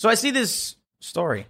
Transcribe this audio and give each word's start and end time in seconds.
So 0.00 0.08
I 0.08 0.14
see 0.14 0.30
this 0.30 0.76
story. 1.00 1.46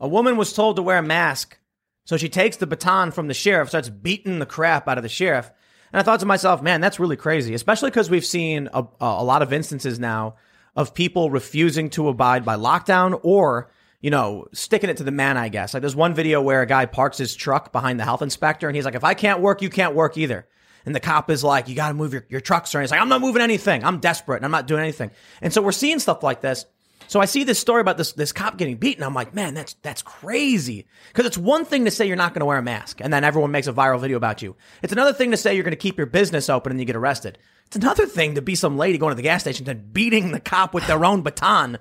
A 0.00 0.08
woman 0.08 0.36
was 0.36 0.52
told 0.52 0.74
to 0.74 0.82
wear 0.82 0.98
a 0.98 1.02
mask, 1.04 1.56
so 2.04 2.16
she 2.16 2.28
takes 2.28 2.56
the 2.56 2.66
baton 2.66 3.12
from 3.12 3.28
the 3.28 3.32
sheriff, 3.32 3.68
starts 3.68 3.88
beating 3.88 4.40
the 4.40 4.44
crap 4.44 4.88
out 4.88 4.98
of 4.98 5.04
the 5.04 5.08
sheriff. 5.08 5.48
And 5.92 6.00
I 6.00 6.02
thought 6.02 6.18
to 6.18 6.26
myself, 6.26 6.60
man, 6.60 6.80
that's 6.80 6.98
really 6.98 7.14
crazy, 7.14 7.54
especially 7.54 7.90
because 7.90 8.10
we've 8.10 8.26
seen 8.26 8.68
a, 8.74 8.84
a 9.00 9.22
lot 9.22 9.42
of 9.42 9.52
instances 9.52 10.00
now 10.00 10.34
of 10.74 10.94
people 10.94 11.30
refusing 11.30 11.88
to 11.90 12.08
abide 12.08 12.44
by 12.44 12.56
lockdown 12.56 13.20
or, 13.22 13.70
you 14.00 14.10
know, 14.10 14.48
sticking 14.52 14.90
it 14.90 14.96
to 14.96 15.04
the 15.04 15.12
man, 15.12 15.36
I 15.36 15.48
guess. 15.48 15.72
Like 15.72 15.82
there's 15.82 15.94
one 15.94 16.12
video 16.12 16.42
where 16.42 16.62
a 16.62 16.66
guy 16.66 16.86
parks 16.86 17.18
his 17.18 17.36
truck 17.36 17.70
behind 17.70 18.00
the 18.00 18.04
health 18.04 18.20
inspector 18.20 18.66
and 18.66 18.74
he's 18.74 18.84
like, 18.84 18.96
if 18.96 19.04
I 19.04 19.14
can't 19.14 19.38
work, 19.38 19.62
you 19.62 19.70
can't 19.70 19.94
work 19.94 20.18
either. 20.18 20.48
And 20.84 20.92
the 20.92 20.98
cop 20.98 21.30
is 21.30 21.44
like, 21.44 21.68
you 21.68 21.76
got 21.76 21.88
to 21.88 21.94
move 21.94 22.12
your, 22.12 22.26
your 22.28 22.40
truck, 22.40 22.66
sir. 22.66 22.80
And 22.80 22.84
he's 22.84 22.90
like, 22.90 23.00
I'm 23.00 23.08
not 23.08 23.20
moving 23.20 23.42
anything. 23.42 23.84
I'm 23.84 24.00
desperate 24.00 24.38
and 24.38 24.44
I'm 24.44 24.50
not 24.50 24.66
doing 24.66 24.82
anything. 24.82 25.12
And 25.40 25.52
so 25.52 25.62
we're 25.62 25.70
seeing 25.70 26.00
stuff 26.00 26.24
like 26.24 26.40
this. 26.40 26.66
So 27.08 27.20
I 27.20 27.24
see 27.24 27.44
this 27.44 27.58
story 27.58 27.80
about 27.80 27.96
this 27.96 28.12
this 28.12 28.32
cop 28.32 28.56
getting 28.56 28.76
beaten. 28.76 29.04
I'm 29.04 29.14
like, 29.14 29.34
man, 29.34 29.54
that's 29.54 29.74
that's 29.82 30.02
crazy. 30.02 30.86
Because 31.08 31.26
it's 31.26 31.38
one 31.38 31.64
thing 31.64 31.84
to 31.84 31.90
say 31.90 32.06
you're 32.06 32.16
not 32.16 32.34
going 32.34 32.40
to 32.40 32.46
wear 32.46 32.58
a 32.58 32.62
mask, 32.62 33.00
and 33.00 33.12
then 33.12 33.24
everyone 33.24 33.50
makes 33.50 33.66
a 33.66 33.72
viral 33.72 34.00
video 34.00 34.16
about 34.16 34.42
you. 34.42 34.56
It's 34.82 34.92
another 34.92 35.12
thing 35.12 35.30
to 35.30 35.36
say 35.36 35.54
you're 35.54 35.64
going 35.64 35.72
to 35.72 35.76
keep 35.76 35.96
your 35.96 36.06
business 36.06 36.48
open 36.50 36.72
and 36.72 36.80
you 36.80 36.86
get 36.86 36.96
arrested. 36.96 37.38
It's 37.66 37.76
another 37.76 38.06
thing 38.06 38.34
to 38.36 38.42
be 38.42 38.54
some 38.54 38.76
lady 38.76 38.98
going 38.98 39.10
to 39.10 39.16
the 39.16 39.22
gas 39.22 39.42
station 39.42 39.68
and 39.68 39.92
beating 39.92 40.32
the 40.32 40.40
cop 40.40 40.74
with 40.74 40.86
their 40.86 41.04
own 41.04 41.22
baton. 41.22 41.78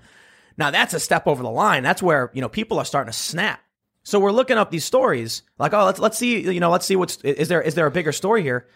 Now 0.57 0.71
that's 0.71 0.93
a 0.93 0.99
step 0.99 1.27
over 1.27 1.43
the 1.43 1.49
line. 1.49 1.83
That's 1.83 2.03
where 2.03 2.31
you 2.33 2.41
know 2.41 2.49
people 2.49 2.79
are 2.79 2.85
starting 2.85 3.11
to 3.11 3.17
snap. 3.17 3.61
So 4.03 4.19
we're 4.19 4.31
looking 4.31 4.57
up 4.57 4.69
these 4.69 4.85
stories, 4.85 5.41
like, 5.57 5.73
oh, 5.73 5.85
let's 5.85 5.99
let's 5.99 6.17
see, 6.17 6.41
you 6.41 6.59
know, 6.59 6.69
let's 6.69 6.85
see 6.85 6.95
what's 6.95 7.17
is 7.17 7.47
there 7.47 7.61
is 7.61 7.75
there 7.75 7.87
a 7.87 7.91
bigger 7.91 8.11
story 8.11 8.43
here? 8.43 8.67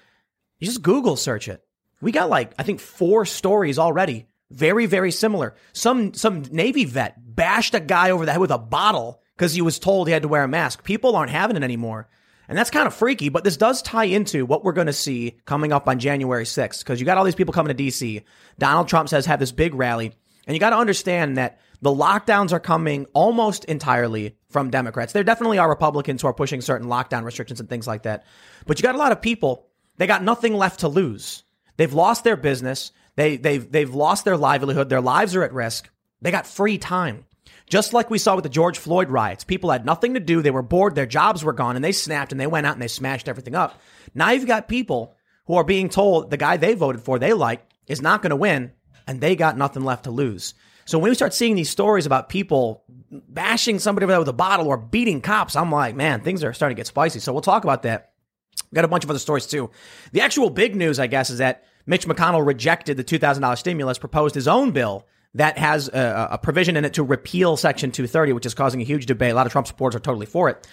You 0.58 0.68
just 0.68 0.82
Google 0.82 1.16
search 1.16 1.48
it. 1.48 1.64
We 2.02 2.12
got 2.12 2.30
like 2.30 2.54
I 2.58 2.64
think 2.64 2.80
four 2.80 3.26
stories 3.26 3.78
already 3.78 4.29
very, 4.52 4.86
very 4.86 5.12
similar. 5.12 5.56
Some 5.74 6.14
some 6.14 6.44
Navy 6.52 6.86
vet 6.86 7.16
bashed 7.36 7.74
a 7.76 7.80
guy 7.80 8.12
over 8.12 8.26
the 8.26 8.32
head 8.32 8.42
with 8.42 8.52
a 8.52 8.58
bottle 8.58 9.22
because 9.36 9.54
he 9.54 9.62
was 9.62 9.80
told 9.80 10.08
he 10.08 10.14
had 10.14 10.24
to 10.24 10.28
wear 10.28 10.44
a 10.44 10.48
mask. 10.48 10.84
People 10.84 11.16
aren't 11.16 11.32
having 11.32 11.56
it 11.56 11.64
anymore. 11.64 12.10
And 12.48 12.58
that's 12.58 12.72
kind 12.72 12.88
of 12.88 12.96
freaky, 12.96 13.30
but 13.30 13.44
this 13.44 13.58
does 13.58 13.84
tie 13.84 14.06
into 14.06 14.44
what 14.44 14.64
we're 14.64 14.74
going 14.74 14.88
to 14.88 14.94
see 14.94 15.38
coming 15.46 15.72
up 15.72 15.88
on 15.88 16.00
January 16.00 16.46
6th 16.46 16.80
because 16.80 17.00
you 17.00 17.06
got 17.06 17.16
all 17.16 17.24
these 17.24 17.36
people 17.36 17.54
coming 17.54 17.76
to 17.76 17.84
DC. 17.84 18.24
Donald 18.58 18.88
Trump 18.88 19.08
says 19.08 19.28
have 19.28 19.40
this 19.40 19.52
big 19.52 19.76
rally. 19.76 20.14
And 20.48 20.56
you 20.56 20.60
got 20.60 20.72
to 20.72 20.78
understand 20.78 21.38
that 21.38 21.60
the 21.82 21.92
lockdowns 21.92 22.52
are 22.52 22.60
coming 22.60 23.06
almost 23.14 23.66
entirely 23.66 24.36
from 24.50 24.72
Democrats. 24.72 25.14
There 25.14 25.24
definitely 25.24 25.60
are 25.60 25.70
Republicans 25.70 26.24
who 26.24 26.28
are 26.28 26.34
pushing 26.34 26.62
certain 26.62 26.88
lockdown 26.88 27.24
restrictions 27.24 27.60
and 27.60 27.70
things 27.70 27.86
like 27.86 28.04
that. 28.04 28.26
But 28.66 28.80
you 28.80 28.84
got 28.84 28.96
a 28.96 28.98
lot 29.00 29.12
of 29.12 29.22
people, 29.22 29.68
they 29.98 30.08
got 30.08 30.24
nothing 30.24 30.56
left 30.56 30.80
to 30.80 30.88
lose. 30.88 31.44
They've 31.78 31.94
lost 31.94 32.24
their 32.24 32.36
business. 32.36 32.92
They, 33.16 33.38
they've, 33.38 33.70
they've 33.72 33.94
lost 33.94 34.26
their 34.26 34.38
livelihood. 34.38 34.90
Their 34.90 35.02
lives 35.02 35.36
are 35.36 35.44
at 35.44 35.54
risk. 35.54 35.90
They 36.22 36.32
got 36.32 36.48
free 36.48 36.78
time. 36.78 37.26
Just 37.70 37.94
like 37.94 38.10
we 38.10 38.18
saw 38.18 38.36
with 38.36 38.44
the 38.44 38.50
George 38.50 38.80
Floyd 38.80 39.10
riots. 39.10 39.44
People 39.44 39.70
had 39.70 39.86
nothing 39.86 40.16
to 40.16 40.20
do. 40.20 40.42
They 40.42 40.52
were 40.52 40.64
bored. 40.64 40.96
Their 40.96 41.06
jobs 41.06 41.44
were 41.44 41.54
gone 41.54 41.76
and 41.76 41.86
they 41.86 41.92
snapped 41.92 42.32
and 42.32 42.42
they 42.42 42.48
went 42.48 42.66
out 42.66 42.74
and 42.74 42.82
they 42.82 42.88
smashed 42.88 43.30
everything 43.30 43.56
up. 43.56 43.80
Now 44.16 44.32
you've 44.32 44.48
got 44.48 44.68
people 44.68 45.16
who 45.46 45.56
are 45.56 45.64
being 45.64 45.90
told 45.90 46.32
the 46.32 46.38
guy 46.38 46.58
they 46.58 46.74
voted 46.74 47.02
for, 47.02 47.20
they 47.20 47.34
like, 47.34 47.66
is 47.88 48.02
not 48.02 48.22
going 48.22 48.32
to 48.32 48.36
win 48.36 48.72
and 49.08 49.22
they 49.22 49.36
got 49.36 49.58
nothing 49.58 49.84
left 49.84 50.06
to 50.06 50.12
lose. 50.12 50.56
So 50.86 50.98
when 50.98 51.12
we 51.12 51.16
start 51.16 51.36
seeing 51.36 51.56
these 51.56 51.70
stories 51.70 52.08
about 52.08 52.30
people 52.30 52.84
bashing 53.12 53.78
somebody 53.78 54.08
with 54.08 54.28
a 54.28 54.34
bottle 54.34 54.68
or 54.68 54.78
beating 54.78 55.22
cops, 55.22 55.56
I'm 55.56 55.72
like, 55.72 55.96
man, 55.96 56.22
things 56.22 56.44
are 56.44 56.54
starting 56.54 56.76
to 56.76 56.80
get 56.80 56.88
spicy. 56.88 57.20
So 57.20 57.32
we'll 57.32 57.42
talk 57.42 57.64
about 57.64 57.84
that. 57.84 58.14
We've 58.72 58.76
Got 58.76 58.86
a 58.86 58.90
bunch 58.90 59.04
of 59.04 59.10
other 59.12 59.20
stories 59.20 59.46
too. 59.46 59.70
The 60.12 60.22
actual 60.22 60.50
big 60.50 60.76
news, 60.76 61.00
I 61.00 61.06
guess, 61.06 61.30
is 61.30 61.38
that 61.38 61.66
Mitch 61.90 62.06
McConnell 62.06 62.46
rejected 62.46 62.98
the 62.98 63.04
$2,000 63.04 63.58
stimulus, 63.58 63.98
proposed 63.98 64.36
his 64.36 64.48
own 64.48 64.70
bill 64.70 65.08
that 65.34 65.58
has 65.58 65.88
a, 65.88 66.30
a, 66.34 66.38
provision 66.38 66.78
in 66.78 66.86
it 66.86 66.94
to 66.94 67.04
repeal 67.04 67.58
Section 67.58 67.92
230, 67.92 68.34
which 68.34 68.46
is 68.46 68.54
causing 68.54 68.80
a 68.80 68.84
huge 68.84 69.08
debate. 69.08 69.32
A 69.32 69.34
lot 69.34 69.48
of 69.48 69.52
Trump 69.52 69.66
supporters 69.66 69.96
are 69.96 70.00
totally 70.00 70.28
for 70.28 70.50
it. 70.50 70.68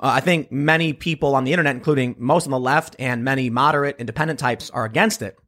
Uh, 0.00 0.06
I 0.06 0.20
think 0.20 0.50
many 0.50 0.94
people 0.94 1.34
on 1.34 1.44
the 1.44 1.52
internet, 1.52 1.76
including 1.76 2.16
most 2.18 2.46
on 2.46 2.52
the 2.52 2.58
left 2.58 2.96
and 2.98 3.22
many 3.22 3.50
moderate 3.50 3.96
independent 3.98 4.38
types, 4.38 4.70
are 4.70 4.86
against 4.86 5.20
it. 5.20 5.38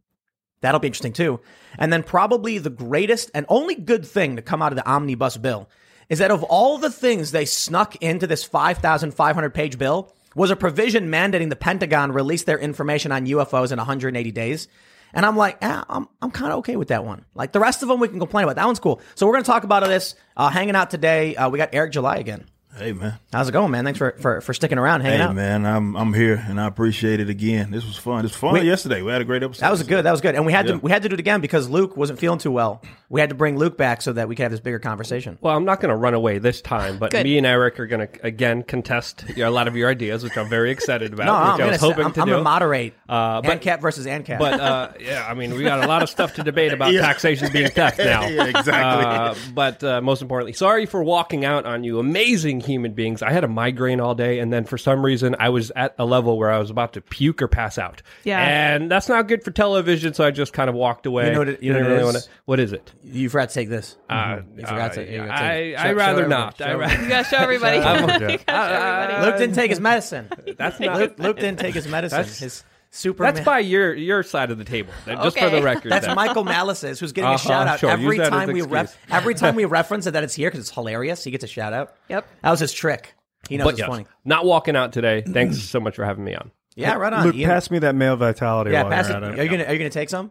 That'll 0.60 0.78
be 0.78 0.88
interesting 0.88 1.14
too. 1.14 1.40
And 1.78 1.90
then 1.90 2.02
probably 2.02 2.58
the 2.58 2.68
greatest 2.68 3.30
and 3.34 3.46
only 3.48 3.76
good 3.76 4.04
thing 4.04 4.36
to 4.36 4.42
come 4.42 4.60
out 4.60 4.72
of 4.72 4.76
the 4.76 4.86
omnibus 4.86 5.38
bill 5.38 5.70
is 6.10 6.18
that 6.18 6.30
of 6.30 6.42
all 6.42 6.76
the 6.76 6.90
things 6.90 7.32
they 7.32 7.46
snuck 7.46 7.96
into 7.96 8.26
this 8.26 8.44
5,500 8.44 9.54
page 9.54 9.78
bill 9.78 10.12
was 10.34 10.50
a 10.50 10.56
provision 10.56 11.10
mandating 11.10 11.48
the 11.48 11.56
Pentagon 11.56 12.12
release 12.12 12.44
their 12.44 12.58
information 12.58 13.10
on 13.10 13.26
UFOs 13.26 13.72
in 13.72 13.78
180 13.78 14.32
days. 14.32 14.68
And 15.14 15.24
I'm 15.24 15.36
like, 15.36 15.58
eh, 15.62 15.82
I'm, 15.88 16.08
I'm 16.20 16.30
kind 16.30 16.52
of 16.52 16.58
okay 16.58 16.76
with 16.76 16.88
that 16.88 17.04
one. 17.04 17.24
Like 17.34 17.52
the 17.52 17.60
rest 17.60 17.82
of 17.82 17.88
them, 17.88 18.00
we 18.00 18.08
can 18.08 18.18
complain 18.18 18.44
about. 18.44 18.56
That 18.56 18.66
one's 18.66 18.80
cool. 18.80 19.00
So 19.14 19.26
we're 19.26 19.32
going 19.32 19.44
to 19.44 19.50
talk 19.50 19.64
about 19.64 19.84
this. 19.84 20.14
Uh, 20.36 20.50
hanging 20.50 20.74
out 20.74 20.90
today, 20.90 21.36
uh, 21.36 21.48
we 21.48 21.58
got 21.58 21.70
Eric 21.72 21.92
July 21.92 22.16
again. 22.16 22.44
Hey 22.76 22.92
man, 22.92 23.20
how's 23.32 23.48
it 23.48 23.52
going, 23.52 23.70
man? 23.70 23.84
Thanks 23.84 23.98
for, 23.98 24.16
for, 24.18 24.40
for 24.40 24.52
sticking 24.52 24.78
around, 24.78 25.02
hanging 25.02 25.20
hey, 25.20 25.24
out. 25.24 25.34
man, 25.36 25.64
I'm 25.64 25.96
I'm 25.96 26.12
here 26.12 26.44
and 26.48 26.60
I 26.60 26.66
appreciate 26.66 27.20
it 27.20 27.30
again. 27.30 27.70
This 27.70 27.86
was 27.86 27.96
fun. 27.96 28.18
It 28.18 28.22
was 28.24 28.34
fun 28.34 28.54
we, 28.54 28.62
yesterday. 28.62 29.00
We 29.00 29.12
had 29.12 29.20
a 29.20 29.24
great 29.24 29.44
episode. 29.44 29.62
That 29.62 29.70
was 29.70 29.84
good. 29.84 30.04
That 30.04 30.10
was 30.10 30.20
good. 30.20 30.34
And 30.34 30.44
we 30.44 30.52
had 30.52 30.66
yeah. 30.66 30.72
to 30.72 30.78
we 30.78 30.90
had 30.90 31.02
to 31.02 31.08
do 31.08 31.14
it 31.14 31.20
again 31.20 31.40
because 31.40 31.68
Luke 31.68 31.96
wasn't 31.96 32.18
feeling 32.18 32.40
too 32.40 32.50
well. 32.50 32.82
We 33.08 33.20
had 33.20 33.28
to 33.28 33.36
bring 33.36 33.56
Luke 33.56 33.76
back 33.76 34.02
so 34.02 34.12
that 34.14 34.26
we 34.26 34.34
could 34.34 34.42
have 34.42 34.50
this 34.50 34.60
bigger 34.60 34.80
conversation. 34.80 35.38
Well, 35.40 35.56
I'm 35.56 35.64
not 35.64 35.80
going 35.80 35.90
to 35.90 35.96
run 35.96 36.14
away 36.14 36.38
this 36.38 36.60
time, 36.60 36.98
but 36.98 37.12
me 37.12 37.38
and 37.38 37.46
Eric 37.46 37.78
are 37.78 37.86
going 37.86 38.08
to 38.08 38.26
again 38.26 38.64
contest 38.64 39.24
a 39.36 39.48
lot 39.50 39.68
of 39.68 39.76
your 39.76 39.88
ideas, 39.88 40.24
which 40.24 40.36
I'm 40.36 40.48
very 40.48 40.72
excited 40.72 41.12
about. 41.12 41.26
no, 41.26 41.52
which 41.52 41.62
I'm 41.62 41.68
I 41.68 41.70
was 41.70 41.80
hoping 41.80 42.06
I'm, 42.06 42.12
to 42.12 42.20
I'm 42.22 42.26
do. 42.26 42.32
going 42.32 42.40
to 42.40 42.44
moderate. 42.44 42.94
Uh, 43.08 43.40
but, 43.40 43.60
ANCAP 43.60 43.82
versus 43.82 44.06
ANCAP. 44.06 44.40
But 44.40 44.58
uh, 44.58 44.92
yeah, 44.98 45.24
I 45.28 45.34
mean, 45.34 45.54
we 45.54 45.62
got 45.62 45.84
a 45.84 45.86
lot 45.86 46.02
of 46.02 46.10
stuff 46.10 46.34
to 46.34 46.42
debate 46.42 46.72
about 46.72 46.92
yeah. 46.92 47.02
taxation 47.02 47.52
being 47.52 47.70
theft 47.70 47.98
now. 48.00 48.26
yeah, 48.26 48.46
exactly. 48.46 48.72
Uh, 48.72 49.34
but 49.54 49.84
uh, 49.84 50.00
most 50.00 50.20
importantly, 50.22 50.54
sorry 50.54 50.86
for 50.86 51.04
walking 51.04 51.44
out 51.44 51.66
on 51.66 51.84
you, 51.84 52.00
amazing 52.00 52.63
human 52.64 52.92
beings. 52.92 53.22
I 53.22 53.30
had 53.30 53.44
a 53.44 53.48
migraine 53.48 54.00
all 54.00 54.14
day, 54.14 54.38
and 54.38 54.52
then 54.52 54.64
for 54.64 54.78
some 54.78 55.04
reason, 55.04 55.36
I 55.38 55.48
was 55.48 55.70
at 55.76 55.94
a 55.98 56.04
level 56.04 56.38
where 56.38 56.50
I 56.50 56.58
was 56.58 56.70
about 56.70 56.94
to 56.94 57.00
puke 57.00 57.42
or 57.42 57.48
pass 57.48 57.78
out. 57.78 58.02
Yeah, 58.24 58.40
and 58.40 58.90
that's 58.90 59.08
not 59.08 59.28
good 59.28 59.42
for 59.44 59.50
television, 59.50 60.14
so 60.14 60.24
I 60.24 60.30
just 60.30 60.52
kind 60.52 60.68
of 60.68 60.74
walked 60.74 61.06
away. 61.06 61.26
You 61.26 61.32
know 61.32 61.38
what 61.38 61.48
it, 61.48 61.62
you 61.62 61.72
know 61.72 61.80
what 61.80 61.88
really 61.88 62.04
wanna, 62.04 62.20
what 62.44 62.60
is 62.60 62.72
it? 62.72 62.92
You 63.02 63.28
forgot 63.28 63.50
to 63.50 63.54
take 63.54 63.68
this. 63.68 63.96
Uh, 64.08 64.14
mm-hmm. 64.14 64.60
You 64.60 64.66
forgot 64.66 64.92
to. 64.94 65.12
You 65.12 65.22
uh, 65.22 65.26
I, 65.26 65.74
I 65.78 65.92
rather 65.92 66.26
not. 66.26 66.60
I 66.60 66.74
rather, 66.74 67.02
you 67.02 67.08
gotta 67.08 67.28
show 67.28 67.38
everybody. 67.38 67.76
you 67.78 67.82
gotta 67.82 68.02
show 68.08 68.46
everybody. 68.46 69.26
Luke 69.26 69.38
didn't 69.38 69.54
take 69.54 69.70
his 69.70 69.80
medicine. 69.80 70.28
That's 70.56 70.80
not. 70.80 70.98
Luke, 70.98 71.18
Luke 71.18 71.36
didn't 71.36 71.60
take 71.60 71.74
his 71.74 71.88
medicine. 71.88 72.24
His 72.24 72.64
Superman. 72.94 73.34
That's 73.34 73.44
by 73.44 73.58
your 73.58 73.92
your 73.92 74.22
side 74.22 74.52
of 74.52 74.58
the 74.58 74.64
table. 74.64 74.92
Just 75.04 75.36
okay. 75.36 75.50
for 75.50 75.56
the 75.56 75.62
record. 75.62 75.90
That's 75.90 76.06
then. 76.06 76.14
Michael 76.14 76.44
Malice's, 76.44 77.00
who's 77.00 77.10
getting 77.12 77.26
uh-huh, 77.26 77.34
a 77.34 77.38
shout 77.48 77.66
out 77.66 77.80
sure. 77.80 77.90
every 77.90 78.16
Use 78.18 78.28
time 78.28 78.52
we 78.52 78.62
ref- 78.62 78.96
every 79.10 79.34
time 79.34 79.56
we 79.56 79.64
reference 79.64 80.06
it 80.06 80.12
that 80.12 80.22
it's 80.22 80.34
here 80.34 80.48
because 80.48 80.60
it's 80.60 80.70
hilarious. 80.70 81.24
He 81.24 81.32
gets 81.32 81.42
a 81.42 81.48
shout 81.48 81.72
out. 81.72 81.94
Yep. 82.08 82.26
That 82.42 82.50
was 82.50 82.60
his 82.60 82.72
trick. 82.72 83.14
He 83.48 83.56
knows 83.56 83.64
but 83.64 83.70
it's 83.70 83.78
yes, 83.80 83.88
funny. 83.88 84.06
Not 84.24 84.44
walking 84.44 84.76
out 84.76 84.92
today. 84.92 85.22
Thanks 85.22 85.58
so 85.60 85.80
much 85.80 85.96
for 85.96 86.04
having 86.04 86.24
me 86.24 86.34
on. 86.36 86.52
Yeah, 86.76 86.94
right 86.94 87.12
on. 87.12 87.24
Luke, 87.26 87.34
Ian. 87.34 87.50
pass 87.50 87.70
me 87.70 87.80
that 87.80 87.94
male 87.96 88.16
vitality. 88.16 88.70
yeah, 88.70 88.82
while 88.82 88.92
pass 88.92 89.08
it. 89.08 89.12
you're 89.12 89.24
at 89.24 89.38
Are 89.38 89.42
you 89.42 89.50
gonna 89.50 89.64
Are 89.64 89.72
you 89.72 89.78
gonna 89.78 89.90
take 89.90 90.08
some? 90.08 90.30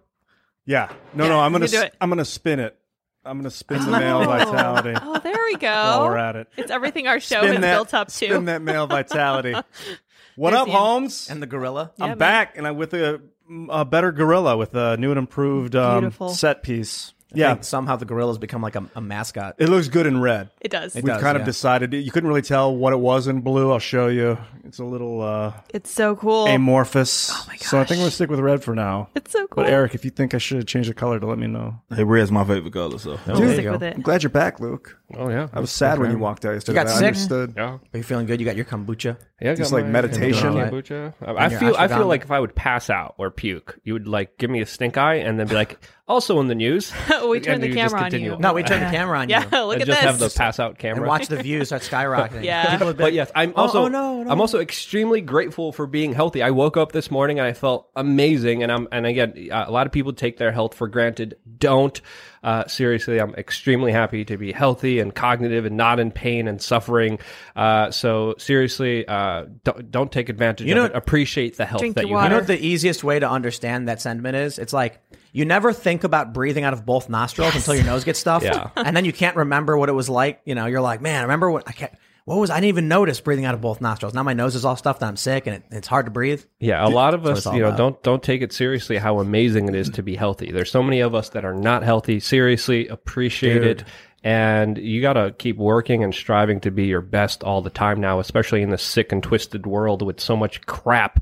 Yeah. 0.65 0.89
No, 1.13 1.25
Yeah, 1.25 1.29
no. 1.31 1.39
I'm 1.41 1.51
gonna. 1.51 1.65
can 1.65 1.71
do 1.71 1.77
s- 1.79 1.83
it. 1.85 1.95
I'm 1.99 2.09
gonna 2.09 2.23
spin 2.25 2.59
it. 2.59 2.77
I'm 3.25 3.37
gonna 3.37 3.51
spin 3.51 3.79
the 3.85 3.91
male 3.91 4.25
vitality 4.25 4.93
Oh, 5.01 5.17
there 5.19 5.37
we 5.45 5.55
go. 5.55 5.67
while 5.67 6.05
we're 6.05 6.17
at 6.17 6.35
it. 6.35 6.47
It's 6.57 6.69
everything 6.71 7.07
our 7.07 7.21
show 7.21 7.37
Spin 7.37 7.53
has 7.53 7.61
that. 7.61 7.73
built 7.75 7.93
up 7.93 8.07
to. 8.09 8.13
Spin 8.13 8.45
that 8.45 8.61
male 8.61 8.85
vitality. 8.87 9.53
What 10.35 10.51
There's 10.51 10.61
up, 10.61 10.67
Ian. 10.67 10.77
Holmes? 10.77 11.29
And 11.29 11.41
the 11.41 11.47
gorilla. 11.47 11.91
Yeah, 11.97 12.05
I'm 12.05 12.09
man. 12.11 12.17
back, 12.17 12.57
and 12.57 12.67
I'm 12.67 12.75
with 12.77 12.93
a, 12.93 13.21
a 13.69 13.85
better 13.85 14.11
gorilla 14.11 14.57
with 14.57 14.73
a 14.75 14.97
new 14.97 15.11
and 15.11 15.17
improved 15.19 15.75
um, 15.75 16.01
Beautiful. 16.01 16.29
set 16.29 16.63
piece. 16.63 17.13
I 17.35 17.37
Yeah, 17.39 17.53
think 17.53 17.63
somehow 17.63 17.95
the 17.95 18.05
gorilla's 18.05 18.37
become 18.37 18.61
like 18.61 18.75
a, 18.75 18.85
a 18.95 19.01
mascot. 19.01 19.55
it 19.57 19.69
looks 19.69 19.87
good 19.87 20.05
in 20.05 20.21
red. 20.21 20.49
It 20.61 20.69
does. 20.71 20.93
We've 20.95 21.03
does, 21.05 21.21
kind 21.21 21.35
yeah. 21.35 21.41
of 21.41 21.45
decided 21.45 21.93
you 21.93 22.11
couldn't 22.11 22.27
really 22.29 22.41
tell 22.41 22.75
what 22.75 22.93
it 22.93 22.99
was 22.99 23.27
in 23.27 23.41
blue. 23.41 23.71
I'll 23.71 23.79
show 23.79 24.07
you. 24.07 24.37
It's 24.63 24.79
a 24.79 24.83
little 24.85 25.21
uh, 25.21 25.53
It's 25.73 25.91
so 25.91 26.15
cool. 26.15 26.45
amorphous. 26.47 27.29
Oh 27.31 27.45
my 27.47 27.55
So 27.57 27.79
I 27.79 27.83
think 27.85 27.99
I'm 27.99 28.05
gosh. 28.07 28.13
stick 28.15 28.29
with 28.29 28.39
red 28.39 28.63
for 28.63 28.75
now. 28.75 29.09
it's 29.15 29.31
so 29.31 29.47
cool. 29.47 29.63
But 29.63 29.71
Eric, 29.71 29.95
if 29.95 30.03
you 30.05 30.11
think 30.11 30.33
I 30.33 30.37
should 30.37 30.67
change 30.67 30.87
the 30.87 30.93
color, 30.93 31.19
to 31.19 31.25
let 31.25 31.37
me 31.37 31.47
know. 31.47 31.79
Hey, 31.93 32.03
red's 32.03 32.31
my 32.31 32.43
favorite 32.45 32.73
color. 32.73 32.97
So 32.99 33.13
Oh, 33.27 33.35
there 33.35 33.45
you 33.47 33.53
Stick 33.53 33.63
go. 33.65 33.71
with 33.73 33.83
I'm 33.83 34.01
glad 34.01 34.23
you're 34.23 34.29
back, 34.29 34.59
Luke. 34.59 34.97
Oh 35.15 35.29
yeah. 35.29 35.47
I 35.53 35.59
was 35.59 35.71
sad 35.71 35.99
when 35.99 36.11
you 36.11 36.17
walked 36.17 36.45
out 36.45 36.53
yesterday. 36.53 36.79
You 36.79 36.85
got 36.85 36.91
I 36.93 36.97
sick? 36.97 37.07
understood. 37.07 37.53
Yeah. 37.55 37.63
Are 37.93 37.97
you 37.97 38.03
feeling 38.03 38.25
good? 38.25 38.39
You 38.39 38.45
got 38.45 38.55
your 38.55 38.65
kombucha. 38.65 39.17
Yeah, 39.41 39.51
I 39.51 39.55
Just 39.55 39.71
like 39.71 39.85
my- 39.85 39.91
meditation. 39.91 40.53
my 40.55 40.69
kombucha. 40.69 41.13
I 41.21 41.47
your 41.49 41.59
feel 41.59 41.75
I 41.77 41.87
feel 41.87 42.07
like 42.07 42.23
if 42.23 42.31
I 42.31 42.39
would 42.39 42.55
pass 42.55 42.89
out 42.89 43.15
or 43.17 43.29
puke, 43.29 43.79
you 43.83 43.93
would 43.93 44.07
like 44.07 44.37
give 44.37 44.49
me 44.49 44.61
a 44.61 44.65
stink 44.65 44.97
eye 44.97 45.15
and 45.15 45.39
then 45.39 45.47
be 45.47 45.55
like, 45.55 45.79
also 46.07 46.39
in 46.39 46.47
the 46.47 46.55
news. 46.55 46.91
we 47.27 47.37
And 47.37 47.43
turned 47.45 47.63
the 47.63 47.73
camera 47.73 48.01
on 48.01 48.11
you. 48.19 48.37
No, 48.37 48.53
we 48.53 48.63
turned 48.63 48.81
the 48.85 48.89
camera 48.91 49.19
on 49.19 49.29
you. 49.29 49.35
Yeah, 49.35 49.61
look 49.61 49.73
and 49.73 49.81
at 49.83 49.87
just 49.87 50.01
this. 50.01 50.09
have 50.09 50.19
the 50.19 50.29
pass 50.29 50.59
out 50.59 50.77
camera 50.77 50.97
And 51.01 51.07
watch 51.07 51.27
the 51.27 51.37
views 51.41 51.67
start 51.69 51.81
skyrocketing. 51.83 52.43
Yeah. 52.43 52.77
Been- 52.77 52.95
But 52.95 53.13
yes, 53.13 53.31
I'm 53.35 53.51
Oh, 53.55 53.61
also 53.63 53.83
oh, 53.83 53.87
no, 53.87 54.23
no. 54.23 54.31
I'm 54.31 54.41
also 54.41 54.59
extremely 54.59 55.21
grateful 55.21 55.71
for 55.71 55.87
being 55.87 56.13
healthy. 56.13 56.41
I 56.43 56.51
woke 56.51 56.75
up 56.77 56.91
this 56.91 57.09
morning 57.09 57.39
and 57.39 57.47
I 57.47 57.53
felt 57.53 57.89
amazing. 57.95 58.63
And 58.63 58.71
I'm 58.71 58.87
and 58.91 59.05
again, 59.05 59.49
a 59.51 59.71
lot 59.71 59.85
of 59.87 59.93
people 59.93 60.13
take 60.13 60.37
their 60.37 60.51
health 60.51 60.73
for 60.75 60.87
granted. 60.87 61.37
Don't. 61.57 61.99
Uh, 62.43 62.67
seriously, 62.67 63.19
I'm 63.21 63.33
extremely 63.35 63.93
happy 63.93 64.25
to 64.25 64.35
be 64.37 64.51
healthy 64.51 64.99
and 64.99 65.15
cognitive 65.15 65.63
and 65.65 65.77
not 65.77 66.01
in 66.01 66.11
pain 66.11 66.49
and 66.49 66.61
suffering. 66.61 67.17
Uh, 67.55 67.89
so 67.91 68.35
seriously, 68.37 69.07
uh, 69.07 69.45
don't, 69.63 69.89
don't 69.89 70.11
take 70.11 70.27
advantage 70.27 70.67
You 70.67 70.73
of 70.73 70.77
know- 70.77 70.85
it. 70.85 70.91
Appreciate 70.93 71.55
the 71.55 71.65
health 71.65 71.79
Drink 71.79 71.95
that 71.95 72.07
you 72.07 72.13
water. 72.13 72.25
You 72.25 72.29
know 72.31 72.37
what 72.39 72.47
the 72.47 72.59
easiest 72.61 73.01
way 73.05 73.17
to 73.19 73.29
understand 73.29 73.87
that 73.87 74.01
sentiment 74.01 74.35
is? 74.35 74.59
It's 74.59 74.73
like 74.73 74.99
you 75.33 75.43
never 75.43 75.73
think 75.73 76.05
about 76.05 76.33
breathing 76.33 76.63
out 76.63 76.71
of 76.73 76.85
both 76.85 77.09
nostrils 77.09 77.53
until 77.55 77.75
your 77.75 77.83
nose 77.83 78.03
gets 78.05 78.19
stuffed, 78.19 78.45
Yeah. 78.45 78.69
and 78.77 78.95
then 78.95 79.03
you 79.03 79.11
can't 79.11 79.35
remember 79.35 79.77
what 79.77 79.89
it 79.89 79.93
was 79.93 80.07
like. 80.07 80.39
You 80.45 80.55
know, 80.55 80.67
you're 80.67 80.79
like, 80.81 81.01
man, 81.01 81.19
I 81.19 81.21
remember 81.23 81.51
what 81.51 81.67
I 81.67 81.71
can't. 81.73 81.91
What 82.25 82.37
was 82.37 82.49
I 82.49 82.55
didn't 82.55 82.69
even 82.69 82.87
notice 82.87 83.19
breathing 83.19 83.43
out 83.43 83.53
of 83.53 83.59
both 83.59 83.81
nostrils. 83.81 84.13
Now 84.13 84.23
my 84.23 84.31
nose 84.31 84.55
is 84.55 84.63
all 84.63 84.77
stuffed 84.77 85.01
and 85.01 85.09
I'm 85.09 85.17
sick 85.17 85.45
and 85.45 85.57
it, 85.57 85.63
it's 85.71 85.89
hard 85.89 86.05
to 86.05 86.11
breathe. 86.11 86.41
Yeah, 86.57 86.85
a 86.85 86.87
lot 86.87 87.13
of 87.13 87.25
us, 87.25 87.45
you 87.47 87.59
know, 87.59 87.67
about. 87.67 87.77
don't 87.77 88.03
don't 88.03 88.23
take 88.23 88.41
it 88.41 88.53
seriously 88.53 88.95
how 88.97 89.19
amazing 89.19 89.67
it 89.67 89.75
is 89.75 89.89
to 89.89 90.03
be 90.03 90.15
healthy. 90.15 90.49
There's 90.49 90.71
so 90.71 90.81
many 90.81 91.01
of 91.01 91.13
us 91.15 91.27
that 91.29 91.43
are 91.43 91.53
not 91.53 91.83
healthy. 91.83 92.21
Seriously, 92.21 92.87
appreciate 92.87 93.63
it. 93.65 93.83
And 94.23 94.77
you 94.77 95.01
got 95.01 95.13
to 95.13 95.35
keep 95.37 95.57
working 95.57 96.01
and 96.01 96.15
striving 96.15 96.61
to 96.61 96.71
be 96.71 96.85
your 96.85 97.01
best 97.01 97.43
all 97.43 97.61
the 97.61 97.69
time 97.69 97.99
now, 97.99 98.19
especially 98.19 98.61
in 98.61 98.69
this 98.69 98.81
sick 98.83 99.11
and 99.11 99.21
twisted 99.21 99.65
world 99.65 100.01
with 100.01 100.21
so 100.21 100.37
much 100.37 100.65
crap 100.65 101.21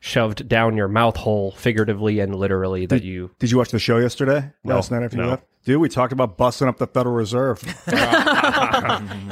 shoved 0.00 0.48
down 0.48 0.76
your 0.76 0.88
mouth 0.88 1.16
hole, 1.16 1.52
figuratively 1.52 2.18
and 2.20 2.34
literally, 2.34 2.86
that 2.86 3.02
you. 3.04 3.30
Did 3.38 3.50
you 3.50 3.58
watch 3.58 3.70
the 3.70 3.78
show 3.78 3.98
yesterday? 3.98 4.50
Last 4.64 4.90
night 4.90 5.02
after 5.02 5.16
you 5.16 5.22
no. 5.22 5.28
left? 5.30 5.44
Dude, 5.64 5.80
we 5.80 5.88
talked 5.90 6.12
about 6.12 6.36
busting 6.38 6.66
up 6.66 6.78
the 6.78 6.86
Federal 6.86 7.14
Reserve. 7.14 7.62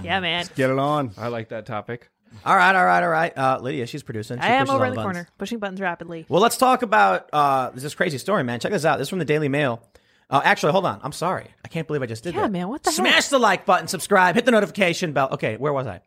Yeah, 0.05 0.21
man. 0.21 0.47
Get 0.55 0.71
it 0.71 0.79
on. 0.79 1.13
I 1.19 1.29
like 1.29 1.49
that 1.51 1.67
topic. 1.67 2.11
All 2.45 2.55
right, 2.57 2.75
all 2.75 2.85
right, 2.85 3.03
all 3.03 3.09
right. 3.09 3.37
Uh, 3.37 3.59
Lydia, 3.61 3.87
she's 3.87 4.03
producing. 4.03 4.39
She 4.39 4.43
I 4.47 4.53
am 4.53 4.69
over 4.71 4.85
in 4.85 4.91
the 4.91 4.97
buttons. 4.97 5.15
corner, 5.15 5.29
pushing 5.39 5.59
buttons 5.59 5.81
rapidly. 5.81 6.27
Well, 6.29 6.41
let's 6.43 6.57
talk 6.57 6.83
about 6.83 7.29
uh, 7.33 7.71
this 7.71 7.95
crazy 7.95 8.19
story, 8.19 8.45
man. 8.45 8.61
Check 8.61 8.73
this 8.73 8.85
out. 8.85 8.99
This 8.99 9.07
is 9.07 9.11
from 9.11 9.19
the 9.19 9.25
Daily 9.25 9.49
Mail. 9.49 9.83
Uh, 10.31 10.43
actually, 10.45 10.73
hold 10.73 10.85
on. 10.85 11.01
I'm 11.03 11.13
sorry. 11.13 11.47
I 11.65 11.69
can't 11.69 11.87
believe 11.87 12.03
I 12.03 12.07
just 12.07 12.23
did 12.23 12.35
Yeah, 12.35 12.43
that. 12.43 12.53
man, 12.53 12.69
what 12.69 12.83
the 12.83 12.91
heck? 12.91 12.97
Smash 12.97 13.29
the 13.29 13.39
like 13.39 13.65
button, 13.65 13.89
subscribe, 13.89 14.35
hit 14.35 14.45
the 14.45 14.51
notification 14.51 15.13
bell. 15.13 15.29
Okay, 15.33 15.57
where 15.57 15.73
was 15.73 15.87
I? 15.87 16.03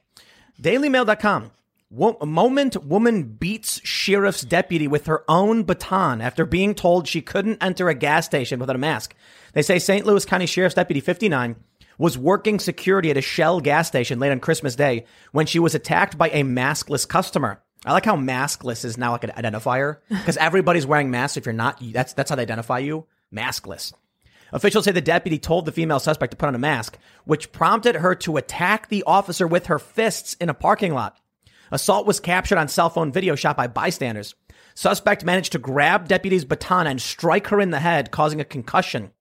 DailyMail.com. 0.62 1.52
Wo- 1.94 2.18
moment 2.26 2.82
woman 2.86 3.24
beats 3.24 3.86
sheriff's 3.86 4.44
deputy 4.44 4.88
with 4.88 5.08
her 5.08 5.26
own 5.28 5.64
baton 5.64 6.22
after 6.22 6.46
being 6.46 6.74
told 6.74 7.06
she 7.06 7.22
couldn't 7.22 7.62
enter 7.62 7.90
a 7.90 7.94
gas 7.94 8.26
station 8.26 8.62
without 8.62 8.78
a 8.78 8.80
mask. 8.80 9.14
They 9.52 9.62
say 9.62 9.78
St. 9.78 10.06
Louis 10.06 10.24
County 10.24 10.46
Sheriff's 10.46 10.76
Deputy 10.76 11.02
59 11.02 11.58
was 11.98 12.18
working 12.18 12.60
security 12.60 13.12
at 13.12 13.18
a 13.18 13.22
Shell 13.22 13.60
gas 13.60 13.90
station 13.90 14.20
late 14.20 14.32
on 14.32 14.40
Christmas 14.40 14.78
Day 14.78 15.04
when 15.34 15.46
she 15.46 15.60
was 15.60 15.76
attacked 15.76 16.18
by 16.18 16.30
a 16.30 16.44
maskless 16.44 17.06
customer. 17.06 17.62
I 17.86 17.92
like 17.92 18.06
how 18.06 18.16
maskless 18.16 18.86
is 18.86 18.98
now 18.98 19.12
like 19.12 19.26
an 19.26 19.32
identifier 19.32 19.98
because 20.08 20.38
everybody's 20.38 20.88
wearing 20.88 21.12
masks. 21.12 21.36
If 21.36 21.46
you're 21.46 21.52
not, 21.52 21.82
that's 21.92 22.14
that's 22.14 22.30
how 22.30 22.38
they 22.38 22.44
identify 22.44 22.80
you. 22.80 23.06
Maskless. 23.36 23.92
Officials 24.54 24.86
say 24.86 24.92
the 24.92 25.02
deputy 25.02 25.38
told 25.38 25.66
the 25.66 25.72
female 25.74 26.00
suspect 26.00 26.32
to 26.32 26.38
put 26.38 26.48
on 26.48 26.56
a 26.56 26.60
mask, 26.60 26.98
which 27.26 27.52
prompted 27.52 27.98
her 27.98 28.16
to 28.16 28.38
attack 28.38 28.88
the 28.88 29.04
officer 29.04 29.46
with 29.46 29.66
her 29.66 29.80
fists 29.80 30.36
in 30.36 30.50
a 30.50 30.54
parking 30.54 30.94
lot. 30.94 31.18
Assault 31.72 32.06
was 32.06 32.20
captured 32.20 32.58
on 32.58 32.68
cell 32.68 32.90
phone 32.90 33.12
video 33.12 33.36
shot 33.36 33.56
by 33.58 33.68
bystanders. 33.68 34.36
Suspect 34.76 35.26
managed 35.26 35.54
to 35.54 35.60
grab 35.60 36.08
deputy's 36.08 36.46
baton 36.46 36.88
and 36.88 37.02
strike 37.02 37.48
her 37.48 37.60
in 37.60 37.72
the 37.72 37.80
head, 37.80 38.12
causing 38.12 38.42
a 38.42 38.46
concussion. 38.46 39.12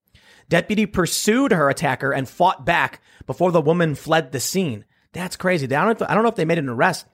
Deputy 0.49 0.85
pursued 0.85 1.51
her 1.51 1.69
attacker 1.69 2.11
and 2.11 2.27
fought 2.27 2.65
back 2.65 3.01
before 3.25 3.51
the 3.51 3.61
woman 3.61 3.95
fled 3.95 4.31
the 4.31 4.39
scene. 4.39 4.85
That's 5.13 5.37
crazy. 5.37 5.65
I 5.65 5.85
don't, 5.85 5.85
know 5.99 6.05
if, 6.05 6.11
I 6.11 6.13
don't 6.13 6.23
know 6.23 6.29
if 6.29 6.35
they 6.35 6.45
made 6.45 6.57
an 6.57 6.69
arrest. 6.69 7.05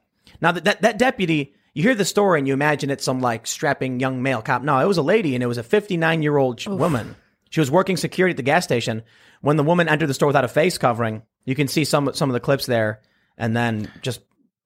Now 0.41 0.51
that, 0.51 0.65
that 0.65 0.81
that 0.81 0.97
deputy, 0.97 1.53
you 1.73 1.83
hear 1.83 1.95
the 1.95 2.05
story 2.05 2.39
and 2.39 2.47
you 2.47 2.53
imagine 2.53 2.89
it's 2.89 3.03
some 3.03 3.21
like 3.21 3.47
strapping 3.47 3.99
young 3.99 4.21
male 4.21 4.41
cop. 4.41 4.63
No, 4.63 4.79
it 4.79 4.87
was 4.87 4.97
a 4.97 5.03
lady 5.03 5.35
and 5.35 5.43
it 5.43 5.47
was 5.47 5.57
a 5.57 5.63
59 5.63 6.21
year 6.21 6.37
old 6.37 6.65
woman. 6.65 7.15
She 7.49 7.59
was 7.59 7.71
working 7.71 7.97
security 7.97 8.31
at 8.31 8.37
the 8.37 8.43
gas 8.43 8.63
station. 8.63 9.03
When 9.41 9.55
the 9.55 9.63
woman 9.63 9.87
entered 9.87 10.07
the 10.07 10.13
store 10.13 10.27
without 10.27 10.43
a 10.43 10.49
face 10.49 10.77
covering, 10.77 11.21
you 11.45 11.55
can 11.55 11.67
see 11.67 11.85
some 11.85 12.11
some 12.13 12.29
of 12.29 12.33
the 12.33 12.39
clips 12.39 12.65
there, 12.65 13.01
and 13.37 13.55
then 13.55 13.91
just 14.01 14.21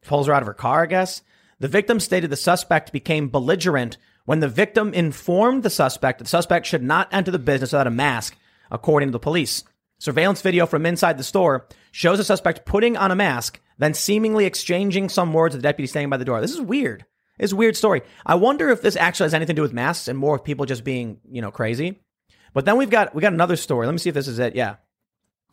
pulls 0.05 0.27
her 0.27 0.33
out 0.33 0.41
of 0.41 0.47
her 0.47 0.53
car. 0.53 0.83
I 0.83 0.87
guess 0.87 1.21
the 1.59 1.67
victim 1.67 1.99
stated 1.99 2.29
the 2.29 2.35
suspect 2.35 2.91
became 2.91 3.29
belligerent 3.29 3.97
when 4.25 4.39
the 4.39 4.47
victim 4.47 4.93
informed 4.93 5.63
the 5.63 5.69
suspect 5.69 6.19
that 6.19 6.25
the 6.25 6.29
suspect 6.29 6.65
should 6.65 6.83
not 6.83 7.07
enter 7.11 7.31
the 7.31 7.39
business 7.39 7.71
without 7.71 7.87
a 7.87 7.91
mask, 7.91 8.37
according 8.69 9.09
to 9.09 9.13
the 9.13 9.19
police. 9.19 9.63
Surveillance 9.99 10.41
video 10.41 10.65
from 10.65 10.85
inside 10.85 11.17
the 11.17 11.23
store 11.23 11.67
shows 11.91 12.17
the 12.17 12.23
suspect 12.23 12.65
putting 12.65 12.97
on 12.97 13.11
a 13.11 13.15
mask, 13.15 13.59
then 13.77 13.93
seemingly 13.93 14.45
exchanging 14.45 15.09
some 15.09 15.33
words 15.33 15.53
with 15.53 15.61
the 15.61 15.67
deputy 15.67 15.87
standing 15.87 16.09
by 16.09 16.17
the 16.17 16.25
door. 16.25 16.41
This 16.41 16.53
is 16.53 16.61
weird. 16.61 17.05
It's 17.37 17.53
a 17.53 17.55
weird 17.55 17.75
story. 17.75 18.01
I 18.25 18.35
wonder 18.35 18.69
if 18.69 18.81
this 18.81 18.95
actually 18.95 19.25
has 19.25 19.33
anything 19.33 19.55
to 19.55 19.59
do 19.59 19.63
with 19.63 19.73
masks 19.73 20.07
and 20.07 20.17
more 20.17 20.35
of 20.35 20.43
people 20.43 20.65
just 20.65 20.83
being, 20.83 21.19
you 21.29 21.41
know, 21.41 21.51
crazy. 21.51 21.99
But 22.53 22.65
then 22.65 22.77
we've 22.77 22.89
got 22.89 23.15
we 23.15 23.21
got 23.21 23.33
another 23.33 23.55
story. 23.55 23.85
Let 23.85 23.93
me 23.93 23.97
see 23.99 24.09
if 24.09 24.15
this 24.15 24.27
is 24.27 24.39
it. 24.39 24.55
Yeah. 24.55 24.75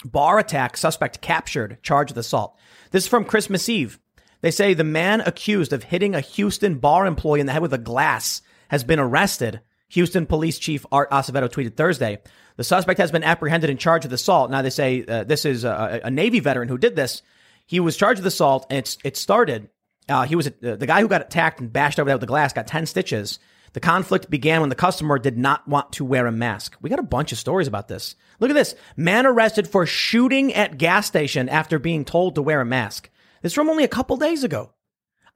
Bar 0.04 0.38
attack, 0.38 0.76
suspect 0.76 1.20
captured, 1.20 1.78
charged 1.82 2.10
with 2.10 2.18
assault. 2.18 2.56
This 2.90 3.04
is 3.04 3.08
from 3.08 3.24
Christmas 3.24 3.68
Eve. 3.68 3.98
They 4.40 4.50
say 4.50 4.74
the 4.74 4.84
man 4.84 5.20
accused 5.20 5.72
of 5.72 5.84
hitting 5.84 6.14
a 6.14 6.20
Houston 6.20 6.78
bar 6.78 7.06
employee 7.06 7.40
in 7.40 7.46
the 7.46 7.52
head 7.52 7.62
with 7.62 7.74
a 7.74 7.78
glass 7.78 8.42
has 8.68 8.84
been 8.84 8.98
arrested. 8.98 9.60
Houston 9.88 10.26
Police 10.26 10.58
Chief 10.58 10.84
Art 10.92 11.10
Acevedo 11.10 11.48
tweeted 11.48 11.76
Thursday. 11.76 12.18
The 12.56 12.64
suspect 12.64 13.00
has 13.00 13.10
been 13.10 13.24
apprehended 13.24 13.70
and 13.70 13.78
charged 13.78 14.04
with 14.04 14.12
assault. 14.12 14.50
Now 14.50 14.62
they 14.62 14.70
say 14.70 15.04
uh, 15.06 15.24
this 15.24 15.44
is 15.44 15.64
a, 15.64 16.00
a 16.04 16.10
Navy 16.10 16.40
veteran 16.40 16.68
who 16.68 16.78
did 16.78 16.94
this. 16.94 17.22
He 17.66 17.80
was 17.80 17.96
charged 17.96 18.20
with 18.20 18.26
assault, 18.26 18.66
and 18.70 18.78
it's, 18.78 18.98
it 19.04 19.16
started. 19.16 19.70
Uh, 20.08 20.24
he 20.24 20.36
was 20.36 20.46
uh, 20.48 20.76
the 20.76 20.86
guy 20.86 21.00
who 21.00 21.08
got 21.08 21.20
attacked 21.20 21.60
and 21.60 21.72
bashed 21.72 21.98
over 21.98 22.10
with 22.10 22.20
the 22.20 22.26
glass. 22.26 22.52
Got 22.52 22.66
ten 22.66 22.86
stitches. 22.86 23.38
The 23.74 23.80
conflict 23.80 24.30
began 24.30 24.60
when 24.60 24.70
the 24.70 24.74
customer 24.74 25.18
did 25.18 25.36
not 25.36 25.68
want 25.68 25.92
to 25.92 26.04
wear 26.04 26.26
a 26.26 26.32
mask. 26.32 26.76
We 26.80 26.90
got 26.90 26.98
a 26.98 27.02
bunch 27.02 27.32
of 27.32 27.38
stories 27.38 27.68
about 27.68 27.88
this. 27.88 28.16
Look 28.40 28.50
at 28.50 28.54
this. 28.54 28.74
Man 28.96 29.26
arrested 29.26 29.68
for 29.68 29.84
shooting 29.84 30.54
at 30.54 30.78
gas 30.78 31.06
station 31.06 31.48
after 31.48 31.78
being 31.78 32.04
told 32.04 32.34
to 32.34 32.42
wear 32.42 32.60
a 32.60 32.64
mask. 32.64 33.10
This 33.42 33.50
is 33.50 33.54
from 33.54 33.68
only 33.68 33.84
a 33.84 33.88
couple 33.88 34.16
days 34.16 34.44
ago. 34.44 34.72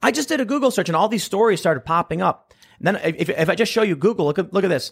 I 0.01 0.11
just 0.11 0.29
did 0.29 0.41
a 0.41 0.45
Google 0.45 0.71
search 0.71 0.89
and 0.89 0.95
all 0.95 1.07
these 1.07 1.23
stories 1.23 1.59
started 1.59 1.85
popping 1.85 2.21
up. 2.21 2.53
And 2.79 2.87
then 2.87 3.15
if, 3.17 3.29
if 3.29 3.49
I 3.49 3.55
just 3.55 3.71
show 3.71 3.83
you 3.83 3.95
Google, 3.95 4.25
look 4.25 4.39
at, 4.39 4.53
look 4.53 4.65
at 4.65 4.69
this. 4.69 4.91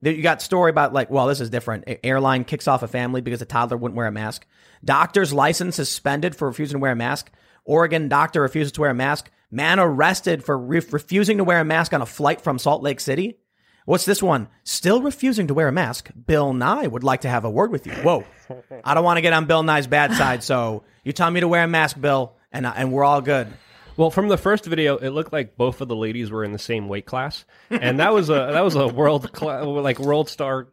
You 0.00 0.22
got 0.22 0.42
story 0.42 0.70
about 0.70 0.92
like, 0.92 1.10
well, 1.10 1.26
this 1.26 1.40
is 1.40 1.50
different. 1.50 1.84
Airline 2.02 2.44
kicks 2.44 2.66
off 2.66 2.82
a 2.82 2.88
family 2.88 3.20
because 3.20 3.42
a 3.42 3.46
toddler 3.46 3.76
wouldn't 3.76 3.96
wear 3.96 4.06
a 4.06 4.12
mask. 4.12 4.46
Doctor's 4.84 5.32
license 5.32 5.76
suspended 5.76 6.34
for 6.34 6.48
refusing 6.48 6.76
to 6.76 6.80
wear 6.80 6.92
a 6.92 6.96
mask. 6.96 7.30
Oregon 7.64 8.08
doctor 8.08 8.42
refuses 8.42 8.72
to 8.72 8.80
wear 8.80 8.90
a 8.90 8.94
mask. 8.94 9.30
Man 9.50 9.78
arrested 9.78 10.42
for 10.42 10.58
re- 10.58 10.82
refusing 10.90 11.38
to 11.38 11.44
wear 11.44 11.60
a 11.60 11.64
mask 11.64 11.92
on 11.92 12.02
a 12.02 12.06
flight 12.06 12.40
from 12.40 12.58
Salt 12.58 12.82
Lake 12.82 12.98
City. 12.98 13.38
What's 13.84 14.04
this 14.04 14.22
one? 14.22 14.48
Still 14.64 15.02
refusing 15.02 15.48
to 15.48 15.54
wear 15.54 15.68
a 15.68 15.72
mask. 15.72 16.10
Bill 16.26 16.52
Nye 16.52 16.86
would 16.86 17.04
like 17.04 17.22
to 17.22 17.28
have 17.28 17.44
a 17.44 17.50
word 17.50 17.70
with 17.70 17.86
you. 17.86 17.92
Whoa. 17.94 18.24
I 18.84 18.94
don't 18.94 19.04
want 19.04 19.18
to 19.18 19.22
get 19.22 19.32
on 19.32 19.46
Bill 19.46 19.62
Nye's 19.62 19.86
bad 19.86 20.14
side, 20.14 20.42
so 20.42 20.84
you 21.04 21.12
tell 21.12 21.30
me 21.30 21.40
to 21.40 21.48
wear 21.48 21.64
a 21.64 21.68
mask, 21.68 22.00
Bill, 22.00 22.36
and, 22.52 22.66
and 22.66 22.92
we're 22.92 23.04
all 23.04 23.20
good. 23.20 23.48
Well, 23.96 24.10
from 24.10 24.28
the 24.28 24.38
first 24.38 24.64
video, 24.64 24.96
it 24.96 25.10
looked 25.10 25.32
like 25.32 25.56
both 25.56 25.80
of 25.80 25.88
the 25.88 25.96
ladies 25.96 26.30
were 26.30 26.44
in 26.44 26.52
the 26.52 26.58
same 26.58 26.88
weight 26.88 27.04
class, 27.06 27.44
and 27.70 27.98
that 28.00 28.14
was 28.14 28.30
a 28.30 28.50
that 28.52 28.64
was 28.64 28.74
a 28.74 28.88
world 28.88 29.30
cla- 29.32 29.62
like 29.64 29.98
world 29.98 30.30
star 30.30 30.68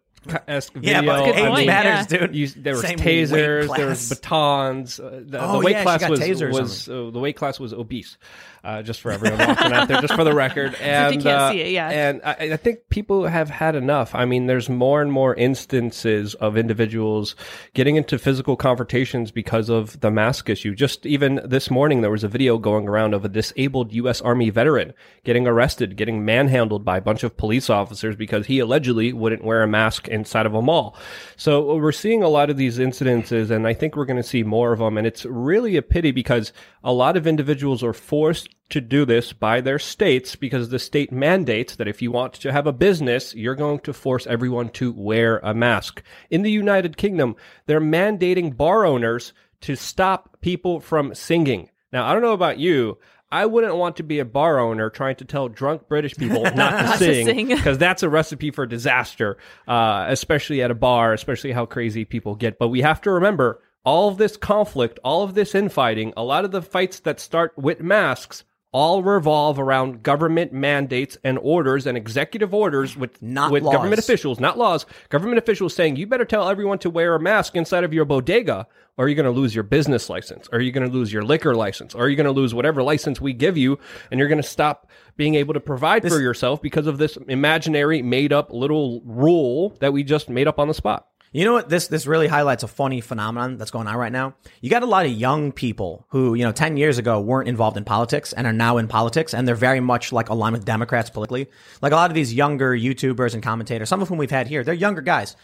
esque 0.47 0.73
video. 0.73 0.91
Yeah, 0.91 0.99
video. 1.01 1.13
but 1.15 1.25
Good 1.25 1.35
age 1.35 1.49
point, 1.49 1.67
matters, 1.67 2.11
yeah. 2.11 2.19
dude. 2.19 2.35
You, 2.35 2.47
there 2.47 2.73
was 2.73 2.81
Same 2.81 2.97
tasers, 2.97 3.29
there 3.29 3.65
class. 3.67 3.79
was 3.79 4.09
batons. 4.09 4.99
Uh, 4.99 5.21
the, 5.25 5.41
Oh, 5.43 5.59
the 5.59 5.65
weight 5.65 5.71
yeah, 5.73 5.79
she 5.79 5.83
class 5.83 6.01
got 6.01 6.09
was 6.11 6.41
was 6.41 6.89
uh, 6.89 7.09
the 7.11 7.19
weight 7.19 7.35
class 7.35 7.59
was 7.59 7.73
obese. 7.73 8.17
Uh, 8.61 8.81
just 8.81 8.99
for 8.99 9.09
everyone 9.11 9.39
watching 9.39 9.71
out 9.71 9.87
there, 9.87 10.01
just 10.01 10.13
for 10.15 10.23
the 10.23 10.33
record. 10.33 10.75
And 10.89 11.15
you 11.15 11.21
can't 11.21 11.39
uh, 11.39 11.51
see 11.51 11.61
it, 11.61 11.71
yeah. 11.71 11.89
And 11.89 12.21
I, 12.23 12.53
I 12.53 12.57
think 12.57 12.89
people 12.89 13.27
have 13.27 13.49
had 13.49 13.75
enough. 13.75 14.15
I 14.15 14.25
mean, 14.25 14.47
there's 14.47 14.69
more 14.69 15.01
and 15.01 15.11
more 15.11 15.35
instances 15.35 16.35
of 16.35 16.57
individuals 16.57 17.35
getting 17.73 17.95
into 17.95 18.17
physical 18.17 18.55
confrontations 18.55 19.31
because 19.31 19.69
of 19.69 19.99
the 20.01 20.09
mask 20.09 20.49
issue. 20.49 20.73
Just 20.73 21.05
even 21.05 21.41
this 21.45 21.69
morning, 21.69 22.01
there 22.01 22.11
was 22.11 22.23
a 22.23 22.27
video 22.27 22.57
going 22.57 22.87
around 22.87 23.13
of 23.13 23.23
a 23.23 23.29
disabled 23.29 23.93
U.S. 23.93 24.19
Army 24.21 24.49
veteran 24.49 24.93
getting 25.23 25.47
arrested, 25.47 25.95
getting 25.95 26.25
manhandled 26.25 26.83
by 26.83 26.97
a 26.97 27.01
bunch 27.01 27.23
of 27.23 27.37
police 27.37 27.69
officers 27.69 28.15
because 28.15 28.47
he 28.47 28.59
allegedly 28.59 29.13
wouldn't 29.13 29.43
wear 29.43 29.63
a 29.63 29.67
mask 29.67 30.07
inside 30.07 30.45
of 30.45 30.53
a 30.53 30.61
mall. 30.61 30.97
So 31.35 31.75
we're 31.75 31.91
seeing 31.91 32.23
a 32.23 32.29
lot 32.29 32.49
of 32.49 32.57
these 32.57 32.77
incidences, 32.77 33.51
and 33.51 33.67
I 33.67 33.73
think 33.73 33.95
we're 33.95 34.05
going 34.05 34.21
to 34.21 34.23
see 34.23 34.43
more 34.43 34.73
of 34.73 34.79
them. 34.79 34.97
And 34.97 35.07
it's 35.07 35.25
really 35.25 35.77
a 35.77 35.81
pity 35.81 36.11
because 36.11 36.51
a 36.83 36.91
lot 36.93 37.15
of 37.15 37.27
individuals 37.27 37.83
are 37.83 37.93
forced 37.93 38.48
to 38.69 38.81
do 38.81 39.05
this 39.05 39.33
by 39.33 39.61
their 39.61 39.79
states 39.79 40.35
because 40.35 40.69
the 40.69 40.79
state 40.79 41.11
mandates 41.11 41.75
that 41.75 41.87
if 41.87 42.01
you 42.01 42.11
want 42.11 42.33
to 42.33 42.51
have 42.51 42.67
a 42.67 42.73
business, 42.73 43.33
you're 43.33 43.55
going 43.55 43.79
to 43.79 43.93
force 43.93 44.27
everyone 44.27 44.69
to 44.69 44.91
wear 44.91 45.39
a 45.39 45.53
mask. 45.53 46.03
In 46.29 46.43
the 46.43 46.51
United 46.51 46.95
Kingdom, 46.95 47.35
they're 47.65 47.81
mandating 47.81 48.55
bar 48.55 48.85
owners 48.85 49.33
to 49.61 49.75
stop 49.75 50.37
people 50.41 50.79
from 50.79 51.15
singing. 51.15 51.69
Now, 51.91 52.05
I 52.05 52.13
don't 52.13 52.21
know 52.21 52.33
about 52.33 52.59
you. 52.59 52.97
I 53.31 53.45
wouldn't 53.45 53.75
want 53.75 53.97
to 53.97 54.03
be 54.03 54.19
a 54.19 54.25
bar 54.25 54.59
owner 54.59 54.89
trying 54.89 55.15
to 55.17 55.25
tell 55.25 55.49
drunk 55.49 55.87
British 55.87 56.15
people 56.15 56.43
not 56.55 56.97
to 56.97 56.97
sing 56.97 57.47
because 57.47 57.77
that's 57.77 58.01
a 58.01 58.09
recipe 58.09 58.51
for 58.51 58.65
disaster, 58.65 59.37
uh, 59.67 60.05
especially 60.09 60.63
at 60.63 60.71
a 60.71 60.75
bar, 60.75 61.13
especially 61.13 61.51
how 61.51 61.65
crazy 61.65 62.05
people 62.05 62.35
get. 62.35 62.57
But 62.57 62.69
we 62.69 62.81
have 62.81 63.01
to 63.01 63.11
remember 63.11 63.61
all 63.83 64.09
of 64.09 64.17
this 64.17 64.37
conflict, 64.37 64.99
all 65.03 65.23
of 65.23 65.33
this 65.33 65.55
infighting, 65.55 66.13
a 66.17 66.23
lot 66.23 66.45
of 66.45 66.51
the 66.51 66.61
fights 66.61 66.99
that 67.01 67.19
start 67.19 67.53
with 67.57 67.81
masks 67.81 68.43
all 68.71 69.01
revolve 69.01 69.59
around 69.59 70.03
government 70.03 70.53
mandates 70.53 71.17
and 71.23 71.39
orders 71.41 71.87
and 71.87 71.97
executive 71.97 72.53
orders 72.53 72.95
with 72.95 73.19
Not 73.21 73.51
with 73.51 73.63
laws. 73.63 73.73
government 73.73 73.99
officials, 73.99 74.39
not 74.39 74.59
laws. 74.59 74.85
Government 75.09 75.39
officials 75.39 75.73
saying 75.73 75.95
you 75.95 76.05
better 76.05 76.25
tell 76.25 76.47
everyone 76.47 76.77
to 76.79 76.89
wear 76.89 77.15
a 77.15 77.19
mask 77.19 77.55
inside 77.55 77.83
of 77.83 77.93
your 77.93 78.05
bodega, 78.05 78.67
or 78.95 79.07
you're 79.07 79.15
going 79.15 79.33
to 79.33 79.39
lose 79.39 79.55
your 79.55 79.63
business 79.63 80.07
license, 80.09 80.47
or 80.51 80.59
you're 80.59 80.73
going 80.73 80.87
to 80.87 80.93
lose 80.93 81.11
your 81.11 81.23
liquor 81.23 81.55
license, 81.55 81.95
or 81.95 82.09
you're 82.09 82.15
going 82.15 82.25
to 82.25 82.31
lose 82.31 82.53
whatever 82.53 82.83
license 82.83 83.19
we 83.19 83.33
give 83.33 83.57
you, 83.57 83.79
and 84.11 84.19
you're 84.19 84.27
going 84.27 84.41
to 84.41 84.47
stop 84.47 84.87
being 85.17 85.33
able 85.35 85.55
to 85.55 85.59
provide 85.59 86.07
for 86.07 86.19
yourself 86.19 86.61
because 86.61 86.85
of 86.85 86.99
this 86.99 87.17
imaginary, 87.27 88.03
made 88.03 88.31
up 88.31 88.51
little 88.51 89.01
rule 89.03 89.75
that 89.79 89.93
we 89.93 90.03
just 90.03 90.29
made 90.29 90.47
up 90.47 90.59
on 90.59 90.67
the 90.67 90.73
spot. 90.75 91.07
You 91.31 91.45
know 91.45 91.53
what? 91.53 91.69
This 91.69 91.87
this 91.87 92.07
really 92.07 92.27
highlights 92.27 92.63
a 92.63 92.67
funny 92.67 93.01
phenomenon 93.01 93.57
that's 93.57 93.69
going 93.69 93.87
on 93.87 93.95
right 93.95 94.11
now. 94.11 94.33
You 94.61 94.69
got 94.69 94.81
a 94.81 94.87
lot 94.87 95.05
of 95.05 95.11
young 95.11 95.51
people 95.51 96.07
who, 96.09 96.33
you 96.33 96.43
know, 96.43 96.51
ten 96.51 96.75
years 96.75 96.97
ago 96.97 97.19
weren't 97.19 97.47
involved 97.47 97.77
in 97.77 97.83
politics 97.85 98.33
and 98.33 98.47
are 98.47 98.53
now 98.53 98.77
in 98.77 98.87
politics, 98.87 99.33
and 99.33 99.47
they're 99.47 99.55
very 99.55 99.79
much 99.79 100.11
like 100.11 100.29
aligned 100.29 100.53
with 100.53 100.65
Democrats 100.65 101.11
politically. 101.11 101.47
Like 101.81 101.91
a 101.91 101.95
lot 101.95 102.09
of 102.09 102.15
these 102.15 102.33
younger 102.33 102.71
YouTubers 102.71 103.35
and 103.35 103.43
commentators, 103.43 103.89
some 103.89 104.01
of 104.01 104.09
whom 104.09 104.17
we've 104.17 104.31
had 104.31 104.47
here, 104.47 104.63
they're 104.63 104.73
younger 104.73 105.01
guys, 105.01 105.35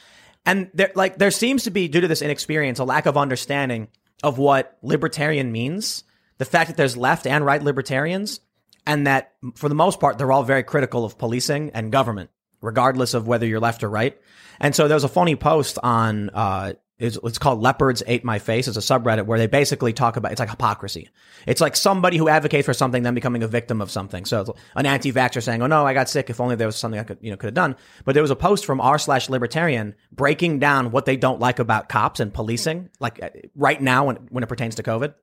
and 0.46 0.72
there 0.74 0.92
like 0.96 1.20
there 1.20 1.32
seems 1.32 1.64
to 1.66 1.72
be 1.72 1.88
due 1.88 2.02
to 2.02 2.08
this 2.08 2.24
inexperience 2.24 2.80
a 2.80 2.84
lack 2.84 3.06
of 3.06 3.16
understanding 3.16 3.88
of 4.24 4.40
what 4.40 4.78
libertarian 4.82 5.52
means. 5.52 6.04
The 6.40 6.46
fact 6.46 6.70
that 6.70 6.78
there's 6.78 6.98
left 6.98 7.28
and 7.28 7.46
right 7.46 7.62
libertarians, 7.62 8.40
and 8.88 9.06
that 9.06 9.34
for 9.54 9.70
the 9.70 9.76
most 9.76 10.00
part 10.00 10.18
they're 10.18 10.32
all 10.32 10.44
very 10.44 10.64
critical 10.64 11.06
of 11.06 11.20
policing 11.20 11.70
and 11.76 11.92
government 11.92 12.32
regardless 12.66 13.14
of 13.14 13.28
whether 13.28 13.46
you're 13.46 13.60
left 13.60 13.84
or 13.84 13.90
right. 13.90 14.20
And 14.60 14.76
so 14.76 14.88
there 14.88 14.96
was 14.96 15.04
a 15.04 15.10
funny 15.10 15.36
post 15.36 15.78
on, 15.82 16.30
uh, 16.32 16.74
it's, 16.98 17.18
it's 17.24 17.38
called 17.38 17.62
Leopards 17.62 18.04
Ate 18.08 18.24
My 18.24 18.40
Face. 18.40 18.70
It's 18.70 18.78
a 18.78 18.80
subreddit 18.80 19.26
where 19.26 19.38
they 19.38 19.48
basically 19.48 19.92
talk 19.92 20.16
about, 20.16 20.32
it's 20.32 20.40
like 20.40 20.50
hypocrisy. 20.50 21.10
It's 21.46 21.60
like 21.60 21.76
somebody 21.76 22.18
who 22.18 22.30
advocates 22.30 22.66
for 22.66 22.74
something, 22.74 23.04
then 23.04 23.14
becoming 23.14 23.44
a 23.44 23.48
victim 23.48 23.82
of 23.82 23.92
something. 23.92 24.24
So 24.24 24.56
an 24.76 24.86
anti-vaxxer 24.86 25.44
saying, 25.44 25.62
oh 25.62 25.68
no, 25.68 25.86
I 25.86 25.94
got 25.94 26.08
sick. 26.08 26.30
If 26.30 26.40
only 26.40 26.56
there 26.56 26.68
was 26.68 26.78
something 26.78 27.00
I 27.00 27.04
could, 27.04 27.18
you 27.20 27.32
know, 27.32 27.38
could 27.38 27.48
have 27.48 27.54
done. 27.54 27.76
But 28.06 28.14
there 28.14 28.24
was 28.24 28.32
a 28.32 28.36
post 28.36 28.66
from 28.66 28.80
r 28.80 28.98
slash 28.98 29.30
libertarian 29.30 29.96
breaking 30.12 30.60
down 30.60 30.92
what 30.92 31.06
they 31.06 31.18
don't 31.18 31.42
like 31.42 31.60
about 31.60 31.90
cops 31.90 32.22
and 32.22 32.34
policing, 32.34 32.90
like 33.02 33.22
uh, 33.22 33.30
right 33.56 33.82
now 33.82 34.06
when, 34.06 34.16
when 34.30 34.44
it 34.44 34.48
pertains 34.48 34.76
to 34.76 34.84
COVID. 34.84 35.14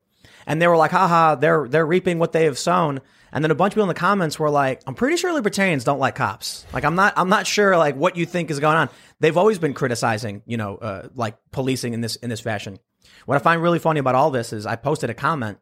And 0.46 0.60
they 0.60 0.66
were 0.66 0.76
like, 0.76 0.90
haha, 0.90 1.36
they're, 1.36 1.66
they're 1.68 1.86
reaping 1.86 2.18
what 2.18 2.32
they 2.32 2.44
have 2.44 2.58
sown. 2.58 3.00
And 3.32 3.42
then 3.42 3.50
a 3.50 3.54
bunch 3.54 3.72
of 3.72 3.74
people 3.76 3.84
in 3.84 3.88
the 3.88 3.94
comments 3.94 4.38
were 4.38 4.50
like, 4.50 4.82
I'm 4.86 4.94
pretty 4.94 5.16
sure 5.16 5.32
libertarians 5.32 5.84
don't 5.84 5.98
like 5.98 6.14
cops. 6.14 6.66
Like, 6.72 6.84
I'm 6.84 6.94
not, 6.94 7.14
I'm 7.16 7.30
not 7.30 7.46
sure 7.46 7.76
like 7.78 7.96
what 7.96 8.16
you 8.16 8.26
think 8.26 8.50
is 8.50 8.60
going 8.60 8.76
on. 8.76 8.90
They've 9.20 9.36
always 9.36 9.58
been 9.58 9.72
criticizing, 9.72 10.42
you 10.46 10.58
know, 10.58 10.76
uh, 10.76 11.08
like 11.14 11.38
policing 11.50 11.94
in 11.94 12.02
this, 12.02 12.16
in 12.16 12.28
this 12.28 12.40
fashion. 12.40 12.78
What 13.24 13.36
I 13.36 13.38
find 13.38 13.62
really 13.62 13.78
funny 13.78 14.00
about 14.00 14.14
all 14.14 14.30
this 14.30 14.52
is 14.52 14.66
I 14.66 14.76
posted 14.76 15.08
a 15.08 15.14
comment 15.14 15.58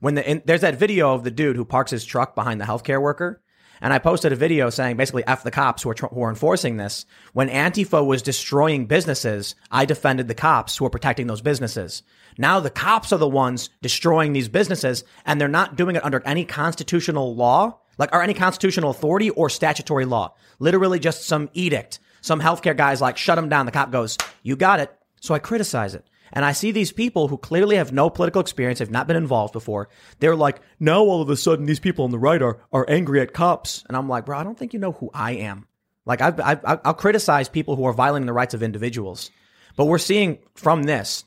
when 0.00 0.14
the, 0.14 0.28
in, 0.28 0.42
there's 0.46 0.62
that 0.62 0.76
video 0.76 1.14
of 1.14 1.24
the 1.24 1.30
dude 1.30 1.56
who 1.56 1.64
parks 1.64 1.90
his 1.90 2.04
truck 2.04 2.34
behind 2.34 2.60
the 2.60 2.64
healthcare 2.64 3.00
worker. 3.02 3.42
And 3.80 3.92
I 3.92 3.98
posted 3.98 4.32
a 4.32 4.36
video 4.36 4.70
saying 4.70 4.96
basically 4.96 5.26
F 5.26 5.42
the 5.42 5.50
cops 5.50 5.82
who 5.82 5.90
are, 5.90 5.94
who 5.94 6.22
are 6.22 6.28
enforcing 6.28 6.76
this. 6.76 7.06
When 7.32 7.48
Antifa 7.48 8.04
was 8.04 8.22
destroying 8.22 8.86
businesses, 8.86 9.54
I 9.70 9.84
defended 9.84 10.28
the 10.28 10.34
cops 10.34 10.76
who 10.76 10.84
are 10.84 10.90
protecting 10.90 11.26
those 11.26 11.40
businesses. 11.40 12.02
Now 12.36 12.60
the 12.60 12.70
cops 12.70 13.12
are 13.12 13.18
the 13.18 13.28
ones 13.28 13.70
destroying 13.82 14.32
these 14.32 14.48
businesses 14.48 15.04
and 15.24 15.40
they're 15.40 15.48
not 15.48 15.76
doing 15.76 15.96
it 15.96 16.04
under 16.04 16.22
any 16.26 16.44
constitutional 16.44 17.34
law, 17.34 17.78
like, 17.98 18.14
or 18.14 18.22
any 18.22 18.34
constitutional 18.34 18.90
authority 18.90 19.30
or 19.30 19.48
statutory 19.48 20.04
law. 20.04 20.34
Literally 20.58 20.98
just 20.98 21.26
some 21.26 21.48
edict. 21.54 22.00
Some 22.20 22.40
healthcare 22.40 22.76
guy's 22.76 23.00
like, 23.00 23.16
shut 23.16 23.36
them 23.36 23.48
down. 23.48 23.66
The 23.66 23.72
cop 23.72 23.90
goes, 23.90 24.18
you 24.42 24.56
got 24.56 24.80
it. 24.80 24.94
So 25.20 25.34
I 25.34 25.38
criticize 25.38 25.94
it. 25.94 26.04
And 26.32 26.44
I 26.44 26.52
see 26.52 26.70
these 26.70 26.92
people 26.92 27.28
who 27.28 27.36
clearly 27.36 27.76
have 27.76 27.92
no 27.92 28.10
political 28.10 28.40
experience, 28.40 28.78
have 28.78 28.90
not 28.90 29.06
been 29.06 29.16
involved 29.16 29.52
before. 29.52 29.88
They're 30.18 30.36
like, 30.36 30.60
now 30.78 31.00
all 31.02 31.22
of 31.22 31.30
a 31.30 31.36
sudden 31.36 31.66
these 31.66 31.80
people 31.80 32.04
on 32.04 32.10
the 32.10 32.18
right 32.18 32.40
are, 32.40 32.58
are 32.72 32.86
angry 32.88 33.20
at 33.20 33.32
cops. 33.32 33.84
And 33.88 33.96
I'm 33.96 34.08
like, 34.08 34.26
bro, 34.26 34.38
I 34.38 34.44
don't 34.44 34.58
think 34.58 34.72
you 34.72 34.78
know 34.78 34.92
who 34.92 35.10
I 35.12 35.32
am. 35.32 35.66
Like, 36.06 36.20
I've, 36.20 36.40
I've, 36.40 36.60
I'll 36.64 36.94
criticize 36.94 37.48
people 37.48 37.76
who 37.76 37.84
are 37.84 37.92
violating 37.92 38.26
the 38.26 38.32
rights 38.32 38.54
of 38.54 38.62
individuals. 38.62 39.30
But 39.76 39.84
we're 39.84 39.98
seeing 39.98 40.38
from 40.54 40.84
this, 40.84 41.24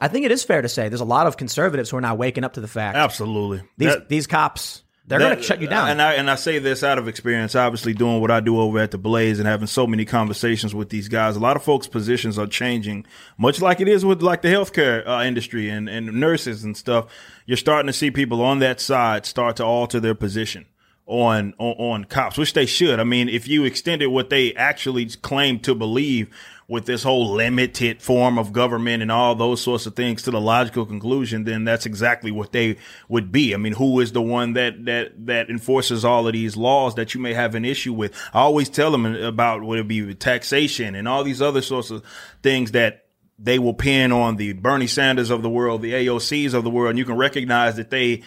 I 0.00 0.08
think 0.08 0.26
it 0.26 0.32
is 0.32 0.42
fair 0.44 0.60
to 0.62 0.68
say 0.68 0.88
there's 0.88 1.00
a 1.00 1.04
lot 1.04 1.26
of 1.26 1.36
conservatives 1.36 1.90
who 1.90 1.96
are 1.96 2.00
now 2.02 2.14
waking 2.14 2.44
up 2.44 2.54
to 2.54 2.60
the 2.60 2.68
fact 2.68 2.96
Absolutely. 2.96 3.62
these, 3.78 3.94
That- 3.94 4.08
these 4.08 4.26
cops, 4.26 4.82
they're 5.06 5.18
going 5.18 5.36
to 5.36 5.42
shut 5.42 5.60
you 5.60 5.68
down. 5.68 5.88
And 5.88 6.02
I 6.02 6.14
and 6.14 6.28
I 6.30 6.34
say 6.34 6.58
this 6.58 6.82
out 6.82 6.98
of 6.98 7.06
experience, 7.06 7.54
obviously 7.54 7.94
doing 7.94 8.20
what 8.20 8.30
I 8.30 8.40
do 8.40 8.58
over 8.60 8.78
at 8.78 8.90
the 8.90 8.98
Blaze 8.98 9.38
and 9.38 9.46
having 9.46 9.68
so 9.68 9.86
many 9.86 10.04
conversations 10.04 10.74
with 10.74 10.88
these 10.88 11.08
guys. 11.08 11.36
A 11.36 11.40
lot 11.40 11.56
of 11.56 11.62
folks' 11.62 11.86
positions 11.86 12.38
are 12.38 12.46
changing, 12.46 13.06
much 13.38 13.60
like 13.60 13.80
it 13.80 13.88
is 13.88 14.04
with 14.04 14.20
like 14.22 14.42
the 14.42 14.48
healthcare 14.48 15.06
uh, 15.06 15.22
industry 15.22 15.68
and 15.68 15.88
and 15.88 16.12
nurses 16.14 16.64
and 16.64 16.76
stuff. 16.76 17.06
You're 17.46 17.56
starting 17.56 17.86
to 17.86 17.92
see 17.92 18.10
people 18.10 18.42
on 18.42 18.58
that 18.58 18.80
side 18.80 19.26
start 19.26 19.56
to 19.56 19.64
alter 19.64 20.00
their 20.00 20.14
position. 20.14 20.66
On, 21.08 21.54
on 21.58 21.76
on 21.78 22.04
cops, 22.06 22.36
which 22.36 22.54
they 22.54 22.66
should. 22.66 22.98
I 22.98 23.04
mean, 23.04 23.28
if 23.28 23.46
you 23.46 23.62
extended 23.62 24.08
what 24.08 24.28
they 24.28 24.52
actually 24.54 25.06
claim 25.06 25.60
to 25.60 25.72
believe 25.72 26.28
with 26.68 26.84
this 26.86 27.04
whole 27.04 27.32
limited 27.32 28.02
form 28.02 28.38
of 28.38 28.52
government 28.52 29.00
and 29.00 29.12
all 29.12 29.36
those 29.36 29.60
sorts 29.60 29.86
of 29.86 29.94
things 29.94 30.22
to 30.22 30.32
the 30.32 30.40
logical 30.40 30.84
conclusion, 30.84 31.44
then 31.44 31.64
that's 31.64 31.86
exactly 31.86 32.32
what 32.32 32.50
they 32.50 32.76
would 33.08 33.30
be. 33.30 33.54
I 33.54 33.56
mean, 33.56 33.74
who 33.74 34.00
is 34.00 34.12
the 34.12 34.22
one 34.22 34.54
that 34.54 34.84
that 34.86 35.26
that 35.26 35.48
enforces 35.48 36.04
all 36.04 36.26
of 36.26 36.32
these 36.32 36.56
laws 36.56 36.96
that 36.96 37.14
you 37.14 37.20
may 37.20 37.34
have 37.34 37.54
an 37.54 37.64
issue 37.64 37.92
with? 37.92 38.12
I 38.34 38.40
always 38.40 38.68
tell 38.68 38.90
them 38.90 39.06
about 39.06 39.62
what 39.62 39.78
it 39.78 39.86
be 39.86 40.14
taxation 40.14 40.94
and 40.96 41.06
all 41.06 41.22
these 41.22 41.40
other 41.40 41.62
sorts 41.62 41.90
of 41.90 42.02
things 42.42 42.72
that 42.72 43.04
they 43.38 43.58
will 43.58 43.74
pin 43.74 44.12
on 44.12 44.36
the 44.36 44.54
Bernie 44.54 44.86
Sanders 44.86 45.30
of 45.30 45.42
the 45.42 45.50
world, 45.50 45.82
the 45.82 45.92
AOCs 45.92 46.54
of 46.54 46.64
the 46.64 46.70
world, 46.70 46.90
and 46.90 46.98
you 46.98 47.04
can 47.04 47.16
recognize 47.16 47.76
that 47.76 47.90
they 47.90 48.22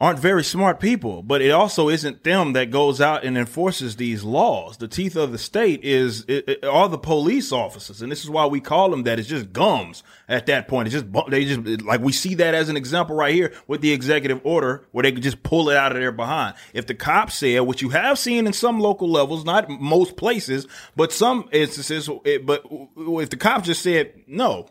aren't 0.00 0.18
very 0.20 0.44
smart 0.44 0.78
people, 0.78 1.22
but 1.24 1.42
it 1.42 1.50
also 1.50 1.88
isn't 1.88 2.22
them 2.22 2.52
that 2.52 2.70
goes 2.70 3.00
out 3.00 3.24
and 3.24 3.36
enforces 3.36 3.96
these 3.96 4.22
laws. 4.22 4.76
The 4.76 4.86
teeth 4.86 5.16
of 5.16 5.32
the 5.32 5.38
state 5.38 5.82
is 5.82 6.24
it, 6.28 6.48
it, 6.48 6.64
are 6.64 6.88
the 6.88 6.98
police 6.98 7.50
officers, 7.50 8.00
and 8.00 8.10
this 8.10 8.22
is 8.22 8.30
why 8.30 8.46
we 8.46 8.60
call 8.60 8.90
them 8.90 9.02
that. 9.04 9.18
It's 9.18 9.28
just 9.28 9.52
gums 9.52 10.04
at 10.28 10.46
that 10.46 10.68
point. 10.68 10.86
It's 10.86 11.02
just 11.02 11.30
they 11.30 11.44
just 11.44 11.82
like 11.82 12.00
we 12.00 12.12
see 12.12 12.34
that 12.36 12.54
as 12.54 12.68
an 12.68 12.76
example 12.76 13.16
right 13.16 13.34
here 13.34 13.52
with 13.66 13.80
the 13.80 13.92
executive 13.92 14.40
order 14.44 14.86
where 14.92 15.02
they 15.02 15.10
could 15.10 15.24
just 15.24 15.42
pull 15.42 15.68
it 15.68 15.76
out 15.76 15.90
of 15.90 15.98
their 15.98 16.12
behind. 16.12 16.54
If 16.72 16.86
the 16.86 16.94
cops 16.94 17.34
said, 17.34 17.60
which 17.60 17.82
you 17.82 17.88
have 17.88 18.18
seen 18.18 18.46
in 18.46 18.52
some 18.52 18.78
local 18.78 19.10
levels, 19.10 19.44
not 19.44 19.68
most 19.68 20.16
places, 20.16 20.68
but 20.94 21.12
some 21.12 21.48
instances, 21.50 22.08
it, 22.24 22.46
but 22.46 22.64
if 22.96 23.30
the 23.30 23.36
cops 23.36 23.66
just 23.66 23.82
said 23.82 24.12
no, 24.28 24.68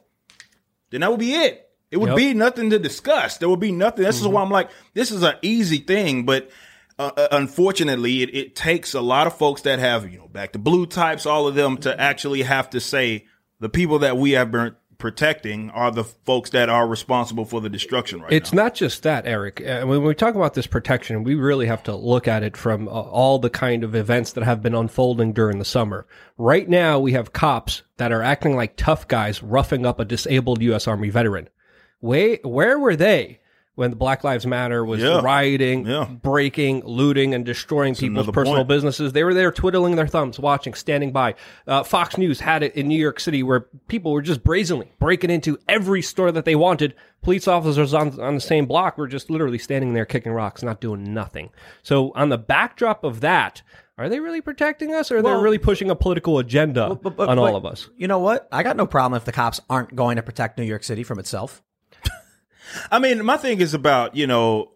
then 0.89 1.01
that 1.01 1.11
would 1.11 1.19
be 1.19 1.33
it. 1.33 1.66
It 1.91 1.97
would 1.97 2.09
Yep. 2.09 2.17
be 2.17 2.33
nothing 2.33 2.69
to 2.71 2.79
discuss. 2.79 3.37
There 3.37 3.49
would 3.49 3.59
be 3.59 3.71
nothing. 3.71 4.03
This 4.03 4.19
is 4.19 4.27
why 4.27 4.41
I'm 4.41 4.49
like, 4.51 4.69
this 4.93 5.11
is 5.11 5.23
an 5.23 5.35
easy 5.41 5.77
thing, 5.77 6.23
but 6.25 6.49
uh, 6.99 7.11
uh, 7.15 7.27
unfortunately, 7.31 8.23
it, 8.23 8.35
it 8.35 8.55
takes 8.55 8.93
a 8.93 9.01
lot 9.01 9.27
of 9.27 9.37
folks 9.37 9.61
that 9.61 9.79
have, 9.79 10.11
you 10.11 10.17
know, 10.17 10.27
back 10.27 10.51
to 10.53 10.59
blue 10.59 10.85
types, 10.85 11.25
all 11.25 11.47
of 11.47 11.55
them 11.55 11.77
to 11.77 11.99
actually 12.01 12.41
have 12.41 12.69
to 12.71 12.79
say 12.79 13.25
the 13.59 13.69
people 13.69 13.99
that 13.99 14.17
we 14.17 14.31
have 14.31 14.51
been 14.51 14.75
protecting 14.97 15.69
are 15.69 15.91
the 15.91 16.03
folks 16.03 16.49
that 16.49 16.69
are 16.69 16.87
responsible 16.87 17.45
for 17.45 17.61
the 17.61 17.69
destruction 17.69 18.19
right 18.19 18.33
It's 18.33 18.51
now. 18.51 18.63
not 18.63 18.73
just 18.73 19.03
that, 19.03 19.27
Eric. 19.27 19.61
Uh, 19.61 19.83
when 19.85 20.01
we 20.03 20.15
talk 20.15 20.33
about 20.33 20.55
this 20.55 20.65
protection, 20.65 21.23
we 21.23 21.35
really 21.35 21.67
have 21.67 21.83
to 21.83 21.95
look 21.95 22.27
at 22.27 22.41
it 22.41 22.57
from 22.57 22.87
uh, 22.87 22.91
all 22.91 23.37
the 23.37 23.51
kind 23.51 23.83
of 23.83 23.93
events 23.93 24.33
that 24.33 24.43
have 24.43 24.63
been 24.63 24.73
unfolding 24.73 25.33
during 25.33 25.59
the 25.59 25.65
summer. 25.65 26.07
Right 26.39 26.67
now, 26.67 26.99
we 26.99 27.11
have 27.13 27.31
cops 27.31 27.83
that 27.97 28.11
are 28.11 28.23
acting 28.23 28.55
like 28.55 28.75
tough 28.75 29.07
guys 29.07 29.43
roughing 29.43 29.85
up 29.85 29.99
a 29.99 30.05
disabled 30.05 30.61
U.S. 30.63 30.87
Army 30.87 31.11
veteran. 31.11 31.47
Way, 32.01 32.39
where 32.43 32.77
were 32.77 32.95
they 32.95 33.39
when 33.75 33.91
the 33.91 33.95
Black 33.95 34.23
Lives 34.23 34.45
Matter 34.47 34.83
was 34.83 35.01
Yeah. 35.01 35.21
rioting, 35.21 35.85
Yeah. 35.85 36.05
breaking, 36.05 36.83
looting, 36.83 37.33
and 37.35 37.45
destroying 37.45 37.93
people's 37.95 38.25
personal 38.27 38.57
point. 38.59 38.67
businesses? 38.69 39.13
They 39.13 39.23
were 39.23 39.33
there 39.33 39.51
twiddling 39.51 39.95
their 39.95 40.07
thumbs, 40.07 40.39
watching, 40.39 40.73
standing 40.73 41.11
by. 41.11 41.35
Uh, 41.67 41.83
Fox 41.83 42.17
News 42.17 42.39
had 42.39 42.63
it 42.63 42.75
in 42.75 42.87
New 42.87 42.99
York 42.99 43.19
City 43.19 43.43
where 43.43 43.67
people 43.87 44.11
were 44.11 44.21
just 44.23 44.43
brazenly 44.43 44.91
breaking 44.99 45.29
into 45.29 45.57
every 45.69 46.01
store 46.01 46.31
that 46.31 46.45
they 46.45 46.55
wanted. 46.55 46.93
Police 47.23 47.47
officers 47.47 47.93
on, 47.93 48.19
on 48.19 48.35
the 48.35 48.41
same 48.41 48.65
block 48.65 48.97
were 48.97 49.07
just 49.07 49.29
literally 49.29 49.57
standing 49.59 49.93
there 49.93 50.05
kicking 50.05 50.31
rocks, 50.31 50.63
not 50.63 50.79
doing 50.81 51.13
nothing. 51.13 51.49
So, 51.83 52.11
on 52.15 52.29
the 52.29 52.37
backdrop 52.37 53.03
of 53.03 53.21
that, 53.21 53.61
are 53.99 54.07
they 54.09 54.19
really 54.19 54.41
protecting 54.41 54.93
us 54.93 55.11
or 55.11 55.17
are 55.17 55.21
Well- 55.23 55.37
they 55.37 55.43
really 55.43 55.57
pushing 55.57 55.89
a 55.89 55.95
political 55.95 56.37
agenda 56.39 56.95
But- 57.01 57.15
but- 57.17 57.27
on 57.29 57.37
all 57.39 57.51
but 57.51 57.55
of 57.55 57.65
us? 57.65 57.89
You 57.97 58.07
know 58.07 58.19
what? 58.19 58.47
I 58.51 58.61
got 58.63 58.75
no 58.77 58.85
problem 58.85 59.17
if 59.17 59.25
the 59.25 59.31
cops 59.31 59.59
aren't 59.69 59.95
going 59.95 60.15
to 60.17 60.21
protect 60.23 60.57
New 60.59 60.63
York 60.65 60.83
City 60.83 61.01
from 61.03 61.17
itself. 61.19 61.61
I 62.91 62.99
mean, 62.99 63.23
my 63.25 63.37
thing 63.37 63.59
is 63.59 63.73
about, 63.73 64.15
you 64.15 64.27
know, 64.27 64.71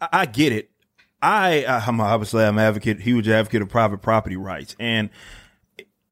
I, 0.00 0.26
get 0.26 0.52
it. 0.52 0.70
I, 1.22 1.64
I'm 1.64 2.00
obviously 2.00 2.44
I'm 2.44 2.58
advocate, 2.58 3.00
huge 3.00 3.28
advocate 3.28 3.62
of 3.62 3.68
private 3.68 4.02
property 4.02 4.36
rights. 4.36 4.76
And 4.78 5.10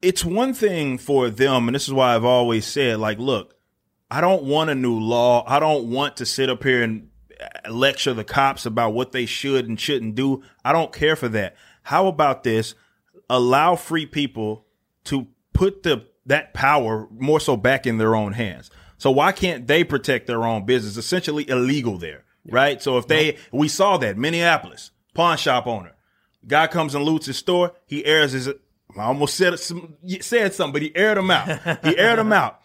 it's 0.01 0.25
one 0.25 0.53
thing 0.53 0.97
for 0.97 1.29
them. 1.29 1.67
And 1.67 1.75
this 1.75 1.87
is 1.87 1.93
why 1.93 2.15
I've 2.15 2.25
always 2.25 2.65
said, 2.65 2.99
like, 2.99 3.19
look, 3.19 3.55
I 4.09 4.21
don't 4.21 4.43
want 4.43 4.69
a 4.69 4.75
new 4.75 4.99
law. 4.99 5.43
I 5.47 5.59
don't 5.59 5.89
want 5.89 6.17
to 6.17 6.25
sit 6.25 6.49
up 6.49 6.63
here 6.63 6.83
and 6.83 7.09
uh, 7.39 7.71
lecture 7.71 8.13
the 8.13 8.23
cops 8.23 8.65
about 8.65 8.93
what 8.93 9.11
they 9.11 9.25
should 9.25 9.67
and 9.67 9.79
shouldn't 9.79 10.15
do. 10.15 10.43
I 10.63 10.71
don't 10.71 10.93
care 10.93 11.15
for 11.15 11.27
that. 11.29 11.55
How 11.83 12.07
about 12.07 12.43
this? 12.43 12.75
Allow 13.29 13.75
free 13.75 14.05
people 14.05 14.65
to 15.05 15.27
put 15.53 15.83
the 15.83 16.05
that 16.25 16.53
power 16.53 17.07
more 17.11 17.39
so 17.39 17.55
back 17.55 17.85
in 17.85 17.97
their 17.97 18.15
own 18.15 18.33
hands. 18.33 18.71
So 18.97 19.11
why 19.11 19.31
can't 19.31 19.67
they 19.67 19.83
protect 19.83 20.27
their 20.27 20.43
own 20.43 20.65
business? 20.65 20.97
Essentially 20.97 21.47
illegal 21.49 21.97
there. 21.97 22.23
right? 22.49 22.81
So 22.81 22.97
if 22.97 23.07
they, 23.07 23.37
we 23.51 23.67
saw 23.67 23.97
that 23.97 24.17
Minneapolis 24.17 24.91
pawn 25.13 25.37
shop 25.37 25.67
owner, 25.67 25.93
guy 26.47 26.67
comes 26.67 26.95
and 26.95 27.03
loots 27.03 27.25
his 27.25 27.37
store, 27.37 27.73
he 27.85 28.05
airs 28.05 28.31
his. 28.33 28.47
I 28.49 29.03
almost 29.03 29.35
said 29.35 29.59
some, 29.59 29.95
said 30.21 30.53
something, 30.53 30.73
but 30.73 30.81
he 30.81 30.95
aired 30.95 31.17
him 31.17 31.29
out. 31.31 31.47
He 31.83 31.97
aired 31.97 32.19
him 32.19 32.31
out. 32.31 32.61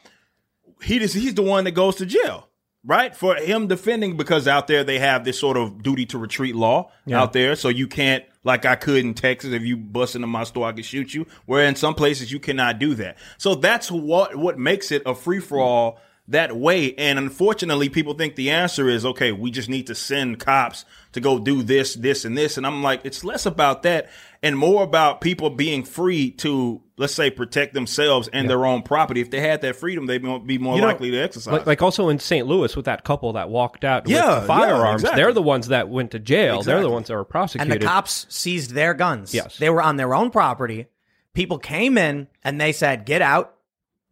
He 0.83 0.99
just, 0.99 1.15
he's 1.15 1.35
the 1.35 1.43
one 1.43 1.65
that 1.65 1.73
goes 1.73 1.97
to 1.97 2.07
jail, 2.07 2.49
right? 2.85 3.15
For 3.17 3.35
him 3.37 3.67
defending 3.67 4.17
because 4.17 4.47
out 4.47 4.67
there 4.69 4.85
they 4.85 4.99
have 4.99 5.25
this 5.25 5.39
sort 5.39 5.57
of 5.57 5.83
duty 5.83 6.07
to 6.07 6.19
retreat 6.19 6.55
law 6.55 6.91
out 7.13 7.33
there, 7.33 7.57
so 7.57 7.69
you 7.69 7.87
can't 7.89 8.25
like 8.45 8.65
I 8.65 8.77
could 8.77 9.05
in 9.05 9.15
Texas. 9.15 9.53
If 9.53 9.63
you 9.63 9.77
bust 9.77 10.15
into 10.15 10.27
my 10.29 10.45
store, 10.45 10.69
I 10.69 10.73
could 10.73 10.85
shoot 10.85 11.13
you. 11.13 11.27
Where 11.47 11.67
in 11.67 11.75
some 11.75 11.95
places 11.95 12.31
you 12.31 12.39
cannot 12.41 12.79
do 12.79 12.95
that. 12.95 13.19
So 13.39 13.55
that's 13.57 13.91
what 13.91 14.37
what 14.37 14.59
makes 14.59 14.93
it 14.93 15.03
a 15.07 15.15
free 15.15 15.41
for 15.41 15.59
all 15.59 15.99
that 16.31 16.57
way. 16.57 16.95
And 16.95 17.19
unfortunately, 17.19 17.89
people 17.89 18.15
think 18.15 18.35
the 18.37 18.51
answer 18.51 18.89
is 18.89 19.05
okay. 19.05 19.33
We 19.33 19.51
just 19.51 19.69
need 19.69 19.87
to 19.89 19.95
send 19.95 20.39
cops 20.41 20.85
to 21.13 21.21
go 21.21 21.39
do 21.39 21.63
this, 21.63 21.95
this, 21.95 22.25
and 22.25 22.37
this. 22.39 22.57
And 22.57 22.67
I'm 22.67 22.83
like, 22.83 23.01
it's 23.05 23.23
less 23.25 23.47
about 23.47 23.83
that 23.83 24.09
and 24.43 24.57
more 24.57 24.83
about 24.83 25.21
people 25.21 25.51
being 25.51 25.85
free 25.85 26.31
to 26.33 26.81
let's 26.97 27.15
say 27.15 27.31
protect 27.31 27.73
themselves 27.73 28.29
and 28.31 28.49
their 28.49 28.67
own 28.67 28.83
property. 28.83 29.23
If 29.23 29.31
they 29.31 29.41
had 29.41 29.63
that 29.63 29.75
freedom, 29.77 30.05
they'd 30.05 30.19
be 30.47 30.59
more 30.59 30.75
You 30.75 30.83
know, 30.83 30.87
likely 30.87 31.11
to 31.13 31.17
exercise. 31.19 31.51
Like, 31.53 31.67
like 31.67 31.83
also 31.83 32.11
in 32.11 32.19
St. 32.19 32.47
Louis 32.47 32.77
with 32.77 32.85
that 32.85 33.05
couple 33.05 33.33
that 33.33 33.49
walked 33.49 33.85
out 33.85 34.07
Yeah, 34.07 34.17
yeah, 34.19 34.39
with 34.41 34.47
firearms. 34.47 35.01
exactly. 35.03 35.23
They're 35.23 35.33
the 35.33 35.41
ones 35.43 35.69
that 35.69 35.89
went 35.89 36.11
to 36.11 36.19
jail. 36.19 36.63
They're 36.63 36.83
the 36.83 36.91
ones 36.91 37.09
that 37.09 37.15
were 37.15 37.25
prosecuted. 37.25 37.73
and 37.73 37.81
the 37.83 37.87
cops 37.87 38.27
seized 38.29 38.73
their 38.73 38.93
guns. 38.93 39.33
Yes. 39.35 39.57
They 39.57 39.71
were 39.71 39.81
on 39.83 39.97
their 39.97 40.15
own 40.15 40.31
property. 40.31 40.87
People 41.33 41.59
came 41.59 41.97
in 41.97 42.29
and 42.45 42.61
they 42.61 42.73
said, 42.73 43.07
get 43.07 43.23
out. 43.23 43.55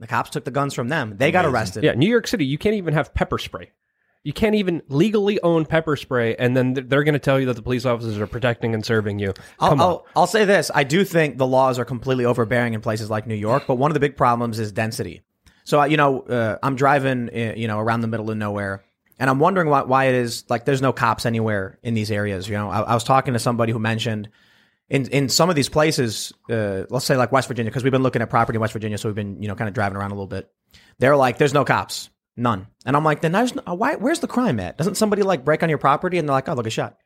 The 0.01 0.07
cops 0.07 0.31
took 0.31 0.45
the 0.45 0.51
guns 0.51 0.75
from 0.75 0.89
them. 0.89 1.17
They 1.17 1.33
got 1.33 1.45
arrested. 1.45 1.83
yeah, 1.83 1.95
New 1.95 2.09
York 2.09 2.27
City, 2.27 2.45
you 2.45 2.59
can't 2.59 2.77
even 2.77 2.95
have 2.95 3.15
pepper 3.15 3.39
spray. 3.39 3.71
You 4.25 4.33
can't 4.33 4.57
even 4.57 4.83
legally 4.89 5.41
own 5.41 5.65
pepper 5.65 5.97
spray, 5.97 6.37
and 6.37 6.57
then 6.57 6.75
they're 6.75 7.05
going 7.05 7.15
to 7.15 7.19
tell 7.19 7.39
you 7.41 7.47
that 7.47 7.55
the 7.55 7.63
police 7.63 7.85
officers 7.85 8.19
are 8.19 8.27
protecting 8.27 8.75
and 8.75 8.85
serving 8.85 9.19
you. 9.19 9.33
Come 9.33 9.45
I'll, 9.59 9.73
on. 9.73 9.81
I'll, 9.81 10.07
I'll 10.17 10.27
say 10.27 10.45
this. 10.45 10.71
I 10.75 10.85
do 10.85 11.05
think 11.05 11.39
the 11.39 11.47
laws 11.47 11.79
are 11.79 11.85
completely 11.85 12.25
overbearing 12.25 12.75
in 12.75 12.81
places 12.81 13.09
like 13.11 13.27
New 13.27 13.37
York, 13.37 13.65
but 13.67 13.77
one 13.77 13.91
of 13.91 13.95
the 13.95 14.01
big 14.01 14.17
problems 14.17 14.59
is 14.59 14.73
density. 14.73 15.23
So, 15.65 15.81
uh, 15.81 15.85
you 15.85 15.97
know, 15.97 16.21
uh, 16.23 16.59
I'm 16.63 16.77
driving, 16.77 17.29
uh, 17.29 17.55
you 17.57 17.69
know, 17.69 17.79
around 17.79 18.01
the 18.01 18.09
middle 18.09 18.31
of 18.31 18.37
nowhere, 18.37 18.85
and 19.19 19.31
I'm 19.31 19.39
wondering 19.39 19.69
why, 19.69 19.83
why 19.83 20.07
it 20.07 20.15
is 20.15 20.45
like 20.49 20.65
there's 20.65 20.83
no 20.83 20.93
cops 20.93 21.25
anywhere 21.25 21.79
in 21.83 21.95
these 21.95 22.11
areas. 22.11 22.49
You 22.49 22.55
know, 22.55 22.71
I, 22.71 22.81
I 22.81 22.95
was 22.95 23.05
talking 23.05 23.35
to 23.35 23.39
somebody 23.39 23.73
who 23.73 23.79
mentioned 23.79 24.29
in, 24.91 25.07
in 25.09 25.29
some 25.29 25.51
of 25.51 25.57
these 25.57 25.69
places, 25.69 26.33
uh, 26.51 26.85
let's 26.91 27.05
say 27.05 27.17
like 27.17 27.31
West 27.31 27.49
Virginia, 27.49 27.71
because 27.71 27.85
we've 27.85 27.93
been 27.93 28.03
looking 28.03 28.23
at 28.23 28.31
property 28.31 28.57
in 28.57 28.61
West 28.61 28.73
Virginia, 28.73 28.97
so 28.97 29.09
we've 29.09 29.17
been, 29.17 29.43
you 29.43 29.49
know, 29.49 29.55
kind 29.55 29.69
of 29.69 29.75
driving 29.75 29.97
around 29.97 30.11
a 30.11 30.15
little 30.15 30.27
bit. 30.27 30.51
They're 30.99 31.17
like, 31.17 31.39
there's 31.39 31.53
no 31.53 31.65
cops, 31.65 32.11
none. 32.37 32.67
And 32.87 32.97
I'm 32.97 33.05
like, 33.05 33.21
then 33.21 33.33
there's 33.33 33.55
no, 33.55 33.63
why, 33.75 33.97
where's 33.97 34.21
the 34.21 34.29
crime 34.29 34.59
at? 34.61 34.79
Doesn't 34.79 34.97
somebody 34.97 35.23
like 35.23 35.45
break 35.45 35.63
on 35.63 35.69
your 35.69 35.79
property? 35.79 36.19
And 36.19 36.29
they're 36.29 36.35
like, 36.35 36.49
oh, 36.49 36.55
look, 36.55 36.67
a 36.67 36.71
shot. 36.71 36.97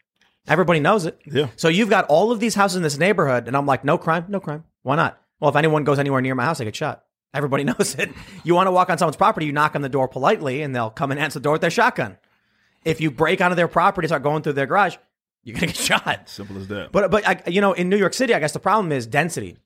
Everybody 0.46 0.80
knows 0.80 1.06
it. 1.06 1.20
Yeah. 1.24 1.48
So 1.56 1.68
you've 1.68 1.90
got 1.90 2.06
all 2.06 2.32
of 2.32 2.40
these 2.40 2.54
houses 2.54 2.76
in 2.76 2.82
this 2.82 2.98
neighborhood, 2.98 3.46
and 3.48 3.56
I'm 3.56 3.66
like, 3.66 3.84
no 3.84 3.98
crime, 3.98 4.26
no 4.28 4.40
crime. 4.40 4.64
Why 4.82 4.96
not? 4.96 5.20
Well, 5.40 5.50
if 5.50 5.56
anyone 5.56 5.84
goes 5.84 5.98
anywhere 5.98 6.20
near 6.20 6.34
my 6.34 6.44
house, 6.44 6.60
I 6.60 6.64
get 6.64 6.76
shot. 6.76 7.04
Everybody 7.34 7.64
knows 7.78 7.96
it. 7.96 8.10
You 8.44 8.54
want 8.54 8.68
to 8.68 8.72
walk 8.72 8.90
on 8.90 8.98
someone's 8.98 9.16
property, 9.16 9.46
you 9.46 9.52
knock 9.52 9.74
on 9.74 9.82
the 9.82 9.88
door 9.88 10.06
politely, 10.06 10.62
and 10.62 10.74
they'll 10.74 10.90
come 10.90 11.10
and 11.10 11.18
answer 11.18 11.38
the 11.38 11.44
door 11.44 11.52
with 11.52 11.62
their 11.62 11.70
shotgun. 11.70 12.18
If 12.84 13.00
you 13.00 13.10
break 13.10 13.40
onto 13.40 13.54
their 13.54 13.68
property, 13.68 14.08
start 14.08 14.22
going 14.22 14.42
through 14.42 14.54
their 14.54 14.66
garage, 14.66 14.96
you're 15.44 15.54
gonna 15.54 15.66
get 15.68 15.76
shot. 15.90 16.28
Simple 16.28 16.56
as 16.58 16.68
that. 16.68 16.92
But 16.92 17.10
but 17.10 17.26
I, 17.26 17.42
you 17.48 17.60
know, 17.60 17.72
in 17.72 17.88
New 17.88 17.96
York 17.96 18.14
City, 18.14 18.34
I 18.34 18.40
guess 18.40 18.52
the 18.52 18.60
problem 18.60 18.92
is 18.92 19.06
density. 19.06 19.56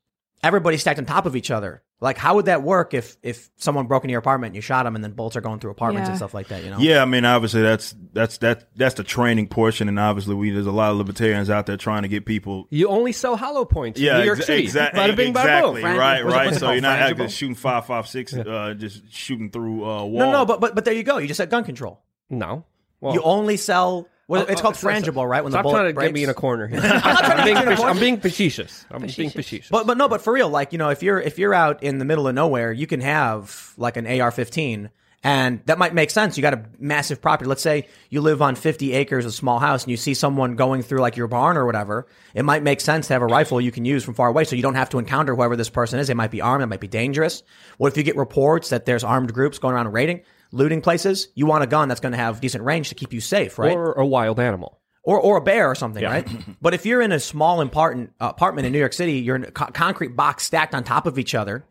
Everybody's 0.43 0.83
stacked 0.83 0.99
on 0.99 1.07
top 1.07 1.27
of 1.27 1.35
each 1.35 1.51
other. 1.51 1.83
Like, 1.99 2.19
how 2.19 2.35
would 2.35 2.45
that 2.45 2.63
work 2.63 2.93
if 2.93 3.17
if 3.23 3.49
someone 3.57 3.87
broke 3.87 4.05
into 4.05 4.11
your 4.13 4.19
apartment 4.19 4.51
and 4.51 4.55
you 4.57 4.61
shot 4.61 4.83
them, 4.85 4.95
and 4.97 5.03
then 5.03 5.13
bullets 5.13 5.35
are 5.35 5.41
going 5.41 5.61
through 5.61 5.71
apartments 5.71 6.11
and 6.11 6.19
stuff 6.19 6.35
like 6.35 6.49
that? 6.49 6.63
You 6.63 6.71
know? 6.71 6.77
Yeah, 6.79 7.01
I 7.01 7.07
mean, 7.07 7.25
obviously 7.25 7.63
that's 7.63 7.95
that's 8.13 8.37
that 8.39 8.69
that's 8.77 8.97
the 8.97 9.03
training 9.03 9.49
portion, 9.49 9.89
and 9.89 9.99
obviously 9.99 10.35
we 10.35 10.51
there's 10.51 10.67
a 10.67 10.71
lot 10.73 10.91
of 10.91 10.99
libertarians 10.99 11.49
out 11.49 11.65
there 11.65 11.79
trying 11.79 12.03
to 12.03 12.09
get 12.09 12.27
people. 12.27 12.67
you 12.69 12.87
only 12.89 13.13
sell 13.13 13.35
hollow 13.39 13.65
points 13.65 13.99
Yeah, 13.99 14.17
in 14.17 14.21
New 14.21 14.27
York 14.27 14.41
exa- 14.41 14.45
City. 14.45 14.67
exa- 14.67 14.93
Bada 14.93 15.17
bing, 15.17 15.33
bada 15.33 15.41
exactly, 15.45 15.83
boom. 15.83 15.97
right, 15.97 16.23
right. 16.23 16.55
So 16.55 16.71
you're 16.71 16.83
not 16.83 16.99
actually 16.99 17.31
shooting 17.31 17.55
five, 17.55 17.87
five, 17.87 18.07
six, 18.07 18.35
uh, 18.35 18.75
just 18.77 19.11
shooting 19.11 19.51
through 19.51 19.83
uh, 19.85 20.05
walls. 20.05 20.19
No, 20.19 20.31
no, 20.33 20.45
but 20.45 20.61
but 20.61 20.75
but 20.75 20.85
there 20.85 20.95
you 20.95 21.03
go. 21.03 21.17
You 21.17 21.27
just 21.29 21.39
said 21.39 21.49
gun 21.49 21.65
control. 21.65 22.03
No. 22.29 22.67
Well, 23.01 23.15
you 23.15 23.23
only 23.23 23.57
sell. 23.57 24.07
Well, 24.29 24.43
Oh, 24.43 24.47
it's 24.51 24.61
oh, 24.61 24.63
called 24.63 24.77
so- 24.77 24.89
so- 24.89 24.93
frangible, 24.93 25.29
right? 25.29 25.43
When 25.45 25.53
Stop 25.53 25.61
the 25.61 25.69
bullet 25.69 25.79
trying 25.79 25.89
to 25.91 25.95
breaks. 25.95 26.09
get 26.09 26.15
me 26.15 26.25
in 26.25 26.31
a 26.31 26.35
corner 26.35 26.67
here. 26.67 26.81
trying 26.81 27.01
to 27.01 27.07
I'm, 27.07 27.37
get 27.37 27.45
being, 27.45 27.57
you 27.57 27.63
in 27.63 27.69
a 27.69 27.71
fac- 27.71 27.77
corner. 27.79 27.91
I'm 27.93 27.99
being 28.01 28.21
facetious. 28.21 28.85
I'm 28.91 29.03
being 29.07 29.31
facetious. 29.31 29.69
But 29.71 29.87
but 29.87 29.97
no, 29.97 30.09
but 30.09 30.21
for 30.23 30.33
real, 30.33 30.49
like 30.49 30.73
you 30.73 30.79
know, 30.79 30.89
if 30.91 31.03
you're 31.03 31.21
if 31.21 31.39
you're 31.39 31.55
out 31.55 31.83
in 31.83 31.99
the 31.99 32.05
middle 32.05 32.27
of 32.27 32.35
nowhere, 32.35 32.73
you 32.73 32.87
can 32.87 33.01
have 33.01 33.73
like 33.77 33.97
an 33.97 34.07
AR-15, 34.07 34.91
and 35.23 35.61
that 35.67 35.79
might 35.79 35.95
make 35.95 36.11
sense. 36.11 36.37
You 36.37 36.43
got 36.43 36.55
a 36.55 36.65
massive 36.81 37.21
property. 37.23 37.49
Let's 37.49 37.63
say 37.63 37.87
you 38.11 38.21
live 38.21 38.43
on 38.43 38.55
50 38.57 38.93
acres, 38.95 39.25
a 39.27 39.33
small 39.33 39.59
house, 39.61 39.85
and 39.85 39.91
you 39.93 39.97
see 39.97 40.15
someone 40.15 40.57
going 40.57 40.83
through 40.83 40.99
like 41.01 41.17
your 41.17 41.29
barn 41.29 41.57
or 41.57 41.65
whatever. 41.65 42.07
It 42.35 42.45
might 42.45 42.63
make 42.65 42.81
sense 42.81 43.07
to 43.09 43.13
have 43.15 43.23
a 43.23 43.27
rifle 43.27 43.61
you 43.61 43.71
can 43.71 43.85
use 43.85 44.03
from 44.05 44.15
far 44.15 44.29
away, 44.29 44.43
so 44.45 44.57
you 44.57 44.63
don't 44.63 44.75
have 44.75 44.91
to 44.91 44.99
encounter 44.99 45.35
whoever 45.37 45.55
this 45.57 45.71
person 45.71 45.99
is. 46.01 46.09
They 46.09 46.15
might 46.15 46.31
be 46.33 46.41
armed. 46.41 46.65
It 46.65 46.67
might 46.67 46.81
be 46.81 46.89
dangerous. 46.89 47.45
What 47.79 47.93
if 47.93 47.97
you 47.97 48.03
get 48.03 48.17
reports 48.17 48.71
that 48.71 48.87
there's 48.87 49.05
armed 49.05 49.33
groups 49.33 49.59
going 49.61 49.75
around 49.75 49.93
raiding, 49.93 50.23
looting 50.53 50.81
places? 50.81 51.29
You 51.35 51.47
want 51.47 51.65
a 51.65 51.67
gun 51.67 51.89
that's 51.89 52.01
going 52.01 52.13
to 52.13 52.19
have 52.19 52.41
decent 52.41 52.65
range 52.65 52.89
to 52.91 52.95
keep 52.95 53.13
you 53.13 53.21
safe, 53.21 53.59
right? 53.59 53.77
Or 53.77 53.93
a 53.93 54.07
wild 54.07 54.41
animal. 54.41 54.79
or 55.03 55.21
or 55.21 55.37
a 55.37 55.41
bear 55.41 55.71
or 55.71 55.75
something, 55.75 56.03
right? 56.03 56.27
but 56.61 56.75
if 56.75 56.85
you're 56.87 57.01
in 57.03 57.13
a 57.13 57.21
small 57.21 57.61
apartment 57.61 58.13
apartment 58.21 58.67
in 58.67 58.73
New 58.73 58.79
York 58.79 58.93
City, 58.93 59.15
you're 59.19 59.37
in 59.37 59.45
a 59.45 59.51
co- 59.51 59.67
concrete 59.73 60.17
box 60.17 60.45
stacked 60.45 60.75
on 60.75 60.85
top 60.85 61.07
of 61.07 61.19
each 61.19 61.35
other. 61.35 61.65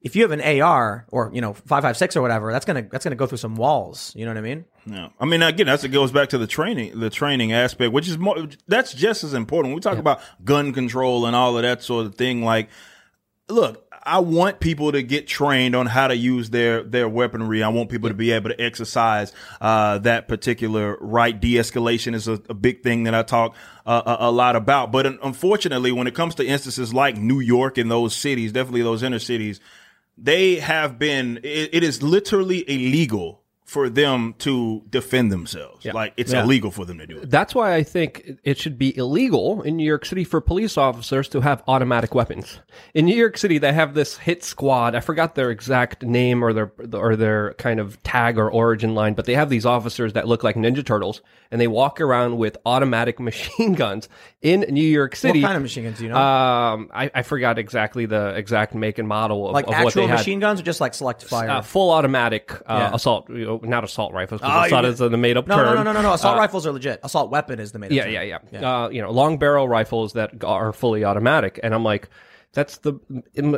If 0.00 0.14
you 0.14 0.22
have 0.22 0.30
an 0.30 0.40
AR 0.62 1.06
or 1.10 1.30
you 1.34 1.40
know 1.40 1.54
five 1.54 1.82
five 1.82 1.96
six 1.96 2.16
or 2.16 2.22
whatever, 2.22 2.52
that's 2.52 2.64
gonna 2.64 2.86
that's 2.90 3.02
gonna 3.04 3.16
go 3.16 3.26
through 3.26 3.38
some 3.38 3.56
walls. 3.56 4.12
You 4.14 4.24
know 4.26 4.30
what 4.30 4.38
I 4.38 4.42
mean? 4.42 4.64
No, 4.86 5.10
I 5.18 5.24
mean 5.24 5.42
again, 5.42 5.66
that's 5.66 5.82
it 5.82 5.88
goes 5.88 6.12
back 6.12 6.28
to 6.28 6.38
the 6.38 6.46
training, 6.46 7.00
the 7.00 7.10
training 7.10 7.52
aspect, 7.52 7.92
which 7.92 8.08
is 8.08 8.16
more. 8.16 8.46
That's 8.68 8.94
just 8.94 9.24
as 9.24 9.34
important. 9.34 9.70
When 9.70 9.74
we 9.76 9.80
talk 9.80 9.98
about 9.98 10.20
gun 10.44 10.72
control 10.72 11.26
and 11.26 11.34
all 11.34 11.56
of 11.56 11.62
that 11.62 11.82
sort 11.82 12.06
of 12.06 12.14
thing. 12.14 12.44
Like, 12.44 12.68
look, 13.48 13.87
I 14.02 14.20
want 14.20 14.60
people 14.60 14.92
to 14.92 15.02
get 15.02 15.26
trained 15.26 15.74
on 15.74 15.86
how 15.86 16.08
to 16.08 16.16
use 16.16 16.50
their 16.50 16.82
their 16.82 17.08
weaponry. 17.08 17.62
I 17.62 17.68
want 17.68 17.90
people 17.90 18.08
to 18.08 18.14
be 18.14 18.32
able 18.32 18.50
to 18.50 18.60
exercise 18.60 19.32
uh, 19.60 19.98
that 19.98 20.28
particular 20.28 20.96
right. 21.00 21.38
De-escalation 21.38 22.14
is 22.14 22.28
a, 22.28 22.40
a 22.48 22.54
big 22.54 22.82
thing 22.82 23.04
that 23.04 23.14
I 23.14 23.22
talk 23.22 23.56
uh, 23.86 24.16
a, 24.20 24.28
a 24.28 24.30
lot 24.30 24.56
about. 24.56 24.92
But 24.92 25.06
unfortunately, 25.06 25.92
when 25.92 26.06
it 26.06 26.14
comes 26.14 26.34
to 26.36 26.46
instances 26.46 26.94
like 26.94 27.16
New 27.16 27.40
York 27.40 27.78
and 27.78 27.90
those 27.90 28.14
cities, 28.14 28.52
definitely 28.52 28.82
those 28.82 29.02
inner 29.02 29.18
cities, 29.18 29.60
they 30.16 30.56
have 30.56 30.98
been. 30.98 31.38
It, 31.42 31.70
it 31.72 31.82
is 31.82 32.02
literally 32.02 32.68
illegal 32.68 33.42
for 33.68 33.90
them 33.90 34.34
to 34.38 34.82
defend 34.88 35.30
themselves. 35.30 35.84
Like 35.84 36.14
it's 36.16 36.32
Yeah. 36.32 36.42
illegal 36.42 36.70
for 36.70 36.86
them 36.86 36.96
to 37.00 37.06
do 37.06 37.18
it. 37.18 37.28
That's 37.28 37.54
why 37.54 37.74
I 37.74 37.82
think 37.82 38.38
it 38.42 38.56
should 38.56 38.78
be 38.78 38.96
illegal 38.96 39.60
in 39.60 39.76
New 39.76 39.84
York 39.84 40.06
City 40.06 40.24
for 40.24 40.40
police 40.40 40.78
officers 40.78 41.28
to 41.28 41.42
have 41.42 41.62
automatic 41.68 42.14
weapons. 42.14 42.60
In 42.94 43.04
New 43.04 43.14
York 43.14 43.36
City, 43.36 43.58
they 43.58 43.74
have 43.74 43.92
this 43.92 44.16
hit 44.16 44.42
squad. 44.42 44.94
I 44.94 45.00
forgot 45.00 45.34
their 45.34 45.50
exact 45.50 46.02
name 46.02 46.42
or 46.42 46.54
their 46.54 46.72
or 46.94 47.14
their 47.14 47.52
kind 47.58 47.78
of 47.78 48.02
tag 48.04 48.38
or 48.38 48.50
origin 48.50 48.94
line, 48.94 49.12
but 49.12 49.26
they 49.26 49.34
have 49.34 49.50
these 49.50 49.66
officers 49.66 50.14
that 50.14 50.26
look 50.26 50.42
like 50.42 50.56
Ninja 50.56 50.82
Turtles, 50.84 51.20
and 51.50 51.60
they 51.60 51.66
walk 51.66 52.00
around 52.00 52.36
with 52.38 52.56
automatic 52.66 53.18
machine 53.28 53.74
guns 53.74 54.08
in 54.42 54.60
New 54.68 54.82
York 54.84 55.16
City. 55.16 55.40
What 55.40 55.46
kind 55.48 55.56
of 55.56 55.62
machine 55.62 55.84
guns 55.84 55.98
do 55.98 56.04
you 56.04 56.10
know? 56.10 56.16
Um, 56.16 56.90
I, 56.92 57.10
I 57.14 57.22
forgot 57.22 57.58
exactly 57.58 58.06
the 58.06 58.34
exact 58.36 58.74
make 58.74 58.98
and 58.98 59.08
model 59.08 59.48
of, 59.48 59.54
like 59.54 59.64
of 59.64 59.70
what 59.70 59.86
actual 59.86 60.02
they 60.02 60.06
had. 60.08 60.18
machine 60.18 60.40
guns 60.40 60.60
or 60.60 60.62
just 60.62 60.80
like 60.80 60.94
select 60.94 61.24
fire? 61.24 61.48
Uh, 61.50 61.62
full 61.62 61.90
automatic 61.90 62.52
uh, 62.52 62.58
Yeah. 62.68 62.94
assault, 62.94 63.30
you 63.30 63.44
know, 63.46 63.60
not 63.62 63.84
assault 63.84 64.12
rifles. 64.12 64.40
Oh, 64.44 64.62
assault 64.62 64.84
is 64.84 64.98
the 64.98 65.10
made 65.16 65.36
up 65.36 65.46
no, 65.46 65.56
term. 65.56 65.66
no, 65.66 65.74
no, 65.74 65.82
no, 65.84 65.92
no, 65.92 66.02
no. 66.02 66.12
Assault 66.12 66.36
Uh, 66.36 66.40
rifles 66.40 66.66
are 66.66 66.72
legit. 66.72 67.00
Assault 67.02 67.30
weapon 67.30 67.58
is 67.60 67.72
the 67.72 67.78
made. 67.78 67.86
Up. 67.86 67.92
Yeah, 67.92 68.20
yeah, 68.22 68.38
yeah, 68.52 68.70
Uh, 68.84 68.88
you 68.90 69.00
know, 69.02 69.10
long 69.10 69.38
barrel 69.38 69.68
rifles 69.68 70.12
that 70.12 70.44
are 70.44 70.72
fully 70.72 71.04
automatic, 71.04 71.58
and 71.62 71.74
I'm 71.74 71.84
like, 71.84 72.08
that's 72.52 72.78
the 72.78 72.98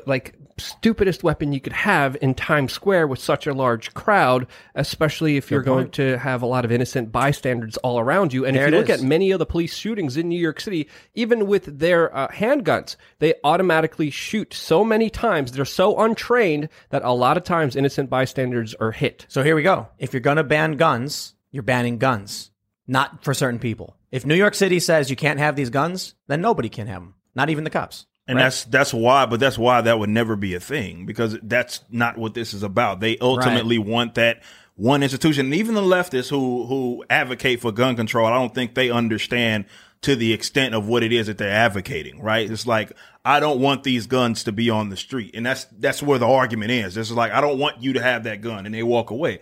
like 0.06 0.34
stupidest 0.58 1.22
weapon 1.22 1.52
you 1.52 1.60
could 1.60 1.72
have 1.72 2.16
in 2.20 2.34
Times 2.34 2.72
Square 2.72 3.06
with 3.06 3.18
such 3.18 3.46
a 3.46 3.54
large 3.54 3.94
crowd, 3.94 4.46
especially 4.74 5.36
if 5.36 5.50
you're 5.50 5.62
going 5.62 5.90
to 5.92 6.18
have 6.18 6.42
a 6.42 6.46
lot 6.46 6.64
of 6.64 6.72
innocent 6.72 7.12
bystanders 7.12 7.76
all 7.78 7.98
around 7.98 8.32
you. 8.32 8.44
And 8.44 8.56
There 8.56 8.66
if 8.66 8.72
you 8.72 8.78
look 8.78 8.88
is. 8.90 9.00
at 9.00 9.06
many 9.06 9.30
of 9.30 9.38
the 9.38 9.46
police 9.46 9.74
shootings 9.74 10.16
in 10.16 10.28
New 10.28 10.38
York 10.38 10.60
City, 10.60 10.88
even 11.14 11.46
with 11.46 11.78
their 11.78 12.14
uh, 12.14 12.28
handguns, 12.28 12.96
they 13.20 13.34
automatically 13.44 14.10
shoot 14.10 14.52
so 14.52 14.84
many 14.84 15.08
times. 15.08 15.52
They're 15.52 15.64
so 15.64 15.98
untrained 15.98 16.68
that 16.90 17.04
a 17.04 17.12
lot 17.12 17.36
of 17.36 17.44
times 17.44 17.76
innocent 17.76 18.10
bystanders 18.10 18.74
are 18.74 18.92
hit. 18.92 19.24
So 19.28 19.42
here 19.42 19.54
we 19.54 19.62
go. 19.62 19.88
If 19.98 20.12
you're 20.12 20.20
going 20.20 20.36
to 20.36 20.44
ban 20.44 20.72
guns, 20.72 21.34
you're 21.52 21.62
banning 21.62 21.98
guns, 21.98 22.50
not 22.86 23.24
for 23.24 23.34
certain 23.34 23.60
people. 23.60 23.96
If 24.10 24.26
New 24.26 24.34
York 24.34 24.54
City 24.54 24.80
says 24.80 25.10
you 25.10 25.16
can't 25.16 25.38
have 25.38 25.54
these 25.54 25.70
guns, 25.70 26.14
then 26.26 26.40
nobody 26.40 26.68
can 26.68 26.88
have 26.88 27.02
them, 27.02 27.14
not 27.34 27.50
even 27.50 27.64
the 27.64 27.70
cops. 27.70 28.06
And 28.30 28.38
that's 28.38 28.64
that's 28.64 28.94
why, 28.94 29.26
but 29.26 29.40
that's 29.40 29.58
why 29.58 29.80
that 29.80 29.98
would 29.98 30.10
never 30.10 30.36
be 30.36 30.54
a 30.54 30.60
thing 30.60 31.06
because 31.06 31.38
that's 31.42 31.80
not 31.90 32.16
what 32.16 32.34
this 32.34 32.54
is 32.54 32.62
about. 32.62 33.00
They 33.00 33.18
ultimately 33.18 33.78
want 33.78 34.14
that 34.14 34.42
one 34.76 35.02
institution, 35.02 35.46
and 35.46 35.54
even 35.54 35.74
the 35.74 35.82
leftists 35.82 36.30
who 36.30 36.64
who 36.66 37.04
advocate 37.10 37.60
for 37.60 37.72
gun 37.72 37.96
control, 37.96 38.26
I 38.26 38.38
don't 38.38 38.54
think 38.54 38.74
they 38.74 38.90
understand 38.90 39.66
to 40.02 40.16
the 40.16 40.32
extent 40.32 40.74
of 40.74 40.88
what 40.88 41.02
it 41.02 41.12
is 41.12 41.26
that 41.26 41.36
they're 41.36 41.50
advocating. 41.50 42.22
Right? 42.22 42.50
It's 42.50 42.66
like 42.66 42.92
I 43.24 43.40
don't 43.40 43.60
want 43.60 43.82
these 43.82 44.06
guns 44.06 44.44
to 44.44 44.52
be 44.52 44.70
on 44.70 44.88
the 44.88 44.96
street, 44.96 45.34
and 45.34 45.44
that's 45.44 45.64
that's 45.78 46.02
where 46.02 46.18
the 46.18 46.26
argument 46.26 46.70
is. 46.70 46.94
This 46.94 47.10
is 47.10 47.16
like 47.16 47.32
I 47.32 47.40
don't 47.40 47.58
want 47.58 47.82
you 47.82 47.92
to 47.94 48.02
have 48.02 48.24
that 48.24 48.40
gun, 48.40 48.64
and 48.64 48.74
they 48.74 48.82
walk 48.82 49.10
away. 49.10 49.40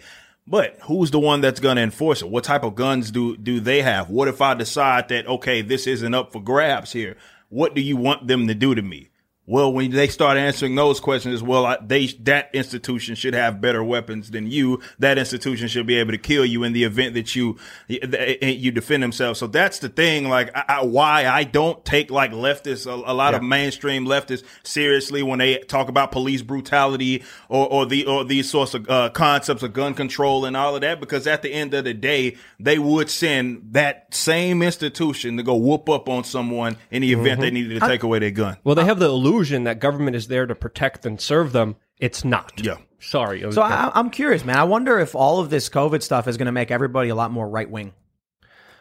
But 0.49 0.79
who's 0.85 1.11
the 1.11 1.21
one 1.21 1.43
that's 1.43 1.61
going 1.61 1.77
to 1.77 1.83
enforce 1.83 2.23
it? 2.23 2.31
What 2.31 2.43
type 2.43 2.65
of 2.65 2.75
guns 2.75 3.11
do 3.11 3.37
do 3.37 3.61
they 3.61 3.83
have? 3.83 4.09
What 4.09 4.29
if 4.29 4.41
I 4.41 4.55
decide 4.55 5.09
that 5.11 5.27
okay, 5.27 5.63
this 5.63 5.87
isn't 5.87 6.15
up 6.15 6.33
for 6.33 6.43
grabs 6.43 6.93
here? 6.93 7.17
What 7.49 7.75
do 7.75 7.81
you 7.81 7.97
want 7.97 8.27
them 8.27 8.47
to 8.47 8.55
do 8.55 8.75
to 8.75 8.83
me? 8.83 9.11
Well, 9.51 9.73
when 9.73 9.91
they 9.93 10.09
start 10.09 10.37
answering 10.37 10.75
those 10.75 11.01
questions, 11.01 11.43
well, 11.43 11.65
I, 11.65 11.79
they 11.81 12.09
that 12.25 12.51
institution 12.53 13.15
should 13.15 13.33
have 13.33 13.63
better 13.63 13.83
weapons 13.83 14.31
than 14.31 14.51
you. 14.51 14.81
That 14.99 15.17
institution 15.17 15.69
should 15.69 15.87
be 15.87 15.95
able 15.97 16.13
to 16.13 16.19
kill 16.19 16.45
you 16.45 16.65
in 16.65 16.75
the 16.75 16.85
event 16.85 17.15
that 17.15 17.35
you 17.35 17.57
you 17.89 18.71
defend 18.71 19.03
themselves. 19.03 19.39
So 19.41 19.47
that's 19.47 19.79
the 19.79 19.89
thing. 19.89 20.29
Like 20.29 20.55
I, 20.55 20.65
I, 20.69 20.85
why 20.85 21.27
I 21.27 21.45
don't 21.45 21.83
take 21.87 22.11
like 22.11 22.33
leftists, 22.33 22.87
a, 22.87 22.91
a 22.91 23.15
lot 23.15 23.33
Yeah. 23.33 23.39
of 23.39 23.43
mainstream 23.43 24.05
leftists 24.05 24.45
seriously 24.65 25.23
when 25.23 25.39
they 25.39 25.61
talk 25.61 25.89
about 25.89 26.13
police 26.13 26.43
brutality 26.43 27.23
or 27.49 27.67
or 27.73 27.87
the 27.87 28.05
or 28.05 28.25
these 28.25 28.51
sorts 28.51 28.75
of 28.75 28.87
uh, 28.91 29.09
concepts 29.15 29.63
of 29.63 29.73
gun 29.73 29.95
control 29.95 30.45
and 30.45 30.59
all 30.59 30.75
of 30.75 30.83
that. 30.83 31.01
Because 31.01 31.27
at 31.27 31.41
the 31.41 31.55
end 31.55 31.73
of 31.73 31.85
the 31.85 31.95
day, 31.95 32.37
they 32.61 32.79
would 32.79 33.09
send 33.09 33.63
that 33.73 34.13
same 34.15 34.63
institution 34.63 35.39
to 35.39 35.43
go 35.43 35.55
whoop 35.57 35.89
up 35.89 36.07
on 36.11 36.23
someone 36.23 36.77
in 36.91 37.01
the 37.01 37.15
event 37.15 37.41
they 37.41 37.51
needed 37.51 37.81
to 37.81 37.89
take 37.89 38.03
away 38.03 38.19
their 38.19 38.31
gun. 38.31 38.59
Well, 38.63 38.75
they 38.75 38.85
have 38.85 38.99
the 38.99 39.07
illusion 39.07 39.38
that 39.65 39.79
government 39.81 40.17
is 40.17 40.29
there 40.29 40.47
to 40.47 40.55
protect 40.55 41.07
and 41.07 41.21
serve 41.21 41.53
them. 41.53 41.77
It's 41.99 42.25
not. 42.25 42.53
Yeah. 42.63 42.77
Sorry. 43.01 43.41
So 43.53 43.63
I, 43.63 43.93
I'm 43.95 44.11
curious, 44.11 44.45
man. 44.45 44.57
I 44.57 44.65
wonder 44.65 44.99
if 44.99 45.15
all 45.15 45.41
of 45.41 45.51
this 45.51 45.69
COVID 45.69 46.03
stuff 46.03 46.27
is 46.27 46.37
going 46.37 46.47
to 46.47 46.53
make 46.53 46.71
everybody 46.71 47.11
a 47.11 47.15
lot 47.15 47.31
more 47.31 47.49
right 47.49 47.71
wing. 47.71 47.93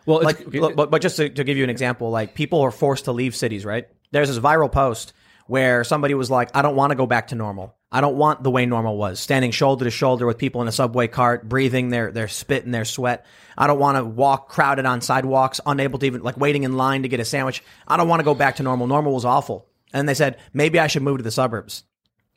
well, 0.06 0.24
Like, 0.24 0.40
it's, 0.40 0.56
look, 0.56 0.76
but, 0.76 0.90
but 0.90 1.02
just 1.02 1.18
to, 1.18 1.30
to 1.30 1.44
give 1.44 1.58
you 1.58 1.64
an 1.64 1.70
example, 1.70 2.10
like 2.10 2.34
people 2.34 2.62
are 2.62 2.72
forced 2.72 3.06
to 3.06 3.12
leave 3.12 3.36
cities, 3.36 3.64
right? 3.66 3.88
There's 4.12 4.30
this 4.30 4.40
viral 4.40 4.72
post 4.72 5.14
where 5.46 5.84
somebody 5.84 6.14
was 6.14 6.32
like, 6.32 6.50
I 6.56 6.62
don't 6.62 6.76
want 6.76 6.92
to 6.92 6.96
go 6.96 7.06
back 7.06 7.28
to 7.28 7.36
normal. 7.36 7.76
I 7.90 8.02
don't 8.02 8.18
want 8.18 8.44
the 8.44 8.52
way 8.52 8.66
normal 8.66 8.98
was, 8.98 9.18
standing 9.18 9.52
shoulder 9.52 9.86
to 9.86 9.92
shoulder 9.92 10.26
with 10.26 10.38
people 10.38 10.62
in 10.62 10.68
a 10.68 10.74
subway 10.74 11.08
cart, 11.08 11.48
breathing 11.48 11.88
their, 11.88 12.12
their 12.12 12.28
spit 12.28 12.66
and 12.66 12.74
their 12.74 12.84
sweat. 12.84 13.26
I 13.58 13.66
don't 13.66 13.80
want 13.80 13.98
to 13.98 14.04
walk 14.04 14.50
crowded 14.50 14.86
on 14.86 15.00
sidewalks, 15.00 15.62
unable 15.66 15.98
to 16.00 16.06
even, 16.06 16.22
like 16.22 16.38
waiting 16.38 16.64
in 16.64 16.76
line 16.76 17.04
to 17.04 17.08
get 17.08 17.22
a 17.22 17.26
sandwich. 17.26 17.64
I 17.88 17.96
don't 17.96 18.10
want 18.10 18.20
to 18.20 18.26
go 18.26 18.34
back 18.34 18.58
to 18.58 18.64
normal. 18.64 18.88
Normal 18.88 19.14
was 19.14 19.24
awful. 19.24 19.67
And 19.94 20.08
they 20.08 20.14
said, 20.14 20.38
maybe 20.54 20.80
I 20.80 20.88
should 20.88 21.04
move 21.04 21.18
to 21.18 21.24
the 21.24 21.32
suburbs. 21.32 21.84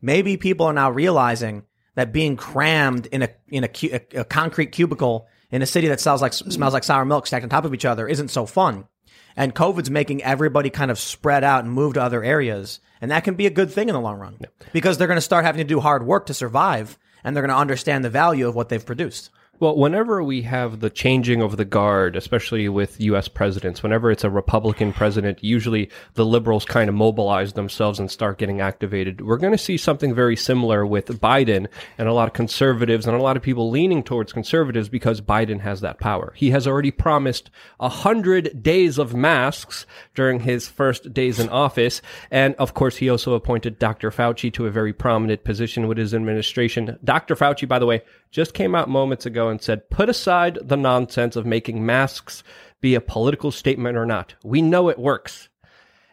Maybe 0.01 0.37
people 0.37 0.67
are 0.67 0.73
now 0.73 0.91
realizing 0.91 1.65
that 1.95 2.13
being 2.13 2.37
crammed 2.37 3.07
in 3.07 3.23
a 3.23 3.29
in 3.49 3.65
a, 3.65 3.71
a, 3.83 4.21
a 4.21 4.25
concrete 4.25 4.73
cubicle 4.73 5.29
in 5.51 5.63
a 5.63 5.67
city 5.67 5.89
that 5.89 6.01
smells 6.01 6.23
like 6.23 6.33
smells 6.33 6.73
like 6.73 6.85
sour 6.85 7.05
milk 7.05 7.27
stacked 7.27 7.43
on 7.43 7.51
top 7.51 7.65
of 7.65 7.75
each 7.75 7.85
other 7.85 8.09
isn't 8.09 8.29
so 8.29 8.47
fun. 8.47 8.87
And 9.37 9.55
COVID's 9.55 9.91
making 9.91 10.23
everybody 10.23 10.71
kind 10.71 10.91
of 10.91 10.99
spread 10.99 11.45
out 11.45 11.65
and 11.65 11.73
move 11.73 11.95
to 11.95 12.03
other 12.03 12.23
areas, 12.25 12.81
and 13.01 13.11
that 13.11 13.25
can 13.25 13.35
be 13.35 13.47
a 13.47 13.51
good 13.51 13.71
thing 13.71 13.89
in 13.89 13.95
the 13.95 14.01
long 14.01 14.19
run 14.19 14.39
because 14.73 14.99
they're 14.99 15.07
going 15.07 15.17
to 15.17 15.23
start 15.23 15.45
having 15.45 15.61
to 15.61 15.65
do 15.65 15.81
hard 15.81 16.05
work 16.05 16.27
to 16.27 16.35
survive, 16.35 16.99
and 17.23 17.35
they're 17.35 17.43
going 17.43 17.55
to 17.55 17.61
understand 17.61 18.05
the 18.05 18.11
value 18.11 18.49
of 18.49 18.55
what 18.55 18.69
they've 18.69 18.85
produced. 18.85 19.31
Well, 19.61 19.77
whenever 19.77 20.23
we 20.23 20.41
have 20.43 20.81
the 20.81 20.89
changing 20.89 21.43
of 21.43 21.59
the 21.59 21.67
guard, 21.67 22.17
especially 22.17 22.67
with 22.71 22.99
U.S. 22.99 23.29
presidents, 23.29 23.83
whenever 23.83 24.11
it's 24.11 24.25
a 24.25 24.31
Republican 24.31 24.95
president, 24.95 25.45
usually 25.45 25.91
the 26.15 26.25
liberals 26.25 26.65
kind 26.65 26.89
of 26.89 26.95
mobilize 26.95 27.53
themselves 27.53 27.99
and 27.99 28.11
start 28.11 28.39
getting 28.39 28.63
activated. 28.63 29.21
We're 29.21 29.37
going 29.37 29.53
to 29.53 29.59
see 29.59 29.77
something 29.77 30.15
very 30.15 30.35
similar 30.35 30.87
with 30.87 31.21
Biden 31.21 31.67
and 31.99 32.09
a 32.09 32.15
lot 32.15 32.27
of 32.27 32.33
conservatives 32.33 33.07
and 33.07 33.15
a 33.15 33.21
lot 33.21 33.37
of 33.37 33.43
people 33.43 33.69
leaning 33.69 34.03
towards 34.03 34.33
conservatives 34.33 34.89
because 34.89 35.21
Biden 35.21 35.61
has 35.61 35.83
that 35.83 35.99
power. 35.99 36.33
He 36.35 36.53
has 36.53 36.67
already 36.67 36.91
promised 36.91 37.51
a 37.79 37.91
hundred 37.91 38.63
days 38.63 38.97
of 38.97 39.15
masks 39.15 39.85
during 40.15 40.41
his 40.41 40.69
first 40.69 41.13
days 41.13 41.39
in 41.39 41.51
office. 41.51 42.01
And 42.31 42.55
of 42.55 42.73
course, 42.73 42.97
he 42.97 43.11
also 43.11 43.35
appointed 43.35 43.79
Dr. 43.79 44.11
Fauci 44.11 44.51
to 44.55 44.67
a 44.67 44.71
very 44.71 44.95
prominent 44.95 45.45
position 45.45 45.87
with 45.87 45.99
his 45.99 46.15
administration. 46.15 46.99
Dr. 47.05 47.35
Fauci, 47.35 47.69
by 47.69 47.79
the 47.79 47.85
way, 47.85 48.01
just 48.31 48.55
came 48.55 48.75
out 48.75 48.89
moments 48.89 49.27
ago 49.27 49.49
and 49.49 49.61
said, 49.61 49.89
put 49.91 50.09
aside 50.09 50.59
the 50.63 50.77
nonsense 50.77 51.37
of 51.37 51.47
making 51.47 51.85
masks 51.85 52.43
be 52.81 52.95
a 52.95 53.01
political 53.01 53.51
statement 53.51 53.97
or 53.97 54.07
not. 54.07 54.35
We 54.45 54.63
know 54.63 54.89
it 54.89 54.99
works. 54.99 55.49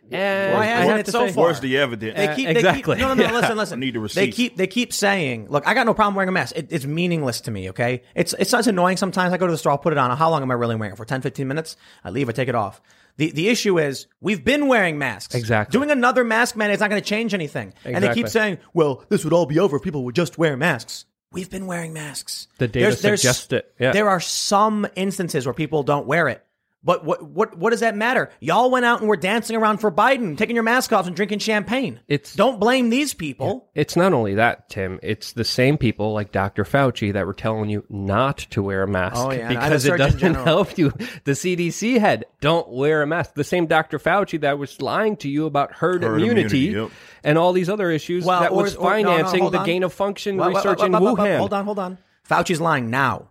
And 0.10 0.54
Why 0.54 0.66
hasn't 0.66 1.00
it 1.02 1.08
so 1.12 1.28
say- 1.28 1.34
far? 1.34 1.46
Where's 1.46 1.60
the 1.60 1.78
evidence? 1.78 2.16
They 2.16 2.28
Uh, 2.30 2.36
keep, 2.36 2.48
exactly. 2.48 2.96
They 2.96 3.02
keep, 3.02 3.08
no, 3.10 3.14
no, 3.14 3.24
no. 3.24 3.24
Yeah. 3.24 3.32
Listen, 3.42 3.58
listen. 3.58 3.80
I 3.80 3.86
need 3.86 3.94
the 3.94 4.08
They 4.16 4.32
keep 4.32 4.56
they 4.56 4.68
keep 4.68 4.94
saying, 4.94 5.48
"Look, 5.50 5.68
I 5.68 5.74
got 5.74 5.86
no 5.86 5.94
problem 5.94 6.16
wearing 6.16 6.30
a 6.30 6.32
mask. 6.32 6.56
It, 6.56 6.68
it's 6.70 6.86
meaningless 6.86 7.42
to 7.42 7.52
me. 7.52 7.70
Okay, 7.72 8.04
it's 8.16 8.34
it's 8.40 8.54
it's 8.54 8.68
annoying 8.68 8.96
sometimes. 8.96 9.34
I 9.34 9.38
go 9.38 9.48
to 9.48 9.52
the 9.52 9.58
store, 9.58 9.74
I'll 9.74 9.78
put 9.78 9.92
it 9.92 10.00
on. 10.00 10.16
How 10.16 10.30
long 10.30 10.42
am 10.42 10.50
I 10.50 10.54
really 10.54 10.78
wearing 10.78 10.94
it 10.94 10.96
for? 10.96 11.04
10, 11.04 11.22
15 11.22 11.46
minutes. 11.46 11.76
I 12.06 12.10
leave, 12.12 12.30
I 12.30 12.32
take 12.32 12.48
it 12.48 12.56
off. 12.56 12.82
The 13.18 13.32
the 13.32 13.50
issue 13.50 13.80
is 13.80 14.08
we've 14.22 14.46
been 14.46 14.68
wearing 14.70 14.98
masks. 14.98 15.36
Exactly. 15.36 15.78
Doing 15.78 15.92
another 15.92 16.24
mask 16.24 16.56
mandate 16.56 16.76
is 16.76 16.80
not 16.80 16.90
going 16.90 17.02
to 17.02 17.08
change 17.08 17.34
anything. 17.34 17.74
And 17.84 17.96
they 18.02 18.08
keep 18.14 18.28
Exactly. 18.28 18.30
saying, 18.30 18.58
"Well, 18.74 19.04
this 19.10 19.26
would 19.26 19.34
all 19.34 19.46
be 19.46 19.60
over 19.60 19.76
if 19.76 19.84
people 19.84 20.06
would 20.06 20.16
just 20.16 20.38
wear 20.38 20.56
masks." 20.56 21.04
We've 21.38 21.50
been 21.50 21.68
wearing 21.68 21.94
masks. 21.94 22.48
The 22.58 22.68
data 22.68 22.94
suggests 22.94 23.54
it, 23.54 23.72
yeah. 23.80 23.92
There 23.92 24.10
are 24.10 24.20
some 24.20 24.88
instances 24.96 25.46
where 25.46 25.54
people 25.54 25.84
don't 25.84 26.08
wear 26.08 26.28
it. 26.28 26.44
But 26.88 27.04
what 27.04 27.22
what 27.22 27.58
what 27.58 27.72
does 27.72 27.82
that 27.82 27.98
matter? 27.98 28.32
Y'all 28.40 28.72
went 28.72 28.86
out 28.86 29.02
and 29.02 29.10
were 29.10 29.18
dancing 29.18 29.58
around 29.58 29.80
for 29.80 29.92
Biden, 29.92 30.38
taking 30.38 30.56
your 30.56 30.64
mask 30.64 30.94
off 30.94 31.06
and 31.06 31.14
drinking 31.14 31.40
champagne. 31.40 32.00
It's- 32.08 32.34
don't 32.34 32.62
blame 32.62 32.90
these 32.90 33.14
people. 33.14 33.70
It's 33.76 33.98
not 33.98 34.14
only 34.14 34.36
that, 34.36 34.70
Tim. 34.70 34.98
It's 35.04 35.34
the 35.34 35.44
same 35.44 35.78
people 35.78 36.14
like 36.14 36.32
Dr. 36.32 36.64
Fauci 36.64 37.12
that 37.12 37.26
were 37.26 37.34
telling 37.34 37.70
you 37.70 37.84
not 37.90 38.38
to 38.52 38.64
wear 38.64 38.84
a 38.84 38.88
mask 38.88 39.18
Oh, 39.18 39.32
yeah, 39.34 39.50
because 39.50 39.86
it 39.86 39.98
doesn't 39.98 40.18
General. 40.20 40.46
help 40.46 40.78
you. 40.78 40.94
The 41.26 41.34
CDC 41.36 42.00
head, 42.00 42.24
don't 42.40 42.70
wear 42.70 43.02
a 43.02 43.06
mask. 43.08 43.34
The 43.34 43.44
same 43.44 43.66
Dr. 43.66 44.00
Fauci 44.00 44.40
that 44.40 44.58
was 44.58 44.82
lying 44.82 45.18
to 45.18 45.28
you 45.30 45.46
about 45.46 45.74
herd, 45.74 46.04
Herd 46.04 46.22
immunity, 46.22 46.70
immunity, 46.70 46.94
yep. 46.94 47.02
and 47.26 47.38
all 47.38 47.52
these 47.52 47.70
other 47.70 47.92
issues 47.92 48.26
that 48.26 48.54
was 48.54 48.78
or- 48.78 48.94
or- 48.94 49.02
no, 49.02 49.04
no, 49.04 49.10
financing 49.18 49.52
the 49.52 49.64
gain 49.64 49.84
of 49.84 49.92
function 49.92 50.38
Well, 50.38 50.52
well, 50.54 50.56
research 50.64 50.78
well, 50.78 50.86
in 50.86 50.92
well, 50.94 51.04
well, 51.04 51.16
Wuhan. 51.18 51.38
Hold 51.38 51.54
on, 51.54 51.66
hold 51.66 51.80
on. 51.80 51.98
Fauci's 52.26 52.62
lying 52.62 52.90
now. 52.90 53.28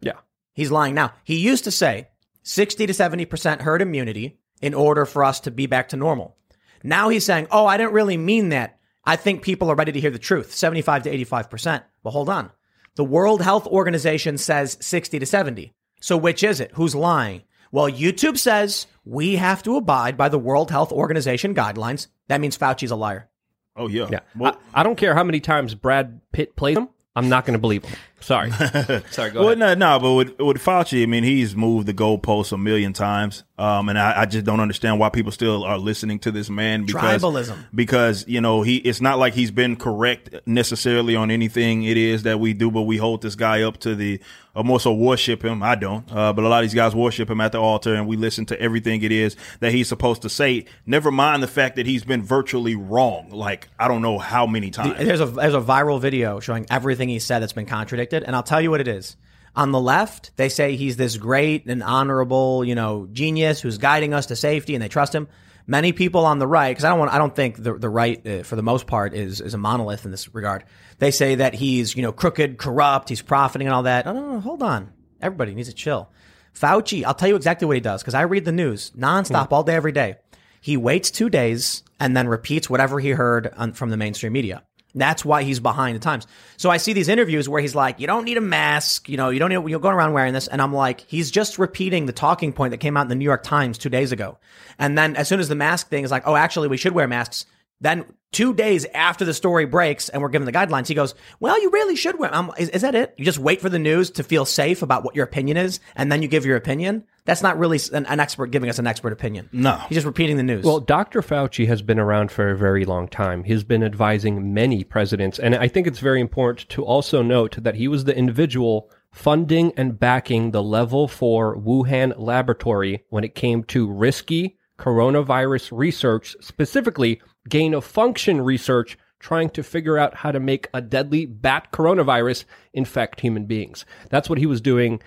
Yeah. 0.00 0.12
He's 0.54 0.70
lying 0.70 0.94
now. 0.94 1.12
He 1.24 1.38
used 1.38 1.64
to 1.64 1.72
say 1.72 2.06
60 2.42 2.86
to 2.86 2.92
70% 2.92 3.60
herd 3.60 3.82
immunity 3.82 4.38
in 4.60 4.74
order 4.74 5.04
for 5.06 5.24
us 5.24 5.40
to 5.40 5.50
be 5.50 5.66
back 5.66 5.88
to 5.88 5.96
normal. 5.96 6.36
Now 6.82 7.08
he's 7.08 7.24
saying, 7.24 7.48
oh, 7.50 7.66
I 7.66 7.76
didn't 7.76 7.92
really 7.92 8.16
mean 8.16 8.50
that. 8.50 8.78
I 9.04 9.16
think 9.16 9.42
people 9.42 9.70
are 9.70 9.74
ready 9.74 9.92
to 9.92 10.00
hear 10.00 10.10
the 10.10 10.18
truth, 10.18 10.52
75 10.54 11.04
to 11.04 11.10
85%. 11.24 11.82
But 12.02 12.10
hold 12.10 12.28
on. 12.28 12.50
The 12.96 13.04
World 13.04 13.42
Health 13.42 13.66
Organization 13.66 14.36
says 14.38 14.76
60 14.80 15.18
to 15.18 15.26
70. 15.26 15.72
So 16.00 16.16
which 16.16 16.42
is 16.42 16.60
it? 16.60 16.72
Who's 16.74 16.94
lying? 16.94 17.42
Well, 17.72 17.88
YouTube 17.88 18.36
says 18.36 18.86
we 19.04 19.36
have 19.36 19.62
to 19.62 19.76
abide 19.76 20.16
by 20.16 20.28
the 20.28 20.38
World 20.38 20.70
Health 20.70 20.92
Organization 20.92 21.54
guidelines. 21.54 22.08
That 22.28 22.40
means 22.40 22.58
Fauci's 22.58 22.90
a 22.90 22.96
liar. 22.96 23.28
oh 23.76 23.88
yeah. 23.88 24.08
Yeah. 24.10 24.20
Well, 24.36 24.58
I, 24.74 24.80
I 24.80 24.82
don't 24.82 24.96
care 24.96 25.14
how 25.14 25.24
many 25.24 25.40
times 25.40 25.74
Brad 25.74 26.20
Pitt 26.32 26.56
plays 26.56 26.76
him. 26.76 26.88
I'm 27.14 27.28
not 27.28 27.44
going 27.44 27.54
to 27.54 27.60
believe 27.60 27.84
him. 27.84 27.96
Sorry. 28.20 28.50
Sorry, 29.10 29.30
go 29.30 29.40
well, 29.40 29.48
ahead. 29.48 29.58
no, 29.58 29.74
no, 29.74 29.98
but 29.98 30.14
with, 30.14 30.38
with 30.38 30.64
Fauci, 30.64 31.02
I 31.02 31.06
mean, 31.06 31.24
he's 31.24 31.56
moved 31.56 31.86
the 31.86 31.94
goalposts 31.94 32.52
a 32.52 32.58
million 32.58 32.92
times, 32.92 33.44
um, 33.58 33.88
and 33.88 33.98
I, 33.98 34.22
I 34.22 34.26
just 34.26 34.44
don't 34.44 34.60
understand 34.60 34.98
why 34.98 35.08
people 35.08 35.32
still 35.32 35.64
are 35.64 35.78
listening 35.78 36.18
to 36.20 36.30
this 36.30 36.50
man. 36.50 36.84
Because, 36.84 37.22
Tribalism. 37.22 37.56
because 37.74 38.26
you 38.28 38.40
know 38.40 38.62
he. 38.62 38.76
It's 38.76 39.00
not 39.00 39.18
like 39.18 39.34
he's 39.34 39.50
been 39.50 39.76
correct 39.76 40.34
necessarily 40.46 41.16
on 41.16 41.30
anything 41.30 41.82
it 41.84 41.96
is 41.96 42.22
that 42.24 42.40
we 42.40 42.52
do, 42.52 42.70
but 42.70 42.82
we 42.82 42.98
hold 42.98 43.22
this 43.22 43.34
guy 43.34 43.62
up 43.62 43.78
to 43.78 43.94
the, 43.94 44.20
or 44.54 44.64
more 44.64 44.80
so 44.80 44.92
worship 44.92 45.44
him. 45.44 45.62
I 45.62 45.74
don't, 45.74 46.10
uh, 46.12 46.32
but 46.32 46.44
a 46.44 46.48
lot 46.48 46.62
of 46.62 46.70
these 46.70 46.74
guys 46.74 46.94
worship 46.94 47.30
him 47.30 47.40
at 47.40 47.52
the 47.52 47.60
altar, 47.60 47.94
and 47.94 48.06
we 48.06 48.16
listen 48.16 48.44
to 48.46 48.60
everything 48.60 49.02
it 49.02 49.12
is 49.12 49.36
that 49.60 49.72
he's 49.72 49.88
supposed 49.88 50.22
to 50.22 50.28
say. 50.28 50.66
Never 50.86 51.10
mind 51.10 51.42
the 51.42 51.48
fact 51.48 51.76
that 51.76 51.86
he's 51.86 52.04
been 52.04 52.22
virtually 52.22 52.76
wrong. 52.76 53.30
Like 53.30 53.68
I 53.78 53.88
don't 53.88 54.02
know 54.02 54.18
how 54.18 54.46
many 54.46 54.70
times. 54.70 54.98
There's 54.98 55.20
a 55.20 55.26
there's 55.26 55.54
a 55.54 55.60
viral 55.60 56.00
video 56.00 56.40
showing 56.40 56.66
everything 56.70 57.08
he 57.08 57.18
said 57.18 57.40
that's 57.40 57.52
been 57.52 57.66
contradicted, 57.66 58.09
and 58.12 58.34
I'll 58.34 58.42
tell 58.42 58.60
you 58.60 58.70
what 58.70 58.80
it 58.80 58.88
is. 58.88 59.16
On 59.56 59.72
the 59.72 59.80
left, 59.80 60.36
they 60.36 60.48
say 60.48 60.76
he's 60.76 60.96
this 60.96 61.16
great 61.16 61.66
and 61.66 61.82
honorable, 61.82 62.64
you 62.64 62.74
know, 62.74 63.08
genius 63.12 63.60
who's 63.60 63.78
guiding 63.78 64.14
us 64.14 64.26
to 64.26 64.36
safety, 64.36 64.74
and 64.74 64.82
they 64.82 64.88
trust 64.88 65.14
him. 65.14 65.28
Many 65.66 65.92
people 65.92 66.24
on 66.24 66.38
the 66.38 66.46
right, 66.46 66.70
because 66.70 66.84
I 66.84 66.88
don't 66.88 66.98
want, 66.98 67.12
I 67.12 67.18
don't 67.18 67.34
think 67.34 67.62
the 67.62 67.74
the 67.74 67.88
right, 67.88 68.24
uh, 68.26 68.42
for 68.42 68.56
the 68.56 68.62
most 68.62 68.86
part, 68.86 69.14
is 69.14 69.40
is 69.40 69.54
a 69.54 69.58
monolith 69.58 70.04
in 70.04 70.10
this 70.10 70.34
regard. 70.34 70.64
They 70.98 71.10
say 71.10 71.36
that 71.36 71.54
he's, 71.54 71.96
you 71.96 72.02
know, 72.02 72.12
crooked, 72.12 72.58
corrupt, 72.58 73.08
he's 73.08 73.22
profiting, 73.22 73.66
and 73.66 73.74
all 73.74 73.84
that. 73.84 74.06
No, 74.06 74.12
no, 74.12 74.32
no, 74.32 74.40
hold 74.40 74.62
on. 74.62 74.92
Everybody 75.20 75.54
needs 75.54 75.68
to 75.68 75.74
chill. 75.74 76.10
Fauci, 76.54 77.04
I'll 77.04 77.14
tell 77.14 77.28
you 77.28 77.36
exactly 77.36 77.66
what 77.66 77.76
he 77.76 77.80
does 77.80 78.02
because 78.02 78.14
I 78.14 78.22
read 78.22 78.44
the 78.44 78.52
news 78.52 78.90
nonstop 78.96 79.52
all 79.52 79.62
day, 79.62 79.74
every 79.74 79.92
day. 79.92 80.16
He 80.60 80.76
waits 80.76 81.10
two 81.10 81.30
days 81.30 81.82
and 81.98 82.16
then 82.16 82.28
repeats 82.28 82.68
whatever 82.68 82.98
he 83.00 83.10
heard 83.10 83.52
on, 83.56 83.72
from 83.72 83.90
the 83.90 83.96
mainstream 83.96 84.32
media. 84.32 84.62
That's 84.94 85.24
why 85.24 85.42
he's 85.42 85.60
behind 85.60 85.96
the 85.96 86.00
times. 86.00 86.26
So 86.56 86.70
I 86.70 86.76
see 86.78 86.92
these 86.92 87.08
interviews 87.08 87.48
where 87.48 87.60
he's 87.60 87.74
like, 87.74 88.00
"You 88.00 88.06
don't 88.06 88.24
need 88.24 88.36
a 88.36 88.40
mask, 88.40 89.08
you 89.08 89.16
know, 89.16 89.30
you 89.30 89.38
don't 89.38 89.50
need 89.50 89.70
you're 89.70 89.80
going 89.80 89.94
around 89.94 90.12
wearing 90.12 90.34
this," 90.34 90.48
and 90.48 90.60
I'm 90.60 90.74
like, 90.74 91.04
he's 91.06 91.30
just 91.30 91.58
repeating 91.58 92.06
the 92.06 92.12
talking 92.12 92.52
point 92.52 92.72
that 92.72 92.78
came 92.78 92.96
out 92.96 93.02
in 93.02 93.08
the 93.08 93.14
New 93.14 93.24
York 93.24 93.42
Times 93.42 93.78
two 93.78 93.88
days 93.88 94.12
ago. 94.12 94.38
And 94.78 94.96
then 94.98 95.16
as 95.16 95.28
soon 95.28 95.40
as 95.40 95.48
the 95.48 95.54
mask 95.54 95.88
thing 95.88 96.04
is 96.04 96.10
like, 96.10 96.24
"Oh, 96.26 96.36
actually, 96.36 96.68
we 96.68 96.76
should 96.76 96.92
wear 96.92 97.06
masks," 97.06 97.46
then 97.80 98.04
two 98.32 98.54
days 98.54 98.86
after 98.94 99.24
the 99.24 99.34
story 99.34 99.64
breaks 99.64 100.08
and 100.08 100.22
we're 100.22 100.28
given 100.28 100.46
the 100.46 100.52
guidelines, 100.52 100.86
he 100.86 100.94
goes, 100.94 101.14
"Well, 101.40 101.60
you 101.60 101.70
really 101.70 101.96
should 101.96 102.18
wear." 102.18 102.34
Um, 102.34 102.52
is, 102.58 102.68
is 102.70 102.82
that 102.82 102.94
it? 102.94 103.14
You 103.16 103.24
just 103.24 103.38
wait 103.38 103.60
for 103.60 103.68
the 103.68 103.78
news 103.78 104.10
to 104.12 104.22
feel 104.22 104.44
safe 104.44 104.82
about 104.82 105.04
what 105.04 105.14
your 105.14 105.24
opinion 105.24 105.56
is, 105.56 105.80
and 105.96 106.10
then 106.10 106.22
you 106.22 106.28
give 106.28 106.46
your 106.46 106.56
opinion. 106.56 107.04
That's 107.24 107.42
not 107.42 107.58
really 107.58 107.78
an, 107.92 108.06
an 108.06 108.18
expert 108.18 108.46
giving 108.46 108.70
us 108.70 108.78
an 108.78 108.86
expert 108.86 109.12
opinion. 109.12 109.48
No. 109.52 109.76
he's 109.88 109.96
just 109.96 110.06
repeating 110.06 110.36
the 110.36 110.42
news. 110.42 110.64
Well, 110.64 110.80
Dr. 110.80 111.20
Fauci 111.20 111.66
has 111.66 111.82
been 111.82 111.98
around 111.98 112.32
for 112.32 112.50
a 112.50 112.56
very 112.56 112.84
long 112.84 113.08
time. 113.08 113.44
He's 113.44 113.62
been 113.62 113.84
advising 113.84 114.52
many 114.54 114.84
presidents. 114.84 115.38
And 115.38 115.54
I 115.54 115.68
think 115.68 115.86
it's 115.86 115.98
very 116.00 116.20
important 116.20 116.68
to 116.70 116.84
also 116.84 117.22
note 117.22 117.62
that 117.62 117.76
he 117.76 117.88
was 117.88 118.04
the 118.04 118.16
individual 118.16 118.90
funding 119.12 119.72
and 119.76 119.98
backing 119.98 120.50
the 120.50 120.62
level 120.62 121.08
4 121.08 121.56
Wuhan 121.56 122.14
laboratory 122.16 123.04
when 123.10 123.22
it 123.24 123.34
came 123.34 123.64
to 123.64 123.90
risky 123.90 124.56
coronavirus 124.78 125.76
research, 125.76 126.34
specifically 126.40 127.20
gain 127.50 127.74
of 127.74 127.84
function 127.84 128.40
research 128.40 128.96
trying 129.18 129.50
to 129.50 129.62
figure 129.62 129.98
out 129.98 130.14
how 130.14 130.32
to 130.32 130.40
make 130.40 130.68
a 130.72 130.80
deadly 130.80 131.26
bat 131.26 131.68
coronavirus 131.72 132.44
infect 132.72 133.20
human 133.20 133.44
beings. 133.44 133.84
That's 134.08 134.30
what 134.30 134.38
he 134.38 134.46
was 134.46 134.62
doing 134.62 135.02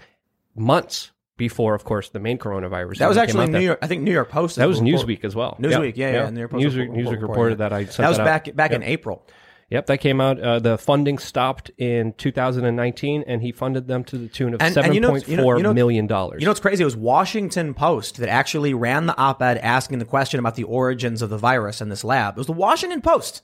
months 0.56 1.12
before, 1.36 1.74
of 1.74 1.84
course, 1.84 2.10
the 2.10 2.20
main 2.20 2.38
coronavirus. 2.38 2.98
That 3.00 3.08
was 3.10 3.18
actually 3.18 3.48
New. 3.48 3.60
York. 3.60 3.80
I 3.82 3.88
think 3.88 4.04
New 4.04 4.12
York 4.12 4.30
Post. 4.30 4.58
That 4.58 4.68
was 4.68 4.80
report- 4.80 5.08
Newsweek 5.08 5.26
as 5.26 5.36
well. 5.36 5.58
Newsweek, 5.60 5.98
yeah, 5.98 6.12
yeah, 6.12 6.30
York 6.30 6.52
Post 6.52 6.64
Newsweek, 6.64 6.90
Newsweek 6.90 7.22
reported 7.22 7.58
that. 7.58 7.74
I 7.74 7.86
That 7.86 8.10
was 8.10 8.20
out. 8.20 8.26
back 8.26 8.56
back 8.56 8.72
in 8.72 8.84
April. 8.84 9.26
Yep, 9.74 9.88
that 9.88 9.98
came 9.98 10.22
out. 10.22 10.40
Uh, 10.40 10.60
the 10.60 10.78
funding 10.78 11.18
stopped 11.18 11.72
in 11.80 12.14
2019, 12.14 13.24
and 13.26 13.42
he 13.42 13.52
funded 13.52 13.88
them 13.88 14.04
to 14.04 14.20
the 14.20 14.28
tune 14.28 14.54
of 14.54 14.62
And- 14.62 14.72
seven 14.72 14.90
and 14.90 14.96
you 14.96 15.02
know- 15.02 15.10
point 15.10 15.28
you 15.28 15.36
know- 15.36 15.42
four 15.44 15.58
you 15.58 15.64
know- 15.64 15.74
million 15.74 16.06
dollars. 16.06 16.42
You 16.42 16.46
know 16.46 16.52
what's 16.52 16.60
crazy? 16.60 16.84
It 16.84 16.86
was 16.86 16.96
Washington 16.96 17.74
Post 17.74 18.18
that 18.18 18.30
actually 18.30 18.76
ran 18.76 19.08
the 19.08 19.18
op-ed 19.18 19.58
asking 19.58 19.98
the 19.98 20.06
question 20.06 20.40
about 20.40 20.54
the 20.54 20.64
origins 20.64 21.24
of 21.24 21.32
the 21.32 21.40
virus 21.40 21.82
in 21.82 21.90
this 21.90 22.04
lab. 22.04 22.36
It 22.36 22.38
was 22.38 22.46
the 22.46 22.54
Washington 22.54 23.02
Post, 23.02 23.42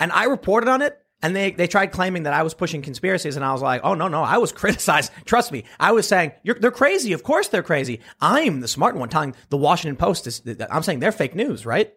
and 0.00 0.10
I 0.10 0.24
reported 0.24 0.68
on 0.68 0.82
it. 0.82 0.98
And 1.20 1.34
they, 1.34 1.50
they 1.50 1.66
tried 1.66 1.88
claiming 1.90 2.22
that 2.24 2.32
I 2.32 2.44
was 2.44 2.54
pushing 2.54 2.80
conspiracies, 2.80 3.34
and 3.34 3.44
I 3.44 3.52
was 3.52 3.60
like, 3.60 3.80
oh, 3.82 3.94
no, 3.94 4.06
no, 4.06 4.22
I 4.22 4.38
was 4.38 4.52
criticized. 4.62 5.10
Trust 5.24 5.50
me. 5.50 5.64
I 5.80 5.90
was 5.90 6.06
saying, 6.06 6.30
You're, 6.44 6.54
they're 6.60 6.70
crazy. 6.70 7.12
Of 7.12 7.24
course 7.24 7.48
they're 7.48 7.64
crazy. 7.64 7.98
I'm 8.20 8.60
the 8.60 8.68
smart 8.68 8.94
one 8.96 9.08
telling 9.08 9.34
the 9.48 9.56
Washington 9.56 9.96
Post 9.96 10.28
is, 10.28 10.42
I'm 10.70 10.84
saying 10.84 11.00
they're 11.00 11.10
fake 11.10 11.34
news, 11.34 11.66
right? 11.66 11.92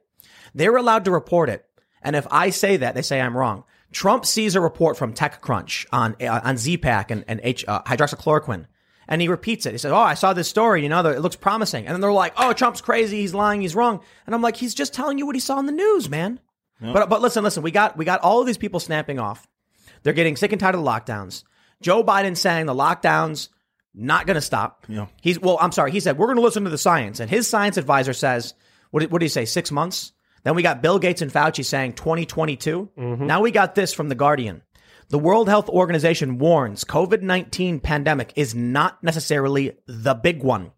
They're 0.56 0.76
allowed 0.76 1.06
to 1.06 1.12
report 1.12 1.50
it. 1.50 1.63
And 2.02 2.16
if 2.16 2.28
I 2.32 2.50
say 2.50 2.78
that, 2.78 2.96
they 2.96 3.02
say 3.02 3.22
I'm 3.22 3.38
wrong. 3.38 3.64
Trump 3.92 4.26
sees 4.26 4.56
a 4.56 4.62
report 4.62 4.98
from 4.98 5.14
TechCrunch 5.14 5.86
on, 5.92 6.16
uh, 6.22 6.40
on 6.44 6.58
Z-Pack 6.58 7.12
and, 7.12 7.26
and 7.28 7.42
H, 7.44 7.66
uh, 7.68 7.82
hydroxychloroquine. 7.84 8.66
And 9.08 9.22
he 9.22 9.28
repeats 9.28 9.66
it. 9.66 9.74
He 9.74 9.78
says, 9.78 9.92
Oh, 9.92 9.98
I 9.98 10.14
saw 10.14 10.32
this 10.34 10.48
story. 10.48 10.84
You 10.84 10.90
know, 10.90 11.06
it 11.06 11.20
looks 11.20 11.36
promising. 11.36 11.86
And 11.86 11.94
then 11.94 12.02
they're 12.02 12.14
like, 12.14 12.34
Oh, 12.38 12.54
Trump's 12.54 12.80
crazy. 12.82 13.22
He's 13.22 13.34
lying. 13.34 13.62
He's 13.62 13.76
wrong. 13.76 14.02
And 14.26 14.34
I'm 14.34 14.42
like, 14.42 14.56
He's 14.56 14.74
just 14.74 14.94
telling 14.94 15.18
you 15.18 15.26
what 15.26 15.36
he 15.36 15.42
saw 15.42 15.60
in 15.60 15.66
the 15.66 15.72
news, 15.74 16.10
man. 16.10 16.40
But, 16.94 17.10
but 17.10 17.22
listen, 17.22 17.44
listen, 17.44 17.62
we 17.62 17.72
got, 17.72 17.98
we 17.98 18.06
got 18.06 18.22
all 18.22 18.40
of 18.40 18.48
these 18.48 18.58
people 18.58 18.80
snapping 18.80 19.20
off. 19.20 19.48
They're 20.04 20.14
getting 20.14 20.36
sick 20.36 20.52
and 20.52 20.60
tired 20.60 20.74
of 20.76 20.84
the 20.84 20.90
lockdowns. 20.90 21.44
Joe 21.82 22.04
Biden 22.04 22.38
saying 22.38 22.66
the 22.66 22.74
lockdowns 22.74 23.50
not 23.94 24.26
going 24.26 24.36
to 24.36 24.42
stop. 24.42 24.86
Yeah. 24.88 25.08
He's 25.22 25.40
well. 25.40 25.58
I'm 25.60 25.72
sorry. 25.72 25.92
He 25.92 26.00
said 26.00 26.18
we're 26.18 26.28
going 26.28 26.38
to 26.38 26.42
listen 26.42 26.64
to 26.64 26.70
the 26.70 26.78
science, 26.78 27.20
and 27.20 27.30
his 27.30 27.48
science 27.48 27.78
advisor 27.78 28.14
says 28.14 28.54
what? 28.92 29.02
Did, 29.02 29.12
what 29.12 29.20
did 29.20 29.26
he 29.26 29.30
say? 29.30 29.46
Six 29.46 29.72
months. 29.72 30.14
Then 30.43 30.56
we 30.56 30.63
got 30.63 30.82
Bill 30.82 30.99
Gates 30.99 31.21
and 31.21 31.32
Fauci 31.32 31.63
saying 31.63 31.93
2022. 31.93 32.89
Mm-hmm. 32.97 33.25
Now 33.25 33.41
we 33.41 33.51
got 33.51 33.75
this 33.75 33.93
from 33.93 34.10
the 34.10 34.15
Guardian. 34.15 34.62
The 35.10 35.19
World 35.19 35.49
Health 35.49 35.67
Organization 35.69 36.38
warns 36.38 36.84
COVID 36.84 37.21
19 37.21 37.80
pandemic 37.80 38.34
is 38.36 38.56
not 38.56 39.04
necessarily 39.04 39.77
the 39.86 40.13
big 40.13 40.41
one. 40.41 40.71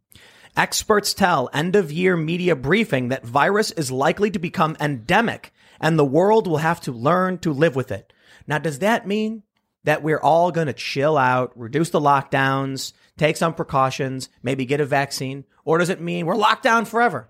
Experts 0.57 1.13
tell 1.13 1.49
end 1.53 1.75
of 1.75 1.91
year 1.91 2.15
media 2.17 2.55
briefing 2.55 3.09
that 3.09 3.25
virus 3.25 3.71
is 3.71 3.91
likely 3.91 4.29
to 4.31 4.39
become 4.39 4.77
endemic 4.79 5.53
and 5.79 5.97
the 5.97 6.05
world 6.05 6.47
will 6.47 6.57
have 6.57 6.79
to 6.81 6.91
learn 6.91 7.37
to 7.39 7.51
live 7.51 7.75
with 7.75 7.91
it. 7.91 8.13
Now, 8.47 8.57
does 8.57 8.79
that 8.79 9.07
mean 9.07 9.43
that 9.83 10.01
we're 10.01 10.19
all 10.19 10.51
going 10.51 10.67
to 10.67 10.73
chill 10.73 11.17
out, 11.17 11.51
reduce 11.55 11.89
the 11.89 11.99
lockdowns, 11.99 12.93
take 13.17 13.37
some 13.37 13.53
precautions, 13.53 14.29
maybe 14.41 14.65
get 14.65 14.81
a 14.81 14.85
vaccine? 14.85 15.43
Or 15.65 15.77
does 15.77 15.89
it 15.89 16.01
mean 16.01 16.25
we're 16.25 16.35
locked 16.35 16.63
down 16.63 16.85
forever? 16.85 17.29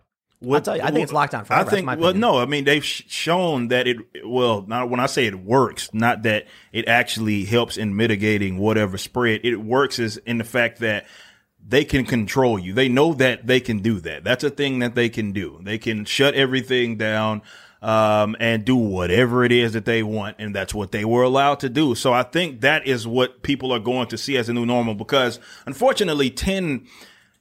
I'll 0.52 0.62
tell 0.62 0.78
you, 0.78 0.84
I 0.84 0.92
think 0.92 1.04
it's 1.04 1.14
locked 1.14 1.32
down 1.32 1.46
forever. 1.46 1.68
I 1.68 1.72
think. 1.72 2.00
well, 2.00 2.14
no. 2.14 2.40
I 2.40 2.46
mean, 2.46 2.66
they've 2.66 2.84
shown 2.84 3.70
that 3.70 3.88
it. 3.88 3.98
Well, 4.26 4.64
not 4.68 4.90
when 4.90 5.00
I 5.00 5.06
say 5.06 5.26
it 5.26 5.36
works, 5.36 5.90
not 5.94 6.24
that 6.24 6.48
it 6.72 6.88
actually 6.88 7.46
helps 7.46 7.78
in 7.78 7.96
mitigating 7.96 8.58
whatever 8.58 8.98
spread. 8.98 9.42
It 9.44 9.58
works 9.58 10.00
is 10.00 10.18
in 10.18 10.38
the 10.38 10.44
fact 10.44 10.80
that 10.80 11.06
they 11.66 11.86
can 11.86 12.06
control 12.06 12.60
you. 12.60 12.74
They 12.74 12.90
know 12.90 13.14
that 13.14 13.48
they 13.48 13.60
can 13.60 13.80
do 13.80 14.00
that. 14.02 14.24
That's 14.24 14.44
a 14.44 14.50
thing 14.50 14.80
that 14.80 14.96
they 14.96 15.10
can 15.10 15.32
do. 15.32 15.60
They 15.62 15.78
can 15.78 16.06
shut 16.06 16.34
everything 16.34 16.98
down. 16.98 17.42
Um, 17.82 18.38
and 18.40 18.64
do 18.64 18.78
whatever 18.78 19.44
it 19.44 19.52
is 19.52 19.74
that 19.74 19.84
they 19.84 20.04
want. 20.04 20.38
And 20.40 20.56
that's 20.56 20.74
what 20.74 20.94
they 20.94 21.04
were 21.04 21.24
allowed 21.24 21.60
to 21.60 21.68
do. 21.68 21.96
So 21.96 22.14
I 22.14 22.24
think 22.24 22.62
that 22.62 22.88
is 22.88 23.06
what 23.06 23.44
people 23.44 23.74
are 23.74 23.80
going 23.80 24.08
to 24.08 24.18
see 24.18 24.38
as 24.38 24.48
a 24.48 24.54
new 24.54 24.66
normal 24.66 24.96
because 24.96 25.38
unfortunately 25.66 26.30
10, 26.30 26.88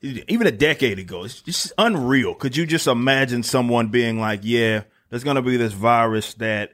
even 0.03 0.47
a 0.47 0.53
decade 0.53 0.99
ago, 0.99 1.25
it's 1.25 1.41
just 1.43 1.73
unreal. 1.79 2.35
Could 2.35 2.57
you 2.57 2.67
just 2.67 2.87
imagine 2.87 3.43
someone 3.43 3.88
being 3.88 4.21
like, 4.21 4.41
yeah, 4.43 4.83
there's 5.11 5.25
going 5.25 5.37
to 5.37 5.43
be 5.43 5.57
this 5.57 5.73
virus 5.73 6.35
that 6.35 6.73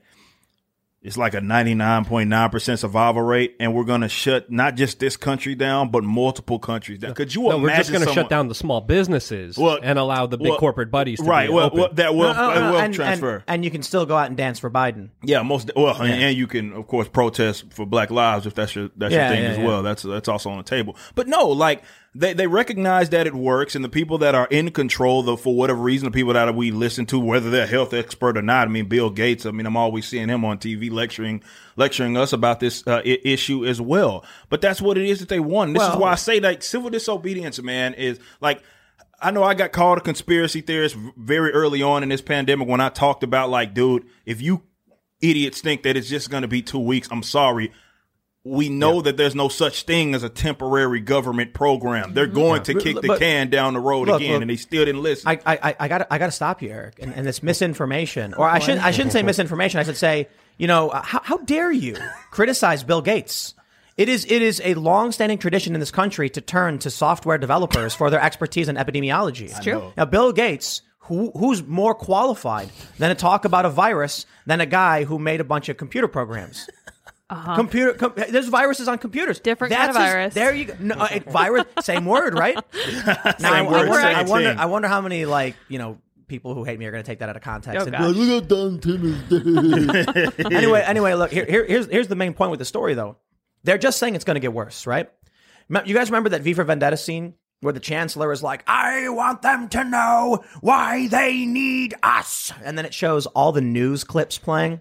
is 1.00 1.16
like 1.16 1.32
a 1.32 1.38
99.9% 1.40 2.78
survival 2.78 3.22
rate, 3.22 3.54
and 3.60 3.72
we're 3.72 3.84
going 3.84 4.00
to 4.00 4.08
shut 4.08 4.50
not 4.50 4.74
just 4.74 4.98
this 4.98 5.16
country 5.16 5.54
down, 5.54 5.90
but 5.90 6.02
multiple 6.02 6.58
countries 6.58 6.98
down. 6.98 7.14
Could 7.14 7.32
you 7.32 7.42
no, 7.42 7.50
imagine 7.50 7.62
we're 7.62 7.76
just 7.76 7.92
going 7.92 8.06
to 8.06 8.12
shut 8.12 8.28
down 8.28 8.48
the 8.48 8.54
small 8.54 8.80
businesses 8.80 9.56
Well, 9.56 9.78
and 9.80 9.96
allow 9.96 10.26
the 10.26 10.38
big 10.38 10.48
well, 10.48 10.58
corporate 10.58 10.90
buddies 10.90 11.20
to 11.20 11.24
right, 11.24 11.48
be 11.48 11.54
well, 11.54 11.66
open. 11.66 11.78
well, 11.78 11.92
that 11.92 12.14
will, 12.14 12.22
No, 12.22 12.30
uh, 12.30 12.54
no, 12.54 12.60
no, 12.60 12.72
will 12.72 12.78
and, 12.80 12.94
transfer. 12.94 13.34
and, 13.36 13.44
and 13.46 13.64
you 13.64 13.70
can 13.70 13.82
still 13.84 14.06
go 14.06 14.16
out 14.16 14.26
and 14.26 14.36
dance 14.36 14.58
for 14.58 14.70
Biden. 14.70 15.10
Yeah, 15.22 15.42
most 15.42 15.70
well, 15.76 15.94
and, 16.02 16.12
and 16.12 16.36
you 16.36 16.48
can 16.48 16.72
of 16.72 16.88
course 16.88 17.08
protest 17.08 17.72
for 17.72 17.86
Black 17.86 18.10
Lives 18.10 18.46
if 18.46 18.54
that's 18.54 18.74
your 18.74 18.90
that's 18.96 19.14
Yeah, 19.14 19.28
your 19.28 19.36
thing 19.36 19.44
yeah, 19.44 19.50
as 19.50 19.58
yeah. 19.58 19.66
well. 19.66 19.82
That's 19.84 20.02
that's 20.02 20.28
also 20.28 20.50
on 20.50 20.58
the 20.58 20.64
table. 20.64 20.96
But 21.14 21.28
no, 21.28 21.46
like 21.48 21.84
they 22.14 22.32
they 22.32 22.46
recognize 22.46 23.10
that 23.10 23.26
it 23.26 23.34
works, 23.34 23.74
and 23.74 23.84
the 23.84 23.88
people 23.88 24.18
that 24.18 24.34
are 24.34 24.46
in 24.50 24.70
control, 24.70 25.22
the 25.22 25.36
for 25.36 25.54
whatever 25.54 25.80
reason, 25.80 26.06
the 26.06 26.10
people 26.10 26.32
that 26.32 26.54
we 26.54 26.70
listen 26.70 27.06
to, 27.06 27.18
whether 27.18 27.50
they're 27.50 27.64
a 27.64 27.66
health 27.66 27.92
expert 27.92 28.36
or 28.38 28.42
not. 28.42 28.66
I 28.66 28.70
mean, 28.70 28.86
Bill 28.86 29.10
Gates. 29.10 29.44
I 29.44 29.50
mean, 29.50 29.66
I'm 29.66 29.76
always 29.76 30.08
seeing 30.08 30.28
him 30.28 30.44
on 30.44 30.58
TV 30.58 30.90
lecturing 30.90 31.42
lecturing 31.76 32.16
us 32.16 32.32
about 32.32 32.60
this 32.60 32.86
uh, 32.86 33.02
I- 33.04 33.20
issue 33.24 33.66
as 33.66 33.80
well. 33.80 34.24
But 34.48 34.60
that's 34.60 34.80
what 34.80 34.96
it 34.96 35.06
is 35.06 35.20
that 35.20 35.28
they 35.28 35.40
want. 35.40 35.74
This 35.74 35.86
is 35.86 35.96
why 35.96 36.12
I 36.12 36.16
say 36.16 36.40
like 36.40 36.62
civil 36.62 36.90
disobedience, 36.90 37.60
man, 37.62 37.94
is 37.94 38.18
like. 38.40 38.62
I 39.20 39.32
know 39.32 39.42
I 39.42 39.54
got 39.54 39.72
called 39.72 39.98
a 39.98 40.00
conspiracy 40.00 40.60
theorist 40.60 40.94
very 41.16 41.50
early 41.50 41.82
on 41.82 42.04
in 42.04 42.08
this 42.08 42.20
pandemic 42.20 42.68
when 42.68 42.80
I 42.80 42.88
talked 42.88 43.24
about 43.24 43.50
like, 43.50 43.74
dude, 43.74 44.04
if 44.24 44.40
you 44.40 44.62
idiots 45.20 45.60
think 45.60 45.82
that 45.82 45.96
it's 45.96 46.08
just 46.08 46.30
going 46.30 46.42
to 46.42 46.48
be 46.48 46.62
two 46.62 46.78
weeks, 46.78 47.08
I'm 47.10 47.24
sorry. 47.24 47.72
We 48.44 48.68
know 48.68 49.02
that 49.02 49.16
there's 49.16 49.34
no 49.34 49.48
such 49.48 49.82
thing 49.82 50.14
as 50.14 50.22
a 50.22 50.28
temporary 50.28 51.00
government 51.00 51.52
program. 51.52 52.14
They're 52.14 52.26
going 52.26 52.62
to 52.62 52.74
kick 52.74 53.00
the 53.00 53.08
But- 53.08 53.18
can 53.18 53.50
down 53.50 53.74
the 53.74 53.80
road 53.80 54.08
Look, 54.08 54.20
again, 54.20 54.34
look, 54.34 54.42
and 54.42 54.50
they 54.50 54.56
still 54.56 54.84
didn't 54.84 55.02
listen. 55.02 55.28
I, 55.28 55.38
I, 55.44 55.76
I 55.78 55.88
got, 55.88 56.06
I 56.10 56.18
got 56.18 56.26
to 56.26 56.32
stop 56.32 56.62
you, 56.62 56.70
Eric, 56.70 56.98
and, 57.00 57.12
and 57.14 57.26
this 57.26 57.42
misinformation, 57.42 58.34
or 58.34 58.48
I 58.48 58.58
shouldn't, 58.58 58.84
I 58.84 58.92
shouldn't 58.92 59.12
say 59.12 59.22
misinformation. 59.22 59.80
I 59.80 59.82
should 59.82 59.96
say, 59.96 60.28
you 60.56 60.66
know, 60.66 60.88
uh, 60.90 61.02
how, 61.02 61.20
how 61.22 61.36
dare 61.38 61.70
you 61.72 61.96
criticize 62.30 62.82
Bill 62.84 63.02
Gates? 63.02 63.54
It 63.98 64.08
is, 64.08 64.24
it 64.24 64.40
is 64.42 64.62
a 64.64 64.74
long-standing 64.74 65.38
tradition 65.38 65.74
in 65.74 65.80
this 65.80 65.90
country 65.90 66.30
to 66.30 66.40
turn 66.40 66.78
to 66.78 66.90
software 66.90 67.36
developers 67.36 67.94
for 67.94 68.10
their 68.10 68.20
expertise 68.22 68.68
in 68.68 68.76
epidemiology. 68.76 69.50
It's 69.50 69.58
true. 69.58 69.92
Now, 69.96 70.04
Bill 70.04 70.32
Gates, 70.32 70.82
who, 71.00 71.32
who's 71.32 71.64
more 71.66 71.94
qualified 71.94 72.70
than 72.98 73.08
to 73.08 73.16
talk 73.16 73.44
about 73.44 73.64
a 73.64 73.70
virus 73.70 74.24
than 74.46 74.60
a 74.60 74.66
guy 74.66 75.02
who 75.02 75.18
made 75.18 75.40
a 75.40 75.44
bunch 75.44 75.68
of 75.68 75.76
computer 75.78 76.06
programs? 76.06 76.68
Computer, 77.30 77.92
com- 77.92 78.14
there's 78.16 78.48
viruses 78.48 78.88
on 78.88 78.96
computers. 78.98 79.36
Uh-huh. 79.36 79.44
Different 79.44 79.74
kind 79.74 79.90
of 79.90 79.94
That's 79.94 80.04
his- 80.06 80.12
virus. 80.14 80.34
there 80.34 80.54
you 80.54 80.64
go. 80.64 80.74
No, 80.80 80.94
uh, 80.94 81.08
virus, 81.26 81.64
same 81.82 82.06
word, 82.06 82.38
right? 82.38 82.54
Now, 83.06 83.22
I, 83.24 83.34
Same 83.38 83.66
word, 83.66 83.72
wonder, 83.88 83.92
same 83.94 84.16
I 84.16 84.22
wonder, 84.22 84.48
thing. 84.50 84.58
I 84.58 84.66
wonder 84.66 84.88
how 84.88 85.00
many 85.02 85.24
like 85.26 85.54
you 85.68 85.78
know 85.78 85.98
people 86.26 86.54
who 86.54 86.64
hate 86.64 86.78
me 86.78 86.86
are 86.86 86.90
going 86.90 87.02
to 87.02 87.06
take 87.06 87.18
that 87.20 87.28
out 87.28 87.36
of 87.36 87.42
context. 87.42 87.80
Oh, 87.80 87.82
And- 87.84 87.92
gosh. 87.92 88.14
Look 88.16 88.28
how 88.28 88.48
dumb 88.48 88.80
Tim 88.80 89.04
is. 89.30 90.34
anyway, 90.52 90.82
anyway, 90.86 91.14
look 91.14 91.30
here, 91.30 91.44
here, 91.44 91.64
here's 91.66 91.86
here's 91.86 92.08
the 92.08 92.16
main 92.16 92.34
point 92.34 92.50
with 92.50 92.58
the 92.58 92.64
story 92.64 92.94
though. 92.94 93.16
They're 93.64 93.78
just 93.78 93.98
saying 93.98 94.14
it's 94.14 94.24
going 94.24 94.36
to 94.36 94.40
get 94.40 94.52
worse, 94.52 94.86
right? 94.86 95.10
You 95.84 95.94
guys 95.94 96.10
remember 96.10 96.30
that 96.30 96.42
V 96.42 96.54
for 96.54 96.64
Vendetta 96.64 96.96
scene 96.96 97.34
where 97.60 97.72
the 97.74 97.80
chancellor 97.80 98.32
is 98.32 98.42
like, 98.42 98.64
"I 98.66 99.08
want 99.10 99.42
them 99.42 99.68
to 99.70 99.84
know 99.84 100.44
why 100.62 101.08
they 101.08 101.44
need 101.44 101.94
us," 102.02 102.52
and 102.64 102.78
then 102.78 102.86
it 102.86 102.94
shows 102.94 103.26
all 103.26 103.52
the 103.52 103.60
news 103.60 104.02
clips 104.04 104.38
playing, 104.38 104.80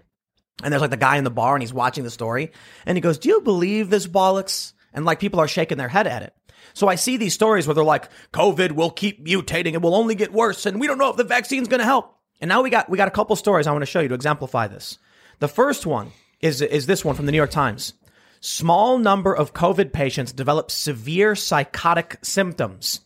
and 0.62 0.72
there's 0.72 0.80
like 0.80 0.90
the 0.90 0.96
guy 0.96 1.16
in 1.16 1.24
the 1.24 1.30
bar 1.30 1.54
and 1.54 1.62
he's 1.62 1.72
watching 1.72 2.04
the 2.04 2.10
story, 2.10 2.52
and 2.86 2.96
he 2.96 3.00
goes, 3.00 3.18
"Do 3.18 3.28
you 3.28 3.40
believe 3.40 3.90
this 3.90 4.06
bollocks?" 4.06 4.72
And 4.92 5.04
like 5.04 5.20
people 5.20 5.40
are 5.40 5.48
shaking 5.48 5.78
their 5.78 5.88
head 5.88 6.06
at 6.06 6.22
it. 6.22 6.34
So 6.74 6.88
I 6.88 6.96
see 6.96 7.16
these 7.16 7.34
stories 7.34 7.66
where 7.66 7.74
they're 7.74 7.84
like, 7.84 8.08
"COVID 8.32 8.72
will 8.72 8.90
keep 8.90 9.24
mutating; 9.24 9.74
it 9.74 9.82
will 9.82 9.94
only 9.94 10.14
get 10.14 10.32
worse, 10.32 10.66
and 10.66 10.80
we 10.80 10.86
don't 10.86 10.98
know 10.98 11.10
if 11.10 11.16
the 11.16 11.24
vaccine's 11.24 11.68
going 11.68 11.80
to 11.80 11.84
help." 11.84 12.14
And 12.40 12.48
now 12.48 12.62
we 12.62 12.70
got 12.70 12.88
we 12.88 12.96
got 12.96 13.08
a 13.08 13.12
couple 13.12 13.36
stories 13.36 13.66
I 13.66 13.72
want 13.72 13.82
to 13.82 13.86
show 13.86 14.00
you 14.00 14.08
to 14.08 14.14
exemplify 14.14 14.66
this. 14.68 14.98
The 15.38 15.48
first 15.48 15.86
one 15.86 16.12
is 16.40 16.62
is 16.62 16.86
this 16.86 17.04
one 17.04 17.14
from 17.14 17.26
the 17.26 17.32
New 17.32 17.38
York 17.38 17.50
Times. 17.50 17.94
Small 18.40 18.98
number 18.98 19.34
of 19.34 19.54
COVID 19.54 19.92
patients 19.92 20.32
develop 20.32 20.70
severe 20.70 21.34
psychotic 21.34 22.18
symptoms. 22.22 23.00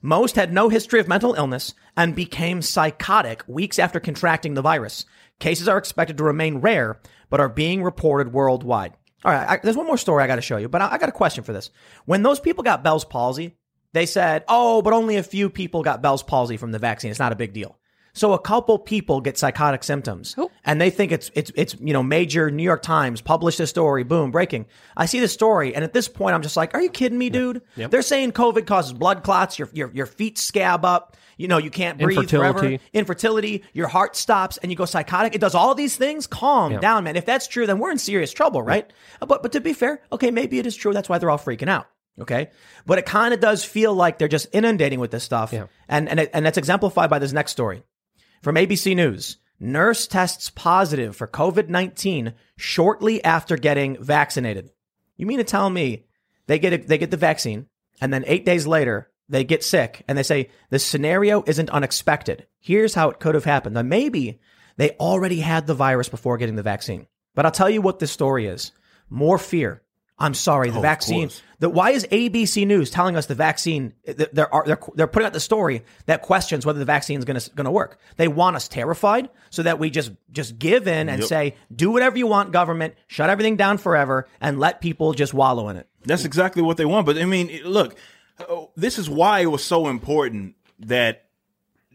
Most 0.00 0.36
had 0.36 0.52
no 0.52 0.70
history 0.70 0.98
of 1.00 1.08
mental 1.08 1.34
illness 1.34 1.74
and 1.94 2.14
became 2.14 2.62
psychotic 2.62 3.44
weeks 3.46 3.78
after 3.78 4.00
contracting 4.00 4.54
the 4.54 4.62
virus. 4.62 5.04
Cases 5.40 5.66
are 5.66 5.78
expected 5.78 6.18
to 6.18 6.24
remain 6.24 6.58
rare, 6.58 7.00
but 7.28 7.40
are 7.40 7.48
being 7.48 7.82
reported 7.82 8.32
worldwide. 8.32 8.92
All 9.24 9.32
right, 9.32 9.48
I, 9.48 9.60
there's 9.62 9.76
one 9.76 9.86
more 9.86 9.98
story 9.98 10.22
I 10.22 10.26
got 10.26 10.36
to 10.36 10.42
show 10.42 10.56
you, 10.56 10.68
but 10.68 10.80
I, 10.80 10.92
I 10.92 10.98
got 10.98 11.08
a 11.08 11.12
question 11.12 11.44
for 11.44 11.52
this. 11.52 11.70
When 12.04 12.22
those 12.22 12.40
people 12.40 12.62
got 12.62 12.84
Bell's 12.84 13.04
palsy, 13.04 13.56
they 13.92 14.06
said, 14.06 14.44
"Oh, 14.48 14.80
but 14.82 14.92
only 14.92 15.16
a 15.16 15.22
few 15.22 15.50
people 15.50 15.82
got 15.82 16.00
Bell's 16.00 16.22
palsy 16.22 16.56
from 16.56 16.72
the 16.72 16.78
vaccine. 16.78 17.10
It's 17.10 17.18
not 17.18 17.32
a 17.32 17.36
big 17.36 17.52
deal." 17.52 17.76
So 18.12 18.32
a 18.32 18.38
couple 18.38 18.78
people 18.78 19.20
get 19.20 19.38
psychotic 19.38 19.84
symptoms 19.84 20.34
oh. 20.36 20.50
and 20.64 20.80
they 20.80 20.90
think 20.90 21.12
it's, 21.12 21.30
it's, 21.34 21.52
it's, 21.54 21.76
you 21.80 21.92
know, 21.92 22.02
major 22.02 22.50
New 22.50 22.62
York 22.62 22.82
Times 22.82 23.20
published 23.20 23.60
a 23.60 23.66
story, 23.66 24.02
boom, 24.02 24.30
breaking. 24.30 24.66
I 24.96 25.06
see 25.06 25.20
the 25.20 25.28
story. 25.28 25.74
And 25.74 25.84
at 25.84 25.92
this 25.92 26.08
point, 26.08 26.34
I'm 26.34 26.42
just 26.42 26.56
like, 26.56 26.74
are 26.74 26.82
you 26.82 26.90
kidding 26.90 27.18
me, 27.18 27.30
dude? 27.30 27.62
They're 27.88 28.02
saying 28.02 28.32
COVID 28.32 28.66
causes 28.66 28.92
blood 28.92 29.22
clots. 29.22 29.58
Your, 29.58 29.68
your, 29.72 29.90
your 29.92 30.06
feet 30.06 30.38
scab 30.38 30.84
up. 30.84 31.16
You 31.40 31.48
know, 31.48 31.56
you 31.56 31.70
can't 31.70 31.98
breathe 31.98 32.28
forever. 32.28 32.58
Infertility. 32.58 32.80
Infertility, 32.92 33.64
your 33.72 33.88
heart 33.88 34.14
stops 34.14 34.58
and 34.58 34.70
you 34.70 34.76
go 34.76 34.84
psychotic. 34.84 35.34
It 35.34 35.40
does 35.40 35.54
all 35.54 35.74
these 35.74 35.96
things. 35.96 36.26
Calm 36.26 36.78
down, 36.80 37.04
man. 37.04 37.16
If 37.16 37.24
that's 37.24 37.46
true, 37.46 37.66
then 37.66 37.78
we're 37.78 37.90
in 37.90 37.96
serious 37.96 38.30
trouble, 38.30 38.62
right? 38.62 38.92
Uh, 39.22 39.26
but, 39.26 39.42
but 39.42 39.52
to 39.52 39.60
be 39.62 39.72
fair, 39.72 40.02
okay, 40.12 40.30
maybe 40.30 40.58
it 40.58 40.66
is 40.66 40.76
true. 40.76 40.92
That's 40.92 41.08
why 41.08 41.16
they're 41.16 41.30
all 41.30 41.38
freaking 41.38 41.70
out. 41.70 41.86
Okay. 42.20 42.50
But 42.84 42.98
it 42.98 43.06
kind 43.06 43.32
of 43.32 43.40
does 43.40 43.64
feel 43.64 43.94
like 43.94 44.18
they're 44.18 44.28
just 44.28 44.48
inundating 44.52 45.00
with 45.00 45.12
this 45.12 45.24
stuff. 45.24 45.50
Yeah. 45.50 45.68
And, 45.88 46.10
and, 46.10 46.20
and 46.34 46.44
that's 46.44 46.58
exemplified 46.58 47.08
by 47.08 47.18
this 47.18 47.32
next 47.32 47.52
story 47.52 47.84
from 48.42 48.56
ABC 48.56 48.94
News. 48.94 49.38
Nurse 49.58 50.06
tests 50.06 50.50
positive 50.50 51.16
for 51.16 51.26
COVID 51.26 51.70
19 51.70 52.34
shortly 52.58 53.24
after 53.24 53.56
getting 53.56 53.96
vaccinated. 54.02 54.72
You 55.16 55.24
mean 55.24 55.38
to 55.38 55.44
tell 55.44 55.70
me 55.70 56.04
they 56.48 56.58
get, 56.58 56.74
a, 56.74 56.76
they 56.76 56.98
get 56.98 57.10
the 57.10 57.16
vaccine 57.16 57.64
and 57.98 58.12
then 58.12 58.24
eight 58.26 58.44
days 58.44 58.66
later 58.66 59.09
they 59.30 59.44
get 59.44 59.64
sick 59.64 60.04
and 60.08 60.18
they 60.18 60.22
say 60.22 60.50
the 60.70 60.78
scenario 60.78 61.42
isn't 61.46 61.70
unexpected. 61.70 62.46
Here's 62.58 62.94
how 62.94 63.10
it 63.10 63.20
could 63.20 63.34
have 63.34 63.44
happened. 63.44 63.74
Now, 63.74 63.82
maybe 63.82 64.40
they 64.76 64.90
already 64.92 65.40
had 65.40 65.66
the 65.66 65.74
virus 65.74 66.08
before 66.08 66.36
getting 66.36 66.56
the 66.56 66.62
vaccine. 66.62 67.06
But 67.34 67.44
I'll 67.46 67.52
tell 67.52 67.70
you 67.70 67.80
what 67.80 67.98
this 67.98 68.10
story 68.10 68.46
is 68.46 68.72
more 69.08 69.38
fear. 69.38 69.82
I'm 70.18 70.34
sorry, 70.34 70.68
the 70.68 70.74
oh, 70.74 70.78
of 70.78 70.82
vaccine. 70.82 71.30
The, 71.60 71.70
why 71.70 71.92
is 71.92 72.06
ABC 72.12 72.66
News 72.66 72.90
telling 72.90 73.16
us 73.16 73.24
the 73.24 73.34
vaccine? 73.34 73.94
They're, 74.04 74.28
they're, 74.32 74.78
they're 74.94 75.06
putting 75.06 75.26
out 75.26 75.32
the 75.32 75.40
story 75.40 75.82
that 76.04 76.20
questions 76.20 76.66
whether 76.66 76.78
the 76.78 76.84
vaccine 76.84 77.18
is 77.18 77.24
going 77.24 77.40
to 77.40 77.50
going 77.52 77.64
to 77.64 77.70
work. 77.70 77.98
They 78.16 78.28
want 78.28 78.54
us 78.54 78.68
terrified 78.68 79.30
so 79.48 79.62
that 79.62 79.78
we 79.78 79.88
just 79.88 80.12
just 80.30 80.58
give 80.58 80.86
in 80.86 81.08
and 81.08 81.20
Yep. 81.20 81.28
say, 81.28 81.54
do 81.74 81.90
whatever 81.90 82.18
you 82.18 82.26
want, 82.26 82.52
government, 82.52 82.94
shut 83.06 83.30
everything 83.30 83.56
down 83.56 83.78
forever, 83.78 84.28
and 84.42 84.60
let 84.60 84.82
people 84.82 85.14
just 85.14 85.32
wallow 85.32 85.70
in 85.70 85.76
it. 85.76 85.88
That's 86.04 86.26
exactly 86.26 86.60
what 86.62 86.76
they 86.76 86.84
want. 86.84 87.06
But 87.06 87.16
I 87.16 87.24
mean, 87.24 87.62
look, 87.64 87.96
oh, 88.48 88.70
this 88.76 88.98
is 88.98 89.08
why 89.08 89.40
it 89.40 89.46
was 89.46 89.64
so 89.64 89.88
important 89.88 90.54
that 90.80 91.26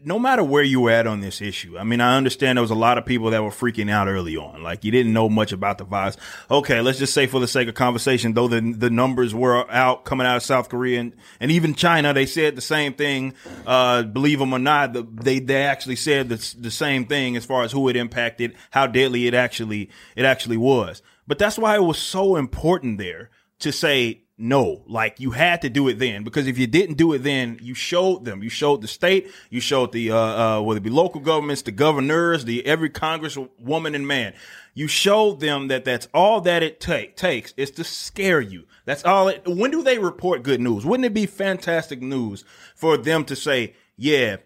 no 0.04 0.18
matter 0.18 0.44
where 0.44 0.62
you 0.62 0.80
were 0.80 0.90
at 0.90 1.06
on 1.06 1.20
this 1.20 1.40
issue, 1.40 1.78
I 1.78 1.82
mean, 1.82 2.00
I 2.00 2.16
understand 2.16 2.58
there 2.58 2.62
was 2.62 2.70
a 2.70 2.74
lot 2.74 2.98
of 2.98 3.06
people 3.06 3.30
that 3.30 3.42
were 3.42 3.50
freaking 3.50 3.90
out 3.90 4.08
early 4.08 4.36
on. 4.36 4.62
Like 4.62 4.84
you 4.84 4.90
didn't 4.90 5.12
know 5.12 5.28
much 5.28 5.52
about 5.52 5.78
the 5.78 5.84
virus. 5.84 6.16
Okay, 6.50 6.80
let's 6.82 6.98
just 6.98 7.14
say 7.14 7.26
for 7.26 7.40
the 7.40 7.48
sake 7.48 7.66
of 7.66 7.74
conversation, 7.74 8.34
though 8.34 8.46
the 8.46 8.60
the 8.60 8.90
numbers 8.90 9.34
were 9.34 9.68
out 9.70 10.04
coming 10.04 10.26
out 10.26 10.36
of 10.36 10.42
South 10.42 10.68
Korea 10.68 11.00
and, 11.00 11.12
and 11.40 11.50
even 11.50 11.74
China, 11.74 12.12
they 12.12 12.26
said 12.26 12.56
the 12.56 12.60
same 12.60 12.92
thing. 12.92 13.34
Uh, 13.66 14.02
believe 14.02 14.38
them 14.38 14.52
or 14.52 14.58
not, 14.58 14.92
the, 14.92 15.02
they 15.10 15.38
they 15.38 15.64
actually 15.64 15.96
said 15.96 16.28
the, 16.28 16.54
the 16.58 16.70
same 16.70 17.06
thing 17.06 17.36
as 17.36 17.46
far 17.46 17.64
as 17.64 17.72
who 17.72 17.88
it 17.88 17.96
impacted, 17.96 18.54
how 18.70 18.86
deadly 18.86 19.26
it 19.26 19.34
actually 19.34 19.90
it 20.14 20.26
actually 20.26 20.58
was. 20.58 21.00
But 21.26 21.38
that's 21.38 21.58
why 21.58 21.74
it 21.74 21.82
was 21.82 21.98
so 21.98 22.36
important 22.36 22.98
there 22.98 23.30
to 23.60 23.72
say 23.72 24.25
no, 24.38 24.82
like 24.86 25.18
you 25.18 25.30
had 25.30 25.62
to 25.62 25.70
do 25.70 25.88
it 25.88 25.98
then 25.98 26.22
because 26.22 26.46
if 26.46 26.58
you 26.58 26.66
didn't 26.66 26.96
do 26.96 27.14
it 27.14 27.20
then, 27.20 27.58
you 27.62 27.72
showed 27.74 28.26
them, 28.26 28.42
you 28.42 28.50
showed 28.50 28.82
the 28.82 28.88
state, 28.88 29.30
you 29.48 29.60
showed 29.60 29.92
the 29.92 30.10
uh, 30.10 30.16
uh 30.16 30.60
whether 30.60 30.78
it 30.78 30.82
be 30.82 30.90
local 30.90 31.20
governments, 31.20 31.62
the 31.62 31.72
governors, 31.72 32.44
the 32.44 32.66
every 32.66 32.90
congresswoman 32.90 33.94
and 33.94 34.06
man, 34.06 34.34
you 34.74 34.88
showed 34.88 35.40
them 35.40 35.68
that 35.68 35.86
that's 35.86 36.06
all 36.12 36.42
that 36.42 36.62
it 36.62 36.80
take 36.80 37.16
takes 37.16 37.54
is 37.56 37.70
to 37.72 37.84
scare 37.84 38.42
you. 38.42 38.66
That's 38.84 39.04
all. 39.06 39.28
It, 39.28 39.46
when 39.46 39.70
do 39.70 39.82
they 39.82 39.98
report 39.98 40.42
good 40.42 40.60
news? 40.60 40.84
Wouldn't 40.84 41.06
it 41.06 41.14
be 41.14 41.24
fantastic 41.24 42.02
news 42.02 42.44
for 42.74 42.98
them 42.98 43.24
to 43.24 43.36
say, 43.36 43.74
yeah, 43.96 44.36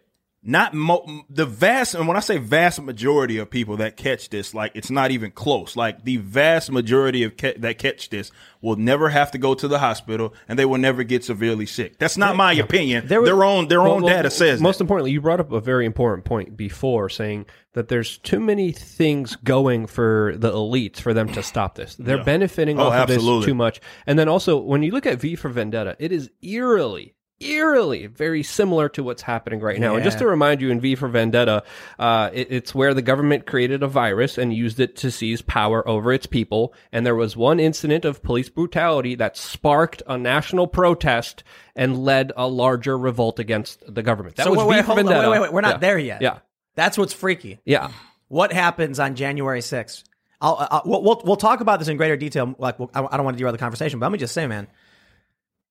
not 0.42 0.72
mo- 0.72 1.24
the 1.28 1.44
vast 1.44 1.94
and 1.94 2.08
when 2.08 2.16
i 2.16 2.20
say 2.20 2.38
vast 2.38 2.80
majority 2.80 3.36
of 3.36 3.50
people 3.50 3.76
that 3.76 3.96
catch 3.98 4.30
this 4.30 4.54
like 4.54 4.72
it's 4.74 4.90
not 4.90 5.10
even 5.10 5.30
close 5.30 5.76
like 5.76 6.02
the 6.04 6.16
vast 6.16 6.70
majority 6.72 7.22
of 7.24 7.36
ca- 7.36 7.52
that 7.58 7.76
catch 7.76 8.08
this 8.08 8.32
will 8.62 8.76
never 8.76 9.10
have 9.10 9.30
to 9.30 9.36
go 9.36 9.52
to 9.54 9.68
the 9.68 9.78
hospital 9.80 10.32
and 10.48 10.58
they 10.58 10.64
will 10.64 10.78
never 10.78 11.02
get 11.02 11.22
severely 11.22 11.66
sick 11.66 11.98
that's 11.98 12.16
not 12.16 12.36
my 12.36 12.54
opinion 12.54 13.02
was- 13.06 13.10
their 13.26 13.44
own 13.44 13.68
their 13.68 13.82
Well, 13.82 13.92
own 13.92 14.02
well, 14.02 14.14
data 14.14 14.30
says 14.30 14.60
Most 14.62 14.78
that. 14.78 14.84
importantly, 14.84 15.10
you 15.12 15.20
brought 15.20 15.40
up 15.40 15.52
a 15.52 15.60
very 15.60 15.84
important 15.84 16.24
point 16.24 16.56
before, 16.56 17.08
saying 17.10 17.44
that 17.74 17.88
there's 17.88 18.16
too 18.18 18.40
many 18.40 18.72
things 18.72 19.36
going 19.36 19.86
for 19.86 20.34
the 20.36 20.50
elites 20.50 21.00
for 21.00 21.12
them 21.14 21.30
to 21.34 21.42
stop 21.42 21.74
this. 21.74 21.94
They're 21.96 22.24
benefiting 22.24 22.80
Oh, 22.80 22.84
off 22.88 23.08
of 23.08 23.08
this 23.08 23.44
too 23.44 23.54
much. 23.54 23.80
And 24.06 24.18
then 24.18 24.28
also, 24.28 24.58
when 24.58 24.82
you 24.82 24.90
look 24.90 25.06
at 25.06 25.20
V 25.20 25.36
for 25.36 25.48
Vendetta, 25.50 25.96
it 25.98 26.12
is 26.12 26.30
eerily. 26.42 27.14
Eerily, 27.40 28.06
very 28.06 28.42
similar 28.42 28.90
to 28.90 29.02
what's 29.02 29.22
happening 29.22 29.60
right 29.60 29.80
now. 29.80 29.94
And 29.94 30.04
just 30.04 30.18
to 30.18 30.26
remind 30.26 30.60
you, 30.60 30.70
in 30.70 30.78
V 30.80 30.94
for 30.94 31.08
Vendetta, 31.08 31.62
uh, 31.98 32.28
it, 32.34 32.48
it's 32.50 32.74
where 32.74 32.92
the 32.92 33.00
government 33.00 33.46
created 33.46 33.82
a 33.82 33.88
virus 33.88 34.36
and 34.36 34.52
used 34.52 34.78
it 34.78 34.96
to 34.96 35.10
seize 35.10 35.40
power 35.40 35.86
over 35.88 36.12
its 36.12 36.26
people. 36.26 36.74
And 36.92 37.06
there 37.06 37.14
was 37.14 37.38
one 37.38 37.58
incident 37.58 38.04
of 38.04 38.22
police 38.22 38.50
brutality 38.50 39.14
that 39.14 39.38
sparked 39.38 40.02
a 40.06 40.18
national 40.18 40.66
protest 40.66 41.42
and 41.74 42.04
led 42.04 42.30
a 42.36 42.46
larger 42.46 42.98
revolt 42.98 43.38
against 43.38 43.82
the 43.92 44.02
government. 44.02 44.36
That 44.36 44.44
so 44.44 44.50
was 44.50 44.58
wait, 44.58 44.64
V 44.64 44.70
wait, 44.70 44.80
for 44.80 44.86
hold 44.88 44.98
on, 44.98 45.04
Vendetta. 45.06 45.30
wait, 45.30 45.40
wait. 45.40 45.52
We're 45.52 45.60
not 45.62 45.76
Yeah. 45.76 45.78
there 45.78 45.98
yet. 45.98 46.20
Yeah. 46.22 46.38
That's 46.74 46.98
what's 46.98 47.14
freaky. 47.14 47.58
Yeah. 47.64 47.90
What 48.28 48.52
happens 48.52 49.00
on 49.00 49.14
January 49.14 49.60
6th? 49.60 50.04
I'll, 50.42 50.56
I'll, 50.70 50.82
we'll, 50.84 51.02
we'll, 51.02 51.22
we'll 51.24 51.36
talk 51.36 51.60
about 51.60 51.78
this 51.78 51.88
in 51.88 51.96
greater 51.96 52.16
detail. 52.16 52.54
Like, 52.58 52.76
I 52.94 53.00
don't 53.16 53.24
want 53.24 53.36
to 53.36 53.38
derail 53.38 53.52
the 53.52 53.58
conversation, 53.58 53.98
but 53.98 54.06
let 54.06 54.12
me 54.12 54.18
just 54.18 54.32
say, 54.34 54.46
man, 54.46 54.68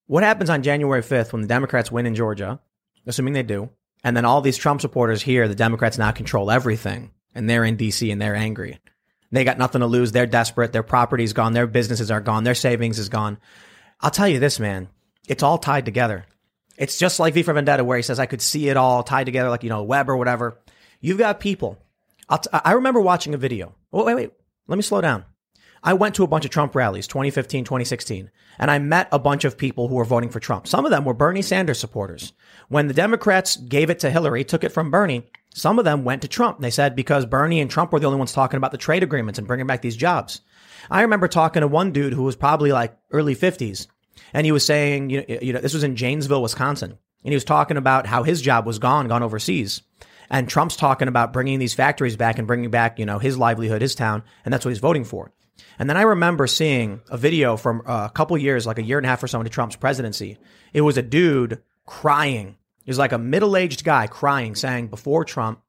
what 0.10 0.24
happens 0.24 0.50
on 0.50 0.64
January 0.64 1.04
5th 1.04 1.32
when 1.32 1.44
the 1.44 1.48
Democrats 1.48 1.92
win 1.92 2.08
in 2.08 2.16
Georgia, 2.16 2.60
assuming 3.06 3.34
they 3.34 3.44
do, 3.44 3.70
and 4.04 4.18
then 4.18 4.26
all 4.26 4.42
these 4.42 4.58
Trump 4.58 4.82
supporters 4.82 5.22
here, 5.22 5.48
the 5.48 5.54
Democrats 5.54 6.00
now 6.00 6.10
control 6.10 6.50
everything, 6.50 7.12
and 7.36 7.48
they're 7.48 7.64
in 7.64 7.76
D.C. 7.76 8.10
and 8.10 8.20
they're 8.20 8.36
angry. 8.36 8.80
They 9.32 9.44
got 9.44 9.60
nothing 9.60 9.82
to 9.82 9.86
lose. 9.86 10.12
They're 10.12 10.26
desperate. 10.26 10.74
Their 10.74 10.82
property's 10.82 11.34
gone. 11.34 11.54
Their 11.54 11.68
businesses 11.68 12.10
are 12.10 12.22
gone. 12.22 12.44
Their 12.44 12.56
savings 12.56 12.98
is 12.98 13.08
gone. 13.08 13.38
I'll 14.02 14.10
tell 14.10 14.28
you 14.28 14.40
this, 14.40 14.60
man. 14.60 14.90
It's 15.28 15.44
all 15.44 15.60
tied 15.60 15.86
together. 15.86 16.26
It's 16.76 16.98
just 16.98 17.20
like 17.20 17.36
V 17.36 17.44
for 17.44 17.54
Vendetta, 17.54 17.84
where 17.84 17.98
he 17.98 18.02
says, 18.02 18.20
I 18.20 18.26
could 18.26 18.42
see 18.42 18.68
it 18.68 18.78
all 18.78 19.04
tied 19.04 19.26
together, 19.26 19.52
like, 19.52 19.62
you 19.62 19.70
know, 19.70 19.84
web 19.84 20.10
or 20.10 20.18
whatever. 20.18 20.58
You've 21.02 21.20
got 21.20 21.40
people. 21.40 21.78
T- 22.32 22.50
I 22.52 22.72
remember 22.72 23.00
watching 23.00 23.36
a 23.36 23.38
video. 23.38 23.76
Oh, 23.94 24.06
wait, 24.06 24.16
wait. 24.16 24.32
Let 24.68 24.76
me 24.76 24.82
slow 24.82 25.02
down. 25.02 25.26
I 25.84 25.94
went 25.94 26.16
to 26.16 26.24
a 26.24 26.28
bunch 26.28 26.46
of 26.46 26.52
Trump 26.52 26.76
rallies, 26.76 27.08
2015, 27.08 27.64
2016, 27.64 28.30
and 28.58 28.70
I 28.70 28.80
met 28.80 29.08
a 29.12 29.20
bunch 29.20 29.46
of 29.46 29.58
people 29.58 29.88
who 29.88 29.96
were 29.96 30.06
voting 30.06 30.30
for 30.30 30.40
Trump. 30.40 30.68
Some 30.68 30.86
of 30.86 30.92
them 30.92 31.06
were 31.06 31.14
Bernie 31.14 31.42
Sanders 31.42 31.80
supporters. 31.80 32.34
When 32.68 32.88
the 32.88 32.94
Democrats 32.94 33.56
gave 33.56 33.90
it 33.90 34.00
to 34.00 34.12
Hillary, 34.12 34.44
took 34.44 34.64
it 34.64 34.74
from 34.74 34.92
Bernie, 34.92 35.30
some 35.54 35.80
of 35.80 35.86
them 35.86 36.04
went 36.04 36.22
to 36.22 36.28
Trump. 36.28 36.60
They 36.60 36.70
said 36.70 36.96
because 36.96 37.26
Bernie 37.26 37.62
and 37.62 37.72
Trump 37.72 37.92
were 37.92 38.00
the 38.00 38.08
only 38.08 38.20
ones 38.20 38.34
talking 38.34 38.58
about 38.58 38.72
the 38.72 38.78
trade 38.78 39.04
agreements 39.04 39.40
and 39.40 39.48
bringing 39.48 39.68
back 39.68 39.82
these 39.82 39.96
jobs. 39.96 40.42
I 40.92 41.02
remember 41.02 41.28
talking 41.28 41.62
to 41.62 41.68
one 41.68 41.92
dude 41.92 42.14
who 42.14 42.24
was 42.24 42.36
probably 42.36 42.72
like 42.72 42.98
early 43.12 43.36
50s, 43.36 43.88
and 44.34 44.46
he 44.46 44.52
was 44.52 44.66
saying, 44.66 45.10
you 45.10 45.26
know, 45.28 45.38
you 45.42 45.54
know, 45.54 45.60
this 45.60 45.74
was 45.74 45.84
in 45.84 45.96
Janesville, 45.96 46.42
Wisconsin, 46.42 46.92
and 46.92 47.32
he 47.32 47.36
was 47.36 47.44
talking 47.44 47.78
about 47.78 48.06
how 48.06 48.24
his 48.24 48.42
job 48.42 48.66
was 48.66 48.80
gone, 48.80 49.08
gone 49.08 49.24
overseas. 49.24 49.82
And 50.30 50.48
Trump's 50.48 50.76
talking 50.76 51.08
about 51.08 51.34
bringing 51.34 51.58
these 51.58 51.74
factories 51.74 52.16
back 52.16 52.38
and 52.38 52.46
bringing 52.46 52.70
back, 52.70 53.00
you 53.00 53.06
know, 53.06 53.18
his 53.18 53.38
livelihood, 53.38 53.82
his 53.82 53.96
town, 53.96 54.24
and 54.46 54.54
that's 54.54 54.64
what 54.64 54.70
he's 54.70 54.80
voting 54.80 55.04
for. 55.04 55.32
And 55.80 55.90
then 55.90 55.96
I 55.96 56.02
remember 56.02 56.46
seeing 56.46 57.02
a 57.10 57.18
video 57.18 57.56
from 57.56 57.82
uh, 57.86 58.08
a 58.10 58.14
couple 58.14 58.38
years, 58.38 58.68
like 58.68 58.78
a 58.78 58.84
year 58.84 58.98
and 58.98 59.06
a 59.06 59.10
half 59.10 59.24
or 59.24 59.28
so 59.28 59.40
into 59.40 59.50
Trump's 59.50 59.78
presidency. 59.78 60.38
It 60.74 60.82
was 60.82 60.98
a 60.98 61.02
dude 61.02 61.62
crying. 61.86 62.58
He 62.84 62.92
was 62.92 62.98
like 62.98 63.14
a 63.14 63.18
middle-aged 63.18 63.86
guy 63.86 64.08
crying, 64.08 64.56
saying, 64.56 64.88
"Before 64.90 65.24
Trump, 65.24 65.62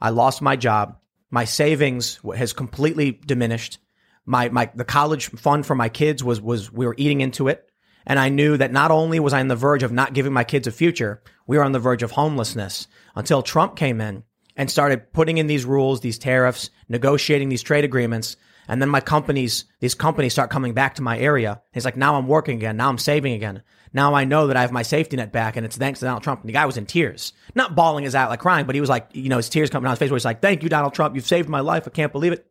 I 0.00 0.10
lost 0.10 0.40
my 0.40 0.54
job. 0.54 0.98
My 1.30 1.44
savings 1.44 2.20
has 2.36 2.52
completely 2.52 3.10
diminished. 3.10 3.78
My 4.24 4.48
my 4.50 4.70
the 4.74 4.84
college 4.84 5.30
fund 5.30 5.66
for 5.66 5.74
my 5.74 5.88
kids 5.88 6.22
was 6.22 6.40
was 6.40 6.72
we 6.72 6.86
were 6.86 6.94
eating 6.96 7.20
into 7.20 7.48
it." 7.48 7.68
And 8.06 8.20
I 8.20 8.28
knew 8.28 8.56
that 8.56 8.70
not 8.70 8.92
only 8.92 9.18
was 9.18 9.32
I 9.32 9.40
on 9.40 9.48
the 9.48 9.56
verge 9.56 9.82
of 9.82 9.90
not 9.90 10.14
giving 10.14 10.32
my 10.32 10.44
kids 10.44 10.68
a 10.68 10.70
future, 10.70 11.22
we 11.48 11.58
were 11.58 11.64
on 11.64 11.72
the 11.72 11.80
verge 11.80 12.04
of 12.04 12.12
homelessness 12.12 12.86
until 13.16 13.42
Trump 13.42 13.74
came 13.74 14.00
in 14.00 14.22
and 14.56 14.70
started 14.70 15.12
putting 15.12 15.38
in 15.38 15.48
these 15.48 15.64
rules, 15.64 16.00
these 16.00 16.18
tariffs, 16.18 16.70
negotiating 16.88 17.48
these 17.48 17.64
trade 17.64 17.84
agreements. 17.84 18.36
And 18.68 18.82
then 18.82 18.88
my 18.88 19.00
companies, 19.00 19.64
these 19.80 19.94
companies 19.94 20.32
start 20.32 20.50
coming 20.50 20.74
back 20.74 20.96
to 20.96 21.02
my 21.02 21.18
area. 21.18 21.62
He's 21.72 21.84
like, 21.84 21.96
now 21.96 22.16
I'm 22.16 22.26
working 22.26 22.56
again. 22.56 22.76
Now 22.76 22.88
I'm 22.88 22.98
saving 22.98 23.34
again. 23.34 23.62
Now 23.92 24.14
I 24.14 24.24
know 24.24 24.48
that 24.48 24.56
I 24.56 24.62
have 24.62 24.72
my 24.72 24.82
safety 24.82 25.16
net 25.16 25.32
back 25.32 25.56
and 25.56 25.64
it's 25.64 25.76
thanks 25.76 26.00
to 26.00 26.06
Donald 26.06 26.22
Trump. 26.22 26.40
And 26.40 26.48
the 26.48 26.52
guy 26.52 26.66
was 26.66 26.76
in 26.76 26.86
tears, 26.86 27.32
not 27.54 27.74
bawling 27.74 28.04
his 28.04 28.14
out 28.14 28.30
like 28.30 28.40
crying, 28.40 28.66
but 28.66 28.74
he 28.74 28.80
was 28.80 28.90
like, 28.90 29.08
you 29.12 29.28
know, 29.28 29.36
his 29.36 29.48
tears 29.48 29.70
coming 29.70 29.84
down 29.84 29.92
his 29.92 29.98
face 29.98 30.10
where 30.10 30.16
he's 30.16 30.24
like, 30.24 30.42
thank 30.42 30.62
you, 30.62 30.68
Donald 30.68 30.94
Trump. 30.94 31.14
You've 31.14 31.26
saved 31.26 31.48
my 31.48 31.60
life. 31.60 31.84
I 31.86 31.90
can't 31.90 32.12
believe 32.12 32.32
it. 32.32 32.46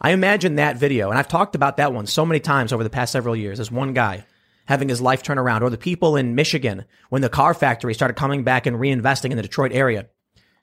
I 0.00 0.10
imagine 0.10 0.56
that 0.56 0.76
video, 0.76 1.08
and 1.08 1.18
I've 1.18 1.28
talked 1.28 1.54
about 1.54 1.76
that 1.76 1.92
one 1.92 2.06
so 2.06 2.26
many 2.26 2.40
times 2.40 2.72
over 2.72 2.82
the 2.82 2.90
past 2.90 3.12
several 3.12 3.36
years. 3.36 3.60
As 3.60 3.70
one 3.70 3.94
guy 3.94 4.26
having 4.66 4.88
his 4.88 5.00
life 5.00 5.22
turn 5.22 5.38
around, 5.38 5.62
or 5.62 5.70
the 5.70 5.78
people 5.78 6.16
in 6.16 6.34
Michigan 6.34 6.84
when 7.10 7.22
the 7.22 7.28
car 7.28 7.54
factory 7.54 7.94
started 7.94 8.14
coming 8.14 8.44
back 8.44 8.66
and 8.66 8.76
reinvesting 8.76 9.30
in 9.30 9.36
the 9.36 9.42
Detroit 9.42 9.72
area. 9.72 10.06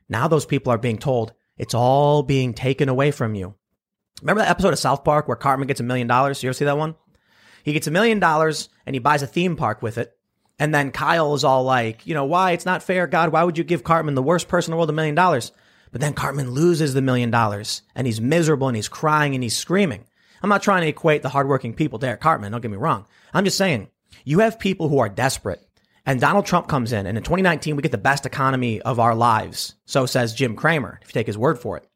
Now 0.10 0.28
those 0.28 0.46
people 0.46 0.74
are 0.74 0.78
being 0.78 0.98
told 0.98 1.34
it's 1.58 1.74
all 1.74 2.24
being 2.24 2.54
taken 2.54 2.90
away 2.90 3.12
from 3.12 3.36
you. 3.36 3.56
Remember 4.22 4.42
that 4.42 4.52
episode 4.52 4.74
of 4.74 4.80
South 4.80 5.04
Park 5.04 5.28
where 5.28 5.36
Cartman 5.36 5.68
gets 5.68 5.80
a 5.80 5.84
million 5.84 6.08
dollars? 6.08 6.42
You 6.44 6.50
ever 6.50 6.54
see 6.54 6.66
that 6.66 6.78
one? 6.78 6.96
He 7.64 7.74
gets 7.74 7.88
a 7.88 7.92
million 7.92 8.20
dollars 8.20 8.70
and 8.86 8.96
he 8.96 9.00
buys 9.00 9.24
a 9.24 9.28
theme 9.28 9.56
park 9.56 9.82
with 9.82 9.98
it. 9.98 10.16
And 10.60 10.74
then 10.74 10.92
Kyle 10.92 11.34
is 11.34 11.44
all 11.44 11.64
like, 11.64 12.06
you 12.06 12.14
know, 12.14 12.26
why? 12.26 12.52
It's 12.52 12.66
not 12.66 12.84
fair. 12.84 13.08
God, 13.08 13.32
why 13.32 13.44
would 13.44 13.58
you 13.58 13.64
give 13.64 13.84
Cartman, 13.84 14.14
the 14.14 14.22
worst 14.22 14.48
person 14.48 14.72
in 14.72 14.74
the 14.74 14.78
world, 14.78 14.90
a 14.92 14.94
million 14.94 15.16
dollars? 15.16 15.52
But 15.92 16.02
then 16.02 16.14
Cartman 16.14 16.52
loses 16.52 16.94
the 16.94 17.02
million 17.02 17.32
dollars 17.32 17.82
and 17.96 18.06
he's 18.06 18.22
miserable 18.22 18.68
and 18.68 18.76
he's 18.76 18.88
crying 18.88 19.34
and 19.34 19.44
he's 19.44 19.58
screaming. 19.58 20.06
I'm 20.44 20.50
not 20.50 20.64
trying 20.64 20.84
to 20.84 20.88
equate 20.88 21.24
the 21.24 21.30
hardworking 21.30 21.74
people 21.74 22.04
Eric 22.04 22.22
Cartman. 22.22 22.52
Don't 22.52 22.62
get 22.62 22.72
me 22.72 22.78
wrong. 22.78 23.06
I'm 23.34 23.44
just 23.44 23.58
saying 23.58 23.90
you 24.24 24.40
have 24.40 24.60
people 24.60 24.88
who 24.88 25.00
are 25.00 25.10
desperate 25.10 25.68
and 26.06 26.22
Donald 26.22 26.46
Trump 26.46 26.68
comes 26.68 26.94
in 26.94 27.08
and 27.08 27.18
in 27.18 27.24
2019 27.24 27.76
we 27.76 27.82
get 27.82 27.92
the 27.92 27.98
best 27.98 28.26
economy 28.26 28.82
of 28.82 29.00
our 29.00 29.16
lives. 29.16 29.76
So 29.86 30.06
says 30.06 30.34
Jim 30.34 30.56
Cramer, 30.56 31.00
if 31.02 31.10
you 31.10 31.14
take 31.14 31.28
his 31.28 31.38
word 31.38 31.60
for 31.60 31.78
it. 31.78 31.91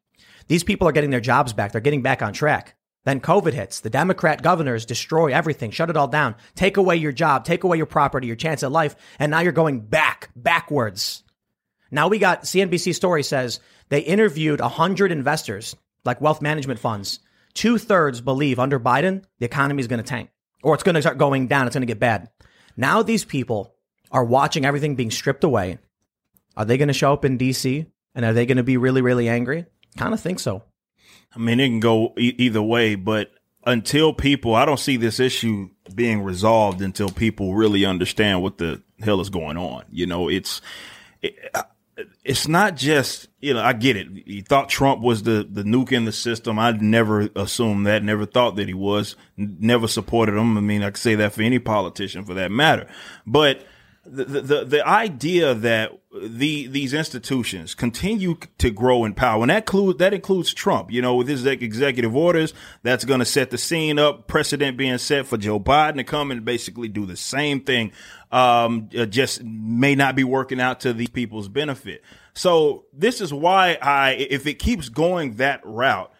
These 0.48 0.64
people 0.64 0.88
are 0.88 0.92
getting 0.92 1.10
their 1.10 1.20
jobs 1.20 1.52
back. 1.52 1.72
They're 1.72 1.80
getting 1.80 2.02
back 2.02 2.22
on 2.22 2.32
track. 2.32 2.76
Then 3.04 3.20
COVID 3.20 3.52
hits. 3.52 3.80
The 3.80 3.90
Democrat 3.90 4.42
governors 4.42 4.84
destroy 4.84 5.32
everything, 5.32 5.70
shut 5.70 5.90
it 5.90 5.96
all 5.96 6.08
down, 6.08 6.34
take 6.56 6.76
away 6.76 6.96
your 6.96 7.12
job, 7.12 7.44
take 7.44 7.62
away 7.62 7.76
your 7.76 7.86
property, 7.86 8.26
your 8.26 8.34
chance 8.34 8.64
at 8.64 8.72
life. 8.72 8.96
And 9.20 9.30
now 9.30 9.40
you're 9.40 9.52
going 9.52 9.80
back, 9.80 10.30
backwards. 10.34 11.22
Now 11.92 12.08
we 12.08 12.18
got 12.18 12.42
CNBC 12.42 12.94
story 12.96 13.22
says 13.22 13.60
they 13.90 14.00
interviewed 14.00 14.60
100 14.60 15.12
investors, 15.12 15.76
like 16.04 16.20
wealth 16.20 16.42
management 16.42 16.80
funds. 16.80 17.20
Two 17.54 17.78
thirds 17.78 18.20
believe 18.20 18.58
under 18.58 18.80
Biden, 18.80 19.24
the 19.38 19.46
economy 19.46 19.80
is 19.80 19.86
going 19.86 20.02
to 20.02 20.08
tank 20.08 20.30
or 20.64 20.74
it's 20.74 20.82
going 20.82 20.96
to 20.96 21.00
start 21.00 21.16
going 21.16 21.46
down. 21.46 21.68
It's 21.68 21.74
going 21.74 21.82
to 21.82 21.86
get 21.86 22.00
bad. 22.00 22.28
Now 22.76 23.04
these 23.04 23.24
people 23.24 23.72
are 24.10 24.24
watching 24.24 24.64
everything 24.64 24.96
being 24.96 25.12
stripped 25.12 25.44
away. 25.44 25.78
Are 26.56 26.64
they 26.64 26.76
going 26.76 26.88
to 26.88 26.94
show 26.94 27.12
up 27.12 27.24
in 27.24 27.38
DC 27.38 27.86
and 28.16 28.24
are 28.24 28.32
they 28.32 28.46
going 28.46 28.56
to 28.56 28.64
be 28.64 28.78
really, 28.78 29.00
really 29.00 29.28
angry? 29.28 29.66
Kind 29.96 30.14
of 30.14 30.20
think 30.20 30.40
so. 30.40 30.62
I 31.34 31.38
mean, 31.38 31.60
it 31.60 31.68
can 31.68 31.80
go 31.80 32.14
e- 32.18 32.34
either 32.38 32.62
way, 32.62 32.94
but 32.94 33.30
until 33.64 34.12
people, 34.12 34.54
I 34.54 34.64
don't 34.64 34.78
see 34.80 34.96
this 34.96 35.20
issue 35.20 35.70
being 35.94 36.22
resolved 36.22 36.80
until 36.80 37.08
people 37.08 37.54
really 37.54 37.84
understand 37.84 38.42
what 38.42 38.58
the 38.58 38.82
hell 39.00 39.20
is 39.20 39.28
going 39.28 39.56
on. 39.56 39.84
You 39.90 40.06
know, 40.06 40.28
it's, 40.28 40.60
it, 41.20 41.36
it's 42.24 42.46
not 42.46 42.76
just, 42.76 43.28
you 43.40 43.54
know, 43.54 43.62
I 43.62 43.72
get 43.72 43.96
it. 43.96 44.08
He 44.26 44.40
thought 44.40 44.68
Trump 44.68 45.02
was 45.02 45.22
the, 45.22 45.46
the 45.50 45.62
nuke 45.62 45.92
in 45.92 46.04
the 46.04 46.12
system. 46.12 46.58
I 46.58 46.72
never 46.72 47.28
assumed 47.34 47.86
that, 47.86 48.04
never 48.04 48.26
thought 48.26 48.56
that 48.56 48.68
he 48.68 48.74
was, 48.74 49.16
never 49.36 49.88
supported 49.88 50.36
him. 50.36 50.56
I 50.56 50.60
mean, 50.60 50.82
I 50.82 50.90
could 50.90 50.98
say 50.98 51.14
that 51.16 51.32
for 51.32 51.42
any 51.42 51.58
politician 51.58 52.24
for 52.24 52.34
that 52.34 52.50
matter, 52.50 52.86
but 53.26 53.66
the, 54.08 54.40
the, 54.40 54.64
the 54.64 54.86
idea 54.86 55.54
that 55.54 55.92
the, 56.12 56.66
these 56.66 56.94
institutions 56.94 57.74
continue 57.74 58.36
to 58.58 58.70
grow 58.70 59.04
in 59.04 59.14
power, 59.14 59.42
and 59.42 59.50
that 59.50 59.58
includes, 59.58 59.98
that 59.98 60.14
includes 60.14 60.54
Trump, 60.54 60.90
you 60.90 61.02
know, 61.02 61.16
with 61.16 61.28
his 61.28 61.44
executive 61.44 62.14
orders, 62.14 62.54
that's 62.82 63.04
going 63.04 63.20
to 63.20 63.26
set 63.26 63.50
the 63.50 63.58
scene 63.58 63.98
up, 63.98 64.26
precedent 64.26 64.76
being 64.76 64.98
set 64.98 65.26
for 65.26 65.36
Joe 65.36 65.60
Biden 65.60 65.96
to 65.96 66.04
come 66.04 66.30
and 66.30 66.44
basically 66.44 66.88
do 66.88 67.06
the 67.06 67.16
same 67.16 67.60
thing. 67.60 67.92
Um, 68.32 68.88
uh, 68.96 69.06
just 69.06 69.44
may 69.44 69.94
not 69.94 70.16
be 70.16 70.24
working 70.24 70.60
out 70.60 70.80
to 70.80 70.92
these 70.92 71.10
people's 71.10 71.48
benefit. 71.48 72.02
So 72.34 72.86
this 72.92 73.20
is 73.20 73.32
why 73.32 73.78
I, 73.80 74.12
if 74.12 74.46
it 74.46 74.54
keeps 74.54 74.88
going 74.88 75.36
that 75.36 75.60
route, 75.64 76.12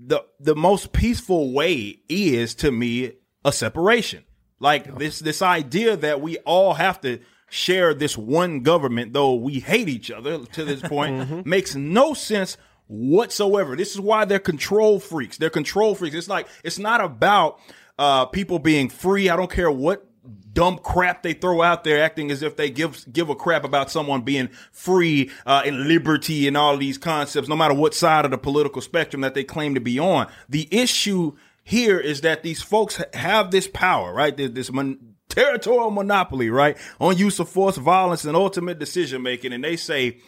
the, 0.00 0.24
the 0.40 0.56
most 0.56 0.92
peaceful 0.92 1.52
way 1.52 2.00
is 2.08 2.54
to 2.56 2.70
me 2.70 3.12
a 3.44 3.52
separation. 3.52 4.24
Like 4.60 4.98
this, 4.98 5.18
this 5.18 5.42
idea 5.42 5.96
that 5.96 6.20
we 6.20 6.38
all 6.38 6.74
have 6.74 7.00
to 7.02 7.20
share 7.48 7.94
this 7.94 8.16
one 8.16 8.60
government, 8.60 9.12
though 9.12 9.34
we 9.34 9.60
hate 9.60 9.88
each 9.88 10.10
other 10.10 10.44
to 10.44 10.64
this 10.64 10.80
point, 10.88 11.46
makes 11.46 11.74
no 11.74 12.14
sense 12.14 12.56
whatsoever. 12.86 13.76
This 13.76 13.92
is 13.92 14.00
why 14.00 14.24
they're 14.24 14.38
control 14.38 15.00
freaks. 15.00 15.38
They're 15.38 15.50
control 15.50 15.94
freaks. 15.94 16.16
It's 16.16 16.28
like, 16.28 16.48
it's 16.62 16.78
not 16.78 17.00
about, 17.02 17.58
uh, 17.98 18.26
people 18.26 18.58
being 18.58 18.88
free. 18.88 19.28
I 19.28 19.36
don't 19.36 19.50
care 19.50 19.70
what 19.70 20.06
dumb 20.52 20.78
crap 20.78 21.22
they 21.22 21.34
throw 21.34 21.62
out 21.62 21.84
there 21.84 22.02
acting 22.02 22.30
as 22.30 22.42
if 22.42 22.56
they 22.56 22.70
give 22.70 23.04
give 23.12 23.28
a 23.28 23.34
crap 23.34 23.64
about 23.64 23.90
someone 23.90 24.22
being 24.22 24.48
free 24.72 25.30
uh, 25.44 25.62
and 25.66 25.86
liberty 25.86 26.48
and 26.48 26.56
all 26.56 26.76
these 26.76 26.96
concepts 26.96 27.48
no 27.48 27.56
matter 27.56 27.74
what 27.74 27.92
side 27.92 28.24
of 28.24 28.30
the 28.30 28.38
political 28.38 28.80
spectrum 28.80 29.20
that 29.20 29.34
they 29.34 29.44
claim 29.44 29.74
to 29.74 29.80
be 29.80 29.98
on 29.98 30.26
the 30.48 30.66
issue 30.70 31.32
here 31.64 31.98
is 31.98 32.20
that 32.20 32.42
these 32.42 32.62
folks 32.62 33.00
have 33.14 33.50
this 33.50 33.66
power 33.66 34.12
right? 34.12 34.36
This 34.36 34.70
mon- 34.70 35.14
territorial 35.28 35.90
monopoly 35.90 36.50
right? 36.50 36.76
On 37.00 37.16
use 37.16 37.38
of 37.40 37.48
force 37.48 37.76
violence 37.76 38.24
and 38.24 38.36
ultimate 38.36 38.78
decision 38.78 39.22
making 39.22 39.52
and 39.52 39.64
they 39.64 39.76
say 39.76 40.18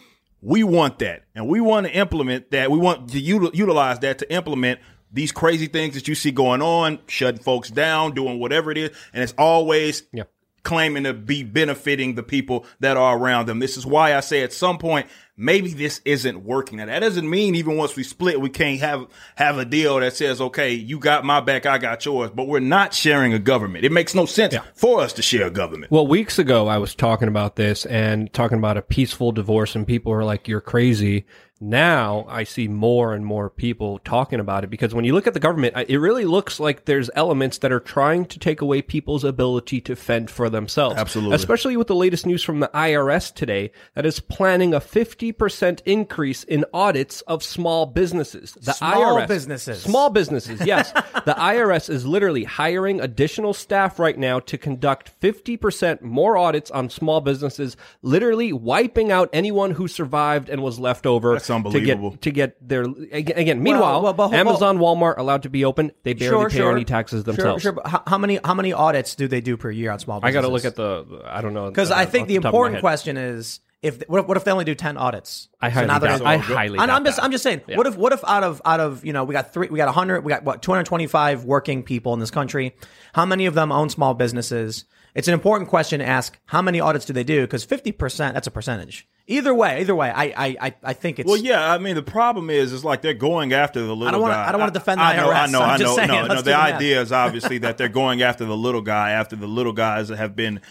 we 0.41 0.63
want 0.63 0.99
that. 0.99 1.23
And 1.35 1.47
we 1.47 1.61
want 1.61 1.87
to 1.87 1.93
implement 1.93 2.51
that. 2.51 2.69
We 2.69 2.77
want 2.77 3.09
to 3.09 3.21
util- 3.21 3.55
utilize 3.55 3.99
that 3.99 4.19
to 4.19 4.31
implement 4.31 4.79
these 5.11 5.31
crazy 5.31 5.67
things 5.67 5.95
that 5.95 6.07
you 6.07 6.15
see 6.15 6.31
going 6.31 6.61
on, 6.61 6.99
shutting 7.07 7.41
folks 7.41 7.69
down, 7.69 8.13
doing 8.13 8.39
whatever 8.39 8.71
it 8.71 8.77
is, 8.77 8.91
and 9.13 9.23
it's 9.23 9.33
always 9.37 10.03
Yeah. 10.13 10.23
Claiming 10.67 11.05
to 11.05 11.13
be 11.13 11.43
benefiting 11.43 12.15
the 12.15 12.23
people 12.23 12.65
that 12.81 12.97
are 12.97 13.17
around 13.17 13.45
them. 13.45 13.59
This 13.59 13.77
is 13.77 13.85
why 13.85 14.17
I 14.17 14.19
say 14.19 14.43
at 14.43 14.51
some 14.51 14.77
point 14.77 15.07
maybe 15.37 15.71
this 15.71 16.01
isn't 16.03 16.43
working. 16.43 16.79
Now 16.79 16.87
that 16.87 16.99
doesn't 16.99 17.29
mean 17.29 17.55
even 17.55 17.77
once 17.77 17.95
we 17.95 18.03
split, 18.03 18.41
we 18.41 18.49
can't 18.49 18.81
have 18.81 19.07
have 19.35 19.57
a 19.57 19.63
deal 19.63 19.97
that 20.01 20.13
says, 20.13 20.41
okay, 20.41 20.73
you 20.73 20.99
got 20.99 21.23
my 21.23 21.39
back, 21.39 21.65
I 21.65 21.77
got 21.77 22.03
yours, 22.05 22.31
but 22.35 22.47
we're 22.47 22.59
not 22.59 22.93
sharing 22.93 23.33
a 23.33 23.39
government. 23.39 23.85
It 23.85 23.93
makes 23.93 24.13
no 24.13 24.25
sense 24.25 24.55
for 24.75 24.99
us 24.99 25.13
to 25.13 25.21
share 25.21 25.47
a 25.47 25.51
government. 25.51 25.89
Well, 25.89 26.05
weeks 26.05 26.37
ago, 26.37 26.67
I 26.67 26.79
was 26.79 26.93
talking 26.93 27.29
about 27.29 27.55
this 27.55 27.85
and 27.85 28.31
talking 28.33 28.57
about 28.57 28.75
a 28.75 28.81
peaceful 28.81 29.31
divorce, 29.31 29.73
and 29.73 29.87
people 29.87 30.11
were 30.11 30.25
like, 30.25 30.49
you're 30.49 30.59
crazy. 30.59 31.25
Now 31.59 32.25
I 32.29 32.43
see 32.43 32.67
more 32.67 33.13
and 33.13 33.25
more 33.25 33.49
people 33.49 33.99
talking 33.99 34.39
about 34.39 34.63
it 34.63 34.69
because 34.69 34.93
when 34.93 35.05
you 35.05 35.13
look 35.13 35.25
at 35.25 35.33
the 35.33 35.39
government, 35.39 35.75
it 35.87 35.97
really 35.97 36.25
looks 36.25 36.59
like 36.59 36.85
there's 36.85 37.09
elements 37.15 37.57
that 37.59 37.71
are 37.71 37.79
trying 37.79 38.25
to 38.25 38.37
take 38.37 38.61
away 38.61 38.81
people's 38.81 39.23
ability 39.23 39.81
to 39.81 39.95
fend 39.95 40.29
for 40.29 40.49
themselves. 40.49 40.97
Absolutely. 40.97 41.35
Especially 41.35 41.75
with 41.75 41.87
the 41.87 41.95
latest 41.95 42.25
news 42.27 42.43
from 42.43 42.59
the 42.59 42.69
IRS 42.73 43.33
today 43.33 43.71
that 43.95 44.05
is 44.05 44.19
planning 44.19 44.73
a 44.73 44.79
50% 44.79 45.81
increase 45.85 46.43
in 46.43 46.63
audits 46.73 47.21
of 47.21 47.41
small 47.43 47.87
businesses. 47.87 48.53
The 48.61 48.73
Small 48.73 49.17
IRS. 49.17 49.27
businesses. 49.27 49.81
Small 49.81 50.09
businesses, 50.11 50.61
yes. 50.65 50.91
the 51.25 51.35
IRS 51.37 51.89
is 51.89 52.05
literally 52.05 52.43
hiring 52.43 53.01
additional 53.01 53.53
staff 53.53 53.97
right 53.97 54.17
now 54.17 54.39
to 54.41 54.57
conduct 54.57 55.19
50% 55.21 56.01
more 56.01 56.37
audits 56.37 56.69
on 56.69 56.89
small 56.89 57.19
businesses, 57.19 57.75
literally 58.03 58.53
wiping 58.53 59.11
out 59.11 59.29
anyone 59.33 59.71
who 59.71 59.87
survived 59.87 60.49
and 60.49 60.61
was 60.61 60.79
left 60.79 61.05
over 61.07 61.33
That's 61.33 61.46
unbelievable. 61.49 62.11
to 62.11 62.31
get 62.31 62.57
to 62.57 62.59
get 62.59 62.69
their 62.69 62.83
again. 62.83 63.37
again 63.37 63.63
meanwhile, 63.63 64.01
well, 64.01 64.13
but- 64.13 64.33
Amazon, 64.33 64.77
Walmart 64.77 65.17
allowed 65.17 65.43
to 65.43 65.49
be 65.49 65.65
open. 65.65 65.91
They 66.03 66.13
barely 66.13 66.49
pay 66.49 66.61
any 66.61 66.85
taxes 66.85 67.23
themselves. 67.23 67.63
Sure, 67.63 67.71
but 67.73 67.87
how, 67.87 68.03
how 68.05 68.17
many 68.17 68.39
how 68.43 68.53
many 68.53 68.73
audits 68.73 69.15
do 69.15 69.27
they 69.27 69.41
do 69.41 69.57
per 69.57 69.71
year 69.71 69.91
on 69.91 69.99
small 69.99 70.19
businesses? 70.19 70.37
I 70.37 70.41
got 70.41 70.47
to 70.47 70.53
look 70.53 70.65
at 70.65 70.75
the 70.75 71.23
I 71.25 71.41
don't 71.41 71.53
know 71.53 71.69
because 71.69 71.91
uh, 71.91 71.95
I 71.95 72.05
think 72.05 72.23
off 72.23 72.27
the 72.29 72.35
top 72.35 72.39
of 72.39 72.43
my 72.43 72.49
important 72.49 72.79
question 72.81 73.17
is 73.17 73.59
if 73.81 74.01
what 74.07 74.21
if, 74.21 74.27
what 74.27 74.37
if 74.37 74.43
they 74.43 74.51
only 74.51 74.65
do 74.65 74.73
ten 74.73 74.97
audits? 74.97 75.49
I 75.61 75.69
highly 75.69 75.87
now 75.87 75.99
doubt. 75.99 76.21
I 76.23 76.37
highly 76.37 76.79
And 76.79 76.87
doubt 76.87 76.95
I'm 76.95 77.05
just 77.05 77.17
that. 77.17 77.23
I'm 77.23 77.31
just 77.31 77.43
saying. 77.43 77.61
What 77.67 77.85
if 77.85 77.95
what 77.95 78.11
if 78.11 78.23
out 78.25 78.43
of 78.43 78.61
out 78.65 78.79
of 78.79 79.05
you 79.05 79.13
know 79.13 79.23
we 79.23 79.33
got 79.33 79.53
three 79.53 79.67
we 79.69 79.77
got 79.77 79.93
hundred 79.93 80.23
we 80.23 80.29
got 80.29 80.43
what 80.43 80.61
225 80.61 81.43
working 81.45 81.83
people 81.83 82.13
in 82.13 82.19
this 82.19 82.31
country? 82.31 82.75
How 83.13 83.25
many 83.25 83.45
of 83.45 83.53
them 83.53 83.71
own 83.71 83.89
small 83.89 84.13
businesses? 84.13 84.85
It's 85.13 85.27
an 85.27 85.33
important 85.33 85.69
question 85.69 85.99
to 85.99 86.05
ask. 86.05 86.39
How 86.45 86.61
many 86.61 86.79
audits 86.79 87.05
do 87.05 87.13
they 87.13 87.23
do? 87.23 87.41
Because 87.41 87.63
50 87.63 87.91
percent 87.91 88.33
that's 88.33 88.47
a 88.47 88.51
percentage. 88.51 89.07
Either 89.29 89.53
way, 89.53 89.81
either 89.81 89.93
way, 89.93 90.09
I 90.09 90.23
I 90.25 90.57
I, 90.61 90.75
I 90.83 90.93
think 90.93 91.19
it's 91.19 91.27
Well, 91.27 91.35
yeah, 91.37 91.71
I 91.73 91.77
mean, 91.79 91.95
the 91.95 92.01
problem 92.01 92.49
is, 92.49 92.71
it's 92.71 92.85
like 92.85 93.01
they're 93.01 93.13
going 93.13 93.51
after 93.53 93.81
the 93.81 93.93
little 93.95 94.07
I 94.07 94.11
don't 94.11 94.21
wanna- 94.21 94.33
guy. 94.35 94.47
I 94.47 94.51
don't 94.53 94.59
wanna 94.61 94.71
defend 94.71 94.99
the 95.01 95.03
I 95.05 95.15
know, 95.17 95.29
I 95.31 95.47
know, 95.47 95.61
I 95.61 95.77
know. 95.77 95.95
saying, 95.95 96.07
no, 96.07 96.25
no. 96.27 96.41
The 96.41 96.55
idea 96.55 97.01
is 97.01 97.11
obviously 97.11 97.57
that 97.59 97.77
they're 97.77 97.89
going 97.89 98.21
after 98.21 98.45
the 98.45 98.55
little 98.55 98.81
guy, 98.81 99.11
after 99.11 99.35
the 99.35 99.47
little 99.47 99.73
guys 99.73 100.07
that 100.07 100.17
have 100.17 100.35
been 100.35 100.61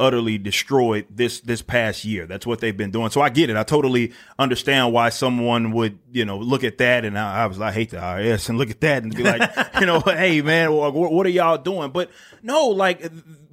utterly 0.00 0.36
destroyed 0.36 1.06
this 1.08 1.40
this 1.40 1.62
past 1.62 2.04
year. 2.04 2.26
That's 2.26 2.46
what 2.46 2.58
they've 2.60 2.76
been 2.76 2.90
doing. 2.90 3.10
So 3.10 3.20
I 3.20 3.28
get 3.30 3.48
it. 3.50 3.56
I 3.56 3.62
totally 3.62 4.12
understand 4.38 4.92
why 4.92 5.10
someone 5.10 5.70
would, 5.72 5.98
you 6.10 6.24
know, 6.24 6.38
look 6.38 6.64
at 6.64 6.78
that 6.78 7.04
and 7.04 7.16
I, 7.18 7.44
I 7.44 7.46
was 7.46 7.60
I 7.60 7.70
hate 7.72 7.90
the 7.90 7.98
IRS 7.98 8.48
and 8.48 8.58
look 8.58 8.68
at 8.70 8.80
that 8.80 9.04
and 9.04 9.14
be 9.14 9.22
like, 9.22 9.48
you 9.80 9.86
know, 9.86 10.00
hey 10.00 10.42
man, 10.42 10.72
what, 10.72 10.92
what 10.92 11.24
are 11.24 11.30
y'all 11.30 11.56
doing? 11.56 11.90
But 11.92 12.10
no, 12.42 12.66
like 12.68 13.00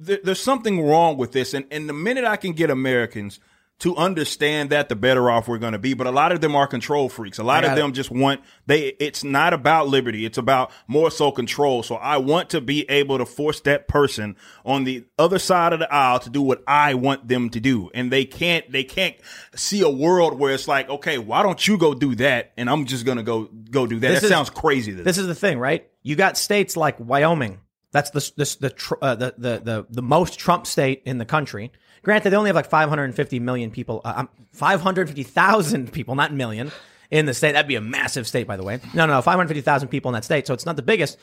th- 0.04 0.20
there's 0.24 0.40
something 0.42 0.82
wrong 0.84 1.16
with 1.16 1.32
this. 1.32 1.54
And 1.54 1.64
and 1.70 1.88
the 1.88 1.92
minute 1.94 2.24
I 2.24 2.36
can 2.36 2.52
get 2.52 2.68
Americans 2.68 3.38
to 3.80 3.96
understand 3.96 4.70
that, 4.70 4.88
the 4.88 4.96
better 4.96 5.30
off 5.30 5.48
we're 5.48 5.58
going 5.58 5.72
to 5.72 5.78
be. 5.78 5.94
But 5.94 6.06
a 6.06 6.10
lot 6.10 6.32
of 6.32 6.40
them 6.40 6.54
are 6.54 6.66
control 6.66 7.08
freaks. 7.08 7.38
A 7.38 7.42
lot 7.42 7.64
of 7.64 7.70
got 7.70 7.78
it. 7.78 7.80
them 7.80 7.92
just 7.92 8.10
want 8.10 8.42
they. 8.66 8.88
It's 9.00 9.24
not 9.24 9.52
about 9.52 9.88
liberty. 9.88 10.24
It's 10.24 10.38
about 10.38 10.70
more 10.86 11.10
so 11.10 11.32
control. 11.32 11.82
So 11.82 11.96
I 11.96 12.18
want 12.18 12.50
to 12.50 12.60
be 12.60 12.88
able 12.90 13.18
to 13.18 13.26
force 13.26 13.60
that 13.60 13.88
person 13.88 14.36
on 14.64 14.84
the 14.84 15.04
other 15.18 15.38
side 15.38 15.72
of 15.72 15.78
the 15.78 15.92
aisle 15.92 16.20
to 16.20 16.30
do 16.30 16.42
what 16.42 16.62
I 16.66 16.94
want 16.94 17.26
them 17.26 17.50
to 17.50 17.60
do, 17.60 17.90
and 17.94 18.12
they 18.12 18.24
can't. 18.24 18.70
They 18.70 18.84
can't 18.84 19.16
see 19.54 19.80
a 19.80 19.90
world 19.90 20.38
where 20.38 20.52
it's 20.54 20.68
like, 20.68 20.88
okay, 20.88 21.18
why 21.18 21.42
don't 21.42 21.66
you 21.66 21.78
go 21.78 21.94
do 21.94 22.14
that, 22.16 22.52
and 22.56 22.68
I'm 22.68 22.84
just 22.84 23.04
going 23.04 23.18
to 23.18 23.24
go 23.24 23.44
go 23.70 23.86
do 23.86 23.98
that. 24.00 24.08
This 24.08 24.20
that 24.20 24.26
is- 24.26 24.30
sounds 24.30 24.50
crazy. 24.50 24.94
To 24.94 25.02
This 25.02 25.18
is 25.18 25.26
the 25.26 25.34
thing, 25.34 25.58
right? 25.58 25.88
You 26.02 26.16
got 26.16 26.36
states 26.36 26.76
like 26.76 27.00
Wyoming. 27.00 27.60
That's 27.92 28.10
the 28.10 28.20
the 28.36 28.56
the 28.60 28.96
uh, 29.02 29.14
the, 29.14 29.34
the 29.36 29.58
the 29.58 29.86
the 29.90 30.02
most 30.02 30.38
Trump 30.38 30.66
state 30.66 31.02
in 31.06 31.18
the 31.18 31.24
country. 31.24 31.72
Granted, 32.02 32.30
they 32.30 32.36
only 32.36 32.48
have 32.48 32.56
like 32.56 32.70
550 32.70 33.40
million 33.40 33.70
people, 33.70 34.00
uh, 34.04 34.14
um, 34.16 34.28
550,000 34.52 35.92
people, 35.92 36.14
not 36.14 36.32
million, 36.32 36.70
in 37.10 37.26
the 37.26 37.34
state. 37.34 37.52
That'd 37.52 37.68
be 37.68 37.76
a 37.76 37.80
massive 37.80 38.26
state, 38.26 38.46
by 38.46 38.56
the 38.56 38.62
way. 38.62 38.80
No, 38.94 39.06
no, 39.06 39.14
no, 39.14 39.22
550,000 39.22 39.88
people 39.88 40.10
in 40.10 40.14
that 40.14 40.24
state. 40.24 40.46
So 40.46 40.54
it's 40.54 40.66
not 40.66 40.76
the 40.76 40.82
biggest. 40.82 41.18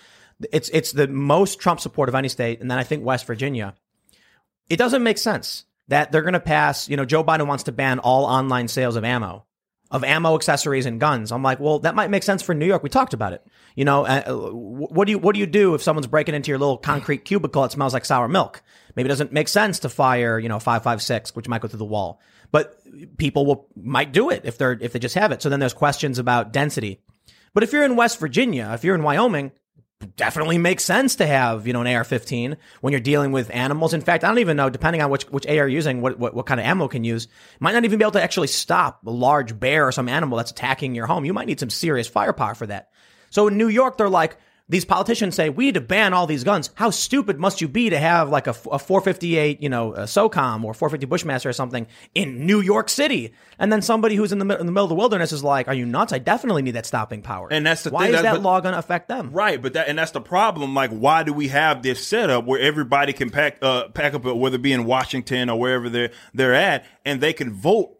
It's 0.51 0.69
it's 0.69 0.91
the 0.91 1.07
most 1.07 1.59
Trump 1.59 1.79
support 1.79 2.09
of 2.09 2.15
any 2.15 2.29
state, 2.29 2.61
and 2.61 2.69
then 2.69 2.77
I 2.77 2.83
think 2.83 3.03
West 3.03 3.25
Virginia. 3.25 3.73
It 4.69 4.77
doesn't 4.77 5.01
make 5.01 5.17
sense 5.17 5.65
that 5.87 6.11
they're 6.11 6.21
going 6.21 6.33
to 6.33 6.39
pass. 6.39 6.87
You 6.89 6.97
know, 6.97 7.05
Joe 7.05 7.23
Biden 7.23 7.47
wants 7.47 7.63
to 7.63 7.71
ban 7.71 7.99
all 7.99 8.25
online 8.25 8.67
sales 8.67 8.95
of 8.95 9.03
ammo 9.03 9.47
of 9.89 10.03
ammo, 10.03 10.35
accessories, 10.35 10.85
and 10.85 10.99
guns. 10.99 11.31
I'm 11.31 11.43
like, 11.43 11.59
well, 11.59 11.79
that 11.79 11.95
might 11.95 12.09
make 12.09 12.23
sense 12.23 12.41
for 12.41 12.53
New 12.53 12.65
York. 12.65 12.83
We 12.83 12.89
talked 12.89 13.13
about 13.13 13.33
it. 13.33 13.45
You 13.75 13.85
know, 13.85 14.05
uh, 14.05 14.23
what 14.33 15.05
do 15.05 15.11
you 15.11 15.19
what 15.19 15.33
do 15.33 15.39
you 15.39 15.45
do 15.45 15.75
if 15.75 15.81
someone's 15.81 16.07
breaking 16.07 16.35
into 16.35 16.49
your 16.49 16.57
little 16.57 16.77
concrete 16.77 17.25
cubicle 17.25 17.61
that 17.61 17.71
smells 17.71 17.93
like 17.93 18.05
sour 18.05 18.27
milk? 18.27 18.61
Maybe 18.97 19.07
it 19.07 19.09
doesn't 19.09 19.31
make 19.31 19.47
sense 19.47 19.79
to 19.79 19.89
fire, 19.89 20.39
you 20.39 20.49
know, 20.49 20.59
five 20.59 20.81
five 20.83 21.03
six, 21.03 21.35
which 21.35 21.47
might 21.47 21.61
go 21.61 21.67
through 21.67 21.77
the 21.77 21.85
wall. 21.85 22.19
But 22.51 22.81
people 23.17 23.45
will 23.45 23.67
might 23.75 24.11
do 24.11 24.31
it 24.31 24.41
if 24.43 24.57
they're 24.57 24.77
if 24.81 24.91
they 24.91 24.99
just 24.99 25.13
have 25.13 25.31
it. 25.31 25.43
So 25.43 25.49
then 25.49 25.59
there's 25.59 25.75
questions 25.75 26.17
about 26.17 26.51
density. 26.51 26.99
But 27.53 27.61
if 27.61 27.71
you're 27.71 27.85
in 27.85 27.95
West 27.95 28.19
Virginia, 28.19 28.71
if 28.73 28.83
you're 28.83 28.95
in 28.95 29.03
Wyoming, 29.03 29.51
definitely 30.15 30.57
makes 30.57 30.83
sense 30.83 31.15
to 31.17 31.27
have, 31.27 31.65
you 31.67 31.73
know, 31.73 31.81
an 31.81 31.95
AR-15 31.95 32.57
when 32.81 32.91
you're 32.91 32.99
dealing 32.99 33.31
with 33.31 33.53
animals. 33.53 33.93
In 33.93 34.01
fact, 34.01 34.23
I 34.23 34.27
don't 34.27 34.39
even 34.39 34.57
know, 34.57 34.69
depending 34.69 35.01
on 35.01 35.09
which, 35.09 35.23
which 35.29 35.47
AR 35.47 35.53
you're 35.53 35.67
using, 35.67 36.01
what, 36.01 36.19
what, 36.19 36.35
what 36.35 36.45
kind 36.45 36.59
of 36.59 36.67
ammo 36.67 36.87
can 36.87 37.03
use, 37.03 37.27
might 37.59 37.71
not 37.71 37.83
even 37.83 37.97
be 37.97 38.03
able 38.03 38.11
to 38.11 38.21
actually 38.21 38.47
stop 38.47 39.05
a 39.07 39.09
large 39.09 39.59
bear 39.59 39.87
or 39.87 39.91
some 39.91 40.07
animal 40.07 40.37
that's 40.37 40.51
attacking 40.51 40.93
your 40.93 41.07
home. 41.07 41.25
You 41.25 41.33
might 41.33 41.47
need 41.47 41.59
some 41.59 41.71
serious 41.71 42.07
firepower 42.07 42.53
for 42.53 42.67
that. 42.67 42.89
So 43.31 43.47
in 43.47 43.57
New 43.57 43.69
York, 43.69 43.97
they're 43.97 44.07
like, 44.07 44.37
these 44.69 44.83
politicians 44.83 45.33
say 45.33 45.47
we 45.49 45.67
need 45.67 45.75
to 45.75 45.81
ban 45.81 46.13
all 46.13 46.27
these 46.27 46.43
guns. 46.43 46.71
How 46.75 46.89
stupid 46.89 47.39
must 47.39 47.61
you 47.61 47.69
be 47.69 47.89
to 47.89 47.97
have 47.97 48.27
like 48.29 48.47
a, 48.47 48.55
a 48.69 48.77
458, 48.79 49.61
you 49.63 49.69
know, 49.69 49.93
a 49.93 50.01
SOCOM 50.01 50.65
or 50.65 50.73
450 50.73 51.05
Bushmaster 51.05 51.47
or 51.47 51.53
something 51.53 51.87
in 52.13 52.45
New 52.45 52.59
York 52.59 52.89
City? 52.89 53.33
And 53.59 53.71
then 53.71 53.81
somebody 53.81 54.15
who's 54.15 54.33
in 54.33 54.39
the, 54.39 54.59
in 54.59 54.65
the 54.65 54.71
middle 54.73 54.83
of 54.83 54.89
the 54.89 54.95
wilderness 54.95 55.31
is 55.31 55.41
like, 55.41 55.69
"Are 55.69 55.73
you 55.73 55.85
nuts? 55.85 56.11
I 56.11 56.19
definitely 56.19 56.63
need 56.63 56.71
that 56.71 56.85
stopping 56.85 57.21
power." 57.21 57.47
And 57.49 57.65
that's 57.65 57.83
the 57.83 57.91
why 57.91 58.07
thing, 58.07 58.15
is 58.15 58.17
that- 58.17 58.23
that 58.23 58.33
but- 58.33 58.41
law 58.41 58.59
going 58.59 58.73
to 58.73 58.79
affect 58.79 59.07
them? 59.07 59.31
Right, 59.31 59.61
but 59.61 59.71
that 59.73 59.87
and 59.87 59.97
that's 59.97 60.11
the 60.11 60.19
problem. 60.19 60.73
Like, 60.75 60.91
why 60.91 61.23
do 61.23 61.31
we 61.31 61.47
have 61.47 61.81
this 61.81 62.05
setup 62.05 62.43
where 62.45 62.59
everybody 62.59 63.13
can 63.13 63.29
pack 63.29 63.59
uh, 63.61 63.87
pack 63.89 64.15
up, 64.15 64.25
whether 64.25 64.55
it 64.57 64.61
be 64.61 64.73
in 64.73 64.83
Washington 64.83 65.49
or 65.49 65.57
wherever 65.57 65.87
they're 65.87 66.11
they're 66.33 66.53
at, 66.53 66.85
and 67.05 67.21
they 67.21 67.31
can 67.31 67.53
vote 67.53 67.93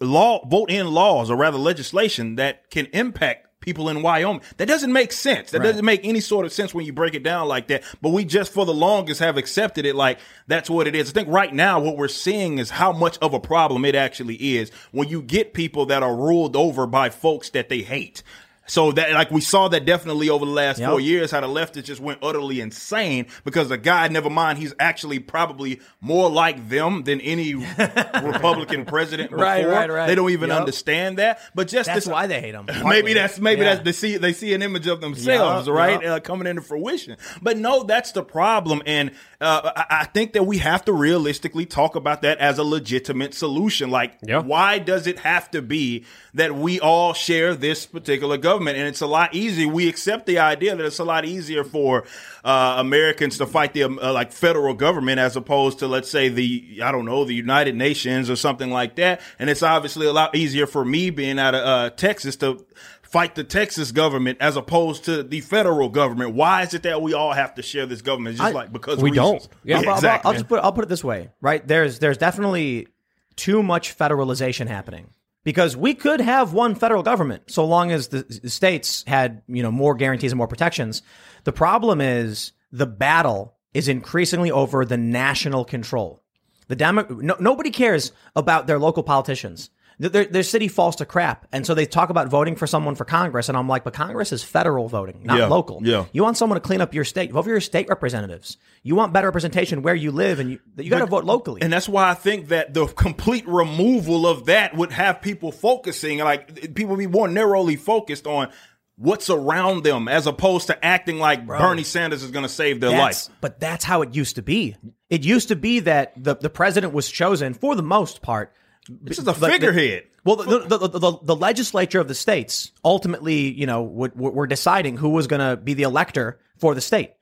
law 0.00 0.46
vote 0.46 0.70
in 0.70 0.88
laws 0.88 1.30
or 1.30 1.36
rather 1.36 1.58
legislation 1.58 2.36
that 2.36 2.70
can 2.70 2.86
impact 2.92 3.47
people 3.68 3.90
in 3.90 4.00
Wyoming. 4.00 4.40
That 4.56 4.66
doesn't 4.66 4.94
make 4.94 5.12
sense. 5.12 5.50
That 5.50 5.62
doesn't 5.62 5.84
make 5.84 6.00
any 6.02 6.20
sort 6.20 6.46
of 6.46 6.52
sense 6.52 6.72
when 6.72 6.86
you 6.86 6.92
break 6.94 7.12
it 7.12 7.22
down 7.22 7.48
like 7.48 7.66
that. 7.66 7.82
But 8.00 8.10
we 8.10 8.24
just 8.24 8.50
for 8.50 8.64
the 8.64 8.72
longest 8.72 9.20
have 9.20 9.36
accepted 9.36 9.84
it 9.84 9.94
like 9.94 10.18
that's 10.46 10.70
what 10.70 10.86
it 10.86 10.94
is. 10.94 11.10
I 11.10 11.12
think 11.12 11.28
right 11.28 11.52
now 11.52 11.78
what 11.78 11.98
we're 11.98 12.08
seeing 12.08 12.56
is 12.56 12.70
how 12.70 12.92
much 12.92 13.18
of 13.18 13.34
a 13.34 13.40
problem 13.40 13.84
it 13.84 13.94
actually 13.94 14.36
is 14.56 14.70
when 14.90 15.08
you 15.08 15.20
get 15.20 15.52
people 15.52 15.84
that 15.86 16.02
are 16.02 16.16
ruled 16.16 16.56
over 16.56 16.86
by 16.86 17.10
folks 17.10 17.50
that 17.50 17.68
they 17.68 17.82
hate. 17.82 18.22
So 18.68 18.92
that 18.92 19.10
like 19.12 19.30
we 19.32 19.40
saw 19.40 19.66
that 19.68 19.84
definitely 19.84 20.28
over 20.30 20.44
the 20.44 20.50
last 20.52 20.78
Yep. 20.78 20.88
four 20.90 21.00
years, 21.00 21.30
how 21.32 21.40
the 21.40 21.48
leftists 21.48 21.84
just 21.84 22.00
went 22.00 22.20
utterly 22.22 22.60
insane 22.60 23.26
because 23.44 23.68
the 23.68 23.78
guy, 23.78 24.06
never 24.08 24.30
mind, 24.30 24.58
he's 24.58 24.74
actually 24.78 25.18
probably 25.18 25.80
more 26.00 26.30
like 26.30 26.68
them 26.68 27.02
than 27.02 27.20
any 27.22 27.54
Republican 28.22 28.84
president 28.84 29.30
before. 29.30 29.44
Right, 29.44 29.66
right, 29.66 29.90
right. 29.90 30.06
They 30.06 30.14
don't 30.14 30.30
even 30.30 30.50
Yep. 30.50 30.58
understand 30.60 31.18
that. 31.18 31.40
But 31.54 31.68
just 31.68 31.86
That's 31.86 32.04
this, 32.04 32.12
why 32.12 32.26
they 32.26 32.40
hate 32.40 32.54
him. 32.54 32.66
maybe 32.84 33.14
that's 33.14 33.38
maybe 33.40 33.62
Yeah. 33.62 33.74
that's 33.74 33.84
they 33.84 33.92
see 33.92 34.16
they 34.16 34.32
see 34.32 34.54
an 34.54 34.62
image 34.62 34.86
of 34.86 35.00
themselves, 35.00 35.66
Yeah, 35.66 35.72
right. 35.72 36.04
Uh, 36.04 36.20
coming 36.20 36.46
into 36.46 36.62
fruition. 36.62 37.16
But 37.42 37.56
no, 37.56 37.82
that's 37.82 38.12
the 38.12 38.22
problem, 38.22 38.82
and 38.86 39.10
uh, 39.40 39.70
I, 39.76 40.00
I 40.00 40.04
think 40.06 40.32
that 40.34 40.44
we 40.44 40.58
have 40.58 40.84
to 40.86 40.92
realistically 40.92 41.64
talk 41.66 41.96
about 41.96 42.22
that 42.22 42.38
as 42.38 42.58
a 42.58 42.64
legitimate 42.64 43.34
solution. 43.34 43.90
Like, 43.90 44.14
Yeah. 44.26 44.40
why 44.40 44.78
does 44.78 45.06
it 45.06 45.20
have 45.20 45.50
to 45.52 45.62
be 45.62 46.04
that 46.34 46.54
we 46.54 46.80
all 46.80 47.12
share 47.14 47.54
this 47.54 47.86
particular 47.86 48.36
government? 48.36 48.57
And 48.66 48.88
it's 48.88 49.00
a 49.02 49.06
lot 49.06 49.34
easier. 49.34 49.68
We 49.68 49.88
accept 49.88 50.26
the 50.26 50.38
idea 50.40 50.74
that 50.74 50.84
it's 50.84 50.98
a 50.98 51.04
lot 51.04 51.24
easier 51.24 51.62
for 51.62 52.04
uh, 52.44 52.76
Americans 52.78 53.38
to 53.38 53.46
fight 53.46 53.74
the 53.74 53.84
uh, 53.84 54.12
like 54.12 54.32
federal 54.32 54.74
government 54.74 55.20
as 55.20 55.36
opposed 55.36 55.78
to 55.80 55.86
let's 55.86 56.10
say 56.10 56.28
the 56.28 56.80
I 56.82 56.90
don't 56.90 57.04
know 57.04 57.24
the 57.24 57.34
United 57.34 57.76
Nations 57.76 58.28
or 58.30 58.36
something 58.36 58.70
like 58.70 58.96
that. 58.96 59.20
And 59.38 59.48
it's 59.50 59.62
obviously 59.62 60.06
a 60.06 60.12
lot 60.12 60.34
easier 60.34 60.66
for 60.66 60.84
me 60.84 61.10
being 61.10 61.38
out 61.38 61.54
of 61.54 61.64
uh, 61.64 61.90
Texas 61.90 62.36
to 62.36 62.64
fight 63.02 63.34
the 63.34 63.44
Texas 63.44 63.90
government 63.90 64.36
as 64.40 64.56
opposed 64.56 65.04
to 65.06 65.22
the 65.22 65.40
federal 65.40 65.88
government. 65.88 66.34
Why 66.34 66.62
is 66.62 66.74
it 66.74 66.82
that 66.82 67.00
we 67.00 67.14
all 67.14 67.32
have 67.32 67.54
to 67.54 67.62
share 67.62 67.86
this 67.86 68.02
government? 68.02 68.34
It's 68.34 68.40
just 68.42 68.52
I- 68.54 68.58
like 68.58 68.72
because 68.72 68.98
We 69.02 69.10
reasons. 69.10 69.46
don't. 69.46 69.48
Yeah. 69.64 69.78
I'll- 69.78 69.88
I'll, 69.88 69.94
exactly. 69.96 70.28
I'll 70.28 70.34
just 70.34 70.48
put 70.48 70.60
I'll 70.62 70.72
put 70.72 70.84
it 70.84 70.88
this 70.88 71.04
way, 71.04 71.30
right? 71.40 71.66
There's 71.66 71.98
there's 72.00 72.18
definitely 72.18 72.88
too 73.36 73.62
much 73.62 73.96
federalization 73.96 74.66
happening 74.66 75.08
because 75.48 75.74
we 75.74 75.94
could 75.94 76.20
have 76.20 76.52
one 76.52 76.74
federal 76.74 77.02
government 77.02 77.42
so 77.46 77.64
long 77.64 77.90
as 77.90 78.08
the, 78.08 78.22
states 78.50 79.02
had 79.06 79.40
you 79.48 79.62
know 79.62 79.70
more 79.70 79.94
guarantees 79.94 80.30
and 80.30 80.36
more 80.36 80.46
protections. 80.46 81.00
The 81.44 81.54
problem 81.54 82.02
is 82.02 82.52
the 82.70 82.84
battle 82.84 83.56
is 83.72 83.88
increasingly 83.88 84.50
over 84.50 84.84
the 84.84 84.98
national 84.98 85.64
control. 85.64 86.22
The 86.66 86.76
Demo- 86.76 87.06
no, 87.08 87.34
nobody 87.40 87.70
cares 87.70 88.12
about 88.36 88.66
their 88.66 88.78
local 88.78 89.02
politicians. 89.02 89.70
Their, 90.00 90.26
their, 90.26 90.42
city 90.44 90.68
falls 90.68 90.96
to 90.96 91.04
crap, 91.04 91.46
and 91.50 91.66
so 91.66 91.74
they 91.74 91.84
talk 91.84 92.10
about 92.10 92.28
voting 92.28 92.54
for 92.54 92.68
someone 92.68 92.94
for 92.94 93.04
Congress, 93.04 93.48
and 93.48 93.58
I'm 93.58 93.68
like, 93.68 93.82
but 93.82 93.94
Congress 93.94 94.32
is 94.32 94.44
federal 94.44 94.88
voting, 94.88 95.22
not 95.24 95.38
Yeah, 95.38 95.46
local. 95.46 95.80
yeah. 95.82 96.04
You 96.12 96.22
want 96.22 96.36
someone 96.36 96.54
to 96.56 96.60
clean 96.60 96.80
up 96.80 96.94
your 96.94 97.02
state. 97.02 97.32
Vote 97.32 97.42
for 97.42 97.50
your 97.50 97.60
state 97.60 97.88
representatives. 97.88 98.58
You 98.84 98.94
want 98.94 99.12
better 99.12 99.26
representation 99.26 99.82
where 99.82 99.96
you 99.96 100.12
live, 100.12 100.38
and 100.38 100.52
you 100.52 100.60
you 100.76 100.88
got 100.88 101.00
to 101.00 101.06
vote 101.06 101.24
locally. 101.24 101.62
And 101.62 101.72
that's 101.72 101.88
why 101.88 102.08
I 102.08 102.14
think 102.14 102.48
that 102.48 102.74
the 102.74 102.86
complete 102.86 103.46
removal 103.48 104.26
of 104.26 104.46
that 104.46 104.76
would 104.76 104.92
have 104.92 105.20
people 105.20 105.50
focusing, 105.50 106.18
like 106.18 106.74
people 106.74 106.94
be 106.96 107.08
more 107.08 107.26
narrowly 107.26 107.74
focused 107.74 108.28
on 108.28 108.50
what's 108.98 109.30
around 109.30 109.84
them 109.84 110.08
as 110.08 110.26
opposed 110.26 110.66
to 110.66 110.84
acting 110.84 111.18
like 111.18 111.46
Bernie 111.46 111.84
Sanders 111.84 112.22
is 112.22 112.30
going 112.30 112.44
to 112.44 112.48
save 112.48 112.80
their 112.80 112.98
life. 112.98 113.28
But 113.40 113.60
that's 113.60 113.84
how 113.84 114.02
it 114.02 114.14
used 114.14 114.36
to 114.36 114.42
be. 114.42 114.76
It 115.08 115.24
used 115.24 115.48
to 115.48 115.56
be 115.56 115.80
that 115.80 116.12
the, 116.16 116.34
the 116.34 116.50
president 116.50 116.92
was 116.92 117.08
chosen 117.08 117.54
for 117.54 117.74
the 117.76 117.82
most 117.82 118.22
part. 118.22 118.52
This 118.88 119.18
is 119.18 119.26
a 119.26 119.34
figurehead. 119.34 120.04
well, 120.24 120.36
the, 120.36 120.60
the, 120.60 120.88
the, 120.88 121.18
the, 121.22 121.36
legislature 121.36 122.00
of 122.00 122.08
the 122.08 122.14
states 122.14 122.72
ultimately, 122.84 123.52
you 123.52 123.66
know, 123.66 123.82
were 123.82 124.10
were 124.14 124.46
deciding 124.46 124.96
who 124.96 125.10
was 125.10 125.26
going 125.26 125.40
to 125.40 125.56
be 125.56 125.74
the 125.74 125.82
elector 125.82 126.38
for 126.56 126.74
the 126.74 126.80
state, 126.80 127.12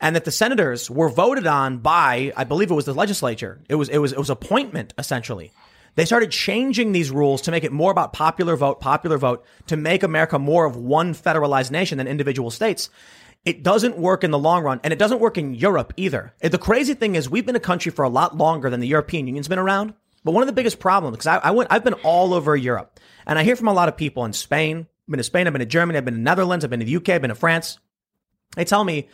and 0.00 0.14
that 0.16 0.24
the 0.24 0.30
senators 0.30 0.90
were 0.90 1.08
voted 1.08 1.46
on 1.46 1.78
by, 1.78 2.32
I 2.36 2.44
believe 2.44 2.70
it 2.70 2.74
was 2.74 2.84
the 2.84 2.94
legislature. 2.94 3.60
It 3.68 3.76
was 3.76 3.88
it 3.88 3.98
was 3.98 4.12
it 4.12 4.18
was 4.18 4.30
appointment 4.30 4.94
essentially. 4.98 5.52
They 5.96 6.04
started 6.04 6.30
changing 6.30 6.92
these 6.92 7.10
rules 7.10 7.42
to 7.42 7.50
make 7.50 7.64
it 7.64 7.72
more 7.72 7.92
about 7.92 8.12
popular 8.12 8.56
vote, 8.56 8.80
popular 8.80 9.16
vote, 9.16 9.44
to 9.68 9.76
make 9.76 10.02
America 10.02 10.38
more 10.38 10.64
of 10.64 10.76
one 10.76 11.14
federalized 11.14 11.70
nation 11.70 11.98
than 11.98 12.08
individual 12.08 12.50
states. 12.50 12.90
It 13.44 13.62
doesn't 13.62 13.98
work 13.98 14.24
in 14.24 14.30
the 14.30 14.38
long 14.38 14.64
run, 14.64 14.80
and 14.82 14.92
it 14.92 14.98
doesn't 14.98 15.20
work 15.20 15.38
in 15.38 15.54
Europe 15.54 15.92
either. 15.96 16.34
The 16.40 16.58
crazy 16.58 16.94
thing 16.94 17.14
is, 17.14 17.28
we've 17.28 17.46
been 17.46 17.56
a 17.56 17.60
country 17.60 17.92
for 17.92 18.02
a 18.02 18.08
lot 18.08 18.36
longer 18.36 18.70
than 18.70 18.80
the 18.80 18.88
European 18.88 19.26
Union's 19.26 19.48
been 19.48 19.58
around. 19.58 19.94
But 20.24 20.32
one 20.32 20.42
of 20.42 20.46
the 20.46 20.54
biggest 20.54 20.80
problems, 20.80 21.16
because 21.16 21.26
I, 21.26 21.36
I 21.36 21.50
went, 21.50 21.70
I've 21.70 21.84
been 21.84 21.94
all 21.94 22.32
over 22.34 22.56
Europe, 22.56 22.98
and 23.26 23.38
I 23.38 23.44
hear 23.44 23.56
from 23.56 23.68
a 23.68 23.72
lot 23.72 23.88
of 23.88 23.96
people 23.96 24.24
in 24.24 24.32
Spain. 24.32 24.78
I've 24.78 25.10
been 25.10 25.18
to 25.18 25.24
Spain, 25.24 25.46
I've 25.46 25.52
been 25.52 25.60
to 25.60 25.66
Germany, 25.66 25.98
I've 25.98 26.04
been 26.04 26.14
to 26.14 26.18
the 26.18 26.24
Netherlands, 26.24 26.64
I've 26.64 26.70
been 26.70 26.80
to 26.80 26.86
the 26.86 26.96
UK, 26.96 27.10
I've 27.10 27.20
been 27.20 27.28
to 27.28 27.34
France. 27.34 27.78
They 28.56 28.64
tell 28.64 28.84
me 28.84 29.08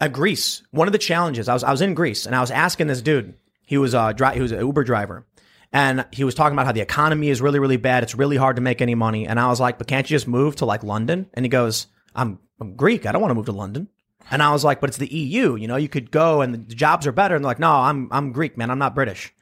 at 0.00 0.12
Greece, 0.12 0.62
one 0.70 0.86
of 0.86 0.92
the 0.92 0.98
challenges, 0.98 1.48
I 1.48 1.54
was 1.54 1.64
I 1.64 1.70
was 1.70 1.80
in 1.80 1.94
Greece 1.94 2.26
and 2.26 2.34
I 2.36 2.40
was 2.40 2.50
asking 2.50 2.86
this 2.86 3.02
dude, 3.02 3.34
he 3.66 3.78
was 3.78 3.94
a 3.94 4.14
dri- 4.14 4.34
he 4.34 4.40
was 4.40 4.52
an 4.52 4.60
Uber 4.60 4.84
driver. 4.84 5.26
And 5.72 6.06
he 6.12 6.24
was 6.24 6.34
talking 6.34 6.54
about 6.54 6.66
how 6.66 6.72
the 6.72 6.80
economy 6.80 7.28
is 7.28 7.42
really, 7.42 7.58
really 7.58 7.76
bad. 7.76 8.02
It's 8.02 8.14
really 8.14 8.36
hard 8.36 8.56
to 8.56 8.62
make 8.62 8.80
any 8.80 8.94
money. 8.94 9.26
And 9.26 9.38
I 9.38 9.48
was 9.48 9.60
like, 9.60 9.78
but 9.78 9.88
can't 9.88 10.08
you 10.08 10.14
just 10.14 10.28
move 10.28 10.56
to 10.56 10.64
like 10.64 10.84
London? 10.84 11.28
And 11.34 11.44
he 11.44 11.48
goes, 11.48 11.88
I'm, 12.14 12.38
I'm 12.60 12.76
Greek. 12.76 13.04
I 13.04 13.12
don't 13.12 13.20
want 13.20 13.30
to 13.30 13.34
move 13.34 13.46
to 13.46 13.52
London. 13.52 13.88
And 14.30 14.42
I 14.42 14.52
was 14.52 14.64
like, 14.64 14.80
but 14.80 14.90
it's 14.90 14.96
the 14.96 15.12
EU. 15.12 15.56
You 15.56 15.68
know, 15.68 15.76
you 15.76 15.88
could 15.88 16.10
go 16.10 16.40
and 16.40 16.54
the 16.54 16.74
jobs 16.74 17.06
are 17.06 17.12
better. 17.12 17.34
And 17.34 17.44
they're 17.44 17.50
like, 17.50 17.58
no, 17.58 17.70
I'm, 17.70 18.08
I'm 18.10 18.32
Greek, 18.32 18.56
man. 18.56 18.70
I'm 18.70 18.78
not 18.78 18.94
British. 18.94 19.34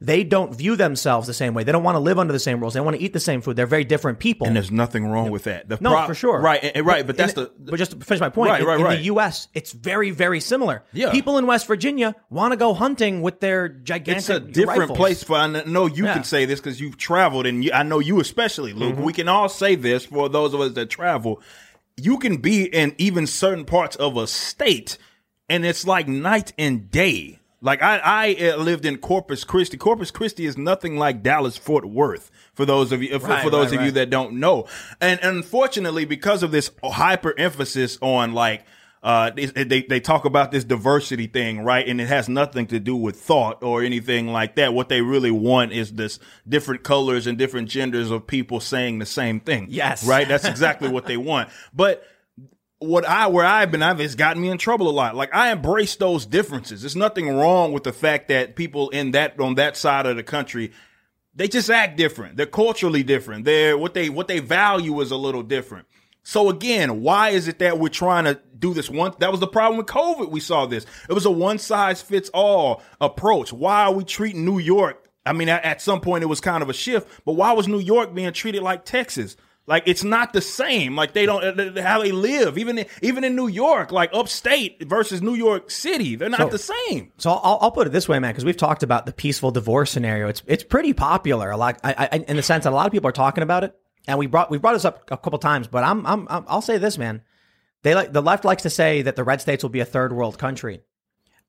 They 0.00 0.24
don't 0.24 0.54
view 0.54 0.76
themselves 0.76 1.26
the 1.26 1.32
same 1.34 1.54
way. 1.54 1.64
They 1.64 1.72
don't 1.72 1.82
want 1.82 1.96
to 1.96 2.00
live 2.00 2.18
under 2.18 2.32
the 2.32 2.38
same 2.38 2.60
rules. 2.60 2.74
They 2.74 2.80
want 2.80 2.96
to 2.96 3.02
eat 3.02 3.12
the 3.12 3.20
same 3.20 3.40
food. 3.40 3.56
They're 3.56 3.66
very 3.66 3.84
different 3.84 4.18
people. 4.18 4.46
And 4.46 4.54
there's 4.54 4.70
nothing 4.70 5.06
wrong 5.06 5.30
with 5.30 5.44
that. 5.44 5.68
The 5.68 5.78
No, 5.80 5.90
pro- 5.94 6.06
for 6.06 6.14
sure. 6.14 6.40
Right, 6.40 6.62
and- 6.62 6.76
and 6.76 6.86
right. 6.86 7.06
But 7.06 7.16
that's 7.16 7.32
in- 7.34 7.44
the 7.44 7.50
But 7.58 7.76
just 7.76 7.92
to 7.92 7.96
finish 8.04 8.20
my 8.20 8.28
point, 8.28 8.50
Right, 8.50 8.60
in, 8.60 8.66
right, 8.66 8.78
in 8.78 8.84
right. 8.84 8.98
the 8.98 9.04
U.S., 9.04 9.48
it's 9.54 9.72
very, 9.72 10.10
very 10.10 10.40
similar. 10.40 10.84
Yeah. 10.92 11.10
People 11.10 11.38
in 11.38 11.46
West 11.46 11.66
Virginia 11.66 12.14
want 12.30 12.52
to 12.52 12.56
go 12.56 12.74
hunting 12.74 13.22
with 13.22 13.40
their 13.40 13.68
gigantic. 13.68 14.18
it's 14.18 14.28
a 14.28 14.40
different 14.40 14.80
rifles. 14.80 14.96
place 14.98 15.22
for. 15.24 15.36
I 15.36 15.46
know 15.64 15.86
you 15.86 16.04
Yeah. 16.04 16.14
can 16.14 16.24
say 16.24 16.44
this 16.44 16.60
because 16.60 16.80
you've 16.80 16.96
traveled, 16.98 17.46
and 17.46 17.64
you, 17.64 17.72
I 17.72 17.82
know 17.82 17.98
you 17.98 18.20
especially, 18.20 18.72
Luke. 18.72 18.94
Mm-hmm. 18.96 19.02
We 19.04 19.12
can 19.12 19.28
all 19.28 19.48
say 19.48 19.74
this 19.76 20.04
for 20.06 20.28
those 20.28 20.52
of 20.54 20.60
us 20.60 20.72
that 20.74 20.90
travel. 20.90 21.40
You 21.96 22.18
can 22.18 22.36
be 22.36 22.64
in 22.64 22.94
even 22.98 23.26
certain 23.26 23.64
parts 23.64 23.96
of 23.96 24.18
a 24.18 24.26
state, 24.26 24.98
and 25.48 25.64
it's 25.64 25.86
like 25.86 26.06
night 26.06 26.52
and 26.58 26.90
day. 26.90 27.38
Like 27.60 27.82
I, 27.82 27.98
I 27.98 28.50
uh, 28.50 28.56
lived 28.56 28.84
in 28.84 28.98
Corpus 28.98 29.44
Christi. 29.44 29.76
Corpus 29.76 30.10
Christi 30.10 30.46
is 30.46 30.58
nothing 30.58 30.98
like 30.98 31.22
Dallas 31.22 31.56
Fort 31.56 31.86
Worth. 31.86 32.30
For 32.52 32.64
those 32.64 32.92
of 32.92 33.02
you, 33.02 33.18
for, 33.18 33.28
Right, 33.28 33.42
for 33.42 33.50
those 33.50 33.70
right, 33.70 33.80
of 33.80 33.86
you 33.86 33.92
that 33.92 34.10
don't 34.10 34.34
know, 34.34 34.66
and 35.00 35.18
unfortunately, 35.22 36.04
because 36.04 36.42
of 36.42 36.50
this 36.50 36.70
hyper 36.84 37.34
emphasis 37.38 37.98
on 38.02 38.32
like 38.32 38.64
uh, 39.02 39.30
they, 39.30 39.46
they 39.46 39.82
they 39.82 40.00
talk 40.00 40.24
about 40.24 40.50
this 40.50 40.64
diversity 40.64 41.28
thing, 41.28 41.60
right? 41.60 41.86
And 41.86 42.00
it 42.00 42.08
has 42.08 42.28
nothing 42.28 42.66
to 42.68 42.80
do 42.80 42.96
with 42.96 43.20
thought 43.20 43.62
or 43.62 43.82
anything 43.82 44.28
like 44.32 44.56
that. 44.56 44.74
What 44.74 44.88
they 44.88 45.00
really 45.00 45.30
want 45.30 45.72
is 45.72 45.92
this 45.92 46.18
different 46.48 46.82
colors 46.82 47.26
and 47.26 47.38
different 47.38 47.68
genders 47.68 48.10
of 48.10 48.26
people 48.26 48.58
saying 48.58 48.98
the 48.98 49.06
same 49.06 49.38
thing. 49.38 49.68
Yes. 49.70 50.04
right. 50.06 50.26
That's 50.26 50.44
exactly 50.44 50.88
what 50.88 51.06
they 51.06 51.16
want. 51.16 51.50
But 51.72 52.04
what 52.78 53.06
I 53.06 53.28
where 53.28 53.44
I've 53.44 53.70
been, 53.70 53.82
I've 53.82 54.00
it's 54.00 54.14
gotten 54.14 54.42
me 54.42 54.50
in 54.50 54.58
trouble 54.58 54.88
a 54.88 54.90
lot. 54.90 55.14
Like 55.14 55.34
I 55.34 55.50
embrace 55.50 55.96
those 55.96 56.26
differences. 56.26 56.82
There's 56.82 56.96
nothing 56.96 57.28
wrong 57.28 57.72
with 57.72 57.84
the 57.84 57.92
fact 57.92 58.28
that 58.28 58.56
people 58.56 58.90
in 58.90 59.12
that 59.12 59.40
on 59.40 59.54
that 59.54 59.76
side 59.76 60.06
of 60.06 60.16
the 60.16 60.22
country 60.22 60.72
they 61.36 61.48
just 61.48 61.70
act 61.70 61.98
different. 61.98 62.38
They're 62.38 62.46
culturally 62.46 63.02
different. 63.02 63.44
They're 63.44 63.76
what 63.76 63.94
they 63.94 64.08
what 64.08 64.26
they 64.26 64.40
value 64.40 65.00
is 65.00 65.10
a 65.10 65.16
little 65.16 65.42
different. 65.42 65.86
So 66.22 66.48
again, 66.48 67.02
why 67.02 67.28
is 67.28 67.46
it 67.46 67.60
that 67.60 67.78
we're 67.78 67.88
trying 67.88 68.24
to 68.24 68.40
do 68.58 68.74
this 68.74 68.90
one? 68.90 69.12
That 69.20 69.30
was 69.30 69.38
the 69.38 69.46
problem 69.46 69.76
with 69.76 69.86
COVID. 69.86 70.30
We 70.30 70.40
saw 70.40 70.66
this. 70.66 70.84
It 71.08 71.12
was 71.12 71.26
a 71.26 71.30
one 71.30 71.58
size 71.58 72.02
fits 72.02 72.30
all 72.30 72.82
approach. 73.00 73.52
Why 73.52 73.84
are 73.84 73.92
we 73.92 74.02
treating 74.02 74.44
New 74.44 74.58
York? 74.58 75.08
I 75.24 75.32
mean, 75.32 75.48
at, 75.48 75.64
at 75.64 75.82
some 75.82 76.00
point 76.00 76.24
it 76.24 76.26
was 76.26 76.40
kind 76.40 76.62
of 76.62 76.70
a 76.70 76.72
shift, 76.72 77.08
but 77.24 77.32
why 77.32 77.52
was 77.52 77.68
New 77.68 77.78
York 77.80 78.14
being 78.14 78.32
treated 78.32 78.62
like 78.62 78.84
Texas? 78.84 79.36
Like 79.66 79.82
it's 79.86 80.04
not 80.04 80.32
the 80.32 80.40
same. 80.40 80.94
Like 80.94 81.12
they 81.12 81.26
don't 81.26 81.42
uh, 81.42 81.82
how 81.82 82.00
they 82.00 82.12
live. 82.12 82.56
Even 82.56 82.78
in, 82.78 82.86
even 83.02 83.24
in 83.24 83.34
New 83.34 83.48
York, 83.48 83.90
like 83.90 84.10
upstate 84.12 84.88
versus 84.88 85.20
New 85.20 85.34
York 85.34 85.70
City, 85.72 86.14
they're 86.14 86.28
not 86.28 86.52
the 86.52 86.58
same. 86.58 87.12
So 87.18 87.32
I'll, 87.32 87.58
I'll 87.60 87.70
put 87.72 87.88
it 87.88 87.90
this 87.90 88.08
way, 88.08 88.18
man, 88.20 88.30
because 88.30 88.44
we've 88.44 88.56
talked 88.56 88.84
about 88.84 89.06
the 89.06 89.12
peaceful 89.12 89.50
divorce 89.50 89.90
scenario. 89.90 90.28
It's 90.28 90.42
it's 90.46 90.62
pretty 90.62 90.92
popular. 90.92 91.50
A 91.50 91.56
lot, 91.56 91.80
I, 91.82 92.08
I, 92.12 92.16
in 92.28 92.36
the 92.36 92.44
sense 92.44 92.64
that 92.64 92.72
a 92.72 92.76
lot 92.76 92.86
of 92.86 92.92
people 92.92 93.08
are 93.08 93.12
talking 93.12 93.42
about 93.42 93.64
it, 93.64 93.74
and 94.06 94.18
we 94.18 94.26
brought 94.26 94.50
we 94.50 94.58
brought 94.58 94.74
this 94.74 94.84
up 94.84 95.10
a 95.10 95.16
couple 95.16 95.38
times. 95.40 95.66
But 95.66 95.82
I'm, 95.82 96.06
I'm 96.06 96.28
I'm 96.30 96.44
I'll 96.46 96.62
say 96.62 96.78
this, 96.78 96.96
man. 96.96 97.22
They 97.82 97.96
like 97.96 98.12
the 98.12 98.22
left 98.22 98.44
likes 98.44 98.62
to 98.62 98.70
say 98.70 99.02
that 99.02 99.16
the 99.16 99.24
red 99.24 99.40
states 99.40 99.64
will 99.64 99.70
be 99.70 99.80
a 99.80 99.84
third 99.84 100.12
world 100.12 100.38
country. 100.38 100.80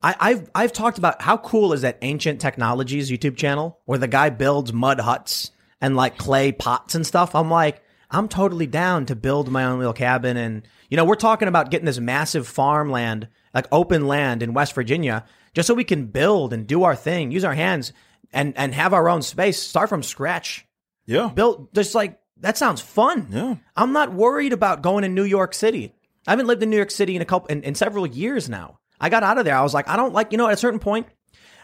I, 0.02 0.16
I've 0.20 0.52
I've 0.56 0.74
talked 0.74 0.98
about 0.98 1.22
how 1.22 1.38
cool 1.38 1.72
is 1.74 1.82
that 1.82 2.00
ancient 2.02 2.42
technologies 2.42 3.12
YouTube 3.12 3.38
channel 3.38 3.80
where 3.86 4.00
the 4.00 4.08
guy 4.08 4.32
builds 4.32 4.74
mud 4.74 5.00
huts 5.00 5.52
and 5.82 5.96
like 5.96 6.18
clay 6.18 6.52
pots 6.52 6.96
and 6.96 7.06
stuff. 7.06 7.36
I'm 7.36 7.52
like, 7.52 7.84
I'm 8.10 8.28
totally 8.28 8.68
down 8.68 9.06
to 9.08 9.16
build 9.16 9.50
my 9.50 9.66
own 9.66 9.80
little 9.80 9.94
cabin. 9.94 10.38
And, 10.38 10.68
you 10.90 10.98
know, 10.98 11.06
we're 11.06 11.16
talking 11.16 11.48
about 11.48 11.72
getting 11.72 11.86
this 11.86 12.00
massive 12.00 12.48
farmland, 12.48 13.28
like 13.54 13.68
open 13.72 14.08
land 14.08 14.42
in 14.42 14.54
West 14.54 14.74
Virginia, 14.74 15.26
just 15.54 15.68
so 15.68 15.74
we 15.74 15.84
can 15.84 16.06
build 16.06 16.54
and 16.54 16.66
do 16.66 16.84
our 16.84 16.96
thing, 16.96 17.32
use 17.32 17.44
our 17.44 17.54
hands 17.54 17.92
and, 18.32 18.58
and 18.58 18.74
have 18.74 18.94
our 18.94 19.10
own 19.10 19.22
space, 19.22 19.62
start 19.62 19.90
from 19.90 20.04
scratch. 20.04 20.66
Yeah. 21.06 21.30
Build 21.34 21.74
just 21.74 21.96
like 21.96 22.20
that 22.42 22.58
sounds 22.58 22.82
fun. 22.82 23.28
Yeah. 23.32 23.56
I'm 23.76 23.94
not 23.94 24.14
worried 24.14 24.54
about 24.54 24.82
going 24.82 25.04
to 25.04 25.10
New 25.10 25.24
York 25.24 25.54
City. 25.54 25.94
I 26.26 26.32
haven't 26.32 26.48
lived 26.48 26.62
in 26.64 26.70
New 26.70 26.78
York 26.78 26.92
City 26.92 27.16
in 27.16 27.22
a 27.22 27.26
couple 27.26 27.48
in, 27.48 27.64
in 27.64 27.76
several 27.76 28.06
years 28.06 28.50
now. 28.50 28.80
I 29.00 29.10
got 29.10 29.24
out 29.24 29.38
of 29.38 29.46
there. 29.46 29.56
I 29.56 29.62
was 29.62 29.74
like, 29.74 29.88
I 29.88 29.96
don't 29.96 30.14
like, 30.14 30.32
you 30.32 30.38
know, 30.38 30.48
at 30.48 30.54
a 30.54 30.58
certain 30.58 30.80
point, 30.80 31.08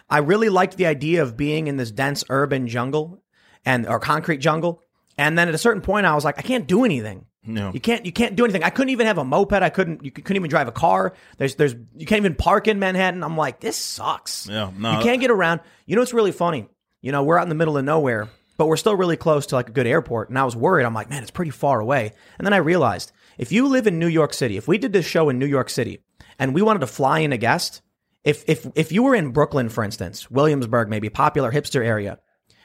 I 0.09 0.19
really 0.19 0.49
liked 0.49 0.77
the 0.77 0.85
idea 0.85 1.23
of 1.23 1.37
being 1.37 1.67
in 1.67 1.77
this 1.77 1.91
dense 1.91 2.23
urban 2.29 2.67
jungle 2.67 3.23
and 3.65 3.87
or 3.87 3.99
concrete 3.99 4.37
jungle. 4.37 4.82
And 5.17 5.37
then 5.37 5.47
at 5.47 5.53
a 5.53 5.59
certain 5.59 5.81
point, 5.81 6.05
I 6.05 6.15
was 6.15 6.25
like, 6.25 6.39
I 6.39 6.41
can't 6.41 6.67
do 6.67 6.85
anything. 6.85 7.25
No. 7.45 7.71
You 7.73 7.79
can't. 7.79 8.05
You 8.05 8.11
can't 8.11 8.35
do 8.35 8.45
anything. 8.45 8.63
I 8.63 8.69
couldn't 8.69 8.91
even 8.91 9.05
have 9.05 9.17
a 9.17 9.25
moped. 9.25 9.53
I 9.53 9.69
couldn't. 9.69 10.03
You 10.03 10.11
couldn't 10.11 10.37
even 10.37 10.49
drive 10.49 10.67
a 10.67 10.71
car. 10.71 11.13
There's. 11.37 11.55
There's. 11.55 11.75
You 11.95 12.05
can't 12.05 12.19
even 12.19 12.35
park 12.35 12.67
in 12.67 12.79
Manhattan. 12.79 13.23
I'm 13.23 13.35
like, 13.35 13.59
this 13.59 13.75
sucks. 13.75 14.47
Yeah, 14.47 14.71
no. 14.77 14.97
You 14.97 15.03
can't 15.03 15.19
get 15.19 15.29
around. 15.29 15.59
You 15.85 15.95
know 15.95 16.01
it's 16.01 16.13
really 16.13 16.31
funny? 16.31 16.67
You 17.01 17.11
know, 17.11 17.23
we're 17.23 17.37
out 17.37 17.43
in 17.43 17.49
the 17.49 17.55
middle 17.55 17.77
of 17.77 17.83
nowhere, 17.83 18.29
but 18.57 18.67
we're 18.67 18.77
still 18.77 18.95
really 18.95 19.17
close 19.17 19.47
to 19.47 19.55
like 19.55 19.67
a 19.67 19.73
good 19.73 19.87
airport. 19.87 20.29
And 20.29 20.39
I 20.39 20.45
was 20.45 20.55
worried. 20.55 20.85
I'm 20.85 20.93
like, 20.93 21.09
man, 21.09 21.21
it's 21.21 21.31
pretty 21.31 21.51
far 21.51 21.81
away. 21.81 22.13
And 22.37 22.45
then 22.45 22.53
I 22.53 22.57
realized 22.57 23.11
if 23.37 23.51
you 23.51 23.67
live 23.67 23.87
in 23.87 23.99
New 23.99 24.07
York 24.07 24.33
City, 24.33 24.55
if 24.55 24.69
we 24.69 24.77
did 24.77 24.93
this 24.93 25.05
show 25.05 25.27
in 25.27 25.37
New 25.37 25.45
York 25.45 25.69
City, 25.69 25.99
and 26.39 26.53
we 26.53 26.61
wanted 26.61 26.79
to 26.79 26.87
fly 26.87 27.19
in 27.19 27.33
a 27.33 27.37
guest, 27.37 27.81
if 28.23 28.45
if 28.47 28.65
if 28.75 28.93
you 28.93 29.03
were 29.03 29.15
in 29.15 29.31
Brooklyn, 29.31 29.67
for 29.67 29.83
instance, 29.83 30.31
Williamsburg, 30.31 30.87
maybe 30.87 31.09
popular 31.09 31.51
hipster 31.51 31.85
area, 31.85 32.19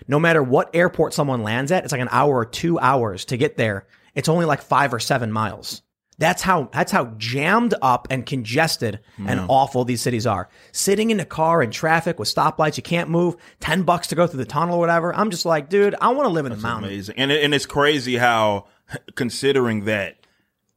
no 0.07 0.18
matter 0.18 0.42
what 0.42 0.70
airport 0.74 1.14
someone 1.14 1.42
lands 1.42 1.72
at, 1.72 1.84
it's 1.84 1.92
like 1.92 2.01
an 2.01 2.09
hour 2.11 2.36
or 2.36 2.44
two 2.44 2.78
hours 2.78 3.24
to 3.26 3.36
get 3.36 3.57
there. 3.57 3.86
It's 4.14 4.28
only 4.28 4.44
like 4.44 4.62
five 4.62 4.94
or 4.94 5.01
seven 5.01 5.32
miles. 5.32 5.82
That's 6.18 6.42
how 6.42 6.68
that's 6.72 6.90
how 6.90 7.07
jammed 7.16 7.74
up 7.80 8.09
and 8.11 8.26
congested 8.26 8.99
and 9.18 9.40
mm. 9.40 9.46
awful 9.49 9.84
these 9.84 10.03
cities 10.03 10.26
are. 10.26 10.49
Sitting 10.72 11.11
in 11.11 11.20
a 11.20 11.24
car 11.24 11.62
in 11.62 11.70
traffic 11.70 12.18
with 12.18 12.32
stoplights, 12.32 12.76
you 12.76 12.82
can't 12.82 13.09
move. 13.09 13.36
Ten 13.61 13.84
bucks 13.84 14.09
to 14.09 14.16
go 14.16 14.26
through 14.26 14.38
the 14.38 14.44
tunnel 14.44 14.76
or 14.76 14.80
whatever. 14.80 15.14
I'm 15.14 15.30
just 15.30 15.46
like, 15.46 15.68
dude, 15.68 15.94
I 16.01 16.09
want 16.09 16.26
to 16.26 16.32
live 16.32 16.44
in 16.44 16.51
the 16.51 16.59
mountains. 16.59 16.92
Amazing. 16.92 17.14
And 17.18 17.30
it, 17.30 17.44
and 17.44 17.55
it's 17.55 17.66
crazy 17.66 18.16
how 18.16 18.66
considering 19.14 19.84
that 19.84 20.18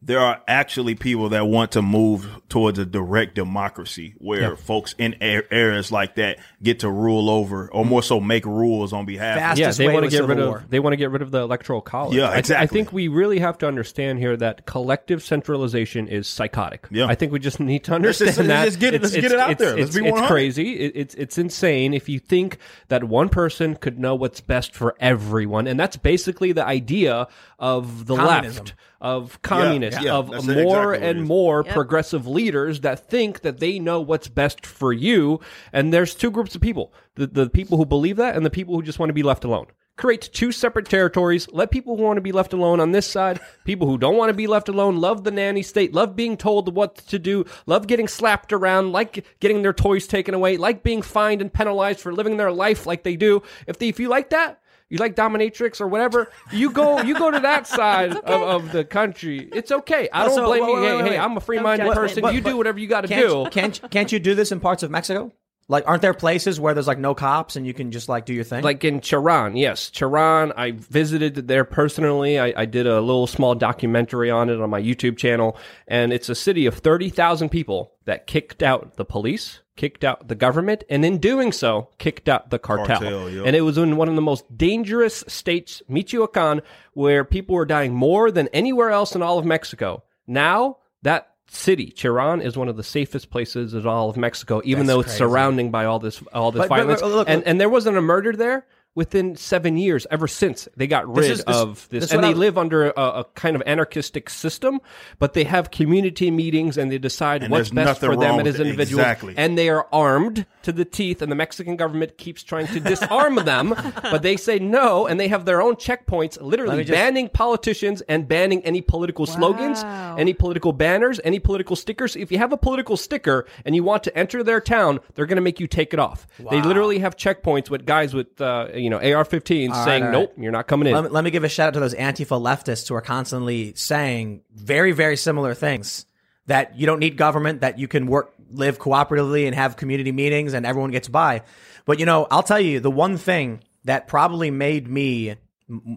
there 0.04 0.20
are 0.20 0.42
actually 0.48 0.96
people 0.96 1.30
that 1.30 1.46
want 1.46 1.74
to 1.74 1.82
move 1.82 2.28
towards 2.50 2.80
a 2.80 2.86
direct 2.86 3.36
democracy 3.36 4.16
where 4.18 4.56
folks 4.56 4.96
in 4.98 5.16
a- 5.22 5.44
areas 5.54 5.92
like 5.92 6.16
that 6.16 6.40
get 6.64 6.80
to 6.80 6.90
rule 6.90 7.30
over 7.30 7.70
or 7.72 7.86
more 7.86 8.02
so 8.02 8.20
make 8.20 8.46
rules 8.46 8.94
on 8.94 9.06
behalf 9.06 9.38
Fast- 9.38 9.54
of 9.54 9.60
yeah, 9.60 9.66
Fastest 9.68 9.78
they 9.78 9.88
way 9.88 9.94
want 9.94 10.04
to 10.06 10.10
to 10.10 10.16
get 10.18 10.22
rid 10.24 10.30
civil 10.38 10.44
of 10.44 10.50
war. 10.50 10.66
they 10.70 10.80
want 10.80 10.94
to 10.94 10.98
get 10.98 11.12
rid 11.12 11.22
of 11.22 11.30
the 11.30 11.40
electoral 11.42 11.82
college. 11.82 12.16
Yeah, 12.18 12.30
I- 12.30 12.62
I, 12.62 12.66
think 12.66 12.92
we 12.92 13.10
really 13.10 13.38
have 13.40 13.60
to 13.60 13.68
understand 13.68 14.18
here 14.18 14.36
that 14.38 14.66
collective 14.66 15.22
centralization 15.24 16.08
is 16.08 16.28
psychotic. 16.28 16.88
Yeah. 16.90 17.06
I 17.06 17.14
think 17.14 17.32
we 17.32 17.38
just 17.40 17.60
need 17.60 17.84
to 17.84 17.92
Let's 17.92 18.22
understand 18.22 18.30
just- 18.36 18.48
that. 18.48 18.64
let's 18.64 18.76
get 18.78 18.94
it- 18.96 19.02
let's 19.04 19.14
get 19.16 19.26
it 19.26 19.40
out 19.40 19.52
it's- 19.52 19.60
there. 19.60 19.78
Let's 19.78 19.96
It's, 19.96 20.04
be 20.04 20.10
it's 20.10 20.28
crazy. 20.28 20.74
It- 20.80 20.94
it's 20.96 21.14
it's 21.16 21.38
insane 21.38 21.94
if 21.94 22.10
you 22.10 22.18
think 22.18 22.58
that 22.88 23.04
one 23.04 23.30
person 23.30 23.76
could 23.76 24.00
know 24.00 24.16
what's 24.16 24.42
best 24.42 24.74
for 24.74 24.96
everyone, 25.00 25.68
and 25.68 25.80
that's 25.80 25.98
basically 25.98 26.54
the 26.54 26.66
idea 26.66 27.28
of 27.60 28.08
the 28.08 28.16
Communism. 28.16 28.66
left. 28.66 28.74
Of 29.04 29.42
communists, 29.42 29.91
yeah, 29.91 29.91
of 30.10 30.30
more 30.30 30.94
exactly 30.94 31.08
and 31.10 31.24
more 31.24 31.64
Yep. 31.66 31.74
progressive 31.76 32.28
leaders 32.28 32.82
that 32.82 33.08
think 33.10 33.42
that 33.42 33.60
they 33.60 33.80
know 33.80 34.00
what's 34.02 34.28
best 34.28 34.66
for 34.66 34.94
you. 34.94 35.40
And 35.74 35.94
there's 35.94 36.16
two 36.16 36.32
groups 36.32 36.56
of 36.56 36.62
people 36.62 36.94
the, 37.16 37.28
the 37.28 37.50
people 37.50 37.78
who 37.78 37.86
believe 37.86 38.18
that 38.18 38.36
and 38.36 38.46
the 38.46 38.50
people 38.50 38.76
who 38.76 38.82
just 38.82 39.00
want 39.00 39.10
to 39.10 39.14
be 39.14 39.24
left 39.24 39.44
alone. 39.44 39.68
Create 39.98 40.30
two 40.34 40.52
separate 40.52 40.88
territories. 40.90 41.48
Let 41.52 41.70
people 41.70 41.96
who 41.98 42.04
want 42.04 42.18
to 42.18 42.22
be 42.22 42.32
left 42.32 42.54
alone 42.54 42.80
on 42.80 42.92
this 42.92 43.06
side, 43.06 43.40
people 43.66 43.88
who 43.88 43.98
don't 43.98 44.16
want 44.18 44.30
to 44.30 44.34
be 44.34 44.48
left 44.48 44.70
alone, 44.70 45.00
love 45.00 45.26
the 45.26 45.32
nanny 45.32 45.62
state, 45.62 45.94
love 45.94 46.16
being 46.16 46.38
told 46.38 46.74
what 46.74 46.96
to 46.96 47.20
do, 47.20 47.46
love 47.68 47.86
getting 47.88 48.08
slapped 48.08 48.54
around, 48.54 48.94
like 48.94 49.26
getting 49.42 49.62
their 49.62 49.74
toys 49.74 50.08
taken 50.08 50.34
away, 50.34 50.56
like 50.58 50.82
being 50.82 51.02
fined 51.02 51.42
and 51.42 51.54
penalized 51.54 52.00
for 52.00 52.14
living 52.14 52.38
their 52.38 52.52
life 52.52 52.88
like 52.88 53.04
they 53.04 53.18
do. 53.18 53.44
If 53.68 53.78
they, 53.78 53.90
if 53.90 54.00
you 54.00 54.08
like 54.08 54.30
that, 54.30 54.61
you 54.92 54.98
like 54.98 55.16
dominatrix 55.16 55.80
or 55.80 55.88
whatever, 55.88 56.30
you 56.52 56.70
go 56.70 57.02
you 57.02 57.18
go 57.18 57.32
to 57.32 57.40
that 57.40 57.66
side 57.80 58.12
of, 58.12 58.26
of 58.26 58.72
the 58.74 58.84
country. 58.84 59.50
It's 59.54 59.72
okay. 59.72 60.10
I 60.12 60.24
oh, 60.24 60.26
don't 60.28 60.36
So, 60.36 60.46
blame 60.46 60.62
wait, 60.64 60.68
you. 60.68 60.74
wait, 60.76 60.82
hey, 60.82 60.96
wait, 60.96 61.04
hey, 61.06 61.10
wait. 61.12 61.18
I'm 61.20 61.38
a 61.38 61.40
free-minded 61.40 61.86
Don't 61.86 61.96
judge 61.96 62.16
person. 62.16 62.36
you 62.36 62.42
do 62.42 62.58
whatever 62.58 62.78
you 62.78 62.88
got 62.88 63.02
to 63.02 63.08
do. 63.08 63.48
can't 63.50 63.82
can't 63.90 64.12
you 64.12 64.20
do 64.20 64.36
this 64.36 64.52
in 64.52 64.60
parts 64.60 64.84
of 64.84 64.92
Mexico? 64.92 65.32
Like, 65.72 65.88
aren't 65.88 66.02
there 66.02 66.14
places 66.14 66.60
where 66.60 66.74
there's 66.74 66.86
like 66.86 67.00
no 67.00 67.16
cops 67.16 67.56
and 67.56 67.66
you 67.66 67.74
can 67.74 67.92
just 67.92 68.10
like 68.10 68.26
do 68.26 68.34
your 68.34 68.44
thing? 68.44 68.62
Like 68.62 68.84
in 68.84 69.00
Cherán, 69.00 69.58
yes, 69.58 69.90
Cherán. 69.90 70.52
I 70.58 70.72
visited 70.72 71.48
there 71.48 71.64
personally. 71.64 72.38
I, 72.38 72.54
I 72.58 72.66
did 72.66 72.88
a 72.88 73.00
little 73.00 73.26
small 73.26 73.56
documentary 73.56 74.30
on 74.30 74.50
it 74.50 74.60
on 74.60 74.70
my 74.70 74.82
YouTube 74.82 75.16
channel, 75.16 75.56
and 75.88 76.12
it's 76.12 76.28
a 76.28 76.36
city 76.36 76.66
of 76.66 76.80
thirty 76.80 77.10
thousand 77.10 77.50
people 77.50 77.94
that 78.04 78.28
kicked 78.28 78.62
out 78.62 78.98
the 78.98 79.06
police, 79.06 79.62
kicked 79.78 80.04
out 80.04 80.28
the 80.28 80.36
government, 80.36 80.84
and 80.90 81.06
in 81.06 81.20
doing 81.20 81.54
so, 81.54 81.88
kicked 82.00 82.28
out 82.28 82.50
the 82.50 82.60
cartel. 82.60 83.00
Cartel, 83.00 83.30
yep. 83.30 83.46
And 83.46 83.56
it 83.56 83.62
was 83.62 83.78
in 83.78 83.96
one 83.96 84.10
of 84.10 84.16
the 84.16 84.22
most 84.22 84.44
dangerous 84.58 85.24
states, 85.30 85.82
Michoacan, 85.88 86.64
where 86.92 87.24
people 87.24 87.56
were 87.56 87.66
dying 87.66 87.94
more 87.94 88.30
than 88.30 88.50
anywhere 88.50 88.90
else 88.90 89.16
in 89.16 89.22
all 89.22 89.40
of 89.40 89.46
Mexico. 89.46 90.04
Now 90.28 90.80
that 91.04 91.31
city, 91.54 91.94
Cherán, 91.96 92.44
is 92.44 92.58
one 92.58 92.70
of 92.70 92.78
the 92.78 92.84
safest 92.84 93.30
places 93.30 93.74
in 93.74 93.86
all 93.86 94.10
of 94.10 94.18
Mexico, 94.18 94.62
even 94.64 94.86
That's 94.86 94.96
though 94.96 95.00
it's 95.02 95.10
crazy. 95.10 95.18
surrounding 95.20 95.72
by 95.72 95.86
all 95.86 96.00
this 96.00 96.22
all 96.34 96.52
this 96.52 96.60
But- 96.62 96.70
but- 96.70 96.76
violence. 96.78 97.02
but 97.02 97.12
look, 97.12 97.30
and 97.30 97.38
look. 97.40 97.48
and 97.48 97.60
there 97.62 97.70
wasn't 97.70 97.98
a 97.98 98.02
murder 98.02 98.34
there 98.34 98.66
within 98.96 99.36
seven 99.36 99.78
years. 99.78 100.06
Ever 100.12 100.28
since 100.28 100.68
they 100.76 100.88
got 100.88 101.08
rid 101.08 101.32
is- 101.32 101.44
this- 101.44 101.56
of 101.56 101.88
this, 101.90 102.04
this 102.06 102.12
and 102.12 102.24
they 102.24 102.34
live 102.34 102.58
under 102.58 102.90
a, 102.90 102.94
a 103.02 103.26
kind 103.36 103.56
of 103.56 103.64
anarchistic 103.66 104.30
system, 104.30 104.80
but 105.20 105.34
they 105.34 105.44
have 105.46 105.72
community 105.72 106.30
meetings 106.32 106.78
and 106.78 106.92
they 106.92 106.98
decide 106.98 107.44
And 107.44 107.52
what's 107.52 107.70
best 107.70 108.00
for 108.02 108.16
them 108.16 108.40
as 108.46 108.60
individuals. 108.60 109.00
Exactly. 109.02 109.34
And 109.38 109.58
they 109.58 109.70
are 109.70 109.88
armed 109.94 110.46
to 110.64 110.72
the 110.72 110.86
teeth, 110.86 111.22
and 111.22 111.32
the 111.32 111.36
Mexican 111.36 111.76
government 111.76 112.18
keeps 112.18 112.44
trying 112.44 112.68
to 112.68 112.80
disarm 112.80 113.36
them, 113.46 113.70
but 114.04 114.22
they 114.22 114.38
say 114.38 114.60
no, 114.60 115.08
and 115.08 115.20
they 115.20 115.28
have 115.28 115.46
their 115.46 115.62
own 115.62 115.76
checkpoints, 115.76 116.40
literally 116.42 116.84
just- 116.84 116.92
banning 116.92 117.30
politicians 117.30 118.02
and 118.02 118.28
banning 118.28 118.64
any 118.64 118.82
political 118.82 119.26
slogans, 119.26 119.84
any 120.20 120.34
political 120.34 120.74
banners, 120.74 121.20
any 121.24 121.40
political 121.40 121.76
stickers. 121.76 122.16
If 122.16 122.32
you 122.32 122.38
have 122.38 122.52
a 122.54 122.58
political 122.58 122.98
sticker 122.98 123.48
and 123.66 123.76
you 123.76 123.84
want 123.84 124.04
to 124.04 124.16
enter 124.18 124.44
their 124.44 124.62
town, 124.62 125.00
they're 125.16 125.26
going 125.26 125.38
to 125.38 125.42
make 125.42 125.60
you 125.60 125.68
take 125.68 125.94
it 125.94 126.00
off. 126.00 126.28
They 126.50 126.62
literally 126.62 127.00
have 127.00 127.16
checkpoints 127.16 127.70
with 127.70 127.86
guys 127.86 128.14
with 128.14 128.40
uh, 128.42 128.68
you 128.82 128.90
know 128.90 128.98
AR-15s 128.98 129.70
right, 129.70 129.86
saying, 129.86 130.04
all 130.04 130.10
right. 130.10 130.20
"Nope, 130.20 130.34
you're 130.38 130.52
not 130.52 130.68
coming 130.68 130.88
in." 130.88 130.94
let, 130.94 131.04
me, 131.06 131.10
let 131.10 131.24
me 131.24 131.32
give 131.32 131.44
a 131.44 131.50
shout 131.50 131.70
out 131.70 131.74
to 131.76 131.80
those 131.80 131.94
Antifa 131.96 132.40
leftists 132.42 132.88
who 132.90 132.96
are 132.96 133.02
constantly 133.02 133.74
saying 133.76 134.42
very, 134.54 134.92
very 134.92 135.16
similar 135.18 135.54
things. 135.54 136.06
That 136.48 136.78
you 136.78 136.86
don't 136.88 137.00
need 137.00 137.18
government, 137.18 137.62
that 137.62 137.78
you 137.80 137.88
can 137.88 138.08
work, 138.08 138.34
live 138.50 138.80
cooperatively 138.80 139.46
and 139.46 139.56
have 139.56 139.78
community 139.78 140.12
meetings 140.12 140.54
and 140.54 140.66
everyone 140.66 140.92
gets 140.92 141.08
by. 141.08 141.44
But 141.86 142.00
you 142.00 142.06
know, 142.06 142.28
I'll 142.32 142.44
tell 142.44 142.60
you 142.60 142.80
the 142.80 142.92
one 142.92 143.18
thing 143.18 143.62
that 143.86 144.08
probably 144.08 144.52
made 144.52 144.88
me 144.88 145.36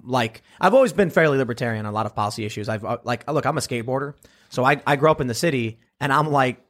like, 0.05 0.43
I've 0.61 0.75
always 0.75 0.93
been 0.93 1.11
fairly 1.11 1.39
libertarian 1.39 1.87
on 1.87 1.93
a 1.93 1.95
lot 1.95 2.07
of 2.07 2.15
policy 2.15 2.45
issues. 2.45 2.69
I've, 2.69 2.85
uh, 2.85 2.99
like, 3.05 3.29
look, 3.31 3.45
I'm 3.47 3.57
a 3.59 3.61
skateboarder. 3.61 4.15
So 4.51 4.65
I, 4.65 4.81
I 4.87 4.97
grew 4.97 5.11
up 5.11 5.21
in 5.21 5.27
the 5.27 5.35
city 5.35 5.81
and 5.99 6.13
I'm 6.13 6.31
like, 6.31 6.61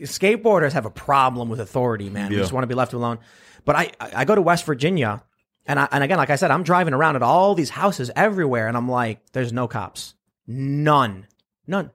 skateboarders 0.00 0.72
have 0.72 0.86
a 0.86 0.90
problem 0.90 1.48
with 1.48 1.60
authority, 1.60 2.10
man. 2.10 2.30
We 2.30 2.36
Yeah. 2.36 2.42
just 2.42 2.52
want 2.52 2.64
to 2.64 2.68
be 2.68 2.74
left 2.74 2.92
alone. 2.94 3.18
But 3.64 3.76
I, 3.76 3.90
I 4.00 4.10
I 4.16 4.24
go 4.24 4.34
to 4.34 4.42
West 4.42 4.64
Virginia, 4.64 5.22
and 5.66 5.78
I, 5.78 5.88
and 5.92 6.02
again, 6.04 6.18
like 6.18 6.30
I 6.30 6.36
said, 6.36 6.50
I'm 6.50 6.62
driving 6.62 6.94
around 6.94 7.16
at 7.16 7.22
all 7.22 7.54
these 7.54 7.70
houses 7.70 8.10
everywhere, 8.16 8.68
and 8.68 8.76
I'm 8.76 8.88
like, 8.88 9.20
there's 9.32 9.52
no 9.52 9.68
cops, 9.68 10.14
none, 10.46 11.26
none. 11.66 11.90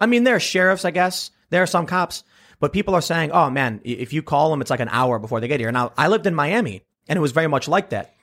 I 0.00 0.06
mean, 0.06 0.24
there 0.24 0.36
are 0.36 0.40
sheriffs, 0.40 0.84
I 0.84 0.90
guess. 0.90 1.30
There 1.50 1.62
are 1.62 1.66
some 1.66 1.86
cops, 1.86 2.24
but 2.60 2.72
people 2.72 2.94
are 2.94 3.02
saying, 3.02 3.32
oh 3.32 3.50
man, 3.50 3.80
if 3.84 4.12
you 4.12 4.22
call 4.22 4.50
them, 4.50 4.60
it's 4.60 4.70
like 4.70 4.80
an 4.80 4.90
hour 4.90 5.18
before 5.18 5.40
they 5.40 5.48
get 5.48 5.60
here. 5.60 5.72
Now, 5.72 5.92
I 5.96 6.08
lived 6.08 6.26
in 6.26 6.34
Miami, 6.34 6.82
and 7.08 7.16
it 7.16 7.20
was 7.20 7.32
very 7.32 7.48
much 7.48 7.68
like 7.68 7.90
that. 7.90 8.14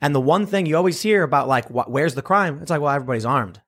And 0.00 0.14
the 0.14 0.20
one 0.20 0.46
thing 0.46 0.66
you 0.66 0.76
always 0.76 1.00
hear 1.00 1.22
about, 1.22 1.46
like, 1.46 1.68
wh- 1.68 1.88
where's 1.88 2.14
the 2.14 2.22
crime? 2.22 2.58
It's 2.60 2.70
like, 2.70 2.80
well, 2.80 2.92
everybody's 2.92 3.24
armed. 3.24 3.60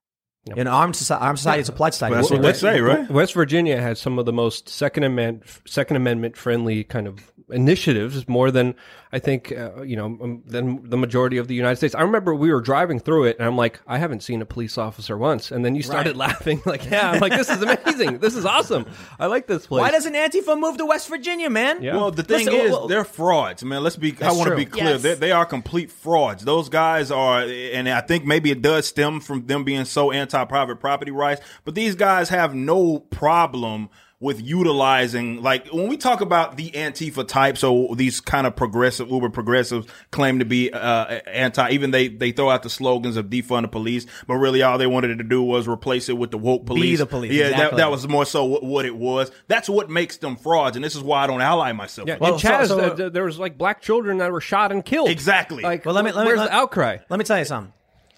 In 0.56 0.66
armed 0.66 0.94
society, 0.94 1.24
armed 1.24 1.38
society 1.38 1.60
is 1.62 1.68
a 1.70 1.72
polite 1.72 1.94
society. 1.94 2.16
That's 2.16 2.30
what 2.30 2.42
they 2.42 2.52
say, 2.52 2.80
right? 2.82 3.08
West 3.10 3.32
Virginia 3.32 3.80
has 3.80 3.98
some 3.98 4.18
of 4.18 4.26
the 4.26 4.32
most 4.32 4.68
Second 4.68 5.04
Amendment 5.04 5.44
Second 5.64 5.96
Amendment 5.96 6.36
friendly 6.36 6.84
kind 6.84 7.06
of 7.06 7.32
initiatives, 7.50 8.28
more 8.28 8.50
than 8.50 8.74
I 9.12 9.18
think 9.18 9.52
uh, 9.52 9.82
you 9.82 9.96
know 9.96 10.06
um, 10.06 10.42
than 10.46 10.88
the 10.88 10.96
majority 10.96 11.36
of 11.36 11.48
the 11.48 11.54
United 11.54 11.76
States. 11.76 11.94
I 11.94 12.02
remember 12.02 12.34
we 12.34 12.52
were 12.52 12.60
driving 12.60 12.98
through 12.98 13.24
it, 13.24 13.38
and 13.38 13.46
I'm 13.46 13.56
like, 13.56 13.80
I 13.86 13.98
haven't 13.98 14.22
seen 14.22 14.42
a 14.42 14.46
police 14.46 14.78
officer 14.78 15.16
once, 15.16 15.50
and 15.50 15.64
then 15.64 15.74
you 15.74 15.82
started 15.82 16.16
laughing, 16.16 16.62
like, 16.66 16.90
yeah, 16.90 17.10
I'm 17.10 17.20
like, 17.20 17.32
this 17.32 17.50
is 17.50 17.62
amazing, 17.62 18.18
this 18.18 18.34
is 18.34 18.44
awesome, 18.44 18.86
I 19.18 19.26
like 19.26 19.46
this 19.46 19.66
place. 19.66 19.82
Why 19.82 19.90
doesn't 19.90 20.14
Antifa 20.14 20.58
move 20.58 20.78
to 20.78 20.86
West 20.86 21.08
Virginia, 21.08 21.50
man? 21.50 21.82
Yeah. 21.82 21.96
Well, 21.96 22.10
the 22.10 22.22
thing 22.22 22.46
Listen, 22.46 22.60
is, 22.60 22.70
well- 22.70 22.88
they're 22.88 23.04
frauds, 23.04 23.64
man. 23.64 23.82
Let's 23.82 23.96
be. 23.96 24.14
I 24.20 24.32
want 24.32 24.50
to 24.50 24.56
be 24.56 24.64
clear. 24.66 24.84
Yes. 24.84 25.02
They, 25.02 25.14
they 25.14 25.32
are 25.32 25.46
complete 25.46 25.90
frauds. 25.90 26.44
Those 26.44 26.68
guys 26.68 27.10
are, 27.10 27.42
and 27.42 27.88
I 27.88 28.00
think 28.00 28.24
maybe 28.24 28.50
it 28.50 28.62
does 28.62 28.86
stem 28.86 29.20
from 29.20 29.46
them 29.46 29.64
being 29.64 29.84
so 29.84 30.10
anti-private 30.10 30.80
property 30.80 31.10
rights. 31.10 31.40
But 31.64 31.74
these 31.74 31.94
guys 31.94 32.28
have 32.30 32.54
no 32.54 32.98
problem 32.98 33.90
with 34.20 34.40
utilizing, 34.40 35.42
like 35.42 35.66
when 35.68 35.88
we 35.88 35.96
talk 35.96 36.20
about 36.20 36.56
the 36.56 36.70
Antifa 36.70 37.26
type. 37.26 37.58
So 37.58 37.94
these 37.94 38.20
kind 38.20 38.46
of 38.46 38.56
progressive, 38.56 39.10
uber 39.10 39.28
progressives 39.30 39.86
claim 40.12 40.38
to 40.38 40.44
be 40.44 40.72
uh, 40.72 41.04
anti. 41.26 41.70
Even 41.70 41.90
they 41.90 42.08
they 42.08 42.32
throw 42.32 42.48
out 42.50 42.62
the 42.62 42.70
slogans 42.70 43.16
of 43.16 43.26
defund 43.26 43.62
the 43.62 43.68
police, 43.68 44.06
but 44.26 44.34
really 44.36 44.62
all 44.62 44.78
they 44.78 44.86
wanted 44.86 45.18
to 45.18 45.24
do 45.24 45.42
was 45.42 45.68
replace 45.68 46.08
it 46.08 46.14
with 46.16 46.30
the 46.30 46.38
woke 46.38 46.64
police. 46.66 46.98
the 46.98 47.06
police, 47.06 47.32
Yeah, 47.32 47.44
that, 47.48 47.52
exactly. 47.52 47.76
that 47.78 47.90
was 47.90 48.08
more 48.08 48.24
so 48.24 48.44
what, 48.44 48.62
what 48.62 48.84
it 48.86 48.96
was. 48.96 49.30
That's 49.48 49.68
what 49.68 49.90
makes 49.90 50.16
them 50.18 50.36
frauds, 50.36 50.76
and 50.76 50.84
this 50.84 50.94
is 50.94 51.02
why 51.02 51.24
I 51.24 51.26
don't 51.26 51.42
ally 51.42 51.72
myself. 51.72 52.08
Yeah, 52.08 52.14
with 52.14 52.20
Well, 52.22 52.34
in 52.34 52.38
so- 52.40 52.48
Chaz, 52.48 52.66
so- 52.68 52.78
uh, 53.06 53.08
there 53.10 53.24
was 53.24 53.38
like 53.38 53.58
black 53.58 53.82
children 53.82 54.18
that 54.18 54.30
were 54.32 54.40
shot 54.40 54.72
and 54.72 54.84
killed. 54.84 55.10
Exactly. 55.10 55.62
Like, 55.62 55.84
Well, 55.84 55.94
let 55.94 56.04
me- 56.04 56.12
let 56.12 56.22
me- 56.22 56.28
where's 56.28 56.38
let- 56.40 56.50
the 56.50 56.54
outcry? 56.54 56.98
Let 57.10 57.18
me 57.18 57.24
tell 57.24 57.38
you 57.38 57.44
something. 57.44 57.72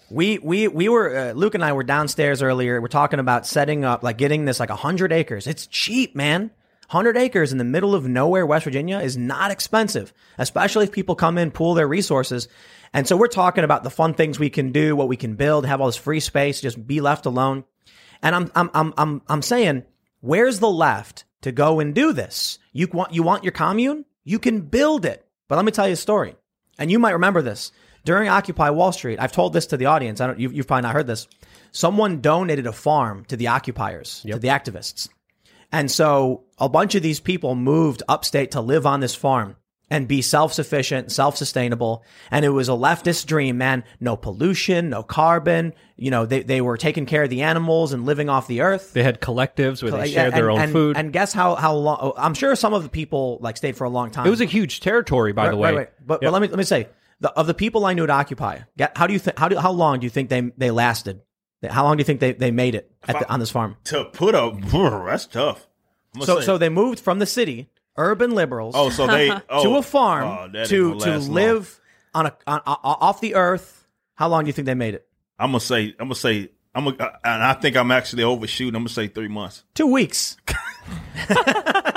We 0.09 0.37
we 0.39 0.67
we 0.67 0.87
were 0.87 1.15
uh, 1.15 1.31
Luke 1.33 1.55
and 1.55 1.63
I 1.63 1.73
were 1.73 1.83
downstairs 1.83 2.41
earlier. 2.41 2.79
We're 2.81 2.87
talking 2.87 3.19
about 3.19 3.45
setting 3.45 3.83
up 3.83 4.03
like 4.03 4.17
getting 4.17 4.45
this 4.45 4.59
like 4.59 4.69
hundred 4.69 5.11
acres. 5.11 5.47
It's 5.47 5.67
cheap, 5.67 6.15
man. 6.15 6.51
Hundred 6.89 7.17
acres 7.17 7.51
in 7.51 7.57
the 7.57 7.65
middle 7.65 7.93
of 7.93 8.07
nowhere, 8.07 8.45
West 8.45 8.63
Virginia, 8.63 8.99
is 8.99 9.17
not 9.17 9.51
expensive, 9.51 10.13
especially 10.37 10.85
if 10.85 10.93
people 10.93 11.15
come 11.15 11.37
in, 11.37 11.51
pool 11.51 11.73
their 11.73 11.87
resources. 11.87 12.47
And 12.93 13.05
so 13.05 13.17
we're 13.17 13.27
talking 13.27 13.65
about 13.65 13.83
the 13.83 13.89
fun 13.89 14.13
things 14.13 14.39
we 14.39 14.49
can 14.49 14.71
do, 14.71 14.95
what 14.95 15.09
we 15.09 15.17
can 15.17 15.35
build, 15.35 15.65
have 15.65 15.81
all 15.81 15.87
this 15.87 15.97
free 15.97 16.21
space, 16.21 16.61
just 16.61 16.87
be 16.87 17.01
left 17.01 17.25
alone. 17.25 17.65
And 18.23 18.33
I'm 18.33 18.51
I'm 18.55 18.69
I'm 18.73 18.93
I'm 18.97 19.21
I'm 19.27 19.41
saying, 19.41 19.83
where's 20.21 20.59
the 20.59 20.69
left 20.69 21.25
to 21.41 21.51
go 21.51 21.81
and 21.81 21.93
do 21.93 22.13
this? 22.13 22.59
You 22.71 22.87
want 22.87 23.13
you 23.13 23.23
want 23.23 23.43
your 23.43 23.51
commune? 23.51 24.05
You 24.23 24.39
can 24.39 24.61
build 24.61 25.03
it. 25.05 25.25
But 25.49 25.57
let 25.57 25.65
me 25.65 25.73
tell 25.73 25.87
you 25.87 25.93
a 25.93 25.97
story. 25.97 26.35
And 26.79 26.89
you 26.89 26.99
might 26.99 27.11
remember 27.11 27.41
this. 27.41 27.71
During 28.07 28.29
Occupy 28.29 28.69
Wall 28.69 28.93
Street, 28.93 29.19
I've 29.19 29.33
told 29.33 29.51
this 29.51 29.65
to 29.67 29.75
the 29.75 29.87
audience. 29.87 30.21
I 30.21 30.27
don't 30.27 30.39
you, 30.39 30.49
you've 30.49 30.65
probably 30.65 30.83
not 30.83 30.93
heard 30.93 31.07
this. 31.07 31.27
Someone 31.73 32.21
donated 32.21 32.65
a 32.65 32.71
farm 32.71 33.25
to 33.25 33.35
the 33.35 33.47
occupiers, 33.47 34.21
to 34.21 34.39
the 34.39 34.47
activists. 34.47 35.09
And 35.73 35.91
so 35.91 36.45
a 36.57 36.69
bunch 36.69 36.95
of 36.95 37.03
these 37.03 37.19
people 37.19 37.53
moved 37.53 38.03
upstate 38.07 38.51
to 38.51 38.61
live 38.61 38.85
on 38.85 39.01
this 39.01 39.13
farm 39.13 39.57
and 39.89 40.07
be 40.07 40.21
self-sufficient, 40.21 41.11
self-sustainable. 41.11 42.05
And 42.31 42.45
it 42.45 42.49
was 42.49 42.69
a 42.69 42.73
leftist 42.73 43.25
dream, 43.25 43.57
man. 43.57 43.83
No 43.99 44.15
pollution, 44.15 44.89
no 44.89 45.03
carbon. 45.03 45.73
You 45.97 46.09
know, 46.11 46.25
they, 46.25 46.43
they 46.43 46.61
were 46.61 46.77
taking 46.77 47.05
care 47.07 47.23
of 47.23 47.29
the 47.29 47.41
animals 47.41 47.91
and 47.91 48.05
living 48.05 48.29
off 48.29 48.47
the 48.47 48.61
earth. 48.61 48.93
They 48.93 49.03
had 49.03 49.19
collectives 49.19 49.83
where 49.83 49.91
they 49.91 50.11
shared 50.11 50.33
their 50.33 50.49
own 50.49 50.61
and- 50.61 50.71
food. 50.71 50.95
And 50.95 51.11
guess 51.11 51.33
how, 51.33 51.55
how 51.55 51.73
long, 51.75 52.13
I'm 52.15 52.35
sure 52.35 52.55
some 52.55 52.73
of 52.73 52.83
the 52.83 52.89
people 52.89 53.37
like 53.41 53.57
stayed 53.57 53.75
for 53.75 53.83
a 53.83 53.89
long 53.89 54.11
time. 54.11 54.25
it 54.25 54.29
was 54.29 54.39
a 54.39 54.45
huge 54.45 54.79
territory, 54.79 55.33
by 55.33 55.49
the 55.49 55.57
way. 55.57 55.71
right, 55.71 55.77
right. 55.77 55.89
But, 56.05 56.19
Yeah. 56.21 56.27
but 56.29 56.33
let 56.33 56.41
me, 56.41 56.47
let 56.47 56.57
me 56.57 56.63
say, 56.63 56.87
the, 57.19 57.31
of 57.31 57.47
the 57.47 57.53
people 57.53 57.85
I 57.85 57.93
knew 57.93 58.03
at 58.03 58.09
Occupy, 58.09 58.59
how 58.95 59.07
do 59.07 59.13
you 59.13 59.19
think, 59.19 59.37
how 59.37 59.47
do, 59.47 59.57
how 59.57 59.71
long 59.71 59.99
do 59.99 60.05
you 60.05 60.09
think 60.09 60.29
they, 60.29 60.41
they 60.57 60.71
lasted? 60.71 61.21
How 61.67 61.83
long 61.83 61.97
do 61.97 62.01
you 62.01 62.05
think 62.05 62.19
they, 62.19 62.33
they 62.33 62.51
made 62.51 62.75
it 62.75 62.91
at 63.07 63.19
the, 63.19 63.29
on 63.31 63.39
this 63.39 63.49
farm? 63.49 63.77
to 63.85 64.05
put 64.05 64.35
a 64.35 64.55
that's 65.07 65.25
tough. 65.25 65.67
So, 66.21 66.39
say- 66.39 66.45
so 66.45 66.57
they 66.57 66.69
moved 66.69 66.99
from 66.99 67.19
the 67.19 67.25
city, 67.25 67.69
urban 67.95 68.31
liberals, 68.31 68.75
oh, 68.77 68.89
so 68.89 69.07
they 69.07 69.31
oh, 69.49 69.63
to 69.63 69.75
a 69.77 69.81
farm 69.81 70.51
oh, 70.53 70.63
to 70.65 70.99
to 70.99 71.17
long. 71.17 71.29
live 71.29 71.79
on 72.13 72.27
a 72.27 72.37
on, 72.45 72.61
off 72.65 73.21
the 73.21 73.35
earth. 73.35 73.87
How 74.15 74.27
long 74.27 74.43
do 74.43 74.47
you 74.47 74.53
think 74.53 74.65
they 74.65 74.73
made 74.75 74.93
it? 74.93 75.07
I'm 75.39 75.49
gonna 75.49 75.59
say 75.59 75.95
I'm 75.99 76.07
gonna 76.07 76.15
say 76.15 76.49
I'm 76.73 76.85
gonna, 76.85 77.19
and 77.23 77.43
I 77.43 77.53
think 77.53 77.75
I'm 77.75 77.91
actually 77.91 78.23
overshooting. 78.23 78.75
I'm 78.75 78.81
gonna 78.83 78.89
say 78.89 79.07
three 79.07 79.27
months. 79.27 79.63
Two 79.73 79.87
weeks. 79.87 80.37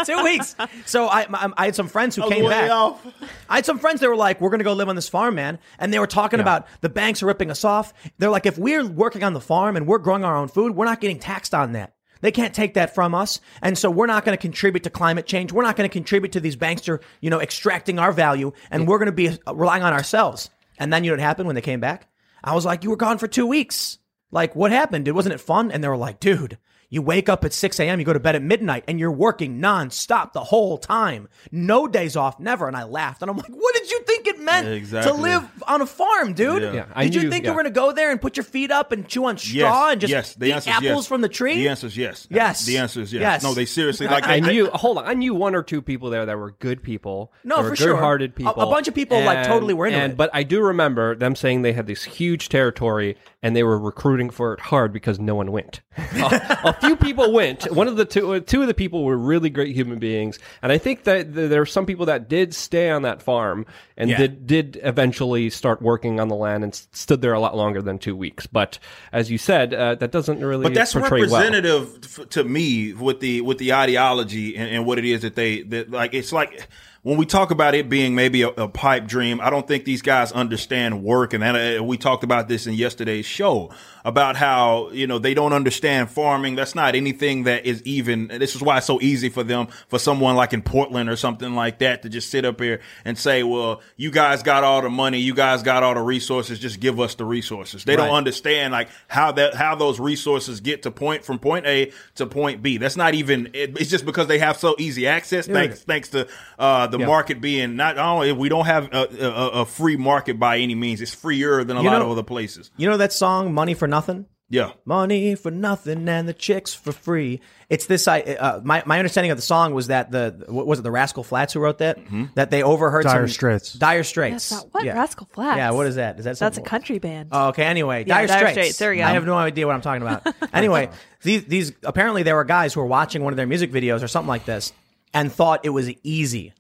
Two 0.07 0.23
weeks. 0.23 0.57
So 0.87 1.07
I, 1.07 1.27
I 1.33 1.53
I 1.57 1.65
had 1.67 1.75
some 1.75 1.89
friends 1.89 2.17
who 2.17 2.29
came 2.29 2.49
back. 2.49 2.71
off. 2.71 3.07
I 3.49 3.57
had 3.57 3.67
some 3.67 3.79
friends 3.79 4.01
that 4.01 4.09
were 4.09 4.17
like, 4.17 4.41
"We're 4.41 4.51
going 4.51 4.61
to 4.61 4.65
go 4.65 4.73
live 4.73 4.89
on 4.89 4.97
this 4.97 5.09
farm, 5.09 5.35
man," 5.35 5.59
and 5.79 5.93
they 5.93 5.99
were 5.99 6.07
talking 6.07 6.41
about 6.41 6.67
the 6.81 6.89
banks 6.89 7.23
are 7.23 7.27
ripping 7.27 7.51
us 7.51 7.65
off. 7.65 7.93
They're 8.19 8.31
like, 8.31 8.47
"If 8.47 8.59
we're 8.59 8.87
working 8.87 9.23
on 9.23 9.33
the 9.35 9.41
farm 9.41 9.77
and 9.77 9.87
we're 9.87 9.99
growing 9.99 10.25
our 10.25 10.37
own 10.37 10.49
food, 10.49 10.75
we're 10.75 10.85
not 10.85 11.01
getting 11.01 11.19
taxed 11.19 11.55
on 11.55 11.73
that. 11.73 11.95
They 12.23 12.31
can't 12.33 12.55
take 12.55 12.75
that 12.75 12.95
from 12.95 13.15
us, 13.15 13.41
and 13.63 13.79
so 13.79 13.91
we're 13.91 14.07
not 14.07 14.25
going 14.25 14.37
to 14.37 14.41
contribute 14.41 14.85
to 14.85 14.91
climate 14.91 15.27
change. 15.27 15.53
We're 15.53 15.63
not 15.63 15.77
going 15.77 15.89
to 15.89 15.93
contribute 15.93 16.33
to 16.33 16.41
these 16.41 16.57
banks 16.57 16.83
to 16.83 17.01
you 17.21 17.31
know 17.31 17.41
extracting 17.41 17.99
our 17.99 18.13
value, 18.13 18.53
and 18.71 18.87
we're 18.87 18.99
going 18.99 19.07
to 19.07 19.13
be 19.13 19.29
uh, 19.29 19.55
relying 19.55 19.83
on 19.83 19.93
ourselves." 19.93 20.51
And 20.79 20.93
then 20.93 21.05
you 21.05 21.11
know 21.11 21.15
what 21.17 21.21
happened 21.23 21.47
when 21.47 21.57
they 21.57 21.63
came 21.63 21.81
back? 21.81 22.09
I 22.45 22.55
was 22.55 22.65
like, 22.65 22.85
"You 22.85 22.91
were 22.91 22.97
gone 22.97 23.19
for 23.19 23.27
two 23.27 23.47
weeks. 23.47 23.99
Like, 24.31 24.55
what 24.55 24.71
happened? 24.71 25.07
Dude, 25.07 25.15
wasn't 25.15 25.35
it 25.35 25.41
fun?" 25.41 25.71
And 25.71 25.83
they 25.83 25.89
were 25.89 25.97
like, 25.97 26.21
"Dude." 26.21 26.59
You 26.93 27.03
wake 27.03 27.29
up 27.29 27.45
at 27.45 27.53
6 27.53 27.79
a.m., 27.79 28.01
you 28.01 28.05
go 28.05 28.13
to 28.13 28.19
bed 28.19 28.35
at 28.35 28.43
midnight, 28.43 28.83
and 28.89 28.99
you're 28.99 29.13
working 29.13 29.61
nonstop 29.61 30.33
the 30.33 30.43
whole 30.43 30.77
time. 30.77 31.29
No 31.53 31.87
days 31.87 32.17
off, 32.17 32.41
never. 32.41 32.67
And 32.67 32.77
I 32.77 32.83
laughed. 32.83 33.23
And 33.23 33.31
I'm 33.31 33.37
like, 33.37 33.49
what 33.49 33.75
did 33.77 33.89
you 33.89 34.03
think 34.03 34.27
it 34.27 34.41
meant 34.41 34.67
Yeah, 34.67 34.73
exactly. 34.73 35.13
to 35.13 35.19
live 35.19 35.49
on 35.69 35.83
a 35.83 35.87
farm, 35.87 36.33
dude? 36.35 36.63
Yeah. 36.63 36.73
Yeah, 36.73 36.87
I 36.93 37.05
did 37.05 37.15
you 37.15 37.23
knew- 37.23 37.31
think 37.31 37.45
yeah. 37.45 37.51
you 37.51 37.57
were 37.57 37.63
going 37.63 37.73
to 37.73 37.81
go 37.81 37.93
there 37.93 38.11
and 38.11 38.21
put 38.21 38.37
your 38.37 38.45
feet 38.45 38.73
up 38.73 38.91
and 38.91 39.07
chew 39.07 39.25
on 39.25 39.39
straw 39.39 39.53
Yes, 39.87 39.93
and 39.93 40.01
just 40.01 40.11
yes. 40.11 40.35
The 40.35 40.47
eat 40.47 40.53
answer 40.53 40.71
is 40.71 40.77
apples 40.77 41.05
yes. 41.05 41.07
from 41.07 41.21
the 41.21 41.29
tree? 41.29 41.55
The 41.55 41.69
answer 41.69 41.87
is 41.87 41.97
yes. 41.97 42.27
Yes. 42.29 42.67
The 42.67 42.79
answer 42.79 43.01
is 43.03 43.13
yes. 43.13 43.21
Yes. 43.21 43.43
No, 43.45 43.55
they 43.55 43.67
seriously 43.67 44.09
like. 44.09 44.25
I 44.25 44.41
they- 44.41 44.53
knew. 44.53 44.67
Hold 44.71 44.99
on, 44.99 45.07
I 45.07 45.15
knew 45.15 45.33
one 45.33 45.55
or 45.55 45.63
two 45.63 45.81
people 45.83 46.11
there 46.11 46.27
that 46.27 46.37
were 46.37 46.51
good 46.59 46.83
people. 46.83 47.33
No, 47.45 47.63
that 47.63 47.69
for 47.69 47.77
sure. 47.77 47.93
good-hearted 47.93 48.35
people. 48.35 48.53
a 48.61 48.67
bunch 48.67 48.89
of 48.89 48.95
people, 48.95 49.21
like, 49.23 49.47
totally 49.47 49.75
were 49.75 49.87
into 49.87 49.99
and, 49.99 50.13
it. 50.15 50.17
But 50.17 50.31
I 50.33 50.43
do 50.43 50.61
remember 50.61 51.15
them 51.15 51.37
saying 51.37 51.63
they 51.63 51.73
had 51.73 51.87
this 51.87 52.03
huge 52.03 52.49
territory 52.49 53.17
and 53.43 53.55
they 53.55 53.63
were 53.63 53.79
recruiting 53.79 54.31
for 54.31 54.55
it 54.55 54.61
hard 54.61 54.93
because 54.93 55.21
no 55.21 55.35
one 55.37 55.53
went. 55.53 55.81
a, 55.97 56.61
a 56.65 56.77
few 56.81 56.97
people 56.97 57.33
went. 57.33 57.71
One 57.73 57.89
of 57.89 57.97
the 57.97 58.05
two, 58.05 58.41
two 58.41 58.63
of 58.63 58.67
the 58.69 58.75
people 58.75 59.05
were 59.05 59.17
really 59.17 59.51
great 59.51 59.75
human 59.75 59.99
beings, 59.99 60.39
and 60.63 60.73
I 60.73 60.79
think 60.79 61.05
that 61.05 61.35
there 61.35 61.61
are 61.61 61.67
some 61.67 61.87
people 61.87 62.07
that 62.07 62.29
did 62.29 62.55
stay 62.55 62.91
on 62.91 63.03
that 63.03 63.23
farm 63.23 63.67
and 63.97 64.11
Yeah. 64.11 64.17
did 64.19 64.47
did 64.47 64.81
eventually 64.83 65.51
start 65.51 65.83
working 65.83 66.21
on 66.21 66.29
the 66.29 66.35
land 66.37 66.65
and 66.65 66.75
stood 66.93 67.21
there 67.23 67.33
a 67.33 67.41
lot 67.41 67.57
longer 67.57 67.83
than 67.83 67.99
two 67.99 68.17
weeks. 68.17 68.47
But 68.47 68.79
as 69.13 69.31
you 69.31 69.39
said, 69.39 69.75
uh, 69.75 69.95
that 69.97 70.11
doesn't 70.11 70.41
really. 70.41 70.63
But 70.65 70.75
that's 70.75 70.95
well. 70.95 71.05
representative 71.05 71.99
f- 72.05 72.29
to 72.31 72.45
me 72.45 72.93
with 72.93 73.21
the 73.21 73.41
with 73.43 73.59
the 73.59 73.73
ideology 73.73 74.57
and, 74.57 74.69
and 74.71 74.87
what 74.87 74.99
it 74.99 75.05
is 75.05 75.23
that 75.23 75.35
they 75.35 75.63
that 75.63 75.91
like. 75.91 76.15
It's 76.15 76.33
like 76.33 76.69
when 77.03 77.17
we 77.17 77.25
talk 77.25 77.51
about 77.51 77.75
it 77.75 77.89
being 77.89 78.15
maybe 78.15 78.43
a, 78.43 78.49
a 78.49 78.69
pipe 78.69 79.07
dream. 79.07 79.41
I 79.41 79.49
don't 79.51 79.67
think 79.67 79.85
these 79.85 80.03
guys 80.03 80.33
understand 80.33 81.03
work, 81.03 81.33
and 81.33 81.43
that, 81.43 81.79
uh, 81.81 81.83
we 81.85 81.97
talked 81.97 82.25
about 82.25 82.49
this 82.49 82.67
in 82.67 82.75
yesterday's 82.75 83.27
show 83.27 83.71
about 84.05 84.37
how 84.37 84.91
you 84.91 85.07
know 85.07 85.19
they 85.19 85.35
don't 85.35 85.53
understand 85.53 86.11
farming. 86.11 86.55
That's 86.57 86.75
not 86.75 86.95
anything 86.95 87.45
that 87.45 87.67
is 87.67 87.83
even. 87.85 88.29
This 88.29 88.55
is 88.55 88.63
why 88.63 88.79
it's 88.79 88.87
so 88.87 89.01
easy 89.01 89.29
for 89.29 89.43
them 89.43 89.69
for 89.89 89.99
someone 89.99 90.37
like 90.37 90.53
in 90.53 90.63
Portland 90.63 91.09
or 91.09 91.17
something 91.17 91.55
like 91.55 91.79
that 91.81 92.03
to 92.03 92.09
just 92.09 92.31
sit 92.31 92.45
up 92.45 92.61
here 92.61 92.81
and 93.05 93.19
say, 93.19 93.43
"Well, 93.43 93.81
you 93.97 94.11
guys 94.11 94.43
got 94.43 94.65
all 94.65 94.83
the 94.83 94.91
money, 94.91 95.19
you 95.19 95.35
guys 95.35 95.63
got 95.63 95.83
all 95.83 95.95
the 95.95 96.01
resources. 96.01 96.59
Just 96.59 96.81
give 96.81 96.99
us 97.01 97.15
the 97.15 97.25
resources." 97.25 97.85
They 97.85 97.97
don't 97.97 98.11
understand 98.11 98.73
like 98.73 98.89
how 99.09 99.33
that 99.33 99.55
how 99.55 99.75
those 99.75 100.01
resources 100.01 100.61
get 100.61 100.83
to 100.85 100.91
point 100.91 101.25
from 101.25 101.39
point 101.39 101.67
A 101.67 101.93
to 102.17 102.27
point 102.27 102.63
B. 102.63 102.77
That's 102.79 102.97
not 102.97 103.15
even. 103.15 103.49
It, 103.53 103.79
it's 103.81 103.91
just 103.91 104.05
because 104.07 104.27
they 104.27 104.39
have 104.39 104.57
so 104.57 104.75
easy 104.79 105.07
access. 105.07 105.47
Thanks 105.47 105.83
thanks 105.83 106.09
to 106.11 106.27
uh, 106.59 106.87
the 106.87 106.99
market 106.99 107.41
being 107.41 107.77
not 107.77 107.99
only 107.99 108.33
we 108.33 108.49
don't 108.49 108.67
have 108.67 108.89
a, 108.93 109.27
a, 109.27 109.49
a 109.63 109.67
free 109.67 109.97
market 109.97 110.39
by 110.39 110.59
any 110.59 110.75
means. 110.75 111.01
It's 111.01 111.15
freer 111.15 111.65
than 111.65 111.77
a 111.77 111.83
You 111.83 111.89
lot 111.91 111.99
know- 111.99 112.07
of 112.07 112.13
other 112.13 112.23
places. 112.23 112.71
You 112.77 112.89
know 112.89 112.97
that 112.97 113.13
song, 113.13 113.53
Money 113.55 113.75
for 113.75 113.87
Nothing? 113.91 114.27
Yeah. 114.53 114.73
Money 114.85 115.37
for 115.37 115.53
nothing 115.53 116.09
and 116.09 116.29
the 116.29 116.33
chicks 116.35 116.75
for 116.75 116.91
free. 116.91 117.41
It's 117.69 117.87
this. 117.87 118.09
I 118.09 118.21
uh, 118.23 118.61
my 118.65 118.83
my 118.85 118.99
understanding 118.99 119.31
of 119.31 119.39
the 119.39 119.43
song 119.43 119.75
was 119.75 119.87
that 119.87 120.11
the 120.11 120.45
what 120.49 120.67
was 120.67 120.81
it 120.81 120.83
the 120.83 120.91
Rascal 120.91 121.23
Flatts 121.23 121.53
who 121.53 121.61
wrote 121.61 121.79
that? 121.79 121.99
Mm-hmm. 121.99 122.25
That 122.35 122.51
they 122.51 122.65
overheard 122.65 123.05
Dire 123.05 123.29
some 123.29 123.33
Straits. 123.33 123.73
Dire 123.75 124.03
Straits. 124.03 124.49
That's 124.51 124.65
not 124.65 124.75
what 124.75 124.85
Yeah. 124.85 124.95
Rascal 124.95 125.29
Flatts. 125.33 125.59
Yeah, 125.59 125.71
what 125.71 125.87
is 125.87 125.95
that? 125.95 126.19
Is 126.19 126.25
that 126.25 126.31
That's 126.31 126.41
a 126.41 126.45
something- 126.47 126.65
country 126.65 126.99
band. 126.99 127.29
Oh, 127.31 127.49
okay. 127.51 127.63
Anyway, 127.65 128.05
Yeah, 128.05 128.15
Dire, 128.19 128.27
Dire 128.27 128.39
Straits. 128.39 128.53
Straits. 128.55 128.79
There 128.79 128.91
we 128.91 128.97
go. 128.97 129.05
I 129.05 129.11
have 129.13 129.25
no 129.25 129.37
idea 129.37 129.69
what 129.69 129.75
I'm 129.77 129.83
talking 129.83 130.03
about. 130.03 130.27
anyway, 130.53 130.91
these 131.23 131.45
these 131.45 131.73
apparently 131.85 132.25
there 132.25 132.35
were 132.35 132.45
guys 132.45 132.75
who 132.75 132.81
were 132.81 132.87
watching 132.87 133.23
one 133.23 133.33
of 133.33 133.37
their 133.37 133.47
music 133.47 133.71
videos 133.71 134.03
or 134.03 134.09
something 134.09 134.29
like 134.29 134.47
this 134.47 134.73
and 135.15 135.31
thought 135.33 135.65
it 135.65 135.71
was 135.71 135.89
easy. 136.03 136.55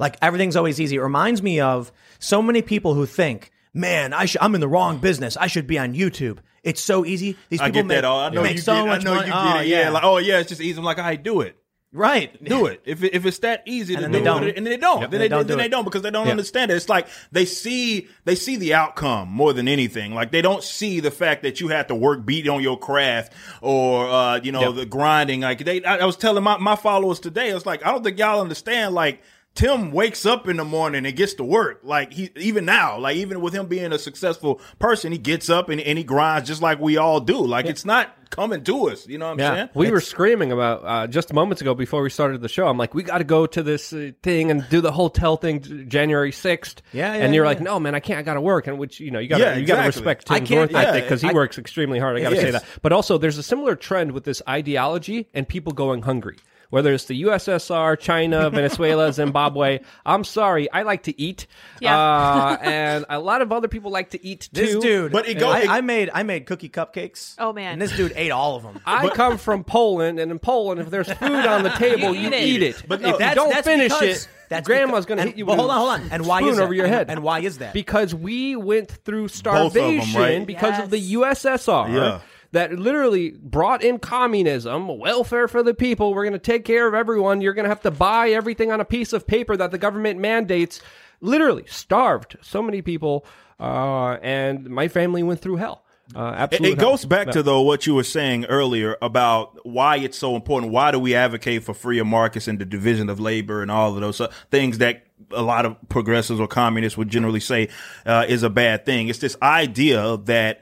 Like 0.00 0.16
everything's 0.20 0.56
always 0.56 0.80
easy. 0.80 0.96
It 0.96 1.00
reminds 1.02 1.42
me 1.44 1.60
of 1.60 1.92
so 2.18 2.42
many 2.42 2.60
people 2.60 2.94
who 2.94 3.06
think, 3.06 3.52
"Man, 3.72 4.12
I 4.12 4.24
should, 4.24 4.40
I'm 4.40 4.56
in 4.56 4.60
the 4.60 4.68
wrong 4.68 4.98
business. 4.98 5.36
I 5.36 5.46
should 5.46 5.68
be 5.68 5.78
on 5.78 5.94
YouTube. 5.94 6.38
It's 6.66 6.82
so 6.82 7.04
easy. 7.06 7.36
These 7.48 7.60
people 7.60 7.64
I 7.66 7.70
get 7.70 7.86
make, 7.86 7.96
that. 7.96 8.04
all 8.04 8.20
I 8.20 8.28
know 8.28 8.42
make 8.42 8.56
you 8.56 8.62
so 8.62 8.74
get. 8.74 8.86
much 8.86 9.00
I 9.00 9.04
know 9.04 9.14
money. 9.14 9.28
you 9.28 9.32
Oh, 9.34 9.60
it. 9.60 9.66
Yeah. 9.68 9.90
Like 9.90 10.04
oh 10.04 10.18
yeah, 10.18 10.40
it's 10.40 10.48
just 10.50 10.60
easy. 10.60 10.76
I'm 10.78 10.84
like 10.84 10.98
I 10.98 11.16
do 11.16 11.40
it. 11.40 11.56
Right. 11.92 12.42
do 12.44 12.66
it. 12.66 12.82
If 12.84 13.02
it, 13.02 13.14
if 13.14 13.24
it's 13.24 13.38
that 13.38 13.62
easy 13.64 13.94
to 13.94 14.02
then 14.02 14.12
do 14.12 14.18
they 14.18 14.24
don't. 14.24 14.44
it, 14.44 14.58
and 14.58 14.66
they 14.66 14.76
don't, 14.76 15.00
Yep, 15.00 15.10
then 15.12 15.18
they 15.20 15.24
they, 15.24 15.28
don't 15.30 15.46
then 15.46 15.56
do 15.56 15.62
they 15.62 15.68
don't 15.68 15.84
because 15.84 16.02
they 16.02 16.10
don't 16.10 16.26
Yeah. 16.26 16.32
understand 16.32 16.70
it. 16.70 16.74
It's 16.74 16.90
like 16.90 17.06
they 17.32 17.46
see 17.46 18.08
they 18.26 18.34
see 18.34 18.56
the 18.56 18.74
outcome 18.74 19.28
more 19.28 19.54
than 19.54 19.66
anything. 19.66 20.12
Like 20.12 20.30
they 20.30 20.42
don't 20.42 20.62
see 20.62 21.00
the 21.00 21.10
fact 21.10 21.42
that 21.44 21.60
you 21.60 21.68
have 21.68 21.86
to 21.86 21.94
work 21.94 22.26
beat 22.26 22.46
on 22.48 22.60
your 22.62 22.78
craft 22.78 23.32
or 23.62 24.08
uh, 24.10 24.40
you 24.42 24.52
know 24.52 24.60
Yep. 24.60 24.74
the 24.74 24.84
grinding. 24.86 25.40
Like 25.40 25.64
they, 25.64 25.82
I, 25.84 25.98
I 25.98 26.04
was 26.04 26.16
telling 26.18 26.42
my 26.44 26.58
my 26.58 26.76
followers 26.76 27.18
today, 27.18 27.50
I 27.50 27.54
was 27.54 27.64
like, 27.64 27.86
I 27.86 27.92
don't 27.92 28.04
think 28.04 28.18
y'all 28.18 28.40
understand. 28.42 28.94
Like 28.94 29.22
Tim 29.56 29.90
wakes 29.90 30.24
up 30.24 30.46
in 30.48 30.58
the 30.58 30.64
morning 30.64 31.04
and 31.06 31.16
gets 31.16 31.34
to 31.34 31.44
work. 31.44 31.80
Like 31.82 32.12
he 32.12 32.30
even 32.36 32.64
now, 32.64 32.98
like 32.98 33.16
even 33.16 33.40
with 33.40 33.52
him 33.54 33.66
being 33.66 33.92
a 33.92 33.98
successful 33.98 34.60
person, 34.78 35.10
he 35.12 35.18
gets 35.18 35.50
up 35.50 35.68
and, 35.70 35.80
and 35.80 35.98
he 35.98 36.04
grinds 36.04 36.46
just 36.46 36.62
like 36.62 36.78
we 36.78 36.96
all 36.98 37.18
do. 37.20 37.44
Like 37.44 37.66
it's 37.66 37.84
not 37.84 38.12
coming 38.30 38.62
to 38.64 38.90
us. 38.90 39.06
You 39.08 39.18
know 39.18 39.26
what 39.26 39.32
I'm 39.32 39.38
Yeah. 39.38 39.54
saying? 39.54 39.68
We 39.74 39.90
were 39.90 40.00
screaming 40.00 40.52
about 40.52 40.82
uh, 40.84 41.06
just 41.06 41.32
moments 41.32 41.62
ago 41.62 41.74
before 41.74 42.02
we 42.02 42.10
started 42.10 42.42
the 42.42 42.48
show. 42.48 42.66
I'm 42.68 42.76
like, 42.76 42.92
we 42.94 43.02
got 43.02 43.18
to 43.18 43.24
go 43.24 43.46
to 43.46 43.62
this 43.62 43.92
uh, 43.92 44.10
thing 44.22 44.50
and 44.50 44.68
do 44.68 44.80
the 44.80 44.92
hotel 44.92 45.36
thing 45.36 45.88
January 45.88 46.32
6th. 46.32 46.76
Yeah, 46.92 47.14
yeah, 47.14 47.24
And 47.24 47.34
you're 47.34 47.44
yeah. 47.44 47.48
like, 47.48 47.60
no, 47.60 47.80
man, 47.80 47.94
I 47.94 48.00
can't. 48.00 48.18
I 48.18 48.22
got 48.22 48.34
to 48.34 48.40
work. 48.40 48.66
And 48.66 48.78
which, 48.78 49.00
you 49.00 49.10
know, 49.10 49.20
you 49.20 49.28
got 49.28 49.38
to 49.38 49.44
Yeah, 49.44 49.56
you 49.56 49.64
got 49.66 49.80
to 49.80 49.86
respect 49.86 50.30
I 50.30 50.38
Tim's 50.40 50.50
work 50.50 50.72
yeah, 50.72 50.80
ethic 50.80 51.04
because 51.04 51.22
he 51.22 51.28
I- 51.30 51.32
works 51.32 51.56
extremely 51.56 51.98
hard. 51.98 52.16
I 52.16 52.20
got 52.20 52.30
to 52.30 52.36
say 52.36 52.50
that. 52.50 52.64
But 52.82 52.92
also, 52.92 53.16
there's 53.16 53.38
a 53.38 53.42
similar 53.42 53.74
trend 53.76 54.12
with 54.12 54.24
this 54.24 54.42
ideology 54.48 55.28
and 55.32 55.48
people 55.48 55.72
going 55.72 56.02
hungry. 56.02 56.36
Whether 56.70 56.92
it's 56.92 57.04
the 57.04 57.22
USSR, 57.22 57.98
China, 57.98 58.50
Venezuela, 58.50 59.12
Zimbabwe, 59.12 59.80
I'm 60.04 60.24
sorry, 60.24 60.70
I 60.72 60.82
like 60.82 61.04
to 61.04 61.20
eat, 61.20 61.46
Yeah. 61.80 61.96
uh, 61.98 62.58
and 62.62 63.04
a 63.08 63.18
lot 63.20 63.40
of 63.42 63.52
other 63.52 63.68
people 63.68 63.90
like 63.90 64.10
to 64.10 64.24
eat 64.24 64.48
too. 64.52 64.60
This 64.60 64.76
dude, 64.76 65.12
But 65.12 65.28
it 65.28 65.38
go- 65.38 65.50
I, 65.50 65.60
it- 65.60 65.68
I 65.70 65.80
made 65.80 66.10
I 66.12 66.22
made 66.24 66.46
cookie 66.46 66.68
cupcakes. 66.68 67.34
Oh, 67.38 67.52
man. 67.52 67.74
And 67.74 67.82
this 67.82 67.96
dude 67.96 68.12
ate 68.16 68.30
all 68.32 68.56
of 68.56 68.62
them. 68.62 68.80
I 68.86 69.08
come 69.10 69.38
from 69.38 69.62
Poland, 69.64 70.18
and 70.18 70.30
in 70.30 70.38
Poland, 70.38 70.80
if 70.80 70.90
there's 70.90 71.12
food 71.12 71.46
on 71.46 71.62
the 71.62 71.70
table, 71.70 72.14
You 72.14 72.22
you, 72.22 72.28
eat 72.28 72.32
it. 72.34 72.42
eat 72.42 72.62
it. 72.62 72.76
But 72.88 72.88
But 72.88 73.00
no, 73.02 73.08
if 73.08 73.12
you 73.14 73.18
that's- 73.18 73.34
don't 73.36 73.50
that's 73.50 73.66
finish 73.66 73.92
because- 73.92 74.24
it, 74.24 74.28
that's 74.48 74.66
grandma's 74.66 75.04
because- 75.04 75.06
going 75.06 75.16
to 75.18 75.22
and- 75.22 75.30
hit 75.30 75.38
you 75.38 75.44
but 75.44 75.52
with 75.52 75.58
hold 75.60 75.70
on, 75.70 75.76
hold 75.78 75.90
on. 75.90 76.08
And 76.12 76.26
why 76.26 76.38
spoon 76.40 76.50
is 76.50 76.56
that? 76.58 76.62
over 76.64 76.74
your 76.74 76.86
head. 76.86 77.10
and 77.10 77.22
why 77.22 77.40
is 77.40 77.58
that? 77.58 77.72
Because 77.74 78.14
we 78.14 78.54
went 78.56 78.90
through 78.90 79.24
of 79.26 79.30
them, 79.32 79.36
starvation 79.38 80.20
right? 80.20 80.46
because 80.46 80.78
of 80.82 80.90
the 80.90 81.14
USSR. 81.14 81.92
Yeah. 81.92 82.20
That 82.52 82.72
literally 82.72 83.30
brought 83.30 83.82
in 83.82 83.98
communism, 83.98 84.98
welfare 84.98 85.48
for 85.48 85.62
the 85.62 85.74
people. 85.74 86.14
We're 86.14 86.24
going 86.24 86.32
to 86.32 86.38
take 86.38 86.64
care 86.64 86.86
of 86.86 86.94
everyone. 86.94 87.40
You're 87.40 87.54
going 87.54 87.64
to 87.64 87.70
have 87.70 87.82
to 87.82 87.90
buy 87.90 88.30
everything 88.30 88.70
on 88.70 88.80
a 88.80 88.84
piece 88.84 89.12
of 89.12 89.26
paper 89.26 89.56
that 89.56 89.70
the 89.70 89.78
government 89.78 90.20
mandates. 90.20 90.80
Literally 91.20 91.64
starved 91.66 92.36
so 92.42 92.62
many 92.62 92.82
people, 92.82 93.24
uh, 93.58 94.18
and 94.22 94.68
my 94.68 94.88
family 94.88 95.22
went 95.22 95.40
through 95.40 95.56
hell. 95.56 95.82
Uh, 96.14 96.20
It, 96.20 96.34
absolutely, 96.38 96.72
it 96.72 96.78
goes 96.78 97.04
back 97.04 97.30
to 97.30 97.42
though 97.42 97.62
what 97.62 97.86
you 97.86 97.94
were 97.94 98.04
saying 98.04 98.44
earlier 98.44 98.96
about 99.02 99.66
why 99.66 99.96
it's 99.96 100.16
so 100.16 100.36
important. 100.36 100.72
Why 100.72 100.92
do 100.92 100.98
we 100.98 101.14
advocate 101.14 101.64
for 101.64 101.74
freer 101.74 102.04
markets 102.04 102.46
and 102.48 102.58
the 102.58 102.64
division 102.64 103.08
of 103.08 103.18
labor 103.18 103.62
and 103.62 103.70
all 103.70 103.94
of 103.94 104.00
those 104.00 104.20
uh, 104.20 104.30
things 104.50 104.78
that 104.78 105.06
a 105.32 105.42
lot 105.42 105.66
of 105.66 105.76
progressives 105.88 106.38
or 106.38 106.46
communists 106.46 106.96
would 106.96 107.08
generally 107.08 107.40
say 107.40 107.70
uh, 108.04 108.24
is 108.28 108.42
a 108.42 108.50
bad 108.50 108.86
thing? 108.86 109.08
It's 109.08 109.18
this 109.18 109.36
idea 109.42 110.18
that 110.18 110.60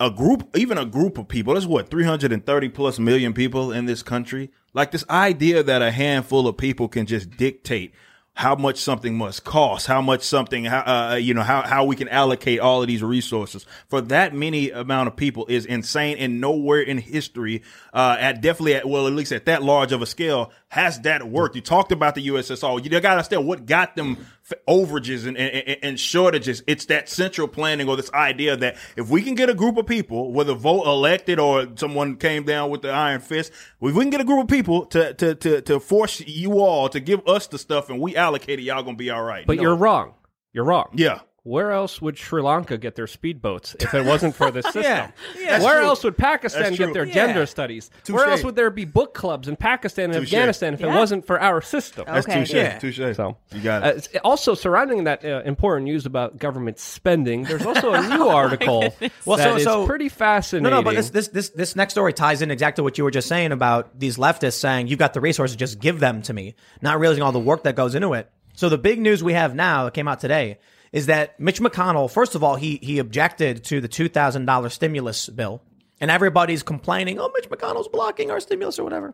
a 0.00 0.10
group, 0.10 0.56
even 0.56 0.78
a 0.78 0.84
group 0.84 1.18
of 1.18 1.28
people, 1.28 1.54
there's 1.54 1.66
what, 1.66 1.88
330 1.88 2.68
plus 2.70 2.98
million 2.98 3.32
people 3.32 3.72
in 3.72 3.86
this 3.86 4.02
country. 4.02 4.50
Like 4.72 4.90
this 4.90 5.04
idea 5.08 5.62
that 5.62 5.82
a 5.82 5.90
handful 5.90 6.48
of 6.48 6.56
people 6.56 6.88
can 6.88 7.06
just 7.06 7.30
dictate 7.30 7.94
how 8.36 8.56
much 8.56 8.78
something 8.78 9.16
must 9.16 9.44
cost, 9.44 9.86
how 9.86 10.02
much 10.02 10.22
something, 10.22 10.64
how, 10.64 10.80
uh, 10.80 11.14
you 11.14 11.32
know, 11.32 11.42
how, 11.42 11.62
how 11.62 11.84
we 11.84 11.94
can 11.94 12.08
allocate 12.08 12.58
all 12.58 12.82
of 12.82 12.88
these 12.88 13.02
resources 13.02 13.64
for 13.86 14.00
that 14.00 14.34
many 14.34 14.70
amount 14.70 15.06
of 15.06 15.14
people 15.14 15.46
is 15.48 15.64
insane 15.64 16.16
and 16.18 16.40
nowhere 16.40 16.80
in 16.80 16.98
history, 16.98 17.62
uh, 17.92 18.16
at 18.18 18.40
definitely 18.40 18.74
at, 18.74 18.88
well, 18.88 19.06
at 19.06 19.12
least 19.12 19.30
at 19.30 19.46
that 19.46 19.62
large 19.62 19.92
of 19.92 20.02
a 20.02 20.06
scale 20.06 20.50
has 20.68 21.00
that 21.02 21.22
worked. 21.28 21.54
You 21.54 21.62
talked 21.62 21.92
about 21.92 22.16
the 22.16 22.26
USSR. 22.26 22.82
You 22.82 22.90
got 22.90 23.02
to 23.02 23.10
understand 23.10 23.46
what 23.46 23.66
got 23.66 23.94
them 23.94 24.26
overages 24.68 25.26
and, 25.26 25.36
and, 25.36 25.76
and 25.82 26.00
shortages. 26.00 26.62
It's 26.66 26.84
that 26.86 27.08
central 27.08 27.48
planning 27.48 27.88
or 27.88 27.96
this 27.96 28.12
idea 28.12 28.56
that 28.56 28.76
if 28.96 29.08
we 29.08 29.22
can 29.22 29.34
get 29.34 29.48
a 29.48 29.54
group 29.54 29.76
of 29.76 29.86
people, 29.86 30.32
whether 30.32 30.54
vote 30.54 30.86
elected 30.86 31.38
or 31.38 31.66
someone 31.76 32.16
came 32.16 32.44
down 32.44 32.70
with 32.70 32.82
the 32.82 32.90
iron 32.90 33.20
fist, 33.20 33.52
if 33.80 33.94
we 33.94 34.02
can 34.02 34.10
get 34.10 34.20
a 34.20 34.24
group 34.24 34.42
of 34.42 34.48
people 34.48 34.86
to, 34.86 35.14
to, 35.14 35.34
to, 35.34 35.60
to 35.62 35.80
force 35.80 36.20
you 36.20 36.60
all 36.60 36.88
to 36.90 37.00
give 37.00 37.26
us 37.26 37.46
the 37.46 37.58
stuff 37.58 37.88
and 37.90 38.00
we 38.00 38.16
allocate 38.16 38.58
it, 38.58 38.62
y'all 38.62 38.82
gonna 38.82 38.96
be 38.96 39.10
all 39.10 39.22
right. 39.22 39.46
But 39.46 39.56
No. 39.56 39.62
you're 39.62 39.76
wrong. 39.76 40.14
You're 40.52 40.64
wrong. 40.64 40.90
yeah. 40.94 41.20
Where 41.46 41.72
else 41.72 42.00
would 42.00 42.16
Sri 42.16 42.40
Lanka 42.40 42.78
get 42.78 42.94
their 42.94 43.04
speedboats 43.04 43.76
if 43.82 43.92
it 43.92 44.06
wasn't 44.06 44.34
for 44.34 44.50
this 44.50 44.64
system? 44.72 44.82
Yeah. 44.82 45.10
Yeah, 45.38 45.62
Where 45.62 45.80
true. 45.80 45.86
else 45.88 46.02
would 46.02 46.16
Pakistan 46.16 46.74
get 46.74 46.94
their 46.94 47.04
Yeah. 47.04 47.12
gender 47.12 47.44
studies? 47.44 47.90
Touche. 48.02 48.14
Where 48.16 48.26
else 48.30 48.42
would 48.42 48.56
there 48.56 48.70
be 48.70 48.86
book 48.86 49.12
clubs 49.12 49.46
in 49.46 49.56
Pakistan 49.56 50.04
and 50.06 50.14
Touche. 50.20 50.32
Afghanistan 50.32 50.72
if 50.72 50.80
it 50.80 50.86
wasn't 50.86 51.26
for 51.26 51.38
our 51.38 51.60
system? 51.60 52.04
That's 52.06 52.26
Okay. 52.26 52.40
touche. 52.40 52.52
Yeah. 52.54 52.78
Touche. 52.78 52.96
So 53.14 53.36
you 53.52 53.60
got 53.60 53.82
Uh, 53.82 53.88
it. 53.88 53.96
it's- 53.98 54.20
also, 54.24 54.54
surrounding 54.54 55.04
that 55.04 55.22
uh, 55.22 55.42
important 55.44 55.84
news 55.84 56.06
about 56.06 56.38
government 56.38 56.78
spending, 56.78 57.42
there's 57.44 57.66
also 57.66 57.92
a 57.92 58.00
new 58.08 58.26
article 58.28 58.94
Well, 59.26 59.36
that 59.36 59.50
so- 59.50 59.56
is 59.56 59.64
so- 59.64 59.86
pretty 59.86 60.08
fascinating. 60.08 60.64
No, 60.70 60.78
no, 60.78 60.82
but 60.82 60.96
this 60.96 61.10
this 61.10 61.28
this 61.28 61.50
this 61.50 61.76
next 61.76 61.92
story 61.92 62.14
ties 62.14 62.40
in 62.40 62.50
exactly 62.50 62.82
what 62.82 62.96
you 62.96 63.04
were 63.04 63.10
just 63.10 63.28
saying 63.28 63.52
about 63.52 64.00
these 64.00 64.16
leftists 64.16 64.54
saying 64.58 64.86
you've 64.86 64.98
got 64.98 65.12
the 65.12 65.20
resources, 65.20 65.56
just 65.56 65.78
give 65.78 66.00
them 66.00 66.22
to 66.22 66.32
me, 66.32 66.54
not 66.80 66.98
realizing 66.98 67.22
all 67.22 67.32
the 67.32 67.38
work 67.38 67.64
that 67.64 67.76
goes 67.76 67.94
into 67.94 68.14
it. 68.14 68.30
So 68.54 68.70
the 68.70 68.78
big 68.78 68.98
news 68.98 69.22
we 69.22 69.34
have 69.34 69.54
now 69.54 69.84
that 69.84 69.92
came 69.92 70.08
out 70.08 70.20
today 70.20 70.56
is 70.94 71.06
that 71.06 71.40
Mitch 71.40 71.60
McConnell, 71.60 72.08
first 72.08 72.36
of 72.36 72.44
all, 72.44 72.54
he 72.54 72.78
he 72.80 73.00
objected 73.00 73.64
to 73.64 73.80
the 73.80 73.88
two 73.88 74.08
thousand 74.08 74.46
dollar 74.46 74.68
stimulus 74.70 75.28
bill, 75.28 75.60
and 76.00 76.08
everybody's 76.08 76.62
complaining, 76.62 77.18
oh, 77.18 77.30
Mitch 77.34 77.50
McConnell's 77.50 77.88
blocking 77.88 78.30
our 78.30 78.38
stimulus 78.38 78.78
or 78.78 78.84
whatever. 78.84 79.12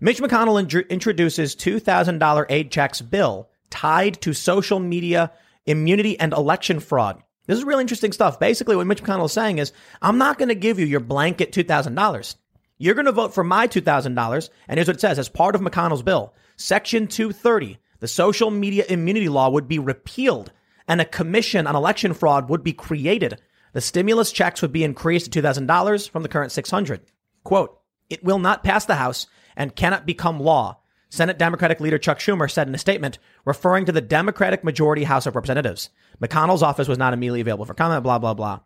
Mitch 0.00 0.20
McConnell 0.20 0.62
intr- 0.62 0.88
introduces 0.90 1.54
two 1.54 1.80
thousand 1.80 2.18
dollar 2.18 2.46
aid 2.50 2.70
checks 2.70 3.00
bill 3.00 3.48
tied 3.70 4.20
to 4.20 4.34
social 4.34 4.78
media 4.78 5.32
immunity 5.64 6.20
and 6.20 6.34
election 6.34 6.78
fraud. 6.78 7.22
This 7.46 7.56
is 7.56 7.64
really 7.64 7.80
interesting 7.80 8.12
stuff. 8.12 8.38
Basically, 8.38 8.76
what 8.76 8.86
Mitch 8.86 9.02
McConnell 9.02 9.24
is 9.24 9.32
saying 9.32 9.58
is, 9.58 9.72
I'm 10.02 10.18
not 10.18 10.36
going 10.38 10.50
to 10.50 10.54
give 10.54 10.78
you 10.78 10.86
your 10.86 11.00
blanket 11.00 11.52
$2,000. 11.52 12.36
You're 12.78 12.94
going 12.94 13.04
to 13.04 13.12
vote 13.12 13.34
for 13.34 13.44
my 13.44 13.68
$2,000. 13.68 14.48
And 14.68 14.78
here's 14.78 14.86
what 14.86 14.96
it 14.96 15.00
says 15.00 15.18
as 15.18 15.28
part 15.28 15.54
of 15.54 15.60
McConnell's 15.60 16.02
bill 16.02 16.34
Section 16.56 17.06
230, 17.06 17.78
the 18.00 18.08
social 18.08 18.50
media 18.50 18.84
immunity 18.88 19.28
law 19.28 19.50
would 19.50 19.68
be 19.68 19.78
repealed 19.78 20.52
and 20.86 21.00
a 21.00 21.04
commission 21.04 21.66
on 21.66 21.76
election 21.76 22.14
fraud 22.14 22.48
would 22.48 22.62
be 22.62 22.72
created. 22.72 23.40
The 23.72 23.80
stimulus 23.80 24.32
checks 24.32 24.62
would 24.62 24.72
be 24.72 24.84
increased 24.84 25.32
to 25.32 25.42
$2,000 25.42 26.08
from 26.08 26.22
the 26.22 26.28
current 26.28 26.52
600. 26.52 27.00
Quote, 27.42 27.80
it 28.08 28.22
will 28.22 28.38
not 28.38 28.62
pass 28.64 28.84
the 28.84 28.96
House 28.96 29.26
and 29.56 29.74
cannot 29.74 30.06
become 30.06 30.40
law. 30.40 30.80
Senate 31.10 31.38
Democratic 31.38 31.80
leader 31.80 31.98
Chuck 31.98 32.18
Schumer 32.18 32.50
said 32.50 32.68
in 32.68 32.74
a 32.74 32.78
statement 32.78 33.18
referring 33.44 33.84
to 33.86 33.92
the 33.92 34.00
Democratic 34.00 34.64
majority 34.64 35.04
House 35.04 35.26
of 35.26 35.34
Representatives. 35.34 35.90
McConnell's 36.20 36.62
office 36.62 36.88
was 36.88 36.98
not 36.98 37.12
immediately 37.12 37.40
available 37.40 37.64
for 37.64 37.74
comment, 37.74 38.02
blah, 38.02 38.18
blah, 38.18 38.34
blah. 38.34 38.60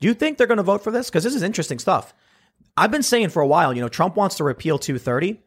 Do 0.00 0.08
you 0.08 0.14
think 0.14 0.36
they're 0.36 0.46
going 0.46 0.56
to 0.56 0.62
vote 0.62 0.82
for 0.82 0.90
this? 0.90 1.10
Because 1.10 1.22
this 1.22 1.34
is 1.34 1.42
interesting 1.42 1.78
stuff. 1.78 2.14
I've 2.76 2.90
been 2.90 3.02
saying 3.02 3.28
for 3.28 3.42
a 3.42 3.46
while, 3.46 3.74
you 3.74 3.82
know, 3.82 3.88
Trump 3.88 4.16
wants 4.16 4.36
to 4.36 4.44
repeal 4.44 4.78
230. 4.78 5.40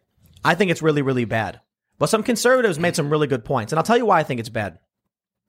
I 0.44 0.56
think 0.56 0.70
it's 0.70 0.82
really, 0.82 1.02
really 1.02 1.26
bad. 1.26 1.62
But 1.98 2.10
some 2.10 2.24
conservatives 2.24 2.80
made 2.80 2.96
some 2.96 3.10
really 3.10 3.28
good 3.28 3.44
points. 3.44 3.72
And 3.72 3.80
I'll 3.80 3.84
tell 3.84 3.98
you 3.98 4.06
why 4.06 4.20
I 4.20 4.24
think 4.24 4.40
it's 4.40 4.50
bad. 4.50 4.80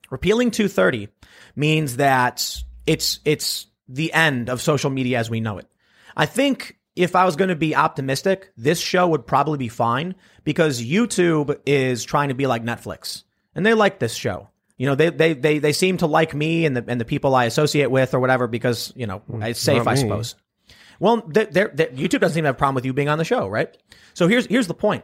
Repealing 0.09 0.51
230 0.51 1.09
means 1.55 1.97
that 1.97 2.63
it's 2.85 3.19
it's 3.25 3.67
the 3.89 4.13
end 4.13 4.49
of 4.49 4.61
social 4.61 4.89
media 4.89 5.19
as 5.19 5.29
we 5.29 5.39
know 5.41 5.57
it. 5.57 5.67
I 6.15 6.25
think 6.25 6.77
if 6.95 7.15
I 7.15 7.25
was 7.25 7.35
going 7.35 7.49
to 7.49 7.55
be 7.55 7.75
optimistic, 7.75 8.51
this 8.57 8.79
show 8.79 9.07
would 9.09 9.27
probably 9.27 9.57
be 9.57 9.67
fine 9.69 10.15
because 10.43 10.81
YouTube 10.81 11.59
is 11.65 12.03
trying 12.03 12.29
to 12.29 12.35
be 12.35 12.47
like 12.47 12.63
Netflix. 12.63 13.23
And 13.53 13.65
they 13.65 13.73
like 13.73 13.99
this 13.99 14.13
show. 14.15 14.49
You 14.77 14.87
know, 14.87 14.95
they 14.95 15.09
they 15.09 15.33
they 15.33 15.59
they 15.59 15.73
seem 15.73 15.97
to 15.97 16.07
like 16.07 16.33
me 16.35 16.65
and 16.65 16.77
the 16.77 16.85
and 16.87 17.01
the 17.01 17.05
people 17.05 17.33
I 17.35 17.45
associate 17.45 17.89
with 17.89 18.13
or 18.13 18.19
whatever 18.19 18.47
because, 18.47 18.93
you 18.95 19.07
know, 19.07 19.21
mm, 19.29 19.47
it's 19.47 19.59
safe, 19.59 19.77
not 19.85 19.87
I 19.87 19.93
me. 19.95 19.99
suppose. 20.01 20.35
Well, 20.99 21.23
they're, 21.27 21.45
they're, 21.45 21.71
they're- 21.73 21.87
YouTube 21.89 22.19
doesn't 22.21 22.33
seem 22.35 22.43
to 22.43 22.47
have 22.49 22.55
a 22.55 22.57
problem 22.57 22.75
with 22.75 22.85
you 22.85 22.93
being 22.93 23.09
on 23.09 23.17
the 23.17 23.25
show, 23.25 23.47
right? 23.47 23.75
So 24.13 24.27
here's 24.27 24.45
here's 24.45 24.67
the 24.67 24.73
point. 24.75 25.03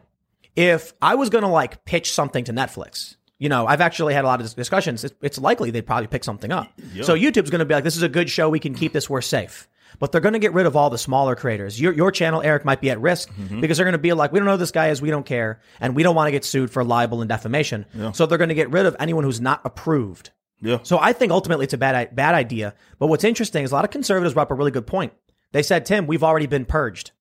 If 0.55 0.93
I 1.01 1.15
was 1.15 1.29
going 1.29 1.43
to 1.43 1.47
like 1.49 1.85
pitch 1.85 2.11
something 2.11 2.43
to 2.45 2.53
Netflix, 2.53 3.15
you 3.43 3.49
know, 3.49 3.67
I've 3.67 3.81
actually 3.81 4.13
had 4.13 4.23
a 4.23 4.27
lot 4.27 4.39
of 4.39 4.55
discussions. 4.55 5.03
It's, 5.03 5.13
it's 5.21 5.37
likely 5.37 5.69
they'd 5.69 5.85
probably 5.85 6.07
pick 6.07 6.23
something 6.23 6.49
up. 6.49 6.71
So 7.01 7.13
YouTube's 7.13 7.49
going 7.49 7.59
to 7.59 7.65
be 7.65 7.73
like, 7.73 7.83
this 7.83 7.97
is 7.97 8.01
a 8.01 8.07
good 8.07 8.29
show. 8.29 8.47
We 8.47 8.61
can 8.61 8.73
keep 8.73 8.93
this. 8.93 9.09
We're 9.09 9.19
safe. 9.19 9.67
But 9.99 10.13
they're 10.13 10.21
going 10.21 10.31
to 10.31 10.39
get 10.39 10.53
rid 10.53 10.65
of 10.65 10.77
all 10.77 10.89
the 10.89 10.97
smaller 10.97 11.35
creators. 11.35 11.79
Your, 11.79 11.91
your 11.91 12.09
channel, 12.09 12.41
Eric, 12.41 12.63
might 12.63 12.79
be 12.79 12.89
at 12.89 13.01
risk 13.01 13.29
mm-hmm. 13.33 13.59
because 13.59 13.75
they're 13.75 13.85
going 13.85 13.91
to 13.91 13.97
be 13.97 14.13
like, 14.13 14.31
we 14.31 14.39
don't 14.39 14.45
know 14.45 14.53
who 14.53 14.59
this 14.59 14.71
guy 14.71 14.91
is. 14.91 15.01
We 15.01 15.09
don't 15.09 15.25
care. 15.25 15.59
And 15.81 15.93
we 15.93 16.03
don't 16.03 16.15
want 16.15 16.27
to 16.27 16.31
get 16.31 16.45
sued 16.45 16.71
for 16.71 16.85
libel 16.85 17.19
and 17.19 17.27
defamation. 17.27 17.85
So 18.13 18.25
they're 18.25 18.37
going 18.37 18.47
to 18.47 18.55
get 18.55 18.71
rid 18.71 18.85
of 18.85 18.95
anyone 18.97 19.25
who's 19.25 19.41
not 19.41 19.59
approved. 19.65 20.31
Yeah. 20.61 20.79
So 20.83 20.97
I 20.97 21.11
think 21.11 21.33
ultimately 21.33 21.65
it's 21.65 21.73
a 21.73 21.77
bad 21.77 22.15
bad 22.15 22.35
idea. 22.35 22.75
But 22.97 23.07
what's 23.07 23.25
interesting 23.25 23.65
is 23.65 23.73
a 23.73 23.75
lot 23.75 23.83
of 23.83 23.91
conservatives 23.91 24.35
brought 24.35 24.43
up 24.43 24.51
a 24.51 24.55
really 24.55 24.71
good 24.71 24.87
point. 24.87 25.11
They 25.51 25.63
said, 25.63 25.85
Tim, 25.85 26.07
we've 26.07 26.23
already 26.23 26.47
been 26.47 26.63
purged. 26.63 27.11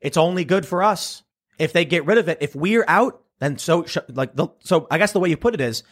It's 0.00 0.16
only 0.16 0.44
good 0.44 0.64
for 0.64 0.84
us. 0.84 1.24
If 1.58 1.72
they 1.72 1.84
get 1.84 2.06
rid 2.06 2.18
of 2.18 2.28
it, 2.28 2.38
if 2.40 2.54
we're 2.54 2.84
out, 2.86 3.24
then 3.38 3.58
so 3.58 3.84
like 4.08 4.34
the, 4.34 4.48
so 4.60 4.86
I 4.90 4.98
guess 4.98 5.12
the 5.12 5.20
way 5.20 5.28
you 5.28 5.36
put 5.36 5.54
it 5.54 5.60
is, 5.60 5.82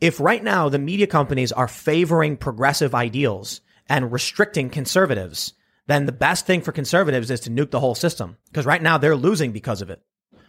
if 0.00 0.20
right 0.20 0.42
now 0.42 0.68
the 0.68 0.78
media 0.78 1.06
companies 1.06 1.52
are 1.52 1.68
favoring 1.68 2.36
progressive 2.36 2.94
ideals 2.94 3.60
and 3.88 4.12
restricting 4.12 4.68
conservatives, 4.68 5.54
then 5.86 6.06
the 6.06 6.12
best 6.12 6.46
thing 6.46 6.60
for 6.60 6.72
conservatives 6.72 7.30
is 7.30 7.40
to 7.40 7.50
nuke 7.50 7.70
the 7.70 7.80
whole 7.80 7.94
system 7.94 8.36
because 8.50 8.66
right 8.66 8.82
now 8.82 8.98
they're 8.98 9.16
losing 9.16 9.52
because 9.52 9.82
of 9.82 9.90
it. 9.90 10.02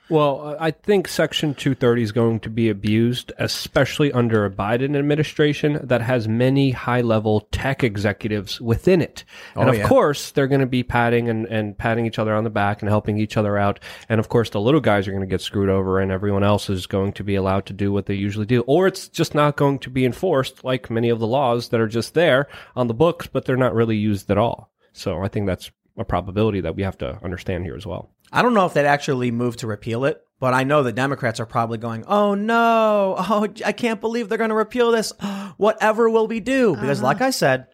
Well, 0.10 0.42
uh, 0.42 0.58
I 0.60 0.72
think 0.72 1.08
Section 1.08 1.54
230 1.54 2.02
is 2.02 2.12
going 2.14 2.40
to 2.42 2.50
be 2.50 2.70
abused, 2.70 3.34
especially 3.38 4.12
under 4.14 4.46
a 4.46 4.50
Biden 4.50 4.98
administration 4.98 5.80
that 5.84 6.02
has 6.02 6.28
many 6.28 6.72
high 6.72 7.02
level 7.02 7.42
tech 7.52 7.84
executives 7.84 8.62
within 8.62 9.02
it. 9.02 9.26
And 9.56 9.66
Oh, 9.68 9.74
of 9.74 9.78
yeah. 9.80 9.88
course, 9.88 10.32
they're 10.32 10.48
going 10.48 10.62
to 10.62 10.66
be 10.66 10.84
patting 10.84 11.28
and, 11.30 11.46
and 11.48 11.78
patting 11.78 12.06
each 12.06 12.20
other 12.20 12.34
on 12.34 12.46
the 12.46 12.50
back 12.50 12.82
and 12.82 12.90
helping 12.90 13.18
each 13.18 13.36
other 13.36 13.58
out. 13.58 13.80
And 14.08 14.20
of 14.20 14.30
course, 14.30 14.50
the 14.50 14.62
little 14.62 14.80
guys 14.80 15.08
are 15.08 15.12
going 15.12 15.22
to 15.22 15.28
get 15.28 15.42
screwed 15.42 15.70
over 15.70 16.00
and 16.00 16.12
everyone 16.12 16.44
else 16.44 16.70
is 16.70 16.88
going 16.88 17.12
to 17.14 17.24
be 17.24 17.36
allowed 17.36 17.66
to 17.66 17.74
do 17.74 17.92
what 17.92 18.06
they 18.06 18.16
usually 18.16 18.46
do. 18.46 18.62
Or 18.62 18.88
it's 18.88 19.10
just 19.10 19.36
not 19.36 19.58
going 19.58 19.80
to 19.80 19.90
be 19.90 20.06
enforced 20.06 20.64
like 20.64 20.90
many 20.90 21.10
of 21.10 21.20
the 21.20 21.28
laws 21.28 21.70
that 21.70 21.82
are 21.82 21.88
just 21.88 22.14
there 22.14 22.48
on 22.76 22.88
the 22.88 22.94
books, 22.94 23.28
but 23.28 23.44
they're 23.46 23.58
not 23.58 23.76
really 23.76 23.98
used 23.98 24.32
at 24.32 24.38
all. 24.38 24.72
So 24.94 25.22
I 25.22 25.28
think 25.28 25.48
that's 25.48 25.70
a 25.98 26.06
probability 26.06 26.62
that 26.62 26.76
we 26.76 26.84
have 26.84 26.98
to 27.00 27.20
understand 27.24 27.66
here 27.66 27.76
as 27.76 27.86
well. 27.86 28.10
I 28.32 28.42
don't 28.42 28.54
know 28.54 28.66
if 28.66 28.74
they'd 28.74 28.86
actually 28.86 29.32
move 29.32 29.58
to 29.58 29.68
repeal 29.68 30.06
it, 30.06 30.22
but 30.40 30.54
I 30.54 30.64
know 30.64 30.84
the 30.84 30.92
Democrats 30.92 31.40
are 31.40 31.46
probably 31.46 31.78
going, 31.78 32.04
"Oh 32.06 32.36
no! 32.36 33.16
Oh, 33.18 33.48
I 33.66 33.72
can't 33.72 34.02
believe 34.02 34.30
they're 34.30 34.38
going 34.38 34.50
to 34.50 34.56
repeal 34.56 34.92
this. 34.92 35.12
Whatever 35.58 36.10
will 36.10 36.28
we 36.28 36.40
do?" 36.40 36.76
Because, 36.76 37.02
like 37.02 37.18
uh-huh. 37.18 37.28
I 37.28 37.32
said, 37.32 37.68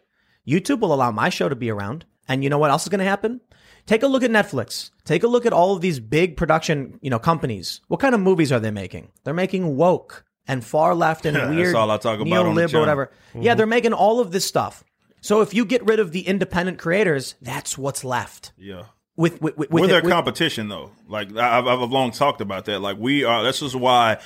YouTube 0.48 0.80
will 0.80 0.94
allow 0.94 1.12
my 1.12 1.30
show 1.30 1.50
to 1.50 1.56
be 1.56 1.70
around, 1.70 2.06
and 2.28 2.44
you 2.44 2.50
know 2.50 2.58
what 2.58 2.72
else 2.72 2.84
is 2.84 2.90
going 2.90 3.00
to 3.00 3.06
happen? 3.06 3.42
Take 3.86 4.04
a 4.04 4.08
look 4.08 4.24
at 4.24 4.32
Netflix. 4.32 4.92
Take 5.04 5.24
a 5.24 5.28
look 5.28 5.46
at 5.46 5.52
all 5.52 5.76
of 5.76 5.82
these 5.82 6.00
big 6.00 6.38
production, 6.38 7.00
you 7.02 7.10
know, 7.10 7.20
companies. 7.20 7.82
What 7.90 8.00
kind 8.00 8.16
of 8.16 8.22
movies 8.22 8.52
are 8.52 8.60
they 8.60 8.72
making? 8.72 9.12
They're 9.24 9.34
making 9.34 9.76
woke 9.76 10.24
and 10.48 10.64
far 10.64 10.96
left 10.96 11.26
and 11.26 11.36
That's 11.36 11.50
weird 11.50 11.76
all 11.76 11.92
I 11.92 11.98
talk 11.98 12.20
about 12.20 12.46
on 12.46 12.56
the 12.56 12.62
neolib 12.62 12.74
or 12.74 12.80
whatever. 12.80 13.12
Yeah, 13.34 13.40
mm-hmm. 13.40 13.58
they're 13.58 13.68
making 13.68 13.94
all 13.94 14.20
of 14.20 14.32
this 14.32 14.46
stuff. 14.46 14.84
So 15.24 15.40
if 15.42 15.54
you 15.54 15.64
get 15.66 15.86
rid 15.86 16.00
of 16.02 16.12
the 16.12 16.28
independent 16.28 16.78
creators, 16.80 17.36
that's 17.42 17.78
what's 17.78 18.04
left. 18.04 18.52
Yeah. 18.58 18.84
With 19.16 19.42
with, 19.42 19.56
with, 19.58 19.90
their 19.90 20.02
with- 20.02 20.12
competition, 20.12 20.68
though. 20.70 20.92
Like 21.08 21.36
I've, 21.38 21.66
I've 21.66 21.92
long 21.92 22.12
talked 22.12 22.42
about 22.42 22.66
that. 22.66 22.80
Like 22.82 22.98
we 22.98 23.24
are. 23.24 23.42
This 23.44 23.62
is 23.62 23.76
why 23.76 24.18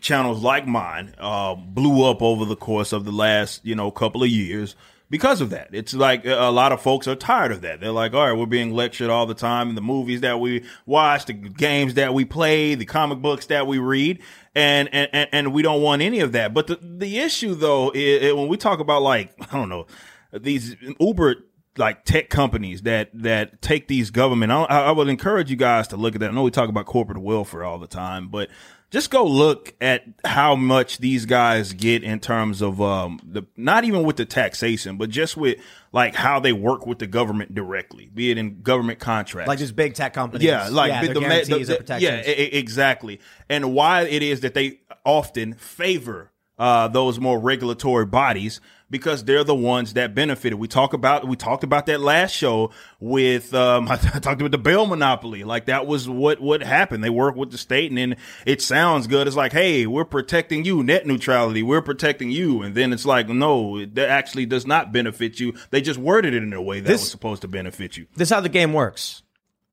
channels 0.00 0.42
like 0.42 0.66
mine 0.66 1.14
uh, 1.18 1.54
blew 1.54 2.08
up 2.08 2.22
over 2.22 2.44
the 2.44 2.56
course 2.56 2.92
of 2.92 3.04
the 3.04 3.12
last, 3.12 3.64
you 3.66 3.74
know, 3.74 3.90
couple 3.90 4.22
of 4.22 4.28
years 4.30 4.74
because 5.10 5.40
of 5.40 5.50
that. 5.50 5.68
It's 5.72 5.92
like 5.92 6.24
a 6.24 6.34
a 6.48 6.50
lot 6.52 6.70
of 6.72 6.80
folks 6.80 7.08
are 7.08 7.16
tired 7.16 7.50
of 7.52 7.60
that. 7.62 7.80
They're 7.80 7.90
like, 7.90 8.14
all 8.14 8.26
right, 8.28 8.38
we're 8.38 8.46
being 8.46 8.72
lectured 8.72 9.10
all 9.10 9.26
the 9.26 9.34
time 9.34 9.68
in 9.70 9.74
the 9.74 9.80
movies 9.82 10.20
that 10.22 10.38
we 10.40 10.64
watch, 10.86 11.26
the 11.26 11.32
games 11.34 11.94
that 11.94 12.14
we 12.14 12.24
play, 12.24 12.74
the 12.76 12.86
comic 12.86 13.18
books 13.18 13.46
that 13.46 13.66
we 13.66 13.78
read. 13.78 14.22
And, 14.54 14.88
and, 14.92 15.10
and- 15.12 15.28
and 15.32 15.52
we 15.52 15.62
don't 15.62 15.82
want 15.82 16.00
any 16.00 16.20
of 16.20 16.32
that. 16.32 16.54
But 16.54 16.68
the, 16.68 16.78
the 16.80 17.18
issue 17.18 17.54
though, 17.54 17.90
is, 17.94 18.32
when 18.34 18.46
we 18.48 18.56
talk 18.56 18.78
about 18.78 19.02
like, 19.02 19.34
I 19.40 19.56
don't 19.56 19.68
know, 19.68 19.86
these 20.32 20.76
Uber 21.00 21.36
like 21.76 22.04
tech 22.04 22.28
companies 22.28 22.82
that 22.82 23.10
that 23.14 23.62
take 23.62 23.86
these 23.88 24.10
government. 24.10 24.50
I, 24.50 24.64
I 24.64 24.90
would 24.90 25.08
encourage 25.08 25.50
you 25.50 25.56
guys 25.56 25.88
to 25.88 25.96
look 25.96 26.14
at 26.14 26.20
that. 26.20 26.30
I 26.30 26.34
know 26.34 26.42
we 26.42 26.50
talk 26.50 26.68
about 26.68 26.86
corporate 26.86 27.18
welfare 27.18 27.62
all 27.64 27.78
the 27.78 27.86
time, 27.86 28.28
but 28.28 28.50
just 28.90 29.10
go 29.10 29.24
look 29.24 29.74
at 29.82 30.04
how 30.24 30.56
much 30.56 30.96
these 30.98 31.26
guys 31.26 31.74
get 31.74 32.02
in 32.02 32.18
terms 32.20 32.62
of 32.62 32.80
um 32.80 33.20
the 33.22 33.42
not 33.56 33.84
even 33.84 34.02
with 34.02 34.16
the 34.16 34.24
taxation, 34.24 34.96
but 34.96 35.08
just 35.10 35.36
with 35.36 35.58
like 35.92 36.14
how 36.16 36.40
they 36.40 36.52
work 36.52 36.84
with 36.86 36.98
the 36.98 37.06
government 37.06 37.54
directly, 37.54 38.10
be 38.12 38.30
it 38.32 38.38
in 38.38 38.60
government 38.62 38.98
contracts, 38.98 39.46
like 39.48 39.58
just 39.60 39.76
big 39.76 39.94
tech 39.94 40.14
companies. 40.14 40.44
yeah, 40.44 40.68
like 40.68 40.88
yeah, 40.90 41.00
the, 41.02 41.14
the, 41.14 41.20
the- 41.48 41.54
the- 41.68 41.74
yeah, 42.02 42.16
exactly. 42.58 43.20
And 43.48 43.72
why 43.72 44.02
it 44.02 44.22
is 44.24 44.40
that 44.40 44.54
they 44.54 44.80
often 45.04 45.54
favor 45.54 46.32
uh, 46.58 46.88
those 46.88 47.18
more 47.20 47.38
regulatory 47.38 48.06
bodies 48.06 48.60
because 48.90 49.22
they're 49.24 49.44
the 49.44 49.54
ones 49.54 49.92
that 49.92 50.14
benefited. 50.14 50.58
We 50.58 50.66
talk 50.66 50.94
about 50.94 51.28
we 51.28 51.36
talked 51.36 51.62
about 51.62 51.84
that 51.86 52.00
last 52.00 52.32
show 52.34 52.70
with 53.00 53.52
um, 53.54 53.86
I 53.90 53.96
talked 53.96 54.40
about 54.40 54.50
the 54.50 54.58
Bell 54.58 54.86
monopoly. 54.86 55.44
Like 55.44 55.66
that 55.66 55.86
was 55.86 56.08
what 56.08 56.40
what 56.40 56.62
happened. 56.62 57.04
They 57.04 57.10
work 57.10 57.36
with 57.36 57.50
the 57.50 57.58
state, 57.58 57.90
and 57.90 57.98
then 57.98 58.16
it 58.46 58.62
sounds 58.62 59.06
good. 59.06 59.26
It's 59.26 59.36
like, 59.36 59.52
hey, 59.52 59.86
we're 59.86 60.04
protecting 60.06 60.64
you, 60.64 60.82
net 60.82 61.06
neutrality. 61.06 61.62
We're 61.62 61.82
protecting 61.82 62.30
you, 62.30 62.62
and 62.62 62.74
then 62.74 62.92
it's 62.92 63.04
like, 63.06 63.28
no, 63.28 63.84
that 63.84 64.08
actually 64.08 64.46
does 64.46 64.66
not 64.66 64.90
benefit 64.92 65.38
you. 65.38 65.54
They 65.70 65.80
just 65.80 65.98
worded 65.98 66.32
it 66.34 66.42
in 66.42 66.52
a 66.54 66.62
way 66.62 66.80
that 66.80 66.88
This- 66.88 67.02
was 67.02 67.10
supposed 67.10 67.42
to 67.42 67.48
benefit 67.48 67.96
you. 67.96 68.06
this 68.16 68.28
is 68.28 68.34
how 68.34 68.40
the 68.40 68.48
game 68.48 68.72
works. 68.72 69.22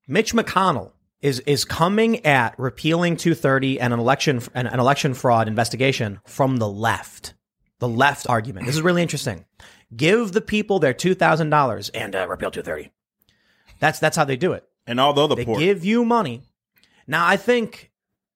Mitch 0.07 0.33
McConnell 0.33 0.91
is 1.21 1.39
is 1.41 1.65
coming 1.65 2.25
at 2.25 2.57
repealing 2.59 3.17
230 3.17 3.79
and 3.79 3.93
an 3.93 3.99
election 3.99 4.41
an, 4.53 4.67
an 4.67 4.79
election 4.79 5.13
fraud 5.13 5.47
investigation 5.47 6.19
from 6.25 6.57
the 6.57 6.67
left. 6.69 7.33
The 7.79 7.87
left 7.87 8.29
argument. 8.29 8.65
This 8.65 8.75
is 8.75 8.81
really 8.81 9.01
interesting. 9.01 9.45
Give 9.95 10.31
the 10.31 10.41
people 10.41 10.79
their 10.79 10.93
two 10.93 11.13
thousand 11.15 11.49
dollars 11.49 11.89
and 11.89 12.15
uh, 12.15 12.27
repeal 12.27 12.51
230. 12.51 12.91
That's 13.79 13.99
that's 13.99 14.15
how 14.17 14.23
they 14.25 14.37
do 14.37 14.53
it. 14.53 14.63
And 14.87 14.99
all 14.99 15.13
the 15.13 15.23
other 15.23 15.35
They 15.35 15.45
pork. 15.45 15.59
give 15.59 15.83
you 15.83 16.05
money. 16.05 16.43
Now, 17.07 17.25
I 17.27 17.37
think, 17.37 17.91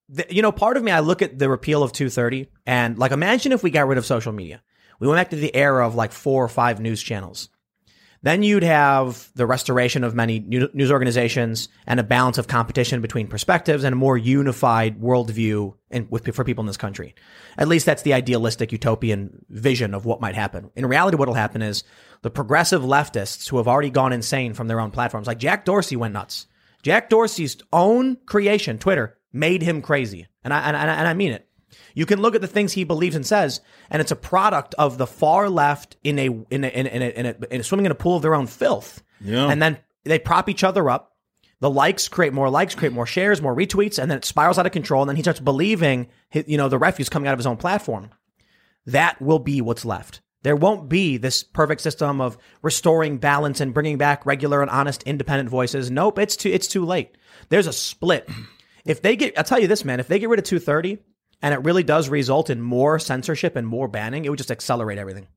that, 0.10 0.32
you 0.32 0.42
know, 0.42 0.52
part 0.52 0.78
of 0.78 0.84
me, 0.84 0.92
I 0.92 1.00
look 1.00 1.22
at 1.22 1.38
the 1.40 1.50
repeal 1.50 1.82
of 1.84 1.92
230 1.92 2.48
and 2.66 2.98
like, 2.98 3.12
imagine 3.12 3.52
if 3.52 3.62
we 3.64 3.70
got 3.72 3.88
rid 3.88 3.98
of 3.98 4.06
social 4.06 4.32
media. 4.32 4.62
We 5.00 5.08
went 5.08 5.18
back 5.20 5.30
to 5.30 5.36
the 5.36 5.56
era 5.56 5.88
of 5.88 5.96
like 5.96 6.12
four 6.12 6.44
or 6.44 6.50
five 6.50 6.80
news 6.80 7.02
channels. 7.02 7.50
Then 8.22 8.44
you'd 8.44 8.64
have 8.64 9.30
the 9.36 9.46
restoration 9.46 10.04
of 10.04 10.14
many 10.14 10.40
news 10.40 10.92
organizations 10.92 11.70
and 11.88 12.00
a 12.00 12.04
balance 12.04 12.38
of 12.38 12.48
competition 12.48 13.00
between 13.02 13.28
perspectives 13.28 13.84
and 13.86 13.94
a 13.94 13.96
more 13.96 14.18
unified 14.18 15.00
worldview 15.00 15.76
in, 15.90 16.08
with, 16.10 16.34
for 16.36 16.44
people 16.44 16.62
in 16.62 16.68
this 16.68 16.76
country. 16.78 17.16
At 17.58 17.70
least 17.70 17.86
that's 17.86 18.02
the 18.04 18.14
idealistic 18.14 18.72
utopian 18.74 19.46
vision 19.50 19.94
of 19.94 20.06
what 20.06 20.20
might 20.22 20.36
happen. 20.36 20.70
In 20.76 20.86
reality, 20.86 21.16
what 21.18 21.28
will 21.30 21.36
happen 21.36 21.62
is 21.62 21.84
the 22.22 22.30
progressive 22.30 22.82
leftists 22.82 23.50
who 23.50 23.58
have 23.58 23.68
already 23.70 23.90
gone 23.90 24.12
insane 24.14 24.54
from 24.54 24.68
their 24.68 24.82
own 24.82 24.92
platforms, 24.92 25.28
like 25.28 25.40
Jack 25.40 25.64
Dorsey 25.64 25.96
went 25.96 26.14
nuts. 26.14 26.46
Jack 26.84 27.10
Dorsey's 27.10 27.58
own 27.74 28.18
creation, 28.26 28.78
Twitter, 28.80 29.18
made 29.32 29.62
him 29.62 29.82
crazy. 29.82 30.28
And 30.44 30.54
I, 30.54 30.60
and, 30.68 30.76
I- 30.78 30.96
and 30.96 31.08
I 31.08 31.14
mean 31.14 31.32
it. 31.32 31.49
You 31.94 32.06
can 32.06 32.22
look 32.22 32.36
at 32.36 32.42
the 32.42 32.48
things 32.48 32.74
he 32.74 32.84
believes 32.84 33.16
and 33.16 33.26
says, 33.26 33.62
and 33.90 34.02
it's 34.02 34.12
a 34.12 34.16
product 34.16 34.76
of 34.78 34.98
the 34.98 35.08
far 35.08 35.50
left 35.50 35.98
in 36.04 36.20
a 36.20 36.28
in 36.50 36.64
a, 36.64 36.68
in 36.68 36.86
a, 36.86 36.90
in 36.90 37.02
a, 37.02 37.06
in 37.06 37.26
a, 37.26 37.36
in 37.52 37.62
a 37.62 37.64
swimming 37.64 37.86
in 37.86 37.92
a 37.92 37.96
pool 37.96 38.16
of 38.18 38.22
their 38.22 38.36
own 38.36 38.48
filth. 38.48 39.02
Yeah. 39.22 39.48
And 39.50 39.62
then 39.62 39.78
they 40.04 40.20
prop 40.20 40.50
each 40.50 40.64
other 40.64 40.90
up. 40.90 41.16
The 41.62 41.70
likes 41.70 42.08
create 42.08 42.34
more 42.34 42.50
likes, 42.50 42.74
create 42.74 42.94
more 42.94 43.06
shares, 43.06 43.42
more 43.42 43.56
retweets, 43.56 44.00
and 44.00 44.10
then 44.10 44.20
it 44.20 44.26
spirals 44.26 44.58
out 44.58 44.66
of 44.66 44.72
control. 44.72 45.02
And 45.02 45.10
then 45.10 45.18
he 45.18 45.24
starts 45.24 45.42
believing, 45.42 46.08
hi- 46.34 46.46
you 46.48 46.58
know, 46.58 46.70
the 46.70 46.78
refuse 46.78 47.10
coming 47.10 47.28
out 47.28 47.34
of 47.34 47.40
his 47.40 47.48
own 47.48 47.58
platform. 47.58 48.12
That 48.86 49.22
will 49.22 49.40
be 49.40 49.60
what's 49.60 49.84
left. 49.84 50.22
There 50.44 50.56
won't 50.56 50.88
be 50.88 51.18
this 51.18 51.44
perfect 51.44 51.82
system 51.82 52.22
of 52.22 52.38
restoring 52.62 53.18
balance 53.18 53.60
and 53.60 53.74
bringing 53.74 53.98
back 53.98 54.26
regular 54.26 54.62
and 54.62 54.72
honest 54.72 55.04
independent 55.04 55.50
voices. 55.50 55.92
Nope, 55.92 56.18
it's 56.20 56.38
too 56.38 56.50
it's 56.50 56.68
too 56.68 56.86
late. 56.86 57.18
There's 57.50 57.68
a 57.68 57.74
split. 57.74 58.30
If 58.86 59.02
they 59.02 59.18
get, 59.18 59.38
I'll 59.38 59.44
tell 59.44 59.60
you 59.60 59.68
this, 59.68 59.84
man. 59.84 60.00
If 60.00 60.08
they 60.08 60.18
get 60.18 60.30
rid 60.30 60.40
of 60.40 60.46
230, 60.46 60.98
and 61.42 61.54
it 61.54 61.64
really 61.64 61.84
does 61.84 62.10
result 62.10 62.50
in 62.50 62.62
more 62.62 63.00
censorship 63.00 63.56
and 63.56 63.68
more 63.68 63.88
banning, 63.88 64.26
it 64.26 64.30
would 64.30 64.38
just 64.38 64.52
accelerate 64.52 64.98
everything. 64.98 65.28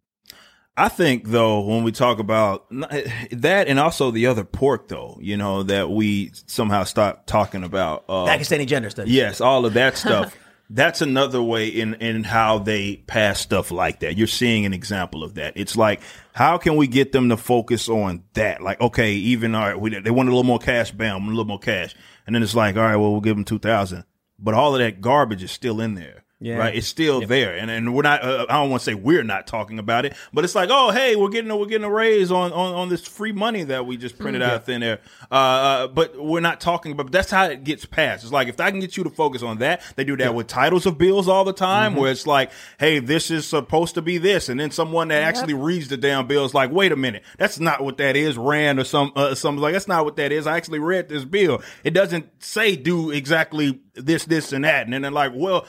I 0.76 0.88
think 0.88 1.28
though, 1.28 1.60
when 1.60 1.84
we 1.84 1.92
talk 1.92 2.18
about 2.18 2.66
that 2.70 3.68
and 3.68 3.78
also 3.78 4.10
the 4.10 4.26
other 4.26 4.44
pork 4.44 4.88
though, 4.88 5.18
you 5.20 5.36
know, 5.36 5.62
that 5.64 5.90
we 5.90 6.32
somehow 6.46 6.84
stop 6.84 7.26
talking 7.26 7.62
about, 7.62 8.04
uh, 8.08 8.26
Pakistani 8.26 8.66
gender 8.66 8.88
studies. 8.88 9.12
yes, 9.12 9.40
all 9.40 9.66
of 9.66 9.74
that 9.74 9.96
stuff. 9.98 10.34
That's 10.70 11.02
another 11.02 11.42
way 11.42 11.68
in, 11.68 11.94
in 11.94 12.24
how 12.24 12.58
they 12.58 12.96
pass 13.06 13.38
stuff 13.38 13.70
like 13.70 14.00
that. 14.00 14.16
You're 14.16 14.26
seeing 14.26 14.64
an 14.64 14.72
example 14.72 15.22
of 15.22 15.34
that. 15.34 15.52
It's 15.54 15.76
like, 15.76 16.00
how 16.32 16.56
can 16.56 16.76
we 16.76 16.86
get 16.86 17.12
them 17.12 17.28
to 17.28 17.36
focus 17.36 17.90
on 17.90 18.22
that? 18.32 18.62
Like, 18.62 18.80
okay, 18.80 19.12
even, 19.12 19.54
all 19.54 19.68
right, 19.68 19.78
we, 19.78 19.98
they 19.98 20.10
want 20.10 20.30
a 20.30 20.32
little 20.32 20.44
more 20.44 20.58
cash, 20.58 20.90
bam, 20.90 21.24
a 21.24 21.28
little 21.28 21.44
more 21.44 21.58
cash. 21.58 21.94
And 22.26 22.34
then 22.34 22.42
it's 22.42 22.54
like, 22.54 22.76
all 22.76 22.82
right, 22.82 22.96
well, 22.96 23.12
we'll 23.12 23.20
give 23.20 23.36
them 23.36 23.44
2000. 23.44 24.04
But 24.42 24.54
all 24.54 24.74
of 24.74 24.80
that 24.80 25.00
garbage 25.00 25.42
is 25.44 25.52
still 25.52 25.80
in 25.80 25.94
there. 25.94 26.21
Yeah. 26.42 26.56
Right. 26.56 26.74
It's 26.74 26.88
still 26.88 27.24
there. 27.24 27.56
And, 27.56 27.70
and 27.70 27.94
we're 27.94 28.02
not, 28.02 28.24
uh, 28.24 28.46
I 28.48 28.54
don't 28.54 28.70
want 28.70 28.80
to 28.80 28.84
say 28.84 28.94
we're 28.94 29.22
not 29.22 29.46
talking 29.46 29.78
about 29.78 30.04
it, 30.04 30.14
but 30.32 30.42
it's 30.42 30.56
like, 30.56 30.70
oh, 30.72 30.90
hey, 30.90 31.14
we're 31.14 31.28
getting, 31.28 31.52
a, 31.52 31.56
we're 31.56 31.66
getting 31.66 31.84
a 31.84 31.90
raise 31.90 32.32
on, 32.32 32.52
on, 32.52 32.74
on 32.74 32.88
this 32.88 33.06
free 33.06 33.30
money 33.30 33.62
that 33.62 33.86
we 33.86 33.96
just 33.96 34.18
printed 34.18 34.42
out 34.42 34.54
of 34.54 34.64
thin 34.64 34.82
air. 34.82 34.98
Uh, 35.30 35.34
uh, 35.34 35.86
but 35.86 36.20
we're 36.20 36.40
not 36.40 36.60
talking 36.60 36.90
about, 36.90 37.12
that's 37.12 37.30
how 37.30 37.44
it 37.44 37.62
gets 37.62 37.84
passed. 37.84 38.24
It's 38.24 38.32
like, 38.32 38.48
if 38.48 38.58
I 38.58 38.72
can 38.72 38.80
get 38.80 38.96
you 38.96 39.04
to 39.04 39.10
focus 39.10 39.42
on 39.42 39.58
that, 39.58 39.82
they 39.94 40.02
do 40.02 40.16
that 40.16 40.34
with 40.34 40.48
titles 40.48 40.84
of 40.84 40.98
bills 40.98 41.28
all 41.28 41.44
the 41.44 41.52
time 41.52 41.94
where 41.94 42.10
it's 42.10 42.26
like, 42.26 42.50
hey, 42.80 42.98
this 42.98 43.30
is 43.30 43.46
supposed 43.46 43.94
to 43.94 44.02
be 44.02 44.18
this. 44.18 44.48
And 44.48 44.58
then 44.58 44.72
someone 44.72 45.08
that 45.08 45.22
actually 45.22 45.54
reads 45.54 45.88
the 45.88 45.96
damn 45.96 46.26
bill 46.26 46.44
is 46.44 46.54
like, 46.54 46.72
wait 46.72 46.90
a 46.90 46.96
minute, 46.96 47.22
that's 47.38 47.60
not 47.60 47.84
what 47.84 47.98
that 47.98 48.16
is. 48.16 48.36
Rand 48.36 48.80
or 48.80 48.84
some, 48.84 49.12
uh, 49.14 49.36
something 49.36 49.62
like, 49.62 49.74
that's 49.74 49.86
not 49.86 50.04
what 50.04 50.16
that 50.16 50.32
is. 50.32 50.48
I 50.48 50.56
actually 50.56 50.80
read 50.80 51.08
this 51.08 51.24
bill. 51.24 51.62
It 51.84 51.94
doesn't 51.94 52.42
say 52.42 52.74
do 52.74 53.12
exactly 53.12 53.80
this, 53.94 54.24
this, 54.24 54.52
and 54.52 54.64
that. 54.64 54.86
And 54.86 54.92
then 54.92 55.02
they're 55.02 55.10
like, 55.12 55.32
well, 55.34 55.66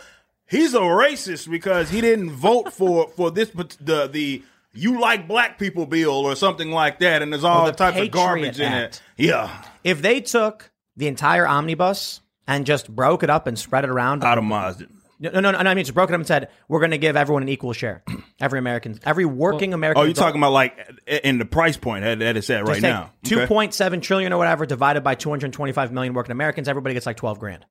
he's 0.54 0.74
a 0.74 0.80
racist 0.80 1.50
because 1.50 1.90
he 1.90 2.00
didn't 2.02 2.30
vote 2.32 2.72
for 2.74 3.08
for 3.10 3.32
this 3.32 3.50
the 3.82 4.08
the 4.08 4.44
you 4.74 5.00
like 5.00 5.28
black 5.28 5.60
people 5.60 5.86
bill 5.86 6.12
or 6.26 6.36
something 6.36 6.72
like 6.72 7.00
that 7.00 7.22
and 7.22 7.32
there's 7.32 7.44
all 7.44 7.66
the 7.66 7.72
types 7.72 7.98
of 7.98 8.04
Patriot 8.04 8.12
garbage 8.12 8.60
in 8.60 8.72
it 8.74 9.02
yeah 9.18 9.64
If 9.84 10.02
they 10.02 10.22
took 10.22 10.72
the 10.96 11.08
entire 11.08 11.48
omnibus 11.48 12.22
and 12.48 12.66
just 12.66 12.90
broke 12.94 13.24
it 13.24 13.30
up 13.30 13.48
and 13.48 13.58
spread 13.58 13.84
it 13.84 13.90
around, 13.90 14.22
automized 14.22 14.82
it 14.82 14.90
no, 15.20 15.30
no, 15.30 15.52
no, 15.52 15.62
no, 15.62 15.70
I 15.70 15.74
mean, 15.74 15.86
just 15.86 15.94
broke 15.94 16.10
it 16.10 16.14
up 16.14 16.20
and 16.20 16.28
said 16.28 16.50
we're 16.68 16.80
going 16.82 16.92
to 16.92 16.98
give 16.98 17.16
everyone 17.16 17.44
an 17.44 17.50
equal 17.50 17.72
share, 17.72 18.04
every 18.42 18.60
American, 18.60 19.00
every 19.06 19.24
working 19.24 19.74
American. 19.74 20.02
oh 20.02 20.06
you're 20.06 20.14
talking 20.14 20.42
about 20.42 20.52
like 20.52 20.78
in 21.08 21.38
the 21.38 21.46
price 21.46 21.78
point 21.78 22.04
that, 22.04 22.20
that 22.20 22.36
it's 22.36 22.50
at 22.50 22.68
right 22.68 22.82
now 22.82 23.12
two 23.24 23.38
Okay. 23.38 23.48
point 23.48 23.74
seven 23.74 24.02
trillion 24.02 24.34
or 24.34 24.38
whatever 24.38 24.66
divided 24.66 25.02
by 25.02 25.16
two 25.16 25.30
hundred 25.30 25.54
twenty 25.54 25.72
five 25.72 25.94
million 25.94 26.14
working 26.14 26.32
Americans, 26.34 26.68
everybody 26.68 26.94
gets 26.94 27.06
like 27.06 27.16
twelve 27.18 27.40
grand. 27.40 27.66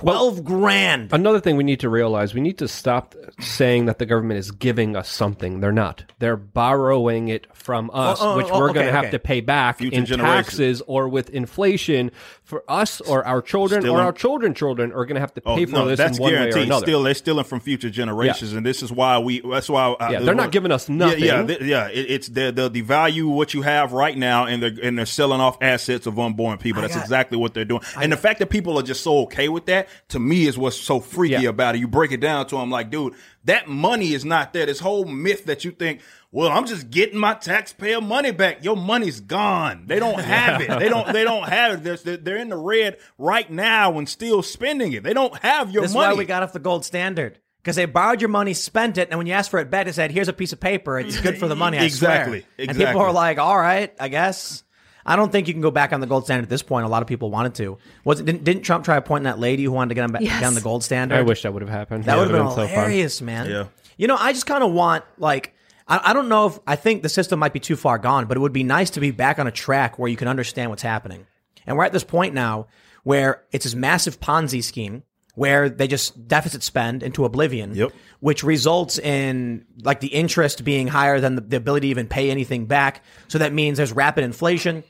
12 0.00 0.44
grand. 0.44 1.12
Another 1.12 1.40
thing 1.40 1.56
we 1.56 1.64
need 1.64 1.80
to 1.80 1.90
realize 1.90 2.32
we 2.32 2.40
need 2.40 2.58
to 2.58 2.68
stop 2.68 3.14
saying 3.38 3.84
that 3.84 3.98
the 3.98 4.06
government 4.06 4.38
is 4.38 4.50
giving 4.50 4.96
us 4.96 5.10
something. 5.10 5.60
They're 5.60 5.72
not. 5.72 6.04
They're 6.18 6.38
borrowing 6.38 7.28
it 7.28 7.46
from 7.54 7.90
us, 7.92 8.18
oh, 8.20 8.36
which 8.38 8.46
oh, 8.50 8.58
we're 8.58 8.70
okay, 8.70 8.74
going 8.74 8.86
to 8.86 8.92
have 8.92 9.04
okay. 9.04 9.10
to 9.12 9.18
pay 9.18 9.40
back 9.40 9.78
Future 9.78 9.98
in 9.98 10.06
generations. 10.06 10.46
taxes 10.46 10.82
or 10.86 11.08
with 11.08 11.28
inflation 11.30 12.10
for 12.50 12.62
us 12.68 13.00
or 13.00 13.24
our 13.26 13.40
children 13.40 13.80
Still 13.80 13.94
or 13.96 14.02
our 14.02 14.12
children 14.12 14.52
children 14.52 14.92
are 14.92 15.06
going 15.06 15.14
to 15.14 15.20
have 15.20 15.32
to 15.34 15.42
Oh, 15.46 15.56
pay 15.56 15.64
for 15.64 15.72
no, 15.72 15.86
this 15.86 15.96
that's 15.96 16.18
in 16.18 16.22
one 16.22 16.32
way 16.32 16.36
or 16.36 16.40
guaranteed. 16.40 16.64
another. 16.64 16.84
Still, 16.84 17.02
they're 17.04 17.14
stealing 17.14 17.44
from 17.44 17.60
future 17.60 17.88
generations, 17.88 18.52
and 18.52 18.66
this 18.66 18.82
is 18.82 18.92
why 18.92 19.18
we. 19.18 19.40
That's 19.40 19.70
why. 19.70 19.94
I, 19.98 20.10
Yeah, 20.12 20.20
they're 20.20 20.34
not 20.34 20.52
giving 20.52 20.72
us 20.72 20.88
nothing. 20.90 21.24
Yeah, 21.24 21.46
th- 21.46 21.62
yeah. 21.62 21.88
It, 21.88 22.10
it's 22.10 22.28
they 22.28 22.50
they'll 22.50 22.68
devalue 22.68 23.34
what 23.34 23.54
you 23.54 23.62
have 23.62 23.92
right 23.94 24.18
now, 24.18 24.44
and 24.44 24.62
they're 24.62 24.76
and 24.82 24.98
they're 24.98 25.06
selling 25.06 25.40
off 25.40 25.56
assets 25.62 26.06
of 26.06 26.18
unborn 26.18 26.58
people. 26.58 26.82
That's 26.82 26.94
got- 26.94 27.02
exactly 27.04 27.38
what 27.38 27.54
they're 27.54 27.64
doing. 27.64 27.80
and 27.98 28.12
the 28.12 28.16
fact 28.18 28.40
that 28.40 28.50
people 28.50 28.78
are 28.78 28.82
just 28.82 29.02
so 29.02 29.20
okay 29.20 29.48
with 29.48 29.64
that, 29.66 29.88
to 30.08 30.18
me, 30.18 30.46
is 30.46 30.58
what's 30.58 30.76
so 30.76 31.00
freaky 31.00 31.44
Yeah. 31.44 31.48
about 31.50 31.76
it. 31.76 31.78
You 31.78 31.88
break 31.88 32.12
it 32.12 32.20
down 32.20 32.46
to 32.48 32.56
them, 32.56 32.70
like, 32.70 32.90
dude, 32.90 33.14
that 33.44 33.68
money 33.68 34.12
is 34.12 34.24
not 34.24 34.52
there. 34.52 34.66
This 34.66 34.80
whole 34.80 35.04
myth 35.06 35.44
that 35.46 35.64
you 35.64 35.70
think. 35.70 36.00
Well, 36.32 36.48
I'm 36.50 36.64
just 36.66 36.90
getting 36.90 37.18
my 37.18 37.34
taxpayer 37.34 38.00
money 38.00 38.30
back. 38.30 38.62
Your 38.64 38.76
money's 38.76 39.20
gone. 39.20 39.84
They 39.86 39.98
don't 39.98 40.20
have 40.20 40.60
it. 40.60 40.68
They 40.78 40.88
don't. 40.88 41.12
They 41.12 41.24
don't 41.24 41.48
have 41.48 41.72
it. 41.74 41.82
They're- 41.84 41.96
They're, 41.96 42.16
they're 42.16 42.36
in 42.36 42.50
the 42.50 42.56
red 42.56 42.98
right 43.18 43.50
now 43.50 43.98
and 43.98 44.08
still 44.08 44.42
spending 44.42 44.92
it. 44.92 45.02
They 45.02 45.12
don't 45.14 45.36
have 45.40 45.70
your 45.72 45.82
This 45.82 45.90
is 45.90 45.94
money. 45.96 46.14
why 46.14 46.18
we 46.18 46.24
got 46.24 46.42
off 46.44 46.52
the 46.52 46.58
gold 46.60 46.84
standard. 46.84 47.38
Because 47.62 47.76
they 47.76 47.84
borrowed 47.84 48.22
your 48.22 48.30
money, 48.30 48.54
spent 48.54 48.96
it, 48.96 49.08
and 49.10 49.18
when 49.18 49.26
you 49.26 49.34
asked 49.34 49.50
for 49.50 49.58
it 49.58 49.70
back, 49.70 49.84
they 49.86 49.92
said, 49.92 50.10
"Here's 50.12 50.28
a 50.28 50.32
piece 50.32 50.52
of 50.54 50.60
paper. 50.60 50.98
It's 50.98 51.20
good 51.20 51.36
for 51.36 51.46
the 51.46 51.56
money." 51.56 51.76
I 51.78 51.82
Exactly, 51.84 52.46
swear. 52.56 52.68
And 52.70 52.78
people 52.78 53.00
are 53.02 53.12
like, 53.12 53.38
"All 53.38 53.58
right, 53.58 53.92
I 54.00 54.08
guess." 54.08 54.62
I 55.04 55.16
don't 55.16 55.32
think 55.32 55.48
you 55.48 55.54
can 55.54 55.60
go 55.62 55.70
back 55.70 55.92
on 55.92 56.00
the 56.00 56.06
gold 56.06 56.24
standard 56.24 56.44
at 56.44 56.48
this 56.50 56.62
point. 56.62 56.84
A 56.86 56.88
lot 56.88 57.02
of 57.02 57.08
people 57.08 57.30
wanted 57.30 57.54
to. 57.56 57.76
Was 58.04 58.20
it, 58.20 58.24
didn't, 58.26 58.44
didn't 58.44 58.62
Trump 58.62 58.84
try 58.84 58.96
appointing 58.96 59.24
that 59.24 59.38
lady 59.38 59.64
who 59.64 59.72
wanted 59.72 59.88
to 59.90 59.94
get 59.94 60.04
him 60.04 60.12
back 60.12 60.22
Yes. 60.22 60.44
on 60.44 60.54
the 60.54 60.60
gold 60.60 60.84
standard? 60.84 61.18
I 61.18 61.22
wish 61.22 61.42
that 61.42 61.52
would 61.52 61.62
have 61.62 61.70
happened. 61.70 62.04
That 62.04 62.16
would 62.18 62.30
have 62.30 62.36
been, 62.38 62.50
so 62.50 62.56
fun. 62.56 62.68
hilarious, 62.68 63.20
man. 63.20 63.50
Yeah. 63.50 63.64
You 63.96 64.06
know, 64.06 64.16
I 64.16 64.32
just 64.32 64.46
kind 64.46 64.62
of 64.62 64.72
want 64.72 65.04
like 65.18 65.54
I, 65.90 66.00
I 66.10 66.12
don't 66.14 66.28
know 66.28 66.46
if 66.46 66.58
I 66.66 66.76
think 66.76 67.02
the 67.02 67.08
system 67.10 67.38
might 67.38 67.52
be 67.52 67.60
too 67.60 67.76
far 67.76 67.98
gone, 67.98 68.26
but 68.26 68.36
it 68.36 68.40
would 68.40 68.52
be 68.52 68.62
nice 68.64 68.90
to 68.90 69.00
be 69.00 69.10
back 69.10 69.38
on 69.38 69.46
a 69.46 69.50
track 69.52 69.98
where 69.98 70.08
you 70.08 70.16
can 70.16 70.28
understand 70.28 70.70
what's 70.70 70.82
happening. 70.82 71.26
And 71.66 71.76
we're 71.76 71.84
at 71.84 71.92
this 71.92 72.04
point 72.04 72.32
now 72.32 72.68
where 73.02 73.42
it's 73.52 73.64
this 73.64 73.74
massive 73.74 74.20
Ponzi 74.20 74.62
scheme 74.64 75.02
where 75.34 75.68
they 75.68 75.86
just 75.86 76.26
deficit 76.28 76.62
spend 76.62 77.02
into 77.02 77.24
oblivion, 77.24 77.74
Yep. 77.74 77.92
which 78.20 78.42
results 78.42 78.98
in 78.98 79.64
like 79.82 80.00
the 80.00 80.08
interest 80.08 80.64
being 80.64 80.86
higher 80.88 81.20
than 81.20 81.34
the, 81.36 81.40
the 81.40 81.56
ability 81.56 81.86
to 81.86 81.90
even 81.90 82.06
pay 82.08 82.30
anything 82.30 82.66
back. 82.66 83.02
So 83.28 83.38
that 83.38 83.52
means 83.52 83.78
there's 83.78 83.92
rapid 83.92 84.24
inflation. 84.24 84.82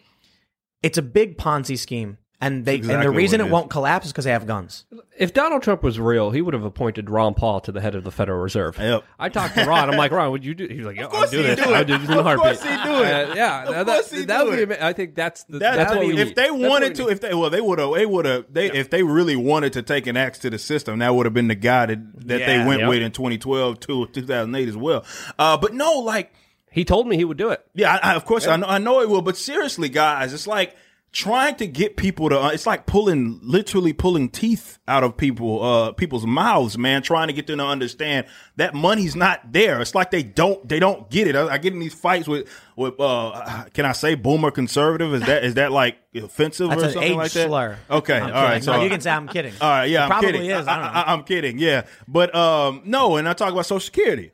It's 0.82 0.98
a 0.98 1.02
big 1.02 1.36
Ponzi 1.36 1.78
scheme. 1.78 2.18
And 2.42 2.64
they 2.64 2.76
exactly 2.76 2.94
and 3.06 3.14
the 3.14 3.16
reason 3.16 3.40
it 3.40 3.44
it, 3.44 3.46
is. 3.48 3.52
won't 3.52 3.68
collapse 3.68 4.06
is 4.06 4.12
because 4.12 4.24
they 4.24 4.30
have 4.30 4.46
guns. 4.46 4.86
If 5.18 5.34
Donald 5.34 5.62
Trump 5.62 5.82
was 5.82 6.00
real, 6.00 6.30
he 6.30 6.40
would 6.40 6.54
have 6.54 6.64
appointed 6.64 7.10
Ron 7.10 7.34
Paul 7.34 7.60
to 7.60 7.70
the 7.72 7.82
head 7.82 7.94
of 7.94 8.02
the 8.02 8.10
Federal 8.10 8.40
Reserve. 8.40 8.78
Yep. 8.78 9.04
I 9.18 9.28
talked 9.28 9.56
to 9.56 9.66
Ron. 9.66 9.90
I'm 9.90 9.98
like, 9.98 10.10
Ron, 10.10 10.30
would 10.30 10.42
you 10.42 10.54
do? 10.54 10.66
He's 10.66 10.86
like, 10.86 10.96
yeah, 10.96 11.02
I'll 11.04 11.10
course 11.10 11.30
do 11.30 11.36
he'd 11.42 11.42
this. 11.48 11.56
do 11.62 11.70
it. 11.70 11.76
I'll 11.76 11.84
do 11.84 11.98
this 11.98 12.08
in 12.08 12.14
a 12.14 12.18
Of 12.20 12.24
heartbeat. 12.24 12.42
course 12.44 12.62
he'd 12.62 12.82
do 12.82 13.02
it. 13.02 13.30
Uh, 13.30 13.34
yeah, 13.34 13.64
Of 13.64 13.74
that, 13.74 13.86
course 13.86 14.08
that, 14.08 14.16
he'd 14.16 14.28
that 14.28 14.38
do 14.38 14.44
would 14.48 14.56
be. 14.56 14.62
it. 14.62 14.78
ama- 14.80 14.86
I 14.88 14.92
think 14.94 15.14
that's 15.14 15.44
the, 15.44 15.58
That- 15.58 15.76
that's 15.76 15.92
I 15.92 15.96
what 15.96 16.06
mean, 16.06 16.14
we 16.16 16.20
if 16.22 16.28
need. 16.28 16.36
they 16.36 16.50
wanted 16.50 16.94
to, 16.94 17.08
if 17.08 17.20
they 17.20 17.34
well, 17.34 17.50
they 17.50 17.60
would 17.60 17.78
have, 17.78 17.92
they 17.94 18.06
would 18.06 18.24
have, 18.24 18.46
they 18.50 18.70
if 18.72 18.88
they 18.88 19.02
really 19.02 19.36
wanted 19.36 19.74
to 19.74 19.82
take 19.82 20.06
an 20.06 20.16
axe 20.16 20.38
to 20.38 20.48
the 20.48 20.58
system, 20.58 21.00
that 21.00 21.14
would 21.14 21.26
have 21.26 21.34
been 21.34 21.48
the 21.48 21.54
guy 21.54 21.84
that, 21.84 22.26
that 22.26 22.46
they 22.46 22.64
went 22.64 22.80
Yep. 22.80 22.88
with 22.88 23.02
in 23.02 23.12
2012 23.12 23.80
to 23.80 24.06
2008 24.06 24.66
as 24.68 24.76
well. 24.78 25.04
Uh, 25.38 25.58
but 25.58 25.74
no, 25.74 25.98
like, 25.98 26.32
he 26.70 26.86
told 26.86 27.06
me 27.06 27.16
he 27.16 27.24
would 27.26 27.36
do 27.36 27.50
it. 27.50 27.62
yeah, 27.74 27.98
I, 28.02 28.12
I, 28.12 28.14
of 28.14 28.24
course 28.24 28.46
I 28.46 28.56
know, 28.56 28.66
I 28.66 28.78
know 28.78 29.02
it 29.02 29.10
will. 29.10 29.20
But 29.20 29.36
seriously, 29.36 29.90
guys, 29.90 30.32
it's 30.32 30.46
like 30.46 30.74
trying 31.12 31.56
to 31.56 31.66
get 31.66 31.96
people 31.96 32.28
to. 32.28 32.38
Uh, 32.40 32.50
it's 32.50 32.66
like 32.66 32.86
pulling, 32.86 33.40
literally 33.42 33.92
pulling 33.92 34.28
teeth 34.28 34.78
out 34.86 35.02
of 35.02 35.16
people, 35.16 35.62
uh, 35.62 35.92
people's 35.92 36.24
mouths, 36.26 36.78
man. 36.78 37.02
Trying 37.02 37.26
to 37.28 37.32
get 37.32 37.46
them 37.48 37.58
to 37.58 37.64
understand 37.66 38.26
that 38.56 38.74
money's 38.74 39.16
not 39.16 39.52
there. 39.52 39.80
It's 39.80 39.94
like 39.94 40.10
they 40.10 40.22
don't, 40.22 40.68
they 40.68 40.78
don't 40.78 41.10
get 41.10 41.26
it. 41.26 41.34
I, 41.34 41.48
I 41.54 41.58
get 41.58 41.72
in 41.72 41.80
these 41.80 41.94
fights 41.94 42.28
with, 42.28 42.48
with, 42.76 42.94
uh, 43.00 43.64
can 43.74 43.84
I 43.86 43.92
say 43.92 44.14
boomer 44.14 44.50
conservative? 44.50 45.12
Is 45.14 45.22
that, 45.22 45.44
is 45.44 45.54
that 45.54 45.72
like 45.72 45.98
offensive 46.14 46.68
That's 46.70 46.82
or 46.82 46.86
an 46.86 46.92
something 46.92 47.10
age 47.12 47.16
like 47.16 47.32
that? 47.32 47.48
slur. 47.48 47.78
Okay, 47.90 48.14
I'm 48.16 48.22
all 48.22 48.28
kidding. 48.28 48.42
right. 48.42 48.64
So 48.64 48.72
no, 48.76 48.82
you 48.82 48.90
can 48.90 49.00
say 49.00 49.10
I'm 49.10 49.26
kidding. 49.28 49.54
all 49.60 49.68
right, 49.68 49.86
yeah, 49.90 50.00
It 50.00 50.02
I'm 50.04 50.08
probably 50.10 50.32
kidding. 50.32 50.50
is. 50.50 50.66
I, 50.68 50.74
don't 50.82 50.94
know. 50.94 51.02
am 51.06 51.22
kidding. 51.24 51.58
Yeah, 51.58 51.86
but 52.06 52.34
um, 52.34 52.82
no, 52.84 53.16
and 53.16 53.28
I 53.28 53.32
talk 53.32 53.52
about 53.52 53.66
Social 53.66 53.80
Security, 53.80 54.30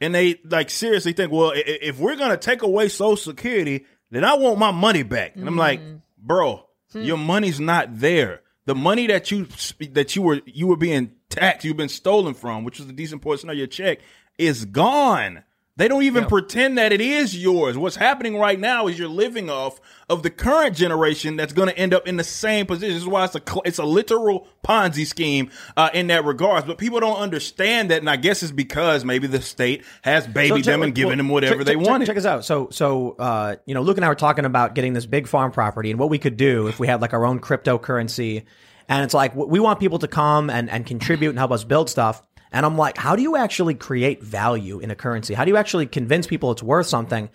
and 0.00 0.14
they 0.14 0.40
like 0.44 0.70
seriously 0.70 1.12
think, 1.12 1.30
well, 1.30 1.50
i- 1.52 1.58
i- 1.58 1.78
if 1.82 1.98
we're 1.98 2.16
gonna 2.16 2.36
take 2.36 2.62
away 2.62 2.88
Social 2.88 3.16
Security, 3.16 3.84
then 4.10 4.24
I 4.24 4.34
want 4.34 4.58
my 4.58 4.70
money 4.72 5.02
back. 5.04 5.36
And 5.36 5.46
I'm 5.48 5.56
like, 5.56 5.80
bro, 6.26 6.66
hmm. 6.92 7.02
your 7.02 7.16
money's 7.16 7.60
not 7.60 8.00
there. 8.00 8.42
The 8.66 8.74
money 8.74 9.06
that 9.06 9.30
you 9.30 9.46
that 9.92 10.16
you 10.16 10.22
were 10.22 10.40
you 10.44 10.66
were 10.66 10.76
being 10.76 11.12
taxed, 11.30 11.64
you've 11.64 11.76
been 11.76 11.88
stolen 11.88 12.34
from, 12.34 12.64
which 12.64 12.80
was 12.80 12.88
a 12.88 12.92
decent 12.92 13.22
portion 13.22 13.48
of 13.48 13.56
your 13.56 13.68
check, 13.68 14.00
is 14.38 14.64
gone. 14.64 15.44
They 15.78 15.88
don't 15.88 16.04
even 16.04 16.24
pretend 16.24 16.78
that 16.78 16.90
it 16.90 17.02
is 17.02 17.36
yours. 17.36 17.76
What's 17.76 17.96
happening 17.96 18.38
right 18.38 18.58
now 18.58 18.86
is 18.86 18.98
you're 18.98 19.08
living 19.08 19.50
off 19.50 19.78
of 20.08 20.22
the 20.22 20.30
current 20.30 20.74
generation 20.74 21.36
that's 21.36 21.52
going 21.52 21.68
to 21.68 21.76
end 21.76 21.92
up 21.92 22.08
in 22.08 22.16
the 22.16 22.24
same 22.24 22.64
position. 22.64 22.94
This 22.94 23.02
is 23.02 23.08
why 23.08 23.26
it's 23.26 23.34
a 23.34 23.42
it's 23.66 23.78
a 23.78 23.84
literal 23.84 24.48
Ponzi 24.64 25.06
scheme 25.06 25.50
uh, 25.76 25.90
in 25.92 26.06
that 26.06 26.24
regards. 26.24 26.66
But 26.66 26.78
people 26.78 26.98
don't 27.00 27.18
understand 27.18 27.90
that, 27.90 27.98
and 27.98 28.08
I 28.08 28.16
guess 28.16 28.42
it's 28.42 28.52
because 28.52 29.04
maybe 29.04 29.26
the 29.26 29.42
state 29.42 29.84
has 30.00 30.26
babied 30.26 30.64
So 30.64 30.70
them 30.70 30.82
and 30.82 30.94
given 30.94 31.10
well, 31.10 31.16
them 31.18 31.28
whatever 31.28 31.56
check- 31.56 31.66
they 31.66 31.74
check- 31.74 31.86
wanted. 31.86 32.06
Check 32.06 32.16
us 32.16 32.24
out. 32.24 32.46
So, 32.46 32.70
so 32.70 33.10
uh, 33.18 33.56
you 33.66 33.74
know, 33.74 33.82
Luke 33.82 33.98
and 33.98 34.04
I 34.06 34.08
were 34.08 34.14
talking 34.14 34.46
about 34.46 34.74
getting 34.74 34.94
this 34.94 35.04
big 35.04 35.28
farm 35.28 35.52
property 35.52 35.90
and 35.90 36.00
what 36.00 36.08
we 36.08 36.18
could 36.18 36.38
do 36.38 36.68
if 36.68 36.80
we 36.80 36.86
had 36.86 37.02
like 37.02 37.12
our 37.12 37.26
own 37.26 37.38
cryptocurrency. 37.38 38.44
And 38.88 39.04
it's 39.04 39.14
like 39.14 39.34
we 39.34 39.60
want 39.60 39.80
people 39.80 39.98
to 39.98 40.08
come 40.08 40.48
and 40.48 40.70
and 40.70 40.86
contribute 40.86 41.30
and 41.30 41.38
help 41.38 41.50
us 41.50 41.64
build 41.64 41.90
stuff. 41.90 42.22
And 42.52 42.64
I'm 42.64 42.76
like, 42.76 42.96
how 42.96 43.16
do 43.16 43.22
you 43.22 43.36
actually 43.36 43.74
create 43.74 44.22
value 44.22 44.78
in 44.78 44.90
a 44.90 44.94
currency? 44.94 45.34
How 45.34 45.44
do 45.44 45.50
you 45.50 45.56
actually 45.56 45.86
convince 45.86 46.26
people 46.26 46.52
it's 46.52 46.62
worth 46.62 46.86
something 46.86 47.28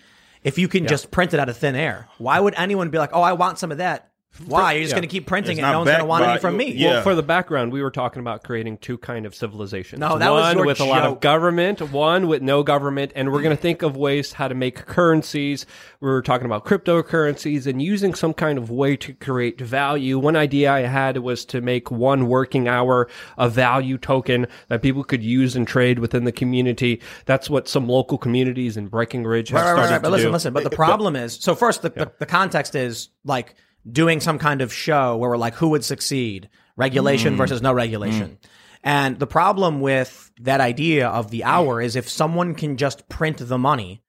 if 0.43 0.57
you 0.57 0.68
can 0.68 0.88
just 0.88 1.12
print 1.12 1.34
it 1.34 1.39
out 1.39 1.49
of 1.49 1.57
thin 1.57 1.76
air? 1.76 2.07
Why 2.18 2.39
would 2.39 2.53
anyone 2.57 2.89
be 2.89 2.97
like, 2.97 3.12
oh, 3.14 3.22
I 3.22 3.34
want 3.34 3.59
some 3.59 3.72
of 3.72 3.78
that? 3.80 4.11
Why? 4.47 4.73
You're 4.73 4.84
just 4.84 4.91
Yeah. 4.91 4.95
going 4.99 5.01
to 5.09 5.11
keep 5.11 5.27
printing 5.27 5.57
It's 5.57 5.59
it. 5.59 5.71
No 5.71 5.79
one's 5.79 5.89
going 5.89 5.99
to 5.99 6.05
want 6.05 6.23
by- 6.23 6.32
any 6.32 6.39
from 6.39 6.55
me. 6.55 6.71
Yeah. 6.71 6.89
Well, 6.91 7.01
for 7.03 7.15
the 7.15 7.21
background, 7.23 7.73
we 7.73 7.82
were 7.84 7.91
talking 7.91 8.21
about 8.21 8.43
creating 8.43 8.77
two 8.77 8.97
kind 8.97 9.25
of 9.25 9.36
civilizations. 9.36 9.99
No, 9.99 10.17
that 10.17 10.32
one 10.32 10.41
was 10.41 10.53
your 10.55 10.65
with 10.65 10.79
a 10.79 10.86
lot 10.86 11.03
of 11.03 11.19
government, 11.19 11.82
one 11.91 12.27
with 12.27 12.41
no 12.41 12.63
government, 12.63 13.11
and 13.13 13.32
we're 13.32 13.41
going 13.41 13.55
to 13.55 13.61
think 13.61 13.82
of 13.82 13.97
ways 13.97 14.32
how 14.34 14.47
to 14.47 14.55
make 14.55 14.86
currencies. 14.86 15.65
We 15.99 16.07
were 16.09 16.21
talking 16.21 16.45
about 16.45 16.63
cryptocurrencies 16.65 17.67
and 17.67 17.82
using 17.82 18.13
some 18.13 18.34
kind 18.34 18.57
of 18.57 18.71
way 18.71 18.95
to 18.97 19.13
create 19.13 19.59
value. 19.59 20.17
One 20.17 20.38
idea 20.38 20.71
I 20.71 20.82
had 20.82 21.17
was 21.17 21.43
to 21.45 21.59
make 21.59 21.91
one 21.91 22.27
working 22.27 22.69
hour 22.69 23.09
a 23.38 23.49
value 23.49 23.97
token 23.97 24.47
that 24.69 24.82
people 24.82 25.03
could 25.03 25.23
use 25.23 25.57
and 25.57 25.67
trade 25.67 25.99
within 25.99 26.23
the 26.23 26.32
community. 26.32 27.01
That's 27.25 27.49
what 27.49 27.67
some 27.67 27.88
local 27.88 28.17
communities 28.17 28.77
in 28.77 28.88
Breckenridge 28.88 29.49
have 29.49 29.57
Right, 29.57 29.63
right, 29.63 29.71
right, 29.71 29.75
started 29.88 29.91
right. 29.93 30.01
But 30.01 30.07
to 30.07 30.11
listen, 30.13 30.27
do. 30.29 30.32
listen. 30.32 30.53
But 30.53 30.63
the 30.63 30.69
problem 30.69 31.15
is, 31.17 31.34
so 31.36 31.53
first, 31.53 31.82
the, 31.82 31.89
the, 31.89 32.11
the 32.19 32.25
context 32.25 32.75
is 32.75 33.09
like 33.25 33.55
doing 33.89 34.19
some 34.19 34.38
kind 34.39 34.61
of 34.61 34.73
show 34.73 35.17
where 35.17 35.29
we're 35.29 35.38
like, 35.38 35.55
who 35.55 35.69
would 35.69 35.84
succeed? 35.86 36.49
Regulation 36.75 37.34
mm. 37.36 37.38
versus 37.38 37.61
no 37.61 37.73
regulation. 37.73 38.38
Mm. 38.41 38.49
And 38.84 39.19
the 39.19 39.27
problem 39.27 39.82
with 39.82 40.32
that 40.41 40.61
idea 40.61 41.07
of 41.07 41.29
the 41.29 41.43
hour 41.43 41.82
is 41.82 41.95
if 41.95 42.09
someone 42.09 42.55
can 42.55 42.77
just 42.77 43.07
print 43.09 43.38
the 43.38 43.57
money 43.57 44.01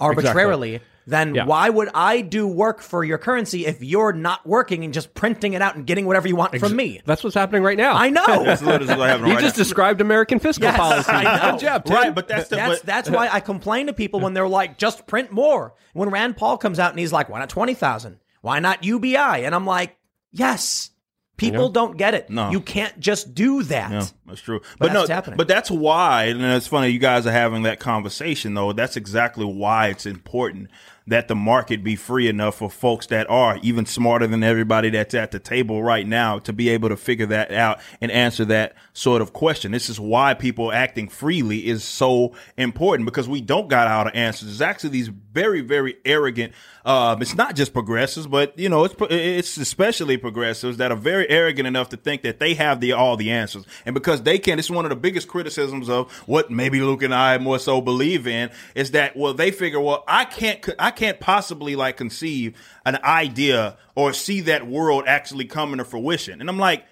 arbitrarily, 0.00 0.80
then 1.06 1.34
Yeah. 1.34 1.44
why 1.44 1.68
would 1.68 1.90
I 1.94 2.22
do 2.22 2.46
work 2.46 2.80
for 2.80 3.04
your 3.04 3.18
currency 3.18 3.66
if 3.66 3.82
you're 3.82 4.14
not 4.14 4.46
working 4.46 4.84
and 4.84 4.94
just 4.94 5.12
printing 5.12 5.52
it 5.52 5.60
out 5.60 5.76
and 5.76 5.86
getting 5.86 6.06
whatever 6.06 6.26
you 6.26 6.36
want 6.36 6.58
from 6.58 6.74
me? 6.74 7.02
That's 7.04 7.22
what's 7.22 7.34
happening 7.34 7.62
right 7.62 7.76
now. 7.76 7.94
I 7.94 8.08
know. 8.08 8.24
That's 8.44 8.62
literally 8.62 8.86
what's 8.96 9.10
happening 9.10 9.28
You 9.28 9.34
right 9.34 9.42
just 9.42 9.56
now. 9.56 9.62
described 9.62 10.00
American 10.00 10.38
fiscal 10.38 10.64
Yes, 10.64 10.76
policy. 10.78 11.10
I 11.12 11.22
know. 11.36 11.50
Good 11.52 11.60
job, 11.60 11.84
Tim. 11.84 11.94
Right, 11.94 12.14
but 12.14 12.26
that's 12.28 12.48
the 12.48 12.56
That's 12.56 12.78
but, 12.80 12.86
that's 12.86 13.10
why 13.10 13.28
I 13.30 13.40
complain 13.40 13.88
to 13.88 13.92
people 13.92 14.20
when 14.20 14.32
they're 14.32 14.48
like, 14.48 14.78
just 14.78 15.06
print 15.06 15.30
more. 15.30 15.74
When 15.92 16.08
Rand 16.08 16.38
Paul 16.38 16.56
comes 16.56 16.78
out 16.78 16.90
and 16.90 16.98
he's 16.98 17.12
like, 17.12 17.28
why 17.28 17.38
not 17.40 17.50
twenty 17.50 17.74
thousand? 17.74 18.18
Why 18.44 18.60
not 18.60 18.84
UBI? 18.84 19.16
And 19.16 19.54
I'm 19.54 19.64
like, 19.64 19.96
yes. 20.30 20.90
People 21.38 21.68
don't 21.70 21.96
get 21.96 22.14
it. 22.14 22.30
No. 22.30 22.50
You 22.50 22.60
can't 22.60 23.00
just 23.00 23.34
do 23.34 23.64
that. 23.64 23.90
Yeah, 23.90 24.06
that's 24.24 24.40
true. 24.40 24.60
But 24.78 24.78
But, 24.78 24.92
that's 24.92 25.08
no, 25.08 25.14
happening. 25.16 25.36
but 25.36 25.48
that's 25.48 25.68
why, 25.68 26.26
and 26.26 26.40
it's 26.44 26.68
funny 26.68 26.90
you 26.90 27.00
guys 27.00 27.26
are 27.26 27.32
having 27.32 27.64
that 27.64 27.80
conversation 27.80 28.54
though. 28.54 28.72
That's 28.72 28.96
exactly 28.96 29.44
why 29.44 29.88
it's 29.88 30.06
important 30.06 30.70
that 31.06 31.28
the 31.28 31.34
market 31.34 31.84
be 31.84 31.96
free 31.96 32.28
enough 32.28 32.56
for 32.56 32.70
folks 32.70 33.06
that 33.08 33.28
are 33.28 33.58
even 33.62 33.84
smarter 33.84 34.26
than 34.26 34.42
everybody 34.42 34.90
that's 34.90 35.14
at 35.14 35.30
the 35.30 35.38
table 35.38 35.82
right 35.82 36.06
now 36.06 36.38
to 36.38 36.52
be 36.52 36.68
able 36.70 36.88
to 36.88 36.96
figure 36.96 37.26
that 37.26 37.52
out 37.52 37.80
and 38.00 38.10
answer 38.10 38.44
that 38.44 38.74
sort 38.94 39.20
of 39.20 39.32
question. 39.32 39.72
This 39.72 39.90
is 39.90 40.00
why 40.00 40.34
people 40.34 40.72
acting 40.72 41.08
freely 41.08 41.66
is 41.66 41.84
so 41.84 42.34
important 42.56 43.06
because 43.06 43.28
we 43.28 43.40
don't 43.40 43.68
got 43.68 43.86
all 43.86 44.04
the 44.04 44.16
answers. 44.16 44.50
It's 44.50 44.60
actually 44.60 44.90
these 44.90 45.08
very, 45.08 45.60
very 45.60 45.96
arrogant. 46.04 46.54
Um, 46.84 47.20
it's 47.20 47.34
not 47.34 47.56
just 47.56 47.72
progressives, 47.72 48.26
but 48.26 48.58
you 48.58 48.68
know, 48.68 48.84
it's 48.84 48.94
it's 49.10 49.56
especially 49.56 50.16
progressives 50.16 50.76
that 50.76 50.92
are 50.92 50.96
very 50.96 51.28
arrogant 51.28 51.66
enough 51.66 51.88
to 51.90 51.96
think 51.96 52.22
that 52.22 52.38
they 52.38 52.54
have 52.54 52.80
the 52.80 52.92
all 52.92 53.16
the 53.16 53.30
answers, 53.30 53.66
and 53.84 53.94
because 53.94 54.22
they 54.22 54.38
can, 54.38 54.58
this 54.58 54.66
is 54.66 54.70
one 54.70 54.84
of 54.84 54.90
the 54.90 54.96
biggest 54.96 55.26
criticisms 55.26 55.88
of 55.88 56.12
what 56.26 56.50
maybe 56.50 56.80
Luke 56.80 57.02
and 57.02 57.14
I 57.14 57.38
more 57.38 57.58
so 57.58 57.80
believe 57.80 58.26
in 58.26 58.50
is 58.74 58.92
that 58.92 59.16
well, 59.16 59.34
they 59.34 59.50
figure, 59.50 59.80
well, 59.80 60.04
I 60.06 60.24
can't, 60.24 60.66
I 60.78 60.90
can't 60.96 61.20
possibly 61.20 61.76
like 61.76 61.96
conceive 61.96 62.56
an 62.86 62.98
idea 63.04 63.76
or 63.94 64.12
see 64.12 64.40
that 64.42 64.66
world 64.66 65.04
actually 65.06 65.44
coming 65.44 65.78
to 65.78 65.84
fruition, 65.84 66.40
and 66.40 66.48
I'm 66.50 66.58
like. 66.58 66.84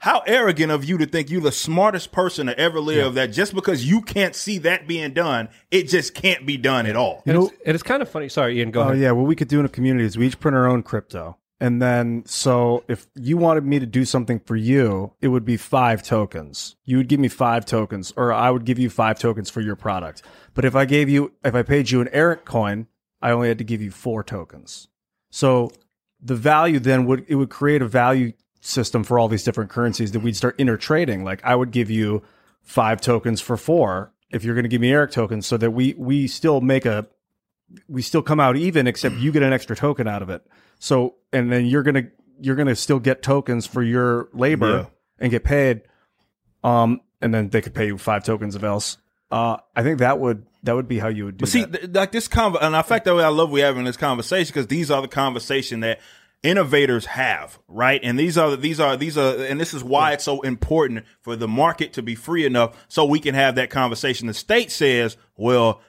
how 0.00 0.22
arrogant 0.28 0.70
of 0.70 0.84
you 0.84 0.96
to 0.96 1.06
think 1.06 1.28
you're 1.28 1.40
the 1.40 1.50
smartest 1.50 2.12
person 2.12 2.46
to 2.46 2.56
ever 2.56 2.78
live 2.78 3.14
that 3.14 3.32
just 3.32 3.52
because 3.52 3.84
you 3.84 4.00
can't 4.00 4.36
see 4.36 4.56
that 4.58 4.86
being 4.86 5.12
done, 5.12 5.48
it 5.72 5.88
just 5.88 6.14
can't 6.14 6.46
be 6.46 6.56
done 6.56 6.86
at 6.86 6.94
all. 6.94 7.20
You 7.26 7.32
know, 7.32 7.46
It's, 7.48 7.56
it 7.64 7.74
is 7.74 7.82
kind 7.82 8.00
of 8.00 8.08
funny. 8.08 8.28
Sorry, 8.28 8.60
Ian. 8.60 8.70
Go 8.70 8.80
Oh 8.82 8.88
ahead. 8.90 9.00
yeah, 9.00 9.10
what 9.10 9.26
we 9.26 9.34
could 9.34 9.48
do 9.48 9.58
in 9.58 9.66
a 9.66 9.68
community 9.68 10.04
is 10.04 10.16
we 10.16 10.28
each 10.28 10.38
print 10.38 10.56
our 10.56 10.68
own 10.68 10.84
crypto, 10.84 11.36
and 11.58 11.82
then 11.82 12.22
so 12.26 12.84
if 12.86 13.08
you 13.16 13.36
wanted 13.38 13.64
me 13.66 13.80
to 13.80 13.86
do 13.86 14.04
something 14.04 14.38
for 14.38 14.54
you, 14.54 15.14
it 15.20 15.28
would 15.28 15.44
be 15.44 15.56
five 15.56 16.04
tokens. 16.04 16.76
You 16.84 16.98
would 16.98 17.08
give 17.08 17.18
me 17.18 17.26
five 17.26 17.66
tokens, 17.66 18.12
or 18.16 18.32
I 18.32 18.52
would 18.52 18.64
give 18.64 18.78
you 18.78 18.90
five 18.90 19.18
tokens 19.18 19.50
for 19.50 19.60
your 19.60 19.74
product. 19.74 20.22
But 20.54 20.64
if 20.64 20.76
I 20.76 20.84
gave 20.84 21.08
you, 21.08 21.32
if 21.44 21.56
I 21.56 21.62
paid 21.64 21.90
you 21.90 22.00
an 22.00 22.08
Eric 22.12 22.44
coin, 22.44 22.86
I 23.20 23.30
only 23.30 23.48
had 23.48 23.58
to 23.58 23.64
give 23.64 23.82
you 23.82 23.90
four 23.90 24.22
tokens. 24.22 24.88
So 25.30 25.70
the 26.20 26.34
value 26.36 26.78
then 26.78 27.06
would 27.06 27.24
it 27.28 27.34
would 27.36 27.50
create 27.50 27.82
a 27.82 27.88
value 27.88 28.32
system 28.60 29.04
for 29.04 29.18
all 29.18 29.28
these 29.28 29.44
different 29.44 29.70
currencies 29.70 30.12
that 30.12 30.20
we'd 30.20 30.36
start 30.36 30.56
intertrading. 30.58 31.22
Like 31.24 31.44
I 31.44 31.54
would 31.54 31.70
give 31.70 31.90
you 31.90 32.22
five 32.62 33.00
tokens 33.00 33.40
for 33.40 33.56
four 33.56 34.12
if 34.30 34.44
you're 34.44 34.54
going 34.54 34.64
to 34.64 34.68
give 34.68 34.80
me 34.80 34.90
Eric 34.92 35.10
tokens, 35.12 35.46
so 35.46 35.56
that 35.56 35.70
we 35.70 35.94
we 35.96 36.26
still 36.26 36.60
make 36.60 36.84
a 36.86 37.06
we 37.88 38.02
still 38.02 38.22
come 38.22 38.40
out 38.40 38.56
even, 38.56 38.86
except 38.86 39.14
you 39.16 39.30
get 39.32 39.42
an 39.42 39.52
extra 39.52 39.76
token 39.76 40.08
out 40.08 40.22
of 40.22 40.30
it. 40.30 40.46
So 40.78 41.16
and 41.32 41.52
then 41.52 41.66
you're 41.66 41.82
gonna 41.82 42.08
you're 42.40 42.56
gonna 42.56 42.76
still 42.76 42.98
get 43.00 43.22
tokens 43.22 43.66
for 43.66 43.82
your 43.82 44.28
labor 44.32 44.70
Yeah. 44.70 44.84
and 45.18 45.30
get 45.30 45.44
paid. 45.44 45.82
Um, 46.64 47.00
and 47.20 47.32
then 47.34 47.48
they 47.50 47.60
could 47.60 47.74
pay 47.74 47.86
you 47.86 47.98
five 47.98 48.24
tokens 48.24 48.54
of 48.54 48.64
else. 48.64 48.96
Uh, 49.30 49.58
I 49.76 49.82
think 49.82 49.98
that 49.98 50.18
would 50.18 50.46
that 50.68 50.74
would 50.74 50.86
be 50.86 50.98
how 50.98 51.08
you 51.08 51.24
would 51.24 51.38
do. 51.38 51.44
But 51.44 51.48
see, 51.48 51.64
that. 51.64 51.80
th- 51.80 51.92
like 51.94 52.12
this 52.12 52.28
convo, 52.28 52.58
and 52.60 52.76
in 52.76 52.82
fact, 52.82 53.06
that 53.06 53.14
I 53.14 53.28
love 53.28 53.50
we 53.50 53.60
having 53.60 53.84
this 53.84 53.96
conversation 53.96 54.52
because 54.52 54.66
these 54.66 54.90
are 54.90 55.00
the 55.00 55.08
conversation 55.08 55.80
that 55.80 55.98
innovators 56.42 57.06
have, 57.06 57.58
right? 57.68 57.98
And 58.04 58.18
these 58.18 58.36
are 58.36 58.54
these 58.54 58.78
are 58.78 58.94
these 58.94 59.16
are, 59.16 59.44
and 59.44 59.58
this 59.58 59.72
is 59.72 59.82
why 59.82 60.12
it's 60.12 60.24
so 60.24 60.42
important 60.42 61.06
for 61.22 61.36
the 61.36 61.48
market 61.48 61.94
to 61.94 62.02
be 62.02 62.14
free 62.14 62.44
enough 62.44 62.76
so 62.86 63.06
we 63.06 63.18
can 63.18 63.34
have 63.34 63.54
that 63.54 63.70
conversation. 63.70 64.26
The 64.26 64.34
state 64.34 64.70
says, 64.70 65.16
"Well, 65.38 65.80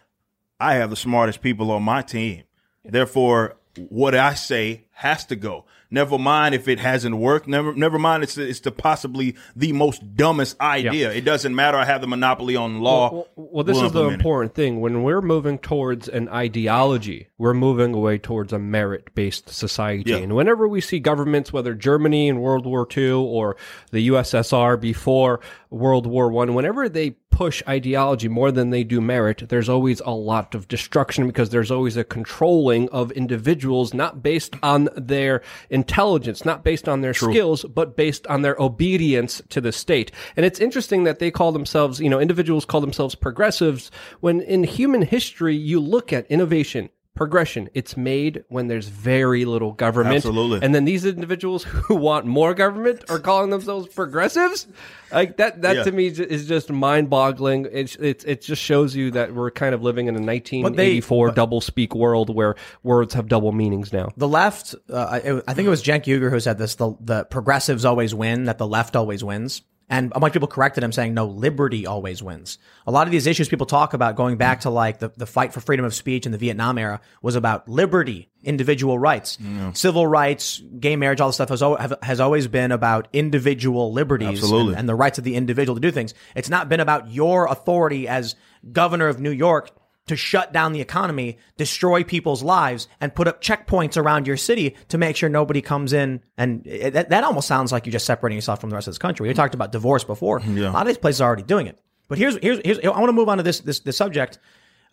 I 0.61 0.76
have 0.76 0.91
the 0.91 0.95
smartest 0.95 1.41
people 1.41 1.72
on 1.72 1.84
my 1.84 2.01
team, 2.01 2.43
therefore, 2.85 3.57
what 3.89 4.15
I 4.15 4.34
say 4.34 4.85
has 4.91 5.26
to 5.26 5.35
go." 5.35 5.65
Never 5.91 6.20
mind 6.20 6.53
if 6.53 6.68
it 6.68 6.80
hasn't 6.80 7.18
worked. 7.18 7.48
Never, 7.48 7.74
never 7.74 7.98
mind. 7.98 8.22
It's 8.22 8.38
it's 8.38 8.60
the 8.60 8.72
possibly 8.72 9.36
the 9.56 9.74
most 9.74 10.16
dumbest 10.16 10.60
idea. 10.61 11.11
It 11.11 11.26
doesn't 11.26 11.56
matter. 11.56 11.78
I 11.78 11.86
have 11.86 12.02
the 12.02 12.07
monopoly 12.07 12.56
on 12.56 12.80
law. 12.80 13.11
Well, 13.11 13.28
well, 13.36 13.64
this 13.64 13.78
We'll 13.78 13.88
is 13.88 13.91
the 13.94 14.07
it. 14.07 14.14
important 14.14 14.53
thing. 14.53 14.82
When 14.82 15.02
we're 15.02 15.22
moving 15.22 15.57
towards 15.57 16.07
an 16.07 16.30
ideology, 16.30 17.30
we're 17.40 17.56
moving 17.56 17.95
away 17.95 18.20
towards 18.20 18.53
a 18.53 18.60
merit 18.60 19.16
based 19.16 19.49
society. 19.49 20.11
Yeah. 20.11 20.18
And 20.18 20.36
whenever 20.36 20.68
we 20.68 20.80
see 20.80 20.99
governments, 20.99 21.52
whether 21.52 21.74
Germany 21.74 22.28
in 22.28 22.40
World 22.40 22.68
War 22.68 22.88
II 22.95 23.11
or 23.11 23.57
the 23.90 24.10
USSR 24.10 24.80
before 24.80 25.40
World 25.70 26.08
War 26.08 26.32
One, 26.32 26.54
whenever 26.56 26.90
they 26.90 27.12
push 27.40 27.64
ideology 27.70 28.28
more 28.28 28.52
than 28.52 28.70
they 28.70 28.84
do 28.84 29.00
merit, 29.00 29.48
there's 29.48 29.70
always 29.70 30.02
a 30.02 30.10
lot 30.10 30.54
of 30.54 30.68
destruction 30.68 31.26
because 31.26 31.52
there's 31.52 31.72
always 31.72 31.96
a 31.96 32.04
controlling 32.04 32.90
of 32.90 33.12
individuals, 33.12 33.94
not 33.94 34.22
based 34.22 34.56
on 34.62 34.90
their 34.98 35.41
intelligence, 35.70 36.44
not 36.44 36.64
based 36.64 36.90
on 36.90 37.00
their 37.00 37.14
skills, 37.14 37.64
but 37.64 37.96
based 37.96 38.28
on 38.28 38.41
their 38.41 38.60
obedience 38.60 39.41
to 39.50 39.62
the 39.62 39.72
state. 39.72 40.12
And 40.36 40.46
it's 40.46 40.60
interesting 40.60 41.06
that 41.06 41.20
they 41.20 41.32
call 41.32 41.52
themselves, 41.52 42.02
you 42.02 42.10
know, 42.10 42.20
individuals 42.20 42.66
call 42.66 42.82
themselves 42.82 43.16
progressives 43.16 43.90
when 44.20 44.41
in 44.41 44.64
human 44.64 45.04
history 45.04 45.56
you 45.56 45.80
look 45.80 46.12
at 46.12 46.30
innovation. 46.30 46.90
Progression. 47.20 47.70
It's 47.74 47.98
made 47.98 48.46
when 48.48 48.68
there's 48.68 48.88
very 48.88 49.44
little 49.44 49.74
government. 49.74 50.16
Absolutely. 50.16 50.62
And 50.64 50.74
then 50.74 50.86
these 50.86 51.04
individuals 51.06 51.64
who 51.66 51.96
want 51.96 52.26
more 52.26 52.54
government 52.54 53.04
are 53.10 53.20
calling 53.20 53.50
themselves 53.50 53.90
progressives. 53.90 54.68
Like 55.12 55.36
that, 55.36 55.62
that 55.64 55.76
Yeah. 55.76 55.84
to 55.84 55.91
me 55.91 56.08
is 56.08 56.48
just 56.48 56.72
mind 56.72 57.10
boggling. 57.10 57.66
It, 57.70 57.96
it, 58.00 58.24
it 58.26 58.41
just 58.41 58.62
shows 58.62 58.96
you 58.96 59.12
that 59.12 59.34
we're 59.36 59.52
kind 59.52 59.76
of 59.76 59.84
living 59.84 60.08
in 60.08 60.16
a 60.16 60.22
1984 60.22 61.32
double 61.32 61.60
speak 61.60 61.94
world 61.94 62.34
where 62.34 62.56
words 62.84 63.14
have 63.16 63.28
double 63.28 63.52
meanings 63.52 63.91
now. 63.91 64.10
The 64.16 64.28
left, 64.28 64.74
uh, 64.90 64.96
I, 64.96 65.41
I 65.46 65.54
think 65.54 65.66
it 65.66 65.70
was 65.70 65.84
Cenk 65.84 66.06
Uygur 66.06 66.30
who 66.32 66.40
said 66.40 66.58
this: 66.58 66.76
the 66.76 66.96
the 67.02 67.26
progressives 67.26 67.84
always 67.84 68.16
win, 68.16 68.46
that 68.46 68.58
the 68.60 68.68
left 68.68 68.96
always 68.96 69.24
wins. 69.26 69.62
And 69.90 70.11
a 70.16 70.20
bunch 70.20 70.32
of 70.32 70.34
people 70.34 70.48
corrected 70.48 70.84
him, 70.84 70.91
saying 70.91 71.16
no, 71.16 71.26
liberty 71.26 71.88
always 71.88 72.22
wins. 72.22 72.60
A 72.86 72.91
lot 72.91 73.07
of 73.07 73.11
these 73.11 73.26
issues 73.26 73.49
people 73.49 73.66
talk 73.66 73.94
about, 73.94 74.16
going 74.16 74.38
back 74.38 74.61
to 74.61 74.70
like 74.70 74.99
the, 74.99 75.10
the 75.18 75.26
fight 75.26 75.52
for 75.52 75.61
freedom 75.61 75.84
of 75.84 75.95
speech 75.95 76.28
in 76.28 76.32
the 76.32 76.38
Vietnam 76.38 76.78
era, 76.78 77.02
was 77.24 77.36
about 77.36 77.68
liberty, 77.68 78.30
individual 78.44 78.99
rights, 78.99 79.40
civil 79.74 80.06
rights, 80.06 80.61
gay 80.80 80.95
marriage, 80.95 81.20
all 81.20 81.30
this 81.30 81.36
stuff 81.38 81.49
has, 81.49 81.94
has 82.03 82.20
always 82.20 82.48
been 82.48 82.72
about 82.72 83.07
individual 83.14 83.91
liberties 83.91 84.40
and, 84.70 84.80
and 84.80 84.88
the 84.90 84.95
rights 84.95 85.18
of 85.18 85.24
the 85.24 85.36
individual 85.36 85.76
to 85.76 85.82
do 85.82 85.91
things. 85.91 86.14
It's 86.36 86.49
not 86.49 86.70
been 86.70 86.80
about 86.82 87.10
your 87.10 87.48
authority 87.48 88.07
as 88.07 88.36
governor 88.72 89.07
of 89.07 89.20
New 89.20 89.32
York 89.32 89.72
to 90.10 90.15
shut 90.15 90.53
down 90.53 90.73
the 90.73 90.81
economy, 90.81 91.38
destroy 91.57 92.03
people's 92.03 92.44
lives, 92.44 92.88
and 93.02 93.15
put 93.15 93.27
up 93.27 93.41
checkpoints 93.41 93.98
around 93.98 94.27
your 94.27 94.38
city 94.38 94.76
to 94.90 94.98
make 94.98 95.15
sure 95.15 95.30
nobody 95.30 95.61
comes 95.61 95.94
in. 95.94 96.22
And 96.38 96.68
it, 96.68 96.94
that, 96.94 97.10
that 97.10 97.23
almost 97.23 97.48
sounds 97.48 97.72
like 97.72 97.86
you're 97.86 97.91
just 97.91 98.06
separating 98.06 98.38
yourself 98.38 98.61
from 98.61 98.69
the 98.69 98.76
rest 98.76 98.88
of 98.88 98.94
this 98.94 98.99
country. 98.99 99.27
We 99.27 99.34
talked 99.34 99.56
about 99.56 99.72
divorce 99.72 100.03
before. 100.03 100.40
A 100.69 100.72
lot 100.72 100.81
of 100.81 100.88
these 100.88 100.98
places 100.98 101.22
are 101.22 101.27
already 101.27 101.44
doing 101.44 101.68
it. 101.68 101.80
But 102.07 102.18
here's 102.18 102.38
here's 102.41 102.60
here's 102.65 102.80
I 102.80 102.90
want 102.90 103.07
to 103.07 103.14
move 103.14 103.30
on 103.30 103.38
to 103.38 103.44
this 103.44 103.60
this 103.61 103.80
this 103.80 103.95
subject 103.95 104.40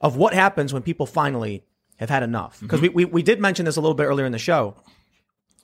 of 0.00 0.16
what 0.16 0.34
happens 0.34 0.72
when 0.72 0.82
people 0.82 1.06
finally 1.06 1.64
have 1.96 2.10
had 2.10 2.22
enough. 2.22 2.56
Mm-hmm. 2.56 2.66
Because 2.66 2.80
we, 2.80 2.88
we 2.90 3.04
we 3.06 3.22
did 3.22 3.40
mention 3.40 3.64
this 3.64 3.76
a 3.76 3.80
little 3.80 3.94
bit 3.94 4.04
earlier 4.04 4.26
in 4.26 4.32
the 4.32 4.38
show. 4.38 4.76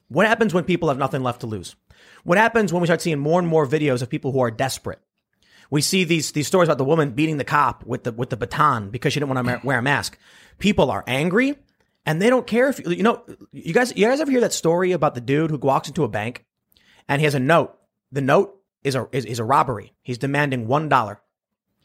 What 0.09 0.27
happens 0.27 0.53
when 0.53 0.65
people 0.65 0.89
have 0.89 0.99
nothing 0.99 1.23
left 1.23 1.41
to 1.41 1.47
lose? 1.47 1.77
What 2.25 2.39
happens 2.39 2.73
when 2.73 2.81
we 2.81 2.87
start 2.87 3.01
seeing 3.01 3.19
more 3.19 3.39
and 3.39 3.49
more 3.49 3.67
videos 3.67 4.03
of 4.03 4.09
people 4.09 4.33
who 4.33 4.41
are 4.41 4.51
desperate? 4.51 5.01
We 5.73 5.81
see 5.81 6.05
these 6.05 6.33
these 6.33 6.47
stories 6.47 6.69
about 6.69 6.77
the 6.77 6.85
woman 6.85 7.13
beating 7.13 7.39
the 7.39 7.45
cop 7.45 7.83
with 7.87 8.05
the 8.05 8.13
with 8.13 8.29
the 8.29 8.37
baton 8.37 8.91
because 8.91 9.15
she 9.15 9.21
didn't 9.21 9.35
want 9.35 9.47
to 9.49 9.67
wear 9.67 9.79
a 9.79 9.83
mask. 9.83 10.19
People 10.59 10.91
are 10.91 11.03
angry 11.07 11.57
and 12.05 12.21
they 12.21 12.29
don't 12.29 12.47
care 12.47 12.69
if 12.69 12.79
you, 12.79 12.91
you 12.91 13.03
know 13.03 13.25
you 13.53 13.73
guys 13.73 13.91
you 13.97 14.07
guys 14.07 14.21
ever 14.21 14.31
hear 14.31 14.43
that 14.43 14.53
story 14.53 14.93
about 14.93 15.15
the 15.15 15.23
dude 15.23 15.51
who 15.51 15.57
walks 15.57 15.89
into 15.89 16.05
a 16.05 16.09
bank 16.09 16.45
and 17.09 17.23
he 17.23 17.25
has 17.25 17.35
a 17.35 17.41
note. 17.41 17.75
The 18.11 18.21
note 18.21 18.55
is 18.85 18.95
a 18.95 19.09
is, 19.13 19.25
is 19.25 19.39
a 19.39 19.45
robbery. 19.45 19.95
He's 20.03 20.19
demanding 20.19 20.67
one 20.67 20.91
dollar. 20.91 21.23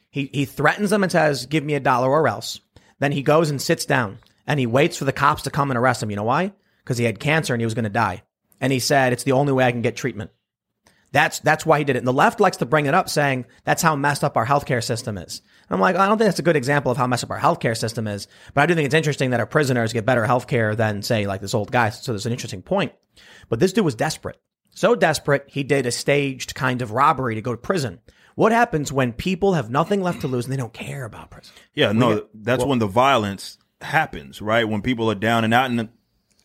He 0.10 0.30
he 0.34 0.44
threatens 0.44 0.90
them 0.90 1.04
and 1.04 1.12
says, 1.12 1.46
"Give 1.46 1.64
me 1.64 1.74
a 1.76 1.80
dollar 1.80 2.10
or 2.10 2.28
else." 2.28 2.60
Then 3.00 3.14
he 3.14 3.24
goes 3.24 3.50
and 3.50 3.62
sits 3.62 3.86
down 3.86 4.18
and 4.46 4.60
he 4.60 4.66
waits 4.66 4.98
for 4.98 5.06
the 5.06 5.14
cops 5.14 5.44
to 5.44 5.50
come 5.50 5.72
and 5.72 5.78
arrest 5.78 6.04
him. 6.04 6.10
You 6.10 6.18
know 6.18 6.24
why? 6.24 6.52
Because 6.84 6.98
he 6.98 7.06
had 7.06 7.22
cancer 7.22 7.54
and 7.54 7.62
he 7.62 7.66
was 7.66 7.74
going 7.74 7.84
to 7.86 7.90
die. 7.90 8.24
And 8.60 8.74
he 8.74 8.80
said, 8.80 9.14
"It's 9.14 9.24
the 9.24 9.32
only 9.32 9.54
way 9.54 9.64
I 9.64 9.72
can 9.72 9.82
get 9.82 9.96
treatment." 9.96 10.32
That's 11.12 11.40
that's 11.40 11.66
why 11.66 11.80
he 11.80 11.86
did 11.86 11.96
it. 11.96 12.00
And 12.00 12.08
the 12.08 12.14
left 12.14 12.40
likes 12.40 12.58
to 12.58 12.66
bring 12.66 12.86
it 12.86 12.94
up, 12.94 13.10
saying 13.10 13.46
that's 13.64 13.82
how 13.82 13.96
messed 13.96 14.24
up 14.24 14.36
our 14.36 14.46
healthcare 14.46 14.84
system 14.84 15.18
is. 15.18 15.42
And 15.70 15.76
I'm 15.76 15.82
like, 15.82 15.96
I 15.96 16.08
don't 16.08 16.18
think 16.18 16.28
that's 16.28 16.40
a 16.40 16.44
good 16.44 16.56
example 16.56 16.92
of 16.92 16.98
how 16.98 17.08
messed 17.08 17.24
up 17.24 17.32
our 17.32 17.40
healthcare 17.40 17.78
system 17.78 18.08
is. 18.08 18.28
But 18.54 18.62
I 18.62 18.66
do 18.66 18.76
think 18.76 18.86
it's 18.86 18.96
interesting 18.96 19.30
that 19.30 19.40
our 19.40 19.46
prisoners 19.46 19.94
get 19.94 20.06
better 20.06 20.26
healthcare 20.26 20.76
than, 20.76 21.02
say, 21.02 21.26
like 21.26 21.42
this 21.42 21.54
old 21.54 21.72
guy. 21.72 21.90
So 21.90 22.12
there's 22.12 22.26
an 22.26 22.32
interesting 22.32 22.62
point. 22.62 22.92
But 23.50 23.60
this 23.60 23.74
dude 23.74 23.86
was 23.86 23.96
desperate, 23.96 24.40
so 24.72 24.96
desperate 24.96 25.46
he 25.48 25.64
did 25.64 25.86
a 25.86 25.92
staged 25.92 26.54
kind 26.56 26.82
of 26.82 26.92
robbery 26.92 27.36
to 27.36 27.42
go 27.42 27.52
to 27.52 27.58
prison. 27.58 28.00
What 28.36 28.52
happens 28.52 28.92
when 28.92 29.14
people 29.14 29.54
have 29.54 29.72
nothing 29.72 30.02
left 30.02 30.22
to 30.22 30.28
lose 30.28 30.46
and 30.46 30.54
they 30.54 30.58
don't 30.58 30.74
care 30.74 31.06
about 31.06 31.32
prison? 31.32 31.54
Yeah, 31.74 31.92
no, 31.92 32.28
that's 32.36 32.64
when 32.64 32.78
the 32.78 32.86
violence 32.86 33.58
happens, 33.82 34.42
right? 34.42 34.68
When 34.68 34.82
people 34.84 35.10
are 35.10 35.16
down 35.16 35.44
and 35.44 35.54
out, 35.54 35.72
and 35.72 35.90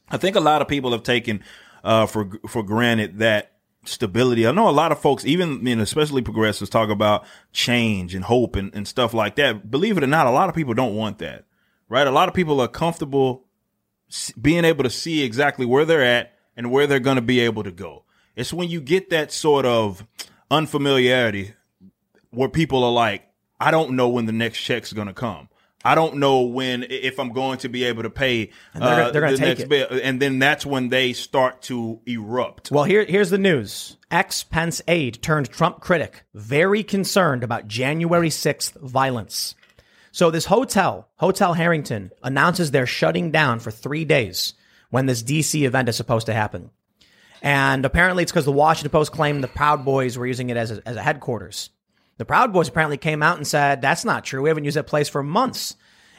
I 0.09 0.17
think 0.17 0.37
a 0.37 0.41
lot 0.41 0.63
of 0.63 0.69
people 0.69 0.93
have 0.93 1.03
taken 1.03 1.43
uh, 1.85 2.07
for 2.07 2.31
for 2.49 2.63
granted 2.63 3.19
that 3.19 3.52
stability. 3.85 4.47
I 4.47 4.53
know 4.53 4.69
a 4.69 4.71
lot 4.71 4.93
of 4.93 5.01
folks, 5.01 5.25
even 5.25 5.67
especially 5.81 6.23
progressives, 6.23 6.71
talk 6.71 6.91
about 6.91 7.25
change 7.53 8.15
and 8.15 8.25
hope 8.25 8.57
and, 8.57 8.75
and 8.75 8.87
stuff 8.87 9.15
like 9.15 9.37
that. 9.37 9.71
Believe 9.71 9.99
it 9.99 10.05
or 10.05 10.09
not, 10.09 10.27
a 10.27 10.31
lot 10.31 10.49
of 10.49 10.55
people 10.55 10.75
don't 10.75 10.95
want 10.95 11.19
that, 11.19 11.45
right? 11.89 12.07
A 12.07 12.13
lot 12.13 12.29
of 12.29 12.35
people 12.35 12.61
are 12.61 12.69
comfortable 12.69 13.45
being 14.41 14.65
able 14.65 14.85
to 14.85 14.91
see 14.91 15.23
exactly 15.23 15.67
where 15.67 15.85
they're 15.85 16.05
at 16.05 16.35
and 16.57 16.71
where 16.71 16.87
they're 16.87 17.01
going 17.01 17.17
to 17.17 17.23
be 17.23 17.41
able 17.41 17.63
to 17.63 17.73
go. 17.73 18.05
It's 18.37 18.53
when 18.53 18.69
you 18.69 18.81
get 18.81 19.11
that 19.11 19.33
sort 19.33 19.67
of 19.67 20.07
unfamiliarity 20.51 21.55
where 22.31 22.49
people 22.49 22.85
are 22.85 22.93
like, 22.93 23.29
I 23.61 23.71
don't 23.71 23.93
know 23.93 24.09
when 24.09 24.27
the 24.27 24.33
next 24.33 24.61
check's 24.61 24.93
going 24.93 25.09
to 25.09 25.15
come. 25.15 25.49
I 25.85 25.95
don't 25.95 26.17
know 26.17 26.43
when 26.43 26.85
if 26.89 27.19
I'm 27.19 27.33
going 27.33 27.59
to 27.59 27.69
be 27.69 27.85
able 27.85 28.03
to 28.03 28.11
pay 28.11 28.51
And 28.75 28.83
they're 28.83 29.05
uh, 29.05 29.11
they're 29.11 29.23
gonna 29.23 29.33
the 29.33 29.39
take 29.39 29.49
next 29.49 29.61
it. 29.63 29.69
bill, 29.69 30.01
and 30.03 30.21
then 30.21 30.39
that's 30.39 30.65
when 30.65 30.89
they 30.89 31.13
start 31.13 31.63
to 31.63 32.01
erupt. 32.07 32.71
Well, 32.71 32.85
here, 32.85 33.05
here's 33.05 33.31
the 33.31 33.39
news. 33.39 33.97
Ex 34.11 34.43
Pence 34.45 34.83
aide 34.87 35.23
turned 35.23 35.51
Trump 35.51 35.81
critic, 35.81 36.25
very 36.35 36.83
concerned 36.83 37.43
about 37.43 37.67
January 37.67 38.29
6th 38.29 38.81
violence. 38.81 39.55
So 40.13 40.31
this 40.31 40.45
hotel, 40.45 41.09
Hotel 41.17 41.55
Harrington, 41.55 42.11
announces 42.23 42.71
they're 42.71 42.87
shutting 42.87 43.31
down 43.31 43.61
for 43.61 43.71
three 43.71 44.05
days 44.05 44.53
when 44.91 45.07
this 45.07 45.23
DC 45.23 45.63
event 45.63 45.89
is 45.89 45.97
supposed 45.97 46.27
to 46.27 46.35
happen. 46.35 46.71
And 47.41 47.85
apparently 47.85 48.23
it's 48.23 48.31
because 48.31 48.45
the 48.45 48.53
Washington 48.53 48.91
Post 48.91 49.11
claimed 49.13 49.43
the 49.43 49.49
Proud 49.49 49.85
Boys 49.85 50.17
were 50.19 50.27
using 50.27 50.51
it 50.51 50.57
as 50.57 50.71
a, 50.71 50.87
as 50.87 50.97
a 50.97 51.03
headquarters. 51.03 51.71
The 52.19 52.25
Proud 52.25 52.53
Boys 52.53 52.69
apparently 52.69 52.99
came 52.99 53.23
out 53.23 53.37
and 53.37 53.47
said, 53.47 53.81
that's 53.81 54.05
not 54.05 54.25
true. 54.25 54.43
We 54.43 54.51
haven't 54.51 54.65
used 54.65 54.77
that 54.77 54.87
place 54.87 55.09
for 55.09 55.23
months. 55.23 55.77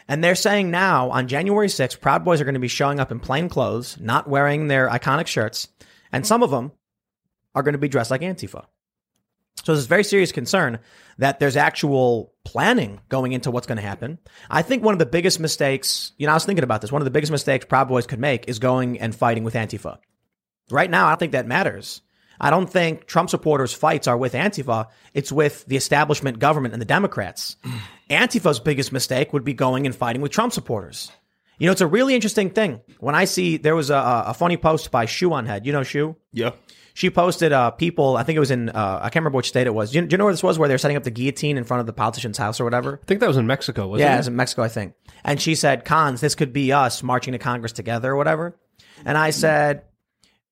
And 0.08 0.24
they're 0.24 0.36
saying 0.36 0.70
now 0.70 1.12
on 1.12 1.28
January 1.28 1.68
6th, 1.68 2.02
Proud 2.02 2.26
Boys 2.26 2.42
are 2.42 2.46
going 2.46 2.56
to 2.56 2.60
be 2.60 2.68
showing 2.68 3.00
up 3.00 3.12
in 3.12 3.20
plain 3.20 3.48
clothes, 3.48 3.98
not 4.00 4.28
wearing 4.28 4.68
their 4.68 4.90
iconic 4.90 5.28
shirts. 5.28 5.70
And 6.12 6.28
some 6.28 6.44
of 6.44 6.52
them 6.52 6.72
are 7.56 7.64
going 7.64 7.74
to 7.74 7.80
be 7.80 7.88
dressed 7.88 8.12
like 8.12 8.22
Antifa. 8.22 8.66
So 9.64 9.74
there's 9.74 9.86
a 9.86 9.88
very 9.88 10.04
serious 10.04 10.32
concern 10.32 10.80
that 11.20 11.40
there's 11.40 11.56
actual 11.56 12.34
planning 12.44 13.00
going 13.08 13.32
into 13.32 13.52
what's 13.52 13.68
going 13.68 13.78
to 13.78 13.84
happen. 13.84 14.20
I 14.50 14.62
think 14.62 14.84
one 14.84 14.94
of 14.94 15.00
the 15.00 15.06
biggest 15.06 15.40
mistakes, 15.40 16.12
you 16.18 16.26
know, 16.26 16.34
I 16.34 16.36
was 16.36 16.44
thinking 16.44 16.64
about 16.64 16.82
this. 16.82 16.92
One 16.92 17.02
of 17.02 17.06
the 17.06 17.12
biggest 17.12 17.32
mistakes 17.32 17.66
Proud 17.66 17.88
Boys 17.88 18.08
could 18.08 18.20
make 18.20 18.50
is 18.50 18.60
going 18.60 19.00
and 19.00 19.16
fighting 19.16 19.44
with 19.44 19.54
Antifa. 19.54 20.00
Right 20.70 20.90
now, 20.90 21.06
I 21.06 21.12
don't 21.12 21.20
think 21.20 21.32
that 21.32 21.48
matters. 21.48 22.02
I 22.40 22.50
don't 22.50 22.70
think 22.70 23.06
Trump 23.06 23.30
supporters' 23.30 23.74
fights 23.74 24.08
are 24.08 24.18
with 24.18 24.34
Antifa. 24.34 24.88
It's 25.14 25.32
with 25.32 25.66
the 25.66 25.76
establishment 25.78 26.40
government 26.40 26.74
and 26.74 26.82
the 26.82 26.86
Democrats. 26.86 27.56
Antifa's 28.10 28.60
biggest 28.60 28.92
mistake 28.92 29.34
would 29.34 29.44
be 29.44 29.54
going 29.54 29.86
and 29.86 29.96
fighting 29.96 30.22
with 30.22 30.32
Trump 30.32 30.54
supporters. 30.54 31.12
You 31.60 31.68
know, 31.68 31.72
it's 31.72 31.82
a 31.82 31.88
really 31.88 32.16
interesting 32.16 32.50
thing. 32.50 32.82
When 33.00 33.16
I 33.16 33.26
see 33.26 33.58
there 33.58 33.76
was 33.76 33.90
a, 33.90 34.24
a 34.28 34.34
funny 34.34 34.58
post 34.58 34.92
by 34.92 35.06
Shoe 35.06 35.32
on 35.34 35.46
Head. 35.46 35.66
You 35.66 35.72
know 35.72 35.84
Shoe? 35.84 36.16
Yeah. 36.32 36.52
She 36.96 37.10
posted 37.10 37.52
uh, 37.52 37.72
people. 37.72 38.18
I 38.18 38.24
think 38.24 38.38
it 38.38 38.40
was 38.40 38.52
in. 38.52 38.70
Uh, 38.70 39.00
I 39.02 39.06
can't 39.10 39.22
remember 39.24 39.38
which 39.38 39.48
state 39.48 39.66
it 39.66 39.74
was. 39.74 39.92
Do 39.92 40.00
you, 40.00 40.06
do 40.06 40.14
you 40.14 40.18
know 40.18 40.26
where 40.26 40.34
this 40.34 40.44
was? 40.44 40.60
Where 40.60 40.68
they're 40.68 40.78
setting 40.78 40.98
up 40.98 41.04
the 41.04 41.10
guillotine 41.12 41.58
in 41.58 41.64
front 41.64 41.80
of 41.82 41.88
the 41.88 41.94
politician's 41.94 42.38
house 42.38 42.60
or 42.60 42.66
whatever. 42.66 43.00
I 43.02 43.06
think 43.06 43.20
that 43.20 43.28
was 43.28 43.38
in 43.38 43.48
Mexico, 43.48 43.88
wasn't 43.88 44.08
Yeah, 44.08 44.12
it? 44.12 44.16
it 44.16 44.20
was 44.20 44.28
in 44.28 44.36
Mexico, 44.36 44.62
I 44.64 44.68
think. 44.68 44.94
And 45.24 45.42
she 45.42 45.56
said, 45.56 45.86
"Cons, 45.86 46.22
this 46.22 46.36
could 46.36 46.54
be 46.54 46.72
us 46.72 47.02
marching 47.02 47.32
to 47.32 47.40
Congress 47.40 47.72
together 47.72 48.12
or 48.12 48.16
whatever." 48.16 48.56
And 49.06 49.18
I 49.18 49.32
said, 49.32 49.84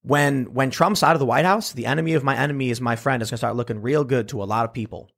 "When 0.03 0.53
when 0.53 0.69
Trump's 0.69 1.03
out 1.03 1.15
of 1.15 1.19
the 1.19 1.25
White 1.25 1.45
House, 1.45 1.73
the 1.73 1.85
enemy 1.85 2.13
of 2.13 2.23
my 2.23 2.37
enemy 2.37 2.69
is 2.69 2.81
my 2.81 2.95
friend 2.95 3.21
is 3.21 3.29
going 3.29 3.35
to 3.35 3.39
start 3.39 3.55
looking 3.55 3.81
real 3.81 4.03
good 4.03 4.27
to 4.29 4.41
a 4.41 4.45
lot 4.45 4.65
of 4.65 4.73
people." 4.73 5.09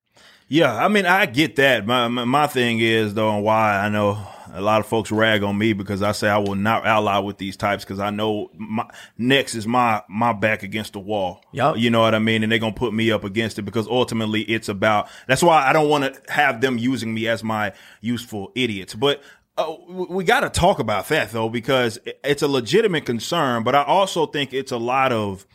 Yeah, 0.48 0.74
I 0.76 0.88
mean, 0.88 1.06
I 1.06 1.26
get 1.26 1.56
that. 1.56 1.86
My, 1.86 2.08
my 2.08 2.26
my 2.26 2.48
thing 2.48 2.80
is 2.80 3.14
though, 3.14 3.36
and 3.36 3.44
why 3.44 3.78
I 3.78 3.90
know 3.90 4.24
a 4.54 4.62
lot 4.62 4.80
of 4.80 4.86
folks 4.86 5.12
rag 5.12 5.42
on 5.42 5.58
me 5.58 5.74
because 5.74 6.04
I 6.04 6.12
say 6.12 6.30
I 6.30 6.38
will 6.38 6.56
not 6.56 6.86
ally 6.86 7.18
with 7.18 7.38
these 7.38 7.58
types 7.58 7.84
because 7.84 8.00
I 8.00 8.12
know 8.12 8.52
my 8.54 8.88
next 9.18 9.56
is 9.56 9.66
my 9.66 10.04
my 10.08 10.32
back 10.32 10.62
against 10.62 10.94
the 10.94 11.00
wall. 11.00 11.42
Yup. 11.52 11.78
you 11.78 11.90
know 11.90 12.02
what 12.02 12.14
I 12.14 12.20
mean, 12.20 12.44
and 12.44 12.52
they're 12.52 12.60
gonna 12.60 12.74
put 12.74 12.94
me 12.94 13.12
up 13.12 13.24
against 13.24 13.58
it 13.58 13.64
because 13.64 13.88
ultimately 13.88 14.42
it's 14.42 14.70
about. 14.70 15.10
That's 15.28 15.42
why 15.42 15.68
I 15.68 15.74
don't 15.74 15.90
want 15.90 16.14
to 16.14 16.32
have 16.32 16.62
them 16.62 16.78
using 16.78 17.14
me 17.14 17.28
as 17.28 17.44
my 17.44 17.74
useful 18.02 18.52
idiots, 18.56 18.94
but. 18.94 19.22
Oh, 19.58 19.84
we- 19.88 20.16
we 20.18 20.24
got 20.24 20.40
to 20.42 20.50
talk 20.50 20.80
about 20.80 21.08
that 21.10 21.32
though 21.32 21.48
because 21.50 22.00
it's 22.24 22.42
a 22.42 22.48
legitimate 22.48 23.06
concern, 23.06 23.64
but 23.64 23.76
I 23.76 23.84
also 23.84 24.26
think 24.26 24.54
it's 24.54 24.72
a 24.72 24.78
lot 24.78 25.12
of 25.12 25.46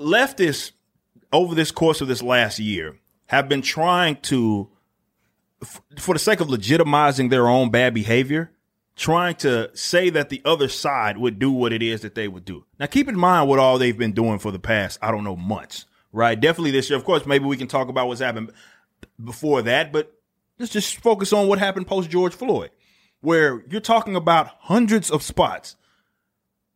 leftists 0.00 0.72
over 1.32 1.54
this 1.54 1.70
course 1.70 2.00
of 2.00 2.08
this 2.08 2.22
last 2.22 2.58
year 2.58 2.96
have 3.26 3.48
been 3.48 3.62
trying 3.62 4.16
to, 4.22 4.68
for 5.98 6.14
the 6.14 6.18
sake 6.18 6.40
of 6.40 6.48
legitimizing 6.48 7.30
their 7.30 7.46
own 7.48 7.70
bad 7.70 7.94
behavior, 7.94 8.50
trying 8.96 9.36
to 9.36 9.70
say 9.72 10.10
that 10.10 10.28
the 10.28 10.42
other 10.44 10.68
side 10.68 11.16
would 11.16 11.38
do 11.38 11.50
what 11.52 11.72
it 11.72 11.82
is 11.82 12.00
that 12.00 12.16
they 12.16 12.26
would 12.26 12.44
do. 12.44 12.64
Now, 12.80 12.86
keep 12.86 13.08
in 13.08 13.16
mind 13.16 13.48
what 13.48 13.60
all 13.60 13.78
they've 13.78 13.96
been 13.96 14.12
doing 14.12 14.40
for 14.40 14.50
the 14.50 14.58
past, 14.58 14.98
I 15.00 15.12
don't 15.12 15.22
know, 15.24 15.36
months, 15.36 15.86
right? 16.12 16.38
Definitely 16.38 16.72
this 16.72 16.90
year. 16.90 16.98
Of 16.98 17.04
course, 17.04 17.24
maybe 17.24 17.44
we 17.44 17.56
can 17.56 17.68
talk 17.68 17.88
about 17.88 18.08
what's 18.08 18.20
happened 18.20 18.50
before 19.22 19.62
that, 19.62 19.92
but 19.92 20.12
let's 20.58 20.72
just 20.72 20.96
focus 20.96 21.32
on 21.32 21.46
what 21.46 21.60
happened 21.60 21.86
post 21.86 22.10
George 22.10 22.34
Floyd, 22.34 22.70
where 23.20 23.64
you're 23.68 23.80
talking 23.80 24.16
about 24.16 24.48
hundreds 24.60 25.10
of 25.10 25.22
spots 25.22 25.76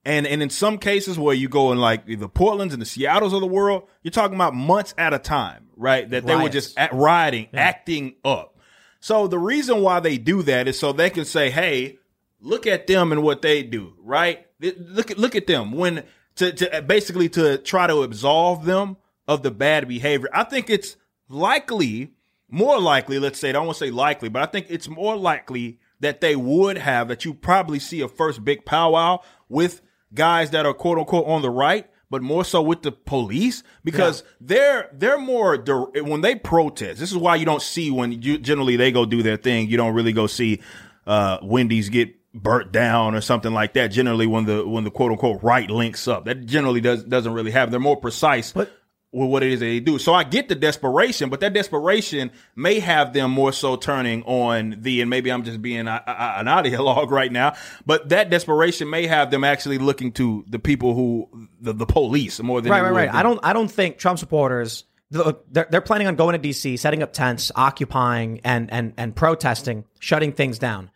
and 0.05 0.27
and 0.27 0.43
in 0.43 0.51
some 0.51 0.79
cases 0.79 1.19
where 1.19 1.35
you 1.35 1.49
go 1.49 1.73
in 1.73 1.79
like 1.79 2.07
the 2.07 2.29
Portlands 2.29 2.73
and 2.73 2.83
the 2.83 2.87
Seattles 2.87 3.33
of 3.33 3.41
the 3.41 3.47
world, 3.47 3.89
you're 4.03 4.11
talking 4.13 4.35
about 4.35 4.55
months 4.55 4.95
at 4.99 5.15
a 5.15 5.19
time, 5.19 5.69
right? 5.77 6.09
That 6.09 6.27
they 6.27 6.37
were 6.37 6.49
just 6.49 6.79
at 6.79 6.93
rioting, 6.93 7.49
acting 7.55 8.17
up. 8.25 8.59
So 9.01 9.27
the 9.27 9.39
reason 9.39 9.83
why 9.83 10.01
they 10.01 10.19
do 10.19 10.43
that 10.43 10.69
is 10.69 10.79
so 10.79 10.93
they 10.93 11.11
can 11.11 11.25
say, 11.25 11.51
"Hey, 11.51 11.99
look 12.41 12.67
at 12.67 12.87
them 12.87 13.13
and 13.13 13.23
what 13.23 13.43
they 13.43 13.63
do," 13.63 13.95
right? 13.99 14.47
Look 14.61 15.11
at 15.11 15.19
look 15.19 15.35
at 15.35 15.47
them 15.47 15.73
when 15.73 16.05
to 16.37 16.53
to 16.53 16.83
basically 16.83 17.29
to 17.31 17.59
try 17.59 17.87
to 17.87 18.03
absolve 18.03 18.65
them 18.65 18.99
of 19.27 19.43
the 19.43 19.51
bad 19.51 19.89
behavior. 19.89 20.29
I 20.35 20.45
think 20.45 20.69
it's 20.69 20.97
likely, 21.29 22.13
more 22.51 22.79
likely, 22.79 23.19
let's 23.19 23.39
say, 23.39 23.49
I 23.49 23.53
don't 23.53 23.67
want 23.67 23.79
to 23.79 23.87
say 23.87 23.91
likely, 23.91 24.29
but 24.29 24.43
I 24.43 24.47
think 24.47 24.67
it's 24.69 24.89
more 24.89 25.17
likely 25.17 25.79
that 26.01 26.21
they 26.21 26.37
would 26.37 26.79
have 26.79 27.09
that 27.09 27.25
you 27.25 27.35
probably 27.35 27.79
see 27.79 28.01
a 28.01 28.09
first 28.09 28.45
big 28.45 28.65
powwow 28.65 29.21
with 29.49 29.81
guys 30.13 30.51
that 30.51 30.67
are 30.67 30.75
quote 30.75 30.99
unquote 30.99 31.27
on 31.27 31.43
the 31.43 31.51
right, 31.51 31.89
but 32.11 32.23
more 32.23 32.45
so 32.45 32.63
with 32.63 32.83
the 32.83 32.93
police 32.93 33.63
because 33.83 34.23
they're 34.41 34.89
they're 34.93 35.19
more 35.19 35.57
when 35.57 36.21
they 36.21 36.35
protest. 36.35 37.01
This 37.01 37.11
is 37.11 37.17
why 37.17 37.37
you 37.37 37.45
don't 37.45 37.63
see 37.63 37.91
when 37.91 38.23
you 38.23 38.39
generally 38.39 38.77
they 38.77 38.93
go 38.93 39.05
do 39.05 39.23
their 39.23 39.37
thing. 39.37 39.69
You 39.69 39.77
don't 39.77 39.95
really 39.95 40.13
go 40.13 40.27
see 40.27 40.61
uh, 41.07 41.39
Wendy's 41.43 41.89
get 41.89 42.15
burnt 42.35 42.73
down 42.73 43.15
or 43.15 43.21
something 43.21 43.53
like 43.53 43.75
that. 43.75 43.89
Generally, 43.89 44.27
when 44.27 44.45
the 44.45 44.67
when 44.67 44.85
the 44.85 44.91
quote 44.91 45.13
unquote 45.13 45.43
right 45.43 45.71
links 45.71 46.07
up, 46.09 46.25
that 46.27 46.47
generally 46.47 46.81
does 46.81 47.05
doesn't 47.05 47.33
really 47.33 47.51
happen. 47.51 47.71
They're 47.71 47.81
more 47.81 47.97
precise 47.97 48.53
with 49.15 49.31
what 49.31 49.43
it 49.43 49.53
is 49.53 49.61
they 49.61 49.81
do. 49.81 49.99
So 49.99 50.13
I 50.13 50.25
get 50.25 50.49
the 50.49 50.55
desperation, 50.55 51.31
but 51.31 51.41
that 51.41 51.53
desperation 51.53 52.33
may 52.57 52.81
have 52.81 53.13
them 53.13 53.31
more 53.31 53.53
so 53.53 53.77
turning 53.77 54.23
on 54.25 54.77
the, 54.81 55.01
and 55.01 55.09
maybe 55.09 55.31
I'm 55.31 55.45
just 55.45 55.63
being 55.63 55.87
a, 55.87 56.03
a, 56.07 56.41
an 56.41 56.47
ideologue 56.47 57.11
right 57.11 57.31
now, 57.31 57.55
but 57.87 58.09
that 58.09 58.29
desperation 58.31 58.91
may 58.91 59.07
have 59.07 59.31
them 59.31 59.45
actually 59.45 59.79
looking 59.79 60.13
to 60.13 60.45
the 60.49 60.59
people 60.59 60.95
who, 60.95 61.49
the, 61.61 61.73
the 61.73 61.87
police 61.87 62.41
more 62.41 62.61
than 62.61 62.73
Right, 62.73 62.83
right, 62.83 62.93
right. 62.93 63.11
the- 63.13 63.17
I 63.17 63.23
don't, 63.23 63.41
I 63.43 63.53
don't 63.53 63.71
think 63.71 63.99
Trump 63.99 64.19
supporters. 64.19 64.85
They're, 65.11 65.67
they're 65.71 65.81
planning 65.81 66.09
on 66.09 66.17
going 66.17 66.41
to 66.41 66.49
DC, 66.49 66.77
setting 66.77 67.01
up 67.03 67.13
tents, 67.13 67.53
occupying, 67.55 68.41
and 68.43 68.73
and 68.73 68.95
and 68.97 69.15
protesting, 69.15 69.85
shutting 70.01 70.33
things 70.33 70.59
down. 70.59 70.91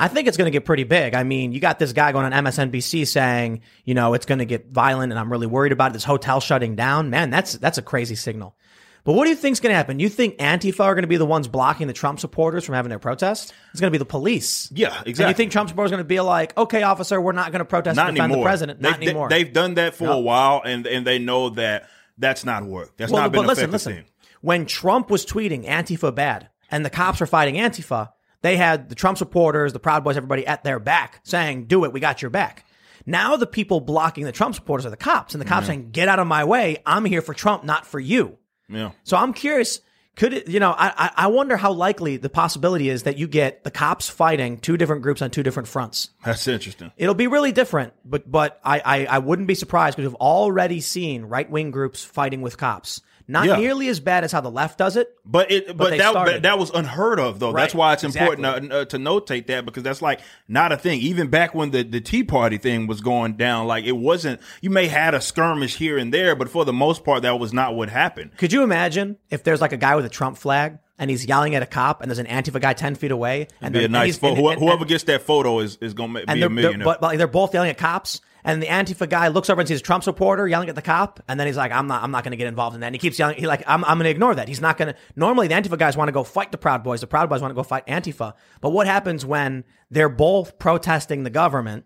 I 0.00 0.08
think 0.08 0.26
it's 0.28 0.36
going 0.36 0.46
to 0.46 0.50
get 0.50 0.64
pretty 0.64 0.84
big. 0.84 1.14
I 1.14 1.22
mean, 1.24 1.52
you 1.52 1.60
got 1.60 1.78
this 1.78 1.92
guy 1.92 2.10
going 2.12 2.24
on 2.32 2.44
MSNBC 2.44 3.06
saying, 3.06 3.60
you 3.84 3.94
know, 3.94 4.14
it's 4.14 4.26
going 4.26 4.38
to 4.38 4.44
get 4.46 4.68
violent, 4.70 5.12
and 5.12 5.18
I'm 5.18 5.30
really 5.30 5.46
worried 5.46 5.72
about 5.72 5.90
it. 5.90 5.92
This 5.94 6.04
hotel 6.04 6.40
shutting 6.40 6.74
down. 6.74 7.10
Man, 7.10 7.30
that's 7.30 7.52
that's 7.54 7.78
a 7.78 7.82
crazy 7.82 8.14
signal. 8.14 8.56
But 9.02 9.14
what 9.14 9.24
do 9.24 9.30
you 9.30 9.36
think's 9.36 9.60
going 9.60 9.70
to 9.72 9.76
happen? 9.76 9.98
You 9.98 10.10
think 10.10 10.36
Antifa 10.36 10.80
are 10.80 10.94
going 10.94 11.04
to 11.04 11.08
be 11.08 11.16
the 11.16 11.24
ones 11.24 11.48
blocking 11.48 11.86
the 11.86 11.94
Trump 11.94 12.20
supporters 12.20 12.64
from 12.66 12.74
having 12.74 12.90
their 12.90 12.98
protest? 12.98 13.54
It's 13.70 13.80
going 13.80 13.90
to 13.90 13.94
be 13.94 13.98
the 13.98 14.04
police. 14.04 14.70
Yeah, 14.74 14.88
exactly. 15.06 15.24
And 15.24 15.28
you 15.30 15.34
think 15.34 15.52
Trump 15.52 15.70
supporters 15.70 15.90
are 15.90 15.96
going 15.96 16.04
to 16.04 16.08
be 16.08 16.20
like, 16.20 16.54
okay, 16.58 16.82
officer, 16.82 17.18
we're 17.18 17.32
not 17.32 17.50
going 17.50 17.60
to 17.60 17.64
protest 17.64 17.96
not 17.96 18.08
defend 18.12 18.18
anymore. 18.32 18.44
the 18.44 18.48
president. 18.48 18.80
Not 18.82 19.00
They've- 19.00 19.08
anymore. 19.08 19.28
They, 19.30 19.38
have 19.44 19.52
done 19.54 19.74
that 19.74 19.94
for 19.94 20.04
No. 20.04 20.12
a 20.12 20.20
while, 20.20 20.60
and 20.64 20.86
and 20.86 21.06
they 21.06 21.18
know 21.18 21.48
that 21.50 21.88
that's 22.18 22.44
not 22.44 22.64
work. 22.64 22.96
That's 22.98 23.10
Well, 23.10 23.22
not 23.22 23.32
been 23.32 23.40
but 23.42 23.46
listen, 23.48 23.64
effective 23.70 23.72
listen. 23.72 23.92
thing. 23.94 24.04
When 24.42 24.66
Trump 24.66 25.08
was 25.10 25.24
tweeting 25.24 25.66
Antifa 25.66 26.14
bad 26.14 26.48
and 26.70 26.84
the 26.84 26.90
cops 26.90 27.20
were 27.20 27.26
fighting 27.26 27.54
Antifa, 27.54 28.10
they 28.42 28.56
had 28.56 28.88
the 28.88 28.94
Trump 28.94 29.18
supporters, 29.18 29.72
the 29.72 29.80
Proud 29.80 30.04
Boys, 30.04 30.16
everybody 30.16 30.46
at 30.46 30.64
their 30.64 30.78
back 30.78 31.20
saying, 31.24 31.66
do 31.66 31.84
it, 31.84 31.92
we 31.92 32.00
got 32.00 32.22
your 32.22 32.30
back. 32.30 32.64
Now 33.06 33.36
the 33.36 33.46
people 33.46 33.80
blocking 33.80 34.24
the 34.24 34.32
Trump 34.32 34.54
supporters 34.54 34.86
are 34.86 34.90
the 34.90 34.96
cops, 34.96 35.34
and 35.34 35.40
the 35.40 35.46
cops 35.46 35.66
saying, 35.66 35.90
get 35.90 36.08
out 36.08 36.18
of 36.18 36.26
my 36.26 36.44
way. 36.44 36.78
I'm 36.84 37.04
here 37.04 37.22
for 37.22 37.34
Trump, 37.34 37.64
not 37.64 37.86
for 37.86 37.98
you. 37.98 38.38
Yeah. 38.68 38.92
So 39.04 39.16
I'm 39.16 39.32
curious. 39.32 39.80
Could 40.16 40.34
it, 40.34 40.48
you 40.48 40.60
know, 40.60 40.70
I, 40.70 40.92
I 40.96 41.10
I 41.16 41.26
wonder 41.28 41.56
how 41.56 41.72
likely 41.72 42.18
the 42.18 42.28
possibility 42.28 42.90
is 42.90 43.04
that 43.04 43.16
you 43.16 43.26
get 43.26 43.64
the 43.64 43.70
cops 43.70 44.08
fighting 44.08 44.58
two 44.58 44.76
different 44.76 45.02
groups 45.02 45.22
on 45.22 45.30
two 45.30 45.42
different 45.42 45.68
fronts. 45.68 46.10
That's 46.24 46.46
interesting. 46.46 46.92
It'll 46.96 47.14
be 47.14 47.28
really 47.28 47.52
different, 47.52 47.94
but 48.04 48.30
but 48.30 48.60
I 48.62 48.80
I, 48.80 49.06
I 49.06 49.18
wouldn't 49.20 49.48
be 49.48 49.54
surprised 49.54 49.96
because 49.96 50.10
we've 50.10 50.20
already 50.20 50.80
seen 50.80 51.24
right 51.24 51.48
wing 51.48 51.70
groups 51.70 52.04
fighting 52.04 52.42
with 52.42 52.58
cops. 52.58 53.00
Not 53.30 53.46
Yeah. 53.46 53.56
nearly 53.56 53.86
as 53.88 54.00
bad 54.00 54.24
as 54.24 54.32
how 54.32 54.40
the 54.40 54.50
left 54.50 54.76
does 54.76 54.96
it. 54.96 55.08
But 55.24 55.50
it, 55.52 55.76
but, 55.76 55.90
they 55.90 55.98
that, 55.98 56.10
started. 56.10 56.42
that 56.42 56.58
was 56.58 56.70
unheard 56.70 57.20
of, 57.20 57.38
though. 57.38 57.52
That's 57.52 57.74
why 57.74 57.92
it's 57.92 58.02
exactly. 58.02 58.34
important 58.44 58.72
uh, 58.72 58.84
to 58.86 58.98
notate 58.98 59.46
that 59.46 59.64
because 59.64 59.84
that's 59.84 60.02
like 60.02 60.20
not 60.48 60.72
a 60.72 60.76
thing. 60.76 61.00
Even 61.00 61.28
back 61.28 61.54
when 61.54 61.70
the, 61.70 61.82
the 61.84 62.00
Tea 62.00 62.24
Party 62.24 62.58
thing 62.58 62.88
was 62.88 63.00
going 63.00 63.34
down, 63.34 63.66
like 63.68 63.84
it 63.84 63.92
wasn't. 63.96 64.40
You 64.60 64.70
may 64.70 64.88
have 64.88 65.00
had 65.00 65.14
a 65.14 65.20
skirmish 65.20 65.76
here 65.76 65.96
and 65.96 66.12
there, 66.12 66.34
but 66.34 66.48
for 66.48 66.64
the 66.64 66.72
most 66.72 67.04
part, 67.04 67.22
that 67.22 67.38
was 67.38 67.52
not 67.52 67.76
what 67.76 67.88
happened. 67.88 68.36
Could 68.36 68.52
you 68.52 68.62
imagine 68.64 69.16
if 69.30 69.44
there's 69.44 69.60
like 69.60 69.72
a 69.72 69.76
guy 69.76 69.94
with 69.94 70.04
a 70.04 70.08
Trump 70.10 70.36
flag 70.36 70.78
and 70.98 71.08
he's 71.08 71.24
yelling 71.24 71.54
at 71.54 71.62
a 71.62 71.66
cop 71.66 72.02
and 72.02 72.10
there's 72.10 72.18
an 72.18 72.26
Antifa 72.26 72.60
guy 72.60 72.72
ten 72.72 72.94
feet 72.96 73.10
away 73.12 73.46
and 73.60 73.72
Be 73.72 73.78
they're- 73.78 73.86
a 73.86 73.90
nice 73.90 74.18
photo. 74.18 74.40
and- 74.48 74.58
and- 74.58 74.60
Whoever 74.60 74.84
gets 74.84 75.04
that 75.04 75.22
photo 75.22 75.60
is 75.60 75.78
is 75.80 75.94
going 75.94 76.12
to 76.14 76.26
be 76.26 76.32
a 76.32 76.36
they're 76.36 76.50
millionaire. 76.50 76.84
but, 76.84 77.00
but 77.00 77.16
they're 77.16 77.26
both 77.28 77.54
yelling 77.54 77.70
at 77.70 77.78
cops 77.78 78.20
and 78.44 78.62
the 78.62 78.66
Antifa 78.66 79.08
guy 79.08 79.28
looks 79.28 79.50
over 79.50 79.60
and 79.60 79.68
sees 79.68 79.80
a 79.80 79.82
Trump 79.82 80.04
supporter 80.04 80.46
yelling 80.46 80.68
at 80.68 80.74
the 80.74 80.82
cop 80.82 81.20
and 81.28 81.38
then 81.38 81.46
he's 81.46 81.56
like 81.56 81.72
I'm 81.72 81.86
not 81.86 82.02
I'm 82.02 82.10
not 82.10 82.24
going 82.24 82.32
to 82.32 82.36
get 82.36 82.46
involved 82.46 82.74
in 82.74 82.80
that. 82.80 82.88
And 82.88 82.94
he 82.94 82.98
keeps 82.98 83.18
yelling 83.18 83.36
he 83.36 83.46
like 83.46 83.62
I'm 83.66 83.84
I'm 83.84 83.98
going 83.98 84.04
to 84.04 84.10
ignore 84.10 84.34
that. 84.34 84.48
He's 84.48 84.60
not 84.60 84.78
going 84.78 84.92
to 84.92 84.98
normally 85.16 85.48
the 85.48 85.54
Antifa 85.54 85.78
guys 85.78 85.96
want 85.96 86.08
to 86.08 86.12
go 86.12 86.24
fight 86.24 86.52
the 86.52 86.58
Proud 86.58 86.82
Boys. 86.82 87.00
The 87.00 87.06
Proud 87.06 87.28
Boys 87.28 87.40
want 87.40 87.50
to 87.50 87.56
go 87.56 87.62
fight 87.62 87.86
Antifa. 87.86 88.34
But 88.60 88.70
what 88.70 88.86
happens 88.86 89.24
when 89.24 89.64
they're 89.90 90.08
both 90.08 90.58
protesting 90.58 91.22
the 91.22 91.30
government? 91.30 91.84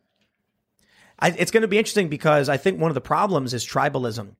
I, 1.18 1.28
it's 1.30 1.50
going 1.50 1.62
to 1.62 1.68
be 1.68 1.78
interesting 1.78 2.08
because 2.08 2.48
I 2.48 2.56
think 2.56 2.80
one 2.80 2.90
of 2.90 2.94
the 2.94 3.00
problems 3.00 3.54
is 3.54 3.64
tribalism. 3.66 4.34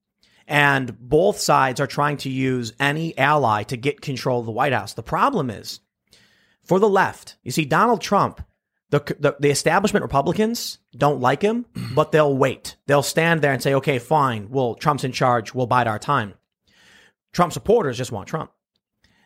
And 0.46 0.98
both 1.00 1.38
sides 1.38 1.80
are 1.80 1.86
trying 1.86 2.18
to 2.18 2.28
use 2.28 2.74
any 2.78 3.16
ally 3.16 3.62
to 3.64 3.76
get 3.76 4.02
control 4.02 4.40
of 4.40 4.46
the 4.46 4.52
White 4.52 4.74
House. 4.74 4.92
The 4.92 5.02
problem 5.02 5.48
is 5.48 5.80
for 6.62 6.78
the 6.78 6.88
left. 6.88 7.36
You 7.42 7.50
see, 7.50 7.64
Donald 7.64 8.02
Trump, 8.02 8.44
the, 8.94 9.16
the, 9.18 9.36
the 9.40 9.50
establishment 9.50 10.04
Republicans 10.04 10.78
don't 10.96 11.20
like 11.20 11.42
him, 11.42 11.66
but 11.94 12.12
they'll 12.12 12.36
wait. 12.36 12.76
They'll 12.86 13.02
stand 13.02 13.42
there 13.42 13.52
and 13.52 13.60
say, 13.60 13.74
okay, 13.74 13.98
fine. 13.98 14.50
Well, 14.50 14.76
Trump's 14.76 15.02
in 15.02 15.10
charge. 15.10 15.52
We'll 15.52 15.66
bide 15.66 15.88
our 15.88 15.98
time. 15.98 16.34
Trump 17.32 17.52
supporters 17.52 17.98
just 17.98 18.12
want 18.12 18.28
Trump. 18.28 18.52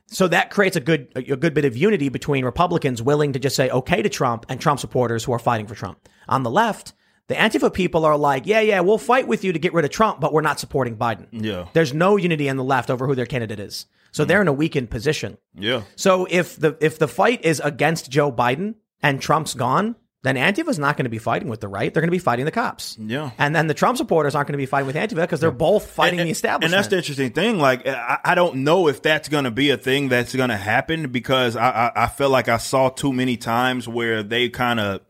So 0.07 0.27
that 0.29 0.49
creates 0.49 0.77
a 0.77 0.81
good, 0.81 1.13
a 1.15 1.37
good 1.37 1.53
bit 1.53 1.67
of 1.67 1.77
unity 1.77 2.09
between 2.09 2.47
Republicans 2.47 3.03
willing 3.03 3.35
to 3.35 3.39
just 3.39 3.57
say 3.57 3.69
okay 3.69 4.01
to 4.01 4.09
Trump 4.09 4.47
and 4.49 4.59
Trump 4.59 4.81
supporters 4.81 5.25
who 5.25 5.33
are 5.33 5.39
fighting 5.39 5.67
for 5.67 5.75
Trump. 5.75 6.09
On 6.31 6.43
the 6.43 6.51
left, 6.51 6.95
The 7.29 7.35
Antifa 7.35 7.71
people 7.71 8.07
are 8.07 8.17
like, 8.17 8.47
yeah, 8.47 8.61
yeah, 8.61 8.81
we'll 8.81 8.97
fight 8.97 9.29
with 9.29 9.45
you 9.45 9.53
to 9.53 9.59
get 9.59 9.75
rid 9.75 9.85
of 9.85 9.91
Trump, 9.91 10.19
but 10.19 10.33
we're 10.33 10.41
not 10.41 10.59
supporting 10.59 10.97
Biden. 10.97 11.27
Yeah. 11.31 11.67
There's 11.75 11.93
no 11.93 12.17
unity 12.17 12.49
on 12.49 12.57
the 12.57 12.65
left 12.65 12.89
over 12.89 13.07
who 13.07 13.15
their 13.15 13.27
candidate 13.27 13.61
is. 13.61 13.85
So 14.13 14.25
mm. 14.25 14.29
they're 14.29 14.41
in 14.41 14.49
a 14.49 14.53
weakened 14.53 14.89
position. 14.89 15.37
Yeah. 15.55 15.83
So 15.95 16.27
if 16.31 16.57
the 16.57 16.79
if 16.81 16.99
the 16.99 17.07
fight 17.07 17.45
is 17.45 17.61
against 17.63 18.11
Joe 18.11 18.33
Biden 18.33 18.77
and 19.03 19.21
Trump's 19.21 19.55
gone, 19.55 19.97
then 20.23 20.37
Antifa's 20.37 20.79
not 20.79 20.97
going 20.97 21.05
to 21.05 21.11
be 21.11 21.19
fighting 21.19 21.49
with 21.49 21.61
the 21.61 21.69
right. 21.69 21.95
They're 21.95 22.01
going 22.01 22.09
to 22.09 22.13
be 22.13 22.19
fighting 22.19 22.45
the 22.45 22.51
cops. 22.51 22.99
Yeah. 22.99 23.31
And 23.39 23.55
then 23.55 23.69
the 23.69 23.75
Trump 23.75 23.97
supporters 23.99 24.35
aren't 24.35 24.49
going 24.49 24.55
to 24.55 24.59
be 24.59 24.67
fighting 24.67 24.89
with 24.89 24.97
Antifa 24.97 25.23
because 25.23 25.41
they're 25.41 25.53
both 25.53 25.89
fighting 25.91 26.19
the 26.19 26.31
establishment. 26.31 26.75
And 26.75 26.79
that's 26.79 26.89
the 26.89 26.97
interesting 26.97 27.31
thing. 27.31 27.59
Like, 27.59 27.87
uh, 27.87 27.91
I, 27.93 28.33
I 28.33 28.35
don't 28.35 28.65
know 28.65 28.89
if 28.89 29.01
that's 29.01 29.29
going 29.29 29.45
to 29.45 29.53
be 29.53 29.71
a 29.71 29.77
thing 29.77 30.09
that's 30.09 30.35
going 30.35 30.51
to 30.51 30.57
happen 30.57 31.13
because 31.13 31.55
I, 31.55 31.71
I, 31.71 32.05
I 32.05 32.07
feel 32.09 32.31
like 32.31 32.49
I 32.49 32.57
saw 32.57 32.89
too 32.89 33.13
many 33.13 33.37
times 33.37 33.87
where 33.87 34.25
they 34.25 34.49
kind 34.49 34.81
of 34.81 35.03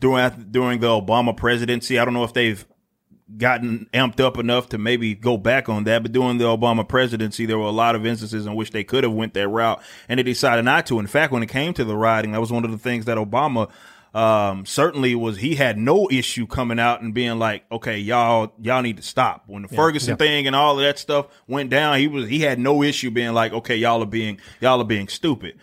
during 0.00 0.30
during 0.50 0.80
the 0.80 0.88
Obama 0.88 1.36
presidency. 1.36 1.98
I 1.98 2.04
don't 2.04 2.14
know 2.14 2.24
if 2.24 2.32
they've 2.32 2.66
gotten 3.36 3.88
amped 3.92 4.20
up 4.20 4.38
enough 4.38 4.68
to 4.70 4.78
maybe 4.78 5.14
go 5.14 5.36
back 5.36 5.68
on 5.68 5.84
that. 5.84 6.02
But 6.02 6.12
during 6.12 6.38
the 6.38 6.44
Obama 6.44 6.86
presidency, 6.86 7.46
there 7.46 7.58
were 7.58 7.64
a 7.64 7.70
lot 7.70 7.94
of 7.94 8.04
instances 8.04 8.46
in 8.46 8.54
which 8.54 8.70
they 8.70 8.84
could 8.84 9.04
have 9.04 9.12
went 9.12 9.34
that 9.34 9.48
route 9.48 9.82
and 10.08 10.18
they 10.18 10.22
decided 10.24 10.64
not 10.64 10.86
to. 10.86 10.98
In 10.98 11.06
fact, 11.06 11.32
when 11.32 11.42
it 11.42 11.48
came 11.48 11.72
to 11.74 11.84
the 11.84 11.96
rioting, 11.96 12.32
that 12.32 12.40
was 12.40 12.52
one 12.52 12.64
of 12.64 12.70
the 12.70 12.78
things 12.78 13.06
that 13.06 13.16
Obama 13.16 13.70
um, 14.14 14.64
certainly 14.64 15.14
was 15.16 15.38
he 15.38 15.56
had 15.56 15.76
no 15.76 16.08
issue 16.08 16.46
coming 16.46 16.78
out 16.78 17.02
and 17.02 17.12
being 17.12 17.38
like, 17.38 17.64
okay, 17.72 17.98
y'all, 17.98 18.52
y'all 18.60 18.82
need 18.82 18.98
to 18.98 19.02
stop. 19.02 19.44
When 19.46 19.62
the 19.62 19.68
Ferguson 19.68 20.16
thing 20.16 20.46
and 20.46 20.54
all 20.54 20.78
of 20.78 20.84
that 20.84 20.98
stuff 21.00 21.26
went 21.48 21.70
down, 21.70 21.98
he 21.98 22.06
was, 22.06 22.28
he 22.28 22.40
had 22.40 22.60
no 22.60 22.82
issue 22.82 23.10
being 23.10 23.32
like, 23.32 23.52
okay, 23.52 23.74
y'all 23.76 24.02
are 24.02 24.06
being, 24.06 24.38
y'all 24.60 24.80
are 24.80 24.84
being 24.84 25.08
stupid. 25.08 25.58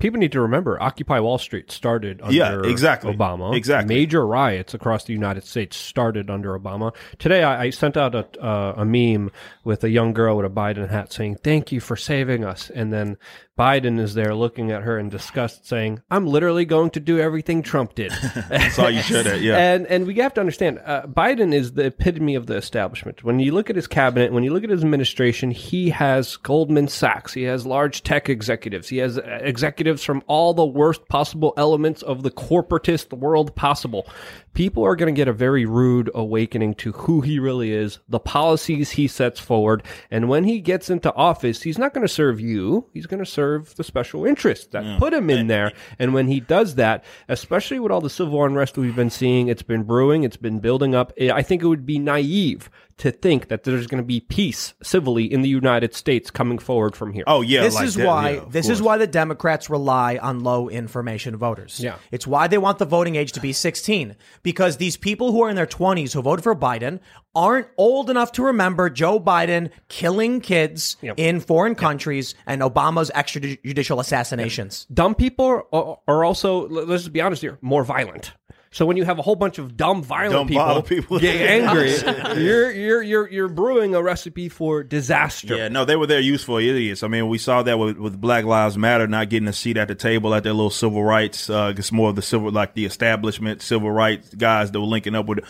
People 0.00 0.18
need 0.18 0.32
to 0.32 0.40
remember 0.40 0.82
Occupy 0.82 1.20
Wall 1.20 1.38
Street 1.38 1.70
started 1.70 2.20
under 2.20 2.34
Yeah, 2.34 2.62
exactly. 2.64 3.14
Obama. 3.14 3.54
Exactly. 3.54 3.94
Major 3.94 4.26
riots 4.26 4.74
across 4.74 5.04
the 5.04 5.12
United 5.12 5.44
States 5.44 5.76
started 5.76 6.30
under 6.30 6.58
Obama. 6.58 6.94
Today, 7.18 7.42
I, 7.42 7.64
I 7.64 7.70
sent 7.70 7.96
out 7.96 8.14
a, 8.14 8.26
uh, 8.42 8.74
a 8.78 8.84
meme 8.84 9.30
with 9.62 9.84
a 9.84 9.90
young 9.90 10.12
girl 10.12 10.36
with 10.36 10.46
a 10.46 10.50
Biden 10.50 10.88
hat 10.88 11.12
saying, 11.12 11.36
Thank 11.44 11.70
you 11.70 11.80
for 11.80 11.96
saving 11.96 12.44
us. 12.44 12.70
And 12.70 12.92
then 12.92 13.16
Biden 13.60 14.00
is 14.00 14.14
there 14.14 14.34
looking 14.34 14.70
at 14.70 14.84
her 14.84 14.98
in 14.98 15.10
disgust 15.10 15.66
saying, 15.66 16.00
I'm 16.10 16.26
literally 16.26 16.64
going 16.64 16.88
to 16.92 17.00
do 17.00 17.18
everything 17.20 17.62
Trump 17.62 17.94
did. 17.94 18.10
That's 18.48 18.78
all 18.78 18.90
you 18.90 19.02
should 19.02 19.26
have. 19.26 19.42
Yeah. 19.42 19.58
And 19.58 19.86
and 19.86 20.06
we 20.06 20.14
have 20.14 20.32
to 20.34 20.40
understand, 20.40 20.80
uh, 20.82 21.02
Biden 21.02 21.52
is 21.52 21.74
the 21.74 21.84
epitome 21.86 22.36
of 22.36 22.46
the 22.46 22.56
establishment. 22.56 23.22
When 23.22 23.38
you 23.38 23.52
look 23.52 23.68
at 23.68 23.76
his 23.76 23.86
cabinet, 23.86 24.32
when 24.32 24.44
you 24.44 24.52
look 24.54 24.64
at 24.64 24.70
his 24.70 24.82
administration, 24.82 25.50
he 25.50 25.90
has 25.90 26.36
Goldman 26.38 26.88
Sachs, 26.88 27.34
he 27.34 27.42
has 27.42 27.66
large 27.66 28.02
tech 28.02 28.30
executives, 28.30 28.88
he 28.88 28.96
has 28.96 29.18
uh, 29.18 29.40
executives 29.90 30.04
from 30.04 30.22
all 30.26 30.54
the 30.54 30.64
worst 30.64 31.06
possible 31.08 31.52
elements 31.56 32.02
of 32.02 32.22
the 32.22 32.30
corporatist 32.30 33.12
world 33.12 33.54
possible. 33.54 34.06
People 34.54 34.84
are 34.84 34.96
going 34.96 35.12
to 35.12 35.18
get 35.18 35.28
a 35.28 35.32
very 35.32 35.64
rude 35.64 36.10
awakening 36.14 36.74
to 36.74 36.92
who 36.92 37.20
he 37.20 37.38
really 37.38 37.72
is, 37.72 37.98
the 38.08 38.18
policies 38.18 38.92
he 38.92 39.06
sets 39.06 39.38
forward, 39.38 39.82
and 40.10 40.28
when 40.28 40.44
he 40.44 40.60
gets 40.60 40.90
into 40.90 41.12
office, 41.14 41.62
he's 41.62 41.78
not 41.78 41.94
going 41.94 42.06
to 42.06 42.12
serve 42.12 42.40
you. 42.40 42.86
He's 42.92 43.06
going 43.06 43.22
to 43.22 43.30
serve 43.30 43.74
the 43.76 43.84
special 43.84 44.26
interests 44.26 44.66
that 44.72 44.98
put 44.98 45.12
him 45.12 45.30
in 45.30 45.46
there. 45.46 45.72
And 45.98 46.14
when 46.14 46.28
he 46.28 46.40
does 46.40 46.76
that, 46.76 47.04
especially 47.28 47.78
with 47.78 47.92
all 47.92 48.00
the 48.00 48.10
civil 48.10 48.44
unrest 48.44 48.76
we've 48.76 48.96
been 48.96 49.10
seeing, 49.10 49.48
it's 49.48 49.62
been 49.62 49.84
brewing, 49.84 50.24
it's 50.24 50.36
been 50.36 50.58
building 50.58 50.94
up. 50.94 51.12
I 51.20 51.42
think 51.42 51.62
it 51.62 51.66
would 51.66 51.86
be 51.86 51.98
naive 51.98 52.70
to 53.00 53.10
think 53.10 53.48
that 53.48 53.64
there's 53.64 53.86
going 53.86 54.02
to 54.02 54.06
be 54.06 54.20
peace 54.20 54.72
civilly 54.82 55.24
in 55.24 55.42
the 55.42 55.48
United 55.48 55.94
States 55.94 56.30
coming 56.30 56.58
forward 56.58 56.94
from 56.96 57.12
here. 57.12 57.24
oh 57.26 57.40
yeah. 57.42 57.62
this 57.62 57.74
like 57.74 57.84
is 57.86 57.94
that, 57.96 58.06
why 58.06 58.30
yeah, 58.30 58.36
of 58.42 58.52
this 58.52 58.68
is 58.68 58.80
why 58.80 58.96
the 58.96 59.06
Democrats 59.06 59.68
rely 59.68 60.16
on 60.18 60.40
low 60.44 60.68
information 60.68 61.36
voters. 61.36 61.80
Yeah. 61.80 61.96
It's 62.12 62.26
why 62.26 62.46
they 62.46 62.58
want 62.58 62.78
the 62.78 62.84
voting 62.86 63.16
age 63.16 63.32
to 63.32 63.40
be 63.40 63.52
16 63.52 64.16
because 64.42 64.76
these 64.76 64.96
people 64.96 65.32
who 65.32 65.42
are 65.42 65.50
in 65.50 65.56
their 65.56 65.66
20s 65.66 66.12
who 66.12 66.22
voted 66.22 66.42
for 66.42 66.54
Biden 66.54 67.00
aren't 67.34 67.68
old 67.76 68.10
enough 68.10 68.32
to 68.32 68.42
remember 68.44 68.90
Joe 68.90 69.20
Biden 69.20 69.70
killing 69.88 70.40
kids 70.40 70.96
Yep. 71.02 71.14
in 71.18 71.40
foreign 71.40 71.74
countries 71.74 72.34
and 72.46 72.60
Obama's 72.62 73.10
extrajudicial 73.14 73.98
assassinations. 74.00 74.86
dumb 74.92 75.14
people 75.14 75.64
are, 75.72 75.98
are 76.06 76.24
also 76.24 76.68
let's 76.68 77.02
just 77.04 77.12
be 77.12 77.20
honest 77.20 77.42
here 77.42 77.58
more 77.62 77.84
violent 77.84 78.32
so 78.72 78.86
when 78.86 78.96
you 78.96 79.04
have 79.04 79.18
a 79.18 79.22
whole 79.22 79.34
bunch 79.36 79.58
of 79.58 79.76
dumb 79.76 80.02
violent 80.02 80.48
Dumb, 80.48 80.48
people, 80.48 80.82
people. 80.82 81.18
get 81.18 81.34
angry 81.50 81.90
you're 82.40 82.70
you're 82.70 83.02
you're 83.02 83.28
you're 83.30 83.48
brewing 83.48 83.94
a 83.94 84.02
recipe 84.02 84.48
for 84.48 84.82
disaster 84.82 85.56
Yeah, 85.56 85.68
no, 85.68 85.84
they 85.84 85.96
were 85.96 86.06
there 86.06 86.20
useful 86.20 86.58
idiots. 86.58 87.02
I 87.02 87.08
mean, 87.08 87.28
we 87.28 87.38
saw 87.38 87.62
that 87.62 87.78
with, 87.78 87.98
with 87.98 88.20
Black 88.20 88.44
Lives 88.44 88.78
Matter 88.78 89.06
not 89.06 89.28
getting 89.28 89.48
a 89.48 89.52
seat 89.52 89.76
at 89.76 89.88
the 89.88 89.94
table 89.94 90.34
at 90.34 90.44
their 90.44 90.52
little 90.52 90.70
civil 90.70 91.02
rights. 91.02 91.50
Uh, 91.50 91.74
it's 91.76 91.90
more 91.92 92.10
of 92.10 92.16
the 92.16 92.22
civil, 92.22 92.50
like 92.52 92.74
the 92.74 92.84
establishment 92.84 93.62
civil 93.62 93.90
rights 93.90 94.32
guys 94.34 94.70
that 94.70 94.80
were 94.80 94.86
linking 94.86 95.14
up 95.14 95.26
with 95.26 95.40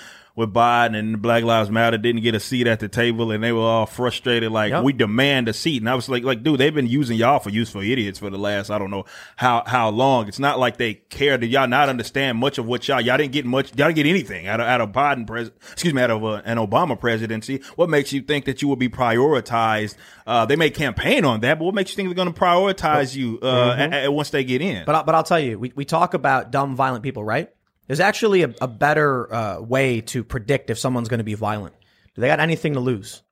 with 0.41 0.53
Biden 0.53 0.97
and 0.99 1.23
Black 1.23 1.45
Lives 1.45 1.71
Matter 1.71 1.97
didn't 1.99 2.23
get 2.23 2.35
a 2.35 2.41
seat 2.41 2.67
at 2.67 2.81
the 2.81 2.89
table, 2.89 3.31
and 3.31 3.45
they 3.45 3.53
were 3.53 3.61
all 3.61 3.87
frustrated. 3.87 4.51
Like, 4.51 4.71
Yep. 4.71 4.83
we 4.83 4.93
demand 4.93 5.49
a 5.49 5.53
seat, 5.53 5.81
and 5.83 5.89
I 5.89 5.95
was 5.95 6.09
like, 6.09 6.25
like, 6.25 6.43
dude, 6.43 6.59
they've 6.59 6.75
been 6.75 6.89
using 6.89 7.17
y'all 7.17 7.39
for 7.39 7.51
useful 7.51 7.83
idiots 7.83 8.19
for 8.19 8.31
the 8.31 8.39
last 8.39 8.71
I 8.71 8.79
don't 8.79 8.91
know 8.91 9.05
how 9.37 9.63
how 9.67 9.91
long. 9.91 10.27
It's 10.27 10.39
not 10.41 10.59
like 10.59 10.77
they 10.79 10.95
care. 10.95 11.39
Did 11.39 11.51
y'all 11.51 11.69
not 11.69 11.89
understand 11.89 12.39
much 12.39 12.59
of 12.59 12.67
what 12.67 12.89
y'all 12.89 13.01
y'all 13.01 13.17
didn't 13.19 13.33
get 13.33 13.47
much? 13.47 13.69
Y'all 13.77 13.87
didn't 13.89 13.97
get 13.97 14.07
anything 14.07 14.49
out 14.49 14.59
of 14.61 14.67
out 14.67 14.81
of 14.81 14.91
Biden 14.91 15.27
pres 15.27 15.51
excuse 15.73 15.95
me 15.95 16.03
out 16.03 16.11
of 16.11 16.25
uh, 16.25 16.43
an 16.45 16.57
Obama 16.57 16.99
presidency. 16.99 17.61
What 17.77 17.89
makes 17.91 18.13
you 18.13 18.21
think 18.23 18.47
that 18.47 18.63
you 18.63 18.69
will 18.69 18.77
be 18.77 18.89
prioritized? 18.89 19.97
Uh, 20.27 20.47
they 20.47 20.57
may 20.57 20.71
campaign 20.71 21.25
on 21.25 21.41
that, 21.41 21.59
but 21.59 21.65
what 21.65 21.75
makes 21.75 21.91
you 21.91 21.97
think 21.97 22.09
they're 22.09 22.15
going 22.25 22.33
to 22.33 22.41
prioritize 22.41 23.15
you 23.17 23.39
uh, 23.43 23.77
a- 23.93 24.05
a- 24.07 24.11
once 24.13 24.31
they 24.31 24.45
get 24.45 24.63
in? 24.63 24.85
But, 24.87 25.05
but 25.07 25.15
I'll 25.15 25.23
tell 25.25 25.41
you, 25.41 25.59
we, 25.59 25.73
we 25.75 25.85
talk 25.85 26.15
about 26.15 26.51
dumb, 26.51 26.77
violent 26.77 27.03
people, 27.03 27.25
right? 27.25 27.51
There's 27.91 27.99
actually 27.99 28.45
a, 28.45 28.55
a 28.61 28.69
better 28.69 29.35
uh, 29.35 29.61
way 29.61 30.01
to 30.03 30.23
predict 30.23 30.71
if 30.71 30.79
someone's 30.79 31.09
going 31.09 31.19
to 31.19 31.25
be 31.25 31.35
violent. 31.35 31.75
Do 32.15 32.21
they 32.21 32.29
got 32.29 32.39
anything 32.39 32.75
to 32.75 32.81
lose? 32.81 33.25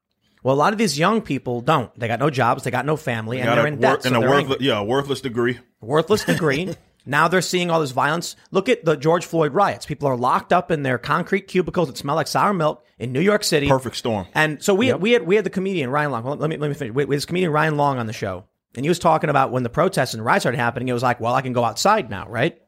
Well, 0.42 0.52
a 0.52 0.58
lot 0.58 0.72
of 0.72 0.80
these 0.80 0.98
young 0.98 1.22
people 1.22 1.60
don't. 1.60 1.96
They 1.96 2.08
got 2.08 2.18
no 2.18 2.28
jobs, 2.28 2.64
they 2.64 2.72
got 2.72 2.84
no 2.84 2.96
family, 2.96 3.38
and 3.38 3.48
they're 3.56 3.68
in 3.68 3.74
wor- 3.74 3.82
debt. 3.82 4.02
so 4.02 4.08
and 4.08 4.16
a 4.16 4.28
worthless, 4.28 4.60
yeah, 4.60 4.80
a 4.80 4.82
worthless 4.82 5.20
degree. 5.20 5.60
worthless 5.80 6.24
degree. 6.34 6.74
now 7.06 7.28
they're 7.28 7.40
seeing 7.40 7.70
all 7.70 7.80
this 7.80 7.92
violence. 7.92 8.34
Look 8.50 8.68
at 8.68 8.84
the 8.84 8.96
George 8.96 9.26
Floyd 9.26 9.54
riots. 9.54 9.86
People 9.86 10.08
are 10.08 10.16
locked 10.16 10.52
up 10.52 10.72
in 10.72 10.82
their 10.82 10.98
concrete 10.98 11.42
cubicles 11.42 11.86
that 11.86 11.96
smell 11.96 12.16
like 12.16 12.26
sour 12.26 12.52
milk 12.52 12.84
in 12.98 13.12
New 13.12 13.20
York 13.20 13.44
City. 13.44 13.68
Perfect 13.68 13.94
storm. 13.94 14.26
And 14.34 14.60
so 14.60 14.74
we 14.74 14.92
we 14.92 15.12
had 15.12 15.24
we 15.24 15.36
had 15.36 15.44
the 15.44 15.50
comedian 15.50 15.88
Ryan 15.88 16.10
Long. 16.10 16.24
Well, 16.24 16.34
let 16.34 16.50
me 16.50 16.56
let 16.56 16.66
me 16.66 16.74
finish. 16.74 16.92
We, 16.92 17.04
we 17.04 17.14
had 17.14 17.18
this 17.18 17.26
comedian 17.26 17.52
Ryan 17.52 17.76
Long 17.76 17.98
on 17.98 18.08
the 18.08 18.12
show, 18.12 18.42
and 18.74 18.84
he 18.84 18.88
was 18.88 18.98
talking 18.98 19.30
about 19.30 19.52
when 19.52 19.62
the 19.62 19.70
protests 19.70 20.14
and 20.14 20.24
riots 20.24 20.42
started 20.42 20.58
happening. 20.58 20.88
It 20.88 20.94
was 20.94 21.04
like, 21.04 21.20
well, 21.20 21.34
I 21.34 21.42
can 21.42 21.52
go 21.52 21.62
outside 21.62 22.10
now, 22.10 22.26
right? 22.28 22.60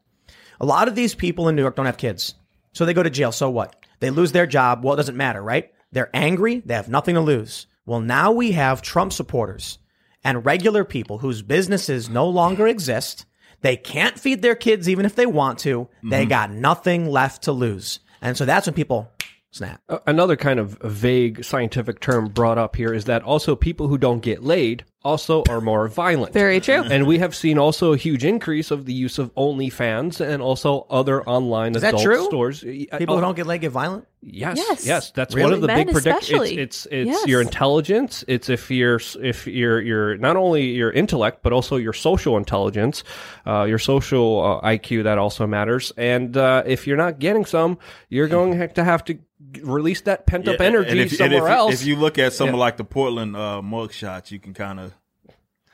A 0.60 0.66
lot 0.66 0.88
of 0.88 0.94
these 0.94 1.14
people 1.14 1.48
in 1.48 1.56
New 1.56 1.62
York 1.62 1.76
don't 1.76 1.86
have 1.86 1.96
kids, 1.96 2.34
so 2.72 2.84
they 2.84 2.94
go 2.94 3.02
to 3.02 3.10
jail. 3.10 3.32
So 3.32 3.48
what? 3.50 3.76
They 4.00 4.10
lose 4.10 4.32
their 4.32 4.46
job. 4.46 4.84
Well, 4.84 4.94
it 4.94 4.98
doesn't 4.98 5.16
matter, 5.16 5.42
right? 5.42 5.72
They're 5.92 6.10
angry. 6.14 6.62
They 6.64 6.74
have 6.74 6.88
nothing 6.88 7.14
to 7.14 7.20
lose. 7.20 7.66
Well, 7.86 8.00
now 8.00 8.30
we 8.30 8.52
have 8.52 8.82
Trump 8.82 9.12
supporters 9.12 9.78
and 10.22 10.44
regular 10.44 10.84
people 10.84 11.18
whose 11.18 11.42
businesses 11.42 12.08
no 12.08 12.28
longer 12.28 12.68
exist. 12.68 13.26
They 13.62 13.76
can't 13.76 14.18
feed 14.18 14.42
their 14.42 14.54
kids 14.54 14.88
even 14.88 15.06
if 15.06 15.14
they 15.14 15.26
want 15.26 15.58
to. 15.60 15.88
They 16.02 16.20
mm-hmm. 16.20 16.28
got 16.28 16.50
nothing 16.50 17.06
left 17.08 17.42
to 17.44 17.52
lose. 17.52 18.00
And 18.22 18.36
so 18.36 18.44
that's 18.44 18.66
when 18.66 18.74
people 18.74 19.10
snap. 19.50 19.80
Another 20.06 20.36
kind 20.36 20.60
of 20.60 20.78
vague 20.82 21.44
scientific 21.44 22.00
term 22.00 22.28
brought 22.28 22.58
up 22.58 22.76
here 22.76 22.92
is 22.94 23.06
that 23.06 23.22
also 23.22 23.56
people 23.56 23.88
who 23.88 23.98
don't 23.98 24.20
get 24.20 24.42
laid 24.42 24.84
also 25.02 25.42
are 25.48 25.60
more 25.60 25.88
violent. 25.88 26.32
Very 26.34 26.60
true. 26.60 26.82
And 26.82 27.06
we 27.06 27.18
have 27.18 27.34
seen 27.34 27.58
also 27.58 27.92
a 27.94 27.96
huge 27.96 28.24
increase 28.24 28.70
of 28.70 28.84
the 28.84 28.92
use 28.92 29.18
of 29.18 29.34
OnlyFans 29.34 30.20
and 30.20 30.42
also 30.42 30.86
other 30.90 31.22
online 31.28 31.74
Is 31.74 31.82
that 31.82 31.90
adult 31.94 32.02
true? 32.04 32.24
stores. 32.26 32.60
People 32.60 33.14
who 33.16 33.20
don't 33.22 33.34
get 33.36 33.46
laid 33.46 33.62
get 33.62 33.70
violent. 33.72 34.06
Yes, 34.22 34.58
Yes. 34.58 34.86
yes, 34.86 35.10
that's 35.12 35.34
Really? 35.34 35.44
one 35.46 35.52
of 35.54 35.60
the 35.62 35.66
Men 35.68 35.86
big 35.86 35.94
predictions. 35.94 36.22
especially. 36.24 36.58
It's 36.58 36.84
it's, 36.84 37.08
it's 37.08 37.10
Yes. 37.20 37.26
your 37.26 37.40
intelligence. 37.40 38.22
It's 38.28 38.50
if 38.50 38.70
you're 38.70 39.00
if 39.22 39.46
you're 39.46 39.80
you're 39.80 40.18
not 40.18 40.36
only 40.36 40.66
your 40.72 40.90
intellect 40.90 41.38
but 41.42 41.54
also 41.54 41.76
your 41.76 41.94
social 41.94 42.36
intelligence, 42.36 43.02
uh, 43.46 43.64
your 43.64 43.78
social 43.78 44.60
uh, 44.62 44.66
IQ 44.68 45.04
that 45.04 45.16
also 45.16 45.46
matters. 45.46 45.92
And 45.96 46.36
uh, 46.36 46.64
if 46.66 46.86
you're 46.86 46.98
not 46.98 47.18
getting 47.18 47.46
some, 47.46 47.78
you're 48.10 48.28
going 48.28 48.50
to 48.52 48.58
have 48.58 48.74
to 48.74 48.84
have 48.84 49.04
to 49.06 49.14
g- 49.14 49.20
release 49.62 50.02
that 50.02 50.26
pent 50.26 50.46
up 50.48 50.58
Yeah, 50.60 50.66
energy 50.66 50.90
and 50.90 51.00
if, 51.00 51.12
and 51.12 51.16
somewhere 51.18 51.46
if, 51.46 51.56
else. 51.56 51.74
If 51.80 51.86
you 51.86 51.96
look 51.96 52.18
at 52.18 52.34
some 52.34 52.48
Yeah. 52.48 52.52
of 52.52 52.58
like 52.58 52.76
the 52.76 52.84
Portland 52.84 53.34
uh, 53.34 53.62
mug 53.62 53.90
shots, 53.92 54.30
you 54.30 54.38
can 54.38 54.52
kind 54.52 54.78
of, 54.80 54.89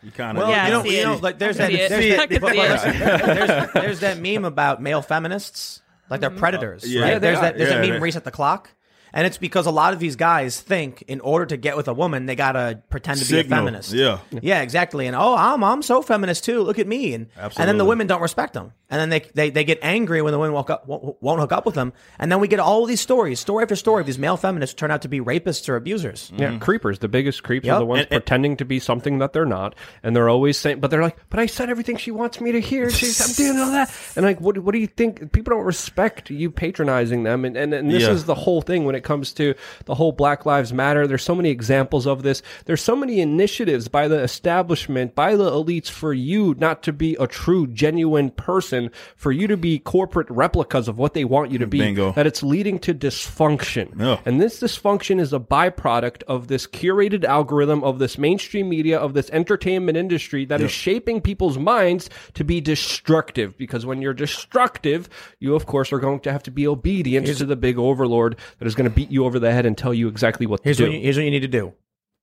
you 0.07 0.12
kind 0.12 0.39
of, 0.39 0.43
Well, 0.43 0.51
Yeah, 0.51 0.66
you 0.66 0.73
know, 0.73 0.85
you 0.85 1.03
know, 1.03 1.16
like 1.20 1.39
there's 1.39 1.57
that, 1.57 1.70
can 1.70 1.78
see 1.78 1.85
it. 1.85 1.89
there's, 1.91 2.16
that, 2.16 2.31
can 2.31 2.41
but 2.41 2.53
see 2.53 2.61
it. 2.61 2.70
listen, 2.70 2.99
there's, 3.01 3.73
there's 3.73 4.01
that 4.01 4.19
meme 4.20 4.45
about 4.45 4.81
male 4.81 5.03
feminists, 5.03 5.83
like 6.09 6.20
they're 6.20 6.31
mm-hmm. 6.31 6.39
predators. 6.39 6.85
Yeah. 6.91 7.03
right? 7.03 7.12
Yeah, 7.15 7.19
there's 7.19 7.39
are. 7.39 7.43
that 7.43 7.59
there's 7.59 7.70
Yeah, 7.70 7.78
a 7.78 7.81
meme 7.81 7.91
they- 7.95 7.99
reset 7.99 8.24
the 8.24 8.31
clock. 8.31 8.70
And 9.12 9.27
it's 9.27 9.39
because 9.39 9.65
a 9.65 9.70
lot 9.70 9.95
of 9.95 9.99
these 9.99 10.15
guys 10.15 10.61
think 10.61 11.03
in 11.09 11.20
order 11.20 11.47
to 11.47 11.57
get 11.57 11.74
with 11.74 11.89
a 11.89 11.95
woman, 11.95 12.27
they 12.27 12.37
gotta 12.37 12.83
pretend 12.91 13.19
to 13.20 13.33
be 13.33 13.41
a 13.41 13.45
feminist. 13.45 13.93
Yeah. 13.93 14.19
yeah, 14.31 14.61
exactly. 14.61 15.07
And 15.07 15.16
oh, 15.16 15.35
I'm 15.35 15.65
I'm 15.65 15.81
so 15.81 16.03
feminist 16.03 16.45
too. 16.45 16.61
Look 16.62 16.78
at 16.78 16.87
me. 16.87 17.15
And 17.15 17.28
and 17.39 17.53
then 17.69 17.78
the 17.78 17.87
women 17.87 18.09
don't 18.09 18.20
respect 18.20 18.53
them. 18.53 18.73
And 18.89 19.01
then 19.01 19.09
they, 19.09 19.21
they, 19.35 19.51
they 19.51 19.65
get 19.65 19.81
angry 19.83 20.23
when 20.23 20.33
the 20.33 20.39
women 20.39 20.53
walk 20.55 20.71
up, 20.71 20.87
won't, 20.87 21.21
won't 21.21 21.41
hook 21.41 21.51
up 21.51 21.67
with 21.67 21.75
them. 21.75 21.93
And 22.21 22.31
then 22.31 22.39
we 22.39 22.47
get 22.47 22.61
all 22.61 22.87
these 22.87 23.01
stories, 23.01 23.41
story 23.41 23.63
after 23.63 23.75
story 23.75 24.01
of 24.01 24.07
these 24.07 24.19
male 24.19 24.37
feminists 24.37 24.75
turn 24.75 24.93
out 24.93 25.03
to 25.03 25.09
be 25.09 25.21
rapists 25.21 25.69
or 25.69 25.75
abusers. 25.75 26.31
Yeah, 26.37 26.51
mm-hmm. 26.51 26.59
creepers. 26.59 27.01
The 27.01 27.09
biggest 27.09 27.43
creeps 27.43 27.67
Yep. 27.67 27.75
are 27.75 27.79
the 27.81 27.85
ones 27.87 28.01
And- 28.03 28.13
and- 28.13 28.23
pretending 28.25 28.57
to 28.59 28.65
be 28.65 28.79
something 28.79 29.19
that 29.19 29.33
they're 29.33 29.45
not, 29.45 29.75
and 30.05 30.15
they're 30.15 30.29
always 30.29 30.57
saying, 30.57 30.79
but 30.81 30.91
they're 30.93 31.03
like, 31.03 31.17
"But 31.31 31.41
I 31.41 31.47
said 31.47 31.69
everything 31.69 31.97
she 31.97 32.11
wants 32.13 32.41
me 32.41 32.53
to 32.53 32.61
hear. 32.61 32.89
She's, 32.91 33.21
I'm 33.21 33.35
doing 33.47 33.59
all 33.61 33.73
that." 33.73 33.91
And 34.15 34.25
like, 34.25 34.41
what? 34.41 34.59
What 34.59 34.73
do 34.73 34.79
you 34.79 34.87
think? 34.87 35.33
People 35.33 35.57
don't 35.57 35.65
respect 35.65 36.31
you 36.31 36.51
patronizing 36.53 37.25
them, 37.25 37.45
and 37.45 37.57
and, 37.57 37.75
and 37.75 37.91
this 37.91 38.05
Yeah. 38.05 38.11
is 38.11 38.25
the 38.25 38.35
whole 38.37 38.63
thing 38.63 38.85
when 38.85 38.95
it 38.95 39.03
comes 39.03 39.33
to 39.35 39.55
the 39.87 39.95
whole 39.97 40.13
Black 40.13 40.47
Lives 40.47 40.73
Matter. 40.73 41.07
There's 41.09 41.25
so 41.25 41.35
many 41.35 41.51
examples 41.51 42.07
of 42.07 42.23
this. 42.23 42.41
There's 42.67 42.83
so 42.83 42.95
many 42.95 43.21
initiatives 43.21 43.89
by 43.89 44.07
the 44.07 44.21
establishment, 44.23 45.15
by 45.17 45.35
the 45.35 45.51
elites, 45.51 45.89
for 45.91 46.13
you 46.15 46.55
not 46.59 46.83
to 46.85 46.93
be 46.93 47.17
a 47.19 47.27
true, 47.27 47.67
genuine 47.67 48.31
person, 48.31 48.76
for 49.16 49.32
you 49.32 49.47
to 49.47 49.57
be 49.57 49.78
corporate 49.78 50.31
replicas 50.31 50.89
of 50.89 50.98
what 50.98 51.15
they 51.15 51.24
want 51.24 51.51
you 51.51 51.59
to 51.59 51.66
be. 51.66 51.78
Bingo. 51.78 52.12
That 52.12 52.27
it's 52.27 52.43
leading 52.43 52.78
to 52.81 52.94
dysfunction. 52.94 53.98
Yeah. 53.98 54.20
And 54.24 54.40
this 54.40 54.61
dysfunction 54.61 55.20
is 55.20 55.32
a 55.32 55.40
byproduct 55.40 56.23
of 56.24 56.48
this 56.48 56.66
curated 56.66 57.24
algorithm 57.24 57.82
of 57.85 57.98
this 57.98 58.19
mainstream 58.19 58.69
media, 58.69 58.98
of 58.98 59.15
this 59.15 59.31
entertainment 59.31 59.97
industry 59.97 60.44
that 60.47 60.61
is 60.61 60.70
shaping 60.70 61.20
people's 61.20 61.59
minds 61.59 62.11
to 62.35 62.44
be 62.44 62.61
destructive. 62.61 63.57
Because 63.57 63.86
when 63.86 64.03
you're 64.03 64.15
destructive, 64.15 65.09
you 65.39 65.55
of 65.55 65.66
course 65.66 65.93
are 65.93 65.98
going 65.98 66.20
to 66.20 66.32
have 66.32 66.43
to 66.44 66.51
be 66.51 66.66
obedient 66.66 67.27
to 67.27 67.44
the 67.44 67.57
big 67.57 67.78
overlord 67.78 68.36
that 68.59 68.66
is 68.66 68.74
going 68.74 68.89
to 68.89 68.94
beat 68.94 69.11
you 69.11 69.24
over 69.24 69.39
the 69.39 69.53
head 69.53 69.66
and 69.66 69.77
tell 69.77 69.94
you 69.94 70.09
exactly 70.09 70.47
what 70.47 70.61
Here's 70.62 70.78
to 70.78 70.85
what, 70.85 70.90
do. 70.90 70.97
you, 70.97 71.03
here's 71.03 71.16
what 71.16 71.24
you 71.24 71.31
need 71.31 71.40
to 71.40 71.48
do. 71.48 71.73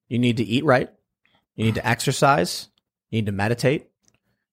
You 0.08 0.20
need 0.20 0.38
to 0.38 0.44
eat 0.44 0.66
right. 0.66 0.90
You 1.56 1.66
need 1.66 1.76
to 1.76 1.88
exercise. 1.88 2.70
You 3.10 3.18
need 3.18 3.28
to 3.28 3.32
meditate. 3.32 3.88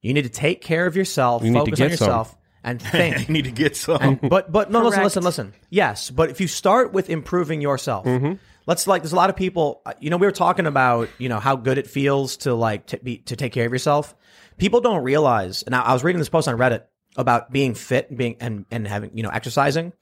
You 0.02 0.14
need 0.14 0.22
to 0.22 0.28
take 0.30 0.60
care 0.62 0.86
of 0.86 0.96
yourself. 0.96 1.42
You 1.42 1.50
need 1.50 1.58
to 1.58 1.64
focus 1.66 1.78
get 1.78 1.90
on 1.92 1.96
some. 1.98 2.06
yourself 2.08 2.36
and 2.64 2.80
think. 2.82 3.28
you 3.28 3.32
need 3.32 3.44
to 3.44 3.50
get 3.50 3.76
some. 3.76 3.98
And, 4.00 4.20
but 4.20 4.50
but 4.50 4.70
no, 4.70 4.78
listen, 4.80 4.92
Correct. 5.00 5.04
listen, 5.04 5.22
listen. 5.24 5.54
Yes, 5.70 6.10
but 6.10 6.30
if 6.30 6.40
you 6.40 6.46
start 6.48 6.92
with 6.92 7.10
improving 7.10 7.60
yourself, 7.60 8.04
Mm-hmm. 8.06 8.34
let's 8.66 8.86
like. 8.86 9.02
There's 9.02 9.12
a 9.12 9.16
lot 9.16 9.30
of 9.30 9.36
people. 9.36 9.82
uh, 9.86 9.92
You 10.00 10.10
know, 10.10 10.16
we 10.16 10.26
were 10.26 10.32
talking 10.32 10.66
about 10.66 11.08
you 11.18 11.28
know 11.28 11.38
how 11.40 11.56
good 11.56 11.78
it 11.78 11.86
feels 11.86 12.38
to 12.38 12.54
like 12.54 12.86
to 12.88 12.98
be 12.98 13.18
to 13.18 13.36
take 13.36 13.52
care 13.52 13.66
of 13.66 13.72
yourself. 13.72 14.14
People 14.58 14.80
don't 14.80 15.02
realize. 15.02 15.62
And 15.62 15.74
I, 15.74 15.80
I 15.82 15.92
was 15.92 16.04
reading 16.04 16.18
this 16.18 16.28
post 16.28 16.48
on 16.48 16.56
Reddit 16.58 16.84
about 17.16 17.50
being 17.50 17.74
fit 17.74 18.08
and 18.10 18.18
being 18.18 18.36
and 18.40 18.64
and 18.70 18.86
having 18.86 19.10
you 19.14 19.22
know 19.22 19.30
exercising. 19.30 19.92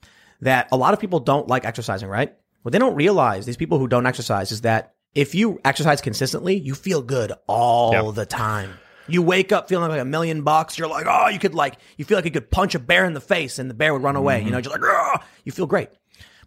That 0.41 0.69
a 0.71 0.77
lot 0.77 0.93
of 0.93 1.01
people 1.01 1.19
don't 1.19 1.49
like 1.49 1.65
exercising, 1.65 2.07
right? 2.07 2.33
What 2.61 2.71
they 2.71 2.79
don't 2.79 2.95
realize, 2.95 3.45
these 3.45 3.57
people 3.57 3.77
who 3.79 3.87
don't 3.89 4.05
exercise, 4.05 4.51
is 4.53 4.61
that 4.61 4.93
if 5.13 5.35
you 5.35 5.59
exercise 5.65 5.99
consistently, 6.01 6.55
you 6.57 6.75
feel 6.75 7.01
good 7.01 7.33
all 7.47 8.11
the 8.13 8.25
time. 8.25 8.73
You 9.11 9.21
wake 9.21 9.51
up 9.51 9.69
feeling 9.69 9.89
like 9.89 10.01
a 10.01 10.05
million 10.05 10.43
bucks. 10.43 10.77
You're 10.77 10.87
like, 10.87 11.05
oh, 11.07 11.27
you 11.27 11.39
could 11.39 11.55
like, 11.55 11.75
you 11.97 12.05
feel 12.05 12.17
like 12.17 12.25
you 12.25 12.31
could 12.31 12.51
punch 12.51 12.75
a 12.75 12.79
bear 12.79 13.05
in 13.05 13.13
the 13.13 13.21
face 13.21 13.59
and 13.59 13.69
the 13.69 13.73
bear 13.73 13.93
would 13.93 14.03
run 14.03 14.15
away. 14.15 14.41
You 14.43 14.51
know, 14.51 14.57
mm-hmm. 14.59 14.69
you're 14.69 14.79
like, 14.79 15.21
oh, 15.21 15.25
you 15.43 15.51
feel 15.51 15.67
great. 15.67 15.89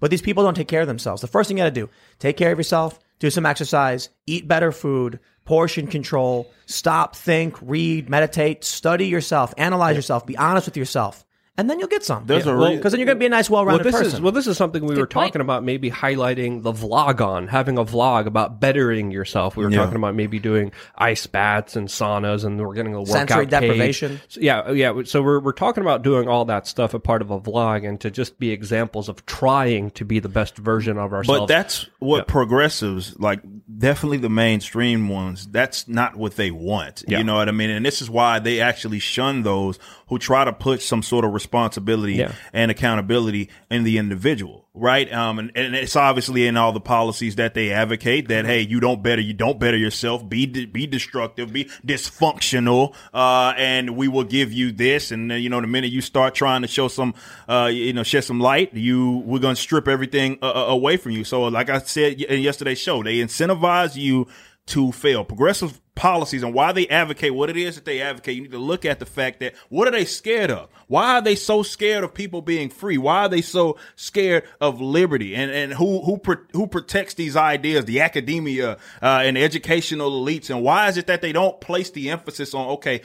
But 0.00 0.10
these 0.10 0.22
people 0.22 0.42
don't 0.42 0.54
take 0.54 0.68
care 0.68 0.80
of 0.80 0.88
themselves. 0.88 1.22
The 1.22 1.28
first 1.28 1.48
thing 1.48 1.58
you 1.58 1.62
got 1.62 1.74
to 1.74 1.80
do, 1.80 1.88
take 2.18 2.36
care 2.36 2.50
of 2.50 2.58
yourself, 2.58 2.98
do 3.20 3.30
some 3.30 3.46
exercise, 3.46 4.08
eat 4.26 4.48
better 4.48 4.72
food, 4.72 5.20
portion 5.44 5.86
control, 5.86 6.50
stop, 6.66 7.14
think, 7.14 7.56
read, 7.62 8.10
meditate, 8.10 8.64
study 8.64 9.06
yourself, 9.06 9.54
analyze 9.56 9.94
yourself, 9.94 10.26
be 10.26 10.36
honest 10.36 10.66
with 10.66 10.76
yourself, 10.76 11.24
and 11.58 11.68
then 11.68 11.78
you'll 11.78 11.88
get 11.88 12.02
some. 12.02 12.24
There's 12.26 12.46
a 12.46 12.56
re- 12.56 12.76
because 12.76 12.92
then 12.92 12.98
you're 13.00 13.06
going 13.06 13.16
to 13.18 13.20
be 13.20 13.26
a 13.26 13.28
nice, 13.28 13.50
Well, 13.50 13.64
well-rounded 13.66 13.84
this 13.86 13.94
person. 13.94 14.14
is 14.14 14.20
well, 14.22 14.32
this 14.32 14.46
is 14.46 14.56
something 14.56 14.82
we 14.86 14.94
were 14.94 15.00
point. 15.06 15.10
talking 15.32 15.40
about. 15.42 15.62
Maybe 15.62 15.90
highlighting 15.90 16.62
the 16.62 16.72
vlog 16.72 17.20
on 17.20 17.48
having 17.48 17.76
a 17.76 17.84
vlog 17.84 18.26
about 18.26 18.58
bettering 18.58 19.10
yourself. 19.10 19.54
We 19.56 19.64
were 19.64 19.70
Yeah. 19.70 19.78
talking 19.78 19.96
about 19.96 20.14
maybe 20.14 20.38
doing 20.38 20.72
ice 20.96 21.26
baths 21.26 21.76
and 21.76 21.88
saunas, 21.88 22.44
and 22.46 22.58
we're 22.58 22.72
getting 22.74 22.94
a 22.94 23.00
workout 23.00 23.28
Sensory 23.28 23.44
cage. 23.46 23.50
deprivation. 23.50 24.20
So, 24.28 24.40
yeah, 24.40 24.70
yeah. 24.72 25.02
So 25.04 25.20
we're 25.20 25.40
we're 25.40 25.52
talking 25.52 25.82
about 25.82 26.02
doing 26.02 26.26
all 26.26 26.46
that 26.46 26.66
stuff 26.66 26.94
a 26.94 26.98
part 26.98 27.20
of 27.20 27.30
a 27.30 27.38
vlog, 27.38 27.86
and 27.86 28.00
to 28.00 28.10
just 28.10 28.38
be 28.38 28.50
examples 28.50 29.10
of 29.10 29.26
trying 29.26 29.90
to 29.92 30.04
be 30.06 30.20
the 30.20 30.30
best 30.30 30.56
version 30.56 30.96
of 30.96 31.12
ourselves. 31.12 31.40
But 31.40 31.46
that's 31.48 31.86
what 31.98 32.28
progressives 32.28 33.18
like. 33.20 33.40
Definitely 33.78 34.18
the 34.18 34.28
mainstream 34.28 35.08
ones. 35.08 35.46
That's 35.50 35.88
not 35.88 36.14
what 36.16 36.36
they 36.36 36.50
want. 36.50 37.02
Yeah. 37.08 37.18
You 37.18 37.24
know 37.24 37.36
what 37.36 37.48
I 37.48 37.52
mean? 37.52 37.70
And 37.70 37.84
this 37.84 38.00
is 38.00 38.08
why 38.08 38.38
they 38.38 38.60
actually 38.60 39.00
shun 39.00 39.42
those 39.42 39.78
who 40.12 40.18
try 40.18 40.44
to 40.44 40.52
put 40.52 40.82
some 40.82 41.02
sort 41.02 41.24
of 41.24 41.32
responsibility 41.32 42.16
Yeah. 42.16 42.32
and 42.52 42.70
accountability 42.70 43.48
in 43.70 43.82
the 43.82 43.96
individual, 43.96 44.66
right? 44.74 45.10
Um, 45.10 45.38
and, 45.38 45.50
and 45.54 45.74
it's 45.74 45.96
obviously 45.96 46.46
in 46.46 46.58
all 46.58 46.72
the 46.72 46.80
policies 46.80 47.36
that 47.36 47.54
they 47.54 47.70
advocate 47.72 48.28
that 48.28 48.44
hey, 48.44 48.60
you 48.60 48.78
don't 48.78 49.02
better, 49.02 49.22
you 49.22 49.32
don't 49.32 49.58
better 49.58 49.76
yourself, 49.78 50.28
be 50.28 50.44
de- 50.44 50.66
be 50.66 50.86
destructive, 50.86 51.50
be 51.50 51.64
dysfunctional, 51.86 52.94
uh, 53.14 53.54
and 53.56 53.96
we 53.96 54.06
will 54.06 54.24
give 54.24 54.52
you 54.52 54.70
this. 54.72 55.10
And 55.10 55.32
uh, 55.32 55.36
you 55.36 55.48
know, 55.48 55.60
the 55.62 55.66
minute 55.66 55.90
you 55.90 56.02
start 56.02 56.34
trying 56.34 56.60
to 56.62 56.68
show 56.68 56.88
some, 56.88 57.14
uh, 57.48 57.70
you 57.72 57.94
know, 57.94 58.02
shed 58.02 58.24
some 58.24 58.38
light, 58.40 58.74
you 58.74 59.22
we're 59.24 59.38
gonna 59.40 59.56
strip 59.56 59.88
everything 59.88 60.38
uh, 60.42 60.50
uh, 60.54 60.64
away 60.68 60.98
from 60.98 61.12
you. 61.12 61.24
So, 61.24 61.44
like 61.44 61.70
I 61.70 61.78
said 61.78 62.20
in 62.20 62.40
yesterday's 62.42 62.78
show, 62.78 63.02
they 63.02 63.16
incentivize 63.18 63.96
you 63.96 64.26
to 64.66 64.92
fail. 64.92 65.24
Progressive 65.24 65.80
policies 65.94 66.42
and 66.42 66.54
why 66.54 66.72
they 66.72 66.88
advocate 66.88 67.34
what 67.34 67.50
it 67.50 67.56
is 67.56 67.74
that 67.74 67.84
they 67.84 68.00
advocate. 68.00 68.36
You 68.36 68.42
need 68.42 68.52
to 68.52 68.58
look 68.58 68.84
at 68.84 68.98
the 68.98 69.06
fact 69.06 69.40
that 69.40 69.54
what 69.68 69.86
are 69.86 69.90
they 69.90 70.04
scared 70.04 70.50
of? 70.50 70.70
Why 70.86 71.16
are 71.16 71.22
they 71.22 71.34
so 71.34 71.62
scared 71.62 72.04
of 72.04 72.14
people 72.14 72.42
being 72.42 72.70
free? 72.70 72.96
Why 72.96 73.24
are 73.24 73.28
they 73.28 73.42
so 73.42 73.76
scared 73.96 74.44
of 74.60 74.80
liberty? 74.80 75.34
And 75.34 75.50
and 75.50 75.72
who 75.74 76.02
who 76.02 76.18
pro- 76.18 76.44
who 76.52 76.66
protects 76.66 77.14
these 77.14 77.36
ideas? 77.36 77.84
The 77.84 78.00
academia 78.00 78.78
uh, 79.02 79.22
and 79.24 79.36
educational 79.36 80.10
elites. 80.10 80.48
And 80.48 80.62
why 80.62 80.88
is 80.88 80.96
it 80.96 81.06
that 81.08 81.22
they 81.22 81.32
don't 81.32 81.60
place 81.60 81.90
the 81.90 82.10
emphasis 82.10 82.54
on 82.54 82.68
okay? 82.70 83.02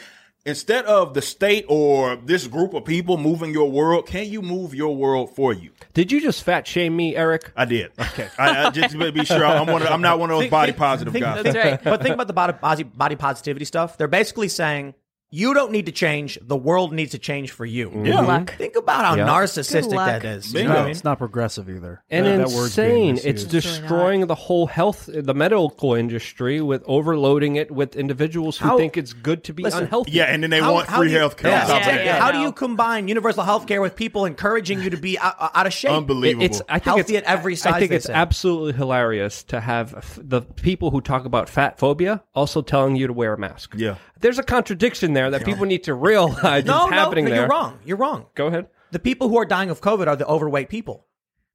Instead 0.47 0.85
of 0.85 1.13
the 1.13 1.21
state 1.21 1.65
or 1.67 2.15
this 2.15 2.47
group 2.47 2.73
of 2.73 2.85
people 2.85 3.17
moving 3.17 3.51
your 3.51 3.69
world, 3.69 4.07
can 4.07 4.25
you 4.25 4.41
move 4.41 4.73
your 4.73 4.95
world 4.95 5.35
for 5.35 5.51
you? 5.51 5.71
Did 5.93 6.09
you 6.09 6.21
just 6.21 6.41
fat 6.41 6.65
shame 6.65 6.95
me, 6.95 7.17
Eric? 7.17 7.51
I 7.53 7.65
did. 7.65 7.91
Okay. 7.99 8.29
I, 8.39 8.67
I 8.67 8.69
just 8.69 8.97
to 8.97 9.11
be 9.11 9.25
sure 9.25 9.43
I'm 9.45 9.67
one 9.67 9.81
of, 9.81 9.89
I'm 9.89 9.99
not 9.99 10.19
one 10.19 10.29
of 10.29 10.35
those 10.35 10.43
Think- 10.43 10.51
body 10.51 10.71
positive 10.71 11.11
think- 11.11 11.25
guys. 11.25 11.43
That's 11.43 11.55
right. 11.57 11.83
but 11.83 12.01
think 12.01 12.13
about 12.13 12.27
the 12.27 12.33
body, 12.33 12.53
body, 12.53 12.83
body 12.83 13.17
positivity 13.17 13.65
stuff. 13.65 13.97
They're 13.97 14.07
basically 14.07 14.47
saying 14.47 14.93
you 15.29 15.53
don't 15.53 15.71
need 15.71 15.85
to 15.87 15.91
change. 15.91 16.37
The 16.41 16.55
world 16.55 16.93
needs 16.93 17.11
to 17.11 17.17
change 17.19 17.51
for 17.51 17.65
you. 17.65 17.89
Yeah. 18.03 18.13
Mm-hmm. 18.13 18.27
luck. 18.27 18.55
Think 18.57 18.75
about 18.77 19.03
how 19.05 19.15
Yeah. 19.15 19.27
narcissistic 19.27 19.83
Good 19.89 19.91
luck. 19.95 20.07
that 20.21 20.25
is. 20.25 20.53
You 20.53 20.63
know 20.63 20.69
what 20.69 20.75
I 20.75 20.79
No, 20.79 20.83
mean? 20.85 20.91
it's 20.91 21.03
not 21.03 21.17
progressive 21.17 21.69
either. 21.69 22.01
and 22.09 22.25
That- 22.25 22.37
that 22.37 22.49
word's 22.55 22.75
being 22.75 23.09
insane. 23.09 23.29
It's 23.29 23.43
misused. 23.43 23.53
really 23.53 23.79
destroying 23.81 24.27
the 24.27 24.35
whole 24.35 24.67
health, 24.67 25.09
the 25.13 25.33
medical 25.33 25.93
industry 25.95 26.61
with 26.61 26.81
overloading 26.85 27.57
it 27.57 27.71
with 27.71 27.95
individuals 27.97 28.57
who 28.57 28.69
How- 28.69 28.77
think 28.77 28.95
it's 28.95 29.11
good 29.13 29.43
to 29.45 29.53
be 29.53 29.63
Listen, 29.63 29.83
unhealthy. 29.83 30.11
Yeah, 30.11 30.23
and 30.25 30.41
then 30.43 30.49
they 30.49 30.59
How- 30.61 30.73
want 30.73 30.87
how 30.87 30.97
free 30.99 31.07
do 31.07 31.13
you- 31.13 31.19
health 31.19 31.35
care. 31.37 31.51
Yeah, 31.51 31.61
on 31.63 31.67
top 31.67 31.81
of 31.81 31.87
yeah, 31.87 31.95
that. 31.97 32.05
yeah. 32.05 32.19
How 32.19 32.31
do 32.31 32.39
you 32.39 32.51
combine 32.53 33.07
universal 33.09 33.43
health 33.43 33.67
care 33.67 33.81
with 33.81 33.95
people 33.95 34.25
encouraging 34.25 34.81
you 34.81 34.89
to 34.91 34.97
be 34.97 35.19
out, 35.19 35.35
out 35.53 35.67
of 35.67 35.73
shape? 35.73 35.91
Unbelievable. 35.91 36.45
It's 36.45 36.61
I 36.69 36.79
think 36.79 36.85
Healthy 36.97 37.15
it's, 37.17 37.27
at 37.27 37.33
every 37.33 37.55
size, 37.57 37.73
I 37.73 37.79
think 37.79 37.89
they 37.89 37.97
it's 37.97 38.05
say. 38.05 38.13
absolutely 38.13 38.73
hilarious 38.73 39.43
to 39.43 39.59
have 39.59 39.93
f- 39.95 40.19
the 40.21 40.41
people 40.41 40.91
who 40.91 41.01
talk 41.01 41.25
about 41.25 41.49
fat 41.49 41.77
phobia 41.79 42.23
also 42.33 42.61
telling 42.61 42.95
you 42.95 43.07
to 43.07 43.13
wear 43.13 43.33
a 43.33 43.37
mask. 43.37 43.73
Yeah. 43.77 43.95
There's 44.21 44.39
a 44.39 44.43
contradiction 44.43 45.13
there 45.13 45.31
that 45.31 45.45
people 45.45 45.65
need 45.65 45.83
to 45.85 45.93
realize 45.93 46.65
no, 46.65 46.85
is 46.85 46.91
no, 46.91 46.95
happening 46.95 47.25
no, 47.25 47.31
there. 47.31 47.39
you're 47.41 47.49
wrong. 47.49 47.79
You're 47.85 47.97
wrong. 47.97 48.25
Go 48.35 48.47
ahead. 48.47 48.67
The 48.91 48.99
people 48.99 49.29
who 49.29 49.37
are 49.37 49.45
dying 49.45 49.69
of 49.69 49.81
COVID 49.81 50.07
are 50.07 50.15
the 50.15 50.25
overweight 50.25 50.69
people. 50.69 51.05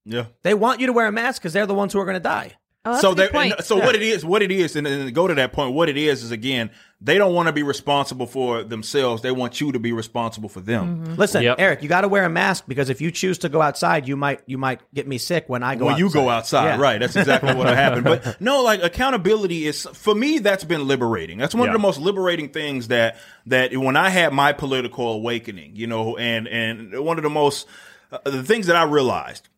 Yeah. 0.04 0.26
They 0.42 0.54
want 0.54 0.80
you 0.80 0.86
to 0.86 0.92
wear 0.92 1.06
a 1.06 1.12
mask 1.12 1.40
because 1.40 1.52
they're 1.52 1.66
the 1.66 1.74
ones 1.74 1.92
who 1.92 2.00
are 2.00 2.04
going 2.04 2.16
to 2.16 2.20
die. 2.20 2.56
Oh, 2.84 2.90
that's 2.90 3.00
so 3.02 3.12
a 3.12 3.14
good 3.14 3.28
they, 3.28 3.32
point. 3.32 3.54
and 3.58 3.64
so 3.64 3.76
what 3.76 3.94
it 3.94 4.02
is, 4.02 4.24
what 4.24 4.42
it 4.42 4.50
is, 4.50 4.74
and, 4.74 4.86
and 4.88 5.14
go 5.14 5.28
to 5.28 5.34
that 5.34 5.52
point, 5.52 5.72
what 5.72 5.88
it 5.88 5.96
is 5.96 6.24
is 6.24 6.32
again, 6.32 6.70
they 7.00 7.16
don't 7.16 7.32
want 7.32 7.46
to 7.46 7.52
be 7.52 7.62
responsible 7.62 8.26
for 8.26 8.64
themselves. 8.64 9.22
They 9.22 9.30
want 9.30 9.60
you 9.60 9.70
to 9.70 9.78
be 9.78 9.92
responsible 9.92 10.48
for 10.48 10.60
them. 10.60 11.04
Mm-hmm. 11.04 11.14
Listen, 11.14 11.42
Yep. 11.44 11.56
Eric, 11.60 11.82
you 11.84 11.88
got 11.88 12.00
to 12.00 12.08
wear 12.08 12.24
a 12.24 12.28
mask 12.28 12.64
because 12.66 12.90
if 12.90 13.00
you 13.00 13.12
choose 13.12 13.38
to 13.38 13.48
go 13.48 13.62
outside, 13.62 14.08
you 14.08 14.16
might 14.16 14.40
you 14.46 14.58
might 14.58 14.80
get 14.92 15.06
me 15.06 15.18
sick 15.18 15.44
when 15.48 15.62
I 15.62 15.76
go. 15.76 15.86
When 15.86 15.96
you 15.96 16.10
go 16.10 16.28
outside, 16.28 16.64
Yeah. 16.76 16.80
right? 16.80 16.98
That's 16.98 17.14
exactly 17.14 17.54
what 17.54 17.68
happened. 17.68 18.02
But 18.04 18.40
no, 18.40 18.62
like 18.62 18.82
accountability 18.82 19.66
is 19.66 19.86
for 19.94 20.14
me. 20.14 20.38
That's 20.40 20.64
been 20.64 20.88
liberating. 20.88 21.38
That's 21.38 21.54
one 21.54 21.64
Yeah. 21.66 21.70
of 21.70 21.74
the 21.74 21.86
most 21.86 22.00
liberating 22.00 22.48
things 22.48 22.88
that 22.88 23.16
that 23.46 23.76
when 23.76 23.96
I 23.96 24.08
had 24.08 24.32
my 24.32 24.52
political 24.52 25.12
awakening, 25.12 25.76
you 25.76 25.86
know, 25.86 26.16
and 26.16 26.48
and 26.48 26.98
one 27.04 27.16
of 27.16 27.22
the 27.22 27.30
most 27.30 27.68
uh, 28.10 28.18
the 28.24 28.42
things 28.42 28.66
that 28.66 28.74
I 28.76 28.82
realized 28.84 29.48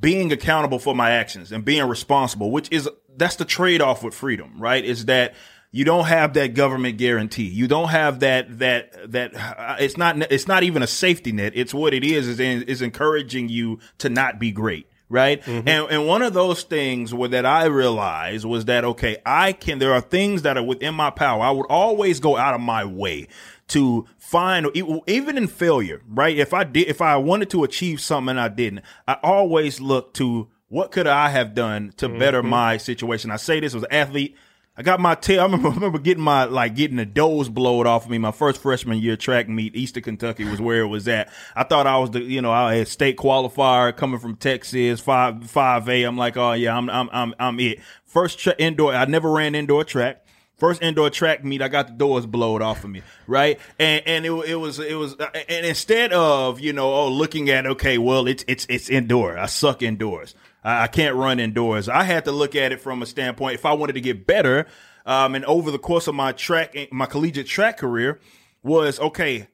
being 0.00 0.32
accountable 0.32 0.78
for 0.78 0.94
my 0.94 1.10
actions 1.10 1.52
and 1.52 1.64
being 1.64 1.86
responsible, 1.86 2.50
which 2.50 2.70
is 2.70 2.88
that's 3.16 3.36
the 3.36 3.44
trade 3.44 3.80
off 3.80 4.02
with 4.02 4.14
freedom, 4.14 4.54
right? 4.58 4.84
Is 4.84 5.06
that 5.06 5.34
you 5.70 5.84
don't 5.84 6.04
have 6.04 6.34
that 6.34 6.54
government 6.54 6.98
guarantee. 6.98 7.48
You 7.48 7.66
don't 7.66 7.88
have 7.88 8.20
that 8.20 8.58
that 8.58 9.12
that 9.12 9.34
uh, 9.34 9.76
it's 9.80 9.96
not 9.96 10.20
it's 10.30 10.46
not 10.46 10.62
even 10.62 10.82
a 10.82 10.86
safety 10.86 11.32
net. 11.32 11.52
It's 11.54 11.74
what 11.74 11.94
it 11.94 12.04
is 12.04 12.28
is 12.28 12.40
is 12.40 12.82
encouraging 12.82 13.48
you 13.48 13.80
to 13.98 14.08
not 14.08 14.38
be 14.38 14.52
great. 14.52 14.86
Right. 15.08 15.46
And 15.46 15.68
and 15.68 16.06
one 16.06 16.22
of 16.22 16.32
those 16.32 16.62
things 16.62 17.12
where 17.12 17.28
that 17.30 17.44
I 17.44 17.66
realized 17.66 18.46
was 18.46 18.64
that 18.66 18.84
okay, 18.84 19.18
I 19.26 19.52
can 19.52 19.78
there 19.78 19.92
are 19.92 20.00
things 20.00 20.42
that 20.42 20.56
are 20.56 20.62
within 20.62 20.94
my 20.94 21.10
power. 21.10 21.42
I 21.42 21.50
would 21.50 21.66
always 21.66 22.18
go 22.18 22.36
out 22.36 22.54
of 22.54 22.62
my 22.62 22.86
way 22.86 23.28
to 23.68 24.06
find 24.32 24.66
even 24.74 25.36
in 25.36 25.46
failure, 25.46 26.00
right? 26.08 26.36
If 26.36 26.54
I 26.54 26.64
did 26.64 26.88
if 26.88 27.02
I 27.02 27.16
wanted 27.16 27.50
to 27.50 27.64
achieve 27.64 28.00
something 28.00 28.30
and 28.30 28.40
I 28.40 28.48
didn't, 28.48 28.82
I 29.06 29.18
always 29.22 29.78
look 29.78 30.14
to 30.14 30.48
what 30.68 30.90
could 30.90 31.06
I 31.06 31.28
have 31.28 31.54
done 31.54 31.92
to 31.98 32.08
better 32.08 32.40
mm-hmm. 32.40 32.48
my 32.48 32.76
situation. 32.78 33.30
I 33.30 33.36
say 33.36 33.60
this 33.60 33.74
as 33.74 33.82
an 33.82 33.92
athlete, 33.92 34.34
I 34.74 34.82
got 34.82 35.00
my 35.00 35.14
tail. 35.14 35.40
I 35.40 35.44
remember, 35.44 35.68
I 35.70 35.74
remember 35.74 35.98
getting 35.98 36.24
my 36.24 36.44
like 36.44 36.74
getting 36.74 36.96
the 36.96 37.04
doors 37.04 37.50
blowed 37.50 37.86
off 37.86 38.06
of 38.06 38.10
me. 38.10 38.16
My 38.16 38.32
first 38.32 38.62
freshman 38.62 39.00
year 39.00 39.18
track 39.18 39.50
meet, 39.50 39.76
Eastern 39.76 40.02
Kentucky 40.02 40.44
was 40.44 40.62
where 40.62 40.80
it 40.80 40.86
was 40.86 41.06
at. 41.08 41.30
I 41.54 41.64
thought 41.64 41.86
I 41.86 41.98
was 41.98 42.12
the 42.12 42.22
you 42.22 42.40
know 42.40 42.52
I 42.52 42.76
had 42.76 42.88
state 42.88 43.18
qualifier 43.18 43.94
coming 43.94 44.18
from 44.18 44.36
Texas 44.36 44.98
five 44.98 45.50
five 45.50 45.90
A. 45.90 46.04
I'm 46.04 46.16
like 46.16 46.38
oh 46.38 46.52
yeah 46.52 46.74
I'm 46.74 46.88
I'm 46.88 47.10
I'm 47.12 47.34
I'm 47.38 47.60
it. 47.60 47.80
First 48.06 48.38
tra- 48.38 48.56
indoor. 48.58 48.94
I 48.94 49.04
never 49.04 49.30
ran 49.30 49.54
indoor 49.54 49.84
track. 49.84 50.21
First 50.62 50.80
indoor 50.80 51.10
track 51.10 51.42
meet, 51.42 51.60
I 51.60 51.66
got 51.66 51.88
the 51.88 51.92
doors 51.94 52.24
blowed 52.24 52.62
off 52.62 52.84
of 52.84 52.90
me, 52.90 53.02
right? 53.26 53.58
And 53.80 54.00
and 54.06 54.24
it, 54.24 54.30
it 54.30 54.54
was 54.54 54.78
it 54.78 54.94
was 54.94 55.18
uh, 55.18 55.28
and 55.48 55.66
instead 55.66 56.12
of 56.12 56.60
you 56.60 56.72
know 56.72 56.94
oh 56.94 57.08
looking 57.08 57.50
at 57.50 57.66
okay 57.66 57.98
well 57.98 58.28
it's 58.28 58.44
it's 58.46 58.64
it's 58.68 58.88
indoor. 58.88 59.36
I 59.36 59.46
suck 59.46 59.82
indoors. 59.82 60.36
I, 60.62 60.84
I 60.84 60.86
can't 60.86 61.16
run 61.16 61.40
indoors. 61.40 61.88
I 61.88 62.04
had 62.04 62.26
to 62.26 62.30
look 62.30 62.54
at 62.54 62.70
it 62.70 62.80
from 62.80 63.02
a 63.02 63.06
standpoint 63.06 63.54
if 63.56 63.66
I 63.66 63.72
wanted 63.72 63.94
to 63.94 64.00
get 64.00 64.24
better. 64.24 64.68
Um, 65.04 65.34
and 65.34 65.44
over 65.46 65.72
the 65.72 65.80
course 65.80 66.06
of 66.06 66.14
my 66.14 66.30
track, 66.30 66.76
my 66.92 67.06
collegiate 67.06 67.48
track 67.48 67.78
career, 67.78 68.20
was 68.62 69.00
okay. 69.00 69.48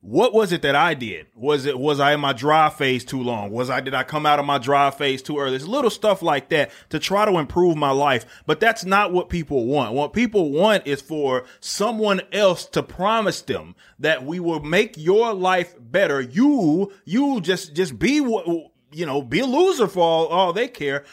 What 0.00 0.32
was 0.32 0.52
it 0.52 0.62
that 0.62 0.76
I 0.76 0.94
did? 0.94 1.26
Was 1.34 1.66
it 1.66 1.78
was 1.78 1.98
I 1.98 2.14
in 2.14 2.20
my 2.20 2.32
dry 2.32 2.70
phase 2.70 3.04
too 3.04 3.20
long? 3.20 3.50
Was 3.50 3.68
I 3.68 3.80
did 3.80 3.94
I 3.94 4.04
come 4.04 4.26
out 4.26 4.38
of 4.38 4.46
my 4.46 4.58
dry 4.58 4.90
phase 4.90 5.22
too 5.22 5.38
early? 5.38 5.56
It's 5.56 5.66
little 5.66 5.90
stuff 5.90 6.22
like 6.22 6.50
that 6.50 6.70
to 6.90 7.00
try 7.00 7.24
to 7.24 7.38
improve 7.38 7.76
my 7.76 7.90
life. 7.90 8.24
But 8.46 8.60
that's 8.60 8.84
not 8.84 9.12
what 9.12 9.28
people 9.28 9.66
want. 9.66 9.94
What 9.94 10.12
people 10.12 10.52
want 10.52 10.86
is 10.86 11.00
for 11.00 11.46
someone 11.58 12.20
else 12.30 12.64
to 12.66 12.82
promise 12.82 13.42
them 13.42 13.74
that 13.98 14.24
we 14.24 14.38
will 14.38 14.60
make 14.60 14.96
your 14.96 15.34
life 15.34 15.74
better. 15.80 16.20
You 16.20 16.92
you 17.04 17.40
just 17.40 17.74
just 17.74 17.98
be 17.98 18.20
what 18.20 18.46
you 18.92 19.04
know, 19.04 19.20
be 19.20 19.40
a 19.40 19.46
loser 19.46 19.86
for 19.86 20.00
all, 20.00 20.26
all 20.28 20.52
they 20.52 20.68
care 20.68 21.04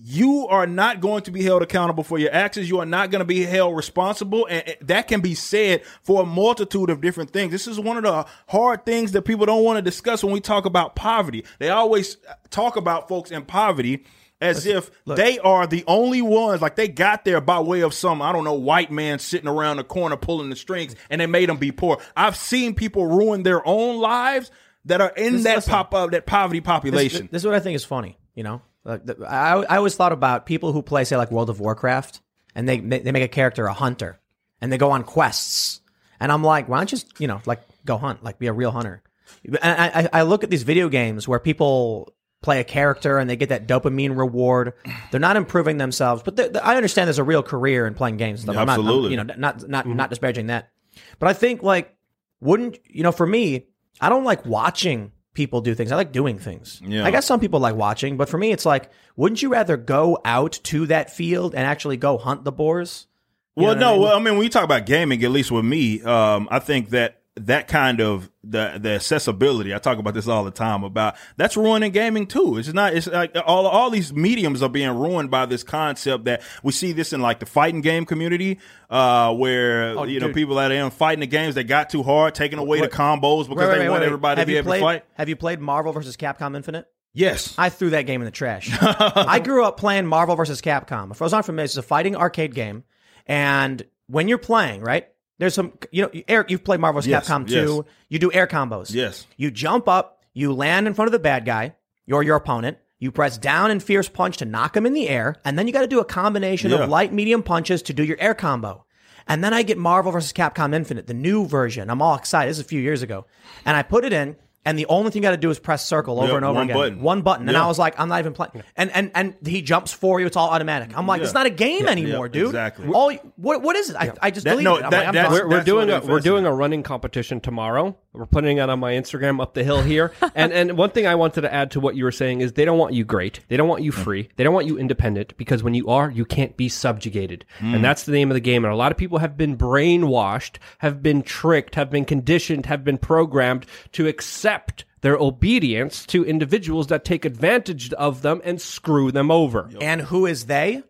you 0.00 0.46
are 0.46 0.66
not 0.66 1.00
going 1.00 1.22
to 1.22 1.32
be 1.32 1.42
held 1.42 1.60
accountable 1.60 2.04
for 2.04 2.20
your 2.20 2.32
actions. 2.32 2.68
You 2.68 2.78
are 2.78 2.86
not 2.86 3.10
going 3.10 3.18
to 3.18 3.24
be 3.24 3.42
held 3.42 3.76
responsible. 3.76 4.46
And 4.48 4.76
that 4.82 5.08
can 5.08 5.20
be 5.20 5.34
said 5.34 5.82
for 6.02 6.22
a 6.22 6.26
multitude 6.26 6.88
of 6.88 7.00
different 7.00 7.32
things. 7.32 7.50
This 7.50 7.66
is 7.66 7.80
one 7.80 7.96
of 7.96 8.04
the 8.04 8.24
hard 8.46 8.86
things 8.86 9.10
that 9.12 9.22
people 9.22 9.44
don't 9.44 9.64
want 9.64 9.76
to 9.76 9.82
discuss 9.82 10.22
when 10.22 10.32
we 10.32 10.40
talk 10.40 10.66
about 10.66 10.94
poverty. 10.94 11.44
They 11.58 11.70
always 11.70 12.16
talk 12.50 12.76
about 12.76 13.08
folks 13.08 13.32
in 13.32 13.44
poverty 13.44 14.04
as 14.40 14.66
if 14.66 14.88
look. 15.04 15.16
they 15.16 15.40
are 15.40 15.66
the 15.66 15.82
only 15.88 16.22
ones, 16.22 16.62
like 16.62 16.76
they 16.76 16.86
got 16.86 17.24
there 17.24 17.40
by 17.40 17.58
way 17.58 17.80
of 17.80 17.92
some, 17.92 18.22
I 18.22 18.30
don't 18.30 18.44
know, 18.44 18.54
white 18.54 18.92
man 18.92 19.18
sitting 19.18 19.48
around 19.48 19.78
the 19.78 19.84
corner 19.84 20.16
pulling 20.16 20.48
the 20.48 20.54
strings 20.54 20.94
and 21.10 21.20
they 21.20 21.26
made 21.26 21.48
them 21.48 21.56
be 21.56 21.72
poor. 21.72 21.98
I've 22.16 22.36
seen 22.36 22.76
people 22.76 23.04
ruin 23.04 23.42
their 23.42 23.66
own 23.66 23.96
lives 23.96 24.52
that 24.84 25.00
are 25.00 25.10
in 25.10 25.42
this, 25.42 25.42
that 25.42 25.66
pop 25.66 25.92
up, 25.92 26.12
that 26.12 26.24
poverty 26.24 26.60
population. 26.60 27.22
This, 27.22 27.30
this 27.32 27.42
is 27.42 27.46
what 27.46 27.56
I 27.56 27.60
think 27.60 27.74
is 27.74 27.84
funny, 27.84 28.16
you 28.36 28.44
know? 28.44 28.62
Like 28.84 29.04
the, 29.04 29.26
I, 29.26 29.62
I 29.62 29.76
always 29.76 29.94
thought 29.94 30.12
about 30.12 30.46
people 30.46 30.72
who 30.72 30.82
play, 30.82 31.04
say, 31.04 31.16
like 31.16 31.30
World 31.30 31.50
of 31.50 31.60
Warcraft, 31.60 32.20
and 32.54 32.68
they 32.68 32.78
they 32.78 33.12
make 33.12 33.22
a 33.22 33.28
character 33.28 33.66
a 33.66 33.72
hunter, 33.72 34.20
and 34.60 34.72
they 34.72 34.78
go 34.78 34.90
on 34.90 35.04
quests, 35.04 35.80
and 36.20 36.32
I'm 36.32 36.42
like, 36.42 36.68
why 36.68 36.78
don't 36.78 36.90
you 36.90 36.98
just 36.98 37.20
you 37.20 37.26
know 37.26 37.40
like 37.46 37.60
go 37.84 37.98
hunt, 37.98 38.24
like 38.24 38.38
be 38.38 38.46
a 38.46 38.52
real 38.52 38.70
hunter? 38.70 39.02
And 39.44 39.58
I, 39.62 40.08
I 40.12 40.22
look 40.22 40.42
at 40.42 40.50
these 40.50 40.62
video 40.62 40.88
games 40.88 41.28
where 41.28 41.38
people 41.38 42.14
play 42.42 42.60
a 42.60 42.64
character 42.64 43.18
and 43.18 43.28
they 43.28 43.36
get 43.36 43.48
that 43.50 43.66
dopamine 43.66 44.16
reward. 44.16 44.72
They're 45.10 45.20
not 45.20 45.36
improving 45.36 45.76
themselves, 45.76 46.22
but 46.22 46.36
they're, 46.36 46.48
they're, 46.48 46.64
I 46.64 46.76
understand 46.76 47.08
there's 47.08 47.18
a 47.18 47.24
real 47.24 47.42
career 47.42 47.86
in 47.86 47.94
playing 47.94 48.16
games. 48.16 48.40
And 48.40 48.44
stuff. 48.44 48.54
Yeah, 48.54 48.62
absolutely, 48.62 49.18
I'm 49.18 49.26
not, 49.26 49.34
I'm, 49.34 49.40
you 49.40 49.42
know, 49.42 49.48
not 49.48 49.68
not 49.68 49.84
mm-hmm. 49.84 49.96
not 49.96 50.10
disparaging 50.10 50.46
that, 50.46 50.70
but 51.18 51.28
I 51.28 51.32
think 51.32 51.62
like 51.62 51.96
wouldn't 52.40 52.78
you 52.86 53.02
know 53.02 53.12
for 53.12 53.26
me, 53.26 53.66
I 54.00 54.08
don't 54.08 54.24
like 54.24 54.46
watching 54.46 55.12
people 55.38 55.60
do 55.60 55.72
things. 55.72 55.92
I 55.92 55.96
like 55.96 56.10
doing 56.10 56.36
things. 56.36 56.82
Yeah. 56.84 57.04
I 57.04 57.12
guess 57.12 57.24
some 57.24 57.38
people 57.38 57.60
like 57.60 57.76
watching, 57.76 58.16
but 58.16 58.28
for 58.28 58.38
me, 58.38 58.50
it's 58.50 58.66
like, 58.66 58.90
wouldn't 59.14 59.40
you 59.40 59.50
rather 59.50 59.76
go 59.76 60.18
out 60.24 60.58
to 60.64 60.86
that 60.86 61.14
field 61.14 61.54
and 61.54 61.64
actually 61.64 61.96
go 61.96 62.18
hunt 62.18 62.42
the 62.42 62.50
boars? 62.50 63.06
You 63.54 63.66
well, 63.66 63.76
no. 63.76 63.90
I 63.90 63.92
mean? 63.92 64.02
Well, 64.02 64.16
I 64.16 64.18
mean, 64.18 64.34
when 64.34 64.42
you 64.42 64.50
talk 64.50 64.64
about 64.64 64.84
gaming, 64.84 65.22
at 65.22 65.30
least 65.30 65.52
with 65.52 65.64
me, 65.64 66.02
um, 66.02 66.48
I 66.50 66.58
think 66.58 66.90
that 66.90 67.17
that 67.46 67.68
kind 67.68 68.00
of 68.00 68.30
the 68.42 68.78
the 68.80 68.90
accessibility. 68.90 69.74
I 69.74 69.78
talk 69.78 69.98
about 69.98 70.14
this 70.14 70.28
all 70.28 70.44
the 70.44 70.50
time 70.50 70.84
about 70.84 71.16
that's 71.36 71.56
ruining 71.56 71.92
gaming 71.92 72.26
too. 72.26 72.58
It's 72.58 72.72
not. 72.72 72.94
It's 72.94 73.06
like 73.06 73.36
all 73.46 73.66
all 73.66 73.90
these 73.90 74.12
mediums 74.12 74.62
are 74.62 74.68
being 74.68 74.90
ruined 74.90 75.30
by 75.30 75.46
this 75.46 75.62
concept 75.62 76.24
that 76.24 76.42
we 76.62 76.72
see 76.72 76.92
this 76.92 77.12
in 77.12 77.20
like 77.20 77.40
the 77.40 77.46
fighting 77.46 77.80
game 77.80 78.04
community, 78.04 78.58
uh, 78.90 79.34
where 79.34 79.98
oh, 79.98 80.04
you 80.04 80.20
know 80.20 80.32
people 80.32 80.56
that 80.56 80.70
are 80.70 80.74
in 80.74 80.90
fighting 80.90 81.20
the 81.20 81.26
games 81.26 81.54
they 81.54 81.64
got 81.64 81.90
too 81.90 82.02
hard, 82.02 82.34
taking 82.34 82.58
away 82.58 82.80
the 82.80 82.88
combos 82.88 83.48
because 83.48 83.68
wait, 83.68 83.68
wait, 83.68 83.78
they 83.78 83.88
want 83.88 84.02
everybody 84.02 84.40
have 84.40 84.46
to 84.46 84.52
be 84.52 84.56
able 84.56 84.68
played, 84.68 84.80
to 84.80 84.84
fight. 84.84 85.04
Have 85.14 85.28
you 85.28 85.36
played 85.36 85.60
Marvel 85.60 85.92
versus 85.92 86.16
Capcom 86.16 86.56
Infinite? 86.56 86.86
Yes. 87.14 87.54
I 87.58 87.68
threw 87.70 87.90
that 87.90 88.02
game 88.02 88.20
in 88.20 88.26
the 88.26 88.30
trash. 88.30 88.70
I 88.80 89.40
grew 89.40 89.64
up 89.64 89.76
playing 89.76 90.06
Marvel 90.06 90.36
versus 90.36 90.60
Capcom. 90.60 91.10
If 91.10 91.20
I 91.20 91.24
was 91.24 91.32
not 91.32 91.44
familiar, 91.44 91.64
it's 91.64 91.76
a 91.76 91.82
fighting 91.82 92.14
arcade 92.14 92.54
game. 92.54 92.84
And 93.26 93.84
when 94.06 94.28
you're 94.28 94.38
playing, 94.38 94.82
right? 94.82 95.08
There's 95.38 95.54
some, 95.54 95.72
you 95.92 96.02
know, 96.02 96.10
Eric, 96.26 96.50
you've 96.50 96.64
played 96.64 96.80
Marvel's 96.80 97.06
yes, 97.06 97.28
Capcom 97.28 97.46
2. 97.46 97.54
Yes. 97.54 97.94
You 98.08 98.18
do 98.18 98.32
air 98.32 98.46
combos. 98.46 98.92
Yes. 98.92 99.26
You 99.36 99.50
jump 99.50 99.88
up, 99.88 100.22
you 100.32 100.52
land 100.52 100.86
in 100.86 100.94
front 100.94 101.06
of 101.06 101.12
the 101.12 101.18
bad 101.18 101.44
guy, 101.44 101.74
or 102.10 102.22
your 102.22 102.36
opponent. 102.36 102.78
You 102.98 103.12
press 103.12 103.38
down 103.38 103.70
and 103.70 103.80
fierce 103.80 104.08
punch 104.08 104.38
to 104.38 104.44
knock 104.44 104.76
him 104.76 104.84
in 104.84 104.92
the 104.92 105.08
air, 105.08 105.36
and 105.44 105.56
then 105.56 105.68
you 105.68 105.72
got 105.72 105.82
to 105.82 105.86
do 105.86 106.00
a 106.00 106.04
combination 106.04 106.72
yeah. 106.72 106.78
of 106.78 106.88
light, 106.88 107.12
medium 107.12 107.44
punches 107.44 107.82
to 107.82 107.92
do 107.92 108.02
your 108.02 108.20
air 108.20 108.34
combo. 108.34 108.84
And 109.28 109.44
then 109.44 109.54
I 109.54 109.62
get 109.62 109.78
Marvel 109.78 110.10
vs. 110.10 110.32
Capcom 110.32 110.74
Infinite, 110.74 111.06
the 111.06 111.14
new 111.14 111.46
version. 111.46 111.90
I'm 111.90 112.02
all 112.02 112.16
excited. 112.16 112.50
This 112.50 112.56
is 112.56 112.64
a 112.64 112.68
few 112.68 112.80
years 112.80 113.02
ago. 113.02 113.26
And 113.64 113.76
I 113.76 113.82
put 113.82 114.04
it 114.04 114.12
in, 114.12 114.36
and 114.68 114.78
the 114.78 114.86
only 114.86 115.10
thing 115.10 115.22
you 115.22 115.26
got 115.26 115.30
to 115.30 115.38
do 115.38 115.48
is 115.48 115.58
press 115.58 115.82
circle 115.82 116.18
over 116.18 116.28
yep, 116.28 116.36
and 116.36 116.44
over 116.44 116.54
one 116.54 116.64
again. 116.64 116.76
Button. 116.76 117.00
One 117.00 117.22
button. 117.22 117.48
And 117.48 117.56
I 117.56 117.66
was 117.66 117.78
like, 117.78 117.98
I'm 117.98 118.08
not 118.08 118.18
even 118.20 118.34
playing. 118.34 118.62
And 118.76 118.90
and 118.90 119.10
and 119.14 119.34
he 119.46 119.62
jumps 119.62 119.92
for 119.94 120.20
you. 120.20 120.26
It's 120.26 120.36
all 120.36 120.50
automatic. 120.50 120.96
I'm 120.96 121.06
like, 121.06 121.20
yeah. 121.20 121.24
it's 121.24 121.34
not 121.34 121.46
a 121.46 121.50
game 121.50 121.84
yeah, 121.84 121.90
anymore, 121.90 122.26
yeah, 122.26 122.32
dude. 122.32 122.46
Exactly. 122.46 122.88
All 122.88 123.10
what 123.36 123.62
what 123.62 123.76
is 123.76 123.88
it? 123.88 123.96
I, 123.96 124.12
I 124.20 124.30
just 124.30 124.44
that, 124.44 124.58
deleted 124.58 124.64
no, 124.64 124.76
it. 124.76 124.90
That, 124.90 125.14
like, 125.14 125.30
we're, 125.30 125.48
we're 125.48 125.64
doing 125.64 125.90
a 125.90 126.00
we're 126.00 126.20
doing 126.20 126.44
a 126.44 126.52
running 126.52 126.82
competition 126.82 127.40
tomorrow. 127.40 127.96
We're 128.12 128.26
putting 128.26 128.58
it 128.58 128.68
on 128.68 128.78
my 128.80 128.92
Instagram 128.92 129.40
up 129.40 129.54
the 129.54 129.64
hill 129.64 129.82
here. 129.82 130.12
and 130.34 130.52
and 130.52 130.76
one 130.76 130.90
thing 130.90 131.06
I 131.06 131.14
wanted 131.14 131.42
to 131.42 131.54
add 131.54 131.70
to 131.72 131.80
what 131.80 131.96
you 131.96 132.04
were 132.04 132.12
saying 132.12 132.40
is 132.40 132.52
they 132.52 132.64
don't 132.64 132.78
want 132.78 132.92
you 132.92 133.04
great. 133.04 133.40
They 133.48 133.56
don't 133.56 133.68
want 133.68 133.82
you 133.82 133.92
free. 133.92 134.28
They 134.36 134.44
don't 134.44 134.54
want 134.54 134.66
you 134.66 134.78
independent 134.78 135.36
because 135.36 135.62
when 135.62 135.74
you 135.74 135.88
are, 135.88 136.10
you 136.10 136.24
can't 136.24 136.56
be 136.56 136.68
subjugated. 136.68 137.44
Mm. 137.60 137.76
And 137.76 137.84
that's 137.84 138.04
the 138.04 138.12
name 138.12 138.30
of 138.30 138.34
the 138.34 138.40
game. 138.40 138.64
And 138.64 138.72
a 138.72 138.76
lot 138.76 138.92
of 138.92 138.98
people 138.98 139.18
have 139.18 139.36
been 139.36 139.56
brainwashed, 139.56 140.56
have 140.78 141.02
been 141.02 141.22
tricked, 141.22 141.74
have 141.76 141.90
been 141.90 142.04
conditioned, 142.04 142.66
have 142.66 142.84
been 142.84 142.98
programmed 142.98 143.66
to 143.92 144.06
accept 144.06 144.57
their 145.00 145.16
obedience 145.16 146.04
to 146.06 146.24
individuals 146.24 146.88
that 146.88 147.04
take 147.04 147.24
advantage 147.24 147.92
of 147.94 148.22
them 148.22 148.40
and 148.44 148.60
screw 148.60 149.10
them 149.12 149.30
over. 149.30 149.70
And 149.80 150.00
who 150.00 150.26
is 150.26 150.46
they? 150.46 150.82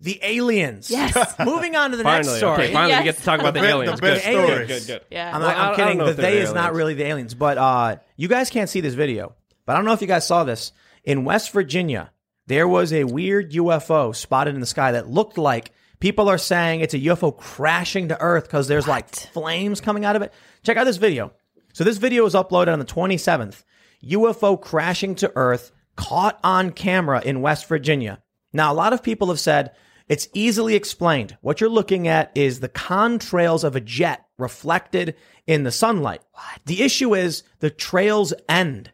The 0.00 0.18
aliens. 0.22 0.90
Yes. 0.90 1.34
Moving 1.44 1.76
on 1.76 1.90
to 1.90 1.96
the 1.98 2.04
next 2.04 2.36
story. 2.36 2.64
okay, 2.64 2.72
finally 2.72 2.98
we 2.98 3.04
get 3.04 3.18
to 3.18 3.22
talk 3.22 3.38
about 3.38 3.52
the, 3.52 3.60
The 3.60 3.68
aliens. 3.68 4.00
the 4.00 4.06
best 4.06 4.24
good. 4.24 4.32
story. 4.32 4.66
Good, 4.66 4.68
good, 4.68 4.86
good. 4.86 5.00
Yeah. 5.10 5.34
I'm, 5.34 5.42
Well, 5.42 5.50
I- 5.50 5.54
I 5.54 5.68
I'm 5.70 5.76
kidding. 5.76 5.98
The 5.98 6.04
they're 6.06 6.14
they 6.14 6.38
is 6.38 6.52
not 6.54 6.72
really 6.72 6.94
the 6.94 7.04
aliens, 7.04 7.34
but 7.34 7.58
uh, 7.58 7.96
you 8.16 8.26
guys 8.28 8.48
can't 8.48 8.70
see 8.70 8.80
this 8.80 8.94
video. 8.94 9.34
But 9.66 9.74
I 9.74 9.76
don't 9.76 9.84
know 9.84 9.92
if 9.92 10.00
you 10.00 10.06
guys 10.08 10.26
saw 10.26 10.44
this. 10.44 10.72
In 11.04 11.24
West 11.26 11.50
Virginia, 11.52 12.10
there 12.46 12.66
was 12.66 12.92
a 12.94 13.04
weird 13.04 13.52
UFO 13.52 14.16
spotted 14.16 14.54
in 14.54 14.60
the 14.60 14.66
sky 14.66 14.92
that 14.92 15.08
looked 15.10 15.36
like 15.36 15.70
people 16.00 16.30
are 16.30 16.38
saying 16.38 16.80
it's 16.80 16.94
a 16.94 16.98
UFO 16.98 17.36
crashing 17.36 18.08
to 18.08 18.18
Earth 18.20 18.44
because 18.44 18.68
there's 18.68 18.88
like 18.88 19.14
flames 19.14 19.82
coming 19.82 20.06
out 20.06 20.16
of 20.16 20.22
it. 20.22 20.32
Check 20.62 20.78
out 20.78 20.84
this 20.84 20.96
video. 20.96 21.32
So 21.72 21.84
this 21.84 21.98
video 21.98 22.24
was 22.24 22.34
uploaded 22.34 22.72
on 22.72 22.78
the 22.78 22.84
27th. 22.84 23.62
UFO 24.04 24.60
crashing 24.60 25.14
to 25.16 25.32
Earth 25.36 25.72
caught 25.96 26.38
on 26.42 26.70
camera 26.70 27.22
in 27.24 27.42
West 27.42 27.66
Virginia. 27.66 28.22
Now, 28.52 28.72
a 28.72 28.74
lot 28.74 28.92
of 28.92 29.02
people 29.02 29.28
have 29.28 29.40
said 29.40 29.72
it's 30.08 30.28
easily 30.34 30.74
explained. 30.74 31.36
What 31.40 31.60
you're 31.60 31.70
looking 31.70 32.08
at 32.08 32.32
is 32.34 32.60
the 32.60 32.68
contrails 32.68 33.62
of 33.62 33.76
a 33.76 33.80
jet 33.80 34.26
reflected 34.38 35.14
in 35.46 35.62
the 35.62 35.70
sunlight. 35.70 36.22
The 36.66 36.82
issue 36.82 37.14
is 37.14 37.44
the 37.60 37.70
trails 37.70 38.32
end. 38.48 38.90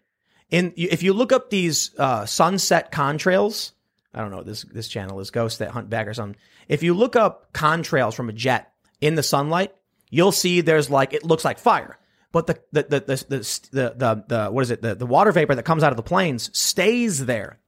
In 0.51 0.75
if 0.77 1.03
you 1.03 1.13
look 1.13 1.33
up 1.33 1.51
these 1.51 1.93
uh, 1.99 2.27
sunset 2.27 2.93
contrails, 2.93 3.73
I 4.15 4.21
don't 4.21 4.31
know 4.31 4.43
this 4.43 4.63
this 4.63 4.89
channel 4.89 5.19
is 5.21 5.31
Ghosts 5.31 5.59
that 5.59 5.71
hunt 5.71 5.91
back 5.91 6.07
or 6.07 6.15
something. 6.15 6.39
If 6.69 6.83
you 6.83 6.95
look 6.95 7.17
up 7.17 7.53
contrails 7.53 8.15
from 8.15 8.29
a 8.29 8.33
jet 8.33 8.73
in 9.01 9.15
the 9.15 9.23
sunlight, 9.23 9.75
you'll 10.11 10.33
see 10.33 10.61
there's 10.61 10.91
like 10.91 11.15
it 11.15 11.25
looks 11.25 11.45
like 11.45 11.59
fire 11.59 11.99
but 12.37 12.47
the 12.47 12.83
the 12.83 12.83
the 12.83 13.01
the 13.01 13.61
the, 13.73 13.95
the, 13.97 14.25
the 14.29 14.51
what 14.51 14.61
is 14.61 14.71
it 14.71 14.83
the, 14.83 14.95
the 14.95 15.07
water 15.07 15.33
vapor 15.33 15.55
that 15.55 15.63
comes 15.63 15.83
out 15.83 15.91
of 15.91 15.97
the 15.97 16.03
planes 16.03 16.51
stays 16.53 17.25
there. 17.25 17.59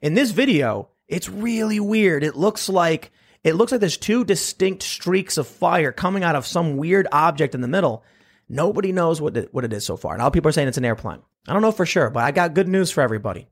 In 0.00 0.14
this 0.14 0.30
video, 0.30 0.90
it's 1.08 1.28
really 1.28 1.80
weird. 1.80 2.22
It 2.22 2.36
looks 2.36 2.68
like 2.68 3.10
it 3.42 3.54
looks 3.54 3.72
like 3.72 3.80
there's 3.80 3.96
two 3.96 4.24
distinct 4.24 4.84
streaks 4.84 5.38
of 5.38 5.48
fire 5.48 5.90
coming 5.90 6.22
out 6.22 6.36
of 6.36 6.46
some 6.46 6.76
weird 6.76 7.08
object 7.10 7.56
in 7.56 7.62
the 7.62 7.68
middle. 7.68 8.04
Nobody 8.48 8.92
knows 8.92 9.20
what 9.20 9.36
it, 9.36 9.52
what 9.52 9.64
it 9.64 9.72
is 9.72 9.84
so 9.84 9.96
far. 9.96 10.12
And 10.12 10.22
all 10.22 10.30
people 10.30 10.50
are 10.50 10.52
saying 10.52 10.68
it's 10.68 10.78
an 10.78 10.84
airplane. 10.84 11.18
I 11.48 11.52
don't 11.52 11.62
know 11.62 11.72
for 11.72 11.84
sure, 11.84 12.08
but 12.08 12.22
I 12.22 12.30
got 12.30 12.54
good 12.54 12.68
news 12.68 12.92
for 12.92 13.00
everybody. 13.00 13.48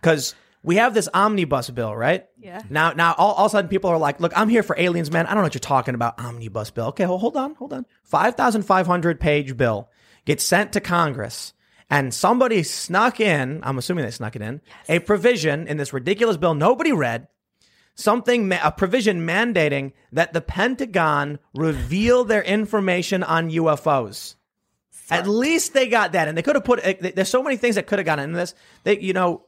Because 0.00 0.34
we 0.64 0.76
have 0.76 0.94
this 0.94 1.08
omnibus 1.14 1.70
bill, 1.70 1.94
right? 1.94 2.26
Yeah. 2.38 2.62
Now, 2.70 2.92
now, 2.92 3.14
all, 3.16 3.32
all 3.34 3.46
of 3.46 3.50
a 3.50 3.52
sudden, 3.52 3.68
people 3.68 3.90
are 3.90 3.98
like, 3.98 4.18
"Look, 4.20 4.32
I'm 4.36 4.48
here 4.48 4.62
for 4.62 4.74
aliens, 4.78 5.10
man. 5.10 5.26
I 5.26 5.30
don't 5.30 5.38
know 5.38 5.42
what 5.44 5.54
you're 5.54 5.60
talking 5.60 5.94
about, 5.94 6.18
omnibus 6.18 6.70
bill." 6.70 6.86
Okay, 6.86 7.06
well, 7.06 7.18
hold 7.18 7.36
on, 7.36 7.54
hold 7.54 7.72
on. 7.72 7.86
Five 8.02 8.34
thousand 8.34 8.62
five 8.62 8.86
hundred 8.86 9.20
page 9.20 9.56
bill 9.56 9.88
gets 10.24 10.42
sent 10.44 10.72
to 10.72 10.80
Congress, 10.80 11.52
and 11.90 12.12
somebody 12.12 12.62
snuck 12.62 13.20
in. 13.20 13.60
I'm 13.62 13.78
assuming 13.78 14.04
they 14.04 14.10
snuck 14.10 14.34
it 14.36 14.42
in 14.42 14.60
a 14.88 14.98
provision 15.00 15.68
in 15.68 15.76
this 15.76 15.92
ridiculous 15.92 16.36
bill 16.38 16.54
nobody 16.54 16.92
read, 16.92 17.28
something 17.94 18.48
ma- 18.48 18.58
a 18.64 18.72
provision 18.72 19.26
mandating 19.26 19.92
that 20.12 20.32
the 20.32 20.40
Pentagon 20.40 21.38
reveal 21.54 22.24
their 22.24 22.42
information 22.42 23.22
on 23.22 23.50
UFOs. 23.50 24.36
At 25.10 25.26
least 25.28 25.74
they 25.74 25.88
got 25.88 26.12
that, 26.12 26.28
and 26.28 26.38
they 26.38 26.40
could 26.40 26.54
have 26.56 26.64
put. 26.64 26.80
eh, 26.82 27.10
There's 27.14 27.28
so 27.28 27.42
many 27.42 27.58
things 27.58 27.74
that 27.74 27.86
could 27.86 27.98
have 27.98 28.06
gotten 28.06 28.24
into 28.24 28.36
this. 28.38 28.54
They, 28.84 28.98
you 29.00 29.12
know, 29.12 29.44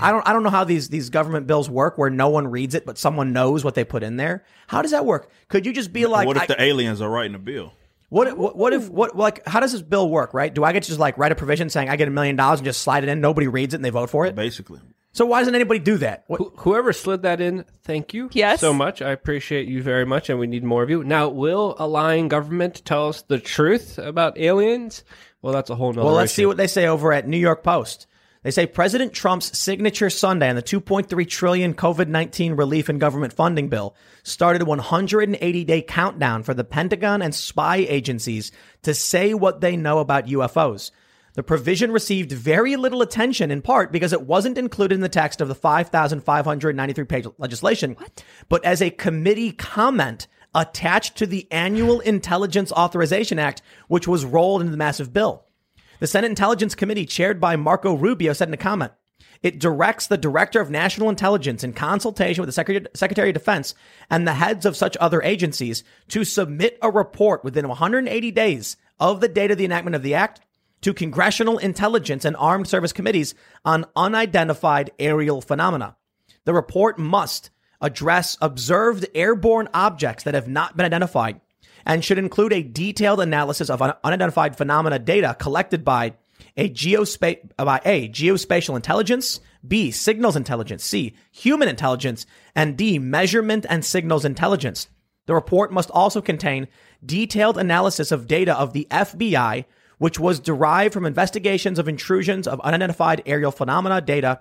I 0.00 0.10
don't, 0.12 0.26
I 0.28 0.32
don't 0.32 0.42
know 0.42 0.50
how 0.50 0.64
these 0.64 0.88
these 0.88 1.10
government 1.10 1.46
bills 1.46 1.68
work, 1.68 1.98
where 1.98 2.10
no 2.10 2.28
one 2.28 2.48
reads 2.48 2.74
it, 2.74 2.86
but 2.86 2.98
someone 2.98 3.32
knows 3.32 3.64
what 3.64 3.74
they 3.74 3.84
put 3.84 4.02
in 4.02 4.16
there. 4.16 4.44
How 4.66 4.82
does 4.82 4.90
that 4.92 5.04
work? 5.04 5.30
Could 5.48 5.66
you 5.66 5.72
just 5.72 5.92
be 5.92 6.06
like, 6.06 6.26
what 6.26 6.36
if 6.36 6.42
I- 6.44 6.46
the 6.46 6.62
aliens 6.62 7.00
are 7.00 7.10
writing 7.10 7.32
the 7.32 7.38
bill? 7.38 7.72
what, 8.08 8.36
what 8.36 8.56
what 8.56 8.72
if 8.72 8.88
what 8.88 9.16
like 9.16 9.46
how 9.46 9.60
does 9.60 9.72
this 9.72 9.82
bill 9.82 10.08
work? 10.08 10.34
Right? 10.34 10.52
Do 10.52 10.64
I 10.64 10.72
get 10.72 10.82
to 10.84 10.88
just 10.88 10.98
like 10.98 11.16
write 11.18 11.32
a 11.32 11.36
provision 11.36 11.68
saying 11.70 11.88
I 11.88 11.96
get 11.96 12.08
a 12.08 12.10
million 12.10 12.36
dollars 12.36 12.58
and 12.60 12.64
just 12.64 12.80
slide 12.82 13.04
it 13.04 13.08
in? 13.08 13.20
Nobody 13.20 13.46
reads 13.48 13.72
it 13.74 13.76
and 13.76 13.84
they 13.84 13.90
vote 13.90 14.10
for 14.10 14.26
it. 14.26 14.34
Basically, 14.34 14.80
So 15.12 15.26
why 15.26 15.40
doesn't 15.40 15.54
anybody 15.54 15.78
do 15.78 15.96
that? 15.98 16.24
Wh- 16.28 16.50
Whoever 16.60 16.92
slid 16.92 17.22
that 17.22 17.40
in, 17.40 17.64
thank 17.84 18.12
you 18.14 18.28
Yes. 18.32 18.60
so 18.60 18.72
much. 18.74 19.00
I 19.02 19.10
appreciate 19.10 19.68
you 19.68 19.82
very 19.82 20.04
much, 20.06 20.28
and 20.28 20.38
we 20.40 20.46
need 20.48 20.64
more 20.64 20.82
of 20.82 20.90
you. 20.90 21.04
Now, 21.04 21.28
will 21.28 21.76
a 21.78 21.86
lying 21.86 22.26
government 22.28 22.82
tell 22.84 23.08
us 23.10 23.22
the 23.22 23.38
truth 23.38 23.96
about 23.98 24.38
aliens? 24.38 25.04
Well, 25.42 25.52
that's 25.52 25.70
a 25.70 25.74
whole 25.76 25.92
nother 25.92 26.04
Well, 26.06 26.14
let's 26.14 26.32
see 26.32 26.42
issue. 26.42 26.48
what 26.48 26.56
they 26.56 26.66
say 26.66 26.86
over 26.88 27.12
at 27.12 27.28
New 27.28 27.38
York 27.38 27.62
Post. 27.62 28.06
They 28.42 28.50
say 28.50 28.64
President 28.66 29.12
Trump's 29.12 29.58
signature 29.58 30.08
Sunday 30.08 30.48
on 30.48 30.56
the 30.56 30.62
2.3 30.62 31.28
trillion 31.28 31.74
COVID-19 31.74 32.56
relief 32.56 32.88
and 32.88 32.98
government 32.98 33.34
funding 33.34 33.68
bill 33.68 33.94
started 34.22 34.62
a 34.62 34.64
180-day 34.64 35.82
countdown 35.82 36.42
for 36.42 36.54
the 36.54 36.64
Pentagon 36.64 37.20
and 37.20 37.34
spy 37.34 37.76
agencies 37.76 38.50
to 38.82 38.94
say 38.94 39.34
what 39.34 39.60
they 39.60 39.76
know 39.76 39.98
about 39.98 40.24
UFOs. 40.26 40.90
The 41.34 41.42
provision 41.42 41.92
received 41.92 42.32
very 42.32 42.76
little 42.76 43.02
attention 43.02 43.50
in 43.50 43.60
part 43.60 43.92
because 43.92 44.14
it 44.14 44.22
wasn't 44.22 44.56
included 44.56 44.94
in 44.94 45.02
the 45.02 45.10
text 45.10 45.42
of 45.42 45.48
the 45.48 45.54
5,593 45.54 47.04
page 47.04 47.26
legislation, 47.36 47.94
but 48.48 48.64
as 48.64 48.80
a 48.80 48.88
committee 48.88 49.52
comment 49.52 50.26
attached 50.54 51.16
to 51.16 51.26
the 51.26 51.46
annual 51.52 52.00
Intelligence 52.00 52.72
Authorization 52.72 53.38
Act, 53.38 53.60
which 53.88 54.08
was 54.08 54.24
rolled 54.24 54.62
into 54.62 54.70
the 54.70 54.78
massive 54.78 55.12
bill. 55.12 55.44
The 56.00 56.06
Senate 56.06 56.28
Intelligence 56.28 56.74
Committee, 56.74 57.04
chaired 57.04 57.40
by 57.40 57.56
Marco 57.56 57.94
Rubio, 57.94 58.32
said 58.32 58.48
in 58.48 58.54
a 58.54 58.56
comment, 58.56 58.92
it 59.42 59.60
directs 59.60 60.06
the 60.06 60.16
Director 60.16 60.58
of 60.58 60.70
National 60.70 61.10
Intelligence 61.10 61.62
in 61.62 61.74
consultation 61.74 62.40
with 62.40 62.48
the 62.48 62.88
Secretary, 62.94 63.28
of 63.28 63.34
Defense 63.34 63.74
and 64.08 64.26
the 64.26 64.34
heads 64.34 64.64
of 64.64 64.76
such 64.76 64.96
other 64.96 65.22
agencies 65.22 65.84
to 66.08 66.24
submit 66.24 66.78
a 66.80 66.90
report 66.90 67.44
within 67.44 67.68
180 67.68 68.30
days 68.30 68.78
of 68.98 69.20
the 69.20 69.28
date 69.28 69.50
of 69.50 69.58
the 69.58 69.64
enactment 69.66 69.94
of 69.94 70.02
the 70.02 70.14
act 70.14 70.40
to 70.80 70.94
congressional 70.94 71.58
intelligence 71.58 72.24
and 72.24 72.36
armed 72.36 72.66
service 72.66 72.92
committees 72.92 73.34
on 73.64 73.84
unidentified 73.94 74.90
aerial 74.98 75.42
phenomena. 75.42 75.96
The 76.46 76.54
report 76.54 76.98
must 76.98 77.50
address 77.80 78.38
observed 78.40 79.06
airborne 79.14 79.68
objects 79.74 80.24
that 80.24 80.34
have 80.34 80.48
not 80.48 80.76
been 80.76 80.86
identified 80.86 81.40
and 81.86 82.04
should 82.04 82.18
include 82.18 82.52
a 82.52 82.62
detailed 82.62 83.20
analysis 83.20 83.70
of 83.70 83.82
un- 83.82 83.94
unidentified 84.04 84.56
phenomena 84.56 84.98
data 84.98 85.36
collected 85.38 85.84
by 85.84 86.14
a 86.56 86.68
geospa- 86.68 87.50
by 87.56 87.80
A, 87.84 88.08
geospatial 88.08 88.76
intelligence, 88.76 89.40
B, 89.66 89.90
signals 89.90 90.36
intelligence, 90.36 90.84
C, 90.84 91.14
human 91.30 91.68
intelligence, 91.68 92.26
and 92.54 92.76
D, 92.76 92.98
measurement 92.98 93.66
and 93.68 93.84
signals 93.84 94.24
intelligence. 94.24 94.88
The 95.26 95.34
report 95.34 95.72
must 95.72 95.90
also 95.90 96.20
contain 96.20 96.68
detailed 97.04 97.58
analysis 97.58 98.10
of 98.10 98.26
data 98.26 98.56
of 98.56 98.72
the 98.72 98.86
FBI, 98.90 99.64
which 99.98 100.18
was 100.18 100.40
derived 100.40 100.94
from 100.94 101.04
investigations 101.04 101.78
of 101.78 101.88
intrusions 101.88 102.48
of 102.48 102.60
unidentified 102.60 103.22
aerial 103.26 103.52
phenomena 103.52 104.00
data 104.00 104.40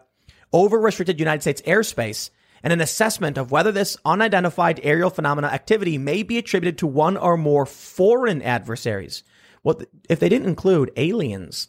over 0.52 0.80
restricted 0.80 1.20
United 1.20 1.42
States 1.42 1.62
airspace 1.64 2.30
and 2.64 2.74
an 2.74 2.82
assessment 2.82 3.38
of 3.38 3.52
whether 3.52 3.72
this 3.72 3.98
unidentified 4.06 4.80
aerial 4.84 5.10
phenomena 5.10 5.48
activity 5.48 5.98
may 5.98 6.24
be 6.24 6.38
attributed 6.38 6.78
to 6.78 6.88
one 6.88 7.18
or 7.18 7.38
more 7.38 7.66
foreign 7.66 8.42
adversaries. 8.42 9.24
What 9.62 9.86
if 10.10 10.20
they 10.20 10.30
didn't 10.30 10.48
include 10.48 10.92
aliens? 10.96 11.68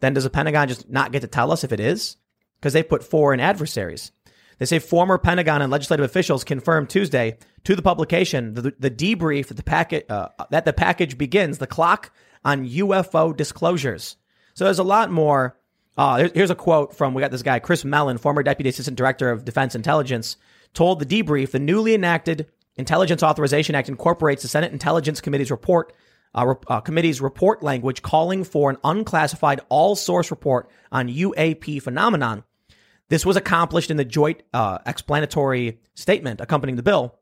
Then 0.00 0.14
does 0.14 0.24
the 0.24 0.30
Pentagon 0.30 0.68
just 0.68 0.88
not 0.88 1.12
get 1.12 1.20
to 1.20 1.28
tell 1.28 1.52
us 1.52 1.64
if 1.64 1.72
it 1.72 1.80
is? 1.80 2.16
Because 2.58 2.72
they 2.72 2.82
put 2.82 3.04
foreign 3.04 3.40
adversaries. 3.40 4.12
They 4.58 4.66
say 4.66 4.78
former 4.78 5.18
Pentagon 5.18 5.62
and 5.62 5.72
legislative 5.72 6.04
officials 6.04 6.44
confirmed 6.44 6.88
Tuesday 6.88 7.38
to 7.64 7.74
the 7.74 7.82
publication 7.82 8.54
the, 8.54 8.72
the 8.78 8.90
debrief 8.90 9.48
that 9.48 9.56
the 9.56 9.62
packet 9.62 10.08
uh, 10.10 10.28
that 10.50 10.64
the 10.64 10.72
package 10.72 11.18
begins 11.18 11.58
the 11.58 11.66
clock 11.66 12.12
on 12.44 12.68
UFO 12.68 13.36
disclosures. 13.36 14.16
So 14.54 14.64
there's 14.64 14.78
a 14.78 14.84
lot 14.84 15.10
more. 15.10 15.56
Uh, 15.96 16.28
here's 16.34 16.50
a 16.50 16.54
quote 16.54 16.96
from 16.96 17.12
we 17.14 17.20
got 17.20 17.30
this 17.30 17.42
guy 17.42 17.58
Chris 17.58 17.84
Mellon, 17.84 18.18
former 18.18 18.42
deputy 18.42 18.70
assistant 18.70 18.96
director 18.96 19.30
of 19.30 19.44
defense 19.44 19.74
intelligence, 19.74 20.36
told 20.72 20.98
the 20.98 21.06
debrief 21.06 21.50
the 21.50 21.58
newly 21.58 21.94
enacted 21.94 22.46
Intelligence 22.76 23.22
Authorization 23.22 23.74
Act 23.74 23.90
incorporates 23.90 24.42
the 24.42 24.48
Senate 24.48 24.72
Intelligence 24.72 25.20
Committee's 25.20 25.50
report 25.50 25.92
uh, 26.34 26.54
uh, 26.68 26.80
committee's 26.80 27.20
report 27.20 27.62
language 27.62 28.00
calling 28.00 28.42
for 28.42 28.70
an 28.70 28.78
unclassified 28.84 29.60
all 29.68 29.94
source 29.94 30.30
report 30.30 30.70
on 30.90 31.08
UAP 31.08 31.82
phenomenon. 31.82 32.42
This 33.10 33.26
was 33.26 33.36
accomplished 33.36 33.90
in 33.90 33.98
the 33.98 34.04
joint 34.06 34.42
uh, 34.54 34.78
explanatory 34.86 35.78
statement 35.94 36.40
accompanying 36.40 36.76
the 36.76 36.82
bill. 36.82 37.18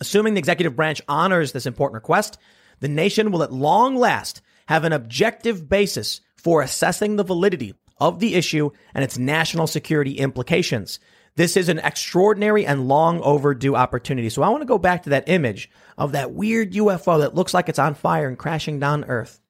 Assuming 0.00 0.32
the 0.32 0.38
executive 0.38 0.76
branch 0.76 1.02
honors 1.08 1.52
this 1.52 1.66
important 1.66 1.96
request, 1.96 2.38
the 2.80 2.88
nation 2.88 3.30
will 3.30 3.42
at 3.42 3.52
long 3.52 3.96
last 3.96 4.40
have 4.66 4.84
an 4.84 4.94
objective 4.94 5.68
basis 5.68 6.22
for 6.36 6.62
assessing 6.62 7.16
the 7.16 7.24
validity 7.24 7.74
of 8.00 8.20
the 8.20 8.34
issue 8.34 8.70
and 8.94 9.04
its 9.04 9.18
national 9.18 9.66
security 9.66 10.12
implications. 10.12 10.98
This 11.36 11.56
is 11.56 11.68
an 11.68 11.78
extraordinary 11.78 12.66
and 12.66 12.88
long 12.88 13.20
overdue 13.20 13.76
opportunity. 13.76 14.28
So 14.28 14.42
I 14.42 14.48
want 14.48 14.62
to 14.62 14.66
go 14.66 14.78
back 14.78 15.04
to 15.04 15.10
that 15.10 15.28
image 15.28 15.70
of 15.96 16.12
that 16.12 16.32
weird 16.32 16.72
UFO 16.72 17.20
that 17.20 17.34
looks 17.34 17.54
like 17.54 17.68
it's 17.68 17.78
on 17.78 17.94
fire 17.94 18.26
and 18.26 18.36
crashing 18.36 18.80
down 18.80 19.04
Earth. 19.04 19.40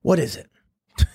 What 0.00 0.18
is 0.18 0.34
it? 0.34 0.50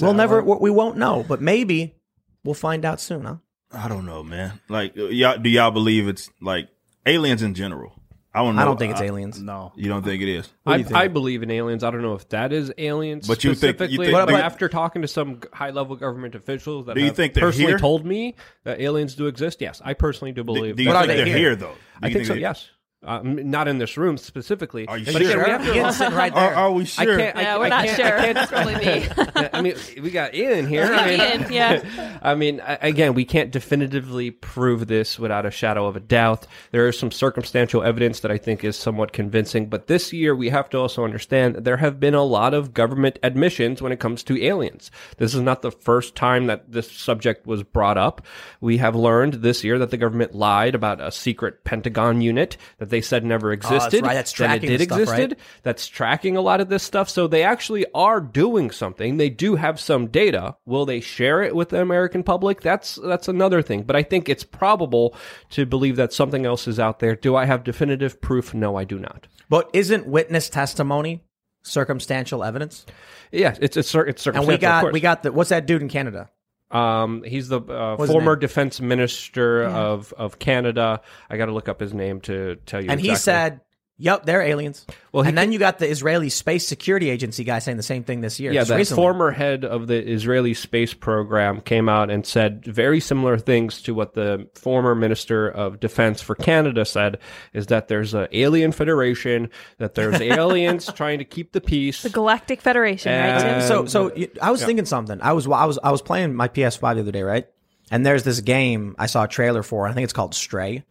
we'll 0.00 0.14
never, 0.14 0.40
we 0.42 0.70
won't 0.70 0.96
know, 0.96 1.24
but 1.26 1.40
maybe 1.40 1.96
we'll 2.44 2.54
find 2.54 2.84
out 2.84 3.00
soon, 3.00 3.24
huh? 3.24 3.36
I 3.72 3.88
don't 3.88 4.06
know, 4.06 4.22
man. 4.22 4.60
Like, 4.68 4.92
y'all, 4.94 5.36
do 5.36 5.50
y'all 5.50 5.70
believe 5.70 6.06
it's 6.06 6.30
like 6.40 6.68
aliens 7.04 7.42
in 7.42 7.54
general? 7.54 7.97
I 8.34 8.42
don't 8.44 8.56
know. 8.56 8.62
I 8.62 8.64
don't 8.66 8.78
think 8.78 8.92
it's 8.92 9.00
aliens. 9.00 9.40
No. 9.40 9.72
You 9.74 9.88
don't 9.88 10.02
think 10.04 10.22
it 10.22 10.28
is? 10.28 10.48
I, 10.66 10.84
I 10.94 11.08
believe 11.08 11.42
in 11.42 11.50
aliens. 11.50 11.82
I 11.82 11.90
don't 11.90 12.02
know 12.02 12.14
if 12.14 12.28
that 12.28 12.52
is 12.52 12.70
aliens 12.76 13.26
But 13.26 13.42
you 13.42 13.54
think- 13.54 13.78
you 13.80 13.86
specifically. 13.86 14.06
think- 14.06 14.16
but 14.18 14.26
but- 14.26 14.40
after 14.40 14.68
talking 14.68 15.02
to 15.02 15.08
some 15.08 15.40
high 15.52 15.70
level 15.70 15.96
government 15.96 16.34
officials 16.34 16.86
that 16.86 16.94
Do 16.94 17.00
you 17.00 17.06
have 17.06 17.16
think 17.16 17.32
they're 17.34 17.44
personally 17.44 17.70
here? 17.72 17.78
told 17.78 18.04
me 18.04 18.34
that 18.64 18.80
aliens 18.80 19.14
do 19.14 19.26
exist, 19.26 19.60
yes, 19.60 19.80
I 19.84 19.94
personally 19.94 20.32
do 20.32 20.42
Do, 20.42 20.44
believe. 20.44 20.76
do 20.76 20.82
you 20.82 20.90
that. 20.90 20.96
are 20.96 21.00
think 21.06 21.08
they 21.08 21.16
they're 21.16 21.26
here? 21.26 21.36
here, 21.38 21.56
though? 21.56 21.68
Do 21.72 21.74
I 22.02 22.06
you 22.08 22.12
think 22.14 22.26
so. 22.26 22.34
they- 22.34 22.40
Yes, 22.40 22.68
uh, 23.04 23.20
not 23.22 23.68
in 23.68 23.78
this 23.78 23.96
room 23.96 24.16
specifically. 24.18 24.86
Are 24.88 24.98
you 24.98 25.04
but 25.04 25.22
sure? 25.22 25.42
again, 25.42 25.44
we 25.60 25.78
have 25.78 25.98
to 25.98 26.16
right 26.16 26.34
there. 26.34 26.54
Are, 26.54 26.54
are 26.54 26.72
we 26.72 26.82
I 26.82 26.86
sure? 26.86 27.16
can't. 27.16 27.36
I, 27.36 27.42
Yeah, 27.42 27.54
I 27.54 27.58
we're 27.58 27.68
not 27.68 27.84
can't, 27.84 27.96
sure. 27.96 28.18
I 28.18 28.32
can't, 28.32 28.48
probably 28.50 28.74
me. 28.74 29.50
I 29.52 29.62
mean, 29.62 29.76
we 30.02 30.10
got 30.10 30.34
Ian 30.34 30.66
here. 30.66 30.84
I 30.84 31.06
mean, 31.06 31.20
Ian, 31.20 31.52
yeah. 31.52 32.18
I 32.22 32.34
mean, 32.34 32.60
again, 32.66 33.14
we 33.14 33.24
can't 33.24 33.52
definitively 33.52 34.32
prove 34.32 34.88
this 34.88 35.16
without 35.16 35.46
a 35.46 35.50
shadow 35.52 35.86
of 35.86 35.94
a 35.94 36.00
doubt. 36.00 36.48
There 36.72 36.88
is 36.88 36.98
some 36.98 37.12
circumstantial 37.12 37.84
evidence 37.84 38.18
that 38.20 38.32
I 38.32 38.38
think 38.38 38.64
is 38.64 38.76
somewhat 38.76 39.12
convincing, 39.12 39.68
but 39.68 39.86
this 39.86 40.12
year 40.12 40.34
we 40.34 40.48
have 40.48 40.68
to 40.70 40.78
also 40.78 41.04
understand 41.04 41.54
that 41.54 41.64
there 41.64 41.76
have 41.76 42.00
been 42.00 42.14
a 42.14 42.24
lot 42.24 42.52
of 42.52 42.74
government 42.74 43.20
admissions 43.22 43.80
when 43.80 43.92
it 43.92 44.00
comes 44.00 44.24
to 44.24 44.42
aliens. 44.42 44.90
This 45.18 45.36
is 45.36 45.40
not 45.40 45.62
the 45.62 45.70
first 45.70 46.16
time 46.16 46.46
that 46.48 46.72
this 46.72 46.90
subject 46.90 47.46
was 47.46 47.62
brought 47.62 47.96
up. 47.96 48.26
We 48.60 48.78
have 48.78 48.96
learned 48.96 49.34
this 49.34 49.62
year 49.62 49.78
that 49.78 49.90
the 49.90 49.96
government 49.96 50.34
lied 50.34 50.74
about 50.74 51.00
a 51.00 51.12
secret 51.12 51.62
Pentagon 51.62 52.20
unit 52.20 52.56
that 52.78 52.87
they 52.88 53.00
said 53.00 53.24
never 53.24 53.52
existed. 53.52 53.76
Oh, 53.76 53.90
that's 53.90 54.02
right. 54.02 54.14
That's 54.14 54.32
tracking 54.32 54.70
it 54.70 54.78
did 54.78 54.88
stuff, 54.88 55.00
existed 55.00 55.30
right? 55.32 55.38
that's 55.62 55.86
tracking 55.86 56.36
a 56.36 56.40
lot 56.40 56.60
of 56.60 56.68
this 56.68 56.82
stuff. 56.82 57.08
So 57.08 57.26
they 57.26 57.42
actually 57.42 57.86
are 57.94 58.20
doing 58.20 58.70
something. 58.70 59.16
They 59.16 59.30
do 59.30 59.56
have 59.56 59.80
some 59.80 60.06
data. 60.08 60.56
Will 60.66 60.86
they 60.86 61.00
share 61.00 61.42
it 61.42 61.54
with 61.54 61.70
the 61.70 61.80
American 61.80 62.22
public? 62.22 62.60
That's 62.60 62.96
that's 62.96 63.28
another 63.28 63.62
thing. 63.62 63.82
But 63.82 63.96
I 63.96 64.02
think 64.02 64.28
it's 64.28 64.44
probable 64.44 65.14
to 65.50 65.66
believe 65.66 65.96
that 65.96 66.12
something 66.12 66.46
else 66.46 66.68
is 66.68 66.78
out 66.80 66.98
there. 66.98 67.16
Do 67.16 67.36
I 67.36 67.44
have 67.44 67.64
definitive 67.64 68.20
proof? 68.20 68.54
No, 68.54 68.76
I 68.76 68.84
do 68.84 68.98
not. 68.98 69.26
But 69.48 69.70
isn't 69.72 70.06
witness 70.06 70.48
testimony 70.48 71.24
circumstantial 71.62 72.44
evidence? 72.44 72.86
Yeah, 73.32 73.56
it's 73.60 73.76
it's, 73.76 73.94
it's 73.94 74.26
And 74.26 74.46
we 74.46 74.58
got 74.58 74.92
we 74.92 75.00
got 75.00 75.22
the 75.22 75.32
what's 75.32 75.50
that 75.50 75.66
dude 75.66 75.82
in 75.82 75.88
Canada? 75.88 76.30
Um, 76.70 77.22
he's 77.22 77.48
the 77.48 77.60
uh, 77.60 77.96
former 77.96 78.36
defense 78.36 78.80
minister 78.80 79.64
of 79.64 80.12
of 80.14 80.38
Canada. 80.38 81.00
I 81.30 81.36
got 81.36 81.46
to 81.46 81.52
look 81.52 81.68
up 81.68 81.80
his 81.80 81.94
name 81.94 82.20
to 82.22 82.56
tell 82.66 82.82
you. 82.82 82.90
And 82.90 83.00
he 83.00 83.16
said, 83.16 83.60
"Yep, 83.98 84.24
they're 84.24 84.42
aliens." 84.42 84.86
Well, 85.12 85.22
he 85.22 85.28
and 85.28 85.38
then 85.38 85.52
you 85.52 85.58
got 85.58 85.78
the 85.78 85.88
Israeli 85.88 86.28
Space 86.28 86.66
Security 86.66 87.10
Agency 87.10 87.44
guy 87.44 87.58
saying 87.58 87.76
the 87.76 87.82
same 87.82 88.04
thing 88.04 88.20
this 88.20 88.40
year. 88.40 88.52
Yeah, 88.52 88.64
the 88.64 88.76
recently. 88.76 89.02
former 89.02 89.30
head 89.30 89.64
of 89.64 89.86
the 89.86 89.96
Israeli 89.96 90.54
space 90.54 90.94
program 90.94 91.60
came 91.60 91.88
out 91.88 92.10
and 92.10 92.26
said 92.26 92.64
very 92.64 93.00
similar 93.00 93.38
things 93.38 93.82
to 93.82 93.94
what 93.94 94.14
the 94.14 94.48
former 94.54 94.94
minister 94.94 95.48
of 95.48 95.80
defense 95.80 96.22
for 96.22 96.34
Canada 96.34 96.84
said 96.84 97.18
is 97.52 97.66
that 97.66 97.88
there's 97.88 98.14
an 98.14 98.28
alien 98.32 98.72
federation, 98.72 99.50
that 99.78 99.94
there's 99.94 100.20
aliens 100.20 100.90
trying 100.92 101.18
to 101.18 101.24
keep 101.24 101.52
the 101.52 101.60
peace. 101.60 102.02
The 102.02 102.10
Galactic 102.10 102.60
Federation, 102.60 103.12
right, 103.12 103.40
Tim? 103.40 103.62
So, 103.62 103.86
so 103.86 104.26
I 104.40 104.50
was 104.50 104.64
thinking 104.64 104.86
something. 104.86 105.20
I 105.20 105.32
was 105.32 105.46
I 105.46 105.64
was 105.64 105.78
I 105.82 105.90
was 105.90 106.02
playing 106.02 106.34
my 106.34 106.48
PS5 106.48 106.94
the 106.94 107.00
other 107.00 107.12
day, 107.12 107.22
right? 107.22 107.46
And 107.90 108.04
there's 108.04 108.22
this 108.22 108.40
game 108.40 108.94
I 108.98 109.06
saw 109.06 109.24
a 109.24 109.28
trailer 109.28 109.62
for. 109.62 109.86
I 109.86 109.92
think 109.92 110.04
it's 110.04 110.12
called 110.12 110.34
Stray. 110.34 110.84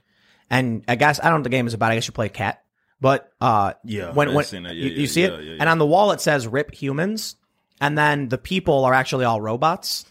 And 0.49 0.83
I 0.87 0.95
guess 0.95 1.19
I 1.19 1.23
don't 1.23 1.33
know 1.33 1.37
what 1.37 1.43
the 1.43 1.49
game 1.49 1.67
is 1.67 1.73
about. 1.73 1.91
I 1.91 1.95
guess 1.95 2.07
you 2.07 2.13
play 2.13 2.27
a 2.27 2.29
cat. 2.29 2.63
But 2.99 3.31
uh, 3.39 3.73
Yeah, 3.83 4.11
when 4.11 4.33
when 4.33 4.45
seen 4.45 4.63
that. 4.63 4.75
you, 4.75 4.89
Yeah, 4.89 4.99
you 4.99 5.07
see 5.07 5.21
yeah, 5.21 5.27
it, 5.27 5.43
yeah, 5.43 5.51
yeah. 5.51 5.57
and 5.59 5.69
on 5.69 5.77
the 5.77 5.85
wall 5.85 6.11
it 6.11 6.21
says 6.21 6.47
"Rip 6.47 6.73
humans," 6.73 7.35
and 7.79 7.97
then 7.97 8.29
the 8.29 8.37
people 8.37 8.85
are 8.85 8.93
actually 8.93 9.25
all 9.25 9.39
robots. 9.41 10.05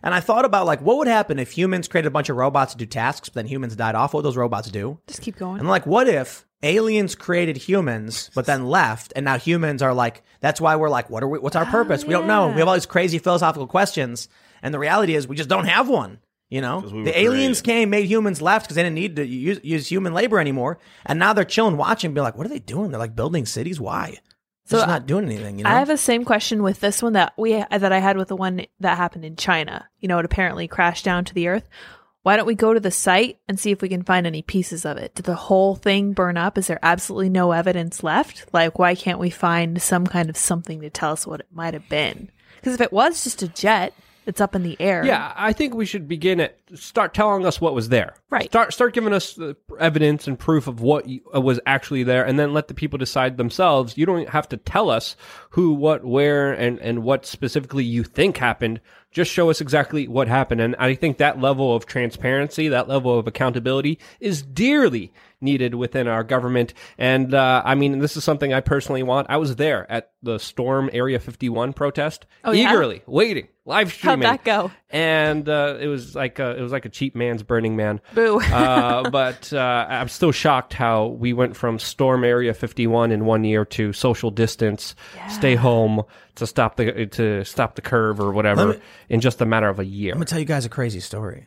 And 0.00 0.14
I 0.14 0.20
thought 0.20 0.44
about 0.44 0.66
like 0.66 0.80
what 0.80 0.98
would 0.98 1.08
happen 1.08 1.38
if 1.38 1.50
humans 1.50 1.88
created 1.88 2.08
a 2.08 2.12
bunch 2.12 2.28
of 2.28 2.36
robots 2.36 2.72
to 2.72 2.78
do 2.78 2.86
tasks, 2.86 3.28
but 3.28 3.34
then 3.34 3.46
humans 3.46 3.74
died 3.74 3.94
off. 3.96 4.14
What 4.14 4.18
would 4.22 4.28
those 4.28 4.36
robots 4.36 4.70
do? 4.70 4.98
Just 5.08 5.22
keep 5.22 5.36
going. 5.36 5.58
And 5.58 5.68
like, 5.68 5.86
what 5.86 6.08
if 6.08 6.46
aliens 6.62 7.14
created 7.16 7.56
humans, 7.56 8.30
but 8.34 8.46
then 8.46 8.66
left, 8.66 9.12
and 9.16 9.24
now 9.24 9.38
humans 9.38 9.82
are 9.82 9.94
like, 9.94 10.22
that's 10.40 10.60
why 10.60 10.76
we're 10.76 10.88
like, 10.90 11.10
what 11.10 11.22
are 11.22 11.28
we? 11.28 11.38
What's 11.40 11.56
our 11.56 11.66
purpose? 11.66 12.04
We 12.04 12.12
don't 12.12 12.26
know. 12.28 12.48
We 12.48 12.58
have 12.60 12.68
all 12.68 12.74
these 12.74 12.86
crazy 12.86 13.18
philosophical 13.18 13.66
questions, 13.66 14.28
and 14.62 14.72
the 14.72 14.78
reality 14.78 15.14
is 15.16 15.26
we 15.26 15.34
just 15.36 15.48
don't 15.48 15.66
have 15.66 15.88
one. 15.88 16.18
You 16.48 16.62
know, 16.62 16.78
we 16.78 17.02
the 17.04 17.18
aliens 17.18 17.60
created. 17.60 17.80
came, 17.80 17.90
made 17.90 18.06
humans 18.06 18.40
left 18.40 18.66
because 18.66 18.76
they 18.76 18.82
didn't 18.82 18.94
need 18.94 19.16
to 19.16 19.26
use, 19.26 19.60
use 19.62 19.86
human 19.86 20.14
labor 20.14 20.40
anymore, 20.40 20.78
and 21.04 21.18
now 21.18 21.34
they're 21.34 21.44
chilling, 21.44 21.76
watching, 21.76 22.14
be 22.14 22.22
like, 22.22 22.38
what 22.38 22.46
are 22.46 22.50
they 22.50 22.58
doing? 22.58 22.90
They're 22.90 22.98
like 22.98 23.14
building 23.14 23.44
cities. 23.44 23.78
Why? 23.78 24.10
They're 24.10 24.20
So 24.64 24.76
just 24.78 24.88
not 24.88 25.06
doing 25.06 25.26
anything. 25.26 25.58
You 25.58 25.64
know, 25.64 25.70
I 25.70 25.78
have 25.78 25.88
the 25.88 25.98
same 25.98 26.24
question 26.24 26.62
with 26.62 26.80
this 26.80 27.02
one 27.02 27.12
that 27.14 27.34
we 27.36 27.52
that 27.52 27.92
I 27.92 27.98
had 27.98 28.16
with 28.16 28.28
the 28.28 28.36
one 28.36 28.64
that 28.80 28.96
happened 28.96 29.26
in 29.26 29.36
China. 29.36 29.88
You 30.00 30.08
know, 30.08 30.18
it 30.18 30.24
apparently 30.24 30.68
crashed 30.68 31.04
down 31.04 31.24
to 31.26 31.34
the 31.34 31.48
earth. 31.48 31.68
Why 32.22 32.36
don't 32.36 32.46
we 32.46 32.54
go 32.54 32.74
to 32.74 32.80
the 32.80 32.90
site 32.90 33.38
and 33.48 33.58
see 33.58 33.70
if 33.70 33.80
we 33.80 33.88
can 33.88 34.02
find 34.02 34.26
any 34.26 34.42
pieces 34.42 34.84
of 34.84 34.98
it? 34.98 35.14
Did 35.14 35.24
the 35.24 35.34
whole 35.34 35.76
thing 35.76 36.12
burn 36.12 36.36
up? 36.36 36.58
Is 36.58 36.66
there 36.66 36.80
absolutely 36.82 37.30
no 37.30 37.52
evidence 37.52 38.02
left? 38.02 38.46
Like, 38.52 38.78
why 38.78 38.94
can't 38.94 39.20
we 39.20 39.30
find 39.30 39.80
some 39.80 40.06
kind 40.06 40.28
of 40.28 40.36
something 40.36 40.80
to 40.80 40.90
tell 40.90 41.12
us 41.12 41.26
what 41.26 41.40
it 41.40 41.46
might 41.50 41.74
have 41.74 41.88
been? 41.88 42.30
Because 42.56 42.74
if 42.74 42.80
it 42.80 42.92
was 42.92 43.22
just 43.24 43.42
a 43.42 43.48
jet, 43.48 43.94
it's 44.28 44.40
up 44.40 44.54
in 44.54 44.62
the 44.62 44.76
air. 44.78 45.04
Yeah, 45.04 45.32
I 45.34 45.52
think 45.52 45.74
we 45.74 45.86
should 45.86 46.06
begin 46.06 46.38
at 46.38 46.58
start 46.74 47.14
telling 47.14 47.46
us 47.46 47.60
what 47.60 47.74
was 47.74 47.88
there. 47.88 48.14
Right. 48.30 48.44
Start 48.44 48.72
start 48.74 48.92
giving 48.92 49.12
us 49.14 49.32
the 49.32 49.56
evidence 49.80 50.28
and 50.28 50.38
proof 50.38 50.66
of 50.68 50.80
what 50.80 51.06
uh, 51.34 51.40
was 51.40 51.58
actually 51.66 52.02
there, 52.04 52.24
and 52.24 52.38
then 52.38 52.52
let 52.52 52.68
the 52.68 52.74
people 52.74 52.98
decide 52.98 53.38
themselves. 53.38 53.96
You 53.96 54.06
don't 54.06 54.28
have 54.28 54.48
to 54.50 54.56
tell 54.58 54.90
us 54.90 55.16
who, 55.50 55.72
what, 55.72 56.04
where, 56.04 56.52
and 56.52 56.78
and 56.80 57.02
what 57.02 57.26
specifically 57.26 57.84
you 57.84 58.04
think 58.04 58.36
happened. 58.36 58.80
Just 59.10 59.32
show 59.32 59.48
us 59.48 59.62
exactly 59.62 60.06
what 60.06 60.28
happened, 60.28 60.60
and 60.60 60.76
I 60.78 60.94
think 60.94 61.16
that 61.16 61.40
level 61.40 61.74
of 61.74 61.86
transparency, 61.86 62.68
that 62.68 62.88
level 62.88 63.18
of 63.18 63.26
accountability, 63.26 63.98
is 64.20 64.42
dearly 64.42 65.12
needed 65.40 65.74
within 65.74 66.06
our 66.06 66.22
government. 66.22 66.74
And 66.98 67.32
uh, 67.32 67.62
I 67.64 67.74
mean, 67.74 68.00
this 68.00 68.16
is 68.18 68.24
something 68.24 68.52
I 68.52 68.60
personally 68.60 69.02
want. 69.02 69.28
I 69.30 69.38
was 69.38 69.56
there 69.56 69.90
at 69.90 70.10
the 70.22 70.38
Storm 70.38 70.90
Area 70.92 71.18
51 71.18 71.72
protest, 71.72 72.26
Oh, 72.44 72.52
yeah? 72.52 72.68
eagerly 72.70 73.02
waiting, 73.06 73.48
live 73.68 73.92
streaming. 73.92 74.26
How'd 74.26 74.40
streaming 74.40 74.56
that 74.56 74.68
go? 74.68 74.72
and 74.90 75.48
uh, 75.48 75.76
it 75.78 75.86
was 75.86 76.14
like 76.14 76.38
a, 76.38 76.56
it 76.56 76.60
was 76.60 76.72
like 76.72 76.84
a 76.84 76.88
cheap 76.88 77.14
man's 77.14 77.42
Burning 77.42 77.76
Man. 77.76 78.00
Boo. 78.14 78.40
uh, 78.40 79.08
but 79.10 79.52
uh, 79.52 79.86
I'm 79.88 80.08
still 80.08 80.32
shocked 80.32 80.72
how 80.72 81.06
we 81.06 81.32
went 81.32 81.56
from 81.56 81.78
Storm 81.78 82.24
Area 82.24 82.54
51 82.54 83.12
in 83.12 83.24
one 83.24 83.44
year 83.44 83.64
to 83.66 83.92
social 83.92 84.30
distance, 84.30 84.94
stay 85.28 85.54
home 85.54 86.02
to 86.36 86.46
stop 86.46 86.76
the 86.76 87.06
to 87.06 87.44
stop 87.44 87.74
the 87.76 87.82
curve 87.82 88.18
or 88.20 88.32
whatever 88.32 88.68
me- 88.74 88.80
in 89.08 89.20
just 89.20 89.40
a 89.40 89.46
matter 89.46 89.68
of 89.68 89.78
a 89.78 89.84
year. 89.84 90.12
I'm 90.12 90.18
gonna 90.18 90.26
tell 90.26 90.38
you 90.40 90.44
guys 90.44 90.64
a 90.64 90.68
crazy 90.70 91.00
story. 91.00 91.46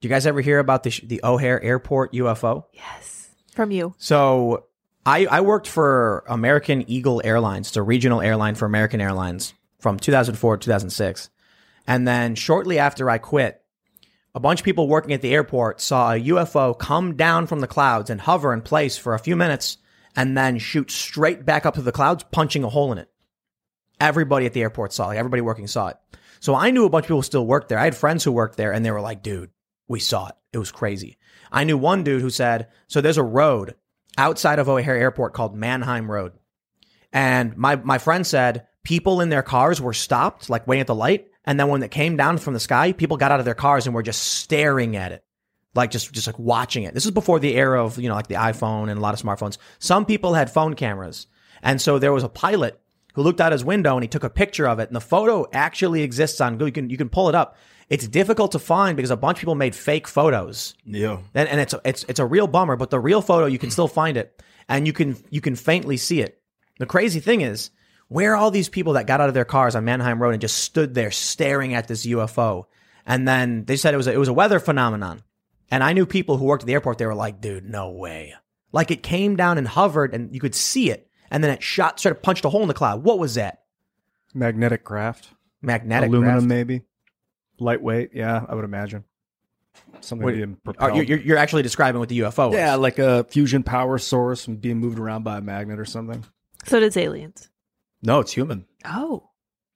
Do 0.00 0.08
you 0.08 0.10
guys 0.14 0.26
ever 0.26 0.40
hear 0.40 0.58
about 0.58 0.82
the 0.82 0.90
the 1.04 1.20
O'Hare 1.24 1.62
Airport 1.62 2.12
UFO? 2.12 2.64
yes. 2.72 3.28
From 3.54 3.70
you. 3.70 3.94
So 3.96 4.66
I, 5.06 5.24
I 5.26 5.40
worked 5.40 5.66
for 5.68 6.24
American 6.28 6.90
Eagle 6.90 7.22
Airlines, 7.24 7.68
it's 7.68 7.76
a 7.76 7.82
regional 7.82 8.20
airline 8.20 8.54
for 8.54 8.66
American 8.66 9.00
Airlines 9.00 9.54
from 9.80 9.98
2004 9.98 10.56
to 10.58 10.64
2006. 10.64 11.30
And 11.86 12.06
then 12.06 12.34
shortly 12.34 12.78
after 12.78 13.08
I 13.08 13.18
quit, 13.18 13.62
a 14.34 14.40
bunch 14.40 14.60
of 14.60 14.64
people 14.64 14.88
working 14.88 15.12
at 15.12 15.22
the 15.22 15.32
airport 15.32 15.80
saw 15.80 16.12
a 16.12 16.20
UFO 16.20 16.78
come 16.78 17.16
down 17.16 17.46
from 17.46 17.60
the 17.60 17.66
clouds 17.66 18.10
and 18.10 18.20
hover 18.20 18.52
in 18.52 18.60
place 18.60 18.98
for 18.98 19.14
a 19.14 19.18
few 19.18 19.36
minutes 19.36 19.78
and 20.14 20.36
then 20.36 20.58
shoot 20.58 20.90
straight 20.90 21.44
back 21.44 21.64
up 21.64 21.74
to 21.74 21.82
the 21.82 21.92
clouds, 21.92 22.24
punching 22.30 22.64
a 22.64 22.68
hole 22.68 22.92
in 22.92 22.98
it. 22.98 23.10
Everybody 24.00 24.46
at 24.46 24.52
the 24.52 24.62
airport 24.62 24.92
saw 24.92 25.10
it. 25.10 25.16
Everybody 25.16 25.42
working 25.42 25.66
saw 25.66 25.88
it. 25.88 25.96
So 26.40 26.54
I 26.54 26.70
knew 26.70 26.84
a 26.84 26.90
bunch 26.90 27.04
of 27.04 27.08
people 27.08 27.22
still 27.22 27.46
worked 27.46 27.68
there. 27.68 27.78
I 27.78 27.84
had 27.84 27.96
friends 27.96 28.24
who 28.24 28.32
worked 28.32 28.56
there 28.56 28.72
and 28.72 28.84
they 28.84 28.90
were 28.90 29.00
like, 29.00 29.22
dude, 29.22 29.50
we 29.88 30.00
saw 30.00 30.28
it. 30.28 30.34
It 30.52 30.58
was 30.58 30.72
crazy. 30.72 31.18
I 31.50 31.64
knew 31.64 31.78
one 31.78 32.04
dude 32.04 32.22
who 32.22 32.30
said, 32.30 32.68
so 32.88 33.00
there's 33.00 33.18
a 33.18 33.22
road 33.22 33.74
outside 34.18 34.58
of 34.58 34.68
O'Hare 34.68 34.96
Airport 34.96 35.32
called 35.32 35.54
Mannheim 35.54 36.10
Road. 36.10 36.32
And 37.12 37.56
my, 37.56 37.76
my 37.76 37.98
friend 37.98 38.26
said 38.26 38.66
people 38.82 39.20
in 39.20 39.28
their 39.28 39.42
cars 39.42 39.80
were 39.80 39.92
stopped, 39.92 40.50
like 40.50 40.66
waiting 40.66 40.82
at 40.82 40.86
the 40.86 40.94
light. 40.94 41.28
And 41.46 41.58
then 41.60 41.68
when 41.68 41.82
it 41.82 41.90
came 41.90 42.16
down 42.16 42.38
from 42.38 42.54
the 42.54 42.60
sky, 42.60 42.92
people 42.92 43.16
got 43.16 43.30
out 43.30 43.38
of 43.38 43.44
their 43.44 43.54
cars 43.54 43.86
and 43.86 43.94
were 43.94 44.02
just 44.02 44.22
staring 44.22 44.96
at 44.96 45.12
it. 45.12 45.24
Like 45.74 45.90
just, 45.90 46.12
just 46.12 46.26
like 46.26 46.38
watching 46.38 46.84
it. 46.84 46.94
This 46.94 47.04
is 47.04 47.10
before 47.10 47.38
the 47.38 47.54
era 47.54 47.84
of, 47.84 47.98
you 47.98 48.08
know, 48.08 48.14
like 48.14 48.28
the 48.28 48.34
iPhone 48.36 48.88
and 48.88 48.98
a 48.98 49.00
lot 49.02 49.14
of 49.14 49.20
smartphones. 49.20 49.58
Some 49.78 50.06
people 50.06 50.32
had 50.34 50.50
phone 50.50 50.74
cameras. 50.74 51.26
And 51.62 51.80
so 51.80 51.98
there 51.98 52.12
was 52.12 52.24
a 52.24 52.28
pilot 52.30 52.80
who 53.14 53.22
looked 53.22 53.40
out 53.40 53.52
his 53.52 53.64
window 53.64 53.94
and 53.94 54.02
he 54.02 54.08
took 54.08 54.24
a 54.24 54.30
picture 54.30 54.66
of 54.66 54.78
it. 54.78 54.88
And 54.88 54.96
the 54.96 55.00
photo 55.00 55.46
actually 55.52 56.02
exists 56.02 56.40
on 56.40 56.54
Google. 56.54 56.66
You 56.68 56.72
can, 56.72 56.90
you 56.90 56.96
can 56.96 57.08
pull 57.10 57.28
it 57.28 57.34
up. 57.34 57.56
It's 57.88 58.08
difficult 58.08 58.52
to 58.52 58.58
find 58.58 58.96
because 58.96 59.10
a 59.12 59.16
bunch 59.16 59.36
of 59.36 59.40
people 59.42 59.54
made 59.54 59.74
fake 59.74 60.08
photos 60.08 60.74
Yeah. 60.84 61.18
and, 61.34 61.48
and 61.48 61.60
it's 61.60 61.72
it's 61.84 62.04
it's 62.08 62.18
a 62.18 62.26
real 62.26 62.48
bummer. 62.48 62.74
But 62.74 62.90
the 62.90 62.98
real 62.98 63.22
photo, 63.22 63.46
you 63.46 63.58
can 63.60 63.70
still 63.70 63.86
find 63.86 64.16
it, 64.16 64.42
and 64.68 64.88
you 64.88 64.92
can 64.92 65.16
you 65.30 65.40
can 65.40 65.54
faintly 65.54 65.96
see 65.96 66.20
it. 66.20 66.42
The 66.80 66.86
crazy 66.86 67.20
thing 67.20 67.42
is, 67.42 67.70
where 68.08 68.32
are 68.32 68.36
all 68.36 68.50
these 68.50 68.68
people 68.68 68.94
that 68.94 69.06
got 69.06 69.20
out 69.20 69.28
of 69.28 69.34
their 69.34 69.44
cars 69.44 69.74
on 69.74 69.84
Mannheim 69.84 70.22
Road 70.22 70.30
and 70.32 70.40
just 70.40 70.58
stood 70.58 70.94
there 70.94 71.10
staring 71.10 71.74
at 71.74 71.88
this 71.88 72.06
UFO? 72.06 72.64
And 73.04 73.26
then 73.26 73.64
they 73.64 73.76
said 73.76 73.94
it 73.94 73.96
was 73.98 74.06
a, 74.06 74.12
it 74.12 74.18
was 74.18 74.28
a 74.28 74.32
weather 74.32 74.58
phenomenon. 74.60 75.22
And 75.70 75.82
I 75.82 75.92
knew 75.92 76.06
people 76.06 76.36
who 76.36 76.44
worked 76.44 76.62
at 76.62 76.66
the 76.66 76.74
airport. 76.74 76.98
They 76.98 77.06
were 77.06 77.14
like, 77.14 77.40
"Dude, 77.40 77.64
no 77.68 77.90
way!" 77.90 78.34
Like 78.72 78.90
it 78.90 79.02
came 79.02 79.34
down 79.36 79.58
and 79.58 79.66
hovered, 79.66 80.14
and 80.14 80.32
you 80.32 80.40
could 80.40 80.54
see 80.54 80.90
it, 80.90 81.08
and 81.30 81.42
then 81.42 81.50
it 81.50 81.62
shot, 81.62 81.98
sort 81.98 82.16
of 82.16 82.22
punched 82.22 82.44
a 82.44 82.48
hole 82.48 82.62
in 82.62 82.68
the 82.68 82.74
cloud. 82.74 83.02
What 83.02 83.18
was 83.18 83.34
that? 83.34 83.62
Magnetic 84.34 84.84
craft, 84.84 85.30
Magnetic 85.62 86.08
aluminum, 86.08 86.34
craft? 86.34 86.46
maybe 86.46 86.82
lightweight. 87.58 88.10
Yeah, 88.12 88.44
I 88.48 88.54
would 88.54 88.64
imagine 88.64 89.04
something 90.00 90.24
What- 90.24 90.34
being 90.34 90.56
propelled. 90.64 90.94
you're, 90.96 91.04
you're 91.04 91.18
you're 91.20 91.38
actually 91.38 91.62
describing 91.62 91.98
what 91.98 92.08
the 92.10 92.20
UFO 92.20 92.48
was. 92.50 92.54
yeah, 92.56 92.74
like 92.76 92.98
a 93.00 93.24
fusion 93.24 93.62
power 93.64 93.98
source 93.98 94.46
being 94.46 94.78
moved 94.78 94.98
around 94.98 95.24
by 95.24 95.38
a 95.38 95.40
magnet 95.40 95.80
or 95.80 95.84
something. 95.84 96.24
So 96.64 96.78
does 96.80 96.96
aliens. 96.96 97.48
No, 98.06 98.20
it's 98.20 98.32
human. 98.32 98.64
Oh. 98.84 99.30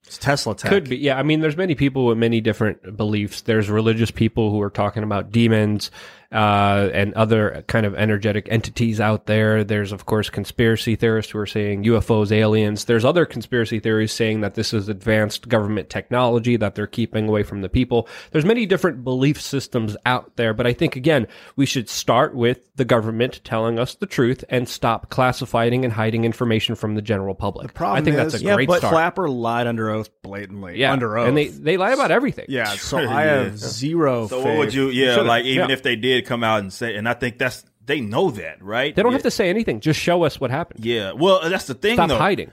It's 0.07 0.17
Tesla 0.17 0.55
tech. 0.55 0.71
Could 0.71 0.89
be, 0.89 0.97
yeah. 0.97 1.19
I 1.19 1.23
mean, 1.23 1.41
there's 1.41 1.57
many 1.57 1.75
people 1.75 2.05
with 2.05 2.17
many 2.17 2.41
different 2.41 2.95
beliefs. 2.97 3.41
There's 3.41 3.69
religious 3.69 4.09
people 4.09 4.49
who 4.49 4.61
are 4.61 4.69
talking 4.69 5.03
about 5.03 5.31
demons 5.31 5.91
uh, 6.31 6.89
and 6.93 7.13
other 7.15 7.63
kind 7.67 7.85
of 7.85 7.95
energetic 7.95 8.47
entities 8.49 8.99
out 8.99 9.25
there. 9.25 9.63
There's, 9.63 9.91
of 9.91 10.05
course, 10.05 10.29
conspiracy 10.29 10.95
theorists 10.95 11.31
who 11.31 11.39
are 11.39 11.45
saying 11.45 11.83
UFOs, 11.83 12.31
aliens. 12.31 12.85
There's 12.85 13.03
other 13.05 13.25
conspiracy 13.25 13.79
theories 13.79 14.11
saying 14.11 14.41
that 14.41 14.55
this 14.55 14.73
is 14.73 14.89
advanced 14.89 15.49
government 15.49 15.89
technology 15.89 16.57
that 16.57 16.75
they're 16.75 16.87
keeping 16.87 17.27
away 17.27 17.43
from 17.43 17.61
the 17.61 17.69
people. 17.69 18.07
There's 18.31 18.45
many 18.45 18.65
different 18.65 19.03
belief 19.03 19.41
systems 19.41 19.97
out 20.05 20.35
there, 20.37 20.53
but 20.53 20.67
I 20.67 20.73
think 20.73 20.95
again 20.95 21.27
we 21.55 21.65
should 21.65 21.89
start 21.89 22.33
with 22.35 22.59
the 22.75 22.85
government 22.85 23.41
telling 23.43 23.77
us 23.79 23.95
the 23.95 24.05
truth 24.05 24.43
and 24.49 24.67
stop 24.67 25.09
classifying 25.09 25.83
and 25.83 25.93
hiding 25.93 26.25
information 26.25 26.75
from 26.75 26.95
the 26.95 27.01
general 27.01 27.35
public. 27.35 27.73
Problem 27.73 27.97
I 28.01 28.03
think 28.03 28.17
is, 28.17 28.31
that's 28.33 28.43
a 28.43 28.45
yeah, 28.45 28.55
great 28.55 28.67
but 28.67 28.79
start. 28.79 28.93
Clapper 28.93 29.29
lied 29.29 29.67
under 29.67 29.89
oath 29.89 30.09
blatantly. 30.21 30.77
yeah, 30.79 30.91
under 30.91 31.17
oath. 31.17 31.27
and 31.27 31.37
they 31.37 31.47
they 31.47 31.77
lie 31.77 31.91
about 31.91 32.11
everything. 32.11 32.45
yeah, 32.49 32.65
so 32.75 32.97
I 32.99 33.25
Yeah. 33.25 33.43
have 33.43 33.57
zero. 33.59 34.27
So 34.27 34.37
faith. 34.37 34.45
what 34.45 34.57
would 34.57 34.73
you? 34.73 34.89
Yeah, 34.89 35.17
like 35.17 35.45
even 35.45 35.69
yeah. 35.69 35.73
if 35.73 35.83
they 35.83 35.95
did 35.95 36.20
come 36.21 36.43
out 36.43 36.59
and 36.59 36.71
say, 36.71 36.95
and 36.95 37.07
I 37.07 37.13
think 37.13 37.37
that's 37.37 37.65
they 37.85 37.99
know 38.01 38.31
that, 38.31 38.61
right? 38.63 38.95
They 38.95 39.01
don't 39.01 39.11
yeah. 39.11 39.15
have 39.15 39.23
to 39.23 39.31
say 39.31 39.49
anything. 39.49 39.79
Just 39.79 39.99
show 39.99 40.23
us 40.23 40.39
what 40.39 40.51
happened. 40.51 40.85
Yeah. 40.85 41.13
Well, 41.13 41.49
that's 41.49 41.65
the 41.65 41.73
thing. 41.73 41.95
Stop 41.95 42.09
though. 42.09 42.17
hiding. 42.17 42.51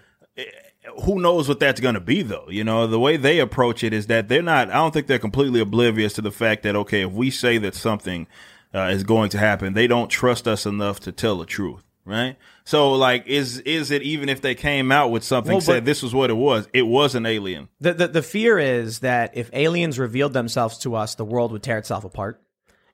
who 1.05 1.21
knows 1.21 1.49
what 1.49 1.61
that's 1.61 1.81
going 1.81 1.95
to 1.95 2.01
be 2.01 2.23
though 2.23 2.47
you 2.49 2.65
know 2.65 2.87
the 2.87 2.99
way 2.99 3.19
they 3.19 3.41
approach 3.41 3.85
it 3.85 3.93
is 3.93 4.07
that 4.07 4.29
they're 4.29 4.41
not 4.43 4.71
i 4.71 4.75
don't 4.75 4.95
think 4.95 5.07
they're 5.07 5.19
completely 5.19 5.61
oblivious 5.61 6.15
to 6.15 6.23
the 6.23 6.31
fact 6.31 6.63
that 6.63 6.75
okay 6.75 7.03
if 7.03 7.13
we 7.13 7.31
say 7.31 7.59
that 7.59 7.75
something 7.75 8.27
uh, 8.75 8.85
is 8.91 9.05
going 9.05 9.29
to 9.29 9.37
happen 9.37 9.75
they 9.75 9.87
don't 9.87 10.09
trust 10.09 10.49
us 10.49 10.65
enough 10.65 10.99
to 10.99 11.13
tell 11.13 11.37
the 11.37 11.45
truth 11.45 11.83
right 12.07 12.37
so 12.65 12.93
like 12.93 13.27
is 13.27 13.59
is 13.61 13.91
it 13.91 14.01
even 14.03 14.31
if 14.31 14.41
they 14.41 14.55
came 14.55 14.91
out 14.91 15.11
with 15.11 15.23
something 15.23 15.53
Well, 15.53 15.61
said 15.61 15.85
this 15.85 16.03
was 16.03 16.15
what 16.15 16.31
it 16.31 16.37
was 16.37 16.67
it 16.73 16.87
was 16.87 17.15
an 17.15 17.27
alien 17.27 17.69
The, 17.81 17.93
the 17.93 18.09
the 18.09 18.23
fear 18.23 18.59
is 18.59 19.01
that 19.01 19.37
if 19.37 19.51
aliens 19.53 19.99
revealed 19.99 20.33
themselves 20.33 20.79
to 20.79 20.95
us, 20.95 21.17
the 21.17 21.25
world 21.25 21.53
would 21.53 21.63
tear 21.63 21.77
itself 21.77 22.05
apart. 22.05 22.41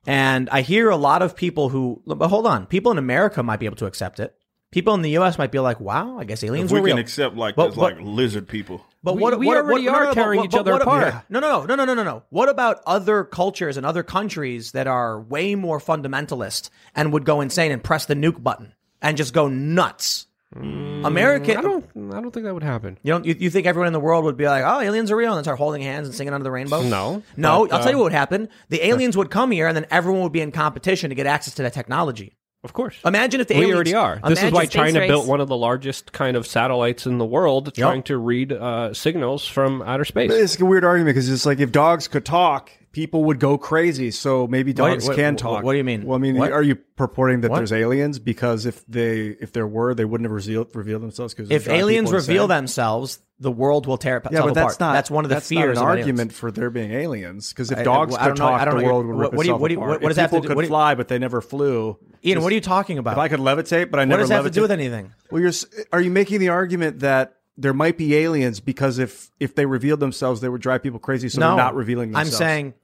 And 0.07 0.49
I 0.51 0.61
hear 0.61 0.91
a 0.91 0.97
lot 0.97 1.23
of 1.23 1.35
people 1.37 1.69
who, 1.71 2.03
but 2.07 2.29
hold 2.29 2.47
on, 2.47 2.67
people 2.67 2.93
in 2.93 2.99
America 2.99 3.43
might 3.43 3.61
be 3.61 3.67
able 3.67 3.77
to 3.77 3.87
accept 3.87 4.21
it. 4.21 4.35
People 4.71 4.93
in 4.95 5.03
the 5.03 5.11
U.S. 5.11 5.39
might 5.39 5.53
be 5.53 5.61
like, 5.61 5.79
"Wow, 5.79 6.19
I 6.19 6.25
guess 6.25 6.43
aliens 6.43 6.71
if 6.71 6.75
we 6.75 6.81
were 6.81 6.87
real." 6.87 6.97
can 6.97 7.01
accept 7.05 7.37
like 7.37 7.55
But- 7.55 7.67
there's 7.67 7.77
like 7.77 7.97
lizard 8.01 8.49
people 8.49 8.85
But 9.05 9.15
We- 9.17 9.23
what 9.23 9.39
we 9.39 9.47
what, 9.47 9.57
already 9.59 9.85
what, 9.87 9.93
no, 9.93 9.99
are 9.99 10.01
no, 10.03 10.09
no, 10.09 10.15
tearing 10.15 10.41
but- 10.41 10.45
each 10.47 10.51
but 10.51 10.61
other 10.61 10.73
what- 10.73 10.83
apart. 10.83 11.07
yeah. 11.07 11.21
No, 11.29 11.39
no, 11.39 11.65
no, 11.65 11.75
no, 11.77 11.85
no, 11.85 11.95
no, 11.95 12.03
no. 12.03 12.23
What 12.31 12.49
about 12.49 12.81
other 12.87 13.23
cultures 13.23 13.77
and 13.77 13.87
other 13.87 14.03
countries 14.03 14.73
that 14.73 14.87
are 14.89 15.21
way 15.21 15.55
more 15.55 15.79
fundamentalist 15.79 16.71
and 16.95 17.13
would 17.13 17.25
go 17.25 17.41
insane 17.41 17.71
and 17.71 17.85
press 17.85 18.07
the 18.07 18.15
nuke 18.17 18.43
button 18.43 18.73
and 19.01 19.17
just 19.17 19.33
go 19.33 19.47
nuts? 19.47 20.27
America, 20.57 21.53
Mm, 21.53 21.59
I 21.59 21.63
don't. 21.63 21.85
I 22.15 22.21
don't 22.21 22.31
think 22.31 22.45
that 22.45 22.55
would 22.55 22.63
happen. 22.63 22.99
You 23.03 23.13
don't. 23.13 23.25
You, 23.25 23.35
you 23.39 23.51
think 23.51 23.67
everyone 23.67 23.89
in 23.89 23.93
the 23.93 24.01
world 24.01 24.25
would 24.25 24.37
be 24.37 24.47
like, 24.47 24.63
"Oh, 24.65 24.81
aliens 24.81 25.11
are 25.11 25.17
real," 25.17 25.35
and 25.35 25.45
start 25.45 25.59
holding 25.59 25.83
hands 25.83 26.07
and 26.07 26.15
singing 26.15 26.33
under 26.33 26.45
the 26.45 26.51
rainbow? 26.51 26.83
No, 26.83 27.23
no. 27.37 27.67
but, 27.67 27.75
I'll 27.75 27.83
tell 27.83 27.91
you 27.91 27.97
uh, 27.97 28.01
what 28.01 28.05
would 28.05 28.13
happen. 28.13 28.49
The 28.69 28.87
aliens 28.87 29.17
would 29.17 29.31
come 29.31 29.51
here, 29.51 29.67
and 29.67 29.77
then 29.77 29.87
everyone 29.91 30.23
would 30.23 30.33
be 30.33 30.41
in 30.41 30.53
competition 30.53 31.11
to 31.11 31.15
get 31.15 31.27
access 31.27 31.55
to 31.55 31.63
that 31.63 31.73
technology. 31.73 32.37
Of 32.63 32.73
course. 32.73 32.97
Imagine 33.05 33.43
if 33.43 33.49
the 33.49 33.55
we 33.55 33.61
aliens, 33.61 33.75
already 33.75 33.95
are. 33.95 34.21
This 34.27 34.43
is 34.43 34.51
why 34.51 34.65
China 34.65 35.01
race. 35.01 35.09
built 35.09 35.27
one 35.27 35.43
of 35.43 35.49
the 35.49 35.57
largest 35.57 36.13
kind 36.13 36.35
of 36.35 36.47
satellites 36.47 37.05
in 37.05 37.19
the 37.19 37.27
world, 37.27 37.75
trying 37.75 38.03
to 38.05 38.17
read 38.17 38.53
uh, 38.53 38.95
signals 38.95 39.47
from 39.47 39.83
outer 39.83 40.07
space. 40.07 40.33
It's 40.33 40.59
a 40.59 40.65
weird 40.65 40.83
argument 40.83 41.15
because 41.15 41.29
it's 41.29 41.45
like 41.45 41.61
if 41.61 41.73
dogs 41.73 42.09
could 42.09 42.25
talk, 42.25 42.71
people 42.95 43.25
would 43.25 43.39
go 43.41 43.59
crazy. 43.59 44.11
So 44.11 44.47
maybe 44.47 44.73
dogs 44.73 45.07
what- 45.07 45.17
can 45.17 45.35
what- 45.35 45.39
talk. 45.39 45.65
what 45.65 45.73
do 45.73 45.79
you 45.79 45.85
mean? 45.85 46.07
Well, 46.07 46.17
I 46.17 46.21
mean, 46.21 46.37
What? 46.37 46.53
are 46.53 46.63
you 46.63 46.77
purporting 46.77 47.41
that 47.43 47.51
What? 47.51 47.59
there's 47.59 47.73
aliens? 47.73 48.19
Because 48.19 48.65
if 48.65 48.87
they 48.87 49.37
if 49.41 49.53
there 49.53 49.67
were, 49.67 49.95
they 49.95 50.05
wouldn't 50.07 50.25
have 50.25 50.33
revealed 50.33 50.69
revealed 50.75 51.03
themselves. 51.03 51.35
Because 51.35 51.51
If 51.51 51.69
aliens 51.69 52.11
reveal 52.13 52.47
themselves, 52.47 53.19
the 53.41 53.51
world 53.51 53.87
will 53.87 53.99
tear 53.99 54.23
yeah, 54.25 54.29
itself 54.29 54.47
but 54.47 54.55
that's 54.55 54.81
not 54.81 54.93
that's 54.93 55.11
one 55.11 55.25
of 55.25 55.29
the 55.29 55.35
that's 55.35 55.49
fears. 55.49 55.61
not 55.61 55.65
an 55.65 55.71
of 55.77 55.83
aliens. 55.83 55.99
argument 56.07 56.33
for 56.33 56.51
there 56.53 56.71
being 56.71 56.93
aliens. 56.93 57.49
Because 57.51 57.71
if 57.73 57.79
I- 57.79 57.83
dogs 57.83 58.15
I 58.15 58.29
could 58.31 58.39
know- 58.39 58.47
I 58.55 58.65
talk, 58.65 58.71
the 58.75 58.81
know. 58.81 58.85
world 58.87 59.07
would 59.07 59.17
rip 59.17 59.33
what 59.35 59.45
itself 59.45 59.61
what 59.61 59.73
apart. 59.73 59.89
what 59.91 60.01
does 60.03 60.11
if 60.13 60.17
that 60.17 60.21
have 60.23 60.31
to 60.31 60.37
people 60.37 60.43
do- 60.43 60.49
could 60.49 60.57
what 60.57 60.67
fly, 60.67 60.95
but 60.95 61.09
they 61.09 61.19
never 61.19 61.41
flew. 61.41 61.99
Ian, 62.25 62.43
what 62.43 62.53
are 62.53 62.55
you 62.55 62.61
talking 62.61 62.97
about? 62.99 63.13
If 63.15 63.19
I 63.19 63.29
could 63.29 63.41
levitate, 63.41 63.91
but 63.91 63.99
I 63.99 64.03
what 64.05 64.09
never 64.09 64.21
does 64.23 64.29
that 64.29 64.37
have 64.37 64.45
to 64.45 64.51
do 64.51 64.63
with 64.63 64.71
anything? 64.71 65.11
Well, 65.33 65.43
you're 65.43 65.53
are 65.93 66.01
you 66.01 66.11
making 66.13 66.39
the 66.41 66.49
argument 66.51 67.01
that 67.01 67.35
there 67.59 67.75
might 67.75 67.97
be 67.99 68.17
aliens 68.17 68.61
because 68.61 68.99
if 68.99 69.31
if 69.41 69.55
they 69.55 69.67
revealed 69.67 70.01
themselves, 70.01 70.41
they 70.41 70.49
would 70.49 70.61
drive 70.61 70.83
people 70.83 70.99
crazy, 70.99 71.29
so 71.29 71.41
no, 71.41 71.49
they're 71.49 71.57
not 71.65 71.75
revealing 71.77 72.15
I'm 72.17 72.27
saying, 72.27 72.67
what- 72.67 72.75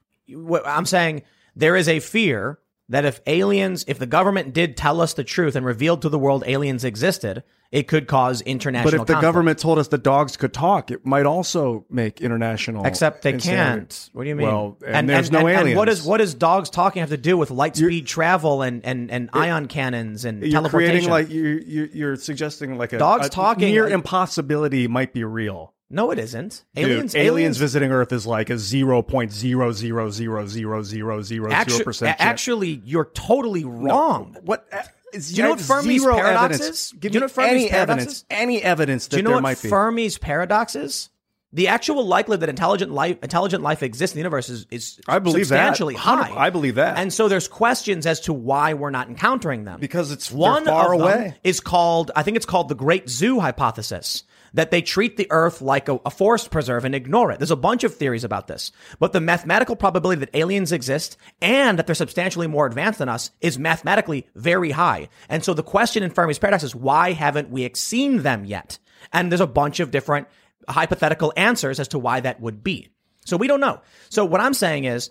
I'm 0.65 0.86
saying 0.86 1.23
there 1.57 1.77
is 1.77 1.89
a 1.89 2.01
fear 2.01 2.59
that 2.90 3.05
if 3.05 3.20
aliens, 3.27 3.85
if 3.86 3.98
the 3.98 4.07
government 4.07 4.52
did 4.52 4.77
tell 4.77 5.01
us 5.01 5.15
the 5.15 5.24
truth 5.24 5.55
and 5.55 5.65
revealed 5.65 6.02
to 6.02 6.09
the 6.09 6.19
world 6.19 6.43
aliens 6.47 6.85
existed, 6.85 7.44
it 7.70 7.86
could 7.86 8.09
cause 8.09 8.40
international. 8.40 8.90
But 8.90 9.01
if 9.01 9.07
the 9.07 9.20
government 9.20 9.61
told 9.61 9.78
us 9.78 9.86
the 9.86 9.97
dogs 9.97 10.36
could 10.36 10.52
talk, 10.52 10.90
it 10.90 11.07
might 11.07 11.24
also 11.24 11.86
make 11.89 12.20
international. 12.20 12.85
Except 12.85 13.23
they 13.23 13.35
insanity. 13.35 13.81
can't. 13.81 14.11
What 14.12 14.24
do 14.24 14.28
you 14.28 14.35
mean? 14.35 14.48
Well, 14.48 14.77
and, 14.85 15.09
there's 15.09 15.31
no 15.31 15.47
and, 15.47 15.48
aliens. 15.51 15.69
And 15.69 15.78
what 15.78 15.89
is 15.89 16.02
what 16.02 16.19
does 16.19 16.35
dogs 16.35 16.69
talking 16.69 16.98
have 16.98 17.11
to 17.11 17.16
do 17.16 17.39
with 17.39 17.52
light 17.52 17.77
speed 17.77 18.09
travel 18.09 18.62
and, 18.62 18.85
and, 18.85 19.09
and 19.09 19.31
ion 19.32 19.69
cannons 19.69 20.24
and 20.24 20.43
you're 20.43 20.51
teleportation? 20.51 21.09
creating 21.09 21.11
like 21.11 21.31
you're, 21.31 21.61
you're 21.61 21.86
you're 21.86 22.16
suggesting 22.16 22.77
like 22.77 22.93
a 22.93 22.98
Dogs 22.98 23.28
a 23.28 23.31
talking, 23.31 23.69
near 23.69 23.85
like- 23.85 23.93
impossibility 23.93 24.89
might 24.89 25.12
be 25.12 25.23
real. 25.23 25.74
No, 25.91 26.11
it 26.12 26.19
isn't. 26.19 26.65
Dude, 26.75 26.85
Aliens, 26.87 27.15
aliens, 27.17 27.57
visiting 27.59 27.91
Earth 27.91 28.12
is 28.12 28.27
like 28.27 28.49
a 28.51 28.57
zero 28.59 29.03
point 29.03 29.33
zero 29.33 29.73
zero 29.73 30.09
zero 30.11 30.47
zero 30.47 30.83
zero 30.83 31.23
zero 31.23 31.51
zero 31.51 31.85
percent. 31.85 32.17
actually, 32.21 32.81
you're 32.85 33.11
totally 33.12 33.65
wrong. 33.65 34.37
what? 34.43 34.67
uh, 34.73 34.83
Do 35.12 35.19
you 35.35 35.43
know 35.43 35.51
what 35.51 35.59
Fermi's 35.59 36.05
paradox 36.05 36.55
evidence. 36.57 36.61
is? 36.69 36.93
Give 36.93 37.01
Do 37.01 37.07
you 37.07 37.11
me 37.11 37.21
know 37.21 37.25
what 37.27 37.33
Fermi's 37.33 37.51
any 37.62 37.69
paradox 37.69 37.91
evidence? 37.93 38.12
is? 38.17 38.25
Any 38.31 38.62
evidence 38.62 39.05
that 39.07 39.11
Do 39.11 39.17
you 39.17 39.23
know 39.25 39.29
there 39.31 39.37
what 39.39 39.43
might 39.43 39.62
be? 39.62 39.69
Fermi's 39.69 40.19
paradox 40.19 40.77
is? 40.77 41.11
The 41.53 41.67
actual 41.67 42.07
likelihood 42.07 42.43
that 42.43 42.49
intelligent 42.49 42.93
life, 42.93 43.19
intelligent 43.25 43.61
life 43.65 43.83
exists 43.83 44.15
in 44.15 44.19
the 44.19 44.21
universe 44.21 44.49
is, 44.49 44.67
is 44.71 45.01
I 45.09 45.19
believe 45.19 45.49
that. 45.49 45.57
substantially 45.57 45.95
high. 45.97 46.33
I 46.33 46.49
believe 46.51 46.77
that. 46.77 46.97
And 46.97 47.12
so 47.12 47.27
there's 47.27 47.49
questions 47.49 48.07
as 48.07 48.21
to 48.21 48.33
why 48.33 48.75
we're 48.75 48.91
not 48.91 49.09
encountering 49.09 49.65
them. 49.65 49.81
Because 49.81 50.12
it's- 50.12 50.31
one 50.31 50.65
far 50.65 50.95
of 50.95 51.01
them 51.01 51.09
away. 51.09 51.39
is 51.43 51.59
called, 51.59 52.12
I 52.15 52.23
think 52.23 52.37
it's 52.37 52.47
called 52.47 52.69
the 52.69 52.77
Great 52.77 53.11
Zoo 53.11 53.41
hypothesis. 53.41 54.23
That 54.55 54.70
they 54.70 54.82
treat 54.82 55.16
the 55.16 55.28
Earth 55.31 55.62
like 55.62 55.89
a, 55.89 56.01
a 56.05 56.10
forest 56.10 56.51
preserve 56.51 56.85
and 56.85 56.94
ignore 56.94 57.31
it. 57.31 57.39
There's 57.39 57.51
a 57.51 57.56
bunch 57.56 57.85
of 57.85 57.94
theories 57.94 58.24
about 58.24 58.47
this, 58.48 58.72
but 58.98 59.12
the 59.12 59.20
mathematical 59.20 59.77
probability 59.77 60.20
that 60.20 60.35
aliens 60.35 60.72
exist 60.72 61.16
and 61.40 61.78
that 61.78 61.86
they're 61.86 61.94
substantially 61.94 62.47
more 62.47 62.66
advanced 62.66 62.98
than 62.98 63.09
us 63.09 63.31
is 63.40 63.59
mathematically 63.59 64.27
very 64.35 64.70
high. 64.70 65.09
And 65.28 65.44
so 65.44 65.55
the 65.55 65.62
question 65.62 66.02
in 66.02 66.10
Fermi's 66.10 66.39
paradox 66.39 66.62
is 66.62 66.74
why 66.74 67.12
haven't 67.12 67.51
we 67.51 67.70
seen 67.74 68.22
them 68.22 68.44
yet? 68.44 68.78
And 69.12 69.31
there's 69.31 69.40
a 69.40 69.47
bunch 69.47 69.81
of 69.81 69.90
different 69.90 70.28
hypothetical 70.68 71.32
answers 71.36 71.81
as 71.81 71.89
to 71.89 71.98
why 71.98 72.20
that 72.20 72.40
would 72.40 72.62
be. 72.62 72.89
So 73.24 73.36
we 73.36 73.47
don't 73.47 73.60
know. 73.60 73.81
So 74.09 74.24
what 74.24 74.40
I'm 74.40 74.55
saying 74.55 74.85
is, 74.85 75.10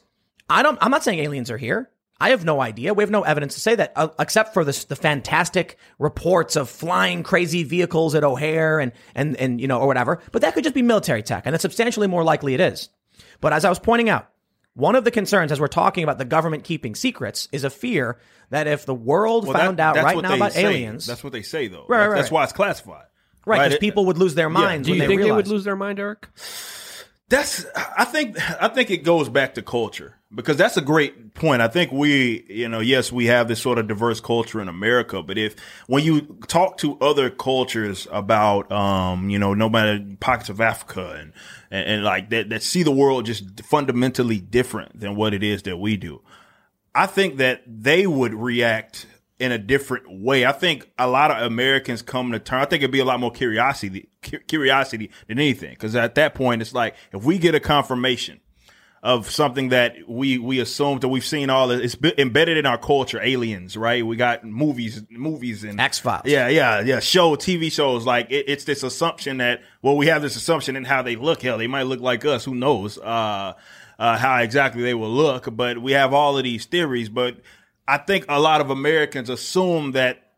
I 0.49 0.63
don't. 0.63 0.77
I'm 0.81 0.91
not 0.91 1.03
saying 1.03 1.19
aliens 1.19 1.51
are 1.51 1.57
here. 1.57 1.89
I 2.21 2.31
have 2.31 2.43
no 2.43 2.59
idea. 2.61 2.93
We 2.93 3.01
have 3.03 3.09
no 3.11 3.23
evidence 3.23 3.53
to 3.53 3.59
say 3.61 3.75
that, 3.75 3.93
uh, 3.95 4.09
except 4.19 4.53
for 4.53 4.65
this, 4.65 4.83
the 4.85 4.95
fantastic 4.95 5.77
reports 5.99 6.55
of 6.57 6.69
flying 6.69 7.23
crazy 7.23 7.63
vehicles 7.63 8.13
at 8.15 8.23
O'Hare 8.23 8.79
and 8.79 8.91
and 9.15 9.35
and 9.37 9.61
you 9.61 9.67
know 9.67 9.79
or 9.79 9.87
whatever. 9.87 10.19
But 10.31 10.41
that 10.41 10.53
could 10.53 10.63
just 10.63 10.75
be 10.75 10.81
military 10.81 11.23
tech, 11.23 11.43
and 11.45 11.55
it's 11.55 11.61
substantially 11.61 12.07
more 12.07 12.23
likely 12.23 12.53
it 12.53 12.59
is. 12.59 12.89
But 13.41 13.53
as 13.53 13.63
I 13.63 13.69
was 13.69 13.79
pointing 13.79 14.09
out, 14.09 14.27
one 14.73 14.95
of 14.95 15.03
the 15.05 15.11
concerns 15.11 15.51
as 15.51 15.59
we're 15.61 15.67
talking 15.67 16.03
about 16.03 16.17
the 16.17 16.25
government 16.25 16.63
keeping 16.65 16.93
secrets 16.95 17.47
is 17.53 17.63
a 17.63 17.69
fear 17.69 18.17
that 18.49 18.67
if 18.67 18.85
the 18.85 18.93
world 18.95 19.45
Well, 19.45 19.53
that- 19.53 19.59
found 19.59 19.79
out 19.79 19.95
right 19.95 20.21
now 20.21 20.35
about 20.35 20.53
say. 20.53 20.63
aliens, 20.65 21.05
That's 21.05 21.23
what 21.23 21.31
they 21.33 21.41
say, 21.41 21.67
though. 21.67 21.85
Right, 21.87 21.99
That's- 21.99 22.09
right, 22.09 22.15
That's 22.17 22.25
right. 22.25 22.31
why 22.35 22.43
it's 22.43 22.53
classified. 22.53 23.05
right, 23.45 23.59
because 23.59 23.73
It- 23.75 23.79
people 23.81 24.05
would 24.07 24.17
lose 24.17 24.35
their 24.35 24.49
minds. 24.49 24.87
Do 24.87 24.91
when 24.91 24.97
you 24.97 25.01
they 25.03 25.07
think 25.07 25.21
they 25.21 25.31
would 25.31 25.47
lose 25.47 25.63
their 25.63 25.75
mind, 25.77 25.99
Eric? 25.99 26.27
That's 27.29 27.63
I 27.75 28.05
think 28.05 28.37
I 28.61 28.69
think 28.69 28.89
it 28.89 29.03
goes 29.03 29.29
back 29.29 29.53
to 29.53 29.61
culture 29.61 30.15
because 30.33 30.57
that's 30.57 30.77
a 30.77 30.81
great 30.81 31.35
point. 31.35 31.61
I 31.61 31.67
think 31.67 31.91
we, 31.91 32.43
you 32.49 32.67
know, 32.67 32.79
yes, 32.79 33.11
we 33.11 33.27
have 33.27 33.47
this 33.47 33.61
sort 33.61 33.77
of 33.77 33.87
diverse 33.87 34.19
culture 34.19 34.59
in 34.59 34.67
America, 34.67 35.21
but 35.21 35.37
if 35.37 35.55
when 35.85 36.03
you 36.03 36.21
talk 36.47 36.77
to 36.79 36.97
other 36.99 37.29
cultures 37.29 38.07
about, 38.11 38.71
um, 38.71 39.29
you 39.29 39.37
know, 39.37 39.53
no 39.53 39.69
matter 39.69 40.03
pockets 40.19 40.49
of 40.49 40.59
Africa 40.59 41.17
and 41.19 41.33
and, 41.69 41.87
and 41.87 42.03
like 42.03 42.31
that 42.31 42.49
that 42.49 42.63
see 42.63 42.81
the 42.81 42.91
world 42.91 43.27
just 43.27 43.61
fundamentally 43.61 44.39
different 44.39 44.99
than 44.99 45.15
what 45.15 45.35
it 45.35 45.43
is 45.43 45.61
that 45.63 45.77
we 45.77 45.97
do, 45.97 46.21
I 46.95 47.05
think 47.05 47.37
that 47.37 47.61
they 47.67 48.07
would 48.07 48.33
react 48.33 49.05
in 49.39 49.51
a 49.51 49.57
different 49.57 50.05
way. 50.21 50.45
I 50.45 50.51
think 50.51 50.91
a 50.99 51.07
lot 51.07 51.31
of 51.31 51.41
Americans 51.41 52.01
come 52.01 52.31
to 52.33 52.39
terms. 52.39 52.65
I 52.65 52.69
think 52.69 52.83
it'd 52.83 52.91
be 52.91 52.99
a 52.99 53.05
lot 53.05 53.19
more 53.19 53.31
curiosity, 53.31 54.09
curiosity 54.47 55.09
than 55.27 55.39
anything. 55.39 55.71
Because 55.71 55.95
at 55.95 56.15
that 56.15 56.35
point, 56.35 56.61
it's 56.61 56.73
like 56.73 56.95
if 57.13 57.23
we 57.23 57.37
get 57.37 57.55
a 57.55 57.59
confirmation 57.59 58.41
of 59.01 59.29
something 59.29 59.69
that 59.69 59.95
we 60.09 60.37
we 60.37 60.59
assume 60.59 60.99
that 60.99 61.07
we've 61.07 61.25
seen 61.25 61.49
all 61.49 61.69
this, 61.69 61.95
it's 61.95 62.19
embedded 62.19 62.57
in 62.57 62.65
our 62.65 62.77
culture. 62.77 63.21
Aliens, 63.21 63.77
right? 63.77 64.05
We 64.05 64.17
got 64.17 64.43
movies, 64.43 65.03
movies 65.09 65.63
and 65.63 65.79
X-Files. 65.79 66.25
Yeah, 66.25 66.49
yeah, 66.49 66.81
yeah. 66.81 66.99
Show 66.99 67.37
TV 67.37 67.71
shows 67.71 68.05
like 68.05 68.29
it, 68.29 68.49
it's 68.49 68.65
this 68.65 68.83
assumption 68.83 69.37
that 69.37 69.61
well, 69.81 69.95
we 69.95 70.07
have 70.07 70.21
this 70.21 70.35
assumption 70.35 70.75
in 70.75 70.83
how 70.83 71.01
they 71.01 71.15
look. 71.15 71.41
Hell, 71.41 71.57
they 71.57 71.67
might 71.67 71.83
look 71.83 72.01
like 72.01 72.25
us. 72.25 72.43
Who 72.43 72.55
knows? 72.55 72.97
Uh, 72.97 73.53
uh, 73.97 74.17
how 74.17 74.37
exactly 74.37 74.81
they 74.81 74.93
will 74.93 75.11
look, 75.11 75.53
but 75.55 75.77
we 75.81 75.91
have 75.91 76.13
all 76.13 76.37
of 76.37 76.43
these 76.43 76.65
theories. 76.65 77.09
But 77.09 77.37
I 77.89 77.97
think 77.97 78.25
a 78.29 78.39
lot 78.39 78.61
of 78.61 78.69
Americans 78.69 79.29
assume 79.29 79.93
that 79.93 80.31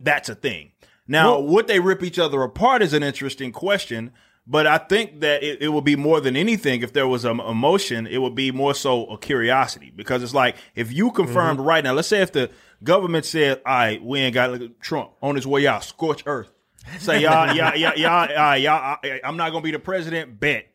that's 0.00 0.28
a 0.28 0.34
thing. 0.34 0.72
Now, 1.06 1.38
would 1.38 1.66
they 1.66 1.78
rip 1.78 2.02
each 2.02 2.18
other 2.18 2.42
apart 2.42 2.82
is 2.82 2.92
an 2.92 3.02
interesting 3.02 3.52
question, 3.52 4.12
but 4.46 4.66
I 4.66 4.78
think 4.78 5.20
that 5.20 5.42
it, 5.42 5.62
it 5.62 5.68
would 5.68 5.84
be 5.84 5.94
more 5.94 6.20
than 6.20 6.36
anything 6.36 6.82
if 6.82 6.92
there 6.92 7.06
was 7.06 7.24
an 7.24 7.38
emotion, 7.38 8.06
it 8.06 8.18
would 8.18 8.34
be 8.34 8.50
more 8.50 8.74
so 8.74 9.06
a 9.06 9.18
curiosity 9.18 9.92
because 9.94 10.22
it's 10.22 10.34
like 10.34 10.56
if 10.74 10.92
you 10.92 11.12
confirmed 11.12 11.60
right 11.60 11.84
now, 11.84 11.92
let's 11.92 12.08
say 12.08 12.22
if 12.22 12.32
the 12.32 12.50
government 12.82 13.24
said, 13.24 13.60
"All 13.64 13.74
right, 13.74 14.02
we 14.02 14.20
ain't 14.20 14.34
got 14.34 14.58
Trump 14.80 15.12
on 15.22 15.36
his 15.36 15.46
way 15.46 15.66
out, 15.66 15.84
scorch 15.84 16.22
earth." 16.26 16.48
Say 16.98 17.22
y'all, 17.22 17.54
y'all, 17.54 17.76
y'all, 17.76 17.96
y'all, 17.96 18.36
uh, 18.36 18.54
y'all, 18.54 18.98
I, 19.04 19.20
I'm 19.22 19.36
not 19.36 19.50
gonna 19.50 19.62
be 19.62 19.70
the 19.70 19.78
president. 19.78 20.40
Bet. 20.40 20.66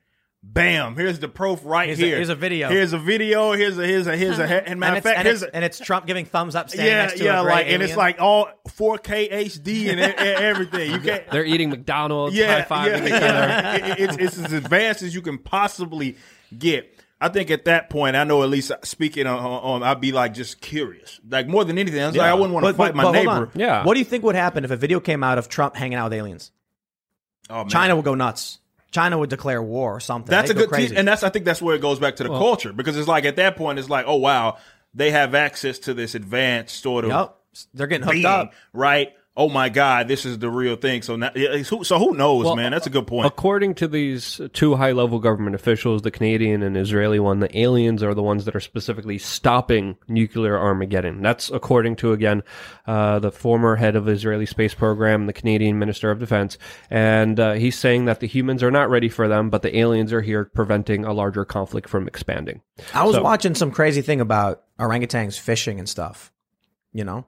Bam! 0.44 0.96
Here's 0.96 1.20
the 1.20 1.28
proof 1.28 1.62
right 1.64 1.88
Here's 1.88 2.00
a- 2.00 2.06
here. 2.06 2.16
here's 2.16 2.30
a 2.30 2.36
video. 2.36 2.70
Here's 2.70 2.94
a 2.94 2.98
video. 2.98 3.52
Here's 3.54 3.78
a 3.78 3.86
here's 3.86 4.08
a 4.08 4.16
here's 4.16 4.40
a. 4.40 4.44
And 4.70 4.80
matter 4.80 4.96
and 4.96 4.98
of 4.98 4.98
it's, 4.98 5.04
fact, 5.04 5.18
and, 5.18 5.28
here's 5.28 5.42
it's, 5.44 5.52
a, 5.52 5.56
and 5.56 5.66
it's 5.66 5.80
Trump 5.80 6.06
giving 6.06 6.26
thumbs 6.26 6.56
up, 6.56 6.70
standing 6.70 6.88
yeah, 6.92 7.02
next 7.02 7.18
to 7.18 7.24
yeah, 7.24 7.40
a 7.40 7.44
gray 7.44 7.52
like, 7.54 7.68
and 7.68 7.84
it's 7.84 7.96
like 7.98 8.22
all 8.22 8.48
4K 8.70 9.32
HD 9.32 9.90
and 9.90 10.00
e- 10.00 10.04
everything. 10.04 10.92
You 10.92 11.00
can't. 11.00 11.30
They're 11.32 11.44
eating 11.46 11.70
McDonald's, 11.72 12.36
yeah, 12.36 12.64
high 12.64 12.88
fiving 12.90 13.00
yeah, 13.00 13.06
each 13.08 13.12
other. 13.14 13.24
yeah. 13.24 13.76
It- 13.76 14.00
it's, 14.00 14.18
it's 14.18 14.38
as 14.46 14.54
advanced 14.54 15.02
as 15.02 15.14
you 15.14 15.22
can 15.22 15.38
possibly 15.40 16.16
get. 16.58 16.94
I 17.20 17.30
think 17.30 17.50
at 17.50 17.66
that 17.66 17.90
point, 17.90 18.16
I 18.16 18.24
know 18.24 18.44
at 18.44 18.50
least 18.50 18.72
speaking 18.84 19.26
on, 19.26 19.40
on 19.40 19.84
I'd 19.84 20.00
be 20.00 20.12
like 20.12 20.36
just 20.36 20.62
curious, 20.62 21.20
like 21.28 21.48
more 21.48 21.66
than 21.66 21.80
anything. 21.80 22.00
I 22.02 22.08
was 22.08 22.16
like, 22.16 22.30
I 22.30 22.34
wouldn't 22.36 22.54
want 22.54 22.68
to 22.68 22.74
fight 22.74 22.94
my 22.94 23.04
hold 23.04 23.16
neighbor. 23.16 23.50
Yeah. 23.56 23.84
What 23.84 23.96
do 23.96 24.00
you 24.00 24.06
think 24.06 24.24
would 24.24 24.36
happen 24.36 24.64
if 24.64 24.70
a 24.70 24.78
video 24.78 25.00
came 25.00 25.24
out 25.24 25.40
of 25.40 25.50
Trump 25.50 25.76
hanging 25.76 25.98
out 25.98 26.12
with 26.12 26.14
aliens? 26.14 26.52
Oh, 27.50 27.56
man. 27.64 27.70
China 27.70 27.96
would 27.96 28.06
go 28.06 28.14
nuts. 28.14 28.60
China 28.98 29.18
would 29.20 29.30
declare 29.30 29.62
war 29.62 29.96
or 29.96 30.00
something. 30.00 30.32
That's 30.32 30.48
They'd 30.48 30.54
a 30.58 30.60
go 30.60 30.62
good, 30.62 30.70
crazy. 30.70 30.96
and 30.96 31.08
that's 31.08 31.22
I 31.22 31.30
think 31.30 31.46
that's 31.46 31.62
where 31.62 31.76
it 31.76 31.82
goes 31.82 32.00
back 32.00 32.16
to 32.16 32.24
the 32.24 32.30
culture 32.30 32.74
because 32.74 32.98
it's 32.98 33.08
like 33.08 33.26
at 33.26 33.36
that 33.36 33.56
point, 33.56 33.78
it's 33.78 33.90
like, 33.90 34.06
oh 34.08 34.16
wow, 34.16 34.58
they 34.96 35.12
have 35.12 35.36
access 35.36 35.78
to 35.80 35.94
this 35.94 36.16
advanced 36.16 36.82
sort 36.82 37.06
of 37.06 37.12
Yep. 37.12 37.34
They're 37.74 37.88
getting 37.88 38.04
hooked 38.06 38.14
being, 38.16 38.26
up. 38.26 38.54
right? 38.74 39.14
Oh 39.40 39.50
my 39.50 39.70
God, 39.70 40.08
this 40.08 40.26
is 40.26 40.40
the 40.40 40.50
real 40.50 40.76
thing. 40.78 41.04
So 41.04 41.16
now, 41.16 41.30
who- 41.30 41.84
so 41.84 42.00
who 42.00 42.16
knows, 42.16 42.46
Well, 42.46 42.56
man? 42.56 42.72
That's 42.72 42.88
a 42.88 42.90
good 42.90 43.06
point. 43.06 43.28
According 43.28 43.76
to 43.76 43.88
these 43.88 44.42
two 44.52 44.76
high 44.78 44.94
level 44.94 45.20
government 45.20 45.54
officials, 45.54 46.02
the 46.02 46.10
Canadian 46.10 46.64
and 46.64 46.76
Israeli 46.76 47.20
one, 47.20 47.40
the 47.40 47.56
aliens 47.56 48.02
are 48.02 48.16
the 48.16 48.24
ones 48.24 48.46
that 48.46 48.56
are 48.56 48.60
specifically 48.60 49.20
stopping 49.20 49.96
nuclear 50.08 50.58
Armageddon. 50.58 51.22
That's 51.22 51.52
according 51.52 51.98
to, 51.98 52.14
again, 52.14 52.42
uh, 52.88 53.20
the 53.20 53.32
former 53.32 53.76
head 53.76 53.96
of 53.96 54.06
the 54.06 54.14
Israeli 54.14 54.48
space 54.48 54.74
program, 54.74 55.28
the 55.28 55.34
Canadian 55.34 55.78
Minister 55.78 56.10
of 56.10 56.18
Defense. 56.18 56.58
And 56.90 57.40
uh, 57.40 57.54
he's 57.54 57.78
saying 57.78 58.06
that 58.06 58.20
the 58.22 58.28
humans 58.28 58.64
are 58.64 58.72
not 58.72 58.90
ready 58.90 59.08
for 59.08 59.28
them, 59.28 59.52
but 59.52 59.62
the 59.62 59.78
aliens 59.78 60.12
are 60.14 60.22
here 60.22 60.46
preventing 60.46 61.06
a 61.06 61.14
larger 61.14 61.46
conflict 61.46 61.88
from 61.90 62.08
expanding. 62.08 62.62
I 62.92 63.04
was 63.06 63.16
So- 63.18 63.22
watching 63.22 63.54
some 63.54 63.70
crazy 63.70 64.02
thing 64.02 64.20
about 64.20 64.64
orangutans 64.80 65.40
fishing 65.40 65.78
and 65.78 65.88
stuff. 65.88 66.32
You 66.92 67.04
know, 67.04 67.28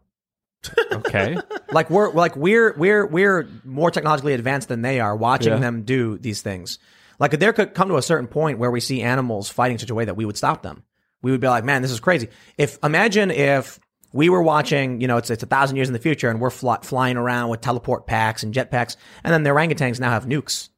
Okay. 0.91 1.37
like 1.71 1.89
we're 1.89 2.11
like 2.11 2.35
we're 2.35 2.73
we're 2.77 3.05
we're 3.05 3.47
more 3.63 3.91
technologically 3.91 4.33
advanced 4.33 4.67
than 4.67 4.81
they 4.81 4.99
are. 4.99 5.15
Watching 5.15 5.53
Yeah. 5.53 5.59
them 5.59 5.83
do 5.83 6.17
these 6.17 6.41
things, 6.41 6.79
like 7.19 7.31
there 7.39 7.53
could 7.53 7.73
come 7.73 7.87
to 7.89 7.97
a 7.97 8.01
certain 8.01 8.27
point 8.27 8.59
where 8.59 8.71
we 8.71 8.79
see 8.79 9.01
animals 9.01 9.49
fighting 9.49 9.77
such 9.77 9.89
a 9.89 9.95
way 9.95 10.05
that 10.05 10.15
we 10.15 10.25
would 10.25 10.37
stop 10.37 10.61
them. 10.63 10.83
We 11.21 11.31
would 11.31 11.41
be 11.41 11.47
like, 11.47 11.63
man, 11.63 11.81
this 11.81 11.91
is 11.91 11.99
crazy. 11.99 12.29
If 12.57 12.77
imagine 12.83 13.31
if 13.31 13.79
we 14.11 14.29
were 14.29 14.41
watching, 14.41 15.01
you 15.01 15.07
know, 15.07 15.17
it's 15.17 15.29
it's 15.29 15.43
a 15.43 15.47
thousand 15.47 15.75
years 15.77 15.87
in 15.89 15.93
the 15.93 15.99
future, 15.99 16.29
and 16.29 16.39
we're 16.41 16.49
fly, 16.49 16.77
flying 16.81 17.17
around 17.17 17.49
with 17.49 17.61
teleport 17.61 18.07
packs 18.07 18.43
and 18.43 18.53
jetpacks, 18.53 18.95
and 19.23 19.33
then 19.33 19.43
the 19.43 19.49
orangutans 19.51 19.99
now 19.99 20.09
have 20.11 20.25
nukes. 20.25 20.69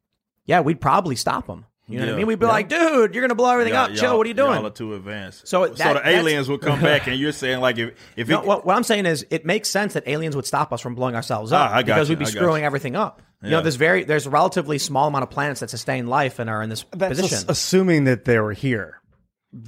Yeah, 0.46 0.62
we'd 0.62 0.82
probably 0.82 1.16
stop 1.16 1.48
them. 1.48 1.66
You 1.88 2.00
know 2.00 2.06
what 2.06 2.14
I 2.14 2.18
mean? 2.20 2.28
We'd 2.28 2.40
be 2.40 2.46
like, 2.46 2.70
dude, 2.70 3.14
you're 3.14 3.22
gonna 3.22 3.36
blow 3.36 3.52
everything 3.52 3.74
Y'all- 3.74 3.86
up. 3.86 3.96
Chill. 3.96 4.04
y'all- 4.10 4.18
What 4.18 4.26
are 4.26 4.30
you 4.30 4.34
doing? 4.34 4.54
Y'all 4.54 4.68
are 4.68 4.70
too 4.70 4.94
advanced. 4.94 5.48
So 5.48 5.74
so 5.76 5.94
the 5.94 6.08
aliens 6.08 6.48
would 6.48 6.62
come 6.62 6.80
back, 6.80 7.08
and 7.10 7.20
you're 7.20 7.32
saying 7.34 7.60
like 7.60 7.78
if 7.78 7.94
if 8.16 8.28
No, 8.30 8.40
it, 8.42 8.46
what, 8.48 8.66
what 8.66 8.78
I'm 8.78 8.84
saying 8.84 9.06
is, 9.08 9.26
it 9.30 9.46
makes 9.46 9.68
sense 9.70 9.94
that 9.94 10.08
aliens 10.08 10.36
would 10.36 10.46
stop 10.46 10.72
us 10.72 10.80
from 10.80 10.96
blowing 10.96 11.16
ourselves 11.16 11.52
up 11.52 11.72
Ah, 11.72 11.82
because 11.82 12.08
you, 12.08 12.14
we'd 12.14 12.20
be 12.20 12.26
I 12.26 12.30
screwing 12.30 12.62
you. 12.62 12.66
everything 12.66 12.96
up. 12.96 13.22
You 13.44 13.50
know, 13.50 13.62
there's 13.62 13.76
very 13.76 14.04
there's 14.04 14.28
a 14.28 14.30
relatively 14.30 14.78
small 14.78 15.08
amount 15.08 15.24
of 15.24 15.32
planets 15.32 15.60
that 15.62 15.70
sustain 15.72 16.08
life 16.08 16.38
and 16.40 16.50
are 16.50 16.62
in 16.62 16.70
this 16.70 16.86
That's 16.96 17.18
position. 17.20 17.38
ass- 17.40 17.46
assuming 17.50 18.04
that 18.06 18.24
they 18.26 18.40
were 18.40 18.54
here, 18.54 19.02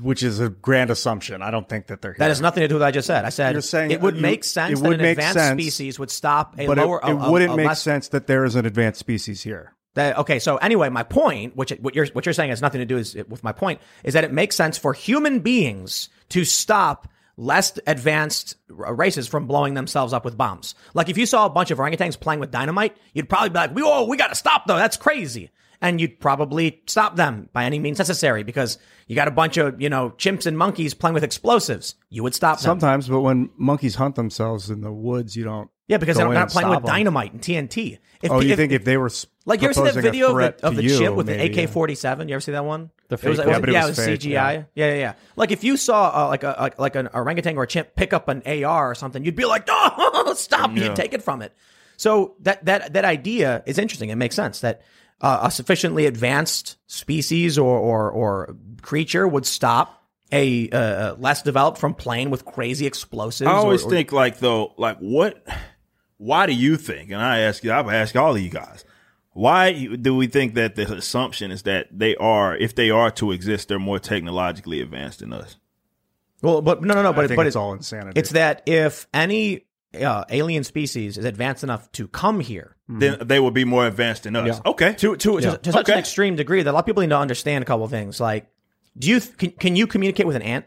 which 0.01 0.21
is 0.23 0.39
a 0.39 0.47
grand 0.49 0.91
assumption. 0.91 1.41
I 1.41 1.49
don't 1.51 1.67
think 1.67 1.87
that 1.87 2.01
they're 2.01 2.13
here. 2.13 2.19
that 2.19 2.27
has 2.29 2.39
nothing 2.39 2.61
to 2.61 2.67
do 2.67 2.75
with 2.75 2.83
what 2.83 2.87
I 2.87 2.91
just 2.91 3.07
said. 3.07 3.25
I 3.25 3.29
said 3.29 3.53
You're 3.53 3.61
saying 3.63 3.89
it 3.91 3.99
would 3.99 4.15
you- 4.17 4.21
make 4.21 4.43
sense 4.43 4.79
it 4.79 4.83
that 4.83 4.87
would 4.87 4.99
an 4.99 5.01
make 5.01 5.17
advanced 5.17 5.39
sense, 5.39 5.59
species 5.61 5.97
would 5.99 6.11
stop 6.11 6.53
a 6.59 6.67
but 6.67 6.77
it, 6.77 6.81
lower. 6.85 6.99
it 7.03 7.09
a- 7.09 7.17
a- 7.17 7.31
wouldn't 7.31 7.51
a 7.53 7.57
make 7.57 7.65
less- 7.67 7.81
sense 7.81 8.07
that 8.09 8.27
there 8.27 8.45
is 8.45 8.55
an 8.55 8.65
advanced 8.67 8.99
species 8.99 9.41
here. 9.41 9.73
That, 9.95 10.17
okay, 10.19 10.39
so 10.39 10.57
anyway, 10.57 10.89
my 10.89 11.03
point, 11.03 11.55
which 11.55 11.71
what 11.81 11.93
you're 11.95 12.07
what 12.07 12.25
you're 12.25 12.33
saying 12.33 12.49
has 12.49 12.61
nothing 12.61 12.79
to 12.79 12.85
do 12.85 12.97
is, 12.97 13.15
with 13.29 13.43
my 13.43 13.51
point, 13.51 13.79
is 14.03 14.13
that 14.15 14.23
it 14.23 14.31
makes 14.31 14.55
sense 14.55 14.77
for 14.77 14.93
human 14.93 15.39
beings 15.39 16.09
to 16.29 16.45
stop 16.45 17.07
less 17.37 17.79
advanced 17.87 18.55
races 18.69 19.27
from 19.27 19.47
blowing 19.47 19.73
themselves 19.73 20.13
up 20.13 20.23
with 20.25 20.37
bombs. 20.37 20.75
Like 20.93 21.09
if 21.09 21.17
you 21.17 21.25
saw 21.25 21.45
a 21.45 21.49
bunch 21.49 21.71
of 21.71 21.77
orangutans 21.79 22.19
playing 22.19 22.39
with 22.39 22.51
dynamite, 22.51 22.95
you'd 23.13 23.29
probably 23.29 23.49
be 23.49 23.55
like, 23.55 23.71
"Whoa, 23.71 24.05
we 24.05 24.15
oh, 24.15 24.17
got 24.17 24.27
to 24.29 24.35
stop 24.35 24.65
though. 24.67 24.77
That's 24.77 24.97
crazy." 24.97 25.49
And 25.81 25.99
you'd 25.99 26.19
probably 26.19 26.81
stop 26.87 27.15
them 27.17 27.49
by 27.51 27.65
any 27.65 27.77
means 27.77 27.97
necessary 27.99 28.43
because 28.43 28.77
you 29.07 29.15
got 29.15 29.27
a 29.27 29.31
bunch 29.31 29.57
of 29.57 29.81
you 29.81 29.89
know 29.89 30.11
chimps 30.17 30.45
and 30.45 30.57
monkeys 30.57 30.93
playing 30.93 31.13
with 31.13 31.23
explosives. 31.23 31.95
You 32.09 32.23
would 32.23 32.33
stop 32.33 32.57
them. 32.59 32.63
Sometimes, 32.63 33.07
but 33.09 33.19
when 33.21 33.49
monkeys 33.57 33.95
hunt 33.95 34.15
themselves 34.15 34.69
in 34.69 34.81
the 34.81 34.91
woods, 34.93 35.35
you 35.35 35.43
don't. 35.43 35.69
yeah, 35.87 35.97
because 35.97 36.17
they're 36.17 36.27
not 36.29 36.49
playing 36.49 36.69
with 36.69 36.77
stop 36.79 36.89
'em. 36.89 36.95
dynamite 36.95 37.33
and 37.33 37.41
TNT. 37.41 37.97
If, 38.21 38.31
Oh, 38.31 38.39
you 38.39 38.51
if- 38.51 38.57
think 38.57 38.71
if 38.71 38.85
they 38.85 38.95
were 38.97 39.09
like 39.45 39.61
you 39.61 39.65
ever 39.69 39.73
see 39.73 39.83
that 39.83 39.95
video 39.95 40.27
of 40.27 40.33
threat 40.33 40.57
the, 40.59 40.67
of 40.67 40.75
the 40.75 40.83
you, 40.83 40.97
chip 40.97 41.13
with 41.15 41.27
maybe, 41.27 41.53
the. 41.53 41.63
AK 41.63 41.69
forty 41.69 41.95
seven? 41.95 42.27
You 42.27 42.35
ever 42.35 42.41
see 42.41 42.53
that 42.53 42.65
one? 42.65 42.91
The 43.09 43.17
fake 43.17 43.25
it 43.25 43.29
was- 43.29 43.39
one. 43.39 43.47
Yeah, 43.49 43.59
but 43.59 43.69
it 43.69 43.73
yeah, 43.73 43.85
was 43.85 43.99
it 43.99 44.01
was 44.01 44.07
fake, 44.07 44.19
CGI. 44.21 44.31
yeah. 44.31 44.51
Yeah. 44.51 44.63
yeah, 44.75 44.93
yeah, 44.95 45.13
Like 45.35 45.51
if 45.51 45.63
you 45.63 45.77
saw 45.77 46.25
uh, 46.25 46.27
like 46.29 46.43
a 46.43 46.55
like, 46.59 46.79
like 46.79 46.95
an 46.95 47.09
orangutan 47.13 47.57
or 47.57 47.63
a 47.63 47.67
chimp 47.67 47.95
pick 47.95 48.13
up 48.13 48.27
an 48.29 48.41
AR 48.45 48.91
or 48.91 48.95
something, 48.95 49.23
you'd 49.25 49.35
be 49.35 49.45
like, 49.45 49.65
"Oh, 49.69 50.33
stop!" 50.37 50.71
Yeah. 50.75 50.85
You'd 50.85 50.95
take 50.95 51.13
it 51.13 51.21
from 51.21 51.41
it. 51.41 51.53
So 51.97 52.35
that 52.41 52.63
that 52.65 52.93
that 52.93 53.05
idea 53.05 53.63
is 53.65 53.77
interesting. 53.77 54.09
It 54.09 54.15
makes 54.15 54.35
sense 54.35 54.61
that 54.61 54.81
uh, 55.21 55.41
a 55.43 55.51
sufficiently 55.51 56.05
advanced 56.05 56.77
species 56.87 57.57
or 57.57 57.77
or, 57.77 58.09
or 58.11 58.55
creature 58.81 59.27
would 59.27 59.45
stop 59.45 60.01
a 60.31 60.69
uh, 60.69 61.15
less 61.15 61.43
developed 61.43 61.77
from 61.77 61.93
playing 61.93 62.29
with 62.31 62.43
crazy 62.45 62.87
explosives. 62.87 63.47
I 63.47 63.53
always 63.53 63.83
or, 63.83 63.87
or- 63.87 63.89
think 63.91 64.11
like 64.11 64.39
though, 64.39 64.73
like 64.77 64.97
what? 64.99 65.45
Why 66.17 66.45
do 66.45 66.53
you 66.53 66.77
think? 66.77 67.11
And 67.11 67.21
I 67.21 67.39
ask 67.39 67.63
you, 67.63 67.73
I've 67.73 67.89
asked 67.89 68.15
all 68.15 68.35
of 68.35 68.41
you 68.41 68.49
guys. 68.49 68.85
Why 69.33 69.85
do 69.95 70.15
we 70.15 70.27
think 70.27 70.53
that 70.53 70.75
the 70.75 70.93
assumption 70.93 71.51
is 71.51 71.63
that 71.63 71.87
they 71.91 72.15
are, 72.17 72.55
if 72.55 72.75
they 72.75 72.91
are 72.91 73.09
to 73.11 73.31
exist, 73.31 73.67
they're 73.67 73.79
more 73.79 73.99
technologically 73.99 74.79
advanced 74.79 75.19
than 75.19 75.33
us? 75.33 75.57
well, 76.41 76.61
but 76.61 76.83
no, 76.83 76.93
no, 76.93 77.01
no. 77.01 77.13
But 77.13 77.35
but 77.35 77.47
it's 77.47 77.55
it- 77.55 77.59
all 77.59 77.73
insanity. 77.73 78.19
It's 78.19 78.31
that 78.31 78.61
if 78.67 79.07
any 79.13 79.65
uh, 79.99 80.25
alien 80.29 80.63
species 80.63 81.17
is 81.17 81.25
advanced 81.25 81.63
enough 81.63 81.91
to 81.93 82.07
come 82.07 82.39
here 82.39 82.75
Then 82.87 83.17
they 83.21 83.39
will 83.39 83.51
be 83.51 83.63
more 83.65 83.87
advanced 83.87 84.23
than 84.23 84.35
us. 84.35 84.47
Yeah. 84.47 84.71
Okay. 84.71 84.93
to 84.95 85.15
to, 85.15 85.39
to, 85.39 85.57
to 85.57 85.71
such 85.71 85.89
an 85.89 85.97
extreme 85.97 86.35
degree 86.35 86.61
that 86.63 86.69
a 86.69 86.73
lot 86.73 86.79
of 86.79 86.85
people 86.85 87.01
need 87.01 87.09
to 87.09 87.17
understand 87.17 87.61
a 87.63 87.65
couple 87.65 87.85
of 87.85 87.91
things. 87.91 88.19
Like, 88.19 88.47
do 88.97 89.09
you 89.09 89.19
th- 89.19 89.37
can, 89.37 89.51
can 89.51 89.75
you 89.75 89.87
communicate 89.87 90.27
with 90.27 90.35
an 90.35 90.41
ant? 90.41 90.65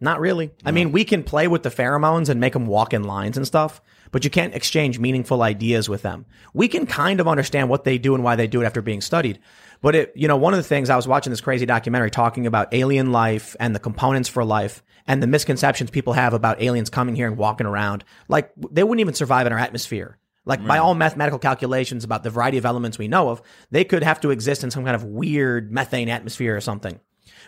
Not 0.00 0.20
really. 0.20 0.50
I 0.64 0.70
mean, 0.70 0.92
we 0.92 1.04
can 1.04 1.22
play 1.22 1.46
with 1.48 1.62
the 1.62 1.70
pheromones 1.70 2.28
and 2.28 2.40
make 2.40 2.52
them 2.52 2.66
walk 2.66 2.92
in 2.92 3.04
lines 3.04 3.36
and 3.36 3.46
stuff, 3.46 3.80
but 4.10 4.24
you 4.24 4.30
can't 4.30 4.54
exchange 4.54 4.98
meaningful 4.98 5.42
ideas 5.42 5.88
with 5.88 6.02
them. 6.02 6.26
We 6.52 6.68
can 6.68 6.86
kind 6.86 7.20
of 7.20 7.28
understand 7.28 7.68
what 7.68 7.84
they 7.84 7.96
do 7.96 8.14
and 8.14 8.24
why 8.24 8.36
they 8.36 8.46
do 8.46 8.60
it 8.60 8.66
after 8.66 8.82
being 8.82 9.00
studied. 9.00 9.38
But 9.80 9.94
it, 9.94 10.12
you 10.16 10.28
know, 10.28 10.36
one 10.36 10.52
of 10.52 10.58
the 10.58 10.64
things 10.64 10.90
I 10.90 10.96
was 10.96 11.06
watching 11.06 11.30
this 11.30 11.40
crazy 11.40 11.64
documentary 11.64 12.10
talking 12.10 12.46
about 12.46 12.74
alien 12.74 13.12
life 13.12 13.54
and 13.60 13.74
the 13.74 13.80
components 13.80 14.28
for 14.28 14.44
life 14.44 14.82
and 15.06 15.22
the 15.22 15.26
misconceptions 15.26 15.90
people 15.90 16.14
have 16.14 16.34
about 16.34 16.60
aliens 16.60 16.90
coming 16.90 17.14
here 17.14 17.28
and 17.28 17.36
walking 17.36 17.66
around. 17.66 18.04
Like 18.28 18.50
they 18.70 18.82
wouldn't 18.82 19.00
even 19.00 19.14
survive 19.14 19.46
in 19.46 19.52
our 19.52 19.58
atmosphere. 19.58 20.18
Like 20.46 20.66
by 20.66 20.78
all 20.78 20.94
mathematical 20.94 21.38
calculations 21.38 22.04
about 22.04 22.22
the 22.22 22.30
variety 22.30 22.58
of 22.58 22.66
elements 22.66 22.98
we 22.98 23.08
know 23.08 23.30
of, 23.30 23.40
they 23.70 23.84
could 23.84 24.02
have 24.02 24.20
to 24.20 24.30
exist 24.30 24.62
in 24.62 24.70
some 24.70 24.84
kind 24.84 24.94
of 24.94 25.04
weird 25.04 25.72
methane 25.72 26.10
atmosphere 26.10 26.54
or 26.54 26.60
something. 26.60 27.00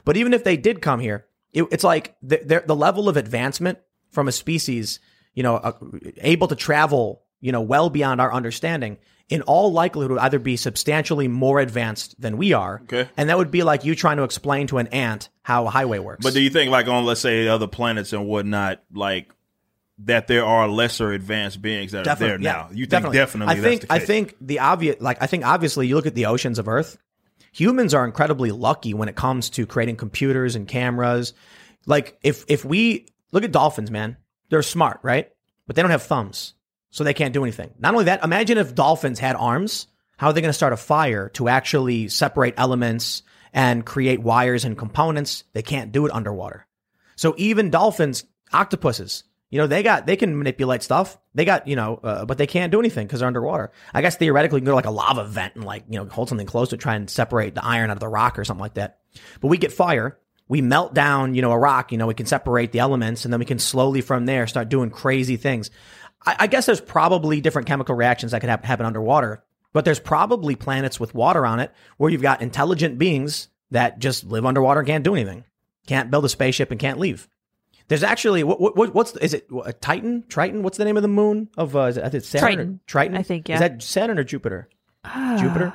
But 0.06 0.16
even 0.16 0.32
if 0.32 0.44
they 0.44 0.56
did 0.56 0.80
come 0.80 1.00
here, 1.00 1.26
it, 1.56 1.66
it's 1.72 1.84
like 1.84 2.14
the, 2.22 2.62
the, 2.66 2.76
level 2.76 3.08
of 3.08 3.16
advancement 3.16 3.78
from 4.10 4.28
a 4.28 4.32
species, 4.32 5.00
you 5.32 5.42
know, 5.42 5.56
uh, 5.56 5.72
able 6.18 6.48
to 6.48 6.54
travel, 6.54 7.22
you 7.40 7.50
know, 7.50 7.62
well 7.62 7.88
beyond 7.88 8.20
our 8.20 8.30
understanding, 8.32 8.98
in 9.30 9.40
all 9.42 9.72
likelihood 9.72 10.12
would 10.12 10.20
either 10.20 10.38
be 10.38 10.58
substantially 10.58 11.28
more 11.28 11.58
advanced 11.58 12.20
than 12.20 12.36
we 12.36 12.52
are, 12.52 12.82
Okay. 12.84 13.08
and 13.16 13.30
that 13.30 13.38
would 13.38 13.50
be 13.50 13.62
like 13.62 13.86
you 13.86 13.94
trying 13.94 14.18
to 14.18 14.22
explain 14.22 14.66
to 14.66 14.76
an 14.76 14.88
ant 14.88 15.30
how 15.42 15.66
a 15.66 15.70
highway 15.70 15.98
works. 15.98 16.22
But 16.22 16.34
do 16.34 16.40
you 16.40 16.50
think, 16.50 16.70
like 16.70 16.88
on 16.88 17.06
let's 17.06 17.22
say 17.22 17.48
other 17.48 17.66
planets 17.66 18.12
and 18.12 18.26
whatnot, 18.26 18.82
like 18.92 19.32
that 20.04 20.26
there 20.26 20.44
are 20.44 20.68
lesser 20.68 21.10
advanced 21.12 21.62
beings 21.62 21.92
that 21.92 22.06
are 22.06 22.16
there 22.16 22.38
now? 22.38 22.68
You 22.70 22.84
think 22.84 23.10
definitely? 23.12 23.54
I 23.54 23.60
think 23.60 23.86
I 23.88 23.98
think 23.98 24.36
the 24.42 24.58
obvious, 24.58 25.00
like 25.00 25.22
I 25.22 25.26
think 25.26 25.46
obviously, 25.46 25.86
you 25.86 25.94
look 25.94 26.06
at 26.06 26.14
the 26.14 26.26
oceans 26.26 26.58
of 26.58 26.68
Earth. 26.68 26.98
Humans 27.56 27.94
are 27.94 28.04
incredibly 28.04 28.50
lucky 28.50 28.92
when 28.92 29.08
it 29.08 29.16
comes 29.16 29.48
to 29.50 29.64
creating 29.64 29.96
computers 29.96 30.56
and 30.56 30.68
cameras. 30.68 31.32
Like 31.86 32.18
if 32.22 32.44
if 32.48 32.66
we 32.66 33.06
look 33.32 33.44
at 33.44 33.52
dolphins, 33.52 33.90
man, 33.90 34.18
they're 34.50 34.62
smart, 34.62 35.00
right? 35.02 35.30
But 35.66 35.74
they 35.74 35.80
don't 35.80 35.90
have 35.90 36.02
thumbs, 36.02 36.52
so 36.90 37.02
they 37.02 37.14
can't 37.14 37.32
do 37.32 37.42
anything. 37.42 37.70
Not 37.78 37.94
only 37.94 38.04
that, 38.04 38.22
imagine 38.22 38.58
if 38.58 38.74
dolphins 38.74 39.18
had 39.18 39.36
arms. 39.36 39.86
How 40.18 40.26
are 40.26 40.32
they 40.34 40.42
going 40.42 40.50
to 40.50 40.52
start 40.52 40.74
a 40.74 40.76
fire 40.76 41.30
to 41.30 41.48
actually 41.48 42.08
separate 42.08 42.52
elements 42.58 43.22
and 43.54 43.86
create 43.86 44.20
wires 44.20 44.66
and 44.66 44.76
components? 44.76 45.44
They 45.54 45.62
can't 45.62 45.92
do 45.92 46.04
it 46.04 46.12
underwater. 46.12 46.66
So 47.16 47.34
even 47.38 47.70
dolphins, 47.70 48.24
octopuses, 48.52 49.24
you 49.50 49.58
know, 49.58 49.66
they 49.66 49.82
got 49.82 50.06
they 50.06 50.16
can 50.16 50.36
manipulate 50.36 50.82
stuff. 50.82 51.18
They 51.34 51.44
got 51.44 51.68
you 51.68 51.76
know, 51.76 52.00
uh, 52.02 52.24
but 52.24 52.38
they 52.38 52.46
can't 52.46 52.72
do 52.72 52.80
anything 52.80 53.06
because 53.06 53.20
they're 53.20 53.26
underwater. 53.28 53.70
I 53.94 54.02
guess 54.02 54.16
theoretically, 54.16 54.56
you 54.56 54.60
can 54.62 54.66
go 54.66 54.72
to 54.72 54.76
like 54.76 54.86
a 54.86 54.90
lava 54.90 55.24
vent 55.24 55.54
and 55.54 55.64
like 55.64 55.84
you 55.88 55.98
know 55.98 56.06
hold 56.06 56.28
something 56.28 56.46
close 56.46 56.70
to 56.70 56.76
try 56.76 56.94
and 56.96 57.08
separate 57.08 57.54
the 57.54 57.64
iron 57.64 57.90
out 57.90 57.96
of 57.96 58.00
the 58.00 58.08
rock 58.08 58.38
or 58.38 58.44
something 58.44 58.62
like 58.62 58.74
that. 58.74 58.98
But 59.40 59.48
we 59.48 59.58
get 59.58 59.72
fire. 59.72 60.18
We 60.48 60.62
melt 60.62 60.94
down, 60.94 61.34
you 61.34 61.42
know, 61.42 61.50
a 61.50 61.58
rock. 61.58 61.92
You 61.92 61.98
know, 61.98 62.06
we 62.06 62.14
can 62.14 62.26
separate 62.26 62.72
the 62.72 62.78
elements, 62.80 63.24
and 63.24 63.32
then 63.32 63.40
we 63.40 63.46
can 63.46 63.58
slowly 63.58 64.00
from 64.00 64.26
there 64.26 64.46
start 64.46 64.68
doing 64.68 64.90
crazy 64.90 65.36
things. 65.36 65.70
I, 66.24 66.36
I 66.40 66.46
guess 66.48 66.66
there's 66.66 66.80
probably 66.80 67.40
different 67.40 67.68
chemical 67.68 67.94
reactions 67.94 68.32
that 68.32 68.40
could 68.40 68.50
hap- 68.50 68.64
happen 68.64 68.86
underwater, 68.86 69.44
but 69.72 69.84
there's 69.84 70.00
probably 70.00 70.56
planets 70.56 70.98
with 70.98 71.14
water 71.14 71.46
on 71.46 71.60
it 71.60 71.72
where 71.98 72.10
you've 72.10 72.22
got 72.22 72.42
intelligent 72.42 72.98
beings 72.98 73.48
that 73.70 73.98
just 73.98 74.24
live 74.24 74.46
underwater 74.46 74.80
and 74.80 74.86
can't 74.86 75.04
do 75.04 75.14
anything, 75.14 75.44
can't 75.86 76.10
build 76.10 76.24
a 76.24 76.28
spaceship 76.28 76.70
and 76.70 76.80
can't 76.80 76.98
leave. 76.98 77.28
There's 77.88 78.02
actually 78.02 78.42
what, 78.44 78.60
what 78.76 78.94
what's 78.94 79.14
is 79.16 79.32
it 79.34 79.46
a 79.64 79.72
Titan? 79.72 80.24
Triton? 80.28 80.62
What's 80.62 80.76
the 80.78 80.84
name 80.84 80.96
of 80.96 81.02
the 81.02 81.08
moon 81.08 81.48
of 81.56 81.76
uh, 81.76 81.80
is 81.82 81.96
it, 81.96 82.04
I 82.04 82.08
think 82.08 82.24
Saturn? 82.24 82.44
or- 82.48 82.52
Triton. 82.54 82.80
Triton. 82.86 83.16
I 83.16 83.22
think, 83.22 83.48
yeah. 83.48 83.54
Is 83.56 83.60
that 83.60 83.82
Saturn 83.82 84.18
or 84.18 84.24
Jupiter? 84.24 84.68
Jupiter. 85.38 85.72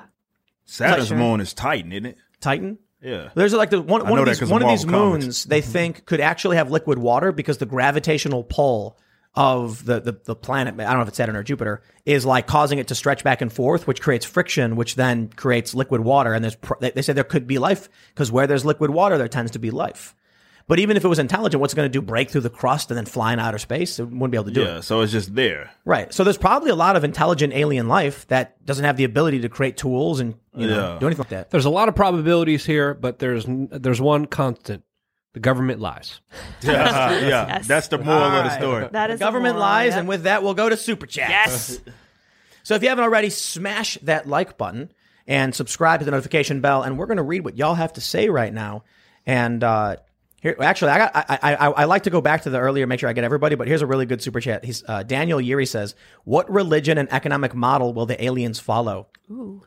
Saturn's 0.66 1.08
Sure. 1.08 1.18
moon 1.18 1.42
is 1.42 1.54
Titan, 1.54 1.92
isn't 1.92 2.06
it? 2.06 2.18
Titan. 2.40 2.78
Yeah. 3.02 3.30
There's 3.34 3.54
like 3.54 3.70
the 3.72 3.82
one, 3.82 4.02
one 4.08 4.20
of 4.20 4.26
that 4.26 4.32
these 4.32 4.40
'cause 4.40 4.50
one 4.52 4.62
of 4.62 4.68
of 4.68 4.74
these 4.78 4.86
Marvel 4.86 5.10
comics. 5.12 5.26
moons 5.26 5.44
they 5.46 5.62
think 5.62 6.06
could 6.06 6.20
actually 6.22 6.58
have 6.58 6.70
liquid 6.70 6.98
water 7.00 7.32
because 7.32 7.58
the 7.58 7.66
gravitational 7.66 8.44
pull 8.44 8.98
of 9.34 9.86
the, 9.86 10.02
the 10.02 10.20
the 10.26 10.36
planet 10.36 10.74
I 10.78 10.84
don't 10.84 10.96
know 10.98 11.02
if 11.04 11.08
it's 11.08 11.18
Saturn 11.18 11.36
or 11.38 11.42
Jupiter 11.44 11.82
is 12.06 12.26
like 12.26 12.46
causing 12.48 12.78
it 12.80 12.90
to 12.90 12.96
stretch 12.96 13.24
back 13.24 13.42
and 13.42 13.52
forth 13.52 13.88
which 13.88 14.02
creates 14.02 14.26
friction 14.26 14.76
which 14.76 14.96
then 14.96 15.30
creates 15.30 15.74
liquid 15.74 16.02
water 16.02 16.34
and 16.34 16.44
there's 16.44 16.56
pr- 16.56 16.74
they 16.82 16.92
they 16.92 17.02
say 17.02 17.14
there 17.14 17.24
could 17.24 17.48
be 17.48 17.58
life 17.58 17.88
because 18.14 18.30
where 18.32 18.46
there's 18.46 18.66
liquid 18.66 18.92
water 18.92 19.18
there 19.18 19.30
tends 19.30 19.52
to 19.52 19.60
be 19.60 19.72
life. 19.72 20.14
But 20.68 20.80
even 20.80 20.96
if 20.98 21.04
it 21.04 21.08
was 21.08 21.20
intelligent, 21.20 21.60
what's 21.60 21.74
it 21.74 21.76
going 21.76 21.90
to 21.90 21.92
do? 21.92 22.02
Break 22.02 22.30
through 22.30 22.42
the 22.42 22.50
crust 22.50 22.92
and 22.92 22.98
then 22.98 23.06
fly 23.06 23.34
in 23.34 23.40
outer 23.40 23.58
space? 23.58 24.00
It 24.00 24.06
wouldn't 24.06 24.32
be 24.32 24.38
able 24.38 24.46
to 24.46 24.52
do 24.52 24.62
it. 24.62 24.66
Yeah. 24.66 24.80
So 24.82 25.02
it's 25.02 25.12
just 25.12 25.36
there. 25.36 25.72
Right. 25.86 26.14
So 26.14 26.24
there's 26.24 26.38
probably 26.38 26.70
a 26.72 26.76
lot 26.76 26.96
of 26.96 27.04
intelligent 27.04 27.54
alien 27.54 27.88
life 27.88 28.28
that 28.28 28.66
doesn't 28.66 28.86
have 28.86 28.98
the 28.98 29.04
ability 29.04 29.42
to 29.42 29.50
create 29.50 29.78
tools 29.78 30.20
and 30.20 30.36
you 30.56 30.68
know 30.68 30.94
Yeah. 30.94 31.00
do 31.00 31.06
anything 31.08 31.20
like 31.24 31.30
that. 31.30 31.50
There's 31.52 31.66
a 31.66 31.70
lot 31.70 31.90
of 31.90 31.96
probabilities 31.96 32.66
here, 32.66 32.94
but 32.94 33.20
there's 33.20 33.46
there's 33.48 34.00
one 34.02 34.26
constant: 34.28 34.84
the 35.34 35.40
government 35.40 35.80
lies. 35.82 36.20
Yeah. 36.62 37.12
yeah. 37.12 37.48
Yes. 37.48 37.68
That's 37.68 37.88
the 37.88 37.98
moral 37.98 38.22
of 38.24 38.44
the 38.46 38.58
story. 38.58 38.88
That 38.92 39.08
The 39.08 39.18
government 39.18 39.56
the 39.56 39.60
moral, 39.60 39.70
lies, 39.70 39.90
yep. 39.92 40.00
and 40.00 40.08
with 40.08 40.24
that, 40.24 40.44
we'll 40.44 40.54
go 40.54 40.70
to 40.70 40.78
super 40.78 41.06
chat. 41.06 41.30
yes. 41.30 41.80
So 42.64 42.76
if 42.76 42.84
you 42.84 42.90
haven't 42.90 43.04
already, 43.04 43.32
smash 43.32 43.98
that 44.04 44.28
like 44.28 44.56
button 44.56 44.92
and 45.26 45.54
subscribe 45.56 46.00
to 46.02 46.06
the 46.06 46.12
notification 46.12 46.62
bell. 46.62 46.84
And 46.84 46.96
we're 46.96 47.08
going 47.08 47.18
to 47.18 47.24
read 47.24 47.44
what 47.44 47.58
y'all 47.58 47.74
have 47.74 47.94
to 47.94 48.02
say 48.02 48.30
right 48.30 48.54
now. 48.54 48.84
And 49.26 49.64
uh, 49.64 49.96
here, 50.42 50.56
actually, 50.60 50.92
I 50.92 50.98
got 50.98 51.12
I, 51.16 51.24
I 51.30 51.56
I 51.56 51.68
I 51.70 51.86
like 51.86 52.04
to 52.04 52.10
go 52.10 52.20
back 52.20 52.42
to 52.44 52.50
the 52.50 52.58
earlier, 52.58 52.88
make 52.88 53.00
sure 53.00 53.08
I 53.08 53.14
get 53.14 53.24
everybody. 53.24 53.56
But 53.56 53.68
here's 53.68 53.84
a 53.84 53.86
really 53.86 54.08
good 54.08 54.24
super 54.24 54.42
chat. 54.42 54.66
He's 54.66 54.84
uh, 54.88 55.04
Daniel 55.04 55.40
Yuri 55.40 55.68
says, 55.68 55.94
"What 56.24 56.52
religion 56.52 56.98
and 56.98 57.12
economic 57.14 57.54
model 57.54 57.94
will 57.94 58.08
the 58.08 58.22
aliens 58.24 58.60
follow? 58.60 59.08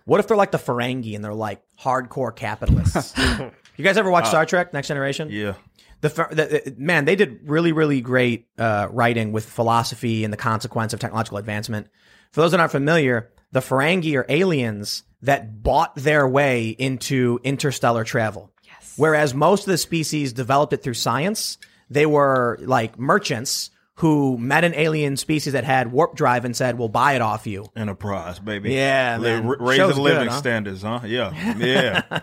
What 0.04 0.18
if 0.18 0.26
they're 0.26 0.36
like 0.36 0.50
the 0.50 0.58
Ferengi 0.58 1.14
and 1.14 1.24
they're 1.24 1.32
like 1.32 1.62
hardcore 1.80 2.34
capitalists? 2.34 3.16
you 3.76 3.84
guys 3.84 3.96
ever 3.96 4.10
watch 4.10 4.26
Star 4.26 4.44
Trek: 4.46 4.72
Next 4.74 4.88
Generation? 4.88 5.28
Yeah. 5.30 5.54
the, 6.00 6.08
the, 6.08 6.62
the 6.70 6.74
man 6.76 7.04
they 7.04 7.16
did 7.16 7.48
really 7.48 7.70
really 7.70 8.00
great 8.00 8.48
uh, 8.58 8.88
writing 8.90 9.30
with 9.30 9.46
philosophy 9.46 10.24
and 10.24 10.32
the 10.32 10.36
consequence 10.36 10.92
of 10.92 10.98
technological 10.98 11.38
advancement. 11.38 11.86
For 12.32 12.40
those 12.40 12.50
that 12.50 12.58
aren't 12.58 12.72
familiar, 12.72 13.30
the 13.52 13.60
Ferengi 13.60 14.18
are 14.18 14.26
aliens 14.28 15.04
that 15.22 15.62
bought 15.62 15.94
their 15.94 16.26
way 16.26 16.70
into 16.70 17.38
interstellar 17.44 18.02
travel. 18.02 18.50
Yes. 18.94 18.98
Whereas 18.98 19.34
most 19.34 19.60
of 19.66 19.70
the 19.70 19.78
species 19.78 20.32
developed 20.32 20.72
it 20.72 20.82
through 20.82 20.94
science, 20.94 21.58
they 21.90 22.06
were 22.06 22.58
like 22.62 22.98
merchants 22.98 23.70
who 23.98 24.36
met 24.38 24.64
an 24.64 24.74
alien 24.74 25.16
species 25.16 25.52
that 25.52 25.62
had 25.64 25.92
warp 25.92 26.16
drive 26.16 26.44
and 26.44 26.56
said, 26.56 26.78
"We'll 26.78 26.88
buy 26.88 27.12
it 27.14 27.22
off 27.22 27.46
you." 27.46 27.66
Enterprise, 27.76 28.38
baby. 28.40 28.72
Yeah, 28.72 29.18
Li- 29.20 29.40
man. 29.40 29.46
ra- 29.46 29.72
Show's 29.74 29.98
living 29.98 30.24
good, 30.24 30.28
huh? 30.32 30.38
standards, 30.38 30.82
huh? 30.82 31.00
Yeah, 31.06 31.54
yeah, 31.58 32.20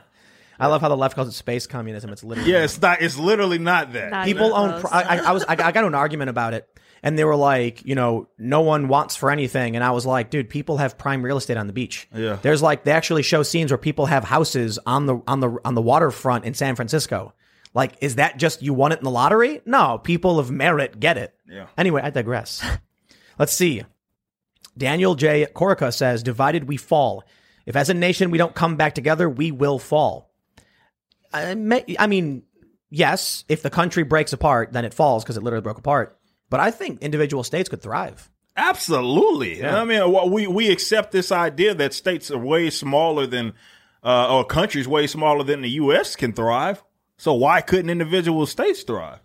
I 0.60 0.68
love 0.68 0.82
how 0.82 0.90
the 0.90 0.98
left 0.98 1.16
calls 1.16 1.28
it 1.30 1.32
space 1.32 1.68
communism. 1.68 2.10
It's 2.12 2.24
literally 2.24 2.52
yeah. 2.52 2.64
It's 2.64 2.82
not. 2.82 3.02
It's 3.02 3.18
literally 3.18 3.58
not 3.58 3.94
that. 3.94 4.12
Not 4.12 4.26
people 4.26 4.48
even 4.48 4.58
own. 4.58 4.70
close. 4.82 4.82
Pro- 4.82 4.92
I, 4.92 5.02
I, 5.04 5.18
I 5.18 5.32
was. 5.32 5.44
I 5.46 5.56
got 5.56 5.68
I 5.68 5.72
got 5.72 5.80
into 5.80 5.88
an 5.88 5.96
argument 5.96 6.30
about 6.30 6.54
it, 6.54 6.68
and 7.04 7.18
they 7.18 7.24
were 7.24 7.36
like, 7.36 7.84
you 7.86 7.96
know, 7.96 8.28
no 8.38 8.62
one 8.62 8.88
wants 8.88 9.16
for 9.16 9.32
anything, 9.32 9.76
and 9.76 9.84
I 9.84 9.92
was 9.92 10.06
like, 10.06 10.30
dude, 10.30 10.50
people 10.50 10.78
have 10.78 10.98
prime 10.98 11.24
real 11.24 11.38
estate 11.38 11.58
on 11.58 11.68
the 11.68 11.74
beach. 11.74 12.08
Yeah. 12.14 12.38
There's 12.42 12.62
like 12.62 12.84
they 12.84 12.92
actually 12.92 13.24
show 13.24 13.44
scenes 13.44 13.72
where 13.72 13.78
people 13.78 14.06
have 14.06 14.24
houses 14.24 14.80
on 14.86 15.06
the 15.06 15.22
on 15.28 15.40
the 15.40 15.58
on 15.66 15.76
the 15.76 15.82
waterfront 15.82 16.46
in 16.46 16.54
San 16.54 16.76
Francisco. 16.76 17.34
Like, 17.74 17.94
is 18.02 18.16
that 18.16 18.38
just 18.38 18.62
you 18.62 18.74
won 18.74 18.92
it 18.92 19.00
in 19.00 19.06
the 19.06 19.12
lottery? 19.12 19.62
No, 19.66 19.98
people 19.98 20.40
of 20.40 20.52
merit 20.52 21.00
get 21.00 21.18
it. 21.18 21.34
Yeah. 21.48 21.68
Anyway, 21.78 22.02
I 22.04 22.10
digress. 22.10 22.64
Let's 23.40 23.54
see. 23.54 23.84
Daniel 24.78 25.16
J. 25.16 25.48
Corica 25.54 25.94
says, 25.94 26.24
"Divided 26.24 26.68
we 26.68 26.78
fall. 26.78 27.24
If 27.66 27.76
as 27.76 27.90
a 27.90 27.94
nation 27.94 28.32
we 28.32 28.38
don't 28.38 28.56
come 28.56 28.76
back 28.76 28.96
together, 28.96 29.30
we 29.30 29.52
will 29.52 29.80
fall." 29.80 30.30
I, 31.34 31.56
may, 31.56 31.84
I 31.98 32.08
mean, 32.08 32.44
yes, 32.90 33.46
if 33.48 33.62
the 33.62 33.70
country 33.70 34.04
breaks 34.04 34.34
apart, 34.34 34.74
then 34.74 34.86
it 34.86 34.94
falls 34.94 35.24
because 35.24 35.38
it 35.38 35.44
literally 35.44 35.64
broke 35.64 35.78
apart. 35.78 36.18
But 36.52 36.60
I 36.60 36.70
think 36.70 37.02
individual 37.02 37.44
states 37.44 37.70
could 37.70 37.82
thrive. 37.82 38.30
Absolutely. 38.58 39.66
I 39.66 39.86
mean, 39.86 40.12
well, 40.12 40.30
we 40.30 40.46
we 40.46 40.70
accept 40.70 41.14
this 41.14 41.32
idea 41.32 41.74
that 41.74 41.94
states 41.94 42.30
are 42.30 42.38
way 42.38 42.70
smaller 42.70 43.26
than, 43.26 43.54
uh, 44.04 44.36
or 44.36 44.44
countries 44.46 44.86
way 44.86 45.08
smaller 45.08 45.46
than 45.46 45.62
the 45.62 45.70
U.S. 45.70 46.18
can 46.18 46.34
thrive. 46.34 46.84
So 47.18 47.34
why 47.34 47.62
couldn't 47.62 47.90
individual 47.90 48.46
states 48.46 48.84
thrive? 48.84 49.22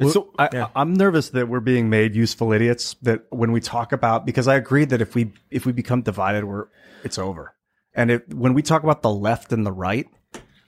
Well, 0.00 0.10
so, 0.10 0.34
I, 0.36 0.68
I'm 0.74 0.94
nervous 0.94 1.30
that 1.30 1.48
we're 1.48 1.60
being 1.60 1.88
made 1.88 2.16
useful 2.16 2.52
idiots. 2.52 2.96
That 3.02 3.26
when 3.30 3.52
we 3.52 3.60
talk 3.60 3.92
about, 3.92 4.26
because 4.26 4.48
I 4.48 4.56
agree 4.56 4.84
that 4.86 5.00
if 5.00 5.14
we 5.14 5.32
if 5.52 5.64
we 5.64 5.70
become 5.70 6.02
divided, 6.02 6.44
we're 6.44 6.66
it's 7.04 7.18
over. 7.18 7.54
And 7.94 8.10
if 8.10 8.28
when 8.34 8.52
we 8.52 8.62
talk 8.62 8.82
about 8.82 9.02
the 9.02 9.10
left 9.10 9.52
and 9.52 9.64
the 9.64 9.70
right, 9.70 10.08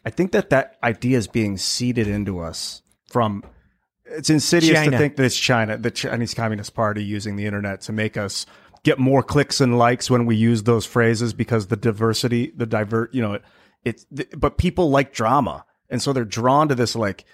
I 0.04 0.10
think 0.10 0.30
that 0.30 0.50
that 0.50 0.76
idea 0.84 1.18
is 1.18 1.26
being 1.26 1.56
seeded 1.56 2.06
into 2.06 2.38
us 2.38 2.82
from. 3.08 3.42
It's 4.08 4.30
insidious 4.30 4.78
China. 4.78 4.92
to 4.92 4.98
think 4.98 5.16
that 5.16 5.24
it's 5.24 5.36
China, 5.36 5.76
the 5.76 5.90
Chinese 5.90 6.34
Communist 6.34 6.74
Party, 6.74 7.04
using 7.04 7.36
the 7.36 7.46
internet 7.46 7.80
to 7.82 7.92
make 7.92 8.16
us 8.16 8.46
get 8.82 8.98
more 8.98 9.22
clicks 9.22 9.60
and 9.60 9.78
likes 9.78 10.10
when 10.10 10.26
we 10.26 10.36
use 10.36 10.62
those 10.62 10.86
phrases 10.86 11.32
because 11.32 11.66
the 11.66 11.76
diversity, 11.76 12.52
the 12.56 12.66
divert, 12.66 13.12
you 13.14 13.20
know, 13.20 13.34
it, 13.34 13.42
it's. 13.84 14.06
But 14.36 14.58
people 14.58 14.90
like 14.90 15.12
drama, 15.12 15.64
and 15.90 16.00
so 16.00 16.12
they're 16.12 16.24
drawn 16.24 16.68
to 16.68 16.74
this 16.74 16.94
like 16.94 17.24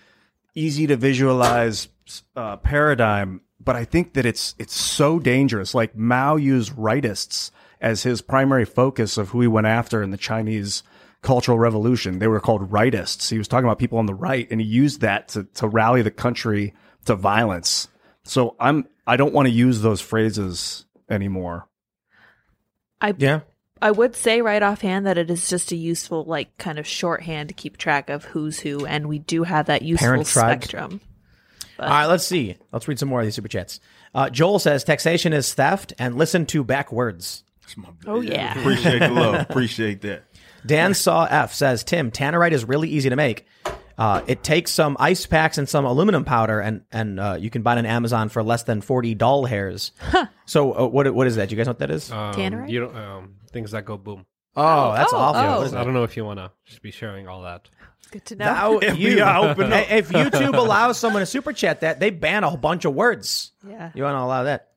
easy 0.54 0.86
to 0.86 0.96
visualize 0.96 1.88
uh, 2.36 2.56
paradigm, 2.56 3.40
but 3.60 3.76
I 3.76 3.84
think 3.84 4.14
that 4.14 4.26
it's 4.26 4.54
it's 4.58 4.74
so 4.74 5.18
dangerous. 5.18 5.74
Like 5.74 5.96
Mao 5.96 6.36
used 6.36 6.72
rightists 6.74 7.50
as 7.80 8.02
his 8.02 8.22
primary 8.22 8.64
focus 8.64 9.18
of 9.18 9.30
who 9.30 9.40
he 9.40 9.48
went 9.48 9.66
after 9.66 10.02
in 10.02 10.10
the 10.10 10.16
Chinese 10.16 10.82
Cultural 11.22 11.58
Revolution. 11.58 12.18
They 12.18 12.26
were 12.26 12.40
called 12.40 12.70
rightists. 12.70 13.30
He 13.30 13.38
was 13.38 13.48
talking 13.48 13.64
about 13.64 13.78
people 13.78 13.98
on 13.98 14.06
the 14.06 14.14
right, 14.14 14.48
and 14.50 14.60
he 14.60 14.66
used 14.66 15.00
that 15.00 15.28
to 15.28 15.44
to 15.54 15.68
rally 15.68 16.02
the 16.02 16.10
country 16.10 16.74
to 17.06 17.14
violence. 17.14 17.88
So 18.24 18.56
I'm 18.60 18.86
I 19.06 19.16
don't 19.16 19.32
want 19.32 19.46
to 19.46 19.52
use 19.52 19.80
those 19.82 20.00
phrases 20.00 20.84
anymore. 21.08 21.68
I 23.00 23.14
Yeah. 23.16 23.40
I 23.80 23.90
would 23.90 24.14
say 24.14 24.40
right 24.42 24.62
offhand 24.62 25.06
that 25.06 25.18
it 25.18 25.28
is 25.28 25.48
just 25.48 25.72
a 25.72 25.76
useful 25.76 26.24
like 26.24 26.56
kind 26.56 26.78
of 26.78 26.86
shorthand 26.86 27.48
to 27.48 27.54
keep 27.54 27.76
track 27.76 28.10
of 28.10 28.24
who's 28.26 28.60
who, 28.60 28.86
and 28.86 29.08
we 29.08 29.18
do 29.18 29.42
have 29.42 29.66
that 29.66 29.82
useful 29.82 30.06
Parent 30.06 30.26
tribes. 30.26 30.66
spectrum. 30.66 31.00
All 31.80 31.88
right, 31.88 32.06
let's 32.06 32.24
see. 32.24 32.56
Let's 32.70 32.86
read 32.86 33.00
some 33.00 33.08
more 33.08 33.20
of 33.20 33.26
these 33.26 33.34
super 33.34 33.48
chats. 33.48 33.80
Uh, 34.14 34.30
Joel 34.30 34.60
says 34.60 34.84
taxation 34.84 35.32
is 35.32 35.52
theft 35.52 35.92
and 35.98 36.16
listen 36.16 36.46
to 36.46 36.62
backwards. 36.62 37.42
Oh 38.06 38.20
yeah. 38.20 38.58
appreciate 38.58 38.98
the 39.00 39.08
love. 39.08 39.40
Appreciate 39.50 40.02
that. 40.02 40.24
Dan 40.64 40.94
Saw 40.94 41.24
F 41.24 41.54
says, 41.54 41.84
Tim, 41.84 42.10
tannerite 42.10 42.52
is 42.52 42.64
really 42.64 42.88
easy 42.88 43.10
to 43.10 43.16
make. 43.16 43.46
Uh, 43.98 44.22
it 44.26 44.42
takes 44.42 44.70
some 44.70 44.96
ice 44.98 45.26
packs 45.26 45.58
and 45.58 45.68
some 45.68 45.84
aluminum 45.84 46.24
powder, 46.24 46.60
and 46.60 46.82
and 46.90 47.20
uh, 47.20 47.36
you 47.38 47.50
can 47.50 47.62
buy 47.62 47.74
it 47.74 47.78
on 47.78 47.86
Amazon 47.86 48.28
for 48.28 48.42
less 48.42 48.62
than 48.62 48.80
forty 48.80 49.14
doll 49.14 49.44
hairs. 49.44 49.92
So 50.46 50.72
uh, 50.76 50.86
what 50.86 51.12
what 51.14 51.26
is 51.26 51.36
that? 51.36 51.48
Do 51.48 51.54
you 51.54 51.56
guys 51.56 51.66
know 51.66 51.70
what 51.70 51.78
that 51.80 51.90
is? 51.90 52.10
Um, 52.10 52.34
Tannerite? 52.34 52.70
You 52.70 52.80
don't, 52.80 52.96
um, 52.96 53.34
things 53.52 53.70
that 53.72 53.84
go 53.84 53.96
boom. 53.96 54.26
oh, 54.56 54.92
that's 54.94 55.12
oh, 55.12 55.16
awful. 55.16 55.76
oh. 55.76 55.80
I 55.80 55.84
don't 55.84 55.94
know 55.94 56.04
if 56.04 56.16
you 56.16 56.24
want 56.24 56.38
to 56.40 56.50
just 56.64 56.82
be 56.82 56.90
sharing 56.90 57.28
all 57.28 57.42
that. 57.42 57.68
Good 58.10 58.24
to 58.26 58.36
know. 58.36 58.44
Thou- 58.80 58.94
you, 58.94 59.20
open 59.22 59.72
up. 59.72 59.90
If 59.90 60.08
YouTube 60.08 60.56
allows 60.56 60.98
someone 60.98 61.20
to 61.20 61.26
super 61.26 61.52
chat 61.52 61.80
that, 61.80 62.00
they 62.00 62.10
ban 62.10 62.44
a 62.44 62.48
whole 62.48 62.58
bunch 62.58 62.84
of 62.84 62.94
words. 62.94 63.52
Yeah. 63.66 63.92
You 63.94 64.02
want 64.02 64.14
to 64.14 64.20
allow 64.20 64.42
that? 64.44 64.72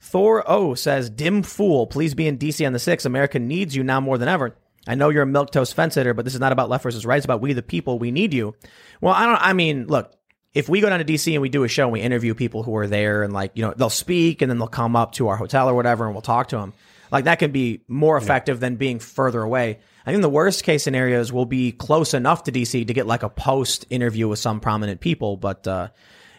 Thor 0.00 0.48
O 0.48 0.74
says, 0.74 1.10
"Tim 1.10 1.42
Pool, 1.42 1.86
please 1.86 2.14
be 2.14 2.28
in 2.28 2.38
DC 2.38 2.64
on 2.66 2.72
the 2.72 2.78
6th. 2.78 3.04
America 3.04 3.38
needs 3.38 3.74
you 3.74 3.82
now 3.82 4.00
more 4.00 4.16
than 4.18 4.28
ever. 4.28 4.56
I 4.88 4.94
know 4.94 5.10
you're 5.10 5.22
a 5.22 5.26
milk 5.26 5.50
toast 5.50 5.74
fence 5.74 5.94
sitter, 5.94 6.14
but 6.14 6.24
this 6.24 6.34
is 6.34 6.40
not 6.40 6.50
about 6.50 6.70
left 6.70 6.82
versus 6.82 7.04
right. 7.04 7.16
It's 7.18 7.24
about 7.24 7.40
we 7.40 7.52
the 7.52 7.62
people. 7.62 7.98
We 7.98 8.10
need 8.10 8.32
you. 8.32 8.54
Well, 9.00 9.14
I 9.14 9.26
don't. 9.26 9.40
I 9.40 9.52
mean, 9.52 9.86
look, 9.86 10.12
if 10.54 10.68
we 10.68 10.80
go 10.80 10.88
down 10.88 10.98
to 10.98 11.04
DC 11.04 11.32
and 11.32 11.42
we 11.42 11.50
do 11.50 11.62
a 11.64 11.68
show 11.68 11.84
and 11.84 11.92
we 11.92 12.00
interview 12.00 12.34
people 12.34 12.62
who 12.62 12.74
are 12.76 12.86
there 12.86 13.22
and 13.22 13.32
like 13.32 13.52
you 13.54 13.62
know 13.62 13.74
they'll 13.76 13.90
speak 13.90 14.42
and 14.42 14.50
then 14.50 14.58
they'll 14.58 14.66
come 14.66 14.96
up 14.96 15.12
to 15.12 15.28
our 15.28 15.36
hotel 15.36 15.68
or 15.68 15.74
whatever 15.74 16.06
and 16.06 16.14
we'll 16.14 16.22
talk 16.22 16.48
to 16.48 16.56
them. 16.56 16.72
Like 17.10 17.24
that 17.24 17.38
can 17.38 17.52
be 17.52 17.82
more 17.88 18.16
effective 18.16 18.60
than 18.60 18.76
being 18.76 18.98
further 18.98 19.42
away. 19.42 19.78
I 20.04 20.10
think 20.10 20.22
the 20.22 20.28
worst 20.28 20.64
case 20.64 20.82
scenarios 20.82 21.32
will 21.32 21.46
be 21.46 21.72
close 21.72 22.14
enough 22.14 22.44
to 22.44 22.52
DC 22.52 22.86
to 22.86 22.94
get 22.94 23.06
like 23.06 23.22
a 23.22 23.28
post 23.28 23.86
interview 23.90 24.28
with 24.28 24.38
some 24.38 24.60
prominent 24.60 25.00
people, 25.00 25.36
but 25.36 25.66
uh, 25.66 25.88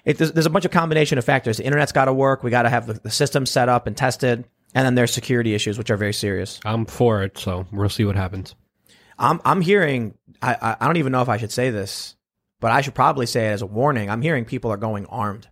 it, 0.06 0.18
there's, 0.18 0.32
there's 0.32 0.46
a 0.46 0.50
bunch 0.50 0.66
of 0.66 0.72
combination 0.72 1.18
of 1.18 1.26
factors. 1.26 1.58
The 1.58 1.66
internet's 1.66 1.92
got 1.92 2.06
to 2.06 2.14
work. 2.14 2.44
We 2.44 2.52
got 2.52 2.64
to 2.64 2.70
have 2.70 2.88
the, 2.88 2.94
the 2.94 3.12
system 3.12 3.46
set 3.46 3.70
up 3.70 3.88
and 3.88 3.96
tested, 3.96 4.46
and 4.76 4.86
then 4.86 4.96
there's 4.96 5.12
security 5.14 5.54
issues, 5.54 5.78
which 5.78 5.90
are 5.90 5.98
very 5.98 6.14
serious. 6.14 6.60
I'm 6.66 6.86
for 6.86 7.24
it, 7.24 7.38
so 7.38 7.66
we'll 7.72 7.90
see 7.90 8.06
what 8.06 8.16
happens. 8.16 8.56
I'm 9.18 9.42
I'm 9.46 9.62
hearing. 9.62 10.16
I 10.42 10.54
I, 10.62 10.78
I 10.82 10.86
don't 10.86 10.98
even 10.98 11.12
know 11.12 11.22
if 11.22 11.30
I 11.30 11.38
should 11.38 11.52
say 11.52 11.70
this, 11.70 12.16
but 12.60 12.72
I 12.72 12.82
should 12.82 12.96
probably 12.96 13.26
say 13.26 13.48
it 13.48 13.52
as 13.52 13.62
a 13.62 13.66
warning. 13.66 14.10
I'm 14.10 14.22
hearing 14.22 14.46
people 14.46 14.72
are 14.72 14.78
going 14.78 15.06
armed, 15.08 15.48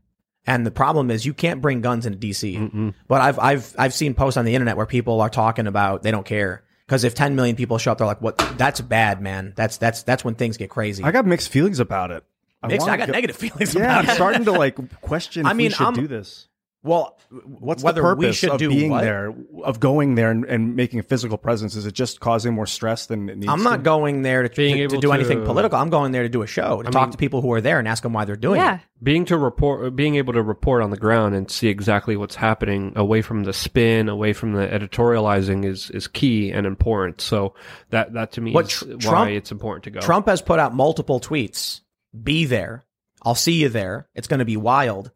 and 0.45 0.65
the 0.65 0.71
problem 0.71 1.11
is 1.11 1.25
you 1.25 1.33
can't 1.33 1.61
bring 1.61 1.81
guns 1.81 2.05
into 2.05 2.17
DC. 2.17 2.93
But 3.07 3.21
I've 3.21 3.39
I've 3.39 3.75
I've 3.77 3.93
seen 3.93 4.13
posts 4.13 4.37
on 4.37 4.45
the 4.45 4.55
internet 4.55 4.77
where 4.77 4.85
people 4.85 5.19
are 5.21 5.29
talking 5.29 5.67
about 5.67 6.03
they 6.03 6.11
don't 6.11 6.25
care 6.25 6.63
because 6.85 7.03
if 7.03 7.13
10 7.15 7.35
million 7.35 7.57
people 7.57 7.77
show 7.77 7.91
up, 7.91 7.97
they're 7.97 8.07
like, 8.07 8.21
"What? 8.21 8.37
That's 8.57 8.79
bad, 8.79 9.21
man. 9.21 9.51
That's 9.57 9.77
that's 9.77 10.03
that's 10.03 10.23
when 10.23 10.35
things 10.35 10.55
get 10.57 10.69
crazy." 10.69 11.03
I 11.03 11.11
got 11.11 11.25
mixed 11.25 11.49
feelings 11.49 11.79
about 11.81 12.11
it. 12.11 12.23
Mixed- 12.65 12.87
I 12.87 12.95
got 12.97 13.07
go- 13.07 13.13
negative 13.13 13.35
feelings 13.45 13.75
Yeah, 13.75 13.81
about 13.83 14.03
I'm 14.05 14.09
it. 14.11 14.15
starting 14.15 14.45
to 14.45 14.51
like 14.53 15.01
question. 15.01 15.45
I 15.45 15.51
if 15.51 15.57
mean, 15.57 15.65
we 15.67 15.73
should 15.73 15.83
I'm- 15.83 15.93
do 15.93 16.07
this. 16.07 16.47
Well, 16.87 17.17
What's 17.29 17.83
whether 17.83 18.01
the 18.01 18.07
purpose 18.07 18.25
we 18.25 18.31
should 18.31 18.51
of 18.51 18.59
do 18.59 18.69
being 18.69 18.89
what? 18.89 19.01
there, 19.01 19.33
of 19.63 19.81
going 19.81 20.15
there 20.15 20.31
and, 20.31 20.45
and 20.45 20.77
making 20.77 21.01
a 21.01 21.03
physical 21.03 21.37
presence? 21.37 21.75
Is 21.75 21.85
it 21.85 21.91
just 21.91 22.21
causing 22.21 22.53
more 22.53 22.65
stress 22.65 23.07
than 23.07 23.27
it 23.27 23.35
needs? 23.37 23.47
To 23.47 23.47
be? 23.47 23.53
I'm 23.53 23.63
not 23.63 23.77
to? 23.77 23.83
going 23.83 24.21
there 24.21 24.47
to, 24.47 24.55
Being 24.55 24.75
to, 24.75 24.87
to 24.87 24.93
able 24.95 25.01
do 25.01 25.11
anything 25.11 25.43
political. 25.43 25.77
I'm 25.77 25.89
going 25.89 26.13
there 26.13 26.23
to 26.23 26.29
do 26.29 26.41
a 26.41 26.47
show, 26.47 26.81
to 26.81 26.89
talk 26.89 27.07
mean- 27.07 27.11
to 27.11 27.17
people 27.17 27.41
who 27.41 27.51
are 27.51 27.59
there 27.59 27.79
and 27.79 27.87
ask 27.87 28.01
them 28.03 28.13
why 28.13 28.23
they're 28.23 28.37
doing 28.37 28.61
yeah. 28.61 28.75
it. 28.75 28.81
Being 29.03 29.25
to 29.25 29.37
report, 29.37 29.93
being 29.95 30.15
able 30.15 30.33
to 30.33 30.41
report 30.41 30.81
on 30.81 30.89
the 30.89 30.97
ground 30.97 31.35
and 31.35 31.51
see 31.51 31.67
exactly 31.67 32.15
what's 32.15 32.35
happening, 32.35 32.93
away 32.95 33.21
from 33.21 33.43
the 33.43 33.53
spin, 33.53 34.07
away 34.07 34.31
from 34.31 34.53
the 34.53 34.65
editorializing, 34.65 35.65
is 35.65 35.89
is 35.89 36.07
key 36.07 36.51
and 36.51 36.65
important. 36.65 37.19
So 37.19 37.53
that 37.89 38.13
that 38.13 38.31
to 38.33 38.41
me 38.41 38.53
What 38.53 38.67
is 38.71 38.79
Tr- 38.79 38.85
why 38.85 38.97
Trump- 38.99 39.31
it's 39.31 39.51
important 39.51 39.83
to 39.83 39.91
go. 39.91 39.99
Trump 39.99 40.27
has 40.27 40.41
put 40.41 40.59
out 40.59 40.73
multiple 40.73 41.19
tweets. 41.19 41.81
Be 42.23 42.45
there. 42.45 42.85
I'll 43.23 43.35
see 43.35 43.53
you 43.61 43.67
there. 43.69 44.07
It's 44.15 44.27
going 44.27 44.39
to 44.39 44.45
be 44.45 44.57
wild. 44.57 45.11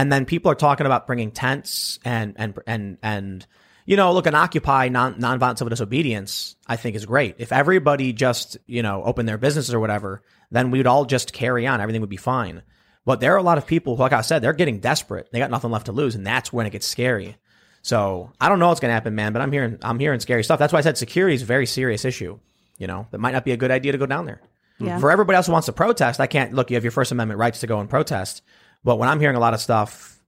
And 0.00 0.10
then 0.10 0.24
people 0.24 0.50
are 0.50 0.54
talking 0.54 0.86
about 0.86 1.06
bringing 1.06 1.30
tents 1.30 1.98
and 2.06 2.32
and 2.36 2.58
and 2.66 2.96
and 3.02 3.46
you 3.84 3.96
know, 3.96 4.14
look, 4.14 4.24
an 4.24 4.34
Occupy 4.34 4.88
non 4.88 5.16
nonviolent 5.16 5.58
civil 5.58 5.68
disobedience. 5.68 6.56
I 6.66 6.76
think 6.76 6.96
is 6.96 7.04
great. 7.04 7.34
If 7.36 7.52
everybody 7.52 8.14
just 8.14 8.56
you 8.66 8.82
know 8.82 9.04
opened 9.04 9.28
their 9.28 9.36
businesses 9.36 9.74
or 9.74 9.78
whatever, 9.78 10.22
then 10.50 10.70
we'd 10.70 10.86
all 10.86 11.04
just 11.04 11.34
carry 11.34 11.66
on. 11.66 11.82
Everything 11.82 12.00
would 12.00 12.08
be 12.08 12.16
fine. 12.16 12.62
But 13.04 13.20
there 13.20 13.34
are 13.34 13.36
a 13.38 13.42
lot 13.42 13.58
of 13.58 13.66
people, 13.66 13.96
who, 13.96 14.02
like 14.02 14.14
I 14.14 14.22
said, 14.22 14.40
they're 14.40 14.54
getting 14.54 14.80
desperate. 14.80 15.28
They 15.32 15.38
got 15.38 15.50
nothing 15.50 15.70
left 15.70 15.86
to 15.86 15.92
lose, 15.92 16.14
and 16.14 16.26
that's 16.26 16.50
when 16.50 16.64
it 16.64 16.70
gets 16.70 16.86
scary. 16.86 17.36
So 17.82 18.32
I 18.40 18.48
don't 18.48 18.58
know 18.58 18.68
what's 18.68 18.80
going 18.80 18.90
to 18.90 18.94
happen, 18.94 19.14
man. 19.14 19.34
But 19.34 19.42
I'm 19.42 19.52
hearing 19.52 19.76
I'm 19.82 19.98
hearing 19.98 20.20
scary 20.20 20.44
stuff. 20.44 20.58
That's 20.58 20.72
why 20.72 20.78
I 20.78 20.82
said 20.82 20.96
security 20.96 21.34
is 21.34 21.42
a 21.42 21.46
very 21.46 21.66
serious 21.66 22.06
issue. 22.06 22.38
You 22.78 22.86
know, 22.86 23.06
that 23.10 23.18
might 23.18 23.32
not 23.32 23.44
be 23.44 23.52
a 23.52 23.58
good 23.58 23.70
idea 23.70 23.92
to 23.92 23.98
go 23.98 24.06
down 24.06 24.24
there. 24.24 24.40
Yeah. 24.78 24.98
For 24.98 25.10
everybody 25.10 25.36
else 25.36 25.46
who 25.46 25.52
wants 25.52 25.66
to 25.66 25.74
protest, 25.74 26.20
I 26.20 26.26
can't 26.26 26.54
look. 26.54 26.70
You 26.70 26.76
have 26.76 26.84
your 26.84 26.90
First 26.90 27.12
Amendment 27.12 27.38
rights 27.38 27.60
to 27.60 27.66
go 27.66 27.80
and 27.80 27.90
protest, 27.90 28.40
but 28.84 28.96
when 28.96 29.08
I'm 29.08 29.20
hearing 29.20 29.36
a 29.36 29.40
lot 29.40 29.54
of 29.54 29.60
stuff, 29.60 30.20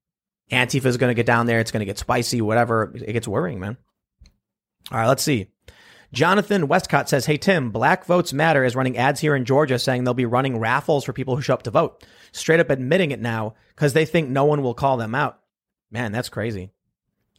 Antifa 0.51 0.87
is 0.87 0.97
going 0.97 1.11
to 1.11 1.15
get 1.15 1.27
down 1.27 1.47
there. 1.47 1.61
It's 1.61 1.71
going 1.71 1.81
to 1.81 1.87
get 1.87 1.99
spicy. 1.99 2.41
Whatever. 2.41 2.93
It 2.95 3.13
gets 3.13 3.29
worrying, 3.29 3.61
man. 3.61 3.77
All 4.91 4.99
right, 4.99 5.09
let's 5.09 5.23
see. 5.23 5.49
Jonathan 6.13 6.69
Westcott 6.69 7.09
says, 7.09 7.25
Hey, 7.25 7.39
Tim, 7.39 7.71
Black 7.71 8.05
Votes 8.05 8.35
Matter 8.35 8.65
is 8.65 8.77
running 8.77 8.99
ads 8.99 9.21
here 9.21 9.35
in 9.35 9.47
Georgia 9.47 9.79
saying 9.79 10.05
they'll 10.05 10.13
be 10.13 10.27
running 10.27 10.59
raffles 10.59 11.05
for 11.05 11.15
people 11.15 11.37
who 11.37 11.43
show 11.43 11.55
up 11.55 11.63
to 11.63 11.71
vote. 11.71 12.05
Straight 12.33 12.61
up 12.61 12.69
admitting 12.69 13.13
it 13.13 13.21
now 13.21 13.55
because 13.71 13.95
they 13.95 14.05
think 14.05 14.29
no 14.29 14.45
one 14.45 14.63
will 14.63 14.75
call 14.75 14.99
them 14.99 15.15
out. 15.15 15.41
Man, 15.91 16.13
that's 16.13 16.29
crazy. 16.29 16.71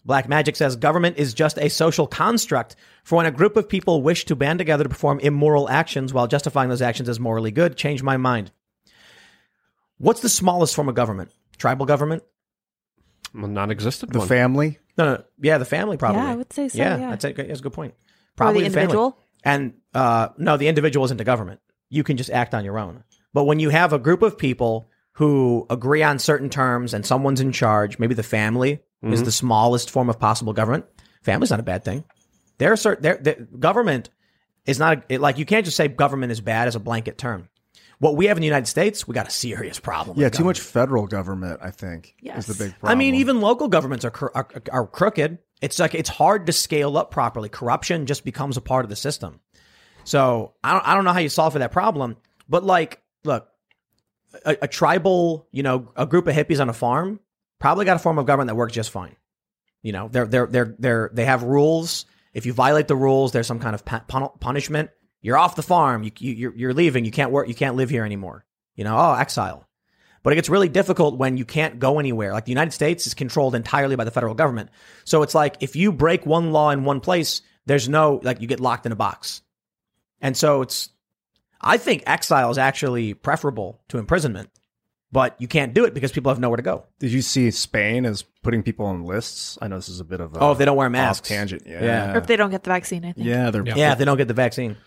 Black 0.06 0.28
Magic 0.28 0.56
says 0.56 0.76
government 0.76 1.18
is 1.18 1.34
just 1.34 1.58
a 1.60 1.70
social 1.70 2.08
construct 2.08 2.76
for 3.04 3.18
when 3.18 3.26
a 3.26 3.32
group 3.32 3.56
of 3.56 3.70
people 3.70 4.02
wish 4.02 4.26
to 4.26 4.36
band 4.36 4.60
together 4.60 4.84
to 4.84 4.90
perform 4.90 5.20
immoral 5.20 5.70
actions 5.70 6.14
while 6.14 6.28
justifying 6.28 6.70
those 6.70 6.82
actions 6.82 7.08
as 7.08 7.20
morally 7.20 7.52
good. 7.52 7.78
Change 7.78 8.04
my 8.04 8.18
mind. 8.18 8.52
What's 10.04 10.20
the 10.22 10.30
smallest 10.30 10.76
form 10.76 10.90
of 10.90 10.96
government? 10.96 11.32
Tribal 11.58 11.86
government? 11.86 12.24
Well, 13.34 13.48
non-existent 13.48 14.12
The 14.12 14.20
one. 14.20 14.28
family. 14.28 14.80
No, 14.98 15.16
no. 15.16 15.24
Yeah, 15.42 15.58
the 15.58 15.66
family 15.66 15.98
probably. 15.98 16.22
Yeah, 16.22 16.32
I 16.32 16.36
would 16.36 16.52
say 16.52 16.68
so, 16.68 16.78
Yeah, 16.78 16.98
yeah. 16.98 17.10
that's 17.12 17.26
a, 17.26 17.32
that's 17.34 17.60
a 17.62 17.64
good 17.64 17.74
point. 17.74 17.94
Or 17.94 17.98
Probably 18.36 18.64
the 18.64 18.70
family. 18.70 18.82
individual? 18.84 19.18
And 19.44 19.74
uh, 19.94 20.30
no, 20.38 20.58
the 20.58 20.68
individual 20.68 21.06
isn't 21.06 21.20
a 21.22 21.24
government. 21.24 21.62
You 21.90 22.04
can 22.04 22.18
just 22.18 22.30
act 22.30 22.54
on 22.54 22.66
your 22.66 22.78
own. 22.78 23.04
But 23.34 23.46
when 23.46 23.60
you 23.60 23.70
have 23.70 23.94
a 23.94 24.00
group 24.00 24.22
of 24.22 24.38
people 24.38 24.88
who 25.14 25.66
agree 25.70 26.04
on 26.04 26.20
certain 26.20 26.50
terms 26.50 26.94
and 26.94 27.06
someone's 27.06 27.40
in 27.42 27.52
charge, 27.52 27.98
maybe 27.98 28.14
the 28.14 28.24
family 28.24 28.82
is 29.04 29.24
the 29.24 29.32
smallest 29.34 29.90
form 29.92 30.10
of 30.10 30.18
possible 30.20 30.54
government. 30.54 30.86
Family's 31.24 31.50
not 31.50 31.60
a 31.60 31.64
bad 31.64 31.84
thing. 31.84 32.04
There 32.58 32.72
are 32.72 32.78
certain 32.78 33.04
there, 33.04 33.18
there 33.18 33.48
government 33.60 34.10
is 34.66 34.80
not 34.80 34.98
a, 34.98 35.04
it, 35.16 35.22
like 35.22 35.38
you 35.38 35.46
can't 35.46 35.66
just 35.66 35.76
say 35.76 35.88
government 35.88 36.32
is 36.32 36.40
bad 36.42 36.68
as 36.70 36.76
a 36.76 36.80
blanket 36.80 37.18
term. 37.18 37.50
What 38.04 38.16
we 38.18 38.26
have 38.26 38.38
in 38.38 38.42
the 38.42 38.48
United 38.48 38.68
States, 38.68 39.08
we 39.08 39.14
got 39.16 39.28
a 39.28 39.32
serious 39.32 39.80
problem. 39.80 40.18
Yeah, 40.20 40.28
too 40.28 40.40
government. 40.40 40.46
much 40.58 40.60
federal 40.60 41.08
government. 41.08 41.60
I 41.64 41.72
think 41.72 42.16
Yes. 42.20 42.50
is 42.50 42.58
the 42.58 42.66
big 42.66 42.74
problem. 42.78 42.92
I 42.92 42.96
mean, 43.00 43.16
even 43.16 43.40
local 43.40 43.68
governments 43.70 44.04
are, 44.06 44.12
cr- 44.12 44.28
are 44.36 44.48
are 44.72 44.86
crooked. 44.88 45.38
It's 45.62 45.80
like 45.80 45.96
it's 45.96 46.10
hard 46.10 46.46
to 46.48 46.52
scale 46.54 46.98
up 46.98 47.12
properly. 47.12 47.48
Corruption 47.50 48.06
just 48.06 48.26
becomes 48.26 48.58
a 48.58 48.62
part 48.62 48.84
of 48.86 48.90
the 48.90 48.96
system. 48.98 49.40
So 50.04 50.54
I 50.64 50.74
don't 50.74 50.88
I 50.88 50.96
don't 50.96 51.06
know 51.06 51.14
how 51.14 51.20
you 51.20 51.30
solve 51.30 51.54
for 51.54 51.60
that 51.60 51.72
problem. 51.72 52.18
But 52.50 52.66
like, 52.66 53.02
look, 53.24 53.48
a, 54.46 54.58
a 54.64 54.68
tribal, 54.68 55.48
you 55.52 55.64
know, 55.64 55.88
a 55.96 56.06
group 56.06 56.28
of 56.28 56.36
hippies 56.36 56.60
on 56.60 56.68
a 56.68 56.74
farm 56.74 57.22
probably 57.60 57.86
got 57.86 57.96
a 57.96 58.00
form 58.00 58.18
of 58.20 58.26
government 58.26 58.50
that 58.50 58.56
works 58.56 58.74
just 58.74 58.92
fine. 58.92 59.16
You 59.82 59.94
know, 59.94 60.10
they're 60.10 60.28
they're 60.28 60.48
they're 60.48 60.76
they're 60.78 61.10
they 61.14 61.24
have 61.26 61.44
rules. 61.44 62.06
If 62.34 62.46
you 62.46 62.52
violate 62.52 62.90
the 62.90 62.96
rules, 62.98 63.32
there's 63.32 63.48
some 63.48 63.60
kind 63.60 63.76
of 63.76 63.86
pun- 63.86 64.30
punishment. 64.42 64.90
You're 65.24 65.38
off 65.38 65.56
the 65.56 65.64
farm. 65.64 66.04
You, 66.04 66.12
you 66.20 66.34
you're, 66.34 66.56
you're 66.56 66.74
leaving. 66.74 67.06
You 67.06 67.12
can't 67.12 67.32
work. 67.32 67.48
You 67.48 67.56
can't 67.56 67.76
live 67.76 67.90
here 67.90 68.06
anymore. 68.06 68.46
You 68.76 68.84
know, 68.84 68.96
oh, 68.96 69.14
exile. 69.16 69.68
But 70.22 70.34
it 70.34 70.36
gets 70.36 70.50
really 70.50 70.70
difficult 70.70 71.18
when 71.18 71.38
you 71.38 71.46
can't 71.46 71.80
go 71.80 71.98
anywhere. 72.00 72.32
Like 72.34 72.46
the 72.46 72.52
United 72.52 72.72
States 72.72 73.08
is 73.08 73.14
controlled 73.14 73.56
entirely 73.56 73.96
by 73.96 74.04
the 74.04 74.12
federal 74.12 74.36
government. 74.36 74.70
So 75.06 75.24
it's 75.24 75.34
like 75.36 75.58
if 75.60 75.76
you 75.76 75.92
break 75.92 76.26
one 76.26 76.52
law 76.52 76.70
in 76.70 76.86
one 76.86 77.00
place, 77.02 77.42
there's 77.66 77.90
no, 77.90 78.20
like 78.24 78.40
you 78.42 78.48
get 78.48 78.60
locked 78.60 78.86
in 78.86 78.92
a 78.92 78.96
box. 78.96 79.42
And 80.22 80.38
so 80.38 80.62
it's, 80.62 80.90
I 81.60 81.78
think 81.78 82.04
exile 82.08 82.52
is 82.52 82.58
actually 82.58 83.14
preferable 83.14 83.82
to 83.90 83.98
imprisonment, 83.98 84.50
but 85.12 85.36
you 85.40 85.48
can't 85.50 85.74
do 85.74 85.84
it 85.86 85.94
because 85.94 86.12
people 86.14 86.30
have 86.32 86.40
nowhere 86.40 86.58
to 86.58 86.64
go. 86.64 86.86
did 87.00 87.12
you 87.12 87.22
see 87.22 87.52
Spain 87.52 88.06
is 88.06 88.24
putting 88.44 88.64
people 88.64 88.86
on 88.86 89.04
lists? 89.04 89.58
I 89.62 89.68
know 89.68 89.76
this 89.76 89.90
is 89.90 90.00
a 90.00 90.06
bit 90.06 90.22
of 90.22 90.34
a 90.36 90.40
Oh, 90.40 90.52
if 90.54 90.58
they 90.58 90.66
don't 90.66 90.78
wear 90.78 90.88
off 90.88 90.92
masks. 90.94 91.28
tangent. 91.28 91.64
Yeah, 91.66 91.84
Yeah. 91.84 92.14
Or 92.14 92.18
if 92.18 92.28
they 92.28 92.38
don't 92.38 92.52
get 92.52 92.64
the 92.64 92.70
vaccine, 92.70 93.04
I 93.06 93.12
think. 93.12 93.28
yeah, 93.28 93.52
they're 93.52 93.66
Yeah, 93.66 93.92
if 93.92 93.98
they 93.98 94.06
don't 94.06 94.18
get 94.18 94.30
the 94.30 94.34
vaccine. 94.34 94.78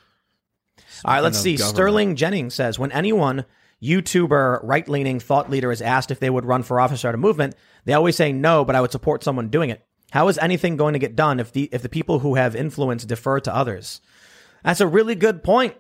All 1.05 1.15
right, 1.15 1.23
let's 1.23 1.39
see. 1.39 1.57
government. 1.57 1.77
Sterling 1.77 2.17
Jennings 2.17 2.55
says 2.55 2.79
when 2.79 2.93
anyone 2.93 3.45
YouTuber, 3.83 4.61
right 4.63 4.89
leaning 4.89 5.21
thought 5.21 5.51
leader 5.51 5.71
is 5.71 5.83
asked 5.83 6.11
if 6.11 6.21
they 6.21 6.31
would 6.31 6.45
run 6.45 6.63
for 6.63 6.81
office 6.81 6.97
or 6.97 6.99
start 6.99 7.15
a 7.15 7.19
movement, 7.19 7.55
they 7.85 7.93
always 7.93 8.17
say 8.17 8.33
no, 8.33 8.65
but 8.65 8.75
I 8.75 8.81
would 8.81 8.93
support 8.93 9.23
someone 9.23 9.49
doing 9.49 9.71
it. 9.71 9.85
How 10.11 10.29
is 10.29 10.39
anything 10.39 10.77
going 10.77 10.93
to 10.95 10.99
get 10.99 11.17
done 11.17 11.41
if 11.41 11.53
the 11.53 11.69
if 11.73 11.83
the 11.83 11.89
people 11.89 12.21
who 12.21 12.37
have 12.37 12.55
influence 12.57 13.05
defer 13.05 13.41
to 13.41 13.55
others? 13.55 14.01
That's 14.65 14.81
a 14.81 14.87
really 14.87 15.15
good 15.15 15.43
point. 15.43 15.75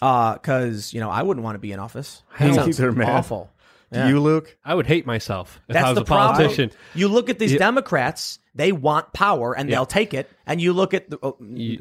Because 0.00 0.92
you 0.94 1.00
know 1.00 1.10
I 1.10 1.22
wouldn't 1.22 1.42
want 1.42 1.56
to 1.56 1.58
be 1.60 1.72
in 1.72 1.80
office. 1.80 2.22
That 2.38 2.38
Hell 2.38 2.54
sounds 2.54 2.78
either, 2.80 2.92
man. 2.92 3.08
awful. 3.10 3.50
Do 3.90 4.06
you, 4.06 4.20
Luke? 4.20 4.56
I 4.64 4.74
would 4.74 4.86
hate 4.86 5.06
myself 5.06 5.60
if 5.66 5.72
That's 5.74 5.86
I 5.86 5.88
was 5.90 5.96
the 5.96 6.02
a 6.02 6.04
politician. 6.04 6.68
problem. 6.68 6.86
You 6.94 7.08
look 7.08 7.30
at 7.30 7.38
these 7.38 7.52
Yeah. 7.52 7.58
Democrats; 7.58 8.38
they 8.54 8.70
want 8.70 9.12
power 9.12 9.56
and 9.56 9.68
they'll 9.68 9.86
take 9.86 10.12
it. 10.14 10.30
And 10.46 10.60
you 10.60 10.72
look 10.72 10.92
at 10.94 11.08
the 11.10 11.18
uh, 11.20 11.32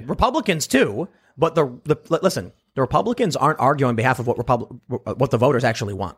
Republicans 0.06 0.66
too. 0.68 1.10
But 1.38 1.54
the 1.56 1.80
the 1.84 1.98
listen, 2.24 2.54
the 2.78 2.82
Republicans 2.82 3.36
aren't 3.36 3.60
arguing 3.60 3.90
on 3.90 3.96
behalf 3.96 4.20
of 4.20 4.28
what 4.28 4.38
Republic 4.38 4.70
what 5.18 5.32
the 5.32 5.38
voters 5.40 5.64
actually 5.64 5.96
want. 5.96 6.16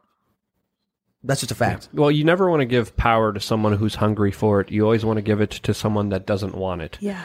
That's 1.24 1.40
just 1.40 1.52
a 1.52 1.56
fact. 1.56 1.88
Well, 1.94 2.12
you 2.12 2.26
never 2.26 2.50
want 2.50 2.60
to 2.60 2.66
give 2.66 2.98
power 2.98 3.32
to 3.32 3.40
someone 3.40 3.74
who's 3.78 3.96
hungry 3.96 4.32
for 4.32 4.60
it. 4.60 4.70
You 4.70 4.84
always 4.84 5.06
want 5.06 5.16
to 5.18 5.22
give 5.22 5.40
it 5.40 5.52
to 5.52 5.74
someone 5.74 6.10
that 6.10 6.26
doesn't 6.26 6.54
want 6.54 6.82
it. 6.82 6.98
Yeah. 7.00 7.24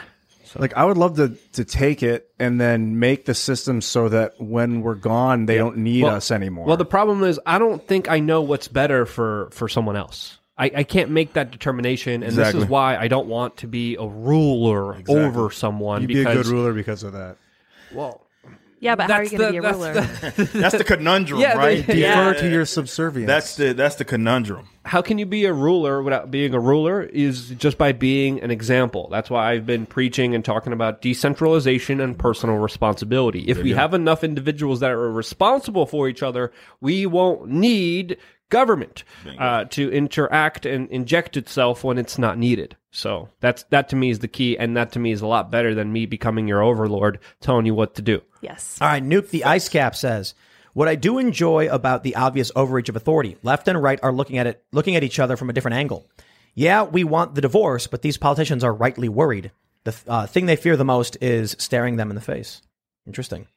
Like 0.57 0.77
I 0.77 0.85
would 0.85 0.95
love 0.97 1.17
to 1.17 1.35
to 1.51 1.65
take 1.65 2.01
it 2.01 2.29
and 2.39 2.61
then 2.61 2.97
make 2.97 3.25
the 3.25 3.33
system 3.33 3.81
so 3.81 4.07
that 4.07 4.39
when 4.39 4.81
we're 4.83 4.95
gone, 4.95 5.47
they 5.47 5.57
don't 5.57 5.75
need 5.79 6.03
Well- 6.03 6.15
us 6.15 6.31
anymore. 6.31 6.65
Well, 6.65 6.77
the 6.77 6.85
problem 6.85 7.25
is 7.25 7.41
I 7.45 7.59
don't 7.59 7.85
think 7.85 8.09
I 8.09 8.19
know 8.21 8.41
what's 8.41 8.69
better 8.69 9.05
for 9.05 9.49
for 9.51 9.67
someone 9.67 9.97
else. 9.97 10.37
I, 10.57 10.71
I 10.73 10.83
can't 10.83 11.11
make 11.11 11.33
that 11.33 11.51
determination, 11.51 12.13
and 12.13 12.23
Exactly. 12.23 12.59
this 12.61 12.63
is 12.63 12.69
why 12.69 12.95
I 12.95 13.09
don't 13.09 13.27
want 13.27 13.57
to 13.57 13.67
be 13.67 13.97
a 13.97 14.05
ruler 14.07 14.95
over 15.09 15.51
someone. 15.51 15.99
You'd 16.03 16.07
be 16.07 16.21
a 16.21 16.33
good 16.33 16.45
ruler 16.47 16.71
because 16.71 17.03
of 17.03 17.11
that. 17.11 17.35
well, 17.93 18.24
Yeah, 18.79 18.95
but 18.95 19.09
how 19.09 19.17
are 19.17 19.23
you 19.23 19.37
going 19.37 19.41
to 19.47 19.51
be 19.53 19.57
a 19.57 19.61
that's 19.61 19.75
ruler? 19.77 19.93
the- 19.93 20.49
That's 20.59 20.77
the 20.77 20.83
conundrum, 20.83 21.39
Yeah, 21.39 21.53
right? 21.57 21.85
they- 21.87 21.95
Defer 22.01 22.33
to 22.35 22.49
your 22.49 22.65
subservience. 22.65 23.27
That's 23.27 23.55
the 23.55 23.73
that's 23.73 23.95
the 23.95 24.05
conundrum. 24.05 24.67
how 24.83 25.01
can 25.01 25.17
you 25.17 25.25
be 25.25 25.45
a 25.45 25.53
ruler 25.53 26.03
without 26.03 26.29
being 26.29 26.53
a 26.53 26.59
ruler 26.59 27.01
is 27.01 27.49
just 27.51 27.77
by 27.79 27.91
being 27.91 28.39
an 28.41 28.51
example 28.51 29.07
that's 29.09 29.31
why 29.31 29.51
i've 29.51 29.65
been 29.65 29.83
preaching 29.87 30.35
and 30.35 30.45
talking 30.45 30.73
about 30.73 31.01
decentralization 31.01 31.99
and 31.99 32.19
personal 32.19 32.57
responsibility 32.57 33.39
if 33.47 33.57
we 33.63 33.71
have 33.71 33.95
enough 33.95 34.23
individuals 34.23 34.81
that 34.81 34.91
are 34.91 35.11
responsible 35.11 35.87
for 35.87 36.07
each 36.07 36.21
other 36.21 36.51
we 36.81 37.07
won't 37.07 37.47
need 37.49 38.17
government 38.49 39.03
uh, 39.39 39.65
to 39.65 39.91
interact 39.91 40.65
and 40.65 40.89
inject 40.89 41.35
itself 41.37 41.83
when 41.83 41.97
it's 41.97 42.17
not 42.17 42.37
needed 42.37 42.75
so 42.91 43.27
that's 43.39 43.63
that 43.63 43.89
to 43.89 43.95
me 43.95 44.09
is 44.09 44.19
the 44.19 44.27
key 44.27 44.57
and 44.57 44.77
that 44.77 44.91
to 44.91 44.99
me 44.99 45.11
is 45.11 45.21
a 45.21 45.27
lot 45.27 45.51
better 45.51 45.73
than 45.73 45.91
me 45.91 46.05
becoming 46.05 46.47
your 46.47 46.61
overlord 46.61 47.19
telling 47.41 47.65
you 47.65 47.73
what 47.73 47.95
to 47.95 48.01
do 48.01 48.21
yes. 48.45 48.77
All 48.79 48.87
right, 48.87 49.03
Nuke 49.03 49.29
the 49.29 49.43
Ice 49.43 49.67
Cap 49.67 49.95
says, 49.95 50.35
"What 50.73 50.87
I 50.87 50.95
do 50.95 51.17
enjoy 51.17 51.67
about 51.67 52.03
the 52.03 52.15
obvious 52.15 52.51
overreach 52.55 52.89
of 52.89 52.95
authority, 52.95 53.37
left 53.43 53.67
and 53.67 53.81
right 53.81 53.99
are 54.03 54.13
looking 54.13 54.37
at 54.37 54.47
it, 54.47 54.63
looking 54.71 54.95
at 54.95 55.03
each 55.03 55.19
other 55.19 55.35
from 55.35 55.49
a 55.49 55.53
different 55.53 55.77
angle. 55.77 56.05
Yeah, 56.53 56.83
we 56.83 57.03
want 57.03 57.35
the 57.35 57.41
divorce, 57.41 57.87
but 57.87 58.01
these 58.01 58.17
politicians 58.17 58.63
are 58.63 58.73
rightly 58.73 59.09
worried. 59.09 59.51
The 59.83 59.95
uh, 60.07 60.27
thing 60.27 60.45
they 60.45 60.55
fear 60.55 60.77
the 60.77 60.85
most 60.85 61.17
is 61.21 61.55
staring 61.59 61.97
them 61.97 62.09
in 62.09 62.15
the 62.15 62.21
face. 62.21 62.61
Interesting." 63.05 63.47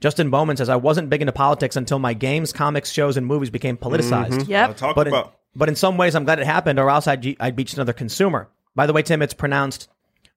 Justin 0.00 0.30
Bowman 0.30 0.56
says, 0.56 0.68
"I 0.68 0.76
wasn't 0.76 1.10
big 1.10 1.20
into 1.22 1.32
politics 1.32 1.76
until 1.76 1.98
my 1.98 2.14
games, 2.14 2.52
comics, 2.52 2.90
shows, 2.90 3.16
and 3.16 3.26
movies 3.26 3.50
became 3.50 3.76
politicized. 3.76 4.30
Mm-hmm. 4.30 4.50
Yep. 4.50 4.68
I'll 4.68 4.74
talk 4.74 4.96
But 4.96 5.06
in, 5.08 5.12
about 5.12 5.36
but 5.56 5.68
in 5.68 5.76
some 5.76 5.96
ways, 5.96 6.14
I'm 6.14 6.24
glad 6.24 6.38
it 6.40 6.46
happened, 6.46 6.78
or 6.78 6.90
else 6.90 7.06
I'd, 7.06 7.36
I'd 7.40 7.56
be 7.56 7.64
just 7.64 7.76
another 7.76 7.92
consumer. 7.92 8.48
By 8.74 8.86
the 8.86 8.92
way, 8.92 9.02
Tim, 9.02 9.22
it's 9.22 9.34
pronounced 9.34 9.88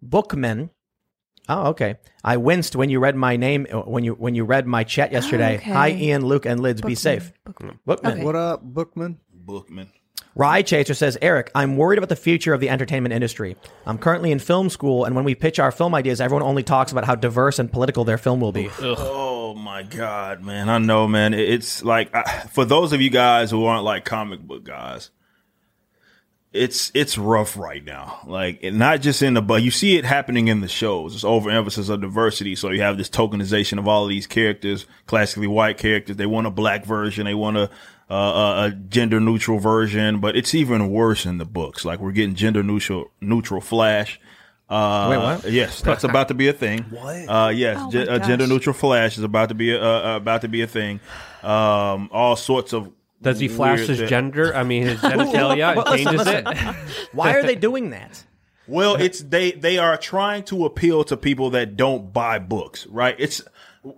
Bookman. 0.02 0.70
Oh, 1.50 1.68
okay. 1.70 1.96
I 2.24 2.38
winced 2.38 2.76
when 2.76 2.90
you 2.90 3.00
read 3.00 3.16
my 3.16 3.38
name 3.38 3.68
uh, 3.72 3.80
when 3.82 4.04
you 4.04 4.14
when 4.14 4.36
you 4.36 4.44
read 4.44 4.68
my 4.68 4.84
chat 4.84 5.12
yesterday. 5.12 5.54
Oh, 5.54 5.62
okay. 5.62 5.72
Hi, 5.72 5.90
Ian, 5.92 6.26
Luke, 6.26 6.46
and 6.46 6.60
Lids. 6.60 6.82
Be 6.82 6.96
safe. 6.96 7.32
Bookman. 7.46 7.80
Okay. 8.14 8.24
what 8.24 8.36
up, 8.36 8.62
Bookman? 8.64 9.20
Bookman. 9.34 9.92
Rye 10.36 10.62
Chaser 10.62 10.94
says, 10.94 11.18
Eric, 11.20 11.50
I'm 11.56 11.78
worried 11.78 11.98
about 11.98 12.10
the 12.10 12.16
future 12.16 12.54
of 12.54 12.60
the 12.60 12.70
entertainment 12.70 13.12
industry. 13.12 13.56
I'm 13.88 13.98
currently 13.98 14.32
in 14.32 14.38
film 14.38 14.70
school, 14.70 15.04
and 15.04 15.16
when 15.16 15.26
we 15.26 15.34
pitch 15.34 15.58
our 15.58 15.72
film 15.72 15.96
ideas, 15.96 16.22
everyone 16.22 16.44
only 16.44 16.62
talks 16.62 16.92
about 16.92 17.06
how 17.06 17.16
diverse 17.16 17.58
and 17.58 17.72
political 17.72 18.04
their 18.04 18.20
film 18.20 18.40
will 18.40 18.52
be. 18.52 18.70
Oh 18.80 19.37
my 19.58 19.84
god, 19.84 20.44
man! 20.44 20.70
I 20.70 20.78
know, 20.78 21.08
man. 21.08 21.34
It's 21.34 21.84
like 21.84 22.14
I, 22.16 22.24
for 22.52 22.66
those 22.66 22.94
of 22.94 23.02
you 23.02 23.10
guys 23.10 23.52
who 23.52 23.66
aren't 23.66 23.84
like 23.84 24.06
comic 24.06 24.40
book 24.42 24.64
guys, 24.64 25.10
it's 26.54 26.92
it's 26.94 27.18
rough 27.18 27.58
right 27.58 27.84
now. 27.84 28.20
Like 28.26 28.64
not 28.64 29.02
just 29.02 29.22
in 29.22 29.34
the 29.34 29.42
but 29.42 29.64
you 29.64 29.72
see 29.72 29.98
it 29.98 30.06
happening 30.06 30.48
in 30.48 30.62
the 30.62 30.68
shows. 30.68 31.16
It's 31.16 31.24
overemphasis 31.24 31.90
of 31.90 32.02
diversity. 32.02 32.56
So 32.56 32.70
you 32.70 32.82
have 32.82 32.98
this 32.98 33.10
tokenization 33.10 33.80
of 33.80 33.88
all 33.88 34.04
of 34.04 34.10
these 34.10 34.28
characters, 34.28 34.86
classically 35.06 35.48
white 35.48 35.78
characters. 35.78 36.16
They 36.16 36.26
want 36.26 36.48
a 36.48 36.52
black 36.52 36.86
version. 36.86 37.26
They 37.26 37.34
want 37.34 37.58
a 37.58 37.70
uh, 38.10 38.14
a, 38.14 38.66
a 38.66 38.72
gender 38.72 39.20
neutral 39.20 39.60
version. 39.60 40.20
But 40.20 40.36
it's 40.36 40.56
even 40.56 40.90
worse 40.90 41.26
in 41.26 41.38
the 41.38 41.46
books. 41.46 41.86
Like 41.86 42.00
we're 42.00 42.12
getting 42.12 42.36
gender 42.36 42.64
neutral 42.64 43.12
neutral 43.22 43.62
Flash. 43.62 44.20
Uh, 44.70 45.08
Wait, 45.10 45.18
what? 45.18 45.52
Yes, 45.52 45.82
that's 45.82 46.04
about 46.04 46.28
to 46.28 46.34
be 46.34 46.48
a 46.50 46.54
thing. 46.54 46.84
What? 46.90 47.16
Uh, 47.30 47.50
yes, 47.56 47.78
Oh 47.80 47.90
ge- 47.90 48.08
my 48.08 48.16
a 48.16 48.20
gender 48.20 48.48
neutral 48.48 48.74
Flash 48.74 49.18
is 49.18 49.24
about 49.24 49.50
to 49.50 49.56
be 49.56 49.72
a, 49.72 49.82
uh, 49.82 50.14
uh, 50.14 50.18
about 50.18 50.42
to 50.42 50.48
be 50.50 50.62
a 50.62 50.68
thing. 50.68 51.00
Um, 51.42 52.10
all 52.12 52.36
sorts 52.36 52.74
of 52.74 52.92
does 53.22 53.40
he 53.40 53.48
flash 53.48 53.80
his 53.88 53.98
thi- 54.00 54.06
gender 54.08 54.56
i 54.56 54.62
mean 54.64 54.84
his 54.84 55.00
genitalia 55.02 55.70
and 55.70 55.78
Well, 55.78 55.86
listen, 55.92 56.06
changes 56.06 56.28
listen. 56.28 56.48
it 56.48 56.76
Why 57.14 57.34
are 57.34 57.42
they 57.44 57.56
doing 57.56 57.90
that? 57.92 58.24
Well, 58.68 58.96
it's 58.96 59.22
they 59.24 59.52
they 59.54 59.78
are 59.78 59.96
trying 59.98 60.44
to 60.46 60.66
appeal 60.66 61.04
to 61.06 61.16
people 61.16 61.52
that 61.52 61.78
don't 61.78 62.12
buy 62.12 62.38
books, 62.40 62.86
right? 62.88 63.16
It's 63.18 63.42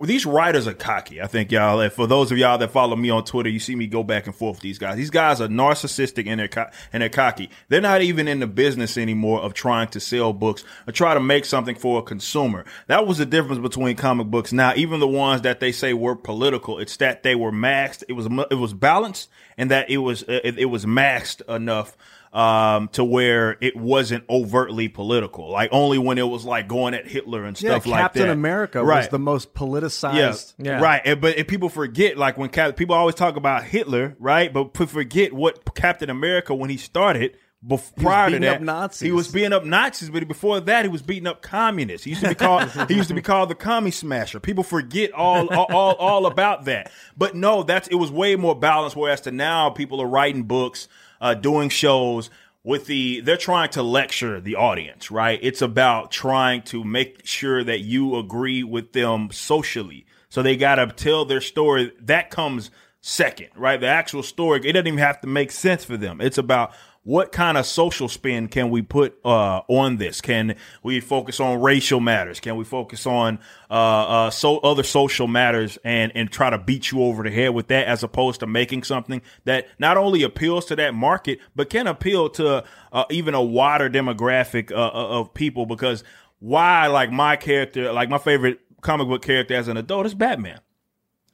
these 0.00 0.26
writers 0.26 0.66
are 0.66 0.74
cocky. 0.74 1.20
I 1.20 1.26
think 1.26 1.50
y'all. 1.52 1.88
For 1.90 2.06
those 2.06 2.32
of 2.32 2.38
y'all 2.38 2.58
that 2.58 2.70
follow 2.70 2.96
me 2.96 3.10
on 3.10 3.24
Twitter, 3.24 3.48
you 3.48 3.58
see 3.58 3.74
me 3.74 3.86
go 3.86 4.02
back 4.02 4.26
and 4.26 4.34
forth 4.34 4.56
with 4.56 4.62
these 4.62 4.78
guys. 4.78 4.96
These 4.96 5.10
guys 5.10 5.40
are 5.40 5.48
narcissistic 5.48 6.26
and 6.26 6.40
they're 6.40 6.48
co- 6.48 6.70
and 6.92 7.02
they're 7.02 7.08
cocky. 7.08 7.50
They're 7.68 7.80
not 7.80 8.02
even 8.02 8.28
in 8.28 8.40
the 8.40 8.46
business 8.46 8.98
anymore 8.98 9.40
of 9.40 9.54
trying 9.54 9.88
to 9.88 10.00
sell 10.00 10.32
books 10.32 10.64
or 10.86 10.92
try 10.92 11.14
to 11.14 11.20
make 11.20 11.44
something 11.44 11.74
for 11.74 12.00
a 12.00 12.02
consumer. 12.02 12.64
That 12.88 13.06
was 13.06 13.18
the 13.18 13.26
difference 13.26 13.60
between 13.60 13.96
comic 13.96 14.26
books. 14.28 14.52
Now, 14.52 14.72
even 14.76 15.00
the 15.00 15.08
ones 15.08 15.42
that 15.42 15.60
they 15.60 15.72
say 15.72 15.94
were 15.94 16.16
political, 16.16 16.78
it's 16.78 16.96
that 16.98 17.22
they 17.22 17.34
were 17.34 17.52
masked. 17.52 18.04
It 18.08 18.14
was 18.14 18.26
it 18.50 18.56
was 18.56 18.74
balanced 18.74 19.28
and 19.56 19.70
that 19.70 19.90
it 19.90 19.98
was 19.98 20.22
uh, 20.24 20.40
it, 20.44 20.58
it 20.58 20.66
was 20.66 20.86
masked 20.86 21.42
enough 21.48 21.96
um, 22.32 22.88
to 22.88 23.02
where 23.02 23.56
it 23.60 23.76
wasn't 23.76 24.24
overtly 24.30 24.88
political. 24.88 25.50
Like 25.50 25.70
only 25.72 25.98
when 25.98 26.16
it 26.18 26.28
was 26.28 26.44
like 26.44 26.68
going 26.68 26.94
at 26.94 27.06
Hitler 27.08 27.44
and 27.44 27.60
Yeah, 27.60 27.70
stuff 27.72 27.86
like 27.86 28.00
Captain 28.00 28.20
that. 28.22 28.26
Captain 28.26 28.30
America 28.30 28.84
right. 28.84 28.98
was 28.98 29.08
the 29.08 29.18
most 29.18 29.52
politicized. 29.54 30.54
Yeah, 30.58 30.72
Yeah. 30.78 30.80
right. 30.80 31.02
And, 31.04 31.20
but 31.20 31.36
and 31.36 31.48
people 31.48 31.68
forget, 31.68 32.16
like 32.16 32.38
when 32.38 32.50
Cap- 32.50 32.76
people 32.76 32.94
always 32.94 33.14
talk 33.16 33.36
about 33.36 33.64
Hitler, 33.64 34.16
right? 34.18 34.52
But 34.52 34.76
forget 34.76 35.32
what 35.32 35.74
Captain 35.74 36.10
America 36.10 36.54
when 36.54 36.70
he 36.70 36.76
started. 36.76 37.36
Bef- 37.66 37.94
prior 37.96 38.28
to 38.28 38.36
beating 38.36 38.48
that, 38.48 38.56
up 38.56 38.62
Nazis. 38.62 39.00
he 39.06 39.12
was 39.12 39.28
beating 39.28 39.52
up 39.52 39.66
Nazis, 39.66 40.08
but 40.08 40.26
before 40.26 40.60
that, 40.60 40.86
he 40.86 40.88
was 40.88 41.02
beating 41.02 41.26
up 41.26 41.42
communists. 41.42 42.04
He 42.04 42.10
used 42.12 42.22
to 42.22 42.28
be 42.30 42.34
called 42.34 42.70
he 42.88 42.94
used 42.94 43.08
to 43.08 43.14
be 43.14 43.20
called 43.20 43.50
the 43.50 43.54
commie 43.54 43.90
smasher. 43.90 44.40
People 44.40 44.64
forget 44.64 45.12
all, 45.12 45.46
all 45.52 45.66
all 45.70 45.94
all 45.96 46.24
about 46.26 46.64
that. 46.64 46.90
But 47.18 47.34
no, 47.34 47.62
that's 47.62 47.86
it 47.88 47.96
was 47.96 48.10
way 48.10 48.34
more 48.36 48.58
balanced. 48.58 48.96
Whereas 48.96 49.20
to 49.22 49.30
now, 49.30 49.68
people 49.68 50.00
are 50.00 50.06
writing 50.06 50.44
books, 50.44 50.88
uh, 51.20 51.34
doing 51.34 51.68
shows 51.68 52.30
with 52.62 52.86
the 52.86 53.20
they're 53.20 53.36
trying 53.36 53.70
to 53.70 53.82
lecture 53.82 54.40
the 54.40 54.56
audience, 54.56 55.10
right? 55.10 55.38
It's 55.42 55.62
about 55.62 56.10
trying 56.10 56.62
to 56.62 56.84
make 56.84 57.26
sure 57.26 57.64
that 57.64 57.80
you 57.80 58.16
agree 58.16 58.62
with 58.62 58.92
them 58.92 59.30
socially. 59.32 60.06
So 60.28 60.42
they 60.42 60.56
got 60.56 60.76
to 60.76 60.86
tell 60.86 61.24
their 61.24 61.40
story. 61.40 61.92
That 62.00 62.30
comes 62.30 62.70
second, 63.00 63.48
right? 63.56 63.80
The 63.80 63.86
actual 63.86 64.22
story, 64.22 64.60
it 64.60 64.72
doesn't 64.72 64.86
even 64.86 64.98
have 64.98 65.20
to 65.22 65.26
make 65.26 65.50
sense 65.50 65.84
for 65.84 65.96
them. 65.96 66.20
It's 66.20 66.38
about 66.38 66.72
what 67.02 67.32
kind 67.32 67.56
of 67.56 67.64
social 67.64 68.08
spin 68.08 68.46
can 68.48 68.68
we 68.68 68.82
put 68.82 69.18
uh, 69.24 69.62
on 69.68 69.96
this? 69.96 70.20
Can 70.20 70.56
we 70.82 71.00
focus 71.00 71.40
on 71.40 71.60
racial 71.60 71.98
matters? 71.98 72.40
Can 72.40 72.56
we 72.56 72.64
focus 72.64 73.06
on 73.06 73.38
uh, 73.70 73.74
uh, 73.74 74.30
so 74.30 74.58
other 74.58 74.82
social 74.82 75.26
matters 75.26 75.78
and 75.82 76.12
and 76.14 76.30
try 76.30 76.50
to 76.50 76.58
beat 76.58 76.92
you 76.92 77.02
over 77.02 77.22
the 77.22 77.30
head 77.30 77.54
with 77.54 77.68
that, 77.68 77.86
as 77.86 78.02
opposed 78.02 78.40
to 78.40 78.46
making 78.46 78.82
something 78.82 79.22
that 79.44 79.66
not 79.78 79.96
only 79.96 80.22
appeals 80.22 80.66
to 80.66 80.76
that 80.76 80.94
market 80.94 81.38
but 81.56 81.70
can 81.70 81.86
appeal 81.86 82.28
to 82.30 82.64
uh, 82.92 83.04
even 83.10 83.34
a 83.34 83.42
wider 83.42 83.88
demographic 83.88 84.70
uh, 84.70 84.74
uh, 84.74 85.20
of 85.20 85.32
people? 85.32 85.64
Because 85.64 86.04
why, 86.38 86.86
like 86.86 87.10
my 87.10 87.36
character, 87.36 87.92
like 87.92 88.10
my 88.10 88.18
favorite 88.18 88.60
comic 88.82 89.08
book 89.08 89.22
character 89.22 89.54
as 89.54 89.68
an 89.68 89.78
adult 89.78 90.04
is 90.04 90.14
Batman. 90.14 90.60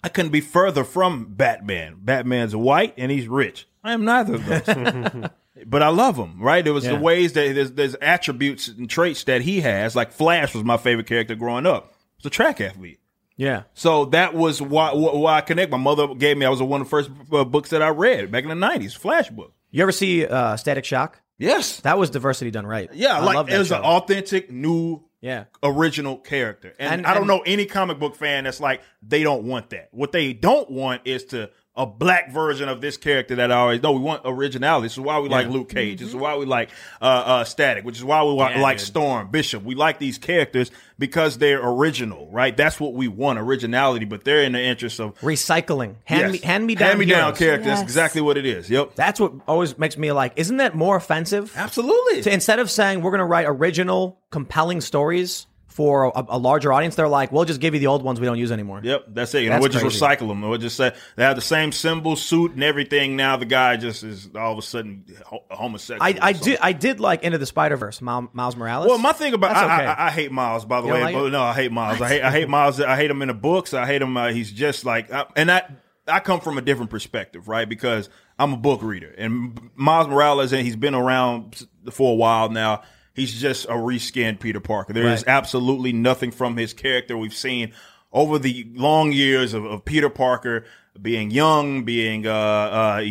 I 0.04 0.08
couldn't 0.08 0.30
be 0.30 0.40
further 0.40 0.84
from 0.84 1.34
Batman. 1.34 1.96
Batman's 2.00 2.54
white 2.54 2.94
and 2.96 3.10
he's 3.10 3.26
rich. 3.26 3.66
I 3.82 3.92
am 3.92 4.04
neither 4.04 4.36
of 4.36 4.46
those. 4.46 5.30
but 5.64 5.82
I 5.82 5.88
love 5.88 6.16
him, 6.16 6.40
right? 6.42 6.62
There 6.64 6.72
was 6.74 6.84
the 6.84 6.96
ways 6.96 7.32
that 7.34 7.54
there's, 7.54 7.72
there's 7.72 7.94
attributes 7.96 8.68
and 8.68 8.88
traits 8.90 9.24
that 9.24 9.42
he 9.42 9.60
has. 9.62 9.96
Like 9.96 10.12
Flash 10.12 10.54
was 10.54 10.64
my 10.64 10.76
favorite 10.76 11.06
character 11.06 11.34
growing 11.34 11.66
up. 11.66 11.94
He's 12.18 12.26
a 12.26 12.30
track 12.30 12.60
athlete. 12.60 13.00
Yeah. 13.36 13.64
So 13.74 14.06
that 14.06 14.34
was 14.34 14.60
why, 14.62 14.92
why 14.94 15.36
I 15.36 15.40
connect. 15.42 15.70
My 15.70 15.76
mother 15.78 16.14
gave 16.14 16.36
me, 16.38 16.46
I 16.46 16.48
was 16.50 16.62
one 16.62 16.80
of 16.80 16.86
the 16.86 16.90
first 16.90 17.10
uh, 17.32 17.44
books 17.44 17.70
that 17.70 17.82
I 17.82 17.88
read 17.88 18.30
back 18.32 18.44
in 18.44 18.48
the 18.48 18.54
90s, 18.66 18.96
Flash 18.96 19.28
book. 19.30 19.52
You 19.70 19.82
ever 19.82 19.92
see 19.92 20.26
uh, 20.26 20.56
Static 20.56 20.84
Shock? 20.86 21.20
Yes. 21.38 21.80
That 21.80 21.98
was 21.98 22.08
diversity 22.08 22.50
done 22.50 22.66
right. 22.66 22.88
Yeah, 22.94 23.18
I 23.18 23.20
like 23.22 23.36
love 23.36 23.50
it 23.50 23.58
was 23.58 23.68
show. 23.68 23.76
an 23.76 23.82
authentic, 23.82 24.50
new 24.50 25.02
Yeah. 25.20 25.44
original 25.62 26.16
character. 26.16 26.74
And, 26.78 26.92
And- 27.00 27.06
I 27.06 27.10
don't 27.12 27.22
and- 27.24 27.28
know 27.28 27.42
any 27.44 27.66
comic 27.66 27.98
book 27.98 28.16
fan 28.16 28.44
that's 28.44 28.58
like 28.60 28.80
they 29.02 29.22
don't 29.22 29.44
want 29.44 29.68
that. 29.70 29.88
What 29.92 30.12
they 30.12 30.32
don't 30.32 30.70
want 30.70 31.02
is 31.04 31.24
to 31.26 31.50
a 31.76 31.84
black 31.86 32.30
version 32.32 32.68
of 32.68 32.80
this 32.80 32.96
character 32.96 33.34
that 33.36 33.52
I 33.52 33.56
always 33.56 33.82
know. 33.82 33.92
We 33.92 34.00
want 34.00 34.22
originality. 34.24 34.86
This 34.86 34.92
is 34.94 35.00
why 35.00 35.18
we 35.20 35.28
like 35.28 35.48
Luke 35.48 35.68
Cage. 35.68 35.98
This 36.00 36.08
is 36.08 36.16
why 36.16 36.36
we 36.36 36.46
like 36.46 36.70
uh, 37.02 37.04
uh, 37.04 37.44
Static. 37.44 37.84
Which 37.84 37.96
is 37.98 38.04
why 38.04 38.22
we 38.24 38.32
wa- 38.32 38.48
Yeah, 38.50 38.60
like 38.62 38.78
dude. 38.78 38.86
Storm, 38.86 39.30
Bishop. 39.30 39.62
We 39.62 39.74
like 39.74 39.98
these 39.98 40.16
characters 40.18 40.70
because 40.98 41.36
they're 41.38 41.60
original, 41.62 42.28
right? 42.32 42.56
That's 42.56 42.80
what 42.80 42.94
we 42.94 43.08
want, 43.08 43.38
originality. 43.38 44.06
But 44.06 44.24
they're 44.24 44.42
in 44.42 44.52
the 44.52 44.60
interest 44.62 44.98
of 45.00 45.18
Recycling. 45.20 45.96
Hand 46.04 46.32
me 46.32 46.38
hand 46.38 46.66
me 46.66 46.74
down. 46.74 46.88
hand 46.88 46.98
me 46.98 47.04
down 47.06 47.20
heroes. 47.34 47.38
character. 47.38 47.64
That's 47.68 47.80
Yes. 47.80 47.88
exactly 47.88 48.22
what 48.22 48.36
it 48.38 48.46
is. 48.46 48.70
Yep, 48.70 48.94
That's 48.94 49.20
what 49.20 49.32
always 49.46 49.76
makes 49.78 49.98
me 49.98 50.12
like, 50.12 50.32
isn't 50.36 50.56
that 50.56 50.74
more 50.74 50.96
offensive? 50.96 51.52
absolutely. 51.56 52.22
To 52.22 52.32
instead 52.32 52.58
of 52.58 52.70
saying 52.70 53.02
we're 53.02 53.10
going 53.10 53.18
to 53.18 53.24
write 53.26 53.44
original, 53.46 54.18
compelling 54.30 54.80
stories 54.80 55.46
for 55.76 56.06
a, 56.06 56.24
a 56.30 56.38
larger 56.38 56.72
audience, 56.72 56.94
they're 56.94 57.06
like, 57.06 57.30
we'll 57.30 57.44
just 57.44 57.60
give 57.60 57.74
you 57.74 57.80
the 57.80 57.86
old 57.86 58.02
ones 58.02 58.18
we 58.18 58.24
don't 58.24 58.38
use 58.38 58.50
anymore. 58.50 58.80
Yep, 58.82 59.08
that's 59.08 59.34
it. 59.34 59.42
You 59.42 59.50
know, 59.50 59.60
That's 59.60 59.74
we'll 59.74 59.90
just 59.90 60.00
recycle 60.00 60.26
them. 60.26 60.40
We'll 60.40 60.56
just 60.56 60.74
say 60.74 60.94
they 61.16 61.22
have 61.22 61.36
the 61.36 61.42
same 61.42 61.70
symbol, 61.70 62.16
suit, 62.16 62.52
and 62.52 62.64
everything. 62.64 63.14
Now 63.14 63.36
the 63.36 63.44
guy 63.44 63.76
just 63.76 64.02
is 64.02 64.30
all 64.34 64.52
of 64.52 64.58
a 64.58 64.62
sudden 64.62 65.04
homosexual. 65.50 66.02
I, 66.02 66.16
I 66.28 66.32
did 66.32 66.58
I 66.62 66.72
did 66.72 66.98
like 66.98 67.24
Into 67.24 67.36
the 67.36 67.44
Spider 67.44 67.76
Verse, 67.76 68.00
Miles, 68.00 68.56
Morales. 68.56 68.86
Well, 68.86 68.96
my 68.96 69.12
thing 69.12 69.34
about 69.34 69.54
I, 69.54 69.64
okay. 69.64 69.86
I, 69.86 70.06
I 70.06 70.10
hate 70.10 70.32
Miles. 70.32 70.64
By 70.64 70.80
the 70.80 70.86
You 70.86 70.94
way, 70.94 71.02
like 71.02 71.14
but 71.14 71.28
no, 71.28 71.42
I 71.42 71.52
hate 71.52 71.70
Miles. 71.72 72.00
I 72.00 72.08
hate 72.08 72.22
I 72.22 72.30
hate 72.30 72.48
Miles. 72.48 72.80
I 72.80 72.96
hate 72.96 73.10
him 73.10 73.20
in 73.20 73.28
the 73.28 73.34
books. 73.34 73.74
I 73.74 73.84
hate 73.84 74.00
him. 74.00 74.16
Uh, 74.16 74.28
he's 74.32 74.50
just 74.50 74.86
like, 74.86 75.10
and 75.36 75.50
I 75.52 75.62
I 76.08 76.20
come 76.20 76.40
from 76.40 76.56
a 76.56 76.62
different 76.62 76.90
perspective, 76.90 77.48
right? 77.48 77.68
Because 77.68 78.08
I'm 78.38 78.54
a 78.54 78.56
book 78.56 78.80
reader, 78.82 79.14
and 79.18 79.70
Miles 79.74 80.08
Morales, 80.08 80.54
and 80.54 80.64
he's 80.64 80.76
been 80.76 80.94
around 80.94 81.66
for 81.90 82.12
a 82.12 82.16
while 82.16 82.48
now. 82.48 82.82
He's 83.16 83.40
just 83.40 83.64
a 83.64 83.72
reskinned 83.72 84.38
Peter 84.38 84.60
Parker. 84.60 84.92
There 84.92 85.04
is 85.08 85.20
Right. 85.26 85.34
absolutely 85.34 85.92
nothing 85.92 86.30
from 86.30 86.56
his 86.56 86.72
character 86.74 87.16
we've 87.16 87.34
seen 87.34 87.72
over 88.12 88.38
the 88.38 88.66
long 88.74 89.10
years 89.12 89.52
of, 89.54 89.64
of 89.64 89.84
Peter 89.84 90.08
Parker 90.08 90.64
being 91.02 91.30
young, 91.30 91.84
being 91.84 92.26
uh, 92.26 92.30
uh, 92.32 93.02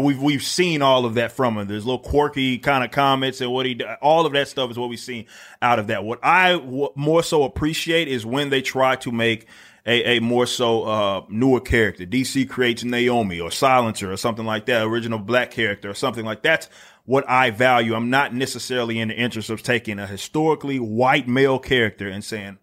we've 0.00 0.20
we've 0.20 0.42
seen 0.42 0.82
all 0.82 1.04
of 1.04 1.14
that 1.14 1.30
from 1.32 1.56
him. 1.56 1.68
There's 1.68 1.86
little 1.86 2.00
quirky 2.00 2.58
kind 2.58 2.82
of 2.82 2.90
comments 2.90 3.40
and 3.40 3.52
what 3.52 3.66
he, 3.66 3.80
all 4.02 4.26
of 4.26 4.32
that 4.32 4.48
stuff 4.48 4.70
is 4.70 4.78
what 4.78 4.88
we've 4.88 4.98
seen 4.98 5.26
out 5.62 5.78
of 5.78 5.88
that. 5.88 6.02
What 6.02 6.18
I 6.24 6.52
w- 6.52 6.88
more 6.96 7.22
so 7.22 7.44
appreciate 7.44 8.08
is 8.08 8.26
when 8.26 8.50
they 8.50 8.62
try 8.62 8.96
to 8.96 9.12
make 9.12 9.46
a, 9.86 10.16
a 10.16 10.20
more 10.20 10.44
so 10.46 10.82
uh, 10.82 11.24
newer 11.28 11.60
character. 11.60 12.04
DC 12.04 12.48
creates 12.48 12.82
Naomi 12.82 13.38
or 13.40 13.50
Silencer 13.52 14.12
or 14.12 14.16
something 14.16 14.44
like 14.44 14.66
that, 14.66 14.82
original 14.84 15.18
black 15.20 15.52
character 15.52 15.88
or 15.90 15.94
something 15.94 16.24
like 16.24 16.42
that's 16.42 16.68
what 17.10 17.28
I 17.28 17.50
value. 17.50 17.94
I'm 17.94 18.08
not 18.08 18.32
necessarily 18.32 19.00
in 19.00 19.08
the 19.08 19.14
interest 19.16 19.50
of 19.50 19.62
taking 19.64 19.98
a 19.98 20.06
historically 20.06 20.78
white 20.78 21.26
male 21.26 21.58
character 21.58 22.06
and 22.08 22.22
saying 22.22 22.58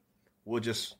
we'll 0.46 0.62
just 0.62 0.96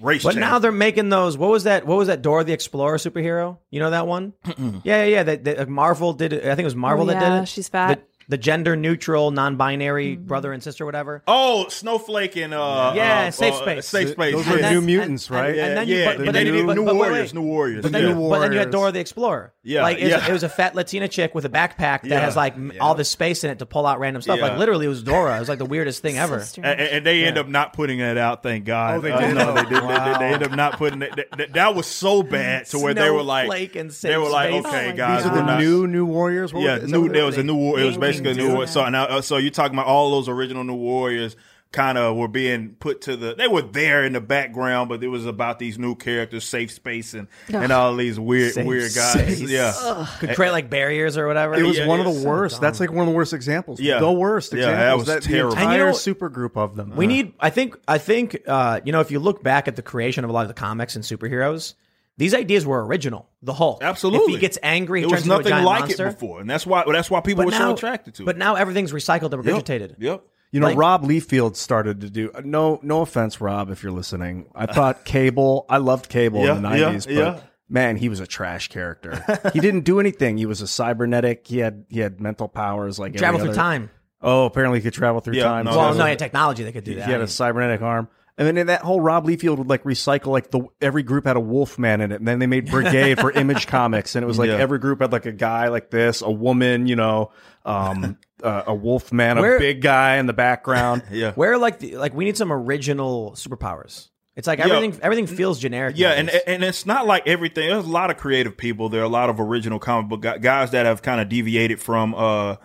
race. 0.00 0.22
But 0.22 0.32
change. 0.32 0.40
now 0.40 0.58
they're 0.58 0.70
making 0.72 1.08
those. 1.08 1.38
What 1.38 1.50
was 1.50 1.64
that? 1.64 1.86
What 1.86 1.96
was 1.96 2.08
that? 2.08 2.20
Dora 2.20 2.44
the 2.44 2.52
Explorer 2.52 2.98
superhero? 2.98 3.56
You 3.70 3.80
know 3.80 3.90
that 3.90 4.06
one? 4.06 4.34
yeah, 4.58 4.80
yeah, 4.84 5.04
yeah. 5.04 5.22
That, 5.22 5.44
that 5.44 5.68
Marvel 5.70 6.12
did 6.12 6.34
it. 6.34 6.44
I 6.44 6.48
think 6.54 6.60
it 6.60 6.64
was 6.64 6.76
Marvel 6.76 7.04
Oh, 7.08 7.12
that 7.14 7.20
did 7.20 7.42
it. 7.44 7.48
she's 7.48 7.68
fat. 7.68 7.98
The, 8.28 8.36
the 8.36 8.38
gender 8.38 8.76
neutral, 8.76 9.32
non-binary 9.32 10.14
Mm-hmm. 10.16 10.26
brother 10.26 10.52
and 10.52 10.62
sister, 10.62 10.84
whatever. 10.86 11.22
Oh, 11.26 11.66
Snowflake 11.68 12.36
and 12.36 12.54
uh, 12.54 12.92
Yeah, 12.94 13.22
uh, 13.26 13.30
Safe 13.32 13.54
uh, 13.54 13.62
Space. 13.62 13.86
Safe 13.88 14.10
Space. 14.10 14.34
Those 14.36 14.46
yeah. 14.46 14.52
are 14.54 14.58
And 14.58 14.74
new 14.76 14.80
mutants, 14.82 15.26
and- 15.28 15.36
right? 15.36 15.50
and- 15.50 15.58
and 15.60 15.76
then 15.78 15.88
you- 15.88 15.96
yeah, 15.96 16.04
but- 16.04 16.18
but 16.18 16.26
and 16.28 16.36
then 16.36 16.44
they 16.44 16.50
you- 16.50 16.56
did 16.58 16.66
but- 16.66 16.76
New 16.76 16.84
but 16.84 16.94
wait, 16.94 17.08
Warriors, 17.08 17.34
wait. 17.34 17.40
New 17.40 17.48
Warriors. 17.48 17.82
But 17.82 17.90
then, 17.92 18.02
yeah. 18.04 18.08
you, 18.10 18.28
but 18.28 18.38
then 18.38 18.52
you 18.52 18.58
had 18.60 18.70
Dora 18.70 18.92
the 18.92 19.00
Explorer. 19.00 19.52
Yeah, 19.62 19.82
like 19.82 19.98
it 19.98 20.04
was, 20.04 20.10
yeah. 20.10 20.28
it 20.28 20.32
was 20.32 20.42
a 20.42 20.48
fat 20.48 20.74
Latina 20.74 21.06
chick 21.06 21.34
with 21.34 21.44
a 21.44 21.50
backpack 21.50 22.00
that 22.00 22.06
Yeah, 22.06 22.20
has 22.20 22.34
like 22.34 22.54
yeah. 22.56 22.78
all 22.80 22.94
this 22.94 23.10
space 23.10 23.44
in 23.44 23.50
it 23.50 23.58
to 23.58 23.66
pull 23.66 23.86
out 23.86 23.98
random 24.00 24.22
stuff. 24.22 24.38
Yeah. 24.38 24.48
Like 24.48 24.58
literally, 24.58 24.86
it 24.86 24.88
was 24.88 25.02
Dora. 25.02 25.36
It 25.36 25.40
was 25.40 25.50
like 25.50 25.58
the 25.58 25.66
weirdest 25.66 26.00
thing 26.00 26.14
So 26.14 26.22
ever. 26.22 26.42
and, 26.56 26.80
and 26.80 27.04
they 27.06 27.24
end 27.24 27.36
up 27.36 27.46
not 27.46 27.74
putting 27.74 27.98
that 27.98 28.16
out. 28.16 28.42
Thank 28.42 28.64
God. 28.64 28.96
Oh, 28.96 29.00
they 29.02 29.12
Uh, 29.12 29.20
did? 29.20 29.34
no, 29.34 29.52
they 29.52 29.60
did. 29.64 29.68
They, 29.70 29.74
did. 29.74 29.84
Wow. 29.84 30.18
they 30.18 30.24
end 30.32 30.42
up 30.44 30.52
not 30.52 30.78
putting 30.78 31.02
it. 31.02 31.14
That, 31.14 31.26
that, 31.36 31.52
that 31.52 31.74
was 31.74 31.86
so 31.86 32.22
bad 32.22 32.64
to 32.68 32.78
where 32.78 32.94
they 32.94 33.10
were 33.10 33.22
like, 33.22 33.76
and 33.76 33.90
they 33.90 34.16
were 34.16 34.30
like, 34.30 34.50
Space. 34.50 34.64
okay, 34.64 34.92
Oh 34.92 34.96
guys, 34.96 35.24
These 35.24 35.32
are 35.32 35.34
the 35.36 35.42
not- 35.42 35.60
new 35.60 35.86
new 35.86 36.06
warriors. 36.06 36.54
What- 36.54 36.62
Yeah, 36.62 36.76
is 36.76 36.90
new. 36.90 37.10
There 37.10 37.26
was 37.26 37.36
a 37.36 37.42
new 37.42 37.54
war. 37.56 37.78
It 37.78 37.84
was 37.84 37.98
basically 37.98 38.30
a 38.30 38.34
new 38.36 38.54
war. 38.54 38.66
So 38.66 38.88
now, 38.88 39.04
uh, 39.04 39.20
so 39.20 39.36
you're 39.36 39.50
talking 39.50 39.74
about 39.74 39.86
all 39.88 40.10
those 40.12 40.30
original 40.30 40.64
new 40.64 40.72
warriors. 40.74 41.36
Kind 41.72 41.98
of 41.98 42.16
were 42.16 42.26
being 42.26 42.70
put 42.80 43.02
to 43.02 43.16
the. 43.16 43.36
They 43.36 43.46
were 43.46 43.62
there 43.62 44.04
in 44.04 44.14
the 44.14 44.20
background, 44.20 44.88
but 44.88 45.04
it 45.04 45.06
was 45.06 45.24
about 45.24 45.60
these 45.60 45.78
new 45.78 45.94
characters, 45.94 46.42
safe 46.42 46.72
space, 46.72 47.14
and 47.14 47.28
and 47.46 47.70
all 47.70 47.94
these 47.94 48.18
weird, 48.18 48.54
Safe 48.54 48.66
weird 48.66 48.92
guys. 48.92 49.12
space. 49.12 49.40
Yeah, 49.42 50.06
Could 50.18 50.34
create 50.34 50.50
like 50.50 50.68
barriers 50.68 51.16
or 51.16 51.28
whatever. 51.28 51.54
It 51.54 51.62
was 51.62 51.78
Yeah, 51.78 51.86
one 51.86 52.00
of 52.00 52.06
the 52.06 52.12
so 52.12 52.28
worst. 52.28 52.60
That's 52.60 52.80
like 52.80 52.90
one 52.90 53.06
of 53.06 53.06
the 53.06 53.16
worst 53.16 53.32
examples. 53.32 53.78
Yeah. 53.78 54.00
the 54.00 54.10
worst 54.10 54.52
Yeah, 54.52 54.66
that 54.72 54.96
was 54.98 55.06
that 55.06 55.22
terrible. 55.22 55.54
The 55.54 55.60
And 55.60 55.68
you 55.70 55.74
entire 55.76 55.90
know- 55.92 55.96
super 55.96 56.28
group 56.28 56.56
of 56.56 56.74
them. 56.74 56.96
We 56.96 57.06
need. 57.06 57.34
I 57.38 57.50
think. 57.50 57.76
I 57.86 57.98
think. 57.98 58.40
Uh, 58.48 58.80
you 58.84 58.90
know, 58.90 59.00
if 59.00 59.12
you 59.12 59.20
look 59.20 59.40
back 59.44 59.68
at 59.68 59.76
the 59.76 59.82
creation 59.82 60.24
of 60.24 60.30
a 60.30 60.32
lot 60.32 60.42
of 60.42 60.48
the 60.48 60.54
comics 60.54 60.96
and 60.96 61.04
superheroes, 61.04 61.74
these 62.16 62.34
ideas 62.34 62.66
were 62.66 62.84
original. 62.84 63.28
The 63.44 63.54
Hulk, 63.54 63.78
absolutely. 63.84 64.34
If 64.34 64.38
he 64.38 64.40
gets 64.40 64.58
angry, 64.64 65.02
he 65.02 65.06
there 65.06 65.10
was 65.14 65.20
turns 65.22 65.26
into 65.26 65.34
a 65.34 65.38
nothing 65.38 65.50
giant 65.50 65.66
like 65.66 65.80
monster. 65.82 66.08
it 66.08 66.12
before, 66.14 66.40
and 66.40 66.50
that's 66.50 66.66
why 66.66 66.82
that's 66.90 67.08
why 67.12 67.20
people 67.20 67.44
were 67.44 67.52
so 67.52 67.74
attracted 67.74 68.14
to. 68.16 68.24
It. 68.24 68.26
But 68.26 68.38
now 68.38 68.56
everything's 68.56 68.90
recycled 68.92 69.32
and 69.32 69.44
Yep. 69.44 69.54
regurgitated. 69.64 69.94
Yep. 70.00 70.24
You 70.52 70.60
know, 70.60 70.66
Like- 70.68 70.76
Rob 70.78 71.04
Liefeld 71.04 71.54
started 71.56 72.00
to 72.00 72.10
do. 72.10 72.30
No, 72.44 72.80
no 72.82 73.02
offense, 73.02 73.40
Rob, 73.40 73.70
if 73.70 73.82
you're 73.82 73.92
listening. 73.92 74.46
I 74.54 74.66
thought 74.66 75.04
Cable. 75.04 75.64
I 75.68 75.76
loved 75.78 76.08
Cable 76.08 76.44
Yeah, 76.44 76.56
in 76.56 76.62
the 76.62 76.68
yeah, 76.70 76.92
'90s, 76.92 77.04
but 77.06 77.14
yeah. 77.14 77.40
man, 77.68 77.96
he 77.96 78.08
was 78.08 78.18
a 78.20 78.26
trash 78.26 78.66
character. 78.68 79.24
he 79.52 79.60
didn't 79.60 79.82
do 79.84 80.00
anything. 80.00 80.38
He 80.38 80.46
was 80.46 80.60
a 80.60 80.66
cybernetic. 80.66 81.46
He 81.46 81.58
had 81.58 81.84
he 81.88 82.00
had 82.00 82.20
mental 82.20 82.48
powers 82.48 82.98
like 82.98 83.14
Travel 83.14 83.38
through 83.40 83.50
other- 83.50 83.56
time. 83.56 83.90
Oh, 84.22 84.44
apparently 84.44 84.80
he 84.80 84.82
could 84.82 84.92
travel 84.92 85.20
through 85.22 85.36
Yeah, 85.36 85.44
time. 85.44 85.64
no, 85.64 85.70
Well, 85.76 85.94
no, 85.94 86.04
yeah, 86.04 86.14
technology 86.14 86.62
that 86.64 86.72
could 86.72 86.84
do 86.84 86.90
he 86.90 86.96
that. 86.98 87.06
He 87.06 87.12
had 87.12 87.22
a 87.22 87.26
cybernetic 87.28 87.80
arm. 87.80 88.06
And 88.36 88.46
then 88.46 88.58
in 88.58 88.66
that 88.68 88.82
whole 88.82 89.00
Rob 89.00 89.26
Liefeld 89.26 89.58
would 89.58 89.68
like 89.68 89.82
recycle 89.84 90.26
like 90.28 90.50
the 90.50 90.62
every 90.80 91.02
group 91.02 91.24
had 91.26 91.36
a 91.36 91.40
Wolfman 91.40 92.00
in 92.00 92.10
it, 92.12 92.16
and 92.16 92.28
then 92.28 92.38
they 92.38 92.46
made 92.46 92.70
Brigade 92.70 93.18
for 93.20 93.30
Image 93.34 93.66
Comics, 93.66 94.16
and 94.16 94.22
it 94.22 94.26
was 94.26 94.38
like 94.38 94.48
Yeah. 94.48 94.56
every 94.56 94.78
group 94.78 95.00
had 95.00 95.12
like 95.12 95.26
a 95.26 95.32
guy 95.32 95.68
like 95.68 95.90
this, 95.90 96.22
a 96.22 96.30
woman, 96.30 96.86
you 96.86 96.96
know, 96.96 97.32
um, 97.64 98.18
uh, 98.42 98.64
a 98.66 98.74
Wolfman, 98.74 99.38
a 99.38 99.40
Where- 99.40 99.58
big 99.58 99.80
guy 99.82 100.16
in 100.16 100.26
the 100.26 100.32
background. 100.32 101.02
Yeah. 101.10 101.32
Where 101.32 101.58
like 101.58 101.78
the, 101.78 101.96
like 101.96 102.14
we 102.14 102.24
need 102.24 102.36
some 102.36 102.52
original 102.52 103.32
superpowers. 103.32 104.08
It's 104.36 104.46
like 104.46 104.58
Yeah. 104.60 104.66
everything 104.74 104.98
everything 105.02 105.26
feels 105.26 105.58
generic. 105.58 105.96
Yeah, 105.98 106.10
and 106.12 106.26
nowadays. 106.28 106.42
and 106.46 106.64
it's 106.64 106.86
not 106.86 107.06
like 107.06 107.26
everything. 107.26 107.68
There's 107.68 107.84
a 107.84 107.88
lot 107.90 108.10
of 108.10 108.16
creative 108.16 108.56
people. 108.56 108.88
There 108.88 109.00
are 109.00 109.04
a 109.04 109.08
lot 109.08 109.28
of 109.28 109.38
original 109.40 109.78
comic 109.78 110.08
book 110.08 110.20
gu- 110.22 110.38
guys 110.38 110.70
that 110.70 110.86
have 110.86 111.02
kind 111.02 111.20
of 111.20 111.28
deviated 111.28 111.80
from 111.80 112.14
uh 112.14 112.56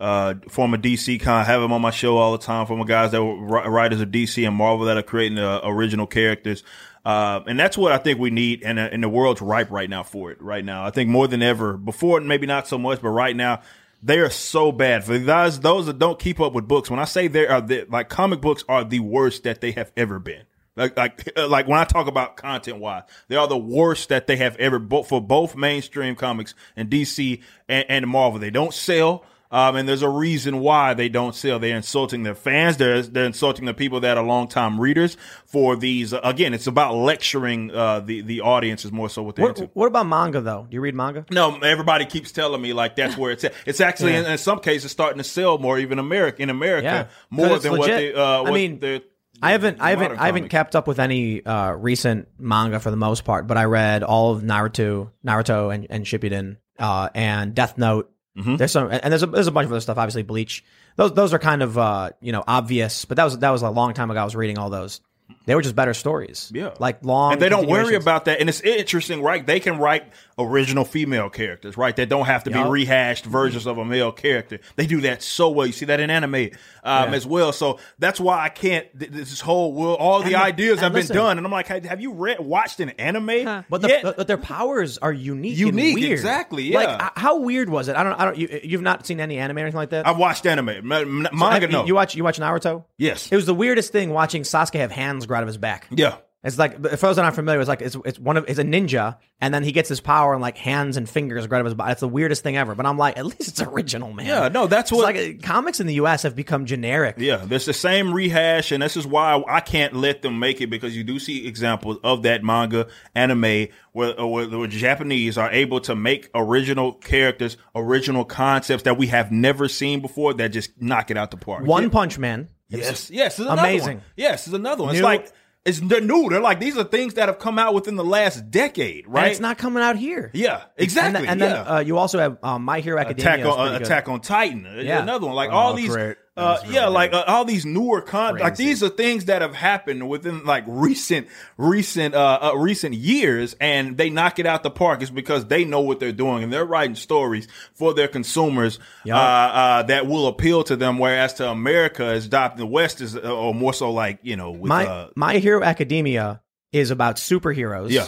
uh 0.00 0.34
former 0.48 0.76
DC 0.78 1.20
kind 1.20 1.40
of 1.42 1.46
have 1.46 1.60
them 1.60 1.72
on 1.72 1.80
my 1.80 1.90
show 1.90 2.16
all 2.16 2.32
the 2.32 2.38
time. 2.44 2.66
Former 2.66 2.84
guys 2.84 3.12
that 3.12 3.22
were 3.22 3.36
ri- 3.62 3.68
writers 3.68 4.00
of 4.00 4.08
DC 4.08 4.44
and 4.46 4.56
Marvel 4.56 4.86
that 4.86 4.96
are 4.96 5.02
creating 5.02 5.38
uh, 5.38 5.60
original 5.64 6.06
characters. 6.06 6.64
Uh, 7.04 7.40
and 7.46 7.58
that's 7.58 7.76
what 7.76 7.90
I 7.92 7.98
think 7.98 8.20
we 8.20 8.30
need, 8.30 8.62
and, 8.62 8.78
uh, 8.78 8.88
and 8.92 9.02
the 9.02 9.08
world's 9.08 9.40
ripe 9.42 9.72
right 9.72 9.90
now 9.90 10.04
for 10.04 10.30
it. 10.30 10.40
Right 10.40 10.64
now, 10.64 10.84
I 10.86 10.90
think 10.90 11.10
more 11.10 11.26
than 11.26 11.42
ever 11.42 11.76
before, 11.76 12.20
maybe 12.20 12.46
not 12.46 12.68
so 12.68 12.78
much, 12.78 13.02
but 13.02 13.08
right 13.08 13.34
now, 13.34 13.60
they 14.02 14.18
are 14.18 14.30
so 14.30 14.72
bad. 14.72 15.04
For 15.04 15.18
those 15.18 15.60
those 15.60 15.86
that 15.86 15.98
don't 15.98 16.18
keep 16.18 16.40
up 16.40 16.52
with 16.52 16.66
books, 16.66 16.90
when 16.90 16.98
I 16.98 17.04
say 17.04 17.28
they 17.28 17.46
are 17.46 17.60
the, 17.60 17.86
like 17.88 18.08
comic 18.08 18.40
books 18.40 18.64
are 18.68 18.84
the 18.84 19.00
worst 19.00 19.44
that 19.44 19.60
they 19.60 19.72
have 19.72 19.92
ever 19.96 20.18
been. 20.18 20.42
Like 20.76 20.96
like 20.96 21.32
uh, 21.36 21.48
like 21.48 21.68
when 21.68 21.78
I 21.78 21.84
talk 21.84 22.08
about 22.08 22.36
content 22.36 22.78
wise, 22.78 23.04
they 23.28 23.36
are 23.36 23.46
the 23.46 23.58
worst 23.58 24.08
that 24.08 24.26
they 24.26 24.36
have 24.36 24.56
ever 24.56 24.78
both 24.78 25.08
for 25.08 25.20
both 25.20 25.54
mainstream 25.54 26.16
comics 26.16 26.54
and 26.76 26.90
DC 26.90 27.40
and, 27.68 27.84
and 27.88 28.06
Marvel. 28.08 28.40
They 28.40 28.50
don't 28.50 28.74
sell. 28.74 29.24
Um, 29.52 29.76
and 29.76 29.86
there's 29.88 30.00
a 30.02 30.08
reason 30.08 30.60
why 30.60 30.94
they 30.94 31.08
don't 31.10 31.34
sell. 31.34 31.58
They're 31.58 31.76
insulting 31.76 32.22
their 32.22 32.34
fans. 32.34 32.78
They're, 32.78 33.02
they're 33.02 33.26
insulting 33.26 33.66
the 33.66 33.74
people 33.74 34.00
that 34.00 34.16
are 34.16 34.24
longtime 34.24 34.80
readers 34.80 35.18
for 35.44 35.76
these. 35.76 36.14
again, 36.14 36.54
it's 36.54 36.66
about 36.66 36.94
lecturing 36.94 37.70
uh, 37.70 38.00
the 38.00 38.22
the 38.22 38.40
audience 38.40 38.84
is 38.86 38.90
more 38.92 39.10
so 39.10 39.22
what 39.22 39.36
they're 39.36 39.48
into. 39.50 39.62
what, 39.64 39.76
what 39.76 39.86
about 39.88 40.06
manga 40.06 40.40
though? 40.40 40.66
Do 40.68 40.74
you 40.74 40.80
read 40.80 40.94
manga? 40.94 41.26
No, 41.30 41.58
everybody 41.58 42.06
keeps 42.06 42.32
telling 42.32 42.62
me 42.62 42.72
like 42.72 42.96
that's 42.96 43.16
where 43.16 43.30
it's 43.30 43.44
at. 43.44 43.52
It's 43.66 43.80
actually 43.80 44.14
in, 44.16 44.24
in 44.24 44.38
some 44.38 44.58
cases 44.58 44.90
starting 44.90 45.18
to 45.18 45.24
sell 45.24 45.58
more, 45.58 45.78
even 45.78 45.98
America 45.98 46.42
in 46.42 46.48
America, 46.50 46.84
Yeah. 46.86 47.06
more 47.30 47.58
than 47.58 47.76
what 47.76 47.88
they. 47.88 48.14
Uh, 48.14 48.20
I 48.22 48.40
what 48.40 48.52
mean, 48.54 48.78
the- 48.80 49.02
I 49.44 49.50
haven't, 49.52 49.80
I 49.80 49.90
haven't, 49.90 50.18
I 50.18 50.26
haven't 50.26 50.50
kept 50.50 50.76
up 50.76 50.86
with 50.86 51.00
any 51.00 51.44
uh, 51.44 51.72
recent 51.72 52.28
manga 52.38 52.78
for 52.78 52.92
the 52.92 52.96
most 52.96 53.24
part, 53.24 53.48
but 53.48 53.56
I 53.56 53.64
read 53.64 54.04
all 54.04 54.32
of 54.32 54.42
Naruto, 54.42 55.10
Naruto, 55.26 55.74
and, 55.74 55.84
and 55.90 56.04
Shippuden, 56.04 56.58
uh, 56.78 57.08
and 57.12 57.52
Death 57.52 57.76
Note. 57.76 58.11
Mm-hmm. 58.36 58.56
There's 58.56 58.72
some, 58.72 58.90
and 58.90 59.12
there's 59.12 59.22
a, 59.22 59.26
there's 59.26 59.46
a 59.46 59.52
bunch 59.52 59.66
of 59.66 59.72
other 59.72 59.80
stuff. 59.80 59.98
Obviously, 59.98 60.22
Bleach. 60.22 60.64
Those 60.96 61.12
those 61.12 61.34
are 61.34 61.38
kind 61.38 61.62
of 61.62 61.76
uh, 61.76 62.10
you 62.20 62.32
know 62.32 62.42
obvious, 62.46 63.04
but 63.04 63.16
that 63.16 63.24
was 63.24 63.38
that 63.38 63.50
was 63.50 63.62
a 63.62 63.70
long 63.70 63.94
time 63.94 64.10
ago. 64.10 64.20
I 64.20 64.24
was 64.24 64.34
reading 64.34 64.58
all 64.58 64.70
those. 64.70 65.00
They 65.46 65.54
were 65.54 65.62
just 65.62 65.74
better 65.74 65.94
stories. 65.94 66.50
Yeah. 66.54 66.70
like 66.78 67.04
long. 67.04 67.32
and 67.32 67.42
they 67.42 67.48
don't 67.48 67.66
worry 67.68 67.94
about 67.96 68.26
that. 68.26 68.40
And 68.40 68.48
it's 68.48 68.60
interesting, 68.60 69.22
right? 69.22 69.44
They 69.46 69.60
can 69.60 69.78
write 69.78 70.04
original 70.38 70.84
female 70.84 71.28
characters, 71.30 71.76
right? 71.76 71.94
That 71.96 72.08
don't 72.08 72.26
have 72.26 72.44
to 72.44 72.50
Yup. 72.50 72.64
be 72.66 72.70
rehashed 72.70 73.24
versions 73.24 73.66
of 73.66 73.78
a 73.78 73.84
male 73.84 74.12
character. 74.12 74.60
They 74.76 74.86
do 74.86 75.00
that 75.02 75.22
so 75.22 75.50
well. 75.50 75.66
You 75.66 75.72
see 75.72 75.86
that 75.86 76.00
in 76.00 76.10
anime 76.10 76.50
um, 76.84 77.12
as 77.14 77.26
well. 77.26 77.52
So 77.52 77.78
that's 77.98 78.18
why 78.20 78.42
I 78.42 78.48
can't. 78.48 78.86
This 78.96 79.40
whole 79.40 79.72
world, 79.72 79.98
all 80.00 80.20
the 80.22 80.34
And- 80.34 80.42
ideas 80.42 80.72
and 80.74 80.80
have 80.80 80.94
listen- 80.94 81.14
been 81.14 81.22
done, 81.24 81.38
and 81.38 81.46
I'm 81.46 81.52
like, 81.52 81.66
have 81.68 82.00
you 82.00 82.12
read, 82.12 82.40
watched 82.40 82.80
an 82.80 82.90
anime? 82.90 83.64
But, 83.68 83.82
the, 83.82 83.88
yet? 83.88 84.02
but 84.16 84.26
their 84.26 84.38
powers 84.38 84.98
are 84.98 85.12
unique. 85.12 85.58
Unique, 85.58 85.94
and 85.94 86.00
weird. 86.02 86.12
exactly, 86.12 86.72
Like, 86.72 86.88
yeah. 86.88 87.06
h- 87.06 87.12
how 87.16 87.38
weird 87.40 87.68
was 87.68 87.88
it? 87.88 87.96
I 87.96 88.02
don't. 88.02 88.18
I 88.18 88.24
don't. 88.24 88.36
You, 88.38 88.60
you've 88.62 88.82
not 88.82 89.06
seen 89.06 89.20
any 89.20 89.38
anime 89.38 89.58
or 89.58 89.60
anything 89.60 89.76
like 89.76 89.90
that. 89.90 90.06
I've 90.06 90.16
watched 90.18 90.46
anime, 90.46 90.86
Ma- 90.86 91.04
ma- 91.04 91.28
So 91.30 91.36
manga. 91.36 91.60
have- 91.60 91.70
no, 91.70 91.84
You 91.84 91.94
watch. 91.94 92.14
You 92.14 92.24
watch 92.24 92.38
Naruto. 92.38 92.84
yes, 92.96 93.30
It 93.30 93.36
was 93.36 93.46
the 93.46 93.54
weirdest 93.54 93.92
thing 93.92 94.10
watching 94.10 94.42
Sasuke 94.42 94.78
have 94.78 94.90
hands 94.92 95.26
grow 95.32 95.38
out 95.38 95.42
of 95.44 95.48
his 95.48 95.58
back. 95.58 95.86
yeah. 95.90 96.16
It's 96.44 96.58
like 96.58 96.84
if 96.86 97.00
those 97.00 97.14
that 97.14 97.22
aren't 97.22 97.36
familiar, 97.36 97.60
it's 97.60 97.68
like 97.68 97.82
it's 97.82 97.96
it's 98.04 98.18
one 98.18 98.36
of 98.36 98.44
it's 98.48 98.58
a 98.58 98.64
ninja, 98.64 99.16
and 99.40 99.54
then 99.54 99.62
he 99.62 99.70
gets 99.70 99.88
his 99.88 100.00
power 100.00 100.32
and 100.32 100.42
like 100.42 100.58
hands 100.58 100.96
and 100.96 101.08
fingers 101.08 101.46
grow 101.46 101.58
out 101.58 101.60
of 101.60 101.66
his 101.66 101.74
body. 101.74 101.92
It's 101.92 102.00
the 102.00 102.08
weirdest 102.08 102.42
thing 102.42 102.56
ever. 102.56 102.74
But 102.74 102.84
I'm 102.84 102.98
like, 102.98 103.16
at 103.16 103.24
least 103.24 103.46
it's 103.46 103.62
original, 103.62 104.12
man. 104.12 104.26
Yeah, 104.26 104.48
no, 104.48 104.66
that's 104.66 104.90
It's 104.90 104.96
what- 105.00 105.04
like 105.14 105.16
uh, 105.16 105.46
comics 105.46 105.78
in 105.78 105.86
the 105.86 105.94
U.S. 105.94 106.24
have 106.24 106.34
become 106.34 106.66
generic. 106.66 107.14
Yeah, 107.18 107.36
there's 107.46 107.64
the 107.66 107.72
same 107.72 108.12
rehash, 108.12 108.72
and 108.72 108.82
this 108.82 108.96
is 108.96 109.06
why 109.06 109.40
I 109.48 109.60
can't 109.60 109.94
let 109.94 110.22
them 110.22 110.40
make 110.40 110.60
it 110.60 110.66
because 110.68 110.96
you 110.96 111.04
do 111.04 111.20
see 111.20 111.46
examples 111.46 111.98
of 112.02 112.24
that 112.24 112.42
manga, 112.42 112.88
anime, 113.14 113.68
where, 113.92 114.20
uh, 114.20 114.26
where 114.26 114.46
the 114.46 114.66
Japanese 114.66 115.38
are 115.38 115.48
able 115.52 115.78
to 115.82 115.94
make 115.94 116.28
original 116.34 116.92
characters, 116.94 117.56
original 117.76 118.24
concepts 118.24 118.82
that 118.82 118.98
we 118.98 119.06
have 119.06 119.30
never 119.30 119.68
seen 119.68 120.00
before 120.00 120.34
that 120.34 120.48
just 120.48 120.72
knock 120.82 121.08
it 121.12 121.16
out 121.16 121.30
the 121.30 121.36
park. 121.36 121.64
One 121.64 121.88
Punch 121.88 122.18
Man. 122.18 122.48
Yes, 122.78 123.10
yes, 123.10 123.38
it's 123.38 123.48
amazing. 123.48 123.98
One. 123.98 124.04
Yes, 124.16 124.46
it's 124.46 124.54
another 124.56 124.84
one. 124.84 124.94
It's 124.94 125.02
like 125.02 125.32
it's 125.64 125.78
they're 125.80 126.00
new. 126.00 126.28
They're 126.28 126.40
like 126.40 126.58
these 126.58 126.76
are 126.76 126.84
things 126.84 127.14
that 127.14 127.28
have 127.28 127.38
come 127.38 127.58
out 127.58 127.72
within 127.74 127.94
the 127.96 128.04
last 128.04 128.50
decade, 128.50 129.04
And 129.06 129.14
right? 129.14 129.30
it's 129.30 129.38
not 129.40 129.58
coming 129.58 129.82
out 129.82 129.96
here. 129.96 130.30
Yeah, 130.34 130.56
And, 130.56 130.62
exactly. 130.76 131.26
and 131.28 131.40
yeah. 131.40 131.46
then 131.48 131.66
uh, 131.68 131.78
you 131.80 131.98
also 131.98 132.18
have 132.18 132.38
um, 132.42 132.64
My 132.64 132.80
Hero 132.80 132.98
Academia. 132.98 133.46
Attack 133.46 133.58
on 133.58 133.74
uh. 133.74 133.76
Attack 133.78 134.08
on 134.08 134.20
Titan. 134.20 134.66
Uh, 134.66 134.80
Yeah. 134.80 135.02
Another 135.02 135.26
one. 135.26 135.36
Like 135.36 135.50
Oh, 135.50 135.54
all 135.54 135.74
these 135.74 135.90
great. 135.90 136.16
Uh, 136.34 136.58
really 136.62 136.74
yeah, 136.74 136.86
like 136.86 137.12
uh, 137.12 137.24
all 137.26 137.44
these 137.44 137.66
newer 137.66 138.00
con 138.00 138.38
like 138.38 138.56
these 138.56 138.82
are 138.82 138.88
things 138.88 139.26
that 139.26 139.42
have 139.42 139.54
happened 139.54 140.08
within 140.08 140.44
like 140.46 140.64
recent 140.66 141.28
recent 141.58 142.14
uh, 142.14 142.38
uh 142.40 142.56
recent 142.56 142.94
years 142.94 143.54
and 143.60 143.98
they 143.98 144.08
knock 144.08 144.38
it 144.38 144.46
out 144.46 144.62
the 144.62 144.70
park. 144.70 145.02
It's 145.02 145.10
because 145.10 145.46
they 145.46 145.66
know 145.66 145.80
what 145.80 146.00
they're 146.00 146.10
doing 146.10 146.42
and 146.42 146.50
they're 146.50 146.64
writing 146.64 146.96
stories 146.96 147.48
for 147.74 147.92
their 147.92 148.08
consumers 148.08 148.78
uh, 149.06 149.12
uh 149.12 149.82
that 149.82 150.06
will 150.06 150.26
appeal 150.26 150.64
to 150.64 150.76
them 150.76 150.98
whereas 150.98 151.34
to 151.34 151.50
America 151.50 152.12
is 152.12 152.24
adopting 152.24 152.60
the 152.60 152.66
West 152.66 153.02
is 153.02 153.14
uh, 153.14 153.20
or 153.20 153.52
more 153.52 153.74
so 153.74 153.92
like, 153.92 154.18
you 154.22 154.36
know, 154.36 154.52
with 154.52 154.70
My 154.70 154.86
uh 154.86 155.08
My 155.14 155.36
Hero 155.36 155.62
Academia 155.62 156.40
is 156.72 156.90
about 156.90 157.16
superheroes. 157.16 157.90
Yeah. 157.90 158.06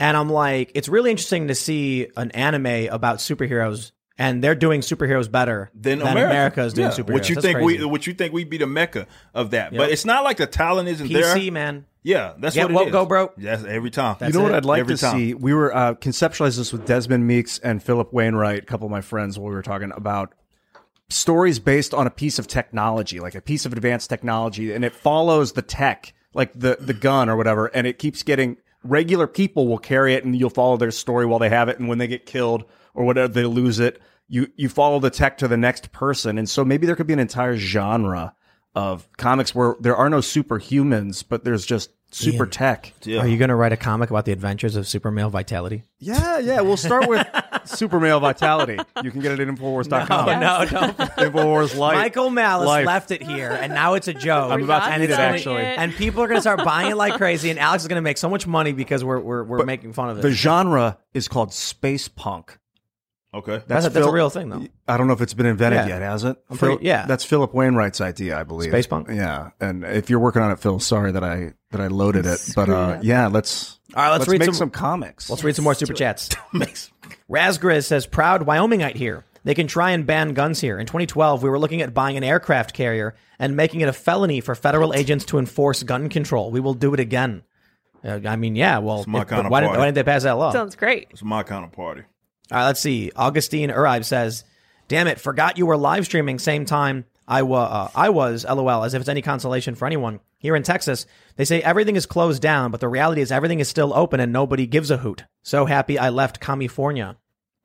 And 0.00 0.16
I'm 0.16 0.30
like, 0.30 0.72
it's 0.74 0.88
really 0.88 1.10
interesting 1.10 1.48
to 1.48 1.54
see 1.54 2.08
an 2.16 2.30
anime 2.32 2.88
about 2.90 3.18
superheroes, 3.18 3.92
and 4.20 4.44
they're 4.44 4.54
doing 4.54 4.82
superheroes 4.82 5.28
better 5.30 5.70
than 5.74 5.98
than 5.98 6.08
America. 6.08 6.30
America 6.30 6.62
is 6.62 6.72
doing 6.74 6.88
Yeah. 6.90 6.94
superheroes. 6.96 7.12
What 7.12 7.28
you 7.28 7.34
That's 7.36 7.44
think 7.46 7.58
crazy. 7.58 7.78
we 7.78 7.84
what 7.86 8.06
you 8.06 8.12
think 8.14 8.32
we'd 8.32 8.50
be 8.50 8.58
the 8.58 8.66
mecca 8.68 9.06
of 9.34 9.50
that. 9.50 9.72
Yep. 9.72 9.78
But 9.78 9.90
it's 9.90 10.04
not 10.04 10.22
like 10.24 10.36
the 10.36 10.46
talent 10.46 10.88
isn't 10.88 11.12
there. 11.12 11.34
PC 11.34 11.50
man. 11.50 11.86
Yeah, 12.02 12.32
that's 12.38 12.54
Get 12.54 12.64
what 12.64 12.70
it 12.70 12.74
woke, 12.74 12.86
is. 12.86 12.92
go 12.92 13.04
broke. 13.06 13.34
Yes, 13.36 13.62
every 13.64 13.90
time. 13.90 14.16
That's 14.18 14.32
you 14.32 14.38
know 14.38 14.44
what. 14.44 14.54
I'd 14.54 14.64
like 14.64 14.80
Every 14.80 14.94
to 14.94 15.00
time. 15.00 15.16
see? 15.18 15.34
We 15.34 15.52
were 15.52 15.74
uh, 15.76 15.94
conceptualizing 15.94 16.56
this 16.56 16.72
with 16.72 16.86
Desmond 16.86 17.26
Meeks 17.26 17.58
and 17.58 17.82
Philip 17.82 18.10
Wainwright, 18.12 18.62
a 18.62 18.66
couple 18.66 18.86
of 18.86 18.90
my 18.90 19.02
friends, 19.02 19.38
while 19.38 19.50
we 19.50 19.54
were 19.54 19.60
talking 19.62 19.92
about 19.94 20.32
stories 21.08 21.58
based 21.58 21.92
on 21.92 22.06
a 22.06 22.10
piece 22.10 22.38
of 22.38 22.46
technology, 22.46 23.20
like 23.20 23.34
a 23.34 23.40
piece 23.40 23.66
of 23.66 23.72
advanced 23.72 24.08
technology, 24.08 24.72
and 24.72 24.84
it 24.84 24.94
follows 24.94 25.52
the 25.52 25.62
tech, 25.62 26.12
like 26.34 26.52
the 26.54 26.78
the 26.80 26.94
gun 26.94 27.28
or 27.28 27.36
whatever, 27.36 27.66
and 27.66 27.86
it 27.86 27.98
keeps 27.98 28.22
getting 28.22 28.56
regular 28.82 29.26
people 29.26 29.68
will 29.68 29.78
carry 29.78 30.14
it, 30.14 30.24
and 30.24 30.34
you'll 30.38 30.48
follow 30.50 30.76
their 30.76 30.90
story 30.90 31.26
while 31.26 31.38
they 31.38 31.50
have 31.50 31.68
it, 31.68 31.78
and 31.78 31.88
when 31.88 31.98
they 31.98 32.06
get 32.06 32.24
killed 32.26 32.64
or 32.94 33.04
whatever, 33.04 33.28
they 33.28 33.44
lose 33.44 33.78
it. 33.78 34.00
You 34.32 34.46
you 34.56 34.68
follow 34.68 35.00
the 35.00 35.10
tech 35.10 35.36
to 35.38 35.48
the 35.48 35.56
next 35.56 35.90
person, 35.92 36.38
and 36.38 36.48
so 36.48 36.64
maybe 36.64 36.86
there 36.86 36.94
could 36.96 37.06
be 37.08 37.12
an 37.12 37.18
entire 37.18 37.56
genre 37.56 38.34
of 38.76 39.08
comics 39.16 39.54
where 39.54 39.74
there 39.80 39.96
are 39.96 40.08
no 40.08 40.18
superhumans, 40.18 41.24
but 41.28 41.42
there's 41.44 41.66
just 41.66 41.90
super 42.12 42.46
tech. 42.46 42.92
Yeah. 43.02 43.20
Are 43.20 43.26
you 43.26 43.36
going 43.38 43.48
to 43.48 43.54
write 43.56 43.72
a 43.72 43.76
comic 43.76 44.10
about 44.10 44.24
the 44.26 44.32
adventures 44.32 44.76
of 44.76 44.86
super 44.86 45.10
male 45.10 45.30
vitality? 45.30 45.82
Yeah, 45.98 46.38
yeah. 46.38 46.60
We'll 46.60 46.76
start 46.76 47.08
with 47.08 47.26
super 47.64 47.98
male 47.98 48.20
vitality. 48.20 48.78
You 49.02 49.10
can 49.10 49.20
get 49.20 49.32
it 49.32 49.40
at 49.40 49.48
Infowars.com. 49.48 50.26
Yes. 50.28 50.70
no, 50.72 50.80
no. 50.80 50.92
Infowars 50.94 51.76
Life. 51.76 51.96
Michael 51.96 52.30
Malice 52.30 52.66
Life. 52.68 52.86
left 52.86 53.10
it 53.10 53.22
here, 53.24 53.50
and 53.50 53.74
now 53.74 53.94
it's 53.94 54.06
a 54.08 54.14
joke. 54.14 54.52
I'm 54.52 54.62
about 54.62 54.86
to 54.86 54.92
and 54.92 55.02
eat 55.02 55.06
it's 55.10 55.14
it, 55.14 55.16
gonna- 55.16 55.34
actually. 55.36 55.62
And 55.62 55.92
people 55.92 56.22
are 56.22 56.28
going 56.28 56.38
to 56.38 56.42
start 56.42 56.64
buying 56.64 56.90
it 56.92 56.96
like 56.96 57.14
crazy, 57.14 57.50
and 57.50 57.58
Alex 57.58 57.82
is 57.84 57.88
going 57.88 57.96
to 57.96 58.02
make 58.02 58.18
so 58.18 58.28
much 58.28 58.46
money 58.46 58.72
because 58.72 59.02
we're 59.04 59.18
we're, 59.20 59.42
we're 59.42 59.64
making 59.64 59.92
fun 59.92 60.10
of 60.10 60.18
it. 60.18 60.22
The 60.22 60.30
genre 60.32 60.98
is 61.14 61.26
called 61.28 61.52
space 61.52 62.06
punk. 62.06 62.58
Okay. 63.32 63.62
that's, 63.68 63.86
a, 63.86 63.90
that's 63.90 64.06
a 64.06 64.10
real 64.10 64.28
thing, 64.28 64.48
though. 64.48 64.66
I 64.88 64.96
don't 64.96 65.06
know 65.06 65.12
if 65.12 65.20
it's 65.20 65.34
been 65.34 65.46
invented 65.46 65.80
Yeah. 65.80 65.86
yet, 65.86 66.02
has 66.02 66.24
it? 66.24 66.36
I'm 66.50 66.58
pretty- 66.58 66.76
Phil- 66.78 66.84
yeah. 66.84 67.06
That's 67.06 67.24
Philip 67.24 67.54
Wainwright's 67.54 68.00
idea, 68.00 68.36
I 68.38 68.42
believe. 68.42 68.70
Space 68.70 68.88
punk? 68.88 69.06
Yeah, 69.08 69.50
and 69.60 69.84
if 69.84 70.10
you're 70.10 70.18
working 70.18 70.42
on 70.42 70.50
it, 70.50 70.58
Phil, 70.58 70.80
sorry 70.80 71.12
that 71.12 71.22
I 71.22 71.52
that 71.70 71.80
I 71.80 71.86
loaded 71.86 72.26
it, 72.26 72.40
but 72.56 72.68
uh, 72.68 72.98
yeah, 73.02 73.28
let's 73.28 73.78
All 73.94 74.02
right, 74.02 74.10
let's 74.10 74.26
read 74.26 74.40
make 74.40 74.46
some- 74.46 74.54
some, 74.54 74.70
comics. 74.70 75.30
Let's 75.30 75.44
read 75.44 75.54
some 75.54 75.62
more 75.64 75.74
super 75.74 75.92
chats. 75.94 76.28
Razgriz 77.30 77.84
says, 77.84 78.06
"Proud 78.06 78.46
Wyomingite 78.46 78.96
here. 78.96 79.24
They 79.44 79.54
can 79.54 79.66
try 79.68 79.92
and 79.92 80.06
ban 80.06 80.34
guns 80.34 80.60
here. 80.60 80.78
In 80.78 80.86
2012, 80.86 81.42
we 81.42 81.48
were 81.48 81.58
looking 81.58 81.80
at 81.80 81.94
buying 81.94 82.16
an 82.16 82.24
aircraft 82.24 82.74
carrier 82.74 83.14
and 83.38 83.56
making 83.56 83.80
it 83.80 83.88
a 83.88 83.92
felony 83.92 84.40
for 84.40 84.54
federal 84.54 84.92
agents 84.92 85.24
to 85.26 85.38
enforce 85.38 85.82
gun 85.82 86.08
control. 86.08 86.50
We 86.50 86.60
will 86.60 86.74
do 86.74 86.92
it 86.94 87.00
again." 87.00 87.42
Uh, 88.04 88.18
I 88.26 88.36
mean, 88.36 88.56
yeah. 88.56 88.78
Well, 88.78 89.04
my 89.06 89.22
if- 89.22 89.28
kind 89.28 89.46
of 89.46 89.50
why, 89.52 89.60
didn't, 89.60 89.76
why 89.76 89.84
didn't 89.84 89.94
they 89.94 90.02
pass 90.02 90.24
that 90.24 90.32
law? 90.32 90.50
Sounds 90.52 90.74
great. 90.74 91.08
It's 91.10 91.22
my 91.22 91.42
kind 91.42 91.64
of 91.64 91.72
party. 91.72 92.02
All 92.50 92.58
right, 92.58 92.66
let's 92.66 92.80
see. 92.80 93.10
Augustine 93.16 93.70
Uribe 93.70 94.04
says, 94.04 94.44
"Damn 94.88 95.06
it, 95.06 95.20
forgot 95.20 95.58
you 95.58 95.66
were 95.66 95.76
live 95.76 96.04
streaming 96.04 96.38
same 96.38 96.64
time 96.64 97.04
I 97.28 97.42
wa- 97.42 97.62
uh, 97.64 97.90
I 97.94 98.08
was. 98.08 98.44
LOL. 98.44 98.82
As 98.84 98.92
if 98.94 99.00
it's 99.00 99.08
any 99.08 99.22
consolation 99.22 99.76
for 99.76 99.86
anyone 99.86 100.18
here 100.38 100.56
in 100.56 100.62
Texas. 100.64 101.06
They 101.36 101.44
say 101.44 101.62
everything 101.62 101.94
is 101.96 102.06
closed 102.06 102.42
down, 102.42 102.70
but 102.72 102.80
the 102.80 102.88
reality 102.88 103.20
is 103.20 103.30
everything 103.30 103.60
is 103.60 103.68
still 103.68 103.92
open 103.94 104.18
and 104.18 104.32
nobody 104.32 104.66
gives 104.66 104.90
a 104.90 104.96
hoot. 104.96 105.24
So 105.42 105.64
happy 105.66 105.96
I 105.98 106.08
left 106.08 106.40
California. 106.40 107.16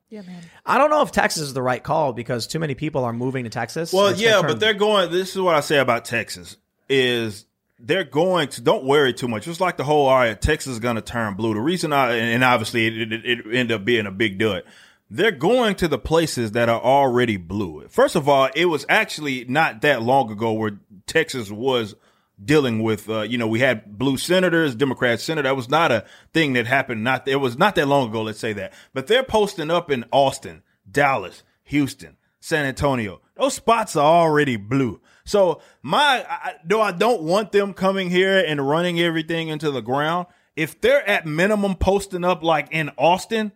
Yeah, 0.09 0.21
man. 0.21 0.43
I 0.67 0.77
don't 0.77 0.91
know 0.91 1.01
if 1.01 1.11
Texas 1.11 1.41
is 1.41 1.53
the 1.53 1.63
right 1.63 1.81
call 1.83 2.13
because 2.13 2.45
too 2.45 2.59
many 2.59 2.75
people 2.75 3.03
are 3.03 3.11
moving 3.11 3.43
to 3.45 3.49
Texas. 3.49 3.91
Well, 3.91 4.07
It's 4.09 4.21
yeah, 4.21 4.33
gonna 4.33 4.41
turn- 4.43 4.51
but 4.51 4.59
they're 4.59 4.73
going. 4.75 5.11
This 5.11 5.35
is 5.35 5.41
what 5.41 5.55
I 5.55 5.61
say 5.61 5.79
about 5.79 6.05
Texas: 6.05 6.57
is 6.87 7.45
they're 7.85 8.03
going 8.03 8.47
to 8.49 8.61
don't 8.61 8.83
worry 8.83 9.13
too 9.13 9.27
much. 9.27 9.47
It's 9.47 9.61
like 9.61 9.77
the 9.77 9.83
whole 9.83 10.07
all 10.07 10.17
right, 10.17 10.39
Texas 10.39 10.73
is 10.73 10.79
going 10.79 10.95
to 10.95 11.01
turn 11.01 11.35
blue. 11.35 11.53
The 11.53 11.61
reason 11.61 11.93
I 11.93 12.15
and 12.15 12.43
obviously 12.43 12.87
it, 12.87 13.13
it, 13.13 13.25
it 13.25 13.45
ended 13.45 13.71
up 13.73 13.85
being 13.85 14.07
a 14.07 14.11
big 14.11 14.39
dud. 14.39 14.63
They're 15.09 15.31
going 15.31 15.75
to 15.75 15.87
the 15.87 15.99
places 15.99 16.53
that 16.53 16.67
are 16.67 16.81
already 16.81 17.37
blue. 17.37 17.87
First 17.89 18.15
of 18.15 18.27
all, 18.27 18.49
it 18.55 18.65
was 18.65 18.87
actually 18.89 19.45
not 19.45 19.81
that 19.81 20.01
long 20.01 20.31
ago 20.31 20.51
where 20.53 20.79
Texas 21.05 21.51
was 21.51 21.95
dealing 22.43 22.81
with, 22.81 23.07
uh, 23.07 23.21
you 23.21 23.37
know, 23.37 23.47
we 23.47 23.59
had 23.59 23.97
blue 23.97 24.17
senators, 24.17 24.73
Democrat 24.73 25.21
senator. 25.21 25.47
That 25.47 25.55
was 25.55 25.69
not 25.69 25.91
a 25.91 26.05
thing 26.33 26.53
that 26.53 26.65
happened. 26.65 27.03
Not, 27.03 27.27
it 27.27 27.35
was 27.35 27.55
not 27.55 27.75
that 27.75 27.87
long 27.87 28.09
ago. 28.09 28.23
Let's 28.23 28.39
say 28.39 28.53
that, 28.53 28.73
but 28.95 29.05
they're 29.05 29.23
posting 29.23 29.69
up 29.69 29.91
in 29.91 30.05
Austin, 30.11 30.63
Dallas, 30.91 31.43
Houston, 31.65 32.17
San 32.39 32.65
Antonio. 32.65 33.21
Those 33.37 33.53
spots 33.53 33.95
are 33.95 34.03
already 34.03 34.57
blue. 34.57 35.01
So 35.25 35.61
my, 35.81 36.25
I, 36.29 36.53
though 36.63 36.81
I 36.81 36.91
don't 36.91 37.23
want 37.23 37.51
them 37.51 37.73
coming 37.73 38.09
here 38.09 38.43
and 38.45 38.65
running 38.67 38.99
everything 38.99 39.47
into 39.47 39.71
the 39.71 39.81
ground, 39.81 40.27
if 40.55 40.79
they're 40.79 41.07
at 41.07 41.25
minimum 41.25 41.75
posting 41.75 42.23
up 42.23 42.43
like 42.43 42.67
in 42.71 42.91
Austin, 42.97 43.51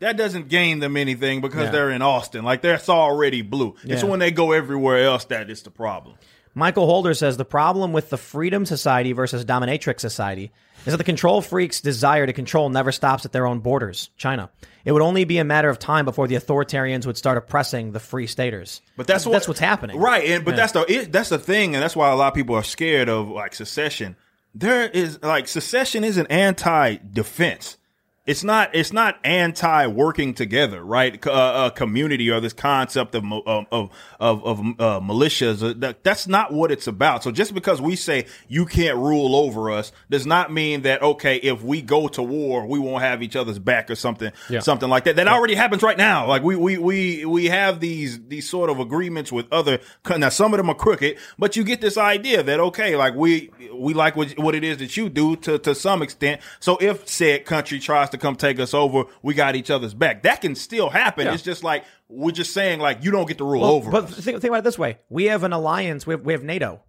that 0.00 0.16
doesn't 0.16 0.48
gain 0.48 0.80
them 0.80 0.96
anything 0.96 1.40
because 1.40 1.64
Yeah. 1.66 1.70
they're 1.70 1.90
in 1.90 2.02
Austin. 2.02 2.44
Like 2.44 2.62
that's 2.62 2.88
already 2.88 3.42
blue. 3.42 3.76
It's 3.84 4.02
when 4.04 4.18
they 4.18 4.30
go 4.32 4.52
everywhere 4.52 5.04
else 5.04 5.24
that 5.26 5.48
is 5.50 5.62
the 5.62 5.70
problem. 5.70 6.16
Michael 6.56 6.86
Holder 6.86 7.14
says 7.14 7.36
the 7.36 7.44
problem 7.44 7.92
with 7.92 8.10
the 8.10 8.16
freedom 8.16 8.66
society 8.66 9.12
versus 9.12 9.44
dominatrix 9.44 10.00
society 10.00 10.52
is 10.86 10.92
that 10.92 10.98
the 10.98 11.04
control 11.04 11.40
freaks' 11.40 11.80
desire 11.80 12.26
to 12.26 12.32
control 12.32 12.68
never 12.68 12.92
stops 12.92 13.24
at 13.24 13.32
their 13.32 13.46
own 13.46 13.60
borders, 13.60 14.10
China. 14.16 14.50
It 14.84 14.92
would 14.92 15.02
only 15.02 15.24
be 15.24 15.38
a 15.38 15.44
matter 15.44 15.70
of 15.70 15.78
time 15.78 16.04
before 16.04 16.28
the 16.28 16.34
authoritarians 16.34 17.06
would 17.06 17.16
start 17.16 17.38
oppressing 17.38 17.92
the 17.92 18.00
free 18.00 18.26
staters. 18.26 18.82
But 18.96 19.06
that's 19.06 19.24
what, 19.24 19.32
that's 19.32 19.48
what's 19.48 19.60
happening, 19.60 19.98
right? 19.98 20.24
And 20.24 20.44
but 20.44 20.56
that's 20.56 20.72
the 20.72 20.84
it, 20.90 21.12
that's 21.12 21.30
the 21.30 21.38
thing, 21.38 21.74
and 21.74 21.82
that's 21.82 21.96
why 21.96 22.10
a 22.10 22.16
lot 22.16 22.28
of 22.28 22.34
people 22.34 22.54
are 22.54 22.62
scared 22.62 23.08
of 23.08 23.28
like 23.28 23.54
secession. 23.54 24.16
There 24.54 24.88
is 24.88 25.22
like 25.22 25.48
secession 25.48 26.04
is 26.04 26.16
an 26.16 26.26
anti-defense. 26.28 27.78
It's 28.26 28.42
not. 28.42 28.74
It's 28.74 28.90
not 28.90 29.18
anti 29.22 29.86
working 29.86 30.32
together, 30.32 30.82
right? 30.82 31.20
Co- 31.20 31.30
Uh, 31.30 31.34
uh, 31.34 31.70
community 31.70 32.30
or 32.30 32.40
this 32.40 32.54
concept 32.54 33.14
of 33.14 33.22
of 33.46 33.66
of 33.70 33.90
of, 34.20 34.60
uh, 34.60 34.98
militias. 35.00 35.62
uh, 35.62 35.74
That, 35.76 36.02
that's 36.04 36.26
not 36.26 36.50
what 36.50 36.70
it's 36.72 36.86
about. 36.86 37.22
So 37.22 37.30
just 37.30 37.52
because 37.52 37.82
we 37.82 37.96
say 37.96 38.24
you 38.48 38.64
can't 38.64 38.96
rule 38.96 39.36
over 39.36 39.70
us 39.70 39.92
does 40.08 40.24
not 40.24 40.50
mean 40.50 40.82
that 40.82 41.02
okay, 41.02 41.36
if 41.36 41.62
we 41.62 41.82
go 41.82 42.08
to 42.08 42.22
war, 42.22 42.66
we 42.66 42.78
won't 42.78 43.02
have 43.02 43.22
each 43.22 43.36
other's 43.36 43.58
back 43.58 43.90
or 43.90 43.94
something, 43.94 44.32
Yeah. 44.48 44.60
something 44.60 44.88
like 44.88 45.04
that. 45.04 45.16
That 45.16 45.28
already 45.28 45.54
happens 45.54 45.82
right 45.82 45.98
now. 45.98 46.26
Like 46.26 46.42
we 46.42 46.56
we 46.56 46.78
we 46.78 47.26
we 47.26 47.46
have 47.50 47.80
these 47.80 48.18
these 48.28 48.48
sort 48.48 48.70
of 48.70 48.80
agreements 48.80 49.32
with 49.32 49.52
other. 49.52 49.80
Now 50.16 50.30
some 50.30 50.54
of 50.54 50.56
them 50.56 50.70
are 50.70 50.74
crooked, 50.74 51.18
but 51.38 51.56
you 51.56 51.62
get 51.64 51.82
this 51.82 51.98
idea 51.98 52.42
that 52.42 52.58
okay, 52.58 52.96
like 52.96 53.14
we 53.14 53.50
we 53.70 53.92
like 53.92 54.16
what 54.16 54.30
what 54.38 54.54
it 54.54 54.64
is 54.64 54.78
that 54.78 54.96
you 54.96 55.10
do 55.10 55.36
to 55.36 55.58
to 55.58 55.74
some 55.74 56.00
extent. 56.00 56.40
So 56.58 56.78
if 56.80 57.06
said 57.06 57.44
country 57.44 57.78
tries 57.78 58.08
to 58.14 58.18
come 58.18 58.36
take 58.36 58.58
us 58.58 58.72
over, 58.74 59.04
we 59.22 59.34
got 59.34 59.54
each 59.56 59.70
other's 59.70 59.94
back. 59.94 60.22
That 60.22 60.40
can 60.40 60.54
still 60.54 60.88
happen. 60.90 61.26
Yeah. 61.26 61.34
It's 61.34 61.42
just 61.42 61.62
like 61.62 61.84
we're 62.08 62.30
just 62.32 62.52
saying 62.54 62.80
like 62.80 63.04
you 63.04 63.10
don't 63.10 63.28
get 63.28 63.38
to 63.38 63.44
rule 63.44 63.60
Well, 63.62 63.70
over. 63.72 63.90
but 63.90 64.04
us. 64.04 64.10
think, 64.14 64.40
think 64.40 64.44
about 64.44 64.58
it 64.58 64.64
this 64.64 64.78
way: 64.78 64.98
we 65.08 65.24
have 65.24 65.44
an 65.44 65.52
alliance. 65.52 66.06
We 66.06 66.14
have, 66.14 66.22
we 66.22 66.32
have 66.32 66.42
NATO. 66.42 66.82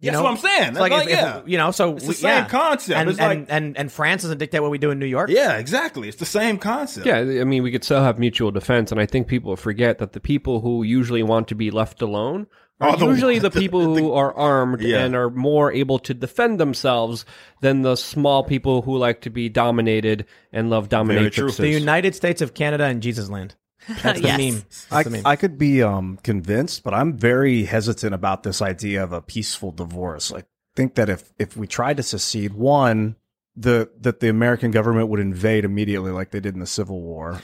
You 0.00 0.10
That's 0.10 0.18
know? 0.18 0.24
what 0.24 0.30
I'm 0.32 0.36
saying. 0.38 0.68
It's 0.70 0.78
That's 0.78 0.90
like, 0.90 1.04
if- 1.04 1.10
yeah. 1.10 1.38
if, 1.38 1.48
you 1.48 1.58
know, 1.58 1.70
so 1.70 1.92
It's 1.94 2.02
the 2.02 2.08
we- 2.08 2.14
same 2.14 2.28
yeah. 2.42 2.48
concept. 2.48 2.98
And, 2.98 3.08
It's 3.08 3.20
and, 3.20 3.40
like- 3.42 3.46
and 3.50 3.76
and 3.78 3.92
France 3.92 4.22
doesn't 4.22 4.38
dictate 4.38 4.60
what 4.60 4.72
we 4.72 4.78
do 4.78 4.90
in 4.90 4.98
New 4.98 5.06
York. 5.06 5.30
yeah, 5.30 5.58
exactly. 5.58 6.08
It's 6.08 6.16
the 6.16 6.26
same 6.26 6.58
concept. 6.58 7.06
Yeah, 7.06 7.18
I 7.18 7.44
mean, 7.44 7.62
we 7.62 7.70
could 7.70 7.84
still 7.84 8.02
have 8.02 8.18
mutual 8.18 8.50
defense, 8.50 8.90
and 8.90 9.00
I 9.00 9.06
think 9.06 9.28
people 9.28 9.54
forget 9.54 9.98
that 10.00 10.12
the 10.12 10.18
people 10.18 10.60
who 10.60 10.82
usually 10.82 11.22
want 11.22 11.46
to 11.48 11.54
be 11.54 11.70
left 11.70 12.02
alone 12.02 12.48
are 12.82 12.90
Are 12.90 12.96
the 12.96 13.06
usually 13.06 13.34
ones- 13.40 13.42
the 13.52 13.60
people 13.60 13.96
who 13.96 14.12
are 14.12 14.32
armed 14.34 14.80
Yeah. 14.82 15.04
and 15.04 15.14
are 15.14 15.30
more 15.30 15.72
able 15.72 15.98
to 16.00 16.14
defend 16.14 16.60
themselves 16.60 17.24
than 17.60 17.82
the 17.82 17.96
small 17.96 18.44
people 18.44 18.82
who 18.82 18.96
like 18.98 19.20
to 19.22 19.30
be 19.30 19.48
dominated 19.48 20.26
and 20.52 20.68
love 20.70 20.88
true. 20.88 20.98
dominatrixes. 20.98 21.56
The 21.56 21.68
United 21.68 22.14
States 22.14 22.40
of 22.42 22.54
Canada 22.54 22.84
and 22.84 23.02
Jesus 23.02 23.28
Land. 23.30 23.54
That's 24.02 24.20
the 24.20 24.26
Yes. 24.28 24.38
meme. 24.38 24.54
That's 24.62 24.92
I, 24.92 25.02
the 25.02 25.10
meme. 25.10 25.22
I 25.26 25.36
could 25.36 25.58
be 25.58 25.82
um, 25.82 26.18
convinced, 26.22 26.82
but 26.84 26.94
I'm 26.94 27.16
very 27.16 27.64
hesitant 27.64 28.14
about 28.14 28.42
this 28.44 28.62
idea 28.62 29.02
of 29.02 29.12
a 29.12 29.20
peaceful 29.22 29.72
divorce. 29.72 30.32
I 30.32 30.44
think 30.76 30.94
that 30.94 31.08
if 31.08 31.32
if 31.38 31.56
we 31.56 31.66
tried 31.66 31.96
to 31.96 32.02
secede, 32.04 32.52
one, 32.54 33.16
the 33.56 33.90
that 34.00 34.20
the 34.20 34.28
American 34.28 34.70
government 34.70 35.08
would 35.08 35.20
invade 35.20 35.64
immediately, 35.64 36.12
like 36.12 36.30
they 36.30 36.38
did 36.40 36.54
in 36.54 36.60
the 36.60 36.66
Civil 36.66 37.00
War. 37.02 37.40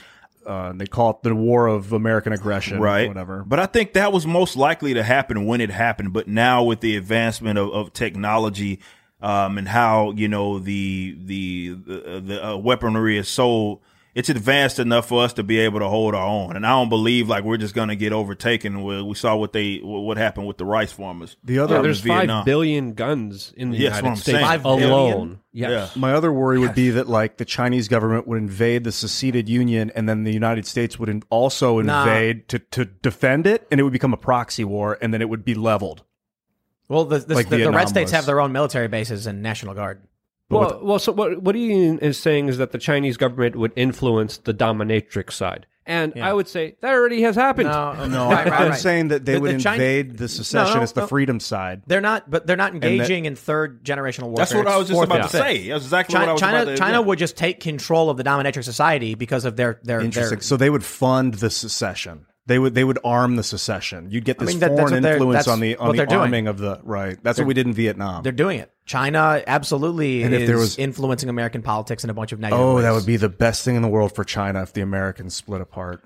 Uh, 0.49 0.73
they 0.73 0.87
call 0.87 1.11
it 1.11 1.17
the 1.21 1.35
War 1.35 1.67
of 1.67 1.93
American 1.93 2.33
Aggression, 2.33 2.79
right 2.79 3.07
Whatever. 3.07 3.43
but 3.45 3.59
i 3.59 3.67
think 3.67 3.93
that 3.93 4.11
was 4.11 4.25
most 4.25 4.55
likely 4.57 4.95
to 4.95 5.03
happen 5.03 5.45
when 5.45 5.61
it 5.61 5.69
happened 5.69 6.11
but 6.11 6.27
now 6.27 6.63
with 6.63 6.79
the 6.79 6.97
advancement 6.97 7.59
of, 7.59 7.69
of 7.69 7.93
technology 7.93 8.79
um, 9.21 9.59
and 9.59 9.67
how 9.67 10.11
you 10.13 10.27
know 10.27 10.57
the 10.57 11.15
the 11.23 11.75
the, 11.85 12.19
the 12.21 12.47
uh, 12.47 12.57
weaponry 12.57 13.17
is 13.17 13.27
so 13.27 13.79
it's 14.19 14.29
advanced 14.29 14.79
enough 14.79 15.07
for 15.07 15.23
us 15.23 15.33
to 15.33 15.43
be 15.43 15.57
able 15.59 15.79
to 15.79 15.87
hold 15.87 16.13
our 16.13 16.25
own 16.27 16.55
and 16.55 16.65
i 16.65 16.69
don't 16.69 16.89
believe 16.89 17.27
like 17.29 17.43
we're 17.43 17.57
just 17.57 17.73
going 17.73 17.87
to 17.89 17.95
get 17.95 18.11
overtaken 18.11 18.83
we, 18.83 19.01
we 19.01 19.15
saw 19.15 19.35
what 19.35 19.53
they 19.53 19.77
what 19.83 20.17
happened 20.17 20.45
with 20.47 20.57
the 20.57 20.65
rice 20.65 20.91
farmers 20.91 21.37
The 21.43 21.59
other 21.59 21.75
Yeah, 21.75 21.81
there's 21.81 21.99
five 22.01 22.17
Vietnam. 22.19 22.45
billion 22.45 22.93
guns 22.93 23.53
in 23.55 23.71
the 23.71 23.77
Yeah, 23.77 23.89
that's 23.89 24.01
what 24.01 24.05
United 24.07 24.21
States 24.21 24.35
saying. 24.37 24.45
Five 24.45 24.63
billion? 24.63 24.89
alone. 24.91 25.39
Yes. 25.51 25.95
My 25.95 26.13
other 26.13 26.31
worry 26.31 26.59
would 26.59 26.75
be 26.75 26.89
that 26.91 27.07
like 27.09 27.37
the 27.37 27.45
Chinese 27.45 27.87
government 27.87 28.27
would 28.27 28.37
invade 28.37 28.83
the 28.83 28.91
seceded 28.91 29.49
Union, 29.49 29.91
and 29.95 30.07
then 30.07 30.23
the 30.23 30.31
United 30.33 30.65
States 30.67 30.99
would 30.99 31.09
in- 31.09 31.23
also 31.29 31.81
Nah. 31.81 32.03
invade 32.03 32.47
to 32.49 32.59
to 32.59 32.85
defend 32.85 33.47
it, 33.47 33.65
and 33.71 33.79
it 33.79 33.83
would 33.83 33.93
become 33.93 34.13
a 34.13 34.17
proxy 34.17 34.63
war, 34.63 34.97
and 35.01 35.11
then 35.13 35.21
it 35.21 35.29
would 35.29 35.43
be 35.43 35.55
leveled. 35.55 36.03
well, 36.87 37.05
the, 37.05 37.19
the, 37.19 37.33
like 37.35 37.49
the, 37.49 37.57
the 37.63 37.71
red 37.71 37.89
states 37.89 38.11
have 38.11 38.25
their 38.27 38.39
own 38.41 38.51
military 38.51 38.87
bases 38.87 39.25
and 39.27 39.41
National 39.41 39.73
Guard. 39.73 40.01
Well, 40.49 40.79
well, 40.81 40.99
so 40.99 41.11
what 41.11 41.41
what 41.43 41.55
Ian 41.55 41.99
is 41.99 42.17
saying 42.17 42.47
is 42.47 42.57
that 42.57 42.71
the 42.71 42.77
Chinese 42.79 43.17
government 43.17 43.55
would 43.55 43.71
influence 43.75 44.37
the 44.37 44.53
dominatrix 44.53 45.33
side, 45.33 45.67
and 45.85 46.13
I 46.19 46.33
would 46.33 46.47
say 46.47 46.75
that 46.81 46.91
already 46.91 47.21
has 47.21 47.35
happened. 47.35 47.69
No, 47.69 47.93
No, 48.07 48.29
right, 48.29 48.47
right, 48.49 48.61
I'm 48.61 48.69
right. 48.71 48.79
saying 48.79 49.09
that 49.09 49.25
they 49.25 49.33
The- 49.33 49.41
would 49.41 49.55
the 49.57 49.59
China- 49.59 49.75
invade 49.83 50.17
the 50.17 50.27
secessionist, 50.27 50.95
no. 50.95 51.03
the 51.03 51.07
freedom 51.07 51.39
side. 51.39 51.83
They're 51.85 52.01
not, 52.01 52.31
but 52.31 52.47
they're 52.47 52.57
not 52.57 52.73
that- 52.73 52.83
engaging 52.83 53.25
in 53.25 53.35
third 53.35 53.83
generational 53.83 54.29
warfare. 54.29 54.37
that's 54.45 54.53
what 54.55 54.67
i 54.67 54.75
was 54.77 54.87
just 54.87 54.95
fourth 54.97 55.07
about 55.07 55.21
and 55.21 55.29
to 55.29 55.37
fifth. 55.37 55.45
say 55.45 55.69
that's 55.69 55.83
exactly 55.85 56.13
China, 56.13 56.25
what 56.25 56.29
i 56.29 56.33
was 56.33 56.41
China, 56.41 56.61
about 56.63 56.71
to 56.71 56.77
China 56.77 56.93
yeah. 56.93 56.99
would 56.99 57.19
just 57.19 57.37
take 57.37 57.59
control 57.59 58.09
of 58.09 58.17
the 58.17 58.23
dominatrix 58.23 58.63
society 58.63 59.13
because 59.15 59.45
of 59.45 59.55
their 59.55 59.79
their 59.83 60.01
Interesting. 60.01 60.39
their. 60.39 60.43
So 60.43 60.57
they 60.57 60.71
would 60.71 60.83
fund 60.83 61.35
the 61.35 61.51
secession. 61.51 62.25
They 62.49 62.59
would 62.59 62.73
they 62.75 62.83
would 62.83 62.97
arm 63.05 63.35
the 63.35 63.43
secession. 63.43 64.07
You'd 64.09 64.25
get 64.25 64.39
this 64.39 64.47
mean, 64.49 64.59
that- 64.59 64.71
foreign 64.75 65.05
influence 65.05 65.47
on 65.47 65.59
the 65.59 65.77
on 65.77 65.91
the 65.91 65.97
they're 65.97 66.05
doing. 66.07 66.19
arming 66.21 66.47
of 66.47 66.57
the 66.57 66.81
right. 66.83 67.17
That's 67.23 67.37
what 67.37 67.47
we 67.47 67.53
did 67.53 67.67
in 67.67 67.73
Vietnam. 67.73 68.23
They're 68.23 68.31
doing 68.31 68.59
it. 68.59 68.71
China 68.85 69.41
absolutely 69.45 70.23
And 70.23 70.33
if 70.33 70.41
is 70.41 70.47
there 70.47 70.57
was- 70.57 70.77
influencing 70.79 71.29
American 71.29 71.61
politics 71.61 72.03
in 72.03 72.09
a 72.09 72.13
bunch 72.13 72.31
of 72.31 72.39
negative 72.39 72.59
Oh, 72.59 72.75
ways. 72.75 72.83
that 72.85 72.91
would 72.91 73.05
be 73.05 73.17
the 73.17 73.29
best 73.29 73.63
thing 73.63 73.75
in 73.75 73.83
the 73.83 73.87
world 73.87 74.13
for 74.15 74.23
China 74.23 74.63
if 74.63 74.73
the 74.73 74.81
Americans 74.81 75.35
split 75.35 75.61
apart. 75.61 76.03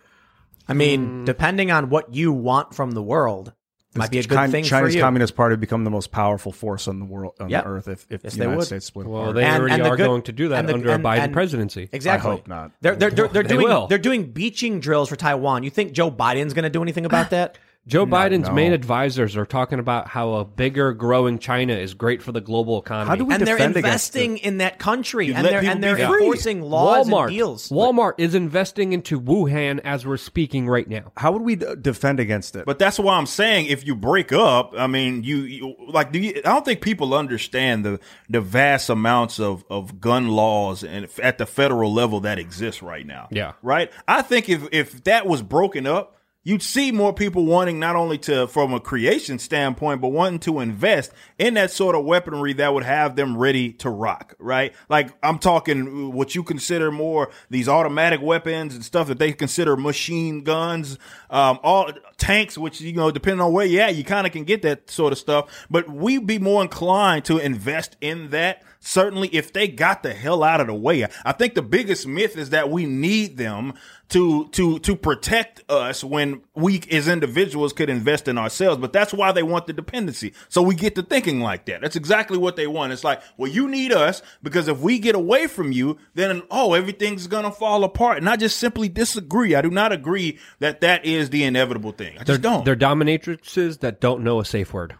I 0.67 0.73
mean, 0.73 1.25
depending 1.25 1.71
on 1.71 1.89
what 1.89 2.13
you 2.13 2.31
want 2.33 2.73
from 2.75 2.91
the 2.91 3.01
world, 3.01 3.53
might 3.95 4.11
be 4.11 4.19
a 4.19 4.23
good 4.23 4.35
China- 4.35 4.51
thing 4.51 4.63
China's 4.63 4.93
for 4.93 4.97
you. 4.97 5.03
Communist 5.03 5.35
Party 5.35 5.55
become 5.55 5.83
the 5.83 5.89
most 5.91 6.11
powerful 6.11 6.51
force 6.51 6.87
on 6.87 6.99
the 6.99 7.05
world 7.05 7.33
on 7.39 7.49
Yep. 7.49 7.63
the 7.63 7.69
earth 7.69 7.87
if, 7.87 8.05
if 8.09 8.23
Yes, 8.23 8.33
the 8.33 8.39
they 8.39 8.43
United 8.45 8.57
would. 8.57 8.65
States 8.65 8.85
split 8.85 9.07
Well, 9.07 9.21
apart. 9.21 9.35
they 9.35 9.43
And- 9.43 9.61
already 9.61 9.73
and 9.75 9.85
the 9.85 9.89
are 9.89 9.95
good- 9.97 10.05
going 10.07 10.21
to 10.23 10.31
do 10.31 10.47
that 10.49 10.59
and 10.59 10.69
the- 10.69 10.73
under 10.73 10.89
a 10.91 10.97
Biden 10.99 11.19
and- 11.19 11.33
presidency. 11.33 11.89
Exactly. 11.91 12.29
I 12.29 12.33
hope 12.33 12.47
not. 12.47 12.71
They're 12.81 12.95
they're 12.95 13.11
they're, 13.11 13.27
they're 13.27 13.43
They 13.43 13.49
doing 13.55 13.67
will. 13.67 13.87
they're 13.87 13.97
doing 13.97 14.23
beaching 14.31 14.79
drills 14.79 15.09
for 15.09 15.15
Taiwan. 15.15 15.63
You 15.63 15.69
think 15.69 15.91
Joe 15.93 16.09
Biden's 16.11 16.53
going 16.53 16.63
to 16.63 16.69
do 16.69 16.81
anything 16.81 17.05
about 17.05 17.29
that? 17.31 17.57
Joe 17.85 18.05
Biden's 18.05 18.47
no. 18.47 18.53
main 18.53 18.71
advisors 18.71 19.35
are 19.35 19.45
talking 19.45 19.77
about 19.77 20.07
how 20.07 20.35
a 20.35 20.45
bigger, 20.45 20.93
growing 20.93 21.37
China 21.37 21.73
is 21.73 21.93
great 21.93 22.21
for 22.21 22.31
the 22.31 22.39
global 22.39 22.79
economy. 22.79 23.09
How 23.09 23.15
do 23.15 23.25
we 23.25 23.33
and 23.35 23.45
they're 23.45 23.57
investing 23.57 24.37
in 24.37 24.59
that 24.59 24.79
country, 24.79 25.27
You 25.27 25.33
and 25.33 25.45
they're 25.45 25.63
and 25.63 25.83
they're 25.83 25.97
be 25.97 26.05
free. 26.05 26.19
enforcing 26.19 26.61
laws 26.61 27.09
Walmart, 27.09 27.23
and 27.27 27.31
deals. 27.31 27.69
Walmart 27.69 28.13
is 28.19 28.35
investing 28.35 28.93
into 28.93 29.19
Wuhan 29.19 29.81
as 29.83 30.05
we're 30.05 30.15
speaking 30.15 30.67
right 30.69 30.87
now. 30.87 31.11
How 31.17 31.33
would 31.33 31.41
we 31.41 31.57
d- 31.57 31.75
defend 31.81 32.21
against 32.21 32.55
it? 32.55 32.65
But 32.65 32.79
that's 32.79 32.99
why 32.99 33.17
I'm 33.17 33.25
saying 33.25 33.65
if 33.65 33.85
you 33.85 33.95
break 33.95 34.31
up, 34.31 34.73
I 34.77 34.87
mean, 34.87 35.23
you, 35.23 35.39
you 35.39 35.75
like, 35.89 36.13
do 36.13 36.19
you, 36.19 36.37
I 36.37 36.53
don't 36.53 36.63
think 36.63 36.79
people 36.79 37.13
understand 37.13 37.83
the 37.83 37.99
the 38.29 38.39
vast 38.39 38.89
amounts 38.89 39.41
of 39.41 39.65
of 39.69 39.99
gun 39.99 40.29
laws 40.29 40.85
and 40.85 41.09
at 41.21 41.37
the 41.37 41.45
federal 41.45 41.93
level 41.93 42.21
that 42.21 42.39
exist 42.39 42.81
right 42.81 43.05
now. 43.05 43.27
Yeah. 43.29 43.53
right. 43.61 43.91
I 44.07 44.21
think 44.21 44.47
if 44.47 44.67
if 44.71 45.03
that 45.03 45.25
was 45.27 45.41
broken 45.41 45.85
up. 45.85 46.11
You'd 46.45 46.61
see 46.61 46.91
more 46.91 47.13
people 47.13 47.45
wanting 47.45 47.79
not 47.79 47.95
only 47.95 48.17
to, 48.19 48.47
from 48.47 48.73
a 48.73 48.79
creation 48.81 49.39
standpoint, 49.39 50.01
but 50.01 50.09
wanting 50.09 50.39
to 50.39 50.59
invest 50.59 51.13
in 51.39 51.53
that 51.53 51.71
sort 51.71 51.95
of 51.95 52.03
weaponry 52.03 52.51
that 52.53 52.73
would 52.73 52.83
have 52.83 53.15
them 53.15 53.37
ready 53.37 53.71
to 53.73 53.89
rock, 53.89 54.35
right? 54.39 54.73
Like 54.89 55.11
I'm 55.23 55.39
talking 55.39 56.11
what 56.11 56.35
you 56.35 56.43
consider 56.43 56.91
more 56.91 57.31
these 57.49 57.69
automatic 57.69 58.21
weapons 58.21 58.75
and 58.75 58.83
stuff 58.83 59.07
that 59.07 59.19
they 59.19 59.31
consider 59.31 59.77
machine 59.77 60.43
guns, 60.43 60.97
um, 61.29 61.59
all 61.63 61.91
tanks, 62.17 62.57
which 62.57 62.81
you 62.81 62.93
know, 62.93 63.09
depending 63.09 63.39
on 63.39 63.53
where 63.53 63.65
at, 63.81 63.95
you 63.95 64.03
kind 64.03 64.27
of 64.27 64.33
can 64.33 64.43
get 64.43 64.63
that 64.63 64.89
sort 64.89 65.13
of 65.13 65.19
stuff. 65.19 65.65
But 65.69 65.89
we'd 65.89 66.27
be 66.27 66.39
more 66.39 66.61
inclined 66.61 67.25
to 67.25 67.37
invest 67.37 67.95
in 68.01 68.31
that. 68.31 68.63
Certainly, 68.85 69.29
if 69.29 69.53
they 69.53 69.69
got 69.69 70.03
the 70.03 70.13
hell 70.13 70.43
out 70.43 70.59
of 70.59 70.67
the 70.67 70.73
way, 70.73 71.07
I 71.23 71.31
think 71.31 71.53
the 71.53 71.61
biggest 71.61 72.05
myth 72.05 72.37
is 72.37 72.49
that 72.49 72.69
we 72.69 72.85
need 72.85 73.37
them 73.37 73.75
to 74.09 74.49
to 74.49 74.77
to 74.79 74.95
protect 74.97 75.63
us 75.71 76.03
when 76.03 76.41
we 76.53 76.81
as 76.91 77.07
individuals 77.07 77.71
could 77.71 77.89
invest 77.89 78.27
in 78.27 78.37
ourselves. 78.37 78.81
But 78.81 78.91
that's 78.91 79.13
why 79.13 79.31
they 79.31 79.41
want 79.41 79.67
the 79.67 79.73
dependency. 79.73 80.33
So 80.49 80.61
we 80.61 80.75
get 80.75 80.95
to 80.95 81.01
thinking 81.01 81.39
like 81.39 81.65
that. 81.67 81.79
That's 81.79 81.95
exactly 81.95 82.37
what 82.37 82.57
they 82.57 82.67
want. 82.67 82.91
It's 82.91 83.05
like, 83.05 83.21
well, 83.37 83.49
you 83.49 83.69
need 83.69 83.93
us 83.93 84.21
because 84.43 84.67
if 84.67 84.79
we 84.79 84.99
get 84.99 85.15
away 85.15 85.47
from 85.47 85.71
you, 85.71 85.97
then 86.13 86.43
oh, 86.51 86.73
everything's 86.73 87.27
gonna 87.27 87.51
fall 87.51 87.85
apart. 87.85 88.17
And 88.17 88.27
I 88.27 88.35
just 88.35 88.57
simply 88.57 88.89
disagree. 88.89 89.55
I 89.55 89.61
do 89.61 89.71
not 89.71 89.93
agree 89.93 90.39
that 90.59 90.81
that 90.81 91.05
is 91.05 91.29
the 91.29 91.45
inevitable 91.45 91.93
thing. 91.93 92.17
I 92.19 92.25
They're, 92.25 92.35
just 92.35 92.41
don't. 92.41 92.65
they're 92.65 92.75
dominatrixes 92.75 93.79
that 93.79 94.01
don't 94.01 94.25
know 94.25 94.41
a 94.41 94.45
safe 94.45 94.73
word. 94.73 94.97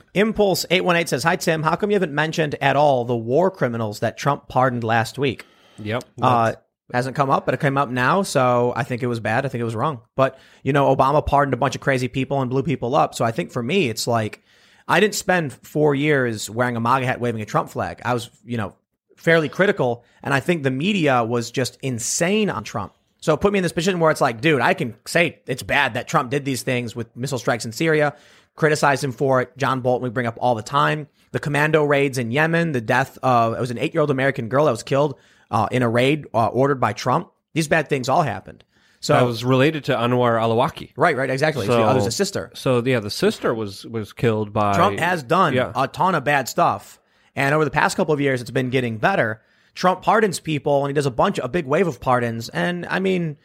Impulse 0.14 0.66
eight 0.70 0.84
one 0.84 0.96
eight 0.96 1.08
says, 1.08 1.22
"Hi 1.24 1.36
Tim, 1.36 1.62
how 1.62 1.76
come 1.76 1.90
you 1.90 1.94
haven't 1.94 2.14
mentioned 2.14 2.56
at 2.60 2.76
all 2.76 3.04
the 3.04 3.16
war 3.16 3.50
criminals 3.50 4.00
that 4.00 4.18
Trump 4.18 4.48
pardoned 4.48 4.84
last 4.84 5.18
week?" 5.18 5.44
Yep. 5.78 6.04
Uh, 6.20 6.54
hasn't 6.92 7.16
come 7.16 7.30
up, 7.30 7.44
but 7.44 7.54
it 7.54 7.60
came 7.60 7.76
up 7.76 7.90
now, 7.90 8.22
so 8.22 8.72
I 8.74 8.82
think 8.82 9.02
it 9.02 9.06
was 9.06 9.20
bad. 9.20 9.44
I 9.44 9.48
think 9.48 9.60
it 9.60 9.64
was 9.64 9.76
wrong. 9.76 10.00
But 10.16 10.38
you 10.62 10.72
know, 10.72 10.94
Obama 10.94 11.24
pardoned 11.24 11.54
a 11.54 11.58
bunch 11.58 11.74
of 11.74 11.80
crazy 11.80 12.08
people 12.08 12.40
and 12.40 12.50
blew 12.50 12.62
people 12.62 12.94
up. 12.94 13.14
So 13.14 13.24
I 13.24 13.32
think 13.32 13.52
for 13.52 13.62
me, 13.62 13.88
it's 13.88 14.06
like 14.06 14.42
I 14.86 15.00
didn't 15.00 15.14
spend 15.14 15.52
four 15.52 15.94
years 15.94 16.48
wearing 16.48 16.76
a 16.76 16.80
MAGA 16.80 17.06
hat, 17.06 17.20
waving 17.20 17.42
a 17.42 17.46
Trump 17.46 17.68
flag. 17.68 18.00
I 18.04 18.14
was, 18.14 18.30
you 18.44 18.56
know, 18.56 18.74
fairly 19.16 19.48
critical, 19.48 20.04
and 20.22 20.32
I 20.32 20.40
think 20.40 20.62
the 20.62 20.70
media 20.70 21.22
was 21.24 21.50
just 21.50 21.78
insane 21.82 22.48
on 22.48 22.64
Trump. 22.64 22.94
So 23.20 23.34
it 23.34 23.40
put 23.40 23.52
me 23.52 23.58
in 23.58 23.64
this 23.64 23.72
position 23.72 23.98
where 23.98 24.10
it's 24.10 24.20
like, 24.20 24.40
dude, 24.40 24.60
I 24.60 24.74
can 24.74 24.94
say 25.06 25.40
it's 25.46 25.64
bad 25.64 25.94
that 25.94 26.06
Trump 26.06 26.30
did 26.30 26.44
these 26.44 26.62
things 26.62 26.94
with 26.94 27.14
missile 27.16 27.38
strikes 27.38 27.64
in 27.64 27.72
Syria, 27.72 28.14
criticize 28.58 29.02
him 29.02 29.12
for 29.12 29.40
it. 29.40 29.56
John 29.56 29.80
Bolton 29.80 30.04
we 30.04 30.10
bring 30.10 30.26
up 30.26 30.36
all 30.40 30.54
the 30.54 30.62
time. 30.62 31.08
The 31.32 31.38
commando 31.38 31.84
raids 31.84 32.18
in 32.18 32.30
Yemen, 32.30 32.72
the 32.72 32.80
death 32.80 33.18
of 33.22 33.54
it 33.54 33.60
was 33.60 33.70
an 33.70 33.78
eight 33.78 33.94
year 33.94 34.00
old 34.00 34.10
American 34.10 34.48
girl 34.48 34.64
that 34.66 34.70
was 34.70 34.82
killed 34.82 35.18
uh, 35.50 35.68
in 35.70 35.82
a 35.82 35.88
raid 35.88 36.26
uh, 36.34 36.46
ordered 36.48 36.80
by 36.80 36.92
Trump. 36.92 37.30
These 37.54 37.68
bad 37.68 37.88
things 37.88 38.08
all 38.08 38.22
happened. 38.22 38.64
So 39.00 39.12
That 39.14 39.24
was 39.24 39.44
related 39.44 39.84
to 39.84 39.94
Anwar 39.94 40.40
al-Awlaki. 40.40 40.90
right, 40.96 41.16
right, 41.16 41.30
exactly. 41.30 41.66
So, 41.66 41.92
there's 41.92 42.06
a 42.06 42.10
sister. 42.10 42.50
So 42.54 42.82
yeah, 42.84 42.98
the 43.00 43.10
sister 43.10 43.54
was 43.54 43.86
was 43.86 44.12
killed 44.12 44.52
by 44.52 44.74
Trump 44.74 44.98
has 44.98 45.22
done 45.22 45.54
Yeah. 45.54 45.72
a 45.74 45.86
ton 45.86 46.14
of 46.14 46.24
bad 46.24 46.48
stuff, 46.48 47.00
and 47.36 47.54
over 47.54 47.64
the 47.64 47.70
past 47.70 47.96
couple 47.96 48.12
of 48.12 48.20
years, 48.20 48.40
it's 48.40 48.50
been 48.50 48.70
getting 48.70 48.98
better. 48.98 49.40
Trump 49.74 50.02
pardons 50.02 50.40
people, 50.40 50.84
and 50.84 50.90
he 50.90 50.94
does 50.94 51.06
a 51.06 51.10
bunch, 51.12 51.38
a 51.38 51.46
big 51.48 51.64
wave 51.66 51.86
of 51.86 52.00
pardons, 52.00 52.48
and 52.48 52.84
I 52.86 52.98
mean, 52.98 53.36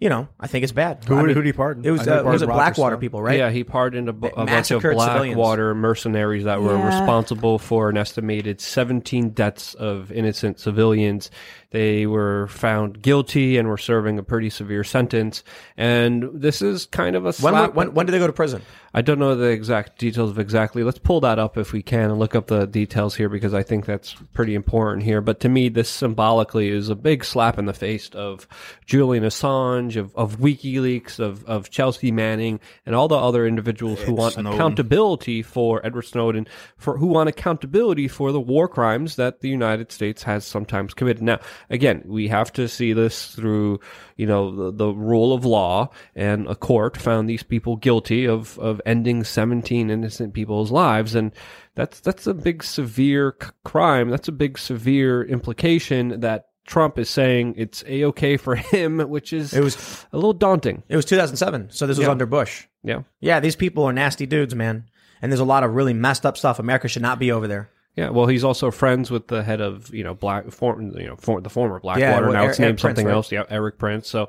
you 0.00 0.08
know, 0.08 0.28
I 0.38 0.46
think 0.46 0.62
it's 0.62 0.72
bad. 0.72 1.04
Who 1.06 1.14
I 1.14 1.20
would- 1.22 1.26
mean, 1.26 1.36
who'd 1.36 1.46
he 1.46 1.52
pardon? 1.52 1.84
It 1.84 1.90
was 1.90 2.06
I 2.06 2.18
uh, 2.18 2.22
was 2.22 2.42
it 2.42 2.46
pardoned 2.46 2.48
Roger 2.50 2.54
Blackwater 2.54 2.94
Stone. 2.94 3.00
people, 3.00 3.22
right? 3.22 3.38
Yeah, 3.38 3.50
he 3.50 3.64
pardoned 3.64 4.08
a, 4.08 4.12
bunch 4.12 4.34
of 4.34 4.46
massacred 4.46 4.98
civilians. 4.98 5.34
Blackwater 5.34 5.74
mercenaries 5.74 6.44
that 6.44 6.62
were 6.62 6.76
Yeah. 6.76 6.86
responsible 7.00 7.58
for 7.58 7.88
an 7.88 7.96
estimated 7.96 8.60
17 8.60 9.30
deaths 9.30 9.74
of 9.74 10.12
innocent 10.12 10.60
civilians. 10.60 11.30
They 11.70 12.06
were 12.06 12.46
found 12.48 13.02
guilty 13.02 13.58
and 13.58 13.68
were 13.68 13.76
serving 13.76 14.18
a 14.18 14.22
pretty 14.22 14.48
severe 14.48 14.84
sentence. 14.84 15.44
And 15.76 16.30
this 16.32 16.62
is 16.62 16.86
kind 16.86 17.14
of 17.14 17.24
a 17.24 17.26
When, 17.26 17.34
slap. 17.34 17.74
when 17.74 17.92
when 17.92 18.06
did 18.06 18.12
they 18.12 18.18
go 18.18 18.26
to 18.26 18.32
prison? 18.32 18.62
I 18.94 19.02
don't 19.02 19.18
know 19.18 19.34
the 19.36 19.48
exact 19.50 19.98
details 19.98 20.30
of 20.30 20.38
exactly. 20.38 20.82
Let's 20.82 20.98
pull 20.98 21.20
that 21.20 21.38
up 21.38 21.58
if 21.58 21.74
we 21.74 21.82
can 21.82 22.10
and 22.10 22.18
look 22.18 22.34
up 22.34 22.46
the 22.46 22.66
details 22.66 23.14
here 23.14 23.28
because 23.28 23.52
I 23.52 23.62
think 23.62 23.84
that's 23.84 24.14
pretty 24.32 24.54
important 24.54 25.02
here. 25.04 25.20
But 25.20 25.40
to 25.40 25.50
me, 25.50 25.68
this 25.68 25.90
symbolically 25.90 26.70
is 26.70 26.88
a 26.88 26.94
big 26.94 27.22
slap 27.22 27.58
in 27.58 27.66
the 27.66 27.74
face 27.74 28.08
of 28.14 28.48
Julian 28.86 29.24
Assange, 29.24 29.96
of, 29.96 30.16
of 30.16 30.38
WikiLeaks, 30.38 31.20
of, 31.20 31.44
of 31.44 31.68
Chelsea 31.68 32.10
Manning, 32.10 32.60
and 32.86 32.94
all 32.94 33.08
the 33.08 33.16
other 33.18 33.46
individuals 33.46 34.00
who 34.00 34.14
want 34.14 34.34
Snowden. 34.34 34.54
accountability 34.54 35.42
for 35.42 35.84
Edward 35.84 36.02
Snowden, 36.02 36.46
for 36.78 36.96
who 36.96 37.08
want 37.08 37.28
accountability 37.28 38.08
for 38.08 38.32
the 38.32 38.40
war 38.40 38.68
crimes 38.68 39.16
that 39.16 39.40
the 39.40 39.50
United 39.50 39.92
States 39.92 40.22
has 40.22 40.46
sometimes 40.46 40.94
committed. 40.94 41.22
Now, 41.22 41.40
again, 41.70 42.02
we 42.06 42.28
have 42.28 42.52
to 42.54 42.68
see 42.68 42.92
this 42.92 43.34
through, 43.34 43.80
you 44.16 44.26
know, 44.26 44.54
the, 44.70 44.72
the 44.86 44.88
rule 44.92 45.32
of 45.32 45.44
law, 45.44 45.90
and 46.14 46.46
a 46.46 46.54
court 46.54 46.96
found 46.96 47.28
these 47.28 47.42
people 47.42 47.76
guilty 47.76 48.26
of 48.26 48.58
of 48.58 48.80
ending 48.86 49.24
17 49.24 49.90
innocent 49.90 50.34
people's 50.34 50.70
lives, 50.70 51.14
and 51.14 51.32
that's 51.74 52.00
that's 52.00 52.26
a 52.26 52.34
big 52.34 52.62
severe 52.64 53.36
c- 53.42 53.48
crime. 53.64 54.10
That's 54.10 54.28
a 54.28 54.32
big 54.32 54.58
severe 54.58 55.22
implication 55.24 56.20
that. 56.20 56.46
Trump 56.66 56.98
is 56.98 57.08
saying 57.08 57.54
it's 57.56 57.82
a 57.86 58.04
okay 58.04 58.36
for 58.36 58.54
him, 58.54 58.98
which 59.08 59.32
is 59.32 59.54
It 59.54 59.64
was 59.64 60.04
a 60.12 60.16
little 60.18 60.34
daunting. 60.34 60.82
it 60.90 60.96
was 60.96 61.06
2007, 61.06 61.70
so 61.70 61.86
this 61.86 61.96
was 61.96 62.04
Yeah. 62.06 62.10
under 62.10 62.26
Bush. 62.26 62.66
Yeah, 62.84 63.04
Yeah, 63.20 63.40
these 63.40 63.56
people 63.56 63.84
are 63.84 63.92
nasty 63.94 64.26
dudes, 64.26 64.54
man, 64.54 64.84
and 65.22 65.32
there's 65.32 65.40
a 65.40 65.46
lot 65.46 65.64
of 65.64 65.74
really 65.74 65.94
messed 65.94 66.26
up 66.26 66.36
stuff. 66.36 66.58
America 66.58 66.86
should 66.86 67.00
not 67.00 67.18
be 67.18 67.32
over 67.32 67.48
there. 67.48 67.70
Yeah, 67.96 68.10
well, 68.10 68.26
he's 68.26 68.44
also 68.44 68.70
friends 68.70 69.10
with 69.10 69.26
the 69.26 69.42
head 69.42 69.60
of 69.60 69.92
you 69.92 70.04
know 70.04 70.14
black, 70.14 70.50
for, 70.52 70.80
you 70.80 71.06
know, 71.06 71.16
for, 71.16 71.40
the 71.40 71.50
former 71.50 71.80
Blackwater. 71.80 72.26
well, 72.26 72.32
now 72.32 72.42
Eric- 72.42 72.50
it's 72.50 72.58
named 72.58 72.68
Erik 72.68 72.80
Prince, 72.80 72.96
something 72.96 73.06
right? 73.06 73.14
else. 73.14 73.32
Yeah, 73.32 73.44
Erik 73.50 73.78
Prince. 73.78 74.08
So, 74.08 74.28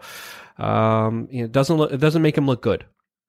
um, 0.57 1.27
you 1.31 1.39
know, 1.39 1.45
it 1.45 1.51
doesn't 1.51 1.77
look, 1.77 1.91
it 1.91 1.97
doesn't 1.97 2.21
make 2.21 2.37
him 2.37 2.47
look 2.47 2.61
good. 2.61 2.85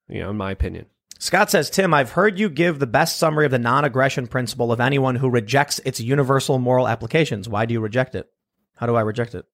You 0.07 0.21
know, 0.21 0.31
in 0.31 0.37
my 0.37 0.51
opinion. 0.51 0.87
Scott 1.19 1.51
says, 1.51 1.69
Tim, 1.69 1.93
I've 1.93 2.13
heard 2.13 2.39
you 2.39 2.49
give 2.49 2.79
the 2.79 2.87
best 2.87 3.17
summary 3.17 3.45
of 3.45 3.51
the 3.51 3.59
non 3.59 3.85
aggression 3.85 4.25
principle 4.25 4.71
of 4.71 4.79
anyone 4.79 5.15
who 5.15 5.29
rejects 5.29 5.79
its 5.85 5.99
universal 5.99 6.57
moral 6.57 6.87
applications. 6.87 7.47
Why 7.47 7.67
do 7.67 7.73
you 7.73 7.79
reject 7.79 8.15
it? 8.15 8.27
How 8.75 8.87
do 8.87 8.95
I 8.95 9.01
reject 9.01 9.35
it? 9.35 9.45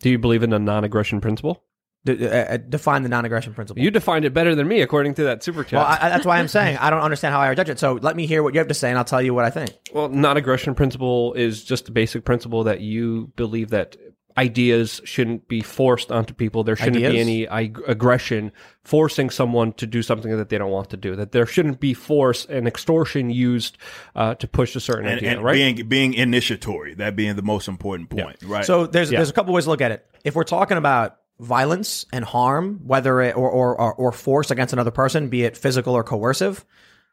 Do 0.00 0.10
you 0.10 0.18
believe 0.18 0.42
in 0.42 0.50
the 0.50 0.58
non-aggression 0.58 1.20
principle? 1.20 1.64
D- 2.06 2.26
uh, 2.26 2.28
uh, 2.28 2.56
define 2.58 3.02
the 3.02 3.08
non 3.08 3.24
aggression 3.24 3.54
principle. 3.54 3.82
You 3.82 3.90
defined 3.90 4.24
it 4.26 4.34
better 4.34 4.54
than 4.54 4.68
me, 4.68 4.82
according 4.82 5.14
to 5.14 5.24
that 5.24 5.42
super 5.42 5.64
chat. 5.64 5.78
well, 5.78 5.86
I, 5.86 5.98
I- 6.06 6.08
that's 6.10 6.26
why 6.26 6.38
I'm 6.38 6.48
saying 6.48 6.76
I 6.78 6.90
don't 6.90 7.00
understand 7.00 7.32
how 7.34 7.40
I 7.40 7.54
judge 7.54 7.70
it. 7.70 7.78
So 7.78 7.94
let 7.94 8.14
me 8.16 8.26
hear 8.26 8.42
what 8.42 8.52
you 8.54 8.58
have 8.58 8.68
to 8.68 8.74
say, 8.74 8.90
and 8.90 8.98
I'll 8.98 9.04
tell 9.04 9.22
you 9.22 9.32
what 9.34 9.44
I 9.46 9.50
think. 9.50 9.72
Well, 9.92 10.08
non-aggression 10.10 10.74
principle 10.74 11.32
is 11.34 11.64
just 11.64 11.88
a 11.88 11.92
basic 11.92 12.24
principle 12.24 12.64
that 12.64 12.80
you 12.80 13.32
believe 13.36 13.70
that 13.70 13.96
ideas 14.36 15.00
shouldn't 15.04 15.46
be 15.48 15.60
forced 15.60 16.10
onto 16.10 16.34
people. 16.34 16.64
There 16.64 16.74
shouldn't 16.76 16.96
be 16.96 17.18
any 17.20 17.46
ag- 17.46 17.80
aggression 17.86 18.50
forcing 18.82 19.30
someone 19.30 19.72
to 19.74 19.86
do 19.86 20.02
something 20.02 20.36
that 20.36 20.48
they 20.48 20.58
don't 20.58 20.72
want 20.72 20.90
to 20.90 20.96
do. 20.96 21.14
That 21.16 21.32
there 21.32 21.46
shouldn't 21.46 21.78
be 21.80 21.94
force 21.94 22.44
and 22.44 22.66
extortion 22.66 23.30
used 23.30 23.78
uh, 24.16 24.34
to 24.34 24.48
push 24.48 24.74
a 24.74 24.80
certain 24.80 25.06
and, 25.06 25.18
idea, 25.18 25.30
and 25.32 25.42
right? 25.42 25.54
being 25.54 25.88
being 25.88 26.14
initiatory, 26.14 26.94
that 26.94 27.14
being 27.16 27.36
the 27.36 27.42
most 27.42 27.68
important 27.68 28.10
point, 28.10 28.42
right? 28.42 28.64
So 28.64 28.86
there's 28.86 29.10
Yeah. 29.10 29.18
there's 29.20 29.30
a 29.30 29.32
couple 29.32 29.54
ways 29.54 29.64
to 29.64 29.70
look 29.70 29.80
at 29.80 29.92
it. 29.92 30.04
If 30.24 30.34
we're 30.34 30.42
talking 30.44 30.76
about 30.78 31.16
violence 31.40 32.06
and 32.12 32.24
harm, 32.24 32.80
whether 32.84 33.20
it 33.20 33.36
or, 33.36 33.50
or 33.50 33.80
or 33.80 33.94
or 33.94 34.12
force 34.12 34.50
against 34.50 34.72
another 34.72 34.90
person, 34.90 35.28
be 35.28 35.44
it 35.44 35.56
physical 35.56 35.94
or 35.94 36.04
coercive, 36.04 36.64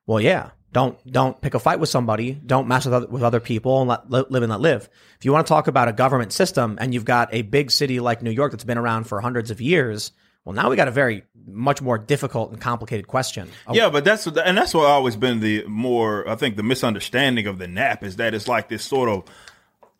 well, 0.06 0.22
yeah, 0.22 0.52
don't 0.74 0.98
don't 1.12 1.40
pick 1.42 1.54
a 1.54 1.60
fight 1.60 1.80
with 1.80 1.90
somebody. 1.90 2.34
Don't 2.34 2.68
mess 2.68 2.86
with 2.86 2.94
other, 2.94 3.08
with 3.08 3.24
other 3.24 3.40
people 3.40 3.82
and 3.82 3.90
let 3.90 4.10
li- 4.10 4.26
live 4.30 4.44
and 4.44 4.52
let 4.52 4.62
live. 4.62 4.90
If 5.18 5.26
you 5.26 5.32
want 5.34 5.46
to 5.46 5.50
talk 5.50 5.68
about 5.68 5.88
a 5.88 5.94
government 5.94 6.32
system 6.34 6.78
and 6.80 6.94
you've 6.94 7.06
got 7.06 7.34
a 7.34 7.42
big 7.42 7.72
city 7.72 8.00
like 8.00 8.22
New 8.22 8.32
York 8.32 8.52
that's 8.52 8.64
been 8.64 8.78
around 8.78 9.06
for 9.06 9.20
hundreds 9.22 9.52
of 9.52 9.60
years, 9.60 10.12
well, 10.46 10.56
now 10.56 10.70
we 10.70 10.76
got 10.76 10.88
a 10.88 10.92
very 10.92 11.24
much 11.46 11.82
more 11.82 11.98
difficult 11.98 12.52
and 12.52 12.62
complicated 12.62 13.08
question. 13.08 13.50
Oh. 13.68 13.74
Yeah, 13.74 13.90
but 13.90 14.04
that's 14.04 14.26
and 14.28 14.58
that's 14.58 14.74
what 14.74 14.86
always 14.86 15.16
been 15.16 15.40
the 15.40 15.66
more 15.66 16.28
I 16.28 16.36
think 16.36 16.56
the 16.56 16.64
misunderstanding 16.64 17.48
of 17.48 17.58
the 17.58 17.68
nap 17.68 18.04
is 18.04 18.16
that 18.18 18.34
it's 18.34 18.48
like 18.48 18.70
this 18.70 18.84
sort 18.84 19.10
of 19.10 19.24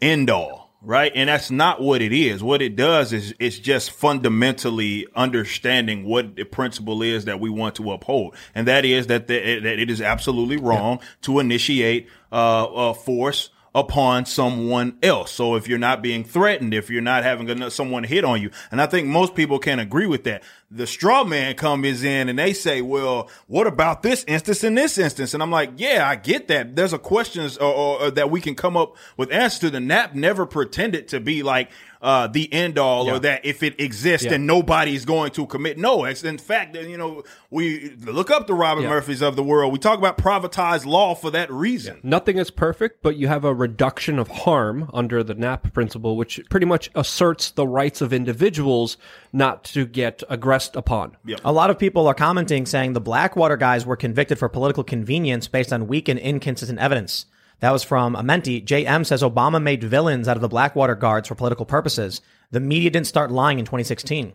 end 0.02 0.30
all, 0.30 0.61
right? 0.82 1.12
And 1.14 1.30
that's 1.30 1.52
not 1.52 1.82
what 1.82 2.02
it 2.02 2.12
is. 2.12 2.44
What 2.44 2.62
it 2.62 2.76
does 2.76 3.14
is 3.14 3.34
it's 3.40 3.60
just 3.60 3.92
fundamentally 3.92 5.08
understanding 5.16 6.04
what 6.06 6.36
the 6.36 6.44
principle 6.44 7.02
is 7.02 7.26
that 7.26 7.40
we 7.40 7.50
want 7.50 7.76
to 7.76 7.92
uphold, 7.92 8.36
and 8.56 8.68
that 8.68 8.86
is 8.86 9.08
that 9.08 9.28
the, 9.28 9.60
that 9.60 9.80
it 9.80 9.90
is 9.90 10.02
absolutely 10.02 10.58
wrong 10.58 11.00
to 11.22 11.40
initiate 11.40 12.08
uh, 12.32 12.64
uh, 12.66 12.94
force 12.94 13.50
upon 13.74 14.26
someone 14.26 14.98
else. 15.02 15.32
So 15.32 15.56
if 15.56 15.68
you're 15.68 15.80
not 15.80 16.02
being 16.02 16.24
threatened, 16.24 16.74
if 16.74 16.90
you're 16.90 17.02
not 17.02 17.24
having 17.24 17.70
someone 17.70 18.04
hit 18.04 18.26
on 18.26 18.42
you, 18.42 18.52
and 18.70 18.82
I 18.82 18.86
think 18.86 19.08
most 19.08 19.34
people 19.34 19.60
can 19.60 19.80
agree 19.80 20.08
with 20.08 20.26
that. 20.26 20.44
The 20.70 20.88
straw 20.88 21.24
man 21.24 21.56
comes 21.56 22.04
in 22.04 22.30
and 22.30 22.40
they 22.40 22.54
say, 22.54 22.82
well, 22.82 23.30
what 23.48 23.68
about 23.68 24.04
this 24.04 24.24
instance 24.26 24.64
and 24.64 24.78
this 24.78 24.98
instance? 24.98 25.34
And 25.34 25.42
I'm 25.42 25.52
like, 25.52 25.72
yeah, 25.78 26.08
I 26.08 26.16
get 26.16 26.48
that. 26.50 26.76
There's 26.76 26.94
a 26.94 27.00
questions 27.00 27.58
or, 27.58 27.74
or, 27.74 28.02
or 28.04 28.12
that 28.12 28.30
we 28.30 28.42
can 28.42 28.56
come 28.56 28.76
up 28.76 28.96
with 29.18 29.32
answers 29.32 29.60
to. 29.60 29.70
The 29.70 29.80
NAP 29.80 30.16
never 30.16 30.46
pretended 30.46 31.08
to 31.10 31.20
be 31.20 31.44
like, 31.44 31.70
uh, 32.02 32.28
the 32.28 32.52
end 32.52 32.78
all 32.78 33.10
or 33.10 33.20
that 33.20 33.46
if 33.46 33.62
it 33.64 33.80
exists 33.80 34.28
then 34.28 34.46
nobody's 34.46 35.06
going 35.06 35.32
to 35.32 35.46
commit. 35.46 35.78
No, 35.78 36.06
it's 36.06 36.24
in 36.24 36.38
fact, 36.38 36.76
you 36.76 36.98
know, 36.98 37.24
we 37.50 37.92
look 37.98 38.32
up 38.32 38.48
the 38.48 38.54
Robert 38.54 38.84
Murphys 38.84 39.22
of 39.22 39.36
the 39.36 39.44
world. 39.44 39.72
We 39.72 39.80
talk 39.80 40.00
about 40.00 40.18
privatized 40.18 40.86
law 40.86 41.16
for 41.16 41.30
that 41.32 41.52
reason. 41.52 42.00
Nothing 42.04 42.38
is 42.38 42.50
perfect, 42.50 43.04
but 43.04 43.16
you 43.18 43.28
have 43.28 43.46
a 43.46 43.54
reduction 43.54 44.18
of 44.20 44.28
harm 44.30 44.90
under 44.94 45.24
the 45.24 45.36
NAP 45.36 45.74
principle, 45.74 46.16
which 46.18 46.40
pretty 46.50 46.66
much 46.66 46.90
asserts 46.96 47.52
the 47.52 47.68
rights 47.68 48.02
of 48.02 48.12
individuals 48.14 48.98
not 49.32 49.64
to 49.66 49.86
get 49.86 50.24
aggressed 50.30 50.76
upon. 50.76 51.18
A 51.44 51.52
lot 51.52 51.70
of 51.70 51.78
people 51.78 52.08
are 52.08 52.14
commenting 52.14 52.66
saying 52.66 52.94
the 52.94 53.02
Blackwater 53.02 53.58
guys 53.58 53.86
were 53.86 53.96
convicted 53.96 54.40
for 54.40 54.50
political 54.50 54.84
convenience 54.84 55.48
based 55.48 55.72
on 55.72 55.88
weak 55.88 56.10
and 56.10 56.20
inconsistent 56.20 56.80
evidence. 56.80 57.26
That 57.62 57.72
was 57.72 57.84
from 57.84 58.16
Amenti. 58.16 58.64
JM 58.64 59.06
says 59.06 59.22
Obama 59.24 59.62
made 59.62 59.84
villains 59.84 60.28
out 60.28 60.36
of 60.36 60.42
the 60.42 60.48
Blackwater 60.50 60.96
guards 60.96 61.28
for 61.28 61.36
political 61.36 61.66
purposes. 61.66 62.22
The 62.50 62.60
media 62.60 62.90
didn't 62.90 63.08
start 63.08 63.32
lying 63.32 63.60
in 63.60 63.66
2016. 63.66 64.34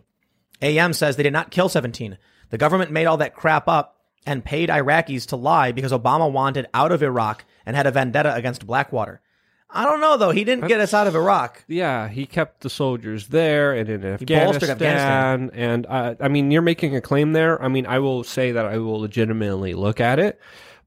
AM 0.61 0.93
says 0.93 1.15
they 1.15 1.23
did 1.23 1.33
not 1.33 1.51
kill 1.51 1.69
17. 1.69 2.17
The 2.49 2.57
government 2.57 2.91
made 2.91 3.05
all 3.05 3.17
that 3.17 3.35
crap 3.35 3.67
up 3.67 3.97
and 4.25 4.43
paid 4.43 4.69
Iraqis 4.69 5.27
to 5.27 5.35
lie 5.35 5.71
because 5.71 5.91
Obama 5.91 6.31
wanted 6.31 6.67
out 6.73 6.91
of 6.91 7.03
Iraq 7.03 7.45
and 7.65 7.75
had 7.75 7.85
a 7.85 7.91
vendetta 7.91 8.33
against 8.33 8.65
Blackwater. 8.65 9.21
I 9.69 9.83
don't 9.83 9.99
know 9.99 10.15
though. 10.15 10.31
He 10.31 10.45
didn't 10.45 10.67
get 10.67 10.79
us 10.79 10.93
out 10.93 11.07
of 11.07 11.15
Iraq. 11.15 11.65
Yeah, 11.67 12.07
he 12.07 12.25
kept 12.25 12.61
the 12.61 12.69
soldiers 12.69 13.27
there 13.27 13.73
and 13.73 13.89
in 13.89 14.05
Afghanistan. 14.05 14.69
Afghanistan. 14.69 15.51
And 15.53 15.85
uh, 15.85 16.15
I 16.21 16.29
mean, 16.29 16.51
you're 16.51 16.61
making 16.61 16.95
a 16.95 17.01
claim 17.01 17.33
there. 17.33 17.61
I 17.61 17.67
mean, 17.67 17.85
I 17.85 17.99
will 17.99 18.23
say 18.23 18.53
that 18.53 18.65
I 18.65 18.77
will 18.77 19.01
legitimately 19.01 19.73
look 19.73 19.99
at 19.99 20.19
it, 20.19 20.39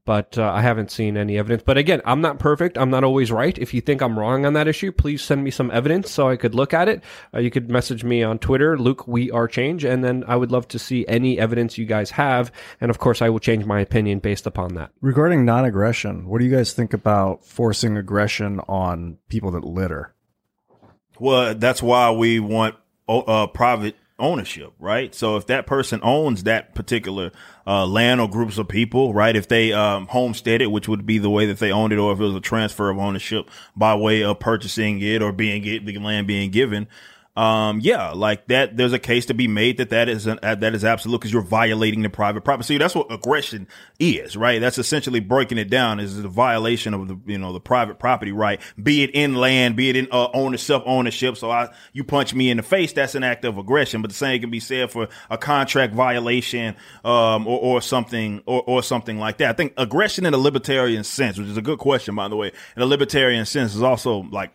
but 0.05 0.37
uh, 0.37 0.51
I 0.51 0.61
haven't 0.61 0.91
seen 0.91 1.15
any 1.15 1.37
evidence. 1.37 1.63
But 1.65 1.77
again, 1.77 2.01
I'm 2.05 2.21
not 2.21 2.39
perfect. 2.39 2.77
I'm 2.77 2.89
not 2.89 3.03
always 3.03 3.31
right. 3.31 3.57
If 3.57 3.73
you 3.73 3.81
think 3.81 4.01
I'm 4.01 4.17
wrong 4.17 4.45
on 4.45 4.53
that 4.53 4.67
issue, 4.67 4.91
please 4.91 5.21
send 5.21 5.43
me 5.43 5.51
some 5.51 5.69
evidence 5.71 6.09
so 6.09 6.27
I 6.27 6.37
could 6.37 6.55
look 6.55 6.73
at 6.73 6.87
it. 6.87 7.03
Uh, 7.33 7.39
you 7.39 7.51
could 7.51 7.69
message 7.69 8.03
me 8.03 8.23
on 8.23 8.39
Twitter, 8.39 8.77
Luke 8.77 9.07
We 9.07 9.29
Are 9.31 9.47
Change, 9.47 9.85
and 9.85 10.03
then 10.03 10.23
I 10.27 10.35
would 10.35 10.51
love 10.51 10.67
to 10.69 10.79
see 10.79 11.05
any 11.07 11.39
evidence 11.39 11.77
you 11.77 11.85
guys 11.85 12.11
have. 12.11 12.51
And 12.79 12.89
of 12.89 12.97
course, 12.97 13.21
I 13.21 13.29
will 13.29 13.39
change 13.39 13.65
my 13.65 13.79
opinion 13.79 14.19
based 14.19 14.47
upon 14.47 14.73
that. 14.75 14.91
Regarding 15.01 15.45
non-aggression, 15.45 16.27
what 16.27 16.39
do 16.39 16.45
you 16.45 16.55
guys 16.55 16.73
think 16.73 16.93
about 16.93 17.45
forcing 17.45 17.95
aggression 17.97 18.59
on 18.67 19.17
people 19.29 19.51
that 19.51 19.63
litter? 19.63 20.15
Well, 21.19 21.53
that's 21.53 21.83
why 21.83 22.09
we 22.11 22.39
want 22.39 22.75
o- 23.07 23.21
uh, 23.21 23.47
private 23.47 23.95
ownership, 24.21 24.73
right? 24.79 25.13
So 25.13 25.35
if 25.35 25.47
that 25.47 25.65
person 25.65 25.99
owns 26.03 26.43
that 26.43 26.75
particular 26.75 27.31
uh, 27.67 27.85
land 27.85 28.21
or 28.21 28.29
groups 28.29 28.57
of 28.57 28.67
people, 28.67 29.13
right? 29.13 29.35
If 29.35 29.47
they 29.47 29.73
um, 29.73 30.07
it, 30.61 30.71
which 30.71 30.87
would 30.87 31.05
be 31.05 31.17
the 31.17 31.29
way 31.29 31.45
that 31.47 31.59
they 31.59 31.71
owned 31.71 31.91
it, 31.91 31.99
or 31.99 32.13
if 32.13 32.19
it 32.19 32.23
was 32.23 32.35
a 32.35 32.41
transfer 32.41 32.89
of 32.89 32.97
ownership 32.97 33.49
by 33.75 33.95
way 33.95 34.23
of 34.23 34.39
purchasing 34.39 35.01
it 35.01 35.21
or 35.21 35.31
being 35.31 35.65
it, 35.65 35.85
the 35.85 35.97
land 35.97 36.27
being 36.27 36.51
given. 36.51 36.87
Um, 37.37 37.79
yeah, 37.81 38.11
like 38.11 38.47
that, 38.47 38.75
there's 38.75 38.91
a 38.91 38.99
case 38.99 39.27
to 39.27 39.33
be 39.33 39.47
made 39.47 39.77
that 39.77 39.89
that 39.91 40.09
is 40.09 40.27
an, 40.27 40.37
uh, 40.43 40.55
that 40.55 40.75
is 40.75 40.83
absolute 40.83 41.19
because 41.19 41.31
you're 41.31 41.41
violating 41.41 42.01
the 42.01 42.09
private 42.09 42.41
property. 42.41 42.77
That's 42.77 42.93
what 42.93 43.09
aggression 43.09 43.69
is, 43.99 44.35
right? 44.35 44.59
That's 44.59 44.77
essentially 44.77 45.21
breaking 45.21 45.57
it 45.57 45.69
down 45.69 46.01
is 46.01 46.21
the 46.21 46.27
violation 46.27 46.93
of 46.93 47.07
the, 47.07 47.17
you 47.25 47.37
know, 47.37 47.53
the 47.53 47.61
private 47.61 47.99
property 47.99 48.33
right, 48.33 48.59
be 48.81 49.03
it 49.03 49.11
in 49.11 49.35
land, 49.35 49.77
be 49.77 49.89
it 49.89 49.95
in, 49.95 50.09
uh, 50.11 50.27
owner, 50.33 50.57
self 50.57 50.83
ownership. 50.85 51.37
So 51.37 51.49
I, 51.49 51.69
you 51.93 52.03
punch 52.03 52.33
me 52.33 52.49
in 52.49 52.57
the 52.57 52.63
face, 52.63 52.91
that's 52.91 53.15
an 53.15 53.23
act 53.23 53.45
of 53.45 53.57
aggression, 53.57 54.01
but 54.01 54.11
the 54.11 54.17
same 54.17 54.41
can 54.41 54.49
be 54.49 54.59
said 54.59 54.91
for 54.91 55.07
a 55.29 55.37
contract 55.37 55.93
violation, 55.93 56.75
um, 57.05 57.47
or, 57.47 57.59
or 57.59 57.81
something, 57.81 58.43
or, 58.45 58.61
or 58.67 58.83
something 58.83 59.17
like 59.17 59.37
that. 59.37 59.51
I 59.51 59.53
think 59.53 59.73
aggression 59.77 60.25
in 60.25 60.33
a 60.33 60.37
libertarian 60.37 61.05
sense, 61.05 61.37
which 61.37 61.47
is 61.47 61.57
a 61.57 61.61
good 61.61 61.79
question, 61.79 62.13
by 62.13 62.27
the 62.27 62.35
way, 62.35 62.51
in 62.75 62.81
a 62.81 62.85
libertarian 62.85 63.45
sense 63.45 63.73
is 63.73 63.81
also 63.81 64.23
like, 64.23 64.51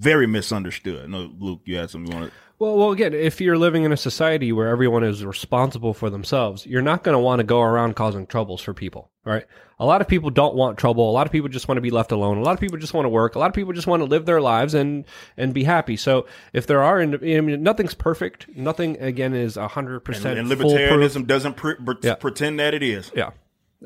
very 0.00 0.26
misunderstood. 0.26 1.08
No, 1.08 1.30
Luke, 1.38 1.60
you 1.64 1.76
had 1.76 1.90
something 1.90 2.10
you 2.10 2.18
wanted. 2.18 2.32
Well, 2.58 2.76
well, 2.76 2.90
again, 2.92 3.14
if 3.14 3.40
you're 3.40 3.56
living 3.56 3.84
in 3.84 3.92
a 3.92 3.96
society 3.96 4.52
where 4.52 4.68
everyone 4.68 5.02
is 5.02 5.24
responsible 5.24 5.94
for 5.94 6.10
themselves, 6.10 6.66
you're 6.66 6.82
not 6.82 7.04
going 7.04 7.14
to 7.14 7.18
want 7.18 7.38
to 7.38 7.44
go 7.44 7.62
around 7.62 7.96
causing 7.96 8.26
troubles 8.26 8.60
for 8.60 8.74
people, 8.74 9.10
right? 9.24 9.46
A 9.78 9.86
lot 9.86 10.02
of 10.02 10.08
people 10.08 10.28
don't 10.28 10.54
want 10.54 10.76
trouble. 10.76 11.08
A 11.08 11.12
lot 11.12 11.26
of 11.26 11.32
people 11.32 11.48
just 11.48 11.68
want 11.68 11.78
to 11.78 11.80
be 11.82 11.90
left 11.90 12.12
alone. 12.12 12.36
A 12.36 12.42
lot 12.42 12.52
of 12.52 12.60
people 12.60 12.76
just 12.76 12.92
want 12.92 13.06
to 13.06 13.08
work. 13.08 13.34
A 13.34 13.38
lot 13.38 13.46
of 13.48 13.54
people 13.54 13.72
just 13.72 13.86
want 13.86 14.00
to 14.02 14.04
live 14.04 14.26
their 14.26 14.42
lives 14.42 14.74
and 14.74 15.06
and 15.38 15.54
be 15.54 15.64
happy. 15.64 15.96
So 15.96 16.26
if 16.52 16.66
there 16.66 16.82
are, 16.82 17.00
I 17.00 17.06
mean, 17.06 17.62
nothing's 17.62 17.94
perfect. 17.94 18.46
Nothing 18.54 19.00
again 19.00 19.32
is 19.32 19.56
hundred 19.56 20.00
percent. 20.00 20.38
and 20.38 20.46
libertarianism 20.50 21.26
doesn't 21.26 21.56
pre- 21.56 21.76
pre- 21.76 21.94
Yeah. 22.02 22.16
pretend 22.16 22.58
that 22.60 22.74
it 22.74 22.82
is. 22.82 23.10
yeah, 23.16 23.30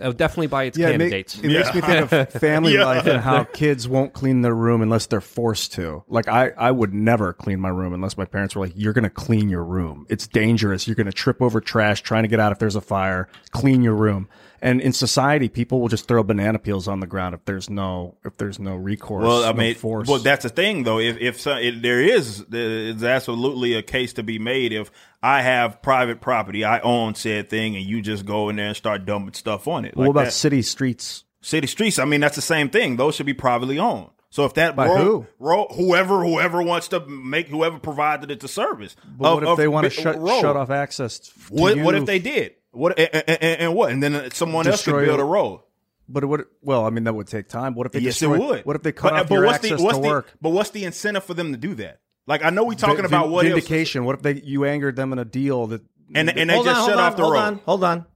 Uh, 0.01 0.11
definitely 0.11 0.49
by 0.49 0.65
its 0.65 0.77
Yeah, 0.77 0.89
it, 0.89 0.93
ma- 0.93 0.99
candidates. 1.05 1.39
it 1.39 1.49
makes 1.49 1.73
me 1.75 1.81
think 1.81 2.13
of 2.13 2.29
family 2.41 2.75
Yeah. 2.75 2.85
life 2.85 3.07
and 3.07 3.21
how 3.21 3.45
kids 3.53 3.87
won't 3.87 4.13
clean 4.13 4.43
their 4.43 4.55
room 4.55 4.83
unless 4.83 5.07
they're 5.07 5.21
forced 5.21 5.73
to. 5.75 6.03
Like 6.09 6.27
I, 6.29 6.51
I 6.57 6.71
would 6.73 6.93
never 6.93 7.33
clean 7.33 7.61
my 7.61 7.69
room 7.69 7.93
unless 7.93 8.17
my 8.19 8.25
parents 8.25 8.57
were 8.57 8.65
like, 8.67 8.73
"You're 8.75 8.93
going 8.93 9.05
to 9.05 9.11
clean 9.11 9.49
your 9.49 9.63
room. 9.65 10.05
It's 10.09 10.27
dangerous. 10.27 10.89
You're 10.89 10.97
going 10.97 11.07
to 11.07 11.13
trip 11.13 11.41
over 11.41 11.61
trash 11.61 12.03
trying 12.03 12.25
to 12.25 12.29
get 12.29 12.41
out 12.41 12.51
if 12.51 12.59
there's 12.59 12.75
a 12.77 12.81
fire. 12.81 13.29
Clean 13.53 13.83
your 13.83 13.95
room." 13.95 14.29
And 14.65 14.81
in 14.81 14.95
society, 14.95 15.51
people 15.51 15.79
will 15.83 15.89
just 15.89 16.09
throw 16.09 16.23
banana 16.23 16.59
peels 16.59 16.89
on 16.89 17.01
the 17.01 17.07
ground 17.07 17.35
if 17.35 17.45
there's 17.45 17.69
no 17.69 18.17
if 18.25 18.39
there's 18.39 18.59
no 18.59 18.75
recourse. 18.75 19.23
Well, 19.23 19.45
I 19.45 19.53
no 19.53 19.59
mean, 19.59 19.75
force. 19.75 20.09
well, 20.09 20.21
that's 20.21 20.43
the 20.45 20.49
thing, 20.49 20.85
though. 20.85 20.99
If 20.99 21.19
if 21.19 21.39
so, 21.39 21.53
it, 21.57 21.83
there 21.83 22.01
is, 22.01 22.45
there's 22.47 23.05
absolutely 23.05 23.75
a 23.75 23.83
case 23.83 24.15
to 24.15 24.23
be 24.23 24.39
made. 24.39 24.73
If 24.73 24.91
I 25.23 25.43
have 25.43 25.83
private 25.83 26.23
property, 26.23 26.65
I 26.65 26.81
own 26.81 27.15
said 27.15 27.51
thing, 27.51 27.77
and 27.77 27.85
you 27.85 28.01
just 28.01 28.25
go 28.25 28.49
in 28.49 28.57
there 28.57 28.69
and 28.69 28.77
start 28.77 29.05
dumping 29.05 29.35
stuff 29.35 29.69
on 29.69 29.85
it. 29.85 29.97
what 29.99 30.05
like 30.05 30.11
about 30.13 30.25
that. 30.25 30.33
city 30.33 30.63
streets? 30.63 31.25
city 31.43 31.67
streets? 31.67 31.99
I 31.99 32.07
mean, 32.07 32.23
that's 32.23 32.37
the 32.37 32.41
same 32.43 32.71
thing. 32.71 32.97
Those 32.97 33.15
should 33.17 33.27
be 33.27 33.35
privately 33.35 33.79
owned. 33.79 34.09
So 34.31 34.47
if 34.47 34.55
that 34.55 34.75
By 34.75 34.87
road, 34.89 34.99
who? 35.05 35.27
road- 35.39 35.69
whoever 35.77 36.25
whoever 36.25 36.63
wants 36.63 36.89
to 36.89 37.01
make 37.07 37.49
whoever 37.49 37.79
provided 37.79 38.31
it 38.31 38.41
to 38.41 38.49
service. 38.49 38.97
But 39.19 39.27
of- 39.29 39.35
what 39.35 39.43
if 39.43 39.49
of 39.51 39.57
they 39.59 39.69
want 39.69 39.85
to 39.85 39.91
shut 39.91 40.19
road. 40.19 40.41
shut 40.41 40.57
off 40.57 40.71
access? 40.71 41.19
To 41.19 41.31
What 41.51 41.79
what 41.81 41.95
if 41.95 42.07
they 42.07 42.19
did? 42.19 42.55
What 42.75 42.99
and, 42.99 43.25
and, 43.29 43.61
and 43.61 43.75
what? 43.75 43.93
And 43.93 44.03
then 44.03 44.31
someone 44.33 44.67
else 44.67 44.85
could 44.85 45.05
build 45.05 45.21
it. 45.21 45.23
a 45.23 45.25
road. 45.25 45.61
But 46.09 46.23
it 46.23 46.27
would 46.27 46.45
well, 46.61 46.85
I 46.85 46.91
mean, 46.91 47.05
that 47.05 47.15
would 47.15 47.27
take 47.27 47.49
time. 47.49 47.75
What 47.75 47.87
if 47.87 47.93
they 47.93 48.01
yes, 48.01 48.19
destroy, 48.19 48.35
it 48.35 48.41
would. 48.41 48.67
What 48.67 48.77
if 48.77 48.83
they 48.83 48.93
cut 48.93 49.13
but, 49.13 49.21
off 49.21 49.29
but 49.29 49.35
your 49.37 49.45
what's 49.47 49.57
access 49.57 49.79
the, 49.79 49.85
what's 49.85 49.97
to 49.97 50.03
the, 50.03 50.09
work? 50.09 50.35
But 50.41 50.51
what's 50.51 50.71
the 50.71 50.85
incentive 50.85 51.25
for 51.25 51.35
them 51.35 51.53
to 51.53 51.59
do 51.59 51.75
that? 51.77 52.01
Like 52.27 52.45
I 52.45 52.51
know 52.51 52.65
we 52.65 52.77
talking 52.77 52.97
Vin- 52.97 53.07
about 53.07 53.31
what 53.31 53.47
if 53.47 53.53
vindication. 53.53 54.05
What 54.05 54.17
if 54.17 54.23
they 54.23 54.35
you 54.35 54.65
angered 54.65 54.97
them 54.97 55.13
in 55.13 55.19
a 55.19 55.25
deal 55.25 55.67
that 55.69 55.83
and 56.15 56.29
and 56.31 56.51
they 56.51 56.55
hold 56.55 56.67
just 56.67 56.81
on, 56.81 56.89
shut 56.89 56.95
hold 56.95 57.01
on, 57.01 57.13
off 57.13 57.17
the 57.17 57.23
hold 57.23 57.35
road. 57.35 57.41
on, 57.41 57.61
hold 57.65 57.85
on. 57.85 58.07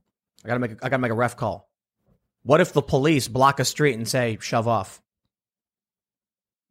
I 0.43 0.47
gotta 0.47 0.59
make. 0.59 0.71
A, 0.71 0.77
I 0.83 0.89
gotta 0.89 1.01
make 1.01 1.11
a 1.11 1.15
ref 1.15 1.35
call. 1.35 1.69
What 2.43 2.61
if 2.61 2.73
the 2.73 2.81
police 2.81 3.27
block 3.27 3.59
a 3.59 3.65
street 3.65 3.95
and 3.95 4.07
say 4.07 4.37
shove 4.41 4.67
off? 4.67 5.01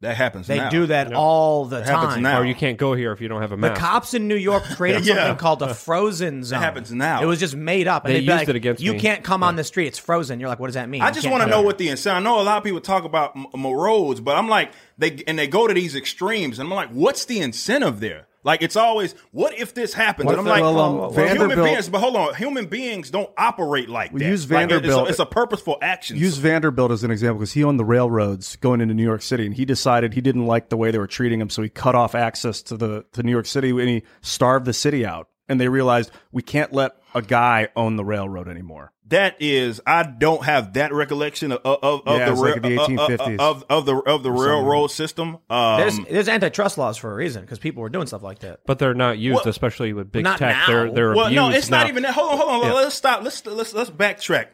That 0.01 0.17
happens. 0.17 0.47
They 0.47 0.59
now. 0.59 0.70
do 0.70 0.86
that 0.86 1.12
all 1.12 1.65
the 1.65 1.81
That 1.81 1.86
time. 1.86 2.23
now. 2.23 2.41
or 2.41 2.44
you 2.44 2.55
can't 2.55 2.78
go 2.78 2.94
here 2.94 3.10
if 3.10 3.20
you 3.20 3.27
don't 3.27 3.41
have 3.41 3.51
a 3.51 3.57
map. 3.57 3.75
The 3.75 3.81
map. 3.81 3.91
cops 3.91 4.15
in 4.15 4.28
New 4.28 4.36
York 4.36 4.62
created 4.77 5.05
Yeah. 5.05 5.17
something 5.17 5.36
called 5.39 5.60
a 5.60 5.75
frozen 5.75 6.44
zone. 6.44 6.60
happens 6.60 6.93
now. 6.93 7.20
It 7.20 7.27
was 7.27 7.41
just 7.41 7.57
made 7.57 7.89
up. 7.89 8.05
And 8.05 8.10
They 8.15 8.20
they'd 8.20 8.27
be 8.27 8.33
used 8.33 8.39
like, 8.43 8.49
it 8.49 8.55
against 8.55 8.81
You 8.81 8.93
me. 8.93 9.01
can't 9.01 9.25
come 9.25 9.43
on 9.43 9.57
the 9.57 9.65
street. 9.65 9.89
It's 9.89 9.99
frozen. 9.99 10.39
You're 10.39 10.49
like, 10.49 10.60
what 10.60 10.68
does 10.68 10.75
that 10.75 10.89
mean? 10.89 11.02
I 11.02 11.09
You 11.09 11.15
just 11.15 11.25
can't 11.25 11.33
want 11.33 11.43
to 11.43 11.51
come 11.51 11.60
know 11.62 11.67
what 11.67 11.78
the 11.78 11.89
incentive. 11.89 12.20
I 12.20 12.23
know 12.23 12.41
a 12.41 12.44
lot 12.44 12.59
of 12.59 12.62
people 12.62 12.81
talk 12.81 13.02
about 13.02 13.33
m- 13.36 13.47
m- 13.52 13.67
roads, 13.67 14.20
but 14.20 14.36
I'm 14.36 14.49
like 14.49 14.70
they 14.99 15.20
and 15.27 15.36
they 15.36 15.49
go 15.49 15.67
to 15.67 15.75
these 15.75 15.97
extremes, 15.97 16.60
and 16.60 16.68
I'm 16.68 16.75
like, 16.77 16.91
what's 16.91 17.25
the 17.25 17.41
incentive 17.41 17.99
there? 17.99 18.28
Like 18.44 18.62
it's 18.62 18.76
always, 18.76 19.15
what 19.33 19.58
if 19.58 19.75
this 19.75 19.92
happens? 19.92 20.26
What 20.26 20.39
and 20.39 20.41
I'm 20.42 20.47
like, 20.47 20.62
well, 20.62 20.78
um, 20.78 20.97
well, 20.97 21.10
human 21.34 21.57
beings, 21.62 21.89
but 21.89 21.99
hold 22.00 22.15
on, 22.17 22.34
human 22.36 22.67
beings 22.67 23.10
don't 23.10 23.31
operate 23.36 23.89
like 23.89 24.12
We 24.12 24.20
that. 24.20 24.28
use 24.28 24.49
Like, 24.50 24.65
it's 24.65 24.73
a- 24.73 24.76
Vanderbilt- 24.78 25.10
it's, 25.10 25.18
a, 25.18 25.26
purposeful 25.26 25.76
action. 25.83 26.17
use 26.17 26.36
Vanderbilt 26.39 26.91
as 26.92 27.02
an 27.05 27.10
example 27.10 27.41
because 27.41 27.52
he 27.52 27.65
owned 27.65 27.81
the 27.81 27.84
railroads 27.84 28.57
going 28.57 28.81
into 28.81 28.94
New 28.94 29.02
York 29.02 29.23
City, 29.23 29.44
and 29.44 29.55
he 29.55 29.65
decided 29.65 30.15
he 30.15 30.20
didn't 30.20 30.47
like 30.47 30.68
the 30.68 30.76
way 30.76 30.91
they 30.91 30.99
were 30.99 31.07
treating 31.08 31.41
him, 31.41 31.50
so 31.50 31.62
he 31.62 31.68
cut 31.68 31.94
off 31.94 32.15
access 32.15 32.62
to 32.62 32.76
the 32.76 33.05
to 33.12 33.23
New 33.25 33.33
York 33.33 33.47
City, 33.47 33.70
and 33.70 33.89
he 33.89 34.02
starved 34.23 34.67
the 34.67 34.73
city 34.73 35.05
out. 35.05 35.28
And 35.49 35.60
they 35.60 35.68
realized 35.68 36.10
we 36.33 36.43
can't 36.43 36.73
let 36.73 36.93
a 37.15 37.23
guy 37.23 37.68
own 37.75 37.97
the 37.97 38.05
railroad 38.05 38.49
anymore. 38.49 38.93
that 39.07 39.36
is, 39.41 39.81
I 39.86 40.02
don't 40.02 40.44
have 40.44 40.75
that 40.75 40.93
recollection 40.93 41.52
of 41.52 41.60
of, 41.65 42.02
of 42.07 42.18
Yeah, 42.18 42.27
the 42.27 42.33
it's 42.33 42.41
like 42.41 42.62
the 42.62 42.78
uh, 42.78 42.83
uh, 42.83 42.86
1850s. 42.89 43.39
of 43.41 43.65
of 43.70 43.86
the 43.86 43.97
of 43.97 44.23
the 44.23 44.31
railroad 44.31 44.89
system. 44.89 45.39
Um, 45.49 45.81
There's, 45.81 45.99
there's 46.10 46.28
antitrust 46.28 46.77
laws 46.77 46.99
for 46.99 47.10
a 47.10 47.15
reason 47.15 47.41
because 47.43 47.59
people 47.59 47.83
were 47.83 47.89
doing 47.89 48.07
stuff 48.07 48.23
like 48.23 48.41
that. 48.41 48.60
but 48.67 48.78
they're 48.78 48.93
not 48.94 49.17
used, 49.18 49.36
Well- 49.36 49.49
especially 49.49 49.94
with 49.94 50.12
big 50.12 50.25
Not 50.25 50.39
tech. 50.39 50.55
now. 50.55 50.67
They're 50.67 50.91
they're 50.93 51.15
well, 51.15 51.31
no, 51.31 51.47
abused 51.47 51.59
it's 51.59 51.70
not 51.70 51.89
even 51.89 52.02
that. 52.02 52.12
Hold 52.12 52.33
on, 52.33 52.39
hold 52.39 52.51
on. 52.65 52.68
Yeah. 52.68 52.73
Let's 52.75 52.94
stop. 52.94 53.23
Let's 53.23 53.44
let's 53.47 53.73
let's 53.73 53.89
backtrack. 53.91 54.49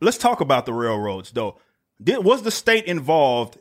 Let's 0.00 0.16
talk 0.18 0.40
about 0.40 0.64
the 0.66 0.72
railroads, 0.72 1.30
though. 1.32 1.58
Did, 2.02 2.24
was 2.24 2.42
the 2.42 2.50
state 2.50 2.86
involved? 2.86 3.58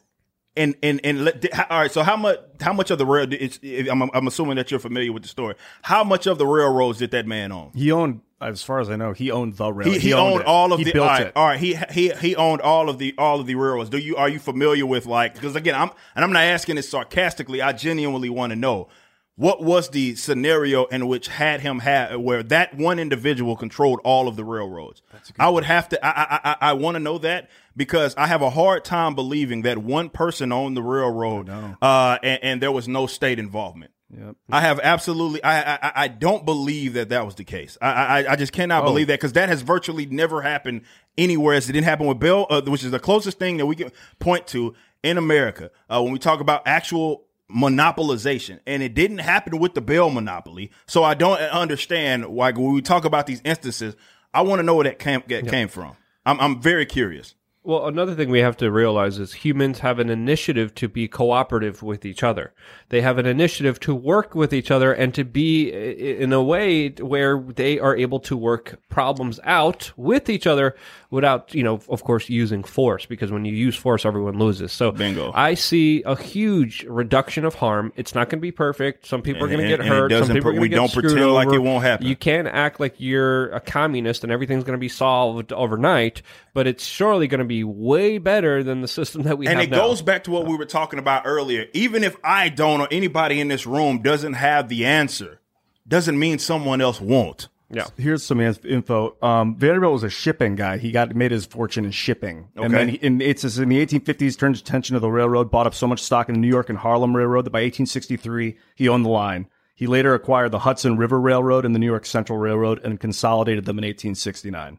In 0.56 0.76
in 0.84 1.00
in 1.00 1.26
let- 1.26 1.72
all 1.72 1.80
right. 1.80 1.92
So 1.92 2.04
how 2.04 2.16
much 2.16 2.38
how 2.62 2.74
much 2.74 2.92
of 2.92 3.00
the 3.00 3.06
rail? 3.08 3.28
It's, 3.32 3.60
I'm 3.90 4.04
I'm 4.04 4.28
assuming 4.28 4.58
that 4.58 4.70
you're 4.70 4.80
familiar 4.80 5.12
with 5.12 5.24
the 5.24 5.30
story. 5.30 5.56
How 5.82 6.04
much 6.04 6.28
of 6.28 6.38
the 6.38 6.46
railroads 6.46 7.00
did 7.00 7.10
that 7.12 7.26
man 7.26 7.52
own? 7.52 7.72
He 7.74 7.92
owned, 7.92 8.22
as 8.40 8.62
far 8.62 8.80
as 8.80 8.88
I 8.88 8.96
know, 8.96 9.14
he 9.14 9.32
owned 9.32 9.56
the 9.58 9.74
railroad. 9.74 9.94
He, 9.96 10.00
he, 10.00 10.14
owned, 10.14 10.42
it. 10.42 10.46
all 10.46 10.72
of 10.72 10.78
he 10.78 10.86
the. 10.86 10.92
built 10.94 11.08
all 11.08 11.12
right, 11.12 11.28
it. 11.28 11.34
all 11.36 11.48
right. 11.48 11.60
He 11.60 11.76
he 11.92 12.12
he 12.12 12.36
owned 12.36 12.62
all 12.62 12.88
of 12.88 13.00
the 13.00 13.16
all 13.18 13.40
of 13.40 13.48
the 13.48 13.56
railroads. 13.56 13.90
Do 13.90 13.98
you 13.98 14.16
are 14.16 14.30
you 14.30 14.38
familiar 14.38 14.86
with 14.86 15.08
like? 15.08 15.34
Because 15.34 15.56
again, 15.56 15.74
I'm 15.74 15.90
and 16.16 16.24
I'm 16.24 16.32
not 16.32 16.44
asking 16.44 16.76
this 16.76 16.88
sarcastically. 16.88 17.64
I 17.64 17.74
genuinely 17.74 18.30
want 18.30 18.52
to 18.52 18.56
know 18.56 18.90
what 19.36 19.64
was 19.64 19.90
the 19.90 20.16
scenario 20.16 20.86
in 20.86 21.08
which 21.08 21.28
had 21.28 21.62
him 21.62 21.80
had 21.80 22.16
where 22.18 22.44
that 22.44 22.76
one 22.76 23.00
individual 23.00 23.56
controlled 23.56 24.00
all 24.04 24.28
of 24.28 24.36
the 24.36 24.44
railroads. 24.44 25.02
I 25.40 25.50
would 25.50 25.64
have 25.64 25.90
to. 25.90 26.06
I 26.06 26.10
I 26.10 26.40
I, 26.44 26.56
I 26.70 26.74
want 26.74 26.96
to 26.96 27.00
know 27.00 27.18
that 27.20 27.50
because 27.76 28.14
I 28.16 28.28
have 28.28 28.42
a 28.42 28.52
hard 28.52 28.86
time 28.86 29.16
believing 29.16 29.64
that 29.64 29.80
one 29.80 30.10
person 30.10 30.52
owned 30.52 30.78
the 30.78 30.84
railroad, 30.84 31.50
uh, 31.50 32.18
and, 32.22 32.40
and 32.44 32.62
there 32.62 32.72
was 32.72 32.88
no 32.88 33.08
state 33.08 33.40
involvement. 33.40 33.92
Yep. 34.16 34.36
I 34.52 34.62
have 34.62 34.80
absolutely. 34.84 35.44
I, 35.44 35.74
I 35.74 35.92
I 35.96 36.08
don't 36.08 36.46
believe 36.46 36.94
that 36.94 37.10
that 37.10 37.26
was 37.26 37.34
the 37.34 37.44
case. 37.44 37.78
I 37.82 37.90
I, 37.90 38.34
I 38.34 38.36
just 38.36 38.54
cannot 38.54 38.84
believe 38.84 39.08
that 39.08 39.20
because 39.20 39.34
that 39.34 39.50
has 39.50 39.64
virtually 39.64 40.06
never 40.06 40.44
happened 40.44 40.82
anywhere. 41.18 41.56
As 41.56 41.68
It 41.68 41.74
didn't 41.74 41.86
happen 41.86 42.06
with 42.06 42.20
Bill, 42.20 42.46
uh, 42.52 42.62
which 42.62 42.84
is 42.84 42.92
the 42.92 43.00
closest 43.00 43.40
thing 43.40 43.58
that 43.58 43.66
we 43.66 43.76
can 43.76 43.92
point 44.20 44.46
to 44.48 44.76
in 45.02 45.18
America 45.18 45.72
uh, 45.90 46.02
when 46.02 46.14
we 46.14 46.20
talk 46.20 46.40
about 46.42 46.62
actual 46.66 47.23
monopolization, 47.52 48.60
and 48.66 48.82
it 48.84 48.94
didn't 48.94 49.20
happen 49.20 49.60
with 49.60 49.74
the 49.74 49.82
Bell 49.82 50.10
monopoly. 50.10 50.72
So 50.88 51.04
I 51.04 51.14
don't 51.14 51.40
understand 51.40 52.26
why 52.28 52.52
when 52.52 52.74
we 52.74 52.82
talk 52.82 53.06
about 53.06 53.28
these 53.28 53.42
instances. 53.44 53.96
I 54.34 54.42
want 54.42 54.60
to 54.60 54.64
know 54.64 54.76
where 54.76 54.86
that 54.86 54.98
came 54.98 55.22
that 55.28 55.48
came 55.48 55.68
from. 55.68 55.96
I'm 56.26 56.40
I'm 56.40 56.62
very 56.62 56.86
curious. 56.86 57.36
Well, 57.66 57.88
another 57.88 58.14
thing 58.14 58.30
we 58.30 58.42
have 58.42 58.58
to 58.58 58.70
realize 58.70 59.20
is 59.20 59.32
humans 59.32 59.80
have 59.80 59.98
an 59.98 60.10
initiative 60.10 60.76
to 60.76 60.90
be 60.90 61.08
cooperative 61.08 61.82
with 61.82 62.06
each 62.06 62.22
other. 62.22 62.54
They 62.90 63.00
have 63.00 63.18
an 63.18 63.26
initiative 63.26 63.80
to 63.82 63.96
work 63.96 64.36
with 64.36 64.54
each 64.54 64.70
other 64.70 64.92
and 64.92 65.14
to 65.14 65.24
be 65.24 65.70
in 65.70 66.34
a 66.34 66.44
way 66.44 66.90
where 66.90 67.40
they 67.40 67.80
are 67.80 67.96
able 67.96 68.20
to 68.22 68.36
work 68.36 68.82
problems 68.90 69.40
out 69.46 69.94
with 69.96 70.30
each 70.30 70.46
other 70.46 70.76
without, 71.10 71.54
you 71.54 71.64
know, 71.64 71.80
of 71.88 72.04
course, 72.04 72.28
using 72.28 72.64
force 72.64 73.06
because 73.06 73.32
when 73.32 73.46
you 73.46 73.54
use 73.54 73.78
force, 73.78 74.06
everyone 74.06 74.38
loses. 74.38 74.74
So 74.74 74.92
Bingo. 74.92 75.32
I 75.34 75.54
see 75.54 76.04
a 76.04 76.22
huge 76.22 76.84
reduction 76.84 77.46
of 77.46 77.56
harm. 77.56 77.94
It's 77.96 78.14
not 78.14 78.30
going 78.30 78.40
to 78.40 78.42
be 78.42 78.52
perfect. 78.52 79.06
Some 79.06 79.22
people 79.22 79.46
are 79.46 79.48
going 79.48 79.62
to 79.62 79.68
get 79.68 79.80
and 79.80 79.88
hurt. 79.88 80.12
Some 80.12 80.28
people 80.28 80.50
are 80.50 80.54
going 80.54 80.62
we 80.64 80.68
to 80.68 80.70
get 80.70 80.76
don't 80.76 80.90
screwed 80.90 81.12
pretend 81.12 81.34
like 81.34 81.54
it 81.54 81.60
won't 81.60 81.86
happen. 81.86 82.08
You 82.08 82.18
can't 82.18 82.48
act 82.48 82.82
like 82.82 82.96
you're 82.98 83.52
a 83.54 83.62
communist 83.62 84.24
and 84.24 84.34
everything's 84.34 84.66
going 84.66 84.78
to 84.78 84.82
be 84.82 84.90
solved 84.90 85.54
overnight, 85.54 86.24
but 86.54 86.68
it's 86.68 86.86
surely 86.86 87.28
going 87.28 87.40
to 87.40 87.46
be 87.46 87.64
way 87.64 88.18
better 88.18 88.64
than 88.64 88.82
the 88.82 88.88
system 88.88 89.24
that 89.24 89.38
we 89.38 89.48
and 89.48 89.60
have 89.60 89.68
it 89.68 89.72
now. 89.72 89.78
goes 89.78 90.02
back 90.02 90.24
to 90.26 90.32
what 90.32 90.46
we 90.46 90.56
were 90.56 90.66
talking 90.66 91.00
about 91.00 91.24
earlier. 91.26 91.66
Even 91.74 92.04
if 92.04 92.16
I 92.24 92.50
don't 92.50 92.82
or 92.82 92.88
anybody 92.92 93.40
in 93.40 93.48
this 93.48 93.66
room 93.66 94.02
doesn't 94.02 94.34
have 94.34 94.70
the 94.70 94.86
answer, 94.86 95.42
doesn't 95.88 96.18
mean 96.18 96.40
someone 96.40 96.80
else 96.80 97.02
won't. 97.02 97.50
yeah. 97.70 97.88
Here's 97.98 98.24
some 98.24 98.40
info. 98.40 99.16
Um, 99.22 99.56
Vanderbilt 99.58 99.94
was 99.94 100.04
a 100.04 100.10
shipping 100.10 100.56
guy. 100.56 100.78
He 100.78 100.92
got 100.92 101.16
made 101.16 101.32
his 101.32 101.46
fortune 101.46 101.86
in 101.86 101.92
shipping, 101.92 102.50
okay. 102.56 102.66
and 102.66 102.74
then 102.74 102.90
he, 102.90 102.96
in, 102.98 103.20
it's 103.20 103.44
in 103.58 103.70
the 103.70 103.86
1850s 103.86 104.38
turned 104.38 104.56
his 104.56 104.62
attention 104.62 104.94
to 104.94 105.00
the 105.00 105.10
railroad, 105.10 105.50
bought 105.50 105.66
up 105.66 105.74
so 105.74 105.88
much 105.88 106.02
stock 106.02 106.30
in 106.30 106.36
the 106.36 106.40
New 106.40 106.48
York 106.48 106.70
and 106.70 106.78
Harlem 106.78 107.16
Railroad 107.16 107.46
that 107.46 107.52
by 107.52 107.60
1863 107.60 108.58
he 108.76 108.88
owned 108.88 109.06
the 109.06 109.10
line. 109.10 109.48
He 109.76 109.88
later 109.88 110.14
acquired 110.14 110.52
the 110.52 110.60
Hudson 110.60 110.98
River 110.98 111.20
Railroad 111.20 111.66
and 111.66 111.74
the 111.74 111.80
New 111.80 111.88
York 111.88 112.06
Central 112.06 112.38
Railroad 112.38 112.80
and 112.84 113.00
consolidated 113.00 113.66
them 113.66 113.80
in 113.80 113.84
1869. 113.84 114.78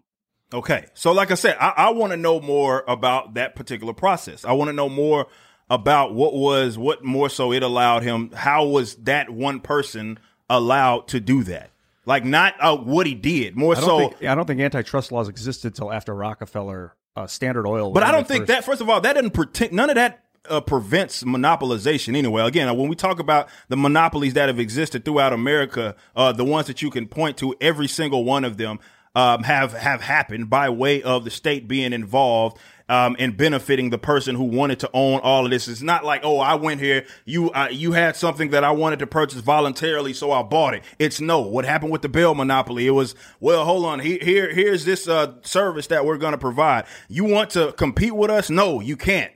Okay. 0.52 0.86
So, 0.94 1.12
like 1.12 1.31
I 1.31 1.34
said, 1.34 1.56
I, 1.60 1.73
I 1.76 1.90
want 1.90 2.12
to 2.12 2.16
know 2.16 2.40
more 2.40 2.84
about 2.86 3.34
that 3.34 3.56
particular 3.56 3.92
process. 3.92 4.44
I 4.44 4.52
want 4.52 4.68
to 4.68 4.73
know 4.73 4.89
more 4.89 5.26
about 5.70 6.14
what 6.14 6.34
was, 6.34 6.76
what 6.76 7.05
more 7.05 7.28
so 7.28 7.52
it 7.52 7.62
allowed 7.62 8.02
him. 8.02 8.31
How 8.32 8.66
was 8.66 8.97
that 8.97 9.31
one 9.31 9.60
person 9.60 10.18
allowed 10.48 11.08
to 11.08 11.20
do 11.20 11.42
that? 11.44 11.70
Like, 12.06 12.24
not 12.24 12.55
uh, 12.60 12.76
what 12.76 13.06
he 13.06 13.14
did, 13.14 13.56
more 13.56 13.76
I 13.76 13.81
so. 13.81 13.98
think, 13.98 14.24
I 14.24 14.34
don't 14.34 14.47
think 14.47 14.60
antitrust 14.60 15.10
laws 15.10 15.28
existed 15.28 15.74
till 15.74 15.90
after 15.90 16.14
Rockefeller, 16.14 16.94
uh, 17.16 17.26
Standard 17.26 17.66
Oil. 17.66 17.92
But 17.92 18.02
I 18.02 18.12
don't 18.12 18.28
think 18.28 18.42
first- 18.42 18.48
that. 18.48 18.64
First 18.64 18.81
of 18.82 18.90
all, 18.90 19.00
that 19.00 19.14
doesn't 19.14 19.31
pretend. 19.31 19.73
None 19.73 19.89
of 19.89 19.94
that 19.94 20.24
uh, 20.48 20.60
prevents 20.60 21.23
monopolization 21.23 22.14
anyway. 22.14 22.42
Again, 22.42 22.76
when 22.76 22.89
we 22.89 22.97
talk 22.97 23.18
about 23.18 23.48
the 23.68 23.76
monopolies 23.76 24.34
that 24.34 24.48
have 24.48 24.60
existed 24.60 25.05
throughout 25.05 25.32
America, 25.32 25.97
uh, 26.14 26.32
the 26.32 26.44
ones 26.44 26.66
that 26.66 26.82
you 26.82 26.90
can 26.90 27.08
point 27.08 27.39
to, 27.39 27.55
every 27.60 27.89
single 27.89 28.24
one 28.24 28.44
of 28.44 28.58
them 28.58 28.78
um, 29.15 29.43
have 29.44 29.73
have 29.73 30.01
happened 30.01 30.51
by 30.51 30.68
way 30.70 31.02
of 31.02 31.25
the 31.25 31.31
state 31.31 31.68
being 31.68 31.93
involved. 31.93 32.59
Um, 32.86 33.17
and 33.18 33.34
benefiting 33.34 33.89
the 33.89 33.97
person 33.97 34.34
who 34.34 34.44
wanted 34.44 34.81
to 34.81 34.91
own 34.93 35.20
all 35.20 35.47
of 35.47 35.51
this. 35.51 35.68
It's 35.68 35.81
not 35.81 36.05
like, 36.05 36.20
oh, 36.23 36.39
I 36.39 36.57
went 36.57 36.83
here, 36.83 37.07
you 37.25 37.51
uh, 37.52 37.68
you 37.70 37.93
had 37.93 38.15
something 38.15 38.51
that 38.51 38.62
I 38.62 38.73
wanted 38.73 38.99
to 38.99 39.07
purchase 39.07 39.41
voluntarily, 39.41 40.12
so 40.12 40.33
I 40.33 40.43
bought 40.43 40.75
it. 40.75 40.83
It's 40.99 41.18
no. 41.18 41.41
What 41.41 41.65
happened 41.65 41.93
with 41.93 42.02
the 42.02 42.10
Bell 42.10 42.34
monopoly? 42.34 42.86
It 42.86 42.91
was, 42.91 43.15
well, 43.41 43.65
hold 43.65 43.86
on, 43.86 44.01
he, 44.01 44.18
here 44.18 44.52
here's 44.52 44.84
this 44.84 45.09
uh, 45.09 45.41
service 45.41 45.86
that 45.86 46.05
we're 46.05 46.18
going 46.18 46.33
to 46.33 46.39
provide. 46.39 46.84
You 47.09 47.25
want 47.25 47.49
to 47.52 47.73
compete 47.73 48.15
with 48.15 48.28
us? 48.31 48.51
No, 48.51 48.81
you 48.81 48.99
can't 48.99 49.33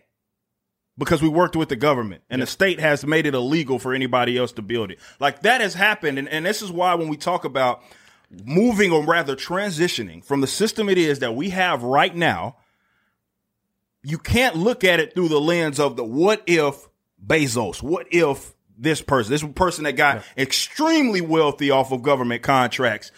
because 0.98 1.22
we 1.22 1.28
worked 1.28 1.56
with 1.56 1.68
the 1.68 1.76
government 1.76 2.22
and 2.28 2.42
the 2.42 2.46
state 2.46 2.80
has 2.80 3.06
made 3.06 3.24
it 3.24 3.34
illegal 3.34 3.78
for 3.78 3.94
anybody 3.94 4.36
else 4.36 4.52
to 4.52 4.62
build 4.62 4.90
it. 4.90 4.98
Like 5.20 5.42
that 5.42 5.60
has 5.60 5.74
happened. 5.74 6.18
And, 6.18 6.28
and 6.28 6.44
this 6.44 6.60
is 6.60 6.70
why 6.72 6.94
when 6.94 7.08
we 7.08 7.16
talk 7.16 7.44
about 7.44 7.82
moving 8.30 8.92
or 8.92 9.04
rather 9.04 9.34
transitioning 9.34 10.24
from 10.24 10.40
the 10.40 10.46
system 10.46 10.88
it 10.88 10.98
is 10.98 11.20
that 11.20 11.34
we 11.34 11.50
have 11.50 11.82
right 11.82 12.14
now, 12.14 12.56
you 14.02 14.18
can't 14.18 14.56
look 14.56 14.84
at 14.84 15.00
it 15.00 15.14
through 15.14 15.28
the 15.28 15.40
lens 15.40 15.80
of 15.80 15.96
the 15.96 16.04
what 16.04 16.42
if 16.46 16.88
Bezos, 17.24 17.82
what 17.82 18.06
if 18.10 18.54
this 18.78 19.02
person, 19.02 19.32
this 19.32 19.44
person 19.54 19.84
that 19.84 19.92
got 19.92 20.24
extremely 20.36 21.20
wealthy 21.20 21.70
off 21.70 21.92
of 21.92 22.02
government 22.02 22.42
contracts. 22.42 23.10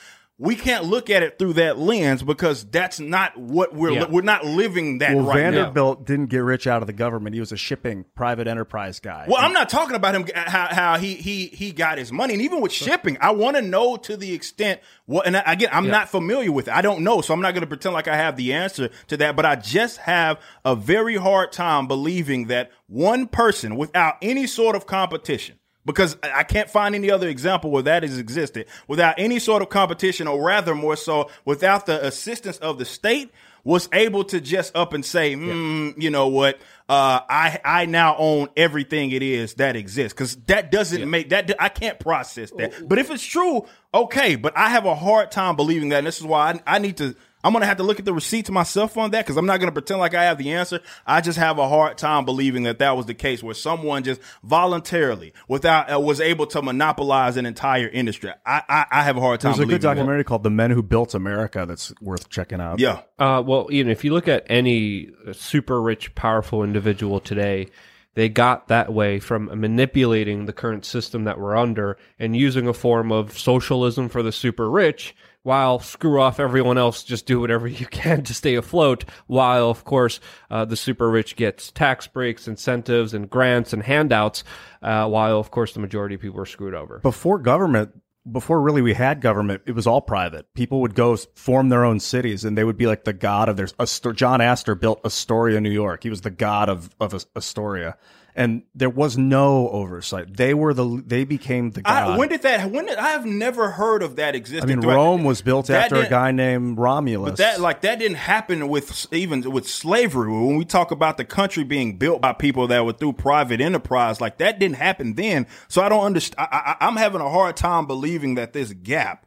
We 0.43 0.57
can't 0.57 0.85
look 0.86 1.10
at 1.10 1.23
it 1.23 1.39
through 1.39 1.52
that 1.55 1.78
lens 1.78 2.23
because 2.23 2.65
that's 2.65 2.99
not 2.99 3.36
what 3.36 3.75
we're 3.75 3.91
Yeah. 3.91 4.07
we're 4.09 4.23
not 4.23 4.43
living 4.47 4.97
that 4.99 5.15
Well, 5.15 5.27
right 5.27 5.36
now. 5.36 5.51
Vanderbilt 5.51 6.07
didn't 6.07 6.31
get 6.31 6.39
rich 6.39 6.67
out 6.67 6.83
of 6.83 6.86
the 6.86 6.94
government. 6.94 7.35
He 7.35 7.41
was 7.41 7.52
a 7.52 7.59
shipping 7.59 8.07
private 8.15 8.47
enterprise 8.47 9.01
guy. 9.01 9.27
Well, 9.28 9.36
I'm 9.39 9.52
not 9.52 9.69
talking 9.69 9.94
about 9.94 10.15
him 10.15 10.25
uh, 10.35 10.51
how, 10.51 10.69
how 10.70 10.99
he 10.99 11.15
he 11.17 11.49
he 11.49 11.73
got 11.73 11.99
his 11.99 12.10
money, 12.10 12.33
and 12.33 12.43
even 12.43 12.62
with 12.62 12.73
shipping, 12.73 13.19
I 13.20 13.33
want 13.33 13.57
to 13.57 13.62
know 13.62 13.99
to 13.99 14.17
the 14.17 14.33
extent 14.33 14.81
what. 15.05 15.27
And 15.27 15.36
again, 15.44 15.69
I'm 15.73 15.89
not 15.89 16.09
familiar 16.09 16.51
with 16.51 16.69
it. 16.69 16.75
I 16.75 16.81
don't 16.81 17.02
know, 17.02 17.20
so 17.20 17.35
I'm 17.35 17.43
not 17.43 17.52
going 17.52 17.60
to 17.60 17.67
pretend 17.67 17.93
like 17.93 18.09
I 18.09 18.17
have 18.17 18.36
the 18.39 18.55
answer 18.55 18.89
to 19.09 19.19
that. 19.19 19.36
But 19.36 19.44
I 19.44 19.57
just 19.57 19.99
have 19.99 20.41
a 20.65 20.75
very 20.75 21.17
hard 21.17 21.52
time 21.52 21.86
believing 21.86 22.47
that 22.47 22.70
one 22.86 23.27
person, 23.27 23.77
without 23.77 24.15
any 24.23 24.47
sort 24.47 24.75
of 24.75 24.86
competition, 24.86 25.57
because 25.84 26.17
I 26.23 26.42
can't 26.42 26.68
find 26.68 26.94
any 26.94 27.10
other 27.10 27.28
example 27.28 27.70
where 27.70 27.83
that 27.83 28.02
has 28.02 28.18
existed, 28.18 28.67
without 28.86 29.15
any 29.18 29.39
sort 29.39 29.62
of 29.62 29.68
competition, 29.70 30.28
or 30.28 30.42
rather, 30.42 30.75
more 30.75 30.97
so, 30.97 31.31
without 31.44 31.86
the 31.86 32.05
assistance 32.07 32.59
of 32.59 32.78
the 32.78 32.84
state, 32.84 33.31
was 33.65 33.89
able 33.92 34.25
to 34.25 34.41
just 34.41 34.75
up 34.75 34.92
and 34.92 35.05
say, 35.05 35.34
mm, 35.34 36.00
you 36.00 36.10
know 36.10 36.28
what, 36.28 36.59
uh, 36.89 37.20
I 37.28 37.60
I 37.65 37.86
now 37.86 38.17
own 38.17 38.49
everything 38.57 39.10
it 39.10 39.23
is 39.23 39.55
that 39.55 39.76
exists 39.76 40.12
because 40.12 40.36
that 40.47 40.70
doesn't 40.70 41.09
make 41.09 41.31
that 41.31 41.55
I 41.59 41.68
can't 41.68 41.99
process 41.99 42.50
that. 42.52 42.89
But 42.89 42.99
if 42.99 43.10
it's 43.10 43.25
true, 43.25 43.67
okay. 43.92 44.36
But 44.36 44.57
I 44.57 44.70
have 44.70 44.86
a 44.86 44.94
hard 44.94 45.31
time 45.31 45.57
believing 45.57 45.91
that. 45.91 45.99
And 45.99 46.07
this 46.07 46.18
is 46.18 46.25
why 46.25 46.52
I, 46.67 46.76
I 46.76 46.78
need 46.78 46.97
to. 46.99 47.15
I'm 47.43 47.52
gonna 47.52 47.67
have 47.67 47.78
to 47.78 47.83
look 47.83 47.99
at 47.99 48.05
the 48.05 48.12
receipts 48.12 48.51
myself 48.51 48.97
on 48.97 49.10
that 49.12 49.25
because 49.25 49.36
I'm 49.36 49.47
not 49.47 49.60
gonna 49.60 49.73
pretend 49.73 50.01
like 50.01 50.15
I 50.15 50.25
have 50.25 50.39
the 50.39 50.52
answer. 50.52 50.81
I 51.07 51.20
just 51.20 51.39
have 51.39 51.59
a 51.59 51.69
hard 51.69 51.99
time 51.99 52.25
believing 52.25 52.65
that 52.65 52.78
that 52.78 52.97
was 52.97 53.07
the 53.07 53.15
case 53.15 53.43
where 53.43 53.55
someone 53.55 54.02
just 54.02 54.20
voluntarily, 54.43 55.33
without, 55.49 55.93
uh, 55.93 56.01
was 56.01 56.20
able 56.20 56.47
to 56.49 56.62
monopolize 56.62 57.36
an 57.36 57.47
entire 57.47 57.89
industry. 57.89 58.31
I 58.44 58.62
I, 58.69 58.86
I 58.91 59.02
have 59.02 59.17
a 59.17 59.20
hard 59.20 59.41
time. 59.41 59.52
There's 59.52 59.59
a 59.59 59.62
good 59.62 59.69
believing 59.69 59.81
that. 59.81 59.94
documentary 59.94 60.25
called 60.25 60.43
"The 60.43 60.51
Men 60.51 60.70
Who 60.70 60.83
Built 60.83 61.15
America" 61.15 61.65
that's 61.67 61.93
worth 62.01 62.28
checking 62.28 62.60
out. 62.60 62.78
Yeah. 62.78 63.02
Uh, 63.19 63.43
well, 63.44 63.69
Ian, 63.70 63.89
if 63.89 64.05
you 64.05 64.12
look 64.12 64.28
at 64.28 64.44
any 64.49 65.10
super 65.33 65.81
rich, 65.81 66.15
powerful 66.15 66.62
individual 66.62 67.20
today, 67.20 67.69
they 68.15 68.28
got 68.28 68.69
that 68.69 68.93
way 68.93 69.19
from 69.19 69.47
manipulating 69.60 70.47
the 70.47 70.52
current 70.52 70.85
system 70.85 71.25
that 71.25 71.39
we're 71.39 71.57
under 71.57 71.97
and 72.19 72.36
using 72.36 72.67
a 72.67 72.75
form 72.75 73.12
of 73.12 73.39
socialism 73.39 74.09
for 74.09 74.23
the 74.23 74.33
super 74.33 74.69
rich 74.70 75.15
while 75.43 75.78
screw 75.78 76.20
off 76.20 76.39
everyone 76.39 76.78
else, 76.78 77.02
just 77.02 77.27
do 77.27 77.41
whatever 77.41 77.67
you 77.67 77.86
can 77.86 78.23
to 78.25 78.35
stay 78.35 78.55
afloat. 78.55 79.05
While, 79.27 79.70
of 79.70 79.85
course, 79.85 80.20
uh, 80.51 80.65
the 80.65 80.77
super 80.77 81.10
rich 81.10 81.36
gets 81.36 81.70
tax 81.70 82.07
breaks, 82.07 82.47
incentives, 82.47 83.15
and 83.15 83.28
grants 83.28 83.73
and 83.73 83.83
handouts, 83.83 84.44
uh, 84.83 85.09
while, 85.09 85.39
of 85.39 85.51
course, 85.51 85.73
the 85.73 85.81
majority 85.81 86.15
of 86.15 86.20
people 86.20 86.41
are 86.41 86.47
screwed 86.47 86.75
over. 86.75 86.99
Before 86.99 87.39
government, 87.39 87.93
before 88.31 88.60
really 88.60 88.83
we 88.83 88.94
had 88.94 89.20
government, 89.20 89.62
it 89.67 89.75
was 89.75 89.86
all 89.86 90.02
private. 90.02 90.52
People 90.55 90.81
would 90.83 90.94
go 90.94 91.17
form 91.17 91.70
their 91.70 91.85
own 91.85 92.01
cities, 92.01 92.44
and 92.44 92.57
they 92.57 92.65
would 92.65 92.77
be 92.77 92.86
like 92.86 93.05
the 93.05 93.12
god 93.12 93.49
of 93.49 93.57
their. 93.57 93.69
John 94.12 94.41
Astor 94.41 94.75
built 94.75 95.01
Astoria, 95.05 95.60
New 95.60 95.70
York. 95.70 96.02
He 96.02 96.10
was 96.10 96.20
the 96.20 96.31
god 96.31 96.69
of 96.69 96.94
of 97.01 97.15
Astoria, 97.35 97.97
and 98.41 98.62
there 98.75 98.89
was 98.89 99.19
no 99.19 99.69
oversight. 99.69 100.35
They 100.35 100.55
were 100.55 100.73
the. 100.73 101.02
They 101.07 101.25
became 101.25 101.73
the 101.73 101.83
god. 101.83 102.12
I, 102.12 102.17
when 102.17 102.31
did 102.31 102.41
that? 102.41 102.70
When 102.70 102.86
did 102.86 102.97
I 102.97 103.10
have 103.10 103.27
never 103.27 103.70
heard 103.70 104.02
of 104.02 104.17
that 104.17 104.35
existing. 104.35 104.62
I 104.62 104.67
mean, 104.67 104.81
throughout- 104.81 104.97
Rome 104.97 105.25
was 105.25 105.43
built 105.43 105.67
That 105.67 105.93
after 105.93 105.97
a 105.97 106.09
guy 106.09 106.33
named 106.33 106.78
Romulus. 106.78 107.33
But 107.33 107.36
that 107.36 107.60
like 107.60 107.83
that 107.83 107.99
didn't 107.99 108.17
happen 108.17 108.69
with 108.69 109.07
even 109.12 109.51
with 109.51 109.69
slavery. 109.69 110.33
When 110.33 110.57
we 110.57 110.65
talk 110.65 110.91
about 110.91 111.19
the 111.19 111.25
country 111.27 111.65
being 111.65 111.99
built 111.99 112.23
by 112.23 112.33
people 112.33 112.67
that 112.69 112.83
were 112.86 112.94
through 112.94 113.12
private 113.12 113.60
enterprise, 113.60 114.23
like 114.23 114.39
that 114.39 114.59
didn't 114.59 114.77
happen 114.77 115.17
then. 115.17 115.47
So 115.69 115.83
I 115.83 115.91
don't 115.91 116.05
understand. 116.05 116.49
I, 116.51 116.77
I, 116.81 116.86
I'm 116.86 116.97
having 116.97 117.20
a 117.20 117.28
hard 117.28 117.59
time 117.59 117.86
believing 117.86 118.36
that 118.36 118.55
this 118.55 118.73
gap 118.73 119.27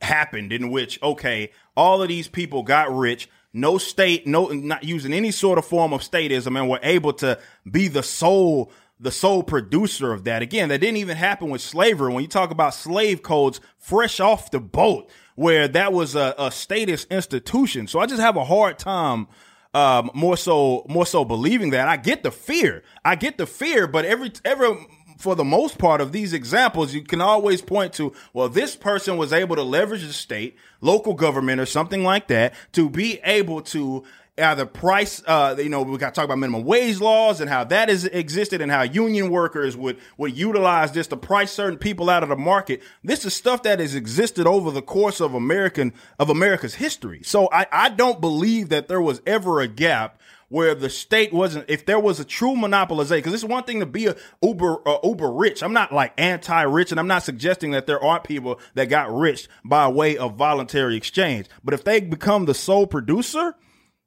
happened 0.00 0.50
in 0.50 0.70
which 0.70 0.98
okay, 1.02 1.50
all 1.76 2.00
of 2.00 2.08
these 2.08 2.26
people 2.26 2.62
got 2.62 2.90
rich. 2.90 3.28
No 3.56 3.78
state, 3.78 4.26
no, 4.26 4.48
not 4.48 4.84
using 4.84 5.12
any 5.12 5.30
sort 5.30 5.58
of 5.58 5.64
form 5.64 5.92
of 5.92 6.02
statism, 6.02 6.58
and 6.58 6.68
were 6.68 6.80
able 6.82 7.12
to 7.14 7.38
be 7.70 7.88
the 7.88 8.02
sole 8.02 8.70
the 8.98 9.10
sole 9.10 9.42
producer 9.42 10.12
of 10.12 10.24
that. 10.24 10.42
Again, 10.42 10.70
that 10.70 10.78
didn't 10.78 10.96
even 10.96 11.16
happen 11.16 11.50
with 11.50 11.60
slavery. 11.60 12.12
When 12.12 12.22
you 12.22 12.28
talk 12.28 12.50
about 12.50 12.74
slave 12.74 13.22
codes 13.22 13.60
fresh 13.78 14.20
off 14.20 14.50
the 14.50 14.60
boat, 14.60 15.10
where 15.34 15.68
that 15.68 15.92
was 15.92 16.14
a, 16.14 16.34
a 16.38 16.50
statist 16.50 17.10
institution. 17.10 17.86
So 17.86 17.98
I 17.98 18.06
just 18.06 18.20
have 18.20 18.36
a 18.36 18.44
hard 18.44 18.78
time 18.78 19.28
um, 19.74 20.10
more 20.14 20.36
so 20.36 20.86
more 20.88 21.04
so 21.04 21.24
believing 21.24 21.70
that. 21.70 21.88
I 21.88 21.98
get 21.98 22.22
the 22.22 22.30
fear. 22.30 22.82
I 23.04 23.14
get 23.14 23.36
the 23.36 23.46
fear, 23.46 23.86
but 23.86 24.04
every 24.04 24.32
every 24.44 24.74
for 25.16 25.34
the 25.34 25.44
most 25.44 25.78
part 25.78 26.00
of 26.00 26.12
these 26.12 26.32
examples, 26.32 26.94
you 26.94 27.02
can 27.02 27.20
always 27.20 27.62
point 27.62 27.92
to, 27.94 28.12
well, 28.32 28.48
this 28.48 28.76
person 28.76 29.16
was 29.16 29.32
able 29.32 29.56
to 29.56 29.62
leverage 29.62 30.06
the 30.06 30.12
state, 30.12 30.56
local 30.80 31.14
government, 31.14 31.60
or 31.60 31.66
something 31.66 32.02
like 32.02 32.28
that 32.28 32.54
to 32.72 32.88
be 32.90 33.20
able 33.24 33.62
to 33.62 34.04
either 34.38 34.66
price, 34.66 35.22
uh, 35.26 35.54
you 35.58 35.68
know, 35.68 35.82
we 35.82 35.96
got 35.96 36.14
to 36.14 36.18
talk 36.18 36.26
about 36.26 36.38
minimum 36.38 36.64
wage 36.64 37.00
laws 37.00 37.40
and 37.40 37.48
how 37.48 37.64
that 37.64 37.88
has 37.88 38.04
existed 38.04 38.60
and 38.60 38.70
how 38.70 38.82
union 38.82 39.30
workers 39.30 39.76
would, 39.76 39.96
would 40.18 40.36
utilize 40.36 40.92
this 40.92 41.06
to 41.06 41.16
price 41.16 41.50
certain 41.50 41.78
people 41.78 42.10
out 42.10 42.22
of 42.22 42.28
the 42.28 42.36
market. 42.36 42.82
This 43.02 43.24
is 43.24 43.34
stuff 43.34 43.62
that 43.62 43.80
has 43.80 43.94
existed 43.94 44.46
over 44.46 44.70
the 44.70 44.82
course 44.82 45.20
of 45.20 45.32
American, 45.32 45.94
of 46.18 46.28
America's 46.28 46.74
history. 46.74 47.22
So 47.22 47.48
I, 47.50 47.66
I 47.72 47.88
don't 47.88 48.20
believe 48.20 48.68
that 48.68 48.88
there 48.88 49.00
was 49.00 49.22
ever 49.26 49.60
a 49.60 49.68
gap 49.68 50.20
where 50.48 50.74
the 50.74 50.88
state 50.88 51.32
wasn't 51.32 51.64
if 51.68 51.86
there 51.86 51.98
was 51.98 52.20
a 52.20 52.24
true 52.24 52.54
monopolization 52.54 53.16
because 53.16 53.34
it's 53.34 53.44
one 53.44 53.64
thing 53.64 53.80
to 53.80 53.86
be 53.86 54.06
a 54.06 54.16
uber 54.42 54.86
uh, 54.88 54.98
uber 55.02 55.30
rich. 55.30 55.62
I'm 55.62 55.72
not 55.72 55.92
like 55.92 56.12
anti-rich 56.18 56.90
and 56.90 57.00
i'm 57.00 57.06
not 57.06 57.22
suggesting 57.22 57.72
that 57.72 57.86
there 57.86 58.02
aren't 58.02 58.24
people 58.24 58.60
that 58.74 58.86
got 58.86 59.12
rich 59.12 59.48
by 59.64 59.88
way 59.88 60.16
of 60.16 60.36
voluntary 60.36 60.96
exchange. 60.96 61.46
But 61.64 61.74
if 61.74 61.84
they 61.84 62.00
become 62.00 62.44
the 62.44 62.54
sole 62.54 62.86
producer 62.86 63.54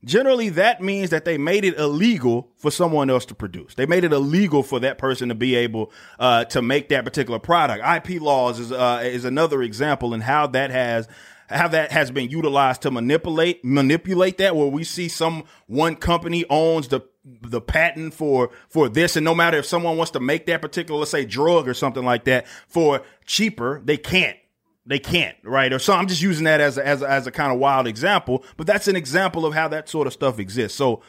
generally 0.06 0.48
that 0.50 0.82
means 0.82 1.10
that 1.10 1.26
they 1.26 1.38
made 1.38 1.66
it 1.66 1.78
illegal 1.78 2.50
for 2.56 2.72
someone 2.72 3.10
else 3.10 3.26
to 3.26 3.36
produce. 3.36 3.76
They 3.76 3.86
made 3.86 4.06
it 4.06 4.14
illegal 4.14 4.64
for 4.64 4.80
that 4.80 4.98
person 4.98 5.30
to 5.30 5.36
be 5.36 5.56
able 5.56 5.92
uh, 6.20 6.46
to 6.46 6.62
make 6.62 6.90
that 6.90 7.04
particular 7.04 7.40
product. 7.40 7.84
Ip 7.86 8.22
laws 8.22 8.60
is 8.60 8.72
uh, 8.72 9.02
is 9.04 9.26
another 9.26 9.62
example 9.62 10.14
in 10.14 10.22
how 10.22 10.48
that 10.48 10.72
has 10.72 11.08
how 11.50 11.68
that 11.68 11.92
has 11.92 12.12
been 12.12 12.30
utilized 12.30 12.82
to 12.84 12.92
manipulate 12.92 13.64
manipulate 13.64 14.38
that 14.38 14.56
where 14.56 14.68
we 14.68 14.84
see 14.84 15.08
some 15.08 15.44
one 15.68 15.96
company 15.96 16.46
owns 16.50 16.88
the 16.90 17.02
the 17.42 17.62
patent 17.62 18.14
for 18.14 18.50
for 18.70 18.88
this 18.90 19.16
and 19.16 19.26
no 19.26 19.36
matter 19.36 19.58
if 19.58 19.66
someone 19.66 19.98
wants 19.98 20.12
to 20.12 20.20
make 20.20 20.46
that 20.46 20.62
particular 20.62 21.00
let's 21.00 21.12
say 21.12 21.26
drug 21.26 21.68
or 21.68 21.74
something 21.74 22.06
like 22.06 22.24
that 22.26 22.48
for 22.68 23.02
cheaper 23.26 23.82
they 23.84 23.98
can't. 23.98 24.38
They 24.86 25.00
can't 25.00 25.38
right? 25.44 25.72
Or 25.72 25.80
so 25.80 25.94
i'm 25.94 26.08
just 26.08 26.22
using 26.22 26.46
that 26.46 26.62
as 26.62 26.78
a, 26.78 26.88
as 26.88 27.02
a, 27.02 27.10
as 27.10 27.28
a 27.28 27.32
kind 27.32 27.52
of 27.52 27.60
wild 27.60 27.88
example 27.88 28.44
but 28.58 28.66
that's 28.66 28.88
an 28.88 28.96
example 28.96 29.46
of 29.46 29.54
how 29.54 29.68
that 29.68 29.90
sort 29.90 30.08
of 30.08 30.14
stuff 30.14 30.40
exists. 30.40 30.78
So 30.78 31.02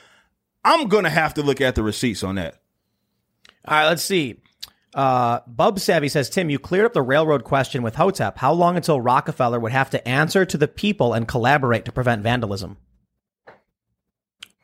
i'm 0.64 0.88
gonna 0.88 1.10
have 1.10 1.34
to 1.34 1.42
look 1.42 1.60
at 1.60 1.74
the 1.74 1.82
receipts 1.82 2.22
on 2.22 2.34
that. 2.34 2.60
All 3.66 3.76
right, 3.76 3.88
let's 3.88 4.02
see. 4.02 4.40
Uh, 4.94 5.40
Bub 5.46 5.78
Savvy 5.78 6.08
says, 6.08 6.28
Tim, 6.28 6.50
you 6.50 6.58
cleared 6.58 6.86
up 6.86 6.92
the 6.92 7.02
railroad 7.02 7.44
question 7.44 7.82
with 7.82 7.94
Hotep. 7.94 8.38
How 8.38 8.52
long 8.52 8.76
until 8.76 9.00
Rockefeller 9.00 9.60
would 9.60 9.72
have 9.72 9.90
to 9.90 10.08
answer 10.08 10.44
to 10.44 10.56
the 10.56 10.66
people 10.68 11.12
and 11.14 11.28
collaborate 11.28 11.84
to 11.84 11.92
prevent 11.92 12.22
vandalism? 12.22 12.76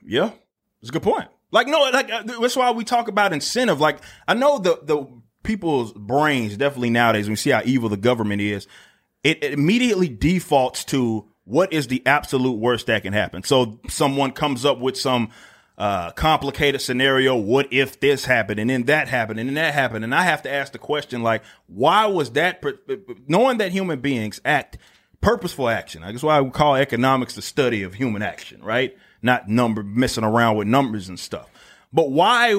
Yeah, 0.04 0.32
it's 0.80 0.90
a 0.90 0.92
good 0.92 1.02
point. 1.02 1.28
Like 1.52 1.68
no, 1.68 1.78
like 1.92 2.10
uh, 2.10 2.22
that's 2.24 2.56
why 2.56 2.70
we 2.72 2.84
talk 2.84 3.08
about 3.08 3.32
incentive. 3.32 3.80
Like 3.80 3.98
I 4.26 4.34
know 4.34 4.58
the 4.58 4.80
the 4.82 5.06
people's 5.42 5.92
brains 5.92 6.56
definitely 6.56 6.90
nowadays 6.90 7.26
when 7.26 7.32
we 7.32 7.36
see 7.36 7.50
how 7.50 7.62
evil 7.64 7.88
the 7.88 7.96
government 7.96 8.42
is, 8.42 8.66
it, 9.22 9.42
it 9.42 9.52
immediately 9.52 10.08
defaults 10.08 10.84
to 10.86 11.28
what 11.44 11.72
is 11.72 11.86
the 11.86 12.04
absolute 12.04 12.58
worst 12.58 12.86
that 12.86 13.02
can 13.02 13.12
happen. 13.12 13.44
So 13.44 13.80
someone 13.88 14.32
comes 14.32 14.64
up 14.64 14.80
with 14.80 14.96
some 14.96 15.30
uh, 15.78 16.10
complicated 16.12 16.80
scenario. 16.80 17.36
What 17.36 17.72
if 17.72 18.00
this 18.00 18.24
happened 18.24 18.60
and 18.60 18.70
then 18.70 18.84
that 18.84 19.08
happened 19.08 19.40
and 19.40 19.48
then 19.48 19.54
that 19.54 19.74
happened? 19.74 20.04
And 20.04 20.14
I 20.14 20.22
have 20.22 20.42
to 20.42 20.52
ask 20.52 20.72
the 20.72 20.78
question 20.78 21.22
like, 21.22 21.42
why 21.66 22.06
was 22.06 22.30
that? 22.32 22.62
Knowing 23.28 23.58
that 23.58 23.72
human 23.72 24.00
beings 24.00 24.40
act 24.44 24.78
purposeful 25.20 25.68
action. 25.68 26.02
That's 26.02 26.22
why 26.22 26.40
we 26.40 26.50
call 26.50 26.76
economics 26.76 27.34
the 27.34 27.42
study 27.42 27.82
of 27.82 27.94
human 27.94 28.22
action, 28.22 28.62
right? 28.62 28.96
Not 29.22 29.48
number 29.48 29.82
messing 29.82 30.24
around 30.24 30.56
with 30.56 30.68
numbers 30.68 31.08
and 31.08 31.18
stuff. 31.18 31.50
But 31.92 32.10
why 32.10 32.52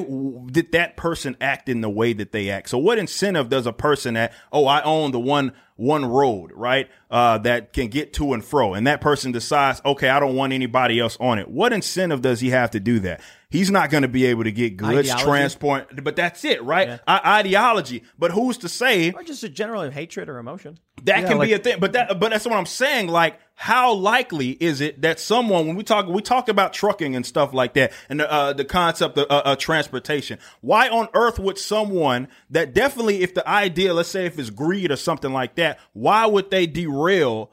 did 0.52 0.72
that 0.72 0.98
person 0.98 1.38
act 1.40 1.70
in 1.70 1.82
the 1.82 1.90
way 1.90 2.14
that 2.14 2.32
they 2.32 2.50
act? 2.50 2.70
So 2.70 2.78
what 2.78 2.98
incentive 2.98 3.50
does 3.50 3.68
a 3.68 3.74
person 3.74 4.16
that, 4.16 4.34
oh, 4.52 4.66
I 4.66 4.82
own 4.82 5.12
the 5.12 5.20
one, 5.20 5.52
one 5.76 6.06
road, 6.06 6.52
right? 6.56 6.90
Uh, 7.12 7.38
that 7.40 7.72
can 7.74 7.88
get 7.88 8.14
to 8.14 8.34
and 8.34 8.44
fro. 8.44 8.74
And 8.74 8.88
that 8.88 9.00
person 9.02 9.32
decides, 9.32 9.80
okay, 9.86 10.10
I 10.10 10.20
don't 10.20 10.36
want 10.36 10.54
anybody 10.54 11.00
else 11.00 11.18
on 11.20 11.38
it. 11.40 11.50
What 11.50 11.72
incentive 11.74 12.22
does 12.22 12.40
he 12.40 12.50
have 12.50 12.72
to 12.72 12.80
do 12.80 13.00
that? 13.02 13.22
He's 13.50 13.70
not 13.72 13.90
going 13.92 14.02
to 14.02 14.08
be 14.10 14.26
able 14.26 14.44
to 14.44 14.52
get 14.52 14.76
goods, 14.76 15.10
Ideology? 15.10 15.24
transport, 15.26 16.04
but 16.04 16.16
that's 16.16 16.44
it, 16.44 16.64
right? 16.64 17.00
I- 17.08 17.40
ideology. 17.40 18.04
But 18.18 18.32
who's 18.32 18.58
to 18.60 18.70
say 18.70 19.12
Or 19.12 19.24
just 19.24 19.44
a 19.44 19.50
general 19.50 19.90
hatred 19.92 20.30
or 20.30 20.38
emotion? 20.40 20.80
that 21.04 21.22
Yeah, 21.22 21.28
can 21.30 21.38
like- 21.38 21.50
be 21.50 21.54
a 21.54 21.60
thing, 21.60 21.78
but 21.80 21.94
that 21.94 22.20
but 22.20 22.32
that's 22.32 22.46
what 22.46 22.56
I'm 22.58 22.66
saying. 22.66 23.08
Like, 23.08 23.40
how 23.60 23.92
likely 23.92 24.52
is 24.52 24.82
it 24.82 25.02
that 25.02 25.20
someone 25.20 25.66
when 25.66 25.76
we 25.76 25.84
talk 25.84 26.06
we 26.06 26.22
talk 26.22 26.48
about 26.48 26.74
trucking 26.74 27.16
and 27.16 27.26
stuff 27.26 27.56
like 27.56 27.74
that, 27.74 27.92
and 28.08 28.20
the, 28.20 28.32
uh, 28.32 28.54
the 28.54 28.64
concept 28.64 29.18
of 29.18 29.26
uh, 29.32 29.42
uh, 29.46 29.56
transportation? 29.56 30.38
Why 30.62 30.90
on 30.90 31.08
earth 31.16 31.40
would 31.40 31.58
someone 31.58 32.28
that 32.52 32.76
definitely, 32.76 33.24
if 33.24 33.34
the 33.34 33.48
idea, 33.50 33.96
let's 33.96 34.10
say, 34.10 34.28
if 34.28 34.38
it's 34.38 34.52
greed 34.52 34.92
or 34.92 34.96
something 34.96 35.34
like 35.34 35.56
that, 35.56 35.80
why 35.94 36.28
would 36.28 36.52
they 36.52 36.68
derail 36.68 37.52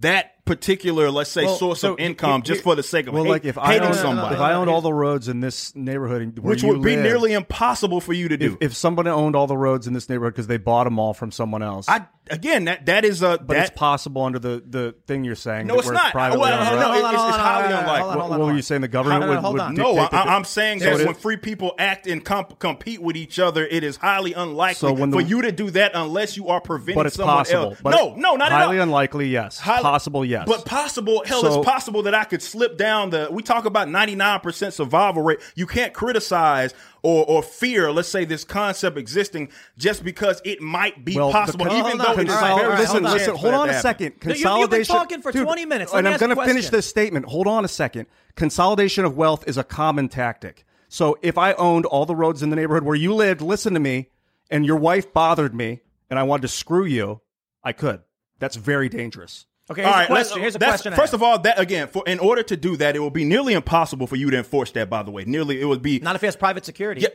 that 0.00 0.44
particular, 0.44 1.10
let's 1.10 1.30
say, 1.30 1.44
Well, 1.44 1.56
source 1.56 1.80
so 1.80 1.92
of 1.94 1.98
income 2.00 2.40
it- 2.40 2.44
just 2.46 2.62
for 2.62 2.74
the 2.74 2.82
sake 2.82 3.06
of 3.06 3.14
well, 3.14 3.24
hate- 3.24 3.30
like 3.30 3.44
if 3.44 3.58
I 3.58 3.78
owned, 3.78 3.94
somebody, 3.94 4.34
if 4.34 4.40
I 4.40 4.54
owned 4.54 4.70
all 4.70 4.80
the 4.80 4.92
roads 4.92 5.28
in 5.28 5.40
this 5.40 5.74
neighborhood, 5.76 6.38
where 6.38 6.50
which 6.50 6.62
you 6.62 6.68
would 6.68 6.82
be 6.82 6.94
live, 6.96 7.04
nearly 7.04 7.32
impossible 7.32 8.00
for 8.00 8.12
you 8.12 8.28
to 8.28 8.36
do. 8.36 8.56
if, 8.60 8.70
if 8.72 8.76
somebody 8.76 9.10
owned 9.10 9.36
all 9.36 9.46
the 9.46 9.56
roads 9.56 9.86
in 9.86 9.92
this 9.92 10.08
neighborhood 10.08 10.34
because 10.34 10.46
they 10.46 10.56
bought 10.56 10.84
them 10.84 10.98
all 10.98 11.14
from 11.14 11.30
someone 11.30 11.62
else, 11.62 11.86
I 11.88 12.06
again, 12.30 12.64
that 12.66 12.86
that 12.86 13.04
is 13.04 13.22
a 13.22 13.38
but 13.38 13.48
that, 13.48 13.56
it's 13.68 13.70
possible 13.78 14.22
under 14.24 14.38
the, 14.38 14.62
the 14.66 14.94
thing 15.06 15.24
you're 15.24 15.34
saying. 15.34 15.66
No, 15.66 15.74
that 15.74 15.78
it's 15.80 15.86
where 15.86 15.94
not. 15.94 16.12
privately 16.12 16.40
Well, 16.40 16.52
owned 16.60 16.80
no, 16.80 16.88
roads. 16.90 17.02
no, 17.02 17.08
it's- 17.08 17.28
it's 17.28 17.36
highly 17.36 17.62
hold 17.62 17.74
on, 17.74 17.80
unlikely. 17.80 18.02
hold 18.02 18.16
What, 18.16 18.26
hold 18.26 18.30
what 18.40 18.46
were 18.46 18.54
you 18.56 18.62
saying? 18.62 18.80
The 18.82 18.88
government 18.88 19.20
No, 19.20 19.26
no, 19.26 19.32
would, 19.32 19.40
hold 19.40 19.52
would 19.54 19.62
on. 19.62 19.74
No, 19.74 19.96
I, 19.98 20.36
I'm 20.36 20.44
saying 20.44 20.80
So 20.80 20.96
that 20.96 21.06
when 21.06 21.14
free 21.14 21.36
people 21.36 21.74
act 21.78 22.06
and 22.06 22.24
comp- 22.24 22.58
compete 22.58 23.02
with 23.02 23.16
each 23.16 23.38
other, 23.38 23.66
it 23.66 23.84
is 23.84 23.96
highly 23.96 24.32
unlikely 24.34 24.74
So 24.88 24.92
when 24.92 25.10
the- 25.10 25.16
for 25.18 25.22
you 25.22 25.42
to 25.42 25.52
do 25.52 25.70
that 25.70 25.92
unless 25.94 26.36
you 26.36 26.48
are 26.48 26.60
preventing 26.60 26.94
but 26.96 27.06
it's 27.06 27.16
someone 27.16 27.36
possible. 27.38 27.62
else. 27.64 27.78
But 27.82 27.90
no, 27.90 28.14
no, 28.16 28.36
not 28.36 28.50
highly 28.52 28.76
at 28.76 28.80
all. 28.80 28.84
unlikely. 28.84 29.28
Yes, 29.28 29.58
Highly- 29.58 29.82
possible. 29.82 30.24
Yes, 30.24 30.44
But 30.46 30.64
possible, 30.64 31.22
hell, 31.26 31.40
So- 31.42 31.58
it's 31.60 31.66
possible 31.68 32.02
that 32.04 32.14
I 32.14 32.24
could 32.24 32.42
slip 32.42 32.76
down 32.78 33.10
the. 33.10 33.28
We 33.30 33.42
talk 33.42 33.64
about 33.64 33.88
99% 33.88 34.72
survival 34.72 35.22
rate. 35.22 35.38
You 35.54 35.66
can't 35.66 35.92
criticize 35.92 36.74
or, 37.02 37.24
or 37.26 37.42
fear, 37.42 37.90
let's 37.92 38.08
say, 38.08 38.24
this 38.24 38.44
concept 38.44 38.96
existing 38.98 39.50
just 39.76 40.02
because 40.04 40.40
it 40.44 40.60
might 40.60 41.04
be 41.04 41.16
Well, 41.16 41.30
possible, 41.32 41.66
con- 41.66 41.76
even 41.76 41.98
though 41.98 42.12
on, 42.12 42.20
it 42.20 42.28
is 42.28 42.34
all 42.34 42.40
right, 42.40 42.56
very 42.56 42.68
right, 42.70 42.80
listen, 42.80 43.04
hold 43.04 43.14
listen. 43.18 43.36
Hold 43.36 43.54
on 43.54 43.70
a 43.70 43.80
second. 43.80 44.12
happen. 44.14 44.28
No, 44.28 44.34
you- 44.34 44.38
you've 44.38 44.70
been 44.70 44.78
Consolidation. 44.80 44.94
talking 44.96 45.22
for 45.22 45.32
20 45.32 45.66
minutes. 45.66 45.92
Let 45.92 45.98
and 46.00 46.08
I'm 46.08 46.18
going 46.18 46.34
to 46.36 46.44
finish 46.44 46.68
this 46.68 46.86
statement. 46.86 47.26
Hold 47.26 47.46
on 47.46 47.64
a 47.64 47.68
second. 47.68 48.06
Consolidation 48.34 49.04
of 49.04 49.16
wealth 49.16 49.44
is 49.46 49.56
a 49.58 49.64
common 49.64 50.08
tactic. 50.08 50.64
So 50.88 51.18
if 51.22 51.36
I 51.36 51.52
owned 51.54 51.86
all 51.86 52.06
the 52.06 52.16
roads 52.16 52.42
in 52.42 52.50
the 52.50 52.56
neighborhood 52.56 52.82
where 52.84 52.96
you 52.96 53.14
lived, 53.14 53.40
listen 53.42 53.74
to 53.74 53.80
me, 53.80 54.08
and 54.50 54.64
your 54.64 54.76
wife 54.76 55.12
bothered 55.12 55.54
me, 55.54 55.80
and 56.08 56.18
I 56.18 56.22
wanted 56.22 56.42
to 56.42 56.48
screw 56.48 56.84
you, 56.86 57.20
I 57.62 57.72
could. 57.72 58.00
That's 58.38 58.56
very 58.56 58.88
dangerous. 58.88 59.46
Okay, 59.70 59.82
All 59.84 59.92
here's 59.92 59.96
a 59.96 59.98
right, 59.98 60.10
let's. 60.10 60.28
question. 60.28 60.40
Here's 60.42 60.54
a 60.54 60.58
question. 60.58 60.92
First 60.94 61.12
of 61.14 61.22
all, 61.22 61.38
that 61.40 61.58
again, 61.58 61.88
for 61.88 62.02
in 62.06 62.18
order 62.18 62.42
to 62.42 62.56
do 62.56 62.76
that, 62.78 62.96
it 62.96 63.00
will 63.00 63.10
be 63.10 63.24
nearly 63.24 63.52
impossible 63.54 64.06
for 64.06 64.16
you 64.16 64.30
to 64.30 64.38
enforce 64.38 64.70
that. 64.72 64.88
By 64.88 65.02
the 65.02 65.10
way, 65.10 65.24
nearly 65.24 65.60
it 65.60 65.64
would 65.66 65.82
be 65.82 65.98
not 65.98 66.14
if 66.14 66.22
he 66.22 66.26
has 66.26 66.36
private 66.36 66.64
security. 66.64 67.02
Yeah. 67.02 67.08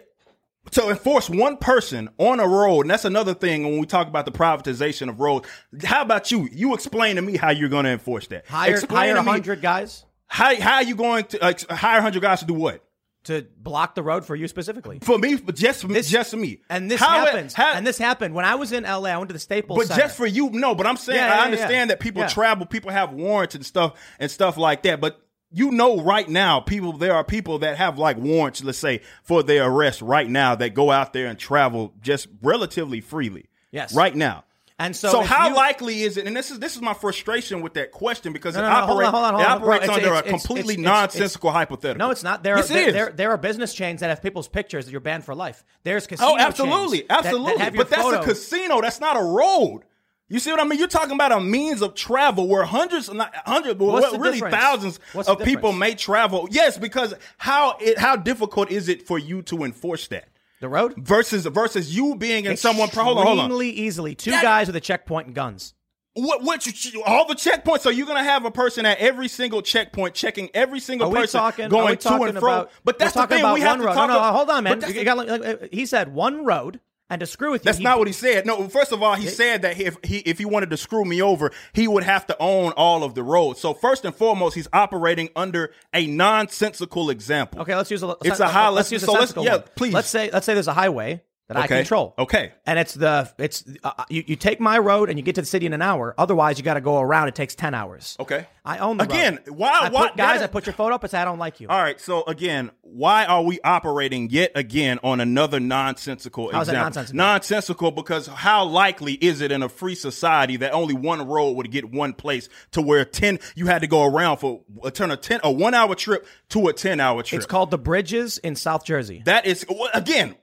To 0.72 0.90
enforce 0.90 1.30
one 1.30 1.58
person 1.58 2.10
on 2.18 2.40
a 2.40 2.48
road, 2.48 2.82
and 2.82 2.90
that's 2.90 3.04
another 3.04 3.34
thing 3.34 3.64
when 3.64 3.80
we 3.80 3.86
talk 3.86 4.08
about 4.08 4.24
the 4.26 4.32
privatization 4.32 5.10
of 5.10 5.20
roads. 5.20 5.46
How 5.84 6.02
about 6.04 6.32
you? 6.32 6.48
You 6.54 6.74
explain 6.74 7.18
to 7.18 7.22
me 7.22 7.36
how 7.36 7.50
you're 7.50 7.68
going 7.70 7.84
to 7.84 7.92
enforce 7.92 8.28
that. 8.28 8.48
Hire, 8.48 8.72
explain 8.72 9.08
hire 9.08 9.16
100 9.16 9.62
guys 9.62 10.06
How, 10.28 10.56
how 10.62 10.76
are 10.76 10.84
you 10.84 10.96
going 10.96 11.26
to 11.26 11.44
uh, 11.44 11.54
hire 11.76 11.98
100 11.98 12.22
guys 12.22 12.40
to 12.40 12.46
do 12.46 12.54
what? 12.54 12.82
To 13.26 13.46
block 13.58 13.96
the 13.96 14.04
road 14.04 14.26
for 14.26 14.36
you 14.36 14.48
specifically. 14.48 15.00
For 15.02 15.18
me, 15.18 15.38
just 15.54 15.88
This- 15.88 16.10
just 16.10 16.32
for 16.32 16.38
me. 16.38 16.60
And 16.70 16.92
this 16.92 17.00
How 17.00 17.24
it- 17.24 17.30
happens. 17.30 17.54
how- 17.54 17.74
and 17.74 17.88
this 17.88 17.98
happened 17.98 18.34
when 18.36 18.46
I 18.46 18.56
was 18.56 18.72
in 18.72 18.84
LA. 18.86 19.10
I 19.12 19.18
went 19.18 19.30
to 19.30 19.34
the 19.34 19.40
Staples 19.40 19.78
But 19.80 19.88
Center. 19.88 20.02
just 20.02 20.18
for 20.18 20.26
you, 20.28 20.50
no. 20.52 20.76
But 20.76 20.88
I'm 20.88 20.98
saying 20.98 21.18
Yeah, 21.20 21.28
yeah, 21.36 21.42
I 21.42 21.46
understand 21.46 21.72
yeah. 21.72 21.86
that 21.86 22.00
people 22.00 22.28
travel, 22.28 22.66
people 22.66 22.92
have 22.92 23.14
warrants 23.14 23.56
and 23.56 23.66
stuff 23.66 23.94
and 24.20 24.30
stuff 24.30 24.58
like 24.58 24.84
that. 24.84 25.00
But 25.00 25.20
you 25.56 25.70
know, 25.72 26.02
right 26.02 26.28
now, 26.28 26.60
people 26.60 26.94
there 26.94 27.14
are 27.16 27.24
people 27.24 27.60
that 27.60 27.78
have 27.78 27.98
like 28.00 28.18
warrants, 28.18 28.64
let's 28.64 28.78
say, 28.80 29.02
for 29.24 29.44
their 29.44 29.66
arrest 29.70 30.02
right 30.02 30.28
now 30.30 30.56
that 30.56 30.74
go 30.74 30.90
out 30.92 31.14
there 31.14 31.28
and 31.28 31.38
travel 31.38 31.94
just 32.02 32.28
relatively 32.42 33.00
freely. 33.02 33.46
Yes. 33.72 33.96
right 33.96 34.16
now. 34.16 34.44
And 34.84 34.96
so 34.96 35.10
so 35.10 35.22
how 35.22 35.50
you- 35.50 35.56
likely 35.56 36.04
is 36.04 36.18
it? 36.18 36.28
And 36.28 36.36
this 36.36 36.52
is 36.52 36.60
this 36.60 36.76
is 36.76 36.82
my 36.82 36.94
frustration 36.94 37.62
with 37.62 37.74
that 37.76 37.92
question 37.92 38.34
because 38.34 38.56
No, 38.56 38.62
it, 38.62 38.64
no, 38.64 38.70
no, 38.70 38.76
hold 38.76 38.90
operates, 38.90 39.08
on, 39.08 39.14
hold 39.14 39.24
on, 39.26 39.34
hold 39.34 39.42
it 39.44 39.48
on, 39.52 39.62
bro. 39.62 39.76
It's- 39.76 39.90
under 39.90 40.08
it's- 40.08 40.20
a 40.26 40.30
completely 40.30 40.74
it's- 40.76 40.84
nonsensical 40.86 41.52
hypothetical. 41.52 42.06
No, 42.06 42.12
it's 42.12 42.24
not. 42.24 42.44
There 42.44 42.56
are 42.56 42.58
yes, 42.58 42.70
it 42.70 42.74
there, 42.74 42.92
there 42.92 43.12
there 43.12 43.32
are 43.32 43.38
business 43.38 43.74
chains 43.74 44.02
that 44.02 44.10
have 44.10 44.22
people's 44.22 44.48
pictures 44.48 44.86
that 44.86 44.92
you're 44.92 45.02
banned 45.02 45.26
for 45.26 45.34
life. 45.36 45.64
There's 45.84 46.06
casino 46.08 46.32
Oh, 46.32 46.38
absolutely, 46.38 47.00
chains 47.00 47.08
that- 47.10 47.24
that 47.24 47.26
absolutely. 47.34 47.70
but 47.78 47.90
that's 47.90 48.12
a 48.14 48.20
casino. 48.24 48.82
That's 48.82 49.00
not 49.00 49.18
a 49.18 49.24
road. 49.24 49.84
You 50.30 50.40
see 50.40 50.50
what 50.52 50.60
I 50.62 50.64
mean? 50.64 50.80
You're 50.80 50.88
talking 50.88 51.12
about 51.12 51.32
a 51.32 51.40
means 51.40 51.82
of 51.82 51.94
travel 51.96 52.48
where 52.48 52.64
hundreds, 52.64 53.12
not 53.14 53.34
hundreds, 53.46 53.78
but 53.78 53.86
What's 53.86 54.18
really 54.18 54.34
difference? 54.40 54.56
thousands 54.56 55.00
What's 55.12 55.30
of 55.30 55.40
people 55.44 55.74
may 55.74 55.94
travel. 55.96 56.48
Yes, 56.50 56.78
because 56.78 57.14
how 57.38 57.78
it, 57.80 58.00
how 58.00 58.16
difficult 58.16 58.72
is 58.72 58.90
it 58.90 59.06
for 59.06 59.20
you 59.20 59.42
to 59.44 59.64
enforce 59.64 60.08
that 60.08 60.28
the 60.64 60.70
road. 60.70 60.96
versus 60.98 61.46
versus 61.46 61.96
you 61.96 62.16
being 62.16 62.46
in 62.46 62.58
someone? 62.58 62.90
Hold 62.90 63.20
on, 63.20 63.26
hold 63.28 63.40
on. 63.40 63.46
Extremely 63.46 63.70
easily. 63.70 64.16
Two 64.16 64.32
That- 64.32 64.42
guys 64.42 64.66
with 64.68 64.76
a 64.76 64.82
checkpoint 64.82 65.28
and 65.28 65.36
guns. 65.36 65.76
What 66.16 66.44
what 66.44 66.66
you, 66.94 67.02
all 67.04 67.28
the 67.28 67.34
checkpoints? 67.34 67.82
So 67.82 67.90
you're 67.90 68.06
gonna 68.06 68.24
have 68.24 68.46
a 68.46 68.52
person 68.52 68.86
at 68.86 69.00
every 69.00 69.28
single 69.28 69.62
checkpoint 69.64 70.14
checking 70.14 70.50
every 70.54 70.80
single 70.80 71.08
Are 71.08 71.12
we 71.12 71.22
person 71.22 71.40
talking? 71.40 71.66
are 71.66 71.70
going 71.70 71.86
we 71.90 71.96
to 71.96 72.08
and 72.30 72.40
fro. 72.40 72.54
about, 72.54 72.72
but 72.84 73.00
that's 73.00 73.16
we're 73.16 73.24
the 73.24 73.28
talking 73.28 73.36
thing 73.38 73.44
about 73.46 73.54
we 73.56 73.62
have 73.62 73.70
one 73.72 73.80
to 73.80 73.86
road. 73.86 73.94
talk 73.96 74.08
no, 74.10 74.14
no, 74.14 74.20
about- 74.20 74.36
hold 74.36 74.50
on, 74.52 74.64
man. 74.64 74.74
but 74.74 74.80
that's 74.82 74.94
You 74.94 75.00
the- 75.00 75.06
got- 75.06 75.74
he 75.74 75.86
said 75.88 76.14
one 76.14 76.46
road, 76.46 76.80
And 77.14 77.20
to 77.20 77.28
screw 77.28 77.52
with 77.52 77.62
you, 77.62 77.66
That's 77.66 77.78
he- 77.78 77.84
not 77.84 78.00
what 78.00 78.08
he 78.08 78.14
said. 78.14 78.48
No, 78.48 78.68
first 78.70 78.92
of 78.92 79.04
all, 79.04 79.14
he 79.14 79.28
said 79.28 79.62
that 79.62 79.80
if 79.80 79.98
he 80.04 80.18
if 80.20 80.40
he 80.40 80.46
wanted 80.46 80.72
to 80.72 80.78
screw 80.78 81.06
me 81.06 81.22
over, 81.22 81.52
he 81.74 81.88
would 81.88 82.02
have 82.04 82.26
to 82.26 82.36
own 82.40 82.72
all 82.72 83.04
of 83.04 83.14
the 83.14 83.22
roads. 83.22 83.60
So 83.60 83.76
first 83.76 84.04
and 84.04 84.16
foremost, 84.16 84.56
he's 84.56 84.68
operating 84.74 85.30
under 85.36 85.72
a 85.94 86.08
nonsensical 86.08 87.12
example. 87.12 87.62
Okay, 87.62 87.76
let's 87.76 87.92
use 87.92 88.02
a. 88.02 88.16
It's 88.24 88.40
a 88.40 88.48
high- 88.48 88.70
Let's 88.70 88.90
let's- 88.90 88.92
use 88.94 89.04
a 89.04 89.06
so 89.06 89.14
let's- 89.14 89.34
yeah, 89.38 89.58
one. 89.58 89.64
please. 89.76 89.94
Let's 89.94 90.10
say 90.10 90.32
let's 90.32 90.46
say 90.48 90.56
there's 90.56 90.68
a 90.68 90.74
highway 90.74 91.22
that 91.54 91.62
I 91.62 91.66
Okay. 91.66 91.78
control. 91.78 92.14
Okay. 92.18 92.52
And 92.66 92.78
it's 92.80 92.94
the 92.94 93.32
it's 93.38 93.64
uh, 93.84 93.92
you, 94.10 94.24
you 94.28 94.36
take 94.36 94.60
my 94.60 94.78
road 94.80 95.10
and 95.10 95.18
you 95.20 95.24
get 95.24 95.36
to 95.36 95.42
the 95.42 95.48
city 95.48 95.66
in 95.66 95.74
an 95.74 95.82
hour. 95.82 96.14
Otherwise, 96.18 96.58
you 96.58 96.64
got 96.64 96.74
to 96.76 96.82
go 96.82 97.00
around. 97.00 97.28
It 97.30 97.36
takes 97.36 97.56
ten 97.56 97.74
hours. 97.74 98.16
Okay. 98.20 98.48
I 98.66 98.78
own 98.78 98.96
the 98.98 99.04
Again, 99.04 99.40
road. 99.48 99.58
why- 99.58 99.80
I 99.84 99.90
why- 99.90 100.08
put, 100.08 100.18
guys? 100.18 100.40
that- 100.40 100.50
I 100.50 100.52
put 100.52 100.66
your 100.66 100.74
photo 100.74 100.96
up. 100.96 101.04
It's 101.04 101.14
I 101.14 101.26
don't 101.26 101.40
like 101.40 101.60
you. 101.60 101.68
All 101.68 101.82
right. 101.82 102.00
So 102.00 102.24
again, 102.26 102.72
why 102.82 103.26
are 103.26 103.42
we 103.44 103.60
operating 103.62 104.30
yet 104.30 104.52
again 104.56 105.00
on 105.04 105.20
another 105.20 105.60
nonsensical 105.60 106.52
How 106.52 106.62
is 106.62 106.68
that 106.68 106.74
example? 106.74 106.86
nonsensical? 106.86 107.18
Nonsensical 107.18 107.92
because 107.92 108.28
how 108.28 108.64
likely 108.66 109.14
is 109.14 109.42
it 109.42 109.52
in 109.52 109.64
a 109.64 109.70
free 109.70 109.96
society 109.96 110.58
that 110.58 110.72
only 110.72 110.94
one 110.94 111.28
road 111.28 111.52
would 111.58 111.72
get 111.72 111.92
one 111.92 112.14
place 112.14 112.48
to 112.72 112.82
where 112.82 113.04
ten 113.06 113.40
you 113.56 113.66
had 113.68 113.82
to 113.82 113.88
go 113.88 114.04
around 114.06 114.38
for 114.38 114.62
a 114.84 114.92
turn 114.92 115.12
a 115.12 115.18
ten 115.18 115.40
a 115.44 115.52
one 115.52 115.74
hour 115.74 115.94
trip 115.96 116.26
to 116.50 116.68
a 116.68 116.74
ten 116.74 117.00
hour 117.00 117.22
trip? 117.24 117.40
It's 117.40 117.46
called 117.46 117.70
the 117.72 117.78
bridges 117.78 118.38
in 118.38 118.56
South 118.56 118.86
Jersey. 118.86 119.22
that 119.26 119.46
is 119.46 119.66
again 119.94 120.36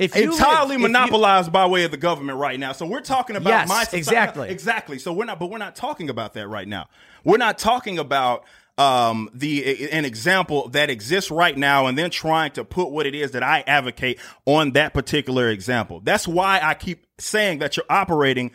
If 0.00 0.16
entirely 0.16 0.68
live- 0.68 0.70
if 0.70 0.80
you- 0.80 0.88
monopolized 0.88 1.52
by 1.52 1.66
way 1.66 1.84
of 1.84 1.90
the 1.90 1.96
government 1.96 2.38
right 2.38 2.58
now. 2.58 2.72
So 2.72 2.86
we're 2.86 3.00
talking 3.00 3.36
about 3.36 3.50
Yes, 3.50 3.68
my 3.68 3.84
society. 3.84 3.98
exactly. 3.98 4.48
exactly. 4.48 4.98
So 4.98 5.12
we're 5.12 5.26
not, 5.26 5.38
but 5.38 5.50
we're 5.50 5.58
not 5.58 5.76
talking 5.76 6.10
about 6.10 6.34
that 6.34 6.48
right 6.48 6.66
now. 6.66 6.86
We're 7.24 7.36
not 7.38 7.58
talking 7.58 7.98
about 7.98 8.44
um, 8.78 9.28
the 9.34 9.90
an 9.90 10.06
example 10.06 10.68
that 10.70 10.88
exists 10.88 11.30
right 11.30 11.54
now, 11.58 11.86
and 11.86 11.98
then 11.98 12.08
trying 12.08 12.50
to 12.52 12.64
put 12.64 12.90
what 12.90 13.04
it 13.06 13.14
is 13.14 13.32
that 13.32 13.42
I 13.42 13.62
advocate 13.66 14.18
on 14.46 14.70
that 14.72 14.94
particular 14.94 15.50
example. 15.50 16.00
That's 16.02 16.26
why 16.26 16.60
I 16.62 16.72
keep 16.72 17.04
saying 17.18 17.58
that 17.58 17.76
you're 17.76 17.84
operating 17.90 18.52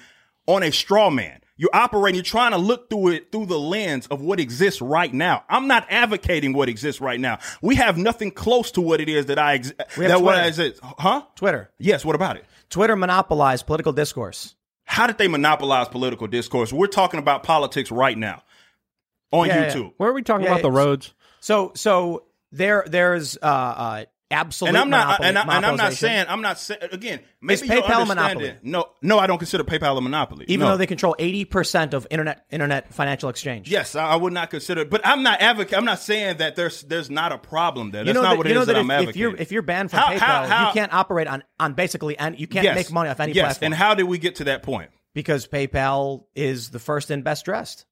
on 0.48 0.64
a 0.64 0.72
straw 0.72 1.12
man. 1.12 1.42
You're 1.58 1.70
operating, 1.74 2.16
you're 2.16 2.24
trying 2.24 2.52
to 2.52 2.58
look 2.58 2.90
through 2.90 3.10
it 3.10 3.32
through 3.32 3.46
the 3.46 3.58
lens 3.60 4.08
of 4.08 4.20
what 4.22 4.40
exists 4.42 4.82
right 4.82 5.14
now. 5.14 5.44
I'm 5.48 5.68
not 5.68 5.88
advocating 5.90 6.52
what 6.54 6.68
exists 6.68 7.00
right 7.00 7.20
now. 7.20 7.40
We 7.62 7.76
have 7.76 7.98
nothing 7.98 8.32
close 8.32 8.72
to 8.72 8.82
what 8.82 9.00
it 9.00 9.08
is 9.08 9.28
that 9.28 9.40
I 9.40 9.56
ex- 9.56 9.72
We 9.98 10.08
that 10.08 10.22
what 10.22 10.34
Twitter. 10.34 10.50
is 10.50 10.60
it? 10.60 10.80
Huh? 10.84 11.24
Twitter. 11.36 11.72
Yes, 11.80 12.04
what 12.04 12.16
about 12.16 12.36
it? 12.36 12.46
Twitter 12.70 12.96
monopolized 12.98 13.66
political 13.66 13.94
discourse. 13.94 14.56
How 14.84 15.08
did 15.08 15.18
they 15.18 15.28
monopolize 15.30 15.88
political 15.88 16.28
discourse? 16.28 16.74
We're 16.74 16.88
talking 16.88 17.20
about 17.20 17.44
politics 17.44 17.90
right 17.90 18.18
now 18.18 18.44
on 19.32 19.48
Yeah, 19.48 19.62
yeah. 19.62 19.74
YouTube. 19.74 19.94
Where 19.98 20.10
are 20.10 20.14
we 20.14 20.24
talking 20.24 20.46
Yeah, 20.46 20.52
about 20.52 20.62
the 20.62 20.72
roads? 20.72 21.14
So 21.40 21.72
so 21.76 22.26
there 22.52 22.84
there's 22.88 23.38
uh, 23.42 23.46
uh 23.46 24.06
absolute 24.32 24.70
And 24.70 24.78
I'm 24.78 24.90
not 24.90 25.06
monopoly- 25.22 25.28
and, 25.30 25.38
I, 25.38 25.56
and 25.58 25.66
I'm 25.66 25.76
not 25.78 25.94
saying 25.94 26.26
I'm 26.28 26.42
not 26.42 26.60
saying 26.60 26.80
again, 26.92 27.20
maybe 27.42 27.68
you 27.68 27.74
PayPal 27.74 28.02
a 28.02 28.06
monopoly? 28.06 28.46
it. 28.50 28.60
No, 28.64 28.90
no, 29.02 29.20
I 29.20 29.28
don't 29.28 29.38
consider 29.38 29.64
PayPal 29.64 29.98
a 29.98 30.02
monopoly. 30.02 30.46
even 30.48 30.66
No. 30.66 30.72
though 30.72 30.78
they 30.78 30.88
control 30.88 31.16
80% 31.20 31.94
of 31.94 32.08
internet 32.10 32.46
internet 32.50 32.94
financial 32.94 33.30
exchange. 33.30 33.70
Yes, 33.70 33.96
I, 33.96 34.08
I 34.08 34.16
would 34.16 34.34
not 34.34 34.50
consider 34.50 34.82
it, 34.82 34.90
but 34.90 35.02
I'm 35.06 35.22
not 35.24 35.42
advocate. 35.42 35.78
I'm 35.78 35.86
not 35.86 36.00
saying 36.00 36.38
that 36.38 36.56
there's 36.56 36.82
there's 36.84 37.10
not 37.10 37.32
a 37.32 37.38
problem 37.38 37.92
there. 37.92 38.02
You 38.02 38.08
That's 38.08 38.16
know 38.16 38.22
not 38.24 38.30
that, 38.32 38.38
what 38.38 38.46
it 38.48 38.50
you 38.50 38.56
know 38.56 38.62
is 38.62 38.68
that, 38.68 38.74
that 38.74 38.80
I'm 38.80 38.92
if, 39.04 39.10
if 39.10 39.16
you're 39.16 39.36
if 39.36 39.52
you're 39.52 39.62
banned 39.62 39.92
from 39.92 40.00
How- 40.00 40.08
PayPal, 40.14 40.20
how- 40.20 40.46
how- 40.48 40.68
you 40.70 40.74
can't 40.74 40.94
operate 40.94 41.28
on 41.28 41.44
on 41.60 41.74
basically 41.74 42.18
and 42.18 42.40
you 42.40 42.48
can't 42.48 42.64
yes, 42.64 42.76
make 42.76 42.92
money 42.92 43.10
off 43.10 43.20
any 43.20 43.34
yes. 43.34 43.44
platform. 43.46 43.66
And 43.68 43.76
how 43.76 43.94
did 43.94 44.04
we 44.04 44.18
get 44.18 44.36
to 44.38 44.46
that 44.46 44.64
point? 44.64 44.90
because 45.14 45.48
PayPal 45.48 46.26
is 46.36 46.72
the 46.72 46.80
first 46.80 47.10
and 47.10 47.24
best 47.24 47.46
dressed. 47.46 47.86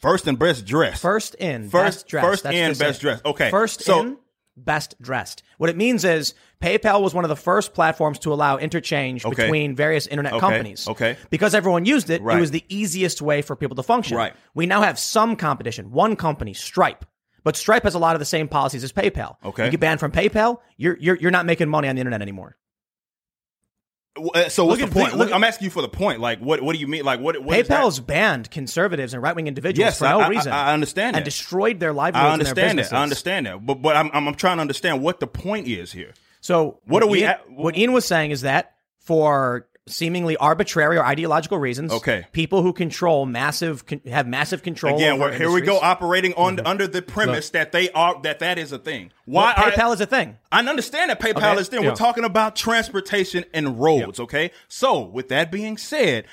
First 0.00 0.26
and 0.26 0.38
best 0.38 0.66
dressed. 0.66 1.00
First 1.00 1.34
in 1.36 1.70
First- 1.70 1.72
best 2.00 2.08
dressed. 2.08 2.26
first 2.26 2.42
That's 2.42 2.56
in 2.56 2.74
best 2.76 3.00
dressed. 3.00 3.24
Okay, 3.24 3.50
First 3.50 3.80
so- 3.82 4.00
in 4.00 4.16
best 4.56 5.00
dressed. 5.00 5.42
What 5.58 5.70
it 5.70 5.76
means 5.76 6.04
is 6.04 6.34
PayPal 6.60 7.00
was 7.02 7.14
one 7.14 7.24
of 7.24 7.28
the 7.28 7.36
first 7.36 7.74
platforms 7.74 8.18
to 8.20 8.32
allow 8.32 8.58
interchange 8.58 9.24
Okay. 9.24 9.44
between 9.44 9.74
various 9.74 10.06
internet 10.06 10.32
Okay, 10.34 10.40
companies. 10.40 10.86
okay. 10.88 11.16
Because 11.30 11.54
everyone 11.54 11.84
used 11.84 12.10
it, 12.10 12.22
Right. 12.22 12.36
it 12.36 12.40
was 12.40 12.50
the 12.50 12.64
easiest 12.68 13.22
way 13.22 13.42
for 13.42 13.56
people 13.56 13.76
to 13.76 13.82
function. 13.82 14.16
Right. 14.16 14.34
We 14.54 14.66
now 14.66 14.82
have 14.82 14.98
some 14.98 15.36
competition. 15.36 15.90
One 15.90 16.16
company, 16.16 16.52
Stripe. 16.54 17.04
But 17.44 17.56
Stripe 17.56 17.82
has 17.84 17.94
a 17.94 17.98
lot 17.98 18.14
of 18.14 18.20
the 18.20 18.24
same 18.26 18.46
policies 18.46 18.84
as 18.84 18.92
PayPal. 18.92 19.36
Okay. 19.44 19.64
You 19.64 19.70
get 19.72 19.80
banned 19.80 20.00
from 20.00 20.12
PayPal, 20.12 20.58
you're 20.76 20.96
you're 21.00 21.16
you're 21.16 21.30
not 21.32 21.44
making 21.46 21.68
money 21.68 21.88
on 21.88 21.96
the 21.96 22.00
internet 22.00 22.22
anymore. 22.22 22.56
Uh, 24.16 24.48
So 24.50 24.66
what's 24.66 24.80
Look 24.80 24.90
the 24.90 24.94
point? 25.00 25.16
look- 25.16 25.32
I'm 25.32 25.42
asking 25.44 25.64
you 25.66 25.70
for 25.70 25.80
the 25.82 25.88
point. 25.88 26.20
Like, 26.20 26.38
what 26.40 26.60
what 26.60 26.74
do 26.74 26.78
you 26.78 26.86
mean? 26.86 27.04
Like, 27.04 27.20
what? 27.20 27.42
what? 27.42 27.56
PayPal's 27.66 27.98
banned 28.00 28.50
conservatives 28.50 29.14
and 29.14 29.22
right 29.22 29.34
wing 29.34 29.46
individuals 29.46 29.86
Yes, 29.86 29.98
for 29.98 30.04
no 30.04 30.20
I- 30.20 30.24
I- 30.24 30.28
reason. 30.28 30.52
I 30.52 30.72
understand 30.74 31.16
and 31.16 31.22
that. 31.22 31.24
destroyed 31.24 31.80
their 31.80 31.92
livelihoods. 31.94 32.28
I 32.30 32.32
and 32.34 32.40
their 32.42 32.50
understand 32.64 32.78
that. 32.78 32.92
I 32.92 33.02
understand 33.02 33.46
that. 33.46 33.64
But 33.64 33.80
but 33.80 33.96
I'm, 33.96 34.10
I'm 34.12 34.28
I'm 34.28 34.34
trying 34.34 34.58
to 34.58 34.60
understand 34.60 35.00
what 35.02 35.20
the 35.20 35.26
point 35.26 35.66
is 35.66 35.92
here. 35.92 36.12
So 36.42 36.80
What 36.86 37.02
are 37.02 37.08
we 37.08 37.20
Ian, 37.20 37.30
at- 37.30 37.50
what 37.50 37.76
Ian 37.76 37.92
was 37.92 38.04
saying 38.04 38.32
is 38.32 38.42
that 38.42 38.74
for 38.98 39.66
seemingly 39.88 40.36
arbitrary 40.36 40.96
or 40.96 41.04
ideological 41.04 41.58
reasons, 41.58 41.92
Okay. 41.92 42.26
people 42.32 42.62
who 42.62 42.72
control 42.72 43.26
massive 43.26 43.84
con- 43.84 44.00
have 44.06 44.26
massive 44.26 44.62
control. 44.62 44.94
Again, 44.96 45.18
here 45.32 45.50
we 45.50 45.60
go 45.60 45.78
operating 45.80 46.34
on 46.34 46.56
mm-hmm. 46.56 46.66
under 46.66 46.86
the 46.86 47.02
premise 47.02 47.50
that 47.50 47.72
they 47.72 47.90
are 47.90 48.20
that 48.22 48.38
that 48.38 48.58
is 48.58 48.70
a 48.70 48.78
thing. 48.78 49.10
Why 49.24 49.54
Well, 49.56 49.66
are 49.66 49.70
PayPal 49.72 49.94
is 49.94 50.00
a 50.00 50.06
thing. 50.06 50.38
I 50.52 50.60
understand 50.60 51.10
that 51.10 51.20
PayPal 51.20 51.52
Okay. 51.52 51.60
is 51.60 51.68
there. 51.68 51.82
Yeah. 51.82 51.90
We're 51.90 51.96
talking 51.96 52.24
about 52.24 52.54
transportation 52.54 53.44
and 53.52 53.80
roads, 53.80 54.20
okay? 54.20 54.52
So, 54.68 55.00
with 55.00 55.28
that 55.28 55.50
being 55.50 55.76
said, 55.76 56.26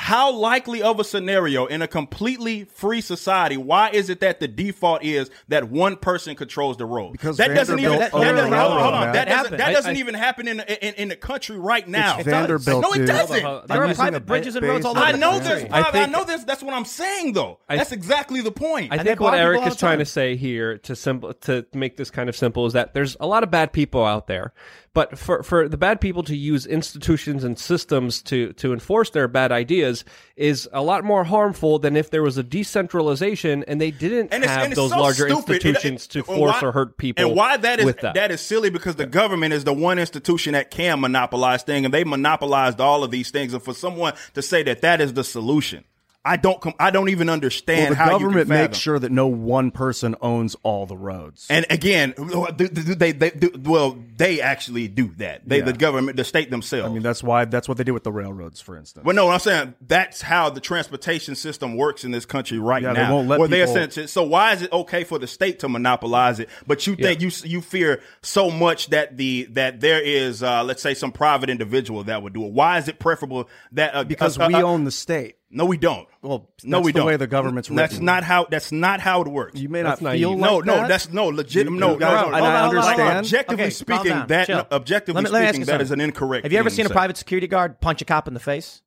how 0.00 0.32
likely 0.32 0.82
of 0.82 0.98
a 0.98 1.04
scenario 1.04 1.66
in 1.66 1.82
a 1.82 1.86
completely 1.86 2.64
free 2.64 3.02
society, 3.02 3.58
why 3.58 3.90
is 3.90 4.08
it 4.08 4.20
that 4.20 4.40
the 4.40 4.48
default 4.48 5.04
is 5.04 5.30
that 5.48 5.68
one 5.68 5.94
person 5.94 6.34
controls 6.34 6.78
the 6.78 6.86
road? 6.86 7.12
Because 7.12 7.36
that 7.36 7.48
doesn't 7.54 7.78
even 7.78 7.98
Vanderbilt 7.98 8.22
that, 8.22 8.32
doesn't, 8.34 8.52
hold 8.52 8.72
on, 8.72 8.80
hold 8.80 8.94
on. 8.94 9.12
That 9.12 9.28
doesn't, 9.28 9.56
that 9.58 9.72
doesn't 9.72 9.96
I- 9.96 9.98
even 9.98 10.14
happen 10.14 10.48
in, 10.48 10.60
in 10.60 10.94
in 10.94 11.08
the 11.10 11.16
country 11.16 11.58
right 11.58 11.86
now. 11.86 12.16
It's 12.18 12.26
Vanderbilt, 12.26 12.82
No, 12.82 12.92
it 12.94 13.04
doesn't. 13.04 13.42
Hold 13.42 13.60
on, 13.60 13.66
There 13.68 13.84
are 13.84 13.94
private 13.94 14.24
bridges 14.24 14.56
and 14.56 14.66
roads 14.66 14.86
all 14.86 14.92
over 14.96 15.00
I 15.06 15.12
the 15.12 15.18
know 15.18 15.32
country. 15.32 15.48
there's 15.48 15.62
I 15.64 15.82
private. 15.82 15.98
I, 15.98 16.06
know 16.06 16.24
there's 16.24 16.44
that's 16.46 16.62
what 16.62 16.72
I'm 16.72 16.86
saying 16.86 17.34
though. 17.34 17.58
I- 17.68 17.76
that's 17.76 17.92
exactly 17.92 18.40
the 18.40 18.52
point. 18.52 18.92
I 18.92 18.96
they 18.96 19.04
think 19.04 19.20
what 19.20 19.32
people 19.32 19.44
Eric 19.46 19.66
is 19.66 19.76
trying 19.76 19.98
to 19.98 20.06
say 20.06 20.34
here 20.36 20.78
to 20.78 20.96
simple 20.96 21.34
to 21.34 21.66
make 21.74 21.98
this 21.98 22.10
kind 22.10 22.30
of 22.30 22.36
simple 22.36 22.64
is 22.64 22.72
that 22.72 22.94
there's 22.94 23.18
a 23.20 23.26
lot 23.26 23.42
of 23.42 23.50
bad 23.50 23.72
people 23.74 24.02
out 24.04 24.28
there, 24.28 24.54
but 24.92 25.16
for 25.18 25.42
for 25.42 25.68
the 25.68 25.76
bad 25.76 26.00
people 26.00 26.22
to 26.24 26.36
use 26.36 26.66
institutions 26.66 27.44
and 27.44 27.58
systems 27.58 28.22
to 28.22 28.52
to 28.54 28.72
enforce 28.72 29.10
their 29.10 29.28
bad 29.28 29.52
ideas 29.52 30.04
is 30.36 30.68
a 30.72 30.82
lot 30.82 31.04
more 31.04 31.24
harmful 31.24 31.78
than 31.78 31.96
if 31.96 32.10
there 32.10 32.22
was 32.22 32.36
a 32.36 32.42
decentralization 32.42 33.64
and 33.68 33.80
they 33.80 33.90
didn't 33.90 34.32
and 34.32 34.44
have 34.44 34.74
those 34.74 34.90
so 34.90 34.98
larger 34.98 35.28
stupid. 35.28 35.54
Institutions 35.56 36.06
it- 36.06 36.10
to 36.10 36.22
force 36.24 36.60
why- 36.60 36.68
or 36.68 36.72
hurt 36.72 36.96
people. 36.98 37.24
And 37.24 37.36
why 37.36 37.56
that 37.56 37.78
is 37.80 37.94
that. 37.96 38.14
that 38.14 38.30
is 38.30 38.40
silly 38.40 38.70
because 38.70 38.96
the 38.96 39.06
government 39.06 39.54
is 39.54 39.64
the 39.64 39.72
one 39.72 39.98
institution 39.98 40.54
that 40.54 40.70
can 40.70 41.00
monopolize 41.00 41.62
things, 41.62 41.84
and 41.84 41.94
they 41.94 42.04
monopolized 42.04 42.80
all 42.80 43.04
of 43.04 43.10
these 43.10 43.30
things. 43.30 43.54
And 43.54 43.62
for 43.62 43.74
someone 43.74 44.14
to 44.34 44.42
say 44.42 44.62
that 44.64 44.80
that 44.82 45.00
is 45.00 45.14
the 45.14 45.24
solution, 45.24 45.84
I 46.22 46.36
don't 46.36 46.60
com- 46.60 46.74
I 46.78 46.90
don't 46.90 47.08
even 47.08 47.28
Well, 47.28 47.34
understand 47.34 47.92
the 47.92 47.96
how 47.96 48.10
government 48.10 48.48
makes 48.48 48.76
sure 48.76 48.98
that 48.98 49.10
no 49.10 49.26
one 49.26 49.70
person 49.70 50.14
owns 50.20 50.54
all 50.62 50.84
the 50.84 50.96
roads. 50.96 51.46
And 51.48 51.64
again, 51.70 52.12
they, 52.58 52.66
they, 52.66 53.12
they, 53.12 53.30
they- 53.30 53.48
well, 53.58 53.96
they 54.18 54.42
actually 54.42 54.86
do 54.88 55.08
that. 55.16 55.48
They, 55.48 55.58
Yeah. 55.60 55.64
the 55.64 55.72
government, 55.72 56.18
the 56.18 56.24
state 56.24 56.50
themselves. 56.50 56.90
I 56.90 56.92
mean, 56.92 57.02
that's 57.02 57.22
why 57.22 57.46
that's 57.46 57.68
what 57.68 57.78
they 57.78 57.84
did 57.84 57.92
with 57.92 58.04
the 58.04 58.12
railroads, 58.12 58.60
for 58.60 58.76
instance. 58.76 59.02
But 59.04 59.14
no, 59.14 59.30
I'm 59.30 59.38
saying 59.40 59.74
that's 59.86 60.20
how 60.20 60.50
the 60.50 60.60
transportation 60.60 61.34
system 61.36 61.74
works 61.74 62.04
in 62.04 62.10
this 62.10 62.26
country 62.26 62.58
right 62.58 62.82
Yeah, 62.82 62.92
they 62.92 63.00
now. 63.02 63.14
won't 63.14 63.28
let 63.28 63.38
they 63.48 63.60
people- 63.60 63.70
essentially- 63.76 64.06
so 64.06 64.22
why 64.22 64.52
is 64.52 64.60
it 64.60 64.72
okay 64.72 65.04
for 65.04 65.18
the 65.18 65.26
state 65.26 65.60
to 65.60 65.70
monopolize 65.70 66.38
it, 66.38 66.50
but 66.66 66.86
you 66.86 66.96
think 66.96 67.22
you 67.22 67.30
you 67.44 67.62
fear 67.62 68.02
so 68.22 68.50
much 68.50 68.88
that 68.88 69.16
the 69.16 69.44
that 69.52 69.80
there 69.80 70.02
is 70.02 70.42
uh, 70.42 70.64
let's 70.64 70.82
say 70.82 70.92
some 70.92 71.12
private 71.12 71.48
individual 71.48 72.04
that 72.04 72.22
would 72.22 72.34
do 72.34 72.44
it? 72.44 72.52
Why 72.52 72.76
is 72.76 72.88
it 72.88 72.98
preferable 72.98 73.48
that 73.72 73.94
uh, 73.94 74.04
because 74.04 74.38
uh, 74.38 74.44
we 74.48 74.54
uh, 74.56 74.62
own 74.62 74.84
the 74.84 74.90
state. 74.90 75.36
No, 75.52 75.64
we 75.64 75.78
don't. 75.78 76.06
Well, 76.22 76.48
no, 76.62 76.80
we 76.80 76.92
the 76.92 76.98
don't. 77.00 77.06
way 77.08 77.16
the 77.16 77.26
government's 77.26 77.68
That's 77.68 77.98
not 77.98 78.22
how. 78.22 78.46
That's 78.48 78.70
not 78.70 79.00
how 79.00 79.22
it 79.22 79.26
works. 79.28 79.58
You 79.58 79.68
may 79.68 79.82
not 79.82 80.00
naive. 80.00 80.20
feel 80.20 80.36
no, 80.36 80.56
like 80.58 80.64
no, 80.66 80.74
that. 80.76 80.88
that's 80.88 81.12
no 81.12 81.26
legit. 81.26 81.64
You- 81.64 81.70
no, 81.72 81.94
you- 81.94 81.98
no, 81.98 82.06
and 82.08 82.30
no, 82.30 82.36
I 82.36 82.40
no, 82.40 82.46
no, 82.46 82.50
no, 82.50 82.78
understand. 82.78 83.18
Objectively 83.18 83.54
Okay, 83.64 83.70
speaking, 83.70 84.26
that 84.28 84.46
chill. 84.46 84.66
objectively 84.70 85.22
Let 85.22 85.28
me- 85.28 85.32
let 85.32 85.40
me 85.42 85.48
speaking, 85.48 85.64
that 85.66 85.80
is 85.80 85.90
an 85.90 86.00
incorrect. 86.00 86.44
Have 86.44 86.52
you 86.52 86.58
ever 86.60 86.70
seen 86.70 86.86
a 86.86 86.88
say. 86.88 86.94
private 86.94 87.16
security 87.16 87.48
guard 87.48 87.80
punch 87.80 88.00
a 88.00 88.04
cop 88.04 88.28
in 88.28 88.34
the 88.34 88.40
face? 88.40 88.82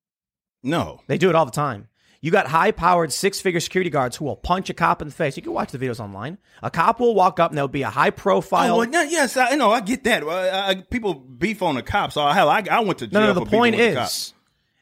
No. 0.64 1.02
They 1.08 1.18
do 1.18 1.30
it 1.30 1.36
all 1.36 1.46
the 1.46 1.52
time. 1.52 1.90
You 2.22 2.32
got 2.32 2.48
high 2.48 2.72
powered 2.72 3.12
six 3.12 3.42
figure 3.42 3.60
security 3.60 3.90
guards 3.90 4.16
who 4.16 4.24
will 4.24 4.38
punch 4.38 4.70
a 4.70 4.74
cop 4.74 5.02
in 5.02 5.10
the 5.10 5.14
face. 5.14 5.36
You 5.36 5.44
can 5.44 5.52
watch 5.52 5.74
the 5.74 5.78
videos 5.78 6.00
online. 6.00 6.38
A 6.62 6.72
cop 6.72 7.02
will 7.02 7.14
walk 7.14 7.38
up 7.42 7.52
and 7.52 7.58
there'll 7.58 7.68
be 7.68 7.82
a 7.82 7.90
high 7.90 8.12
profile. 8.12 8.76
Oh, 8.76 8.78
well, 8.78 8.90
yeah, 8.90 9.04
yes, 9.04 9.36
I, 9.36 9.56
know, 9.56 9.72
I 9.72 9.82
get 9.82 10.06
that. 10.06 10.24
Uh, 10.24 10.30
I, 10.70 10.76
people 10.90 11.16
beef 11.16 11.62
on 11.62 11.76
the 11.76 11.84
cops. 11.84 12.14
So 12.14 12.26
hell, 12.28 12.48
I, 12.48 12.64
I 12.72 12.80
went 12.80 13.00
to 13.00 13.08
jail. 13.08 13.20
no, 13.20 13.28
no, 13.28 13.34
for 13.34 13.40
the 13.42 13.46
point 13.52 13.76
with 13.76 13.90
the 13.90 13.96
cops. 14.00 14.28
is 14.28 14.34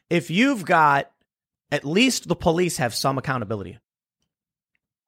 if 0.08 0.30
you've 0.30 0.64
got 0.64 1.10
at 1.72 1.84
least 1.84 2.28
the 2.28 2.36
police 2.36 2.76
have 2.76 2.94
some 2.94 3.18
accountability. 3.18 3.78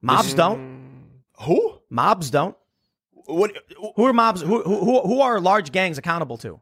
Mobs 0.02 0.34
don't. 0.34 1.12
who? 1.42 1.78
Mobs 1.88 2.30
don't. 2.30 2.56
What? 3.26 3.52
Who 3.96 4.04
are 4.04 4.12
mobs? 4.12 4.42
Who, 4.42 4.62
who, 4.62 5.00
who 5.00 5.20
are 5.20 5.40
large 5.40 5.72
gangs 5.72 5.96
accountable 5.98 6.36
to? 6.38 6.60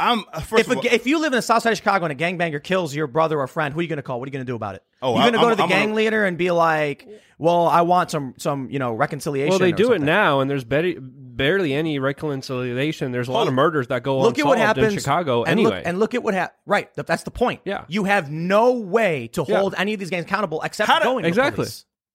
I'm 0.00 0.24
uh, 0.32 0.40
first 0.40 0.62
If, 0.62 0.66
of 0.68 0.72
a, 0.72 0.76
all, 0.76 0.86
if 0.94 1.06
you 1.06 1.18
live 1.18 1.32
in 1.32 1.36
the 1.36 1.42
south 1.42 1.62
side 1.62 1.70
of 1.72 1.76
Chicago 1.78 2.06
and 2.06 2.12
a 2.20 2.24
gangbanger 2.24 2.62
kills 2.62 2.94
your 2.94 3.06
brother 3.06 3.38
or 3.38 3.46
friend, 3.46 3.72
who 3.72 3.78
are 3.80 3.82
you 3.82 3.88
going 3.88 3.98
to 3.98 4.02
call? 4.02 4.18
What 4.18 4.26
are 4.26 4.30
you 4.30 4.32
going 4.32 4.44
to 4.44 4.50
do 4.50 4.56
about 4.56 4.74
it? 4.74 4.82
Oh, 5.02 5.14
you're 5.14 5.22
going 5.22 5.34
to 5.34 5.38
go 5.38 5.50
to 5.50 5.54
the 5.54 5.62
I'm 5.64 5.68
gang 5.68 5.84
gonna- 5.88 5.94
leader 5.96 6.24
and 6.24 6.36
be 6.38 6.50
like, 6.50 7.06
"Well, 7.38 7.66
I 7.68 7.82
want 7.82 8.10
some 8.10 8.34
some 8.38 8.70
you 8.70 8.78
know 8.78 8.92
reconciliation." 8.94 9.50
well, 9.50 9.58
they 9.58 9.72
or 9.72 9.76
do 9.76 9.92
it 9.92 10.00
now, 10.00 10.40
and 10.40 10.50
there's 10.50 10.64
better 10.64 10.94
barely 11.36 11.72
any 11.74 11.98
reconciliation. 11.98 13.12
There's 13.12 13.28
a 13.28 13.32
lot 13.32 13.48
of 13.48 13.54
murders 13.54 13.88
that 13.88 14.02
go 14.02 14.20
look 14.20 14.38
at 14.38 14.44
what 14.46 14.58
happens 14.58 14.92
in 14.92 14.98
Chicago 14.98 15.42
and 15.42 15.52
anyway. 15.52 15.76
Look, 15.78 15.86
and 15.86 15.98
look 15.98 16.14
at 16.14 16.22
what 16.22 16.34
happened. 16.34 16.58
Right, 16.66 16.88
that's 16.94 17.22
the 17.24 17.30
point. 17.30 17.60
Yeah. 17.64 17.84
you 17.88 18.04
have 18.04 18.30
no 18.30 18.72
way 18.72 19.28
to 19.28 19.44
Yeah. 19.46 19.58
hold 19.58 19.74
any 19.76 19.94
of 19.94 20.00
these 20.00 20.10
gangs 20.10 20.24
accountable 20.24 20.62
except 20.62 20.88
How 20.90 21.02
going 21.02 21.22
to 21.22 21.28
exactly. 21.28 21.66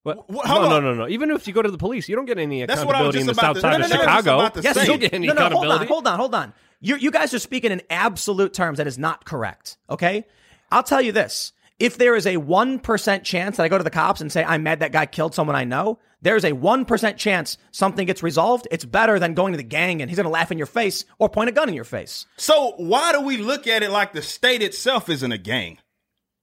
But, 0.03 0.30
no, 0.30 0.69
no, 0.69 0.80
no, 0.80 0.93
no. 0.93 1.07
Even 1.09 1.30
if 1.30 1.45
you 1.45 1.53
go 1.53 1.61
to 1.61 1.69
the 1.69 1.77
police, 1.77 2.07
you 2.07 2.15
don't 2.15 2.25
get 2.25 2.38
any 2.39 2.65
That's 2.65 2.85
what 2.85 2.95
I 2.95 3.01
was 3.01 3.15
accountability 3.15 3.19
in 3.19 3.27
the 3.27 3.33
south 3.33 3.56
to- 3.56 3.61
side 3.61 3.80
no, 3.80 3.85
of 3.85 3.91
no, 3.91 3.98
Chicago. 3.98 4.61
Yes, 4.64 4.75
say. 4.75 4.81
you 4.81 4.88
don't 4.88 4.99
get 4.99 5.14
any 5.14 5.27
no, 5.27 5.33
no, 5.33 5.41
hold 5.41 5.53
on, 5.53 5.57
accountability. 5.57 5.88
hold 5.88 6.07
on, 6.07 6.19
hold 6.19 6.35
on. 6.35 6.53
You 6.80 6.95
you 6.95 7.11
guys 7.11 7.33
are 7.33 7.39
speaking 7.39 7.72
in 7.73 7.81
absolute 7.89 8.53
terms. 8.53 8.77
That 8.77 8.88
is 8.88 8.98
not 8.98 9.25
correct. 9.25 9.77
Okay, 9.89 10.25
I'll 10.72 10.83
tell 10.83 11.01
you 11.01 11.11
this: 11.11 11.51
if 11.80 11.98
there 11.98 12.16
is 12.16 12.27
a 12.27 12.38
one 12.38 12.80
percent 12.80 13.24
chance 13.24 13.58
that 13.58 13.64
I 13.64 13.69
go 13.69 13.77
to 13.77 13.83
the 13.83 13.90
cops 13.90 14.22
and 14.22 14.32
say 14.32 14.43
I'm 14.43 14.64
mad 14.64 14.82
that 14.82 14.91
guy 14.91 15.06
killed 15.06 15.33
someone 15.33 15.56
I 15.56 15.64
know, 15.64 15.99
there's 16.22 16.45
a 16.45 16.51
one 16.51 16.85
percent 16.85 17.17
chance 17.17 17.58
something 17.72 18.06
gets 18.06 18.22
resolved. 18.22 18.67
It's 18.72 18.85
better 18.85 19.19
than 19.19 19.33
going 19.33 19.53
to 19.53 19.58
the 19.58 19.64
gang 19.64 20.01
and 20.01 20.09
he's 20.09 20.17
going 20.17 20.25
to 20.25 20.30
laugh 20.32 20.51
in 20.51 20.58
your 20.58 20.67
face 20.67 21.06
or 21.17 21.30
point 21.30 21.49
a 21.49 21.53
gun 21.53 21.69
in 21.69 21.75
your 21.75 21.85
face. 21.85 22.25
So 22.38 22.74
why 22.77 23.14
do 23.14 23.22
we 23.22 23.38
look 23.38 23.66
at 23.67 23.83
it 23.83 23.91
like 23.91 24.14
the 24.14 24.22
state 24.22 24.61
itself 24.61 25.09
isn't 25.09 25.32
a 25.32 25.38
gang? 25.38 25.80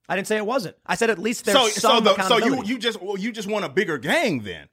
I 0.09 0.15
didn't 0.15 0.27
say 0.27 0.37
it 0.37 0.45
wasn't. 0.45 0.75
I 0.85 0.95
said 0.95 1.09
at 1.09 1.19
least 1.19 1.45
there's 1.45 1.57
so 1.57 1.67
some 1.67 2.05
so 2.05 2.13
the, 2.15 2.23
so 2.23 2.37
you 2.37 2.63
you 2.63 2.79
just 2.79 3.01
well, 3.01 3.17
you 3.17 3.31
just 3.31 3.47
want 3.47 3.65
a 3.65 3.69
bigger 3.69 3.97
gang 3.97 4.39
then, 4.41 4.69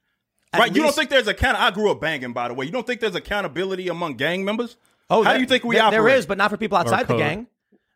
At 0.53 0.59
right? 0.59 0.75
You 0.75 0.81
don't 0.81 0.95
think 0.95 1.09
there's 1.09 1.27
account? 1.27 1.59
I 1.59 1.71
grew 1.71 1.91
up 1.91 1.99
banging, 1.99 2.31
by 2.33 2.47
the 2.47 2.53
way. 2.53 2.65
You 2.65 2.71
don't 2.71 2.87
think 2.87 3.01
there's 3.01 3.15
accountability 3.15 3.89
among 3.89 4.15
gang 4.15 4.45
members? 4.45 4.77
Oh, 5.09 5.23
how 5.23 5.31
there- 5.31 5.37
do 5.37 5.41
you 5.41 5.47
think 5.47 5.65
we 5.65 5.75
there- 5.75 5.83
operate? 5.83 6.01
There 6.01 6.17
is, 6.17 6.25
but 6.25 6.37
not 6.37 6.49
for 6.51 6.57
people 6.57 6.77
outside 6.77 7.07
the 7.07 7.17
gang. 7.17 7.47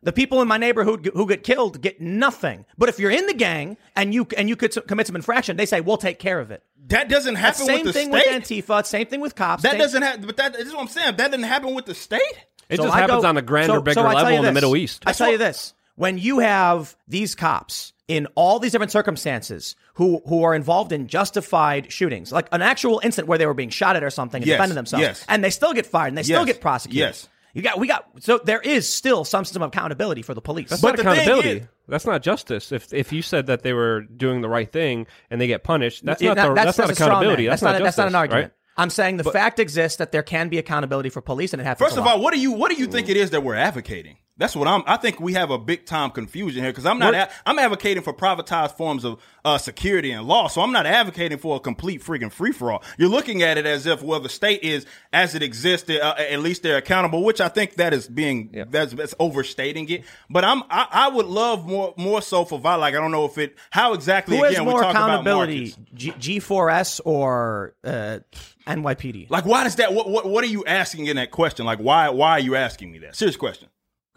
The 0.01 0.13
people 0.13 0.41
in 0.41 0.47
my 0.47 0.57
neighborhood 0.57 1.05
who, 1.05 1.11
who 1.11 1.27
get 1.27 1.43
killed 1.43 1.81
get 1.81 1.99
nothing. 1.99 2.65
But 2.77 2.87
if 2.89 2.99
you're 2.99 3.11
in 3.11 3.25
the 3.25 3.33
gang 3.33 3.75
and 3.97 4.13
you 4.13 4.25
and 4.37 4.47
you 4.47 4.55
could 4.55 4.73
commit 4.87 5.07
some 5.07 5.15
infraction, 5.17 5.57
they 5.57 5.65
say 5.65 5.81
we'll 5.81 5.97
take 5.97 6.19
care 6.19 6.39
of 6.39 6.51
it. 6.51 6.63
that 6.87 7.09
doesn't 7.09 7.33
That's 7.33 7.59
happen 7.59 7.65
same 7.75 7.85
with 7.85 7.93
the 7.93 7.99
thing 7.99 8.11
state. 8.13 8.31
with 8.49 8.65
Antifa. 8.65 8.85
Same 8.85 9.07
thing 9.07 9.19
with 9.19 9.35
cops. 9.35 9.63
that 9.63 9.71
same- 9.71 9.79
doesn't 9.79 10.01
happen. 10.01 10.25
But 10.25 10.37
that 10.37 10.55
is 10.55 10.71
what 10.73 10.81
I'm 10.81 10.87
saying. 10.87 11.17
That 11.17 11.31
didn't 11.31 11.45
happen 11.47 11.75
with 11.75 11.85
the 11.85 11.95
state. 11.95 12.21
It 12.69 12.77
So 12.77 12.83
just 12.83 12.95
I 12.95 12.99
happens 13.01 13.23
go- 13.23 13.27
on 13.29 13.35
a 13.37 13.41
grander, 13.41 13.73
so- 13.73 13.81
bigger 13.81 13.93
so 13.95 14.03
level 14.03 14.27
in 14.37 14.43
the. 14.45 14.51
Middle 14.53 14.75
East. 14.77 15.03
I 15.05 15.11
tell 15.11 15.31
you 15.31 15.37
this: 15.37 15.73
when 15.95 16.17
you 16.17 16.39
have 16.39 16.95
these 17.07 17.35
cops 17.35 17.91
in 18.07 18.25
all 18.35 18.59
these 18.59 18.71
different 18.71 18.91
circumstances 18.93 19.75
who 19.95 20.21
who 20.27 20.43
are 20.43 20.55
involved 20.55 20.91
in 20.93 21.07
justified 21.07 21.91
shootings, 21.91 22.31
like 22.31 22.47
an 22.53 22.61
actual 22.61 23.01
incident 23.03 23.27
where 23.27 23.37
they 23.37 23.45
were 23.45 23.53
being 23.53 23.69
shot 23.69 23.95
at 23.97 24.03
or 24.03 24.09
something 24.09 24.41
and 24.41 24.47
Yes, 24.47 24.55
defending 24.57 24.75
themselves, 24.75 25.01
yes. 25.01 25.25
and 25.27 25.43
they 25.43 25.49
still 25.49 25.73
get 25.73 25.85
fired 25.85 26.07
and 26.09 26.17
they 26.17 26.23
still 26.23 26.45
get 26.45 26.61
prosecuted. 26.61 26.99
yes. 26.99 27.27
You 27.53 27.61
got 27.61 27.79
we 27.79 27.87
got 27.87 28.05
so 28.19 28.39
there 28.43 28.59
is 28.61 28.91
still 28.91 29.23
some 29.25 29.43
system 29.45 29.61
of 29.63 29.67
accountability 29.69 30.21
for 30.21 30.33
the 30.33 30.41
police. 30.41 30.69
That's 30.69 30.81
But 30.81 30.89
not 30.89 30.97
the 30.97 31.03
thing 31.03 31.11
accountability. 31.13 31.49
is- 31.61 31.67
that's 31.87 32.05
not 32.05 32.21
justice. 32.21 32.71
If 32.71 32.93
if 32.93 33.11
you 33.11 33.21
said 33.23 33.47
that 33.47 33.63
they 33.63 33.73
were 33.73 34.01
doing 34.01 34.41
the 34.41 34.49
right 34.49 34.71
thing 34.71 35.07
and 35.31 35.41
they 35.41 35.47
get 35.47 35.63
punished, 35.63 36.05
that's 36.05 36.21
Yeah, 36.21 36.33
not 36.33 36.49
the, 36.49 36.53
that- 36.53 36.65
that's, 36.65 36.77
not 36.77 36.89
a 36.91 36.95
straw 36.95 37.07
man. 37.07 37.11
accountability. 37.13 37.47
That's, 37.47 37.61
That's, 37.61 37.73
not, 37.73 37.79
not, 37.79 37.83
that's 37.85 37.97
not 37.97 38.07
an 38.07 38.15
argument. 38.15 38.45
right? 38.45 38.53
I'm 38.77 38.89
saying 38.91 39.17
the 39.17 39.23
fact 39.25 39.59
exists 39.59 39.97
that 39.97 40.11
there 40.13 40.23
can 40.23 40.47
be 40.49 40.57
accountability 40.57 41.09
for 41.09 41.19
police, 41.21 41.51
and 41.53 41.61
it 41.61 41.65
happens. 41.65 41.85
First 41.85 41.97
a 41.97 41.99
of 41.99 42.05
lot. 42.05 42.15
all, 42.15 42.21
what 42.21 42.33
do 42.33 42.39
you 42.39 42.51
what 42.53 42.71
do 42.71 42.77
you 42.77 42.87
think 42.87 43.09
it 43.09 43.17
is 43.17 43.31
that 43.31 43.43
we're 43.43 43.55
advocating? 43.55 44.17
That's 44.39 44.55
what 44.55 44.69
I'm. 44.69 44.83
I 44.87 44.95
think 44.95 45.19
we 45.19 45.33
have 45.33 45.51
a 45.51 45.57
big 45.57 45.85
time 45.85 46.11
confusion 46.11 46.63
here 46.63 46.71
because 46.71 46.85
I'm 46.85 46.97
not. 46.97 47.13
A, 47.13 47.29
I'm 47.45 47.59
advocating 47.59 48.01
for 48.01 48.13
privatized 48.13 48.77
forms 48.77 49.03
of 49.03 49.21
uh, 49.43 49.57
security 49.57 50.11
and 50.11 50.25
law. 50.25 50.47
So 50.47 50.61
I'm 50.61 50.71
not 50.71 50.85
advocating 50.85 51.37
for 51.37 51.57
a 51.57 51.59
complete 51.59 52.01
freaking 52.01 52.31
free 52.31 52.53
for 52.53 52.71
all. 52.71 52.81
You're 52.97 53.09
looking 53.09 53.43
at 53.43 53.57
it 53.57 53.65
as 53.65 53.85
if 53.85 54.01
well, 54.01 54.21
the 54.21 54.29
state 54.29 54.63
is 54.63 54.85
as 55.11 55.35
it 55.35 55.43
exists. 55.43 55.89
Uh, 55.89 56.15
at 56.17 56.39
least 56.39 56.63
they're 56.63 56.77
accountable, 56.77 57.25
which 57.25 57.41
I 57.41 57.49
think 57.49 57.75
that 57.75 57.93
is 57.93 58.07
being 58.07 58.65
that's, 58.69 58.93
that's 58.93 59.13
overstating 59.19 59.89
it. 59.89 60.05
But 60.29 60.45
I'm. 60.45 60.63
I, 60.69 60.87
I 60.89 61.09
would 61.09 61.25
love 61.25 61.67
more 61.67 61.93
more 61.97 62.21
so 62.21 62.45
for 62.45 62.57
Vi- 62.59 62.75
like 62.75 62.93
I 62.95 62.97
don't 62.97 63.11
know 63.11 63.25
if 63.25 63.37
it 63.37 63.57
how 63.71 63.91
exactly 63.91 64.37
who 64.37 64.45
again 64.45 64.55
has 64.55 64.65
we 64.65 64.71
more 64.71 64.81
talk 64.81 64.91
about 64.91 65.09
accountability, 65.09 65.59
markets. 65.59 65.77
G- 65.93 66.39
G4S 66.39 67.01
or 67.03 67.75
uh, 67.83 68.19
NYPD? 68.65 69.29
Like 69.29 69.45
why 69.45 69.65
does 69.65 69.75
that? 69.75 69.93
What, 69.93 70.09
what 70.09 70.25
what 70.25 70.45
are 70.45 70.47
you 70.47 70.63
asking 70.65 71.07
in 71.07 71.17
that 71.17 71.31
question? 71.31 71.65
Like 71.65 71.79
why 71.79 72.07
why 72.09 72.31
are 72.31 72.39
you 72.39 72.55
asking 72.55 72.91
me 72.91 72.99
that? 72.99 73.17
Serious 73.17 73.35
question. 73.35 73.67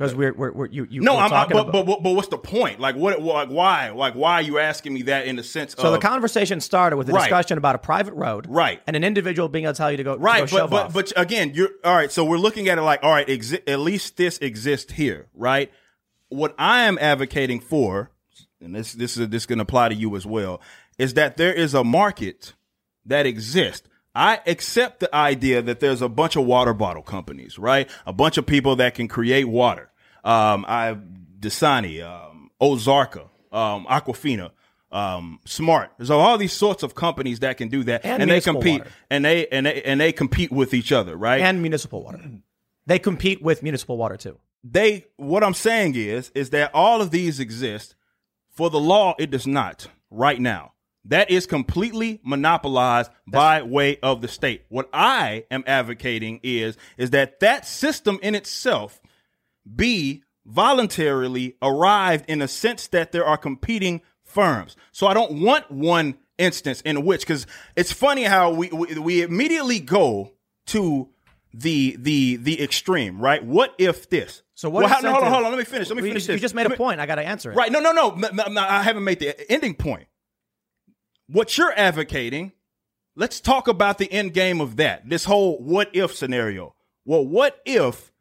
Because 0.03 0.17
we're, 0.17 0.33
we're, 0.33 0.53
we're 0.53 0.67
you 0.67 0.87
you 0.91 1.01
No, 1.01 1.17
I'm, 1.17 1.33
I, 1.33 1.47
but, 1.47 1.71
but 1.71 1.87
but 1.87 2.03
but 2.03 2.11
what's 2.13 2.29
the 2.29 2.39
point? 2.39 2.81
Like 2.81 2.97
what? 2.97 3.23
Like 3.23 3.49
why? 3.49 3.91
Like 3.91 4.15
why 4.15 4.35
are 4.35 4.43
you 4.43 4.59
asking 4.59 4.95
me 4.95 5.03
that 5.03 5.27
in 5.27 5.37
the 5.37 5.45
sense 5.45 5.75
So 5.79 5.87
of 5.87 5.93
the 5.93 5.99
conversation 5.99 6.61
started 6.61 6.97
with 6.97 7.09
a 7.09 7.13
Right. 7.13 7.21
discussion 7.25 7.57
about 7.59 7.77
a 7.77 7.79
private 7.79 8.15
road, 8.15 8.47
Right. 8.49 8.81
And 8.87 8.97
an 8.97 9.05
individual 9.05 9.49
being 9.49 9.65
able 9.65 9.75
to 9.75 9.79
tell 9.79 9.91
you 9.91 9.97
to 9.99 10.03
go, 10.05 10.15
to 10.17 10.21
right? 10.21 10.51
go 10.51 10.67
But 10.67 10.93
but 10.93 10.93
but 10.93 11.13
again, 11.17 11.53
you're 11.55 11.71
all 11.85 11.95
right. 11.95 12.11
So 12.11 12.25
we're 12.25 12.39
looking 12.39 12.69
at 12.69 12.79
it 12.79 12.83
like 12.83 13.01
all 13.03 13.11
right. 13.13 13.27
Exi- 13.27 13.63
at 13.69 13.79
least 13.79 14.17
this 14.17 14.39
exists 14.39 14.93
here, 14.93 15.29
right? 15.35 15.71
What 16.29 16.55
I 16.59 16.83
am 16.83 16.99
advocating 17.01 17.61
for, 17.61 18.11
and 18.61 18.75
this 18.75 18.93
this 18.95 19.17
is 19.17 19.29
this 19.29 19.47
can 19.47 19.61
apply 19.61 19.91
to 19.91 19.95
you 19.95 20.17
as 20.17 20.27
well, 20.27 20.61
is 20.99 21.15
that 21.15 21.37
there 21.37 21.53
is 21.53 21.75
a 21.75 21.85
market 21.85 22.55
that 23.07 23.27
exists. 23.27 23.89
I 24.15 24.41
accept 24.47 25.01
the 25.01 25.15
idea 25.15 25.63
that 25.63 25.81
there's 25.81 26.03
a 26.03 26.09
bunch 26.09 26.37
of 26.37 26.45
water 26.45 26.75
bottle 26.75 27.03
companies, 27.03 27.59
right? 27.59 27.89
A 28.07 28.13
bunch 28.13 28.37
of 28.37 28.45
people 28.45 28.77
that 28.77 28.95
can 28.95 29.09
create 29.09 29.45
water. 29.49 29.91
Um, 30.25 30.65
I 30.69 30.97
Dasani, 31.41 32.03
um, 32.03 32.51
Ozarka, 32.61 33.29
um, 33.51 33.87
Aquafina, 33.87 34.51
um, 34.93 35.41
Smart. 35.45 35.91
There's 35.99 36.11
all 36.11 36.39
these 36.39 36.53
sorts 36.53 36.83
of 36.83 36.95
companies 36.95 37.41
that 37.41 37.57
can 37.57 37.69
do 37.69 37.83
that, 37.85 38.05
And 38.05 38.23
and, 38.23 38.31
they 38.31 38.41
compete, 38.41 38.81
water. 38.81 38.91
and 39.11 39.25
they 39.25 39.47
and 39.49 39.67
they 39.67 39.83
and 39.83 40.01
they 40.01 40.13
compete 40.13 40.53
with 40.53 40.75
each 40.75 40.93
other, 40.93 41.17
right? 41.17 41.41
and 41.41 41.61
municipal 41.63 42.03
water. 42.03 42.21
They 42.85 42.99
compete 42.99 43.41
with 43.41 43.63
municipal 43.63 43.97
water 43.97 44.17
too. 44.17 44.39
they 44.65 45.07
what 45.17 45.45
I'm 45.45 45.55
saying 45.55 45.95
is 45.95 46.31
is 46.35 46.51
that 46.51 46.73
all 46.75 47.01
of 47.01 47.11
these 47.13 47.39
exist 47.39 47.95
for 48.51 48.71
the 48.71 48.81
law 48.81 49.15
it 49.21 49.31
does 49.31 49.47
not 49.47 49.87
right 50.11 50.41
now 50.41 50.73
that 51.05 51.31
is 51.31 51.47
completely 51.47 52.21
monopolized 52.25 53.11
by 53.29 53.63
way 53.63 53.99
of 54.03 54.21
the 54.21 54.27
state 54.29 54.65
what 54.69 54.89
I 54.93 55.45
am 55.51 55.63
advocating 55.67 56.41
is 56.43 56.77
is 56.99 57.11
that 57.11 57.39
that 57.41 57.67
system 57.67 58.19
in 58.21 58.35
itself 58.35 59.01
be 59.77 60.23
voluntarily 60.45 61.57
arrived 61.63 62.25
in 62.29 62.43
a 62.43 62.49
sense 62.49 62.87
that 62.89 63.13
there 63.13 63.25
are 63.25 63.37
competing 63.37 64.01
firms 64.25 64.77
so 64.91 65.07
I 65.07 65.15
don't 65.15 65.41
want 65.43 65.71
one 65.71 66.17
instance 66.39 66.81
in 66.81 67.05
which 67.05 67.21
because 67.21 67.47
it's 67.77 67.93
funny 67.93 68.25
how 68.25 68.51
we, 68.53 68.69
we 68.69 68.99
we 68.99 69.23
immediately 69.23 69.79
go 69.79 70.33
to 70.67 71.11
the 71.55 71.97
the 71.99 72.37
the 72.37 72.63
extreme 72.63 73.21
right 73.21 73.45
what 73.45 73.75
if 73.79 74.09
this 74.09 74.43
So 74.55 74.71
what 74.71 74.85
well, 74.85 75.03
no, 75.03 75.13
hold 75.13 75.25
on, 75.25 75.33
hold 75.33 75.45
on. 75.45 75.51
Let 75.53 75.59
me 75.59 75.65
finish. 75.65 75.89
Let 75.89 75.97
me 75.97 76.03
You 76.03 76.09
finish 76.11 76.27
just- 76.27 76.35
you 76.35 76.41
just 76.41 76.55
made 76.55 76.63
Let 76.65 76.73
a 76.73 76.77
point. 76.77 77.01
I 77.01 77.07
got 77.07 77.17
to 77.17 77.27
answer 77.27 77.51
it. 77.53 77.57
Right. 77.57 77.71
No, 77.73 77.81
no, 77.81 77.93
no. 77.93 78.17
I 78.61 78.83
haven't 78.83 79.05
made 79.05 79.19
the 79.19 79.51
ending 79.53 79.75
point. 79.75 80.07
What 81.27 81.57
you're 81.59 81.73
advocating, 81.77 82.53
let's 83.17 83.41
talk 83.41 83.67
about 83.69 83.99
the 83.99 84.11
end 84.13 84.35
game 84.35 84.61
of 84.61 84.77
that. 84.77 85.09
This 85.09 85.25
whole 85.25 85.59
what 85.59 85.91
if 85.95 86.15
scenario. 86.15 86.75
Well, 87.05 87.27
what 87.27 87.61
if 87.65 88.13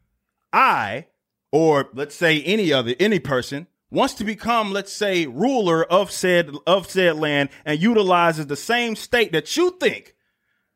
I, 0.52 1.06
or 1.52 1.90
let's 1.92 2.14
say 2.14 2.42
any 2.42 2.72
other, 2.72 2.94
any 2.98 3.20
person, 3.20 3.66
wants 3.90 4.14
to 4.14 4.24
become, 4.24 4.72
let's 4.72 4.92
say, 4.92 5.26
ruler 5.26 5.84
of 5.84 6.10
said 6.10 6.50
of 6.66 6.90
said 6.90 7.16
land 7.16 7.50
and 7.64 7.80
utilizes 7.80 8.46
the 8.46 8.56
same 8.56 8.96
state 8.96 9.32
that 9.32 9.56
you 9.56 9.76
think 9.78 10.16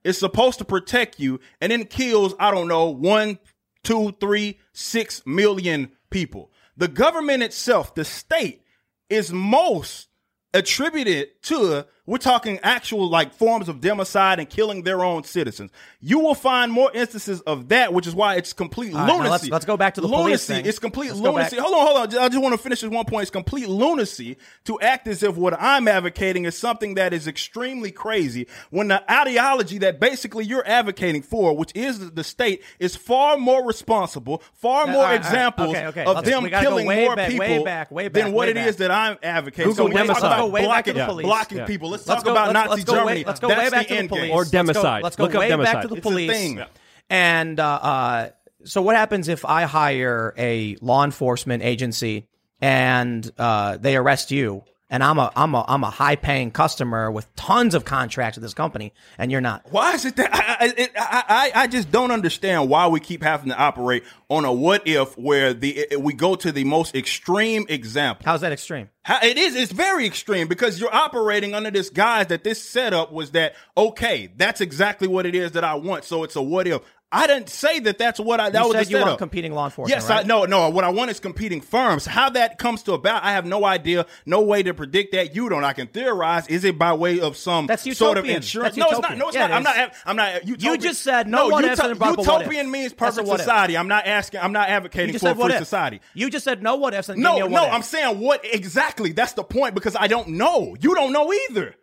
is 0.04 0.18
supposed 0.18 0.58
to 0.58 0.64
protect 0.64 1.18
you 1.18 1.40
and 1.60 1.72
then 1.72 1.84
kills, 1.84 2.34
I 2.38 2.52
don't 2.52 2.68
know, 2.68 2.90
one, 2.90 3.38
two, 3.82 4.14
three, 4.20 4.60
six 4.72 5.22
million 5.26 5.90
people. 6.10 6.52
The 6.76 6.88
government 6.88 7.42
itself, 7.42 7.94
the 7.94 8.04
state, 8.04 8.62
is 9.08 9.32
most 9.32 10.08
attributed 10.52 11.42
to 11.44 11.86
we're 12.06 12.18
talking 12.18 12.58
actual 12.62 13.08
like 13.08 13.34
forms 13.34 13.68
of 13.68 13.80
democide 13.80 14.38
and 14.38 14.48
killing 14.48 14.82
their 14.82 15.04
own 15.04 15.24
citizens. 15.24 15.70
You 16.00 16.20
will 16.20 16.34
find 16.36 16.70
more 16.70 16.90
instances 16.94 17.40
of 17.42 17.68
that, 17.68 17.92
which 17.92 18.06
is 18.06 18.14
why 18.14 18.36
it's 18.36 18.52
complete 18.52 18.94
right, 18.94 19.06
now 19.06 19.14
lunacy. 19.16 19.30
let's- 19.30 19.48
let's 19.50 19.64
go 19.64 19.76
back 19.76 19.94
to 19.94 20.00
the 20.00 20.06
lunacy. 20.08 20.54
thing. 20.54 20.66
It's 20.66 20.78
complete 20.78 21.08
Let's 21.08 21.20
lunacy. 21.20 21.56
Hold 21.56 21.74
on, 21.74 21.86
hold 21.86 22.14
on. 22.14 22.18
I 22.22 22.28
just 22.28 22.40
want 22.40 22.52
to 22.54 22.58
finish 22.58 22.80
this 22.80 22.90
one 22.90 23.04
point. 23.06 23.22
It's 23.22 23.30
complete 23.30 23.68
lunacy 23.68 24.36
to 24.66 24.78
act 24.80 25.08
as 25.08 25.22
if 25.22 25.36
what 25.36 25.60
I'm 25.60 25.88
advocating 25.88 26.44
is 26.44 26.56
something 26.56 26.94
that 26.94 27.12
is 27.12 27.26
extremely 27.26 27.90
crazy 27.90 28.46
when 28.70 28.88
the 28.88 29.02
ideology 29.12 29.78
that 29.78 29.98
basically 29.98 30.44
you're 30.44 30.66
advocating 30.66 31.22
for, 31.22 31.56
which 31.56 31.72
is 31.74 32.12
the 32.12 32.22
state, 32.24 32.62
is 32.78 32.94
far 32.94 33.36
more 33.36 33.64
responsible, 33.66 34.42
far 34.54 34.86
Yeah, 34.86 34.92
more 34.92 35.00
all 35.02 35.02
right, 35.02 35.12
all 35.14 35.16
right. 35.18 35.26
examples 35.26 35.68
Okay, 35.70 35.86
okay. 35.86 36.04
of 36.04 36.16
Let's- 36.16 36.28
them 36.28 36.42
we 36.44 36.50
gotta 36.50 36.64
go 36.64 36.70
killing 36.70 36.86
more 36.86 37.16
back, 37.16 37.30
people 37.30 37.46
way 37.46 37.64
back, 37.64 37.90
way 37.90 38.08
than 38.08 38.12
back, 38.26 38.32
what 38.32 38.44
way 38.46 38.50
it 38.50 38.56
is 38.56 38.76
back. 38.76 38.78
that 38.78 38.90
I'm 38.92 39.18
advocating. 39.22 39.72
Google 39.72 39.88
so 39.88 39.92
democide. 39.92 40.18
about 40.18 40.22
Let's 40.22 40.40
go 40.40 40.46
way 40.46 40.60
back 40.66 40.84
to 40.84 40.92
blocking, 40.92 40.94
the 40.94 41.04
police. 41.06 41.26
blocking 41.26 41.58
Yeah. 41.58 41.64
people. 41.66 41.95
Let's, 41.96 42.08
Let's 42.08 42.22
talk 42.22 42.24
go- 42.24 42.32
about 42.32 42.52
let's- 42.54 42.68
Nazi 42.68 42.70
let's 42.70 42.84
go 42.84 42.92
way- 42.92 42.98
Germany. 42.98 43.24
let's 43.24 43.40
go 43.40 43.48
That's 43.48 43.60
way 43.62 43.70
back 43.70 43.78
the 43.80 43.84
to 43.88 43.94
the 43.94 43.98
end 44.00 44.08
game. 44.10 44.18
police. 44.18 44.30
Or 44.32 44.38
Let's 44.40 44.50
go- 44.50 44.58
democide. 44.82 45.02
Let's 45.02 45.16
go, 45.16 45.22
Look 45.24 45.34
up 45.34 45.40
way 45.40 45.56
back 45.56 45.82
to 45.82 45.88
the 45.88 45.94
It's 45.96 46.06
a 46.06 46.08
police. 46.08 46.30
thing. 46.30 46.62
And 47.10 47.60
uh, 47.60 47.64
uh, 47.66 48.28
so, 48.64 48.82
what 48.82 48.96
happens 48.96 49.28
if 49.28 49.44
I 49.44 49.62
hire 49.64 50.34
a 50.36 50.76
law 50.80 51.04
enforcement 51.04 51.62
agency 51.62 52.26
and 52.60 53.30
uh, 53.38 53.76
they 53.76 53.96
arrest 53.96 54.30
you 54.30 54.62
and 54.88 55.02
I'm 55.02 55.18
a 55.18 55.32
I'm 55.34 55.54
a 55.54 55.64
I'm 55.66 55.82
a 55.84 55.90
high 55.90 56.16
paying 56.16 56.50
customer 56.50 57.10
with 57.10 57.34
tons 57.36 57.74
of 57.74 57.84
contracts 57.84 58.36
with 58.36 58.42
this 58.42 58.54
company, 58.54 58.92
and 59.18 59.32
you're 59.32 59.40
not. 59.40 59.62
Why 59.70 59.94
is 59.94 60.04
it 60.04 60.16
that 60.16 60.34
I, 60.34 60.66
I, 60.66 60.72
it- 60.76 60.92
I, 60.96 61.24
I 61.54 61.62
I 61.62 61.66
just 61.66 61.90
don't 61.90 62.10
understand 62.10 62.68
why 62.68 62.86
we 62.86 63.00
keep 63.00 63.22
having 63.22 63.48
to 63.50 63.56
operate 63.58 64.04
on 64.28 64.44
a 64.44 64.52
what 64.52 64.86
if 64.86 65.16
where 65.18 65.52
the 65.54 65.70
it- 65.78 66.00
we 66.00 66.12
go 66.12 66.36
to 66.36 66.52
the 66.52 66.64
most 66.64 66.94
extreme 66.94 67.66
example. 67.68 68.24
How's 68.24 68.42
that 68.42 68.52
extreme? 68.52 68.90
How, 69.02 69.18
it 69.22 69.36
is. 69.36 69.54
It's 69.54 69.72
very 69.72 70.04
extreme 70.06 70.48
because 70.48 70.80
you're 70.80 70.94
operating 70.94 71.54
under 71.54 71.70
this 71.70 71.90
guise 71.90 72.26
that 72.28 72.42
this 72.44 72.62
setup 72.62 73.12
was 73.12 73.32
that 73.32 73.54
okay. 73.76 74.30
That's 74.36 74.60
exactly 74.60 75.08
what 75.08 75.26
it 75.26 75.34
is 75.34 75.52
that 75.52 75.64
I 75.64 75.74
want. 75.74 76.04
So 76.04 76.22
it's 76.24 76.36
a 76.36 76.42
what 76.42 76.66
if. 76.66 76.80
I 77.16 77.26
didn't 77.26 77.48
say 77.48 77.80
that. 77.80 77.98
That's 77.98 78.20
what 78.20 78.40
I. 78.40 78.50
That 78.50 78.62
You 78.62 78.68
was 78.68 78.76
said 78.76 78.90
you 78.90 79.00
want 79.00 79.18
competing 79.18 79.52
law 79.52 79.64
enforcement. 79.66 80.00
Yes, 80.00 80.08
right? 80.08 80.24
I 80.24 80.28
no 80.28 80.44
no. 80.44 80.68
What 80.70 80.84
I 80.84 80.90
want 80.90 81.10
is 81.10 81.20
competing 81.20 81.60
firms. 81.60 82.06
How 82.06 82.30
that 82.30 82.58
comes 82.58 82.82
to 82.84 82.92
about, 82.92 83.22
I 83.24 83.32
have 83.32 83.46
no 83.46 83.64
idea. 83.64 84.06
No 84.24 84.42
way 84.42 84.62
to 84.62 84.74
predict 84.74 85.12
that. 85.12 85.34
You 85.34 85.48
don't. 85.48 85.64
I 85.64 85.72
can 85.72 85.86
theorize. 85.86 86.46
Is 86.48 86.64
it 86.64 86.78
by 86.78 86.92
way 86.92 87.20
of 87.20 87.36
some 87.36 87.66
That's 87.66 87.82
sort 87.96 88.18
of 88.18 88.24
utopian. 88.24 88.36
insurance? 88.36 88.76
That's 88.76 88.90
no, 88.92 88.98
it's 88.98 89.08
not. 89.08 89.16
No, 89.18 89.28
it's 89.28 89.36
Yeah, 89.36 89.46
not. 89.46 89.50
it 89.50 89.54
I'm 89.56 89.62
not. 89.62 89.94
I'm 90.06 90.16
not. 90.16 90.46
Utopian. 90.46 90.80
just 90.80 91.02
said 91.02 91.26
no 91.28 91.48
ifs 91.58 91.80
uto- 91.80 91.90
and 91.90 91.98
brought 91.98 92.16
the 92.16 92.22
what 92.22 92.40
Utopian 92.42 92.70
means 92.70 92.92
perfect 92.92 93.26
if. 93.28 93.38
society. 93.38 93.76
I'm 93.76 93.88
not 93.88 94.06
asking. 94.06 94.40
I'm 94.40 94.52
not 94.52 94.68
advocating 94.68 95.18
for 95.18 95.30
a 95.30 95.34
free 95.34 95.56
society. 95.58 96.00
You 96.14 96.30
just 96.30 96.44
said 96.44 96.62
no 96.62 96.76
what 96.76 96.94
ifs 96.94 97.08
No, 97.08 97.38
no, 97.46 97.64
if. 97.66 97.72
I'm 97.72 97.82
saying 97.82 98.20
what 98.20 98.44
exactly. 98.44 99.12
That's 99.12 99.32
the 99.32 99.44
point 99.44 99.74
because 99.74 99.96
I 99.96 100.06
don't 100.06 100.28
know. 100.28 100.76
You 100.80 100.94
don't 100.94 101.12
know 101.12 101.32
either. 101.32 101.74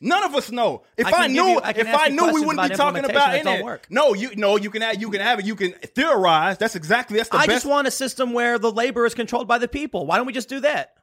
None 0.00 0.24
of 0.24 0.34
us 0.34 0.50
know. 0.50 0.82
If 0.96 1.06
I 1.06 1.24
I, 1.24 1.26
knew, 1.26 1.44
you- 1.44 1.60
I 1.60 1.70
if 1.70 1.86
I 1.94 2.08
knew, 2.08 2.32
we 2.32 2.40
wouldn't 2.40 2.70
be 2.70 2.74
talking 2.74 3.04
about 3.04 3.32
that 3.32 3.44
don't 3.44 3.54
any. 3.54 3.62
work. 3.62 3.86
No, 3.90 4.14
you 4.14 4.34
no, 4.34 4.56
you 4.56 4.70
can 4.70 4.80
have, 4.82 5.00
you 5.00 5.10
can 5.10 5.20
have 5.20 5.40
it. 5.40 5.44
You 5.46 5.56
can 5.56 5.72
theorize. 5.72 6.56
That's 6.56 6.74
exactly 6.74 7.18
that's 7.18 7.28
the 7.28 7.36
I 7.36 7.46
best. 7.46 7.56
just 7.56 7.66
want 7.66 7.86
a 7.86 7.90
system 7.90 8.32
where 8.32 8.58
the 8.58 8.72
labor 8.72 9.04
is 9.04 9.14
controlled 9.14 9.46
by 9.46 9.58
the 9.58 9.68
people. 9.68 10.06
Why 10.06 10.16
don't 10.16 10.26
we 10.26 10.32
just 10.32 10.48
do 10.48 10.60
that? 10.60 10.94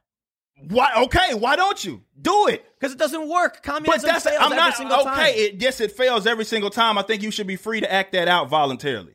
why? 0.66 0.90
Okay, 1.04 1.34
why 1.34 1.56
don't 1.56 1.82
you 1.84 2.02
do 2.20 2.48
it? 2.48 2.64
Because 2.78 2.92
it 2.92 2.98
doesn't 2.98 3.28
work. 3.28 3.54
But 3.54 3.62
Communism 3.62 4.08
that's 4.08 4.24
fails 4.24 4.38
I'm 4.40 4.46
every 4.46 4.56
not 4.56 4.76
single 4.76 4.96
okay. 5.00 5.04
time. 5.08 5.26
It, 5.28 5.54
yes, 5.62 5.80
it 5.80 5.92
fails 5.92 6.26
every 6.26 6.44
single 6.44 6.70
time. 6.70 6.98
I 6.98 7.02
think 7.02 7.22
you 7.22 7.30
should 7.30 7.46
be 7.46 7.56
free 7.56 7.80
to 7.80 7.92
act 7.92 8.12
that 8.12 8.28
out 8.28 8.48
voluntarily. 8.48 9.14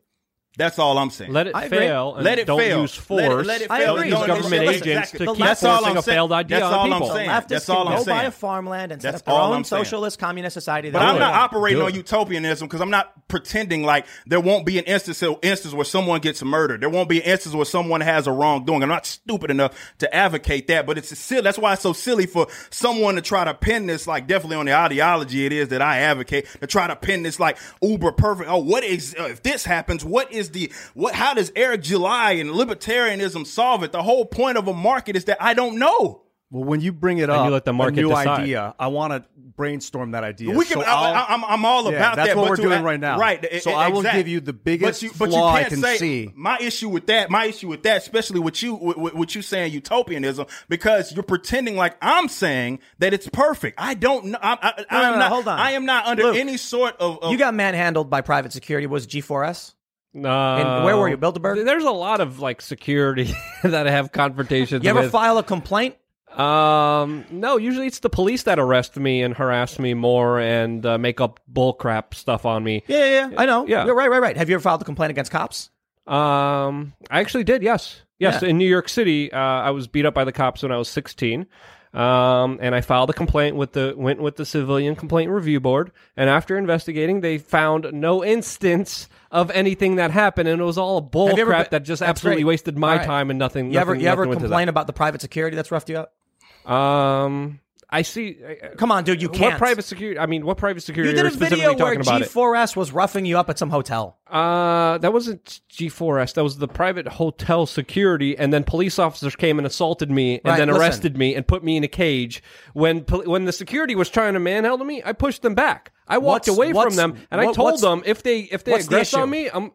That's 0.56 0.78
all 0.78 1.00
I'm 1.00 1.10
saying. 1.10 1.34
Let 1.34 1.48
it 1.48 1.56
I 1.56 1.66
agree. 1.66 1.78
fail 1.80 2.14
and 2.16 2.24
Let 2.24 2.38
it 2.38 2.46
don't 2.46 2.60
fail. 2.60 2.82
use 2.82 3.10
Let 3.10 3.24
it- 3.26 3.28
force. 3.28 3.48
let 3.48 3.62
it 3.62 3.72
I 3.72 3.80
fail. 3.80 3.96
agree. 3.96 4.10
Use 4.10 4.20
Don't- 4.20 4.28
government 4.28 4.62
agents 4.64 4.86
exactly- 4.88 5.18
to 5.20 5.26
The 5.26 5.34
keep 5.34 5.46
That's 5.46 5.62
forcing 5.62 5.86
I'm 5.88 5.98
a 5.98 6.02
failed 6.04 6.32
idea 6.32 6.60
That's 6.60 6.66
on 6.68 6.74
all 6.74 6.94
I'm 6.94 7.02
people. 7.02 7.16
saying. 7.16 7.30
Leftists 7.32 7.48
That's 7.48 7.70
all 7.70 7.88
I'm 7.88 7.98
go 7.98 8.06
buy 8.06 8.24
a 8.24 8.32
farmland 8.32 8.92
and 8.92 9.02
That's 9.02 9.16
set 9.18 9.22
up 9.22 9.26
their 9.26 9.34
all 9.36 9.50
own 9.52 9.58
I'm 9.58 9.64
saying. 9.64 9.84
socialist 9.86 10.20
communist 10.20 10.54
society. 10.54 10.92
But 10.92 11.02
I'm 11.02 11.16
way. 11.16 11.20
not 11.22 11.34
operating 11.34 11.82
on 11.82 11.94
utopianism 11.96 12.68
because 12.68 12.82
I'm 12.82 12.92
not 12.92 13.28
pretending 13.28 13.82
like 13.84 14.06
there 14.28 14.40
won't 14.40 14.64
be 14.64 14.78
an 14.78 14.84
instance 14.86 15.24
instance 15.42 15.74
where 15.74 15.86
someone 15.86 16.20
gets 16.20 16.44
murdered. 16.44 16.82
There 16.82 16.90
won't 16.90 17.10
be 17.10 17.18
an 17.20 17.26
instance 17.32 17.56
where 17.56 17.66
someone 17.66 18.02
has 18.02 18.28
a 18.28 18.32
wrongdoing. 18.32 18.84
I'm 18.84 18.90
not 18.90 19.08
stupid 19.08 19.50
enough 19.50 19.72
to 20.00 20.16
advocate 20.16 20.68
that, 20.68 20.86
but 20.86 21.00
it's 21.00 21.18
silly. 21.18 21.42
That's 21.42 21.58
why 21.58 21.74
it's 21.74 21.82
so 21.82 21.94
silly 21.94 22.28
for 22.28 22.46
someone 22.70 23.16
to 23.16 23.22
try 23.22 23.44
to 23.44 23.56
pin 23.56 23.88
this 23.88 24.06
like 24.06 24.28
definitely 24.28 24.58
on 24.58 24.68
the 24.68 24.74
ideology 24.76 25.48
it 25.48 25.52
is 25.52 25.70
that 25.70 25.82
I 25.82 25.98
advocate 26.02 26.46
to 26.62 26.68
try 26.68 26.86
to 26.86 26.96
pin 26.96 27.24
this 27.24 27.40
like 27.40 27.58
uber 27.82 28.12
perfect. 28.12 28.50
Oh, 28.52 28.60
what 28.60 28.84
is 28.84 29.16
uh, 29.20 29.24
if 29.24 29.42
this 29.42 29.66
happens? 29.66 30.06
What 30.06 30.32
is 30.32 30.43
the 30.52 30.72
what? 30.94 31.14
How 31.16 31.34
does 31.34 31.52
Eric 31.56 31.82
July 31.84 32.34
and 32.34 32.50
libertarianism 32.50 33.46
solve 33.48 33.84
it? 33.84 33.92
The 33.92 34.04
whole 34.04 34.26
point 34.26 34.58
of 34.58 34.68
a 34.68 34.74
market 34.74 35.16
is 35.16 35.26
that 35.26 35.38
I 35.42 35.54
don't 35.54 35.78
know. 35.80 36.22
Well, 36.52 36.66
when 36.66 36.82
you 36.82 36.94
bring 36.94 37.18
it 37.18 37.24
And 37.24 37.32
up, 37.32 37.46
you 37.46 37.52
let 37.52 37.66
the 37.66 37.74
market 37.74 37.98
a 38.00 38.02
new 38.04 38.10
decide. 38.10 38.42
idea, 38.42 38.76
I 38.80 38.86
want 38.88 39.12
to 39.14 39.28
brainstorm 39.56 40.12
that 40.12 40.24
idea. 40.24 40.56
We 40.56 40.66
can. 40.66 40.78
So 40.78 40.82
I, 40.82 40.92
I'll- 40.92 41.14
I, 41.16 41.26
I'm, 41.30 41.46
I'm 41.46 41.66
all 41.66 41.84
Yeah, 41.92 41.98
about 41.98 42.16
that's 42.16 42.30
that. 42.30 42.38
what 42.38 42.48
we're 42.50 42.56
doing 42.58 42.74
act- 42.74 42.84
right 42.86 43.00
now. 43.00 43.18
Right. 43.18 43.44
So 43.64 43.72
e- 43.72 43.74
I 43.74 43.90
will 43.90 44.00
exact- 44.02 44.18
give 44.18 44.28
you 44.28 44.40
the 44.40 44.54
biggest 44.54 45.02
but 45.02 45.08
you, 45.08 45.10
but 45.18 45.30
flaw 45.30 45.50
you 45.52 45.56
I 45.58 45.60
can't 45.62 45.74
can 45.74 45.82
say, 45.82 45.98
see. 45.98 46.32
My 46.36 46.60
issue 46.60 46.90
with 46.90 47.08
that, 47.08 47.32
my 47.32 47.46
issue 47.46 47.68
with 47.70 47.82
that, 47.84 47.98
especially 48.04 48.40
with 48.40 48.62
you, 48.62 48.76
with, 48.76 48.98
with, 48.98 49.14
with 49.16 49.36
you 49.36 49.42
saying 49.42 49.74
utopianism, 49.74 50.46
because 50.70 51.12
you're 51.12 51.24
pretending 51.24 51.76
like 51.76 51.98
I'm 52.04 52.28
saying 52.30 52.80
that 53.00 53.16
it's 53.16 53.28
perfect. 53.30 53.80
I 53.82 53.96
don't 53.96 54.26
know. 54.26 54.38
I, 54.40 54.54
I, 54.62 54.74
No, 54.78 54.86
I 54.92 55.02
no, 55.02 55.08
am 55.08 55.14
no, 55.14 55.20
not. 55.20 55.32
hold 55.32 55.48
on. 55.48 55.60
I 55.60 55.72
am 55.72 55.86
not 55.86 56.06
under 56.06 56.24
Luke, 56.24 56.36
any 56.36 56.58
sort 56.58 56.98
of. 56.98 57.18
of 57.24 57.32
You 57.32 57.40
got 57.40 57.56
manhandled 57.56 58.12
by 58.12 58.22
private 58.22 58.54
security. 58.54 58.86
Was 58.86 59.08
G4S? 59.08 59.74
No. 60.14 60.56
And 60.56 60.86
where 60.86 60.96
were 60.98 61.10
you, 61.10 61.18
Bilderberg? 61.18 61.66
There's 61.66 61.84
a 61.84 61.92
lot 61.92 62.22
of 62.22 62.40
like 62.40 62.62
security 62.62 63.34
that 63.64 63.88
I 63.88 63.92
have 63.92 64.12
confrontations 64.12 64.84
You 64.84 64.90
ever 64.92 65.02
with. 65.02 65.12
file 65.12 65.38
a 65.38 65.44
complaint? 65.44 65.96
Um, 66.38 67.26
no, 67.30 67.58
usually 67.58 67.86
it's 67.88 68.00
the 68.00 68.10
police 68.10 68.44
that 68.44 68.58
arrest 68.58 68.98
me 68.98 69.22
and 69.22 69.36
harass 69.36 69.78
me 69.78 69.94
more 69.94 70.40
and 70.40 70.84
uh, 70.86 70.98
make 70.98 71.22
up 71.22 71.40
bullcrap 71.52 72.14
stuff 72.16 72.46
on 72.46 72.64
me. 72.64 72.84
Yeah, 72.88 72.98
yeah, 72.98 73.30
yeah. 73.30 73.36
I 73.38 73.46
know. 73.46 73.68
Yeah. 73.68 73.86
You're 73.86 73.96
right, 73.96 74.10
right, 74.10 74.22
right. 74.22 74.38
Have 74.38 74.50
you 74.50 74.56
ever 74.56 74.62
filed 74.62 74.82
a 74.82 74.86
complaint 74.86 75.12
against 75.12 75.32
cops? 75.32 75.70
Um, 76.08 76.94
I 77.10 77.20
actually 77.20 77.44
did. 77.44 77.62
Yes, 77.64 78.02
yes. 78.20 78.42
Yeah. 78.42 78.50
In 78.50 78.58
New 78.58 78.68
York 78.68 78.90
City, 78.90 79.32
uh, 79.32 79.38
I 79.38 79.70
was 79.72 79.88
beat 79.88 80.06
up 80.06 80.14
by 80.14 80.24
the 80.24 80.32
cops 80.32 80.64
when 80.64 80.72
I 80.72 80.78
was 80.78 80.90
16. 80.90 81.46
Um, 81.94 82.58
and 82.60 82.74
I 82.74 82.82
filed 82.82 83.12
a 83.12 83.14
complaint 83.14 83.56
with 83.56 83.74
the 83.74 83.94
went 83.96 84.20
with 84.20 84.36
the 84.36 84.48
Civilian 84.48 84.96
Complaint 84.96 85.30
Review 85.30 85.60
Board, 85.60 85.92
and 86.18 86.28
after 86.28 86.58
investigating, 86.58 87.22
they 87.22 87.38
found 87.38 87.88
no 87.94 88.24
instance 88.26 89.08
of 89.34 89.52
anything 89.52 89.96
that 89.96 90.12
happened, 90.12 90.48
and 90.48 90.62
it 90.62 90.64
was 90.64 90.78
all 90.78 91.02
bull 91.02 91.36
crap 91.36 91.72
been- 91.72 91.80
that 91.80 91.84
just 91.84 92.02
absolutely 92.02 92.44
great. 92.44 92.48
wasted 92.50 92.78
my 92.78 92.98
right. 92.98 93.06
time 93.06 93.30
and 93.32 93.38
nothing. 93.40 93.72
You 93.74 93.80
ever, 93.80 93.94
nothing- 93.94 94.02
you 94.06 94.08
ever 94.08 94.26
to 94.26 94.30
that. 94.30 94.40
complain 94.40 94.70
about 94.70 94.88
the 94.88 94.94
private 94.94 95.20
security 95.20 95.56
that's 95.56 95.72
roughed 95.72 95.90
you 95.90 95.98
up? 95.98 96.72
Um, 96.72 97.60
I 97.94 98.02
see. 98.02 98.38
Come 98.78 98.92
on, 98.92 99.04
dude. 99.04 99.22
You 99.22 99.30
can't. 99.30 99.54
What 99.54 99.58
private 99.60 99.86
security? 99.86 100.20
I 100.20 100.26
mean, 100.26 100.46
what 100.46 100.58
private 100.58 100.82
security 100.82 101.16
You 101.16 101.24
did 101.24 101.32
a 101.32 101.38
video 101.38 101.70
where 101.70 101.78
talking 101.78 102.02
about? 102.02 102.22
it? 102.24 102.30
G4S 102.30 102.76
was 102.76 102.92
roughing 102.92 103.26
you 103.26 103.38
up 103.38 103.50
at 103.50 103.60
some 103.60 103.70
hotel. 103.70 104.18
Uh, 104.28 104.98
that 104.98 105.14
wasn't 105.14 105.62
G4S. 105.72 106.34
That 106.34 106.44
was 106.44 106.58
the 106.58 106.68
private 106.68 107.08
hotel 107.08 107.66
security, 107.68 108.36
and 108.38 108.52
then 108.52 108.64
police 108.64 108.98
officers 108.98 109.36
came 109.36 109.60
and 109.60 109.68
assaulted 109.68 110.10
me, 110.10 110.36
and 110.40 110.42
Right, 110.46 110.58
then 110.58 110.68
listen. 110.70 110.82
arrested 110.82 111.18
me 111.18 111.36
and 111.36 111.48
put 111.48 111.64
me 111.64 111.78
in 111.78 111.84
a 111.84 111.88
cage. 111.88 112.42
When 112.74 113.00
when 113.02 113.46
the 113.46 113.54
security 113.54 113.96
was 113.96 114.10
trying 114.10 114.34
to 114.34 114.40
manhandle 114.40 114.86
me, 114.86 115.04
I 115.06 115.14
pushed 115.14 115.44
them 115.44 115.54
back. 115.54 115.92
I 116.08 116.18
walked 116.18 116.48
What's- 116.48 116.58
away 116.58 116.74
what's- 116.74 116.96
from 116.96 117.14
them, 117.14 117.28
and 117.32 117.40
I 117.40 117.54
told 117.54 117.80
them 117.80 118.02
if 118.06 118.24
they 118.24 118.40
if 118.40 118.64
they 118.64 118.72
what's 118.72 118.88
the 118.88 119.20
on 119.20 119.30
me, 119.30 119.50
I'm. 119.54 119.72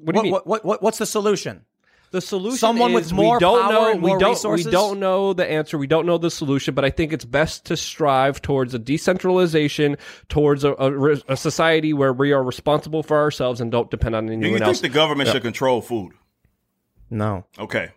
What 0.00 0.14
do 0.14 0.14
you 0.14 0.14
What, 0.14 0.22
mean? 0.22 0.32
what, 0.32 0.46
what, 0.46 0.64
what, 0.64 0.82
what's 0.82 0.98
the 0.98 1.06
solution? 1.06 1.64
The 2.10 2.20
solution 2.20 2.58
Someone 2.58 2.92
is 2.92 2.94
with 2.96 3.12
more 3.12 3.34
we 3.36 3.40
don't 3.40 3.62
power 3.62 3.72
know 3.72 3.90
and 3.92 4.02
we 4.02 4.10
more 4.10 4.18
don't 4.18 4.30
resources? 4.30 4.66
we 4.66 4.72
don't 4.72 4.98
know 4.98 5.32
the 5.34 5.48
answer 5.50 5.76
we 5.76 5.86
don't 5.86 6.06
know 6.06 6.16
the 6.18 6.30
solution 6.30 6.74
but 6.74 6.84
I 6.84 6.90
think 6.90 7.12
it's 7.12 7.24
best 7.26 7.66
to 7.66 7.76
strive 7.76 8.40
towards 8.40 8.72
a 8.72 8.78
decentralization 8.78 9.96
towards 10.28 10.64
a, 10.64 10.72
a, 10.72 11.10
a 11.28 11.36
society 11.36 11.92
where 11.92 12.12
we 12.12 12.32
are 12.32 12.42
responsible 12.42 13.02
for 13.02 13.18
ourselves 13.18 13.60
and 13.60 13.70
don't 13.70 13.90
depend 13.90 14.14
on 14.16 14.28
anyone 14.30 14.36
else. 14.36 14.40
do 14.42 14.46
anyone 14.46 14.60
you 14.60 14.66
else. 14.68 14.80
think 14.80 14.92
the 14.92 14.96
government 14.98 15.28
should 15.28 15.42
control 15.42 15.82
food? 15.82 16.12
No. 17.10 17.44
Okay. 17.58 17.90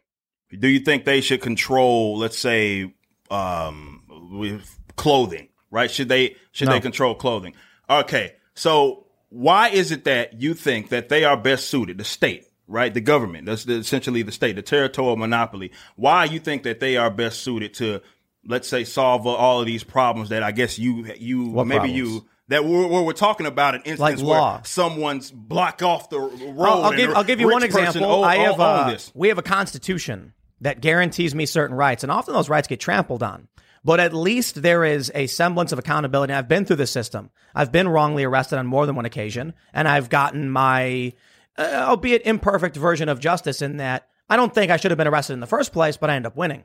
Do 0.58 0.68
you 0.68 0.80
think 0.80 1.06
they 1.06 1.22
should 1.22 1.42
control, 1.42 2.18
let's 2.18 2.38
say, 2.38 2.94
um, 3.30 4.04
with 4.32 4.78
clothing? 4.98 5.48
Right? 5.70 5.90
Should 5.90 6.10
they 6.10 6.36
should 6.52 6.68
No. 6.68 6.74
they 6.74 6.82
control 6.82 7.16
clothing? 7.16 7.54
Okay. 7.90 8.34
So 8.56 9.06
why 9.30 9.70
is 9.70 9.92
it 9.92 10.04
that 10.04 10.42
you 10.42 10.54
think 10.54 10.90
that 10.90 11.08
they 11.08 11.24
are 11.24 11.38
best 11.38 11.70
suited, 11.70 11.98
the 11.98 12.04
state, 12.04 12.46
right, 12.72 12.94
the 12.94 13.02
government, 13.02 13.46
that's 13.46 13.66
the, 13.66 13.76
essentially 13.76 14.24
the 14.24 14.32
state, 14.32 14.56
the 14.56 14.62
territorial 14.62 15.18
monopoly? 15.18 15.72
Why 15.96 16.26
you 16.26 16.40
think 16.40 16.64
that 16.64 16.80
they 16.80 16.98
are 16.98 17.12
best 17.12 17.42
suited 17.42 17.74
to, 17.76 18.02
let's 18.46 18.68
say, 18.68 18.84
solve 18.84 19.28
all 19.28 19.60
of 19.60 19.66
these 19.66 19.84
problems 19.84 20.30
that 20.30 20.42
I 20.42 20.52
guess 20.52 20.80
you 20.80 21.06
you 21.18 21.50
What 21.50 21.68
maybe 21.68 21.80
problems? 21.80 21.98
you. 21.98 22.26
That 22.48 22.66
we're, 22.66 23.04
we're 23.04 23.14
talking 23.14 23.46
about 23.46 23.76
an 23.76 23.84
instance 23.86 24.22
Like 24.22 24.28
where 24.28 24.62
someone's 24.66 25.32
block 25.32 25.82
off 25.84 26.10
the 26.10 26.20
road. 26.20 26.60
I'll, 26.60 26.84
I'll 26.84 26.92
give, 26.92 27.10
I'll 27.12 27.24
give 27.24 27.40
you 27.40 27.50
one 27.50 27.64
example. 27.64 28.04
own- 28.04 28.26
I 28.26 28.38
have 28.38 28.60
oh, 28.60 28.64
a, 28.64 28.66
uh, 28.66 28.92
this. 28.92 29.12
we 29.16 29.30
have 29.30 29.38
a 29.38 29.44
constitution 29.44 30.34
that 30.60 30.82
guarantees 30.82 31.34
me 31.34 31.46
certain 31.46 31.76
rights, 31.78 32.04
and 32.04 32.12
often 32.12 32.34
those 32.34 32.50
rights 32.50 32.68
get 32.68 32.80
trampled 32.80 33.24
on. 33.24 33.48
But 33.84 34.00
at 34.00 34.14
least 34.14 34.62
there 34.62 34.84
is 34.84 35.12
a 35.16 35.28
semblance 35.28 35.72
of 35.72 35.80
accountability. 35.80 36.34
I've 36.34 36.48
been 36.48 36.66
through 36.66 36.76
the 36.76 36.88
system. 36.88 37.32
I've 37.56 37.72
been 37.72 37.88
wrongly 37.88 38.24
arrested 38.26 38.60
on 38.60 38.68
more 38.68 38.86
than 38.86 38.96
one 38.96 39.06
occasion, 39.06 39.54
and 39.74 39.88
I've 39.88 40.10
gotten 40.10 40.50
my, 40.52 41.14
uh, 41.58 41.86
albeit 41.88 42.24
imperfect, 42.26 42.76
version 42.76 43.10
of 43.10 43.20
justice 43.20 43.62
in 43.62 43.78
that 43.78 44.08
I 44.30 44.38
don't 44.38 44.54
think 44.54 44.72
I 44.72 44.78
should 44.78 44.92
have 44.92 44.98
been 44.98 45.08
arrested 45.08 45.34
in 45.34 45.40
the 45.42 45.48
first 45.48 45.74
place, 45.74 45.98
but 45.98 46.10
I 46.10 46.16
end 46.16 46.26
up 46.26 46.36
winning. 46.38 46.64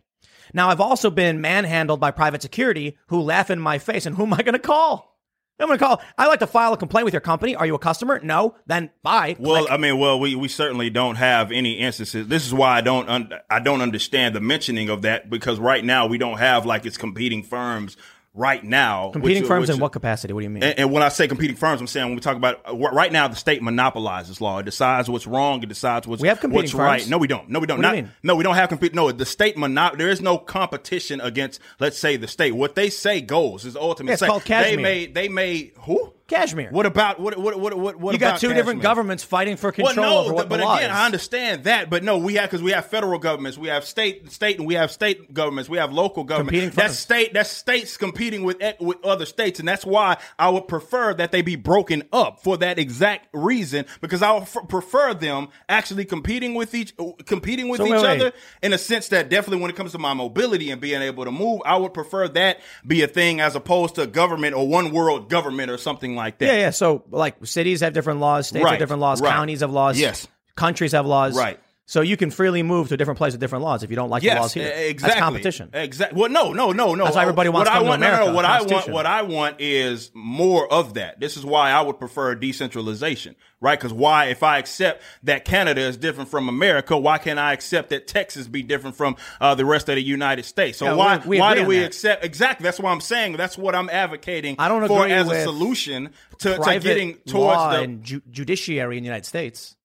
Now, 0.55 0.69
I've 0.71 0.81
also 0.81 1.11
been 1.11 1.41
manhandled 1.41 1.99
by 1.99 2.13
private 2.13 2.43
security 2.43 2.97
who 3.09 3.21
laugh 3.21 3.51
in 3.51 3.59
my 3.59 3.79
face, 3.79 4.07
and 4.07 4.17
who 4.17 4.23
am 4.23 4.35
I 4.35 4.43
going 4.43 4.53
to 4.53 4.59
call? 4.61 5.17
I'm 5.59 5.69
going 5.69 5.79
to 5.79 5.85
call. 5.85 6.03
I 6.19 6.27
like 6.27 6.41
to 6.41 6.47
file 6.47 6.75
a 6.75 6.77
complaint 6.77 7.07
with 7.07 7.15
your 7.15 7.23
company. 7.23 7.57
Are 7.57 7.67
you 7.67 7.75
a 7.75 7.79
customer? 7.79 8.21
No. 8.23 8.55
Then 8.67 8.91
bye. 9.03 9.37
Well, 9.39 9.63
Click. 9.63 9.73
I 9.73 9.79
mean, 9.79 9.99
well, 9.99 10.21
we, 10.21 10.35
we 10.35 10.49
certainly 10.49 10.91
don't 10.91 11.17
have 11.17 11.51
any 11.51 11.79
instances. 11.79 12.29
This 12.29 12.47
is 12.47 12.53
why 12.53 12.77
I 12.77 12.81
don't 12.83 13.09
un- 13.09 13.33
I 13.49 13.61
don't 13.61 13.81
understand 13.81 14.35
the 14.35 14.41
mentioning 14.41 14.91
of 14.91 15.01
that 15.03 15.31
because 15.31 15.59
right 15.59 15.83
now 15.83 16.07
we 16.07 16.19
don't 16.19 16.39
have 16.39 16.67
like 16.67 16.85
it's 16.85 16.99
competing 16.99 17.43
firms 17.43 17.97
right 18.37 18.63
now. 18.63 19.11
competing 19.11 19.43
which- 19.43 19.49
firms 19.49 19.69
which- 19.69 19.75
in 19.77 19.81
what 19.81 19.93
capacity? 19.93 20.33
What 20.33 20.41
do 20.41 20.45
you 20.45 20.51
mean? 20.51 20.63
And, 20.63 20.79
and 20.79 20.93
when 20.93 21.03
I 21.03 21.09
say 21.09 21.27
competing 21.27 21.57
firms, 21.57 21.81
I'm 21.81 21.87
saying 21.87 22.07
when 22.07 22.15
we 22.15 22.21
talk 22.21 22.37
about 22.37 22.61
uh, 22.69 22.77
right 22.77 23.11
now, 23.11 23.27
the 23.29 23.35
state 23.37 23.63
monopolizes 23.63 24.41
law. 24.41 24.59
It 24.59 24.65
decides 24.65 25.09
what's 25.09 25.27
wrong. 25.27 25.63
It 25.63 25.69
decides 25.69 26.07
what's 26.07 26.23
We 26.23 26.29
have 26.29 26.41
competing 26.41 26.63
what's 26.65 26.75
right. 26.75 27.01
firms. 27.01 27.11
No, 27.11 27.19
we 27.19 27.27
don't. 27.27 27.49
No, 27.49 27.59
we 27.59 27.67
don't. 27.67 27.79
What 27.83 27.91
do 27.91 27.97
you 27.97 28.03
mean? 28.05 28.13
No, 28.23 28.37
we 28.37 28.45
don't 28.45 28.55
have 28.55 28.69
compete. 28.69 28.95
No, 28.95 29.11
the 29.11 29.27
state 29.27 29.57
monop. 29.57 29.97
There 29.99 30.09
is 30.11 30.21
no 30.21 30.39
competition 30.39 31.21
against, 31.21 31.61
let's 31.81 31.99
say, 31.99 32.17
the 32.17 32.29
state. 32.29 32.53
What 32.55 32.75
they 32.75 32.91
say 32.91 33.21
goes 33.21 33.65
is 33.65 33.75
ultimately. 33.77 34.11
Yeah, 34.11 34.15
it's 34.15 34.23
called 34.27 34.43
They 34.43 34.49
Kashmir. 34.49 34.81
may. 34.81 35.07
They 35.07 35.29
may. 35.29 35.73
Who? 35.83 36.13
Kashmir. 36.29 36.71
What 36.71 36.87
about 36.87 37.21
what 37.21 37.39
what 37.39 37.59
what 37.59 37.75
what? 37.79 37.97
what 37.97 38.13
you 38.13 38.19
got 38.19 38.41
two 38.41 38.49
different 38.49 38.81
Kashmir? 38.81 38.83
governments 38.83 39.23
fighting 39.23 39.57
for 39.57 39.71
control 39.71 39.95
well, 39.97 40.13
no, 40.15 40.25
over 40.25 40.35
what 40.35 40.49
but 40.49 40.57
the 40.59 40.69
again, 40.69 40.91
is. 40.91 40.97
I 40.97 41.07
understand 41.07 41.65
that, 41.65 41.89
but 41.89 42.03
no, 42.03 42.19
we 42.19 42.35
have 42.35 42.51
because 42.51 42.63
we 42.63 42.73
have 42.73 42.87
federal 42.87 43.19
governments, 43.21 43.57
we 43.57 43.69
have 43.69 43.85
state, 43.85 44.33
state, 44.33 44.59
and 44.59 44.67
we 44.67 44.75
have 44.75 44.91
state 44.91 45.33
governments, 45.33 45.71
we 45.71 45.79
have 45.79 45.93
local 45.93 46.25
governments. 46.25 46.51
Competing 46.53 46.75
That's 46.77 46.99
state, 46.99 47.33
that's 47.33 47.51
states 47.51 47.97
competing 47.97 48.43
with 48.43 48.61
e- 48.61 48.75
with 48.81 49.05
other 49.05 49.25
states, 49.25 49.61
and 49.61 49.69
that's 49.69 49.87
why 49.87 50.17
I 50.39 50.49
would 50.51 50.67
prefer 50.67 51.15
that 51.15 51.31
they 51.31 51.43
be 51.43 51.55
broken 51.55 52.03
up 52.13 52.43
for 52.43 52.57
that 52.57 52.79
exact 52.79 53.29
reason, 53.33 53.87
because 54.01 54.21
I 54.21 54.33
would 54.33 54.43
f- 54.43 54.69
prefer 54.69 55.15
them 55.15 55.49
actually 55.69 56.07
competing 56.07 56.55
with 56.55 56.75
each 56.75 56.93
competing 57.27 57.69
with 57.69 57.79
So 57.79 57.87
each 57.87 57.93
wait, 57.93 58.03
wait. 58.03 58.21
other 58.21 58.33
in 58.63 58.73
a 58.73 58.79
sense 58.79 59.07
that 59.09 59.29
definitely 59.29 59.61
when 59.63 59.71
it 59.71 59.77
comes 59.77 59.93
to 59.93 59.99
my 59.99 60.13
mobility 60.13 60.71
and 60.73 60.81
being 60.81 61.03
able 61.03 61.25
to 61.25 61.31
move, 61.31 61.61
I 61.65 61.77
would 61.77 61.95
prefer 61.95 62.27
that 62.29 62.59
be 62.85 63.03
a 63.03 63.07
thing 63.07 63.41
as 63.41 63.55
opposed 63.55 63.95
to 63.95 64.07
government 64.09 64.55
or 64.57 64.67
one 64.67 64.91
world 64.91 65.31
government 65.31 65.71
or 65.71 65.79
something 65.79 66.16
like 66.17 66.39
that. 66.39 66.47
Yeah, 66.47 66.53
yeah. 66.55 66.71
So, 66.71 67.05
like, 67.11 67.45
cities 67.47 67.81
have 67.83 67.93
different 67.93 68.21
laws, 68.21 68.49
states 68.49 68.65
Right, 68.65 68.73
have 68.73 68.79
different 68.81 69.01
laws, 69.03 69.21
right. 69.21 69.33
counties 69.33 69.61
have 69.61 69.71
laws, 69.71 69.99
Yes. 69.99 70.27
countries 70.57 70.93
have 70.93 71.07
laws, 71.07 71.37
Right. 71.37 71.61
So 71.89 72.01
you 72.01 72.17
can 72.17 72.33
freely 72.33 72.65
move 72.65 72.89
to 72.89 72.95
a 72.95 72.97
different 72.97 73.17
place 73.17 73.33
with 73.33 73.41
different 73.41 73.63
laws 73.63 73.85
if 73.85 73.91
you 73.91 73.97
don't 73.97 74.11
like 74.11 74.21
the 74.23 74.35
laws 74.35 74.53
here. 74.53 74.67
exactly. 74.75 75.09
That's 75.09 75.21
competition. 75.21 75.71
Exactly. 75.73 76.21
Well, 76.21 76.29
no, 76.29 76.53
no, 76.53 76.73
no, 76.73 76.97
no. 76.97 77.05
That's 77.05 77.15
why 77.15 77.23
everybody 77.23 77.49
wants 77.49 77.71
what 77.71 77.75
to 77.75 77.79
I 77.79 77.89
want, 77.89 78.01
no, 78.01 78.09
no, 78.09 78.13
America, 78.13 78.31
no. 78.31 78.35
What 78.35 78.45
I 78.45 78.63
want, 78.63 78.89
what 78.89 79.07
I 79.07 79.23
want 79.23 79.61
is 79.61 80.11
more 80.13 80.71
of 80.73 80.95
that. 80.95 81.21
This 81.21 81.37
is 81.37 81.45
why 81.47 81.71
I 81.71 81.81
would 81.83 82.01
prefer 82.01 82.35
decentralization, 82.35 83.37
right? 83.61 83.79
Because 83.79 83.93
why, 83.93 84.27
if 84.27 84.43
I 84.43 84.59
accept 84.59 85.01
that 85.23 85.45
Canada 85.45 85.81
is 85.81 85.97
different 85.97 86.29
from 86.29 86.49
America, 86.49 86.99
why 86.99 87.19
can't 87.19 87.39
I 87.39 87.53
accept 87.53 87.91
that 87.91 88.09
Texas 88.09 88.49
be 88.49 88.65
different 88.65 88.97
from 88.97 89.15
uh, 89.41 89.55
the 89.55 89.65
rest 89.65 89.89
of 89.89 89.95
the 89.95 90.03
United 90.03 90.45
States? 90.45 90.79
So 90.79 90.87
Yeah, 90.87 90.95
why, 90.95 91.19
we- 91.19 91.29
we 91.29 91.39
why 91.39 91.55
do 91.55 91.65
we 91.67 91.79
that. 91.79 91.87
accept? 91.87 92.25
Exactly. 92.25 92.65
That's 92.65 92.81
what 92.81 92.91
I'm 92.91 93.01
saying. 93.01 93.37
That's 93.37 93.57
what 93.57 93.77
I'm 93.77 93.91
advocating. 93.91 94.57
I 94.59 94.67
don't 94.67 94.85
for 94.89 95.07
as 95.07 95.31
a 95.31 95.43
solution 95.45 96.11
to, 96.39 96.57
to 96.59 96.81
getting 96.81 97.15
towards 97.27 97.59
law 97.59 97.71
the. 97.75 97.79
and 97.83 98.03
ju- 98.03 98.23
judiciary 98.29 98.97
in 98.99 99.05
the 99.05 99.07
United 99.07 99.27
States. 99.27 99.76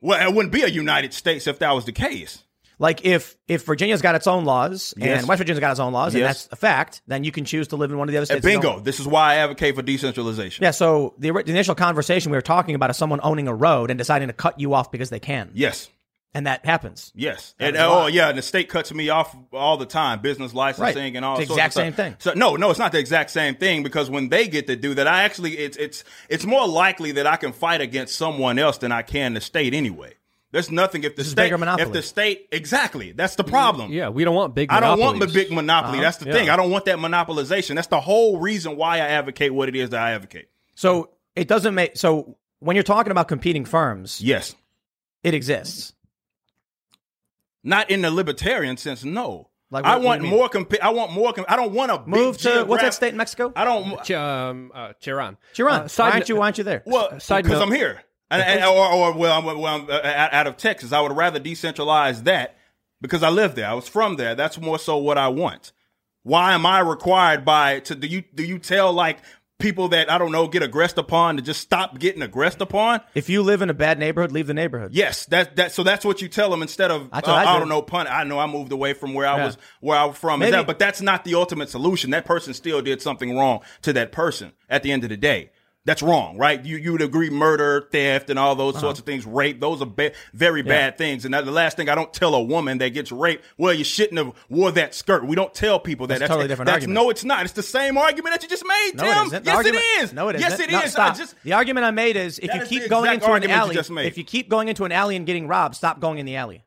Well, 0.00 0.28
it 0.28 0.34
wouldn't 0.34 0.52
be 0.52 0.62
a 0.62 0.68
United 0.68 1.12
States 1.14 1.46
if 1.46 1.58
that 1.60 1.72
was 1.72 1.84
the 1.84 1.92
case. 1.92 2.44
Like 2.80 3.04
if 3.04 3.36
if 3.48 3.64
Virginia's 3.64 4.02
got 4.02 4.14
its 4.14 4.28
own 4.28 4.44
laws 4.44 4.94
Yes. 4.96 5.18
and 5.20 5.28
West 5.28 5.38
Virginia's 5.38 5.58
got 5.58 5.72
its 5.72 5.80
own 5.80 5.92
laws, 5.92 6.14
and 6.14 6.22
that's 6.22 6.48
a 6.52 6.56
fact, 6.56 7.02
then 7.08 7.24
you 7.24 7.32
can 7.32 7.44
choose 7.44 7.66
to 7.68 7.76
live 7.76 7.90
in 7.90 7.98
one 7.98 8.08
of 8.08 8.12
the 8.12 8.18
other 8.18 8.26
states. 8.26 8.44
you 8.44 8.50
Bingo. 8.52 8.78
This 8.78 9.00
is 9.00 9.06
why 9.08 9.32
I 9.32 9.36
advocate 9.38 9.74
for 9.74 9.82
decentralization. 9.82 10.62
Yeah. 10.62 10.70
So 10.70 11.14
the, 11.18 11.32
the 11.32 11.50
initial 11.50 11.74
conversation 11.74 12.30
we 12.30 12.38
were 12.38 12.42
talking 12.42 12.76
about 12.76 12.90
is 12.90 12.96
someone 12.96 13.18
owning 13.24 13.48
a 13.48 13.54
road 13.54 13.90
and 13.90 13.98
deciding 13.98 14.28
to 14.28 14.34
cut 14.34 14.60
you 14.60 14.74
off 14.74 14.92
because 14.92 15.10
they 15.10 15.18
can, 15.18 15.50
Yes. 15.54 15.88
And 16.34 16.46
that 16.46 16.64
happens. 16.66 17.10
Yes, 17.14 17.54
That 17.58 17.68
and 17.68 17.76
oh 17.78 18.06
yeah, 18.06 18.28
and 18.28 18.38
the 18.38 18.42
state 18.42 18.68
cuts 18.68 18.92
me 18.92 19.08
off 19.08 19.34
all 19.52 19.76
the 19.76 19.86
time, 19.86 20.20
business 20.20 20.52
licensing 20.54 21.02
Right. 21.02 21.16
and 21.16 21.24
all. 21.24 21.38
It's 21.38 21.48
the 21.48 21.54
sorts 21.54 21.58
of 21.60 21.66
exact 21.66 21.74
same 21.74 21.92
stuff. 21.94 22.06
thing. 22.06 22.16
So 22.18 22.32
no, 22.38 22.56
no, 22.56 22.70
it's 22.70 22.78
not 22.78 22.92
the 22.92 22.98
exact 22.98 23.30
same 23.30 23.54
thing 23.56 23.82
because 23.82 24.10
when 24.10 24.28
they 24.28 24.46
get 24.48 24.66
to 24.68 24.76
do 24.76 24.94
that, 24.94 25.06
I 25.08 25.22
actually 25.24 25.56
it's 25.58 25.76
it's 25.76 26.04
it's 26.28 26.44
more 26.44 26.66
likely 26.68 27.12
that 27.12 27.26
I 27.26 27.36
can 27.36 27.52
fight 27.52 27.80
against 27.80 28.14
someone 28.16 28.58
else 28.58 28.78
than 28.78 28.92
I 28.92 29.02
can 29.02 29.34
the 29.34 29.40
state 29.40 29.74
anyway. 29.74 30.14
There's 30.50 30.70
nothing 30.70 31.04
if 31.04 31.14
the 31.14 31.20
is 31.22 31.30
state 31.30 31.50
monopoly. 31.50 31.86
if 31.88 31.92
the 31.92 32.02
state 32.02 32.48
exactly 32.52 33.12
that's 33.12 33.34
the 33.36 33.44
problem. 33.44 33.92
Yeah, 33.92 34.08
we 34.08 34.24
don't 34.24 34.34
want 34.34 34.54
big. 34.54 34.70
I 34.70 34.80
don't 34.80 34.98
want 34.98 35.20
the 35.20 35.26
big 35.26 35.50
monopoly. 35.50 35.94
Uh-huh. 35.98 36.02
That's 36.02 36.16
the 36.18 36.26
Yeah. 36.26 36.32
thing. 36.32 36.50
I 36.50 36.56
don't 36.56 36.70
want 36.70 36.86
that 36.86 36.98
monopolization. 36.98 37.74
That's 37.74 37.88
the 37.88 38.00
whole 38.00 38.38
reason 38.38 38.76
why 38.76 38.96
I 38.96 39.08
advocate 39.08 39.52
what 39.52 39.68
it 39.68 39.76
is 39.76 39.90
that 39.90 40.00
I 40.00 40.12
advocate. 40.12 40.48
So 40.74 41.10
it 41.36 41.48
doesn't 41.48 41.74
make 41.74 41.96
so 41.98 42.36
when 42.60 42.76
you're 42.76 42.82
talking 42.82 43.10
about 43.10 43.28
competing 43.28 43.64
firms, 43.66 44.20
Yes, 44.22 44.54
it 45.22 45.34
exists. 45.34 45.92
Not 47.68 47.90
in 47.90 48.00
the 48.00 48.10
libertarian 48.10 48.76
sense. 48.78 49.04
No. 49.04 49.50
Like, 49.70 49.84
I 49.84 49.90
what- 49.90 49.98
what 49.98 50.04
want 50.06 50.20
do 50.20 50.26
you 50.26 50.30
mean? 50.32 50.40
more. 50.40 50.48
Comp- 50.48 50.82
I 50.82 50.88
want 50.90 51.12
more. 51.12 51.32
Com- 51.34 51.44
I 51.48 51.56
don't 51.56 51.72
want 51.72 51.92
a 51.92 51.98
big 51.98 52.08
Move 52.08 52.38
to 52.38 52.64
what's 52.64 52.82
that 52.82 52.94
state 52.94 53.10
in 53.10 53.18
Mexico? 53.18 53.52
I 53.54 53.64
don't. 53.64 54.02
Ch- 54.02 54.12
um, 54.12 54.72
uh, 54.74 54.94
Cherán. 55.02 55.36
Cherán. 55.54 55.80
Uh, 55.84 55.88
side 55.88 56.04
why 56.08 56.10
aren't 56.12 56.28
you? 56.30 56.36
Why 56.36 56.44
aren't 56.46 56.58
you 56.58 56.64
there? 56.64 56.82
Well, 56.86 57.10
because 57.10 57.60
I'm 57.60 57.70
here, 57.70 58.02
and, 58.30 58.42
and- 58.42 58.64
or, 58.64 58.86
or 58.92 59.12
well, 59.12 59.38
I'm, 59.38 59.44
well, 59.44 59.66
I'm 59.66 59.90
uh, 59.90 60.00
out 60.02 60.32
out 60.32 60.46
of 60.46 60.56
Texas. 60.56 60.92
I 60.92 61.00
would 61.02 61.14
rather 61.14 61.38
decentralize 61.38 62.24
that 62.24 62.56
because 63.02 63.22
I 63.22 63.28
live 63.28 63.54
there. 63.56 63.68
I 63.68 63.74
was 63.74 63.86
from 63.86 64.16
there. 64.16 64.34
That's 64.34 64.58
more 64.58 64.78
so 64.78 64.96
what 64.96 65.18
I 65.18 65.28
want. 65.28 65.72
Why 66.22 66.54
am 66.54 66.64
I 66.64 66.80
required 66.80 67.44
by 67.44 67.80
to 67.80 67.94
do 67.94 68.06
you 68.06 68.22
do 68.34 68.44
you 68.44 68.58
tell 68.58 68.90
like 68.94 69.18
people 69.58 69.88
that 69.88 70.10
I 70.10 70.18
don't 70.18 70.30
know 70.32 70.46
get 70.48 70.62
aggressed 70.62 70.98
upon 70.98 71.36
to 71.36 71.42
just 71.42 71.60
stop 71.60 71.98
getting 71.98 72.22
aggressed 72.22 72.60
upon? 72.60 73.00
If 73.14 73.28
you 73.28 73.42
live 73.42 73.60
in 73.62 73.70
a 73.70 73.74
bad 73.74 73.98
neighborhood, 73.98 74.32
leave 74.32 74.46
the 74.46 74.54
neighborhood. 74.54 74.92
Yes, 74.94 75.26
that 75.26 75.56
that 75.56 75.72
so 75.72 75.82
that's 75.82 76.04
what 76.04 76.22
you 76.22 76.28
tell 76.28 76.50
them 76.50 76.62
instead 76.62 76.90
of 76.90 77.10
That's 77.10 77.28
uh, 77.28 77.32
I 77.32 77.44
I, 77.44 77.54
do. 77.54 77.60
don't 77.60 77.68
know 77.68 77.82
pun. 77.82 78.06
I 78.06 78.24
know 78.24 78.38
I 78.38 78.46
moved 78.46 78.72
away 78.72 78.92
from 78.94 79.14
where 79.14 79.26
I 79.26 79.36
Yeah. 79.36 79.46
was 79.46 79.58
where 79.80 79.98
I 79.98 80.04
was 80.04 80.16
from, 80.16 80.42
Is 80.42 80.46
Maybe- 80.46 80.56
that, 80.58 80.66
but 80.66 80.78
that's 80.78 81.00
not 81.00 81.24
the 81.24 81.34
ultimate 81.34 81.68
solution. 81.68 82.10
That 82.10 82.24
person 82.24 82.54
still 82.54 82.80
did 82.82 83.02
something 83.02 83.36
wrong 83.36 83.60
to 83.82 83.92
that 83.94 84.12
person 84.12 84.52
at 84.70 84.82
the 84.82 84.92
end 84.92 85.02
of 85.04 85.10
the 85.10 85.16
day. 85.16 85.50
That's 85.88 86.02
wrong, 86.02 86.36
right? 86.36 86.62
You 86.62 86.76
you 86.76 86.92
would 86.92 87.00
agree 87.00 87.30
murder, 87.30 87.88
theft, 87.90 88.28
and 88.28 88.38
all 88.38 88.54
those 88.54 88.74
Uh-huh. 88.74 88.82
sorts 88.82 89.00
of 89.00 89.06
things. 89.06 89.24
Rape, 89.24 89.58
those 89.58 89.80
are 89.80 89.86
ba- 89.86 90.12
very 90.34 90.60
bad 90.60 90.98
things. 90.98 91.24
And 91.24 91.32
the 91.32 91.40
last 91.50 91.78
thing 91.78 91.88
I 91.88 91.94
don't 91.94 92.12
tell 92.12 92.34
a 92.34 92.42
woman 92.42 92.76
that 92.78 92.90
gets 92.90 93.10
raped, 93.10 93.42
well, 93.56 93.72
you 93.72 93.84
shouldn't 93.84 94.18
have 94.18 94.32
wore 94.50 94.70
that 94.72 94.94
skirt. 94.94 95.26
We 95.26 95.34
don't 95.34 95.54
tell 95.54 95.80
people 95.80 96.06
that. 96.08 96.18
That's 96.18 96.28
a 96.28 96.34
totally 96.34 96.46
different 96.46 96.66
that's, 96.66 96.74
argument. 96.84 96.94
No, 96.94 97.08
it's 97.08 97.24
not. 97.24 97.44
It's 97.44 97.54
the 97.54 97.62
same 97.62 97.96
argument 97.96 98.34
that 98.34 98.42
you 98.42 98.50
just 98.50 98.66
made, 98.66 98.90
No, 98.96 99.02
Tim. 99.04 99.12
it 99.12 99.26
isn't. 99.28 99.44
The 99.44 99.50
Yes, 99.50 99.56
argument- 99.56 99.82
it 99.96 100.02
is. 100.02 100.12
No, 100.12 100.28
it 100.28 100.36
isn't. 100.36 100.50
Yes, 100.50 100.60
it 100.60 100.66
is. 100.68 100.72
No, 100.72 100.78
I 100.78 100.86
stop. 100.86 101.16
just 101.16 101.34
the 101.42 101.54
argument 101.54 101.86
I 101.86 101.90
made 101.90 102.16
is 102.16 102.38
if 102.38 102.52
you 102.54 102.60
keep 102.66 102.90
going 102.90 103.10
into 103.10 103.32
an 103.32 103.50
alley, 103.50 103.74
just 103.74 103.90
made. 103.90 104.06
if 104.06 104.18
you 104.18 104.24
keep 104.24 104.50
going 104.50 104.68
into 104.68 104.84
an 104.84 104.92
alley 104.92 105.16
and 105.16 105.24
getting 105.24 105.48
robbed, 105.48 105.74
stop 105.74 106.00
going 106.00 106.18
in 106.18 106.26
the 106.26 106.36
alley. 106.36 106.64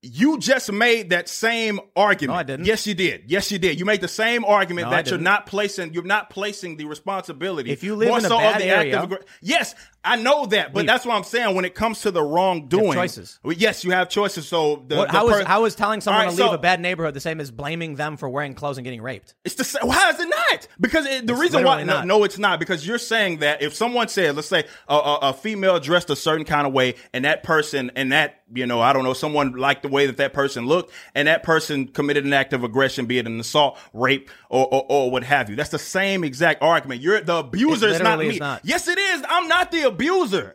You 0.00 0.38
just 0.38 0.70
made 0.70 1.10
that 1.10 1.28
same 1.28 1.80
argument. 1.96 2.36
No, 2.36 2.38
I 2.38 2.42
didn't. 2.44 2.66
Yes, 2.66 2.86
you 2.86 2.94
did. 2.94 3.24
Yes, 3.26 3.50
you 3.50 3.58
did. 3.58 3.80
You 3.80 3.84
made 3.84 4.00
the 4.00 4.06
same 4.06 4.44
argument 4.44 4.86
No, 4.86 4.90
that 4.92 5.08
you're 5.08 5.18
didn't. 5.18 5.46
placing. 5.46 5.92
You're 5.92 6.04
not 6.04 6.30
placing 6.30 6.76
the 6.76 6.84
responsibility. 6.84 7.72
If 7.72 7.82
you 7.82 7.96
live 7.96 8.08
more 8.10 8.18
in 8.18 8.24
a 8.24 8.28
so 8.28 8.38
bad 8.38 8.62
area- 8.62 8.96
aggr- 9.02 9.24
yes, 9.42 9.74
I 10.12 10.16
know 10.16 10.46
that, 10.46 10.72
but 10.72 10.80
Leave. 10.80 10.86
that's 10.86 11.04
what 11.06 11.14
I'm 11.14 11.24
saying. 11.24 11.54
When 11.54 11.64
it 11.64 11.74
comes 11.74 12.00
to 12.02 12.10
the 12.10 12.22
wrongdoing, 12.22 12.92
choices. 12.94 13.38
Well, 13.42 13.52
yes, 13.54 13.84
you 13.84 13.90
have 13.92 14.08
choices. 14.08 14.48
So 14.48 14.84
the, 14.86 14.96
What, 14.96 15.08
the 15.10 15.16
how 15.16 15.28
is 15.28 15.36
per- 15.36 15.44
how 15.44 15.64
is 15.66 15.74
telling 15.74 16.00
someone 16.00 16.26
right, 16.26 16.30
to 16.34 16.36
leave 16.42 16.50
so- 16.50 16.54
a 16.54 16.58
bad 16.58 16.80
neighborhood 16.80 17.14
the 17.14 17.20
same 17.20 17.40
as 17.40 17.50
blaming 17.50 17.94
them 17.96 18.16
for 18.16 18.28
wearing 18.28 18.54
clothes 18.54 18.78
and 18.78 18.84
getting 18.84 19.02
raped? 19.02 19.34
It's 19.44 19.54
the 19.56 19.64
same. 19.64 19.88
How 19.88 20.10
is 20.10 20.18
it 20.20 20.28
not? 20.28 20.68
Because 20.80 21.06
it, 21.06 21.26
the 21.26 21.32
It's 21.34 21.42
reason 21.42 21.64
why 21.64 21.82
no, 21.84 21.94
not. 21.94 22.06
no, 22.06 22.24
it's 22.24 22.38
not. 22.38 22.58
Because 22.58 22.86
you're 22.86 22.98
saying 22.98 23.38
that 23.38 23.62
if 23.62 23.74
someone 23.74 24.08
said, 24.08 24.34
let's 24.36 24.48
say 24.48 24.64
a, 24.88 24.94
a, 24.94 25.18
a 25.22 25.32
female 25.34 25.78
dressed 25.80 26.10
a 26.10 26.16
certain 26.16 26.44
kind 26.46 26.66
of 26.66 26.72
way, 26.72 26.94
and 27.12 27.24
that 27.24 27.42
person 27.42 27.90
and 27.94 28.12
that 28.12 28.36
you 28.54 28.66
know, 28.66 28.80
I 28.80 28.94
don't 28.94 29.04
know, 29.04 29.12
someone 29.12 29.52
liked 29.52 29.82
the 29.82 29.88
way 29.90 30.06
that 30.06 30.16
that 30.16 30.32
person 30.32 30.64
looked, 30.64 30.90
and 31.14 31.28
that 31.28 31.42
person 31.42 31.86
committed 31.86 32.24
an 32.24 32.32
act 32.32 32.54
of 32.54 32.64
aggression, 32.64 33.04
be 33.04 33.18
it 33.18 33.26
an 33.26 33.38
assault, 33.38 33.76
rape, 33.92 34.30
or 34.48 34.66
or, 34.72 34.86
or 34.88 35.10
what 35.10 35.22
have 35.24 35.50
you. 35.50 35.56
That's 35.56 35.68
the 35.68 35.78
same 35.78 36.24
exact 36.24 36.62
argument. 36.62 37.02
You're 37.02 37.20
the 37.20 37.36
abuser. 37.36 37.88
It 37.88 37.92
It's 37.92 38.02
not 38.02 38.18
me. 38.18 38.38
not. 38.38 38.64
Yes, 38.64 38.88
it 38.88 38.98
is. 38.98 39.22
I'm 39.28 39.48
not 39.48 39.70
the 39.70 39.82
abuser. 39.82 39.97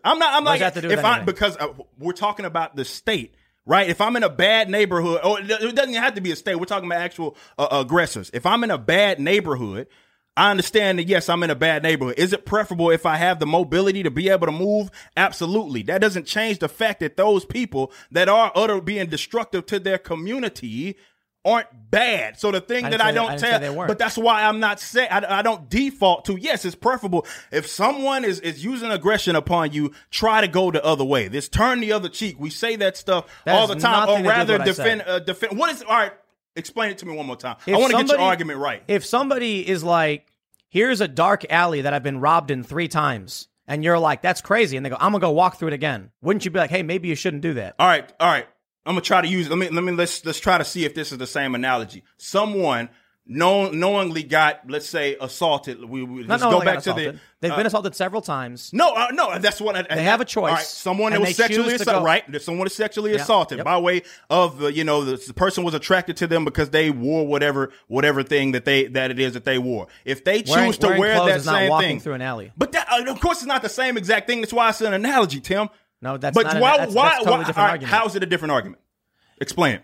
I'm 0.03 0.19
not. 0.19 0.33
I'm 0.33 0.43
What 0.43 0.51
like 0.51 0.59
does 0.59 0.73
that 0.73 0.73
have 0.75 0.83
to 0.83 0.89
do 0.89 0.93
if 0.93 1.03
I 1.05 1.17
anything? 1.17 1.25
because 1.25 1.57
uh, 1.57 1.69
we're 1.99 2.13
talking 2.13 2.45
about 2.45 2.75
the 2.75 2.85
state. 2.85 3.35
Right, 3.65 3.87
if 3.87 4.01
I'm 4.01 4.17
in 4.17 4.23
a 4.23 4.29
bad 4.29 4.69
neighborhood, 4.69 5.21
or 5.23 5.39
it 5.39 5.49
it 5.49 5.75
doesn't 5.75 5.93
have 5.93 6.15
to 6.15 6.21
be 6.21 6.31
a 6.31 6.35
state. 6.35 6.55
We're 6.55 6.65
talking 6.65 6.89
about 6.89 6.99
actual 7.01 7.37
uh, 7.57 7.67
aggressors. 7.71 8.29
If 8.33 8.45
I'm 8.45 8.61
in 8.65 8.71
a 8.71 8.77
bad 8.77 9.21
neighborhood, 9.21 9.87
I 10.35 10.51
understand 10.51 10.99
that 10.99 11.07
yes, 11.07 11.29
I'm 11.29 11.43
in 11.43 11.49
a 11.49 11.55
bad 11.55 11.81
neighborhood. 11.83 12.15
Is 12.17 12.33
it 12.33 12.45
preferable 12.45 12.89
if 12.89 13.05
I 13.05 13.15
have 13.15 13.39
the 13.39 13.45
mobility 13.45 14.03
to 14.03 14.11
be 14.11 14.27
able 14.29 14.47
to 14.47 14.51
move? 14.51 14.89
Absolutely. 15.15 15.83
That 15.83 16.01
doesn't 16.01 16.25
change 16.25 16.59
the 16.59 16.67
fact 16.67 16.99
that 17.01 17.15
those 17.15 17.45
people 17.45 17.93
that 18.11 18.27
are 18.27 18.51
utter 18.53 18.81
being 18.81 19.07
destructive 19.07 19.65
to 19.67 19.79
their 19.79 19.97
community 19.97 20.97
aren't 21.45 21.67
bad. 21.91 22.39
So 22.39 22.51
the 22.51 22.61
thing 22.61 22.85
I 22.85 22.89
that 22.91 23.01
I 23.01 23.11
don't 23.11 23.29
I 23.29 23.37
didn't 23.37 23.61
tell, 23.61 23.87
but 23.87 23.97
that's 23.97 24.17
why 24.17 24.43
I'm 24.43 24.59
not 24.59 24.79
saying 24.79 25.09
I, 25.11 25.39
I 25.39 25.41
don't 25.41 25.69
default 25.69 26.25
to 26.25 26.37
yes, 26.37 26.65
it's 26.65 26.75
preferable 26.75 27.25
if 27.51 27.67
someone 27.67 28.25
is 28.25 28.39
is 28.39 28.63
using 28.63 28.91
aggression 28.91 29.35
upon 29.35 29.73
you, 29.73 29.93
try 30.09 30.41
to 30.41 30.47
go 30.47 30.71
the 30.71 30.83
other 30.83 31.03
way. 31.03 31.27
This 31.27 31.49
turn 31.49 31.79
the 31.79 31.91
other 31.91 32.09
cheek. 32.09 32.39
We 32.39 32.49
say 32.49 32.75
that 32.77 32.97
stuff 32.97 33.25
That 33.45 33.55
all 33.55 33.67
the 33.67 33.75
time, 33.75 34.09
or 34.09 34.17
to 34.17 34.21
with 34.23 34.31
rather 34.31 34.57
defend 34.57 35.03
uh, 35.05 35.19
defend. 35.19 35.57
What 35.57 35.71
is 35.71 35.83
all 35.83 35.89
right? 35.89 36.13
Explain 36.55 36.91
it 36.91 36.99
to 36.99 37.05
me 37.05 37.15
one 37.15 37.25
more 37.25 37.35
time. 37.35 37.57
If 37.65 37.75
I 37.75 37.79
want 37.79 37.91
to 37.91 37.97
get 37.97 38.09
your 38.09 38.19
argument 38.19 38.59
right. 38.59 38.83
If 38.87 39.05
somebody 39.05 39.67
is 39.67 39.83
like, 39.83 40.31
"Here's 40.69 41.01
a 41.01 41.07
dark 41.07 41.51
alley 41.51 41.81
that 41.81 41.93
I've 41.93 42.03
been 42.03 42.19
robbed 42.19 42.51
in 42.51 42.63
three 42.63 42.87
times," 42.87 43.47
and 43.67 43.83
you're 43.83 43.99
like, 43.99 44.21
"That's 44.21 44.41
crazy," 44.41 44.77
and 44.77 44.85
they 44.85 44.91
go, 44.91 44.97
"I'm 44.99 45.11
gonna 45.11 45.19
go 45.19 45.31
walk 45.31 45.57
through 45.57 45.69
it 45.69 45.73
again," 45.73 46.11
wouldn't 46.21 46.45
you 46.45 46.51
be 46.51 46.59
like, 46.59 46.69
"Hey, 46.69 46.83
maybe 46.83 47.07
you 47.07 47.15
shouldn't 47.15 47.41
do 47.41 47.55
that"? 47.55 47.75
All 47.79 47.87
right, 47.87 48.11
all 48.19 48.29
right. 48.29 48.47
I'm 48.85 48.93
gonna 48.93 49.01
try 49.01 49.21
to 49.21 49.27
use. 49.27 49.49
Let 49.49 49.57
me 49.57 49.69
let 49.69 49.83
me 49.83 49.91
let's 49.93 50.25
let's 50.25 50.39
try 50.39 50.57
to 50.57 50.65
see 50.65 50.85
if 50.85 50.93
this 50.93 51.11
is 51.11 51.17
the 51.17 51.27
same 51.27 51.55
analogy. 51.55 52.03
Someone 52.17 52.89
known, 53.25 53.79
knowingly 53.79 54.23
got, 54.23 54.69
let's 54.69 54.87
say, 54.87 55.15
assaulted. 55.19 55.83
We, 55.83 56.03
we 56.03 56.23
let's 56.23 56.43
go 56.43 56.59
back 56.59 56.75
to 56.75 56.79
assaulted. 56.91 57.15
the. 57.15 57.19
They've 57.39 57.51
uh, 57.51 57.57
been 57.57 57.65
assaulted 57.65 57.95
several 57.95 58.21
times. 58.21 58.71
No, 58.73 58.93
uh, 58.93 59.07
no, 59.11 59.37
that's 59.39 59.59
what 59.59 59.75
I, 59.75 59.95
They 59.95 60.03
have 60.03 60.21
a 60.21 60.25
choice, 60.25 60.49
All 60.49 60.55
right, 60.55 60.65
someone 60.65 61.11
that 61.11 61.19
was 61.21 61.35
sexually 61.35 61.73
assaulted, 61.73 62.03
right? 62.03 62.41
Someone 62.41 62.67
is 62.67 62.73
sexually 62.73 63.11
Yeah, 63.11 63.17
assaulted 63.21 63.57
yep. 63.57 63.65
by 63.65 63.77
way 63.77 64.03
of 64.29 64.59
the, 64.59 64.71
you 64.73 64.83
know, 64.83 65.03
the, 65.03 65.17
the 65.17 65.33
person 65.33 65.63
was 65.63 65.73
attracted 65.73 66.17
to 66.17 66.27
them 66.27 66.45
because 66.45 66.69
they 66.69 66.89
wore 66.89 67.27
whatever, 67.27 67.71
whatever 67.87 68.23
thing 68.23 68.53
that 68.53 68.63
they 68.65 68.87
that 68.87 69.11
it 69.11 69.19
is 69.19 69.33
that 69.33 69.43
they 69.43 69.57
wore. 69.57 69.87
If 70.05 70.23
they 70.23 70.41
choose 70.41 70.55
Wearing- 70.55 70.73
to 70.73 70.87
wearing 70.87 70.99
wear 70.99 71.25
that 71.25 71.41
same 71.41 71.69
walking 71.69 71.89
thing 71.89 71.99
through 71.99 72.13
an 72.13 72.21
alley. 72.21 72.51
but 72.57 72.71
that, 72.71 72.87
uh, 72.89 73.11
of 73.11 73.19
course, 73.19 73.39
it's 73.39 73.45
not 73.47 73.61
the 73.61 73.69
same 73.69 73.97
exact 73.97 74.27
thing. 74.27 74.39
That's 74.41 74.53
why 74.53 74.69
it's 74.69 74.79
an 74.81 74.93
analogy, 74.93 75.41
Tim. 75.41 75.69
No, 76.03 76.17
that's 76.17 76.35
but 76.35 76.43
not 76.43 76.55
an- 76.55 76.61
why? 76.61 76.77
that's- 76.77 76.93
why? 76.93 77.05
that's 77.09 77.17
totally 77.19 77.37
why 77.39 77.43
different 77.45 77.69
argument. 77.69 77.93
How 77.93 78.05
is 78.05 78.15
it 78.15 78.21
a 78.23 78.25
different 78.27 78.51
argument? 78.51 78.81
Explain. 79.41 79.79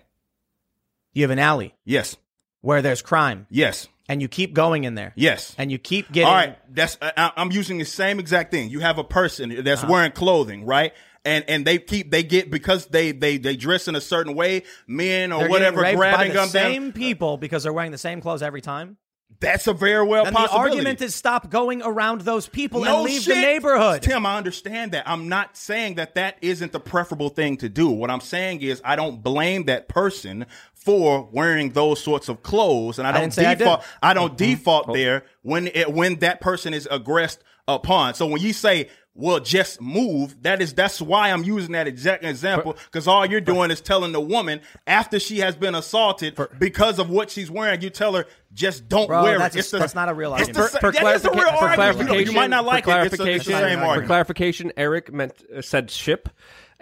You 1.13 1.23
have 1.23 1.31
an 1.31 1.39
alley 1.39 1.73
Yes. 1.85 2.15
where 2.61 2.81
there's 2.81 3.01
crime. 3.01 3.47
Yes. 3.49 3.87
and 4.07 4.23
you 4.23 4.27
keep 4.27 4.55
going 4.55 4.85
in 4.85 4.95
there. 4.95 5.13
Yes. 5.15 5.53
And 5.59 5.71
you 5.71 5.77
keep 5.77 6.11
getting 6.11 6.27
All 6.27 6.33
right, 6.33 6.57
that's 6.73 6.97
I, 6.99 7.31
I'm 7.37 7.51
using 7.51 7.77
the 7.77 7.85
same 7.85 8.19
exact 8.19 8.49
thing. 8.49 8.69
You 8.71 8.79
have 8.79 8.97
a 8.97 9.03
person 9.03 9.63
that's 9.63 9.83
Uh-huh. 9.83 9.91
wearing 9.93 10.11
clothing, 10.13 10.65
right? 10.65 10.93
And 11.23 11.45
and 11.47 11.63
they 11.63 11.77
keep 11.77 12.09
they 12.09 12.23
get 12.23 12.49
because 12.49 12.87
they 12.87 13.11
they 13.11 13.37
they 13.37 13.55
dress 13.55 13.87
in 13.87 13.93
a 13.95 14.01
certain 14.01 14.33
way, 14.33 14.63
men 14.87 15.31
or 15.31 15.41
they're 15.41 15.49
whatever, 15.49 15.83
getting 15.83 15.99
raped 15.99 16.11
by 16.11 16.17
grabbing 16.17 16.33
the 16.33 16.39
them 16.39 16.47
same 16.49 16.91
people 16.91 17.37
because 17.37 17.61
they're 17.61 17.71
wearing 17.73 17.91
the 17.91 17.99
same 17.99 18.19
clothes 18.19 18.41
every 18.41 18.61
time. 18.61 18.97
That's 19.41 19.67
a 19.67 19.73
very 19.73 20.05
well 20.05 20.25
And 20.25 20.35
the 20.35 20.39
possibility. 20.39 20.71
argument 20.71 21.01
is 21.01 21.15
stop 21.15 21.49
going 21.49 21.81
around 21.81 22.21
those 22.21 22.47
people 22.49 22.81
no 22.83 22.97
and 22.97 23.05
leave 23.05 23.21
shit. 23.21 23.35
the 23.35 23.41
neighborhood. 23.41 24.01
Tim, 24.01 24.25
I 24.25 24.37
understand 24.37 24.91
that. 24.91 25.07
I'm 25.07 25.29
not 25.29 25.55
saying 25.55 25.95
that 25.95 26.15
that 26.15 26.35
isn't 26.41 26.73
the 26.73 26.79
preferable 26.79 27.29
thing 27.29 27.55
to 27.57 27.69
do. 27.69 27.89
What 27.89 28.11
I'm 28.11 28.19
saying 28.19 28.61
is 28.61 28.81
I 28.83 28.97
don't 28.97 29.23
blame 29.23 29.63
that 29.65 29.87
person 29.87 30.45
for 30.73 31.29
wearing 31.31 31.69
those 31.71 32.01
sorts 32.03 32.27
of 32.29 32.43
clothes, 32.43 32.99
and 32.99 33.07
I 33.07 33.11
don't 33.13 33.37
I 33.39 33.55
default. 33.55 33.83
I, 34.03 34.13
don't 34.13 34.29
Mm-hmm. 34.31 34.35
default 34.37 34.85
Oh. 34.89 34.93
there 34.93 35.23
when 35.41 35.67
it, 35.67 35.93
when 35.93 36.15
that 36.19 36.41
person 36.41 36.73
is 36.73 36.87
aggressed 36.91 37.41
upon. 37.67 38.15
So 38.15 38.25
when 38.27 38.41
you 38.41 38.51
say 38.53 38.89
well, 39.19 39.39
just 39.39 39.81
move. 39.81 40.41
That 40.43 40.61
is 40.61 40.73
that's 40.73 41.01
why 41.01 41.29
I'm 41.31 41.43
using 41.43 41.73
that 41.73 41.87
exact 41.87 42.23
example 42.23 42.75
because 42.85 43.07
all 43.07 43.25
you're 43.25 43.41
doing 43.41 43.69
is 43.71 43.81
telling 43.81 44.11
the 44.13 44.21
woman 44.21 44.61
after 44.87 45.19
she 45.19 45.39
has 45.39 45.55
been 45.55 45.75
assaulted 45.75 46.39
because 46.57 46.99
of 46.99 47.09
what 47.09 47.29
she's 47.29 47.51
wearing. 47.51 47.81
You 47.81 47.89
tell 47.89 48.13
her 48.15 48.25
just 48.53 48.87
don't 48.89 49.07
Bro, 49.07 49.23
wear 49.23 49.37
that's 49.37 49.55
it. 49.55 49.57
a- 49.57 49.59
It's 49.59 49.71
the- 49.71 49.77
that's 49.79 49.95
not 49.95 50.09
a 50.09 50.13
real 50.13 50.33
it's 50.35 50.47
the 50.47 50.61
argument. 50.61 50.71
sa- 50.71 50.79
for, 50.79 50.91
that 50.93 51.15
is 51.15 51.25
a 51.25 51.29
real 51.31 51.39
clarifica- 51.43 51.57
for 51.59 51.65
argument. 51.65 51.79
You 51.79 52.05
clarification, 52.05 52.33
You 52.33 52.39
might 52.39 52.49
not 52.49 52.65
like 52.65 52.83
for 52.85 52.91
it. 53.01 53.13
It's, 53.13 53.19
a, 53.19 53.31
it's 53.31 53.45
the 53.45 53.51
clarification, 53.53 53.79
same 53.79 54.01
for 54.01 54.05
clarification, 54.07 54.71
Eric 54.77 55.13
meant 55.13 55.33
uh, 55.55 55.61
said 55.61 55.91
ship. 55.91 56.29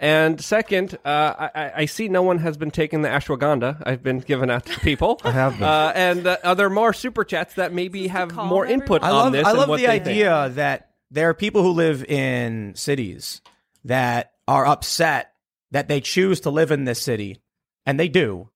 And 0.00 0.40
second, 0.40 0.96
uh, 1.04 1.08
I, 1.08 1.50
I- 1.54 1.72
I 1.78 1.84
see 1.86 2.08
no 2.08 2.22
one 2.22 2.38
has 2.38 2.56
been 2.56 2.70
taking 2.70 3.02
the 3.02 3.08
ashwagandha. 3.08 3.82
I've 3.84 4.02
been 4.02 4.20
giving 4.20 4.48
out 4.48 4.64
to 4.66 4.78
people. 4.80 5.20
I 5.24 5.32
have 5.32 5.54
been. 5.58 5.64
Uh, 5.68 5.92
and 5.94 6.26
uh, 6.26 6.36
are 6.44 6.54
there 6.54 6.70
more 6.70 6.92
super 6.92 7.24
chats 7.24 7.54
that 7.54 7.72
maybe 7.72 8.06
have 8.06 8.28
calm 8.30 8.46
more 8.46 8.64
input 8.64 9.02
everyone? 9.02 9.02
I 9.02 9.08
on 9.08 9.24
love, 9.24 9.32
this? 9.32 9.46
I 9.46 9.50
and 9.50 9.58
love 9.58 9.68
what 9.68 9.76
the 9.80 9.86
they 9.86 9.98
think? 9.98 10.06
idea 10.06 10.48
that 10.50 10.87
there 11.10 11.28
are 11.28 11.34
people 11.34 11.62
who 11.62 11.70
live 11.70 12.04
in 12.04 12.74
cities 12.74 13.40
that 13.84 14.32
are 14.46 14.66
upset 14.66 15.32
that 15.70 15.88
they 15.88 16.00
choose 16.00 16.40
to 16.40 16.50
live 16.50 16.70
in 16.70 16.84
this 16.84 17.00
city, 17.00 17.38
and 17.86 17.98
they 17.98 18.08
do, 18.08 18.48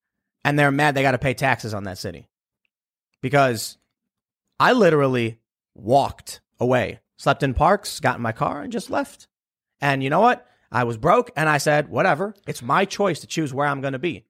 and 0.44 0.58
they're 0.58 0.70
mad 0.70 0.94
they 0.94 1.02
got 1.02 1.12
to 1.12 1.18
pay 1.18 1.34
taxes 1.34 1.74
on 1.74 1.84
that 1.84 1.98
city. 1.98 2.28
Because 3.20 3.78
I 4.58 4.72
literally 4.72 5.38
walked 5.74 6.40
away, 6.58 7.00
slept 7.16 7.42
in 7.42 7.54
parks, 7.54 8.00
got 8.00 8.16
in 8.16 8.22
my 8.22 8.32
car, 8.32 8.62
and 8.62 8.72
just 8.72 8.90
left. 8.90 9.28
And 9.80 10.02
you 10.02 10.10
know 10.10 10.20
what? 10.20 10.46
I 10.70 10.84
was 10.84 10.96
broke, 10.96 11.30
and 11.36 11.48
I 11.48 11.58
said, 11.58 11.88
whatever. 11.88 12.34
It's 12.46 12.62
my 12.62 12.84
choice 12.84 13.20
to 13.20 13.26
choose 13.26 13.52
where 13.52 13.66
I'm 13.66 13.80
going 13.80 13.92
to 13.92 13.98
be. 13.98 14.24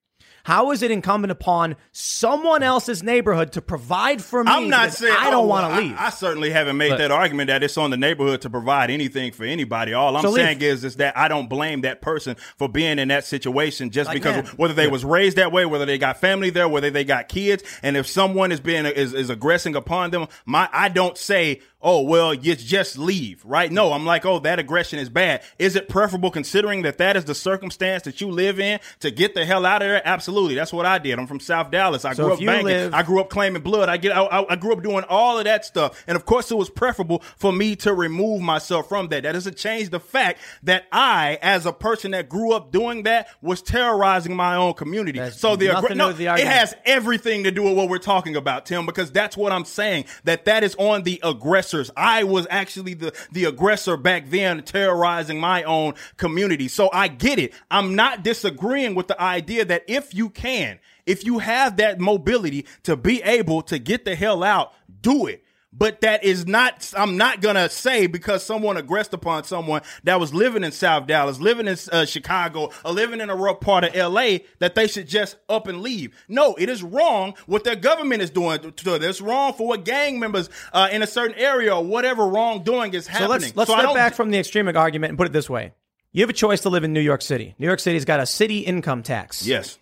How 0.44 0.70
is 0.72 0.82
it 0.82 0.90
incumbent 0.90 1.30
upon 1.30 1.76
someone 1.92 2.62
else's 2.62 3.02
neighborhood 3.02 3.52
to 3.52 3.62
provide 3.62 4.22
for 4.22 4.42
me? 4.42 4.50
I'm 4.50 4.68
not 4.68 4.92
saying 4.92 5.14
I 5.16 5.30
don't 5.30 5.44
oh, 5.44 5.46
want 5.46 5.66
I- 5.66 5.76
to 5.80 5.82
leave. 5.86 5.96
I, 5.98 6.10
certainly 6.10 6.50
haven't 6.50 6.76
made 6.76 6.90
But- 6.90 6.98
that 6.98 7.10
argument 7.10 7.48
that 7.48 7.62
it's 7.62 7.76
on 7.78 7.90
the 7.90 7.96
neighborhood 7.96 8.42
to 8.42 8.50
provide 8.50 8.90
anything 8.90 9.32
for 9.32 9.44
anybody. 9.44 9.92
All 9.92 10.16
I'm 10.16 10.22
So 10.22 10.30
leave. 10.30 10.44
saying 10.44 10.62
is 10.62 10.84
is 10.84 10.96
that 10.96 11.16
I 11.16 11.28
don't 11.28 11.48
blame 11.48 11.82
that 11.82 12.00
person 12.00 12.36
for 12.56 12.68
being 12.68 12.98
in 12.98 13.08
that 13.08 13.24
situation 13.24 13.90
just 13.90 14.08
Like, 14.08 14.16
because 14.16 14.44
man. 14.44 14.46
whether 14.56 14.74
they 14.74 14.88
was 14.88 15.04
raised 15.04 15.36
that 15.36 15.52
way, 15.52 15.64
whether 15.66 15.86
they 15.86 15.98
got 15.98 16.20
family 16.20 16.50
there, 16.50 16.68
whether 16.68 16.90
they 16.90 17.04
got 17.04 17.28
kids, 17.28 17.62
and 17.82 17.96
if 17.96 18.06
someone 18.06 18.52
is 18.52 18.60
being 18.60 18.86
is, 18.86 19.14
is 19.14 19.30
aggressing 19.30 19.76
upon 19.76 20.10
them, 20.10 20.26
my 20.44 20.68
I 20.72 20.88
don't 20.88 21.16
say. 21.16 21.60
Oh 21.84 22.02
well, 22.02 22.32
you 22.32 22.54
just 22.54 22.96
leave, 22.96 23.44
right? 23.44 23.68
No, 23.72 23.92
I'm 23.92 24.06
like, 24.06 24.24
oh, 24.24 24.38
that 24.38 24.60
aggression 24.60 25.00
is 25.00 25.08
bad. 25.08 25.42
Is 25.58 25.74
it 25.74 25.88
preferable, 25.88 26.30
considering 26.30 26.82
that 26.82 26.98
that 26.98 27.16
is 27.16 27.24
the 27.24 27.34
circumstance 27.34 28.04
that 28.04 28.20
you 28.20 28.30
live 28.30 28.60
in, 28.60 28.78
to 29.00 29.10
get 29.10 29.34
the 29.34 29.44
hell 29.44 29.66
out 29.66 29.82
of 29.82 29.88
there? 29.88 30.00
Absolutely, 30.04 30.31
that's 30.54 30.72
what 30.72 30.86
I 30.86 30.98
did. 30.98 31.18
I'm 31.18 31.26
from 31.26 31.40
South 31.40 31.70
Dallas. 31.70 32.04
I 32.04 32.12
So 32.14 32.24
grew 32.24 32.32
up 32.34 32.38
banking. 32.40 32.66
live- 32.66 32.94
I 32.94 33.02
grew 33.02 33.20
up 33.20 33.30
claiming 33.30 33.62
blood. 33.62 33.88
I 33.88 33.96
get. 33.96 34.16
I, 34.16 34.44
I, 34.48 34.56
grew 34.56 34.72
up 34.72 34.82
doing 34.82 35.04
all 35.08 35.38
of 35.38 35.44
that 35.44 35.64
stuff, 35.64 36.02
and 36.06 36.16
of 36.16 36.24
course, 36.24 36.50
it 36.50 36.56
was 36.56 36.70
preferable 36.70 37.22
for 37.36 37.52
me 37.52 37.76
to 37.76 37.92
remove 37.94 38.40
myself 38.42 38.88
from 38.88 39.08
that. 39.08 39.22
That 39.22 39.32
doesn't 39.32 39.56
change 39.56 39.90
the 39.90 40.00
fact 40.00 40.40
that 40.62 40.84
I, 40.92 41.38
as 41.42 41.66
a 41.66 41.72
person 41.72 42.12
that 42.12 42.28
grew 42.28 42.52
up 42.52 42.72
doing 42.72 43.04
that, 43.04 43.28
was 43.40 43.62
terrorizing 43.62 44.34
my 44.34 44.56
own 44.56 44.74
community. 44.74 45.18
That's 45.18 45.38
so 45.38 45.56
the, 45.56 45.68
nothing 45.68 45.90
aggr- 45.90 45.96
no, 45.96 46.12
the 46.12 46.26
it 46.26 46.46
has 46.46 46.74
everything 46.84 47.44
to 47.44 47.50
do 47.50 47.62
with 47.62 47.76
what 47.76 47.88
we're 47.88 47.98
talking 47.98 48.36
about, 48.36 48.66
Tim, 48.66 48.86
because 48.86 49.10
that's 49.10 49.36
what 49.36 49.52
I'm 49.52 49.64
saying. 49.64 50.04
That 50.24 50.44
that 50.46 50.64
is 50.64 50.74
on 50.78 51.02
the 51.02 51.20
aggressors. 51.22 51.90
I 51.96 52.24
was 52.24 52.46
actually 52.50 52.94
the 52.94 53.12
the 53.32 53.44
aggressor 53.44 53.96
back 53.96 54.30
then, 54.30 54.62
terrorizing 54.62 55.38
my 55.40 55.62
own 55.64 55.94
community. 56.16 56.68
So 56.68 56.90
I 56.92 57.08
get 57.08 57.38
it. 57.38 57.52
I'm 57.70 57.94
not 57.94 58.22
disagreeing 58.22 58.94
with 58.94 59.08
the 59.08 59.20
idea 59.20 59.64
that 59.64 59.84
if 59.88 60.14
you 60.14 60.21
can, 60.30 60.78
if 61.06 61.24
you 61.24 61.38
have 61.38 61.76
that 61.78 62.00
mobility 62.00 62.66
to 62.84 62.96
be 62.96 63.22
able 63.22 63.62
to 63.62 63.78
get 63.78 64.04
the 64.04 64.14
hell 64.14 64.42
out, 64.42 64.72
do 65.00 65.26
it. 65.26 65.44
But 65.74 66.02
that 66.02 66.22
is 66.22 66.46
not, 66.46 66.92
I'm 66.98 67.16
not 67.16 67.40
going 67.40 67.54
to 67.54 67.66
say 67.70 68.06
because 68.06 68.44
someone 68.44 68.76
aggressed 68.76 69.14
upon 69.14 69.44
someone 69.44 69.80
that 70.04 70.20
was 70.20 70.34
living 70.34 70.64
in 70.64 70.70
South 70.70 71.06
Dallas, 71.06 71.40
living 71.40 71.66
in 71.66 71.78
uh, 71.90 72.04
Chicago, 72.04 72.70
or 72.84 72.92
living 72.92 73.22
in 73.22 73.30
a 73.30 73.34
rough 73.34 73.60
part 73.60 73.82
of 73.84 73.94
LA 73.94 74.40
that 74.58 74.74
they 74.74 74.86
should 74.86 75.08
just 75.08 75.38
up 75.48 75.66
and 75.68 75.80
leave. 75.80 76.14
No, 76.28 76.54
it 76.56 76.68
is 76.68 76.82
wrong 76.82 77.32
what 77.46 77.64
their 77.64 77.74
government 77.74 78.20
is 78.20 78.28
doing 78.28 78.58
to 78.70 78.84
them. 78.84 79.02
It's 79.02 79.22
wrong 79.22 79.54
for 79.54 79.66
what 79.66 79.86
gang 79.86 80.20
members 80.20 80.50
uh, 80.74 80.90
in 80.92 81.00
a 81.00 81.06
certain 81.06 81.38
area 81.38 81.74
or 81.74 81.82
whatever 81.82 82.26
wrongdoing 82.26 82.92
is 82.92 83.06
So 83.06 83.12
happening. 83.12 83.30
let's 83.30 83.56
let's 83.56 83.70
So 83.70 83.78
step 83.78 83.94
back 83.94 84.12
from 84.12 84.30
the 84.30 84.38
extremic 84.38 84.76
argument 84.76 85.12
and 85.12 85.16
put 85.18 85.26
it 85.26 85.32
this 85.32 85.48
way: 85.48 85.72
you 86.12 86.20
have 86.22 86.28
a 86.28 86.34
choice 86.34 86.60
to 86.60 86.68
live 86.68 86.84
in 86.84 86.92
New 86.92 87.00
York 87.00 87.22
City. 87.22 87.54
New 87.58 87.66
York 87.66 87.80
City's 87.80 88.04
got 88.04 88.20
a 88.20 88.26
city 88.26 88.58
income 88.58 89.02
tax. 89.02 89.46
Yes. 89.46 89.78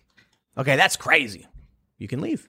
Okay, 0.60 0.76
that's 0.76 0.96
crazy. 0.96 1.46
You 1.98 2.06
can 2.08 2.20
leave. 2.20 2.48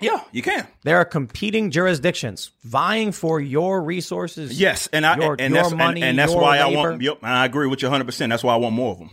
Yeah, 0.00 0.22
you 0.30 0.42
can. 0.42 0.66
There 0.84 0.96
are 0.98 1.04
competing 1.04 1.70
jurisdictions 1.72 2.52
vying 2.62 3.10
for 3.10 3.40
your 3.40 3.82
resources. 3.82 4.60
Yes, 4.60 4.88
and 4.92 5.04
I 5.04 5.16
your, 5.16 5.34
and 5.38 5.52
your 5.52 5.62
that's 5.62 5.70
and- 5.72 5.78
money, 5.78 6.02
and, 6.02 6.16
that's 6.18 6.32
your 6.32 6.40
why 6.40 6.58
I 6.58 6.66
want. 6.66 7.02
Yep, 7.02 7.18
I 7.22 7.44
agree 7.44 7.66
with 7.66 7.82
you 7.82 7.86
100. 7.88 8.04
percent 8.04 8.30
That's 8.30 8.44
why 8.44 8.54
I 8.54 8.56
want 8.58 8.74
more 8.76 8.92
of 8.92 8.98
them. 8.98 9.10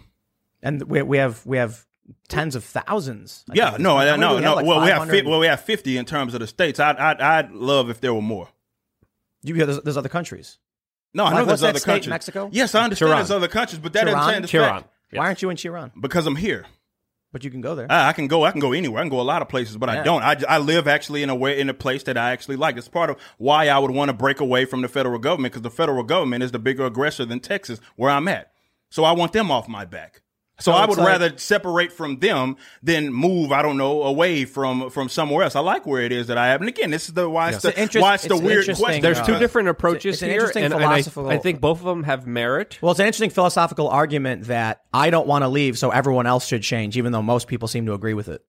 and 0.62 0.84
we, 0.84 1.02
we 1.02 1.18
have 1.18 1.44
we 1.46 1.58
have 1.58 1.86
tens 2.28 2.56
of 2.56 2.64
thousands. 2.64 3.44
I 3.50 3.54
Yeah, 3.56 3.78
no, 3.80 3.98
I, 3.98 4.06
many 4.06 4.20
no, 4.20 4.36
we 4.36 4.42
no. 4.42 4.48
have? 4.50 4.56
Like 4.58 4.66
well, 4.68 4.82
we 4.82 4.88
have 4.90 4.98
500? 5.00 5.24
fi- 5.24 5.30
well, 5.30 5.40
we 5.40 5.48
have 5.48 5.62
50 5.62 5.98
in 5.98 6.06
terms 6.06 6.36
of 6.36 6.40
the 6.42 6.48
states. 6.48 6.80
I'd 6.80 6.98
I'd, 6.98 7.20
I'd 7.20 7.52
love 7.52 7.90
if 7.90 8.00
there 8.00 8.14
were 8.14 8.22
more. 8.22 8.50
You, 9.42 9.56
there's, 9.66 9.82
there's 9.82 9.98
other 9.98 10.10
countries. 10.10 10.60
No, 11.16 11.24
I 11.24 11.28
Like, 11.28 11.34
know 11.34 11.40
what's 11.40 11.48
there's 11.48 11.62
that 11.62 11.70
other 11.70 11.80
state, 11.80 11.92
countries. 11.94 12.10
Mexico? 12.10 12.50
Yes, 12.52 12.76
I 12.76 12.84
understand 12.84 13.12
Cherán. 13.12 13.16
there's 13.18 13.32
other 13.32 13.48
countries, 13.48 13.80
but 13.80 13.94
that 13.94 14.04
doesn't 14.06 14.34
change 14.34 14.52
the 14.52 14.58
Cherán. 14.58 14.70
fact 14.82 14.88
Why 15.14 15.26
aren't 15.26 15.42
you 15.42 15.50
in 15.50 15.58
Cherán? 15.58 15.92
because 16.00 16.28
I'm 16.28 16.36
here. 16.36 16.66
But 17.36 17.44
you 17.44 17.52
can 17.52 17.60
go 17.60 17.76
there. 17.76 17.88
I, 17.90 18.08
I 18.08 18.14
can 18.14 18.28
go. 18.28 18.46
I 18.46 18.52
can 18.52 18.62
go 18.62 18.72
anywhere. 18.72 19.02
I 19.02 19.04
can 19.04 19.10
go 19.10 19.20
a 19.20 19.22
lot 19.22 19.42
of 19.42 19.50
places, 19.50 19.76
but 19.76 19.90
I 19.90 20.04
don't. 20.04 20.24
I, 20.24 20.42
I 20.48 20.58
live 20.58 20.88
actually 20.88 21.22
in 21.22 21.30
a 21.30 21.36
way 21.36 21.60
in 21.60 21.68
a 21.68 21.74
place 21.74 22.04
that 22.04 22.18
I 22.18 22.32
actually 22.32 22.56
like. 22.56 22.78
It's 22.78 22.88
part 22.88 23.10
of 23.10 23.18
why 23.38 23.68
I 23.68 23.78
would 23.78 23.92
want 23.92 24.08
to 24.08 24.14
break 24.14 24.40
away 24.40 24.64
from 24.64 24.82
the 24.82 24.88
federal 24.88 25.20
government 25.20 25.52
because 25.52 25.64
the 25.64 25.70
federal 25.70 26.02
government 26.04 26.46
is 26.46 26.54
the 26.54 26.60
bigger 26.60 26.86
aggressor 26.86 27.26
than 27.26 27.42
Texas, 27.42 27.82
where 27.98 28.10
I'm 28.10 28.30
at. 28.30 28.54
So 28.90 29.04
I 29.04 29.12
want 29.12 29.34
them 29.34 29.52
off 29.52 29.68
my 29.68 29.84
back. 29.84 30.22
So, 30.58 30.72
So 30.72 30.78
I 30.78 30.86
would 30.86 30.98
like- 30.98 31.08
rather 31.08 31.38
separate 31.38 31.92
from 31.92 32.20
them 32.20 32.56
than 32.82 33.12
move. 33.12 33.52
I 33.52 33.62
don't 33.62 33.76
know 33.76 34.04
away 34.04 34.46
from 34.46 34.90
from 34.90 35.10
somewhere 35.10 35.44
else. 35.44 35.54
I 35.56 35.60
like 35.60 35.86
where 35.86 36.02
it 36.02 36.14
is 36.14 36.28
that 36.28 36.38
I 36.38 36.48
have. 36.48 36.62
And 36.62 36.70
again, 36.70 36.92
this 36.92 37.10
is 37.10 37.14
the 37.14 37.30
why 37.30 37.50
it's, 37.50 37.58
It's 37.58 37.76
the, 37.76 37.82
interest- 37.82 38.02
why 38.02 38.14
it's 38.16 38.24
the 38.24 38.36
it's 38.36 38.42
weird 38.42 38.60
interesting, 38.60 38.86
question. 38.86 39.02
There's 39.02 39.20
uh, 39.20 39.26
two 39.26 39.38
different 39.38 39.68
it's 39.68 39.78
approaches 39.78 40.22
an 40.24 40.30
here, 40.30 40.36
interesting 40.40 40.64
and, 40.64 40.74
and 40.74 40.84
I, 40.86 41.04
I 41.34 41.38
think 41.40 41.60
both 41.60 41.80
of 41.80 41.86
them 41.86 42.04
have 42.04 42.26
merit. 42.26 42.78
Well, 42.82 42.92
it's 42.92 43.02
an 43.02 43.06
interesting 43.06 43.32
philosophical 43.32 43.90
argument 43.90 44.46
that 44.46 44.84
I 44.94 45.10
don't 45.10 45.28
want 45.28 45.44
to 45.44 45.50
leave, 45.50 45.78
so 45.78 45.90
everyone 45.90 46.26
else 46.26 46.48
should 46.48 46.64
change, 46.64 46.98
even 46.98 47.12
though 47.12 47.22
most 47.22 47.48
people 47.48 47.68
seem 47.68 47.86
to 47.88 47.94
agree 47.94 48.14
with 48.14 48.30
it. 48.30 48.42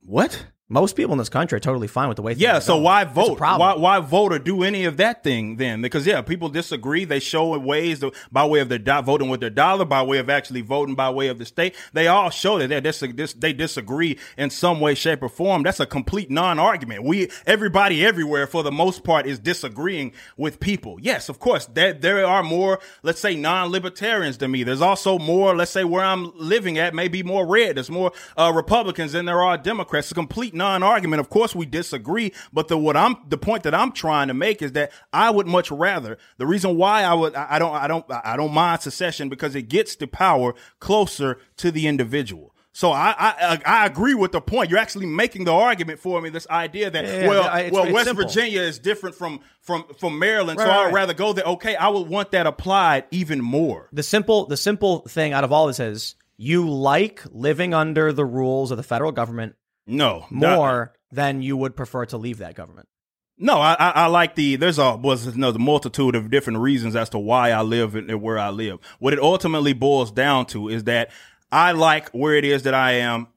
what? 0.00 0.44
Most 0.70 0.96
people 0.96 1.12
in 1.12 1.18
this 1.18 1.30
country 1.30 1.56
are 1.56 1.60
totally 1.60 1.88
fine 1.88 2.08
with 2.08 2.16
the 2.16 2.22
way. 2.22 2.32
things 2.34 2.42
Yeah, 2.42 2.58
so 2.58 2.74
going. 2.74 2.84
why 2.84 3.04
vote? 3.04 3.40
Why 3.40 3.74
why 3.74 4.00
vote 4.00 4.34
or 4.34 4.38
do 4.38 4.62
any 4.62 4.84
of 4.84 4.98
that 4.98 5.24
thing 5.24 5.56
then? 5.56 5.80
Because 5.80 6.06
yeah, 6.06 6.20
people 6.20 6.50
disagree. 6.50 7.06
They 7.06 7.20
show 7.20 7.54
in 7.54 7.64
ways 7.64 8.00
to, 8.00 8.12
by 8.30 8.44
way 8.44 8.60
of 8.60 8.68
their 8.68 8.78
do- 8.78 9.00
voting 9.00 9.30
with 9.30 9.40
their 9.40 9.48
dollar, 9.48 9.86
by 9.86 10.02
way 10.02 10.18
of 10.18 10.28
actually 10.28 10.60
voting 10.60 10.94
by 10.94 11.08
way 11.08 11.28
of 11.28 11.38
the 11.38 11.46
state. 11.46 11.74
They 11.94 12.06
all 12.06 12.28
show 12.28 12.58
that 12.58 12.68
they 12.68 12.80
dis- 12.82 13.00
dis- 13.00 13.32
they 13.32 13.54
disagree 13.54 14.18
in 14.36 14.50
some 14.50 14.78
way, 14.78 14.94
shape, 14.94 15.22
or 15.22 15.30
form. 15.30 15.62
That's 15.62 15.80
a 15.80 15.86
complete 15.86 16.30
non-argument. 16.30 17.02
We 17.02 17.30
everybody 17.46 18.04
everywhere 18.04 18.46
for 18.46 18.62
the 18.62 18.70
most 18.72 19.04
part 19.04 19.24
is 19.26 19.38
disagreeing 19.38 20.12
with 20.36 20.60
people. 20.60 20.98
Yes, 21.00 21.30
of 21.30 21.38
course, 21.38 21.64
there 21.64 21.94
there 21.94 22.26
are 22.26 22.42
more, 22.42 22.78
let's 23.02 23.20
say, 23.20 23.34
non-libertarians 23.36 24.36
than 24.36 24.50
me. 24.50 24.64
There's 24.64 24.82
also 24.82 25.18
more, 25.18 25.56
let's 25.56 25.70
say, 25.70 25.84
where 25.84 26.04
I'm 26.04 26.30
living 26.36 26.76
at, 26.76 26.94
maybe 26.94 27.22
more 27.22 27.46
red. 27.46 27.76
There's 27.78 27.88
more 27.90 28.12
uh, 28.36 28.52
Republicans 28.54 29.12
than 29.12 29.24
there 29.24 29.42
are 29.42 29.56
Democrats. 29.56 30.08
It's 30.08 30.12
a 30.12 30.14
complete 30.14 30.54
non-argument. 30.58 31.20
Of 31.20 31.30
course, 31.30 31.54
we 31.54 31.64
disagree, 31.64 32.32
but 32.52 32.68
the 32.68 32.76
what 32.76 32.96
I'm 32.96 33.16
the 33.28 33.38
point 33.38 33.62
that 33.62 33.74
I'm 33.74 33.92
trying 33.92 34.28
to 34.28 34.34
make 34.34 34.60
is 34.60 34.72
that 34.72 34.92
I 35.12 35.30
would 35.30 35.46
much 35.46 35.70
rather. 35.70 36.18
The 36.36 36.46
reason 36.46 36.76
why 36.76 37.02
I 37.04 37.14
would 37.14 37.34
I 37.34 37.58
don't 37.58 37.74
I 37.74 37.86
don't 37.88 38.04
I 38.10 38.36
don't 38.36 38.52
mind 38.52 38.82
secession 38.82 39.30
because 39.30 39.54
it 39.54 39.62
gets 39.70 39.96
the 39.96 40.06
power 40.06 40.54
closer 40.80 41.38
to 41.58 41.70
the 41.70 41.86
individual. 41.86 42.54
So 42.72 42.92
I, 42.92 43.14
I 43.18 43.60
I 43.66 43.86
agree 43.86 44.14
with 44.14 44.30
the 44.32 44.40
point. 44.40 44.70
You're 44.70 44.78
actually 44.78 45.06
making 45.06 45.44
the 45.44 45.52
argument 45.52 45.98
for 45.98 46.20
me. 46.20 46.28
This 46.30 46.46
idea 46.48 46.90
that 46.90 47.04
Yeah, 47.06 47.20
yeah, 47.22 47.28
well 47.28 47.56
it's- 47.56 47.72
well 47.72 47.84
it's 47.84 47.92
West 47.92 48.06
simple. 48.06 48.24
Virginia 48.24 48.60
is 48.60 48.78
different 48.78 49.16
from 49.16 49.40
from 49.62 49.84
from 49.98 50.18
Maryland, 50.18 50.58
Right, 50.60 50.64
so 50.66 50.70
right, 50.70 50.78
I'd 50.80 50.84
right. 50.86 50.94
rather 50.94 51.14
go 51.14 51.32
there. 51.32 51.44
Okay, 51.44 51.74
I 51.74 51.88
would 51.88 52.06
want 52.08 52.30
that 52.32 52.46
applied 52.46 53.04
even 53.10 53.40
more. 53.42 53.88
the 53.92 54.02
simple 54.04 54.46
the 54.46 54.56
simple 54.56 55.00
thing 55.08 55.32
out 55.32 55.42
of 55.42 55.50
all 55.50 55.66
this 55.66 55.80
is 55.80 56.14
you 56.36 56.70
like 56.70 57.22
living 57.32 57.74
under 57.74 58.12
the 58.12 58.24
rules 58.24 58.70
of 58.70 58.76
the 58.76 58.84
federal 58.84 59.10
government 59.10 59.56
No, 59.88 60.26
more 60.30 60.94
than 61.10 61.42
you 61.42 61.56
would 61.56 61.74
prefer 61.74 62.06
to 62.06 62.16
leave 62.16 62.38
that 62.38 62.54
government. 62.54 62.88
No, 63.40 63.58
I, 63.60 63.74
I, 63.74 63.90
I 63.90 64.06
like 64.06 64.34
the. 64.34 64.56
There's 64.56 64.78
a 64.78 64.96
was 64.96 65.26
another 65.26 65.58
multitude 65.58 66.14
of 66.14 66.30
different 66.30 66.58
reasons 66.58 66.96
as 66.96 67.08
to 67.10 67.18
why 67.18 67.50
I 67.50 67.62
live 67.62 67.94
and 67.94 68.20
where 68.20 68.38
I 68.38 68.50
live. 68.50 68.80
What 68.98 69.12
it 69.12 69.20
ultimately 69.20 69.72
boils 69.72 70.10
down 70.10 70.46
to 70.46 70.68
is 70.68 70.84
that 70.84 71.10
I 71.50 71.72
like 71.72 72.10
where 72.10 72.34
it 72.34 72.44
is 72.44 72.64
that 72.64 72.74
I 72.74 72.92
am. 72.92 73.28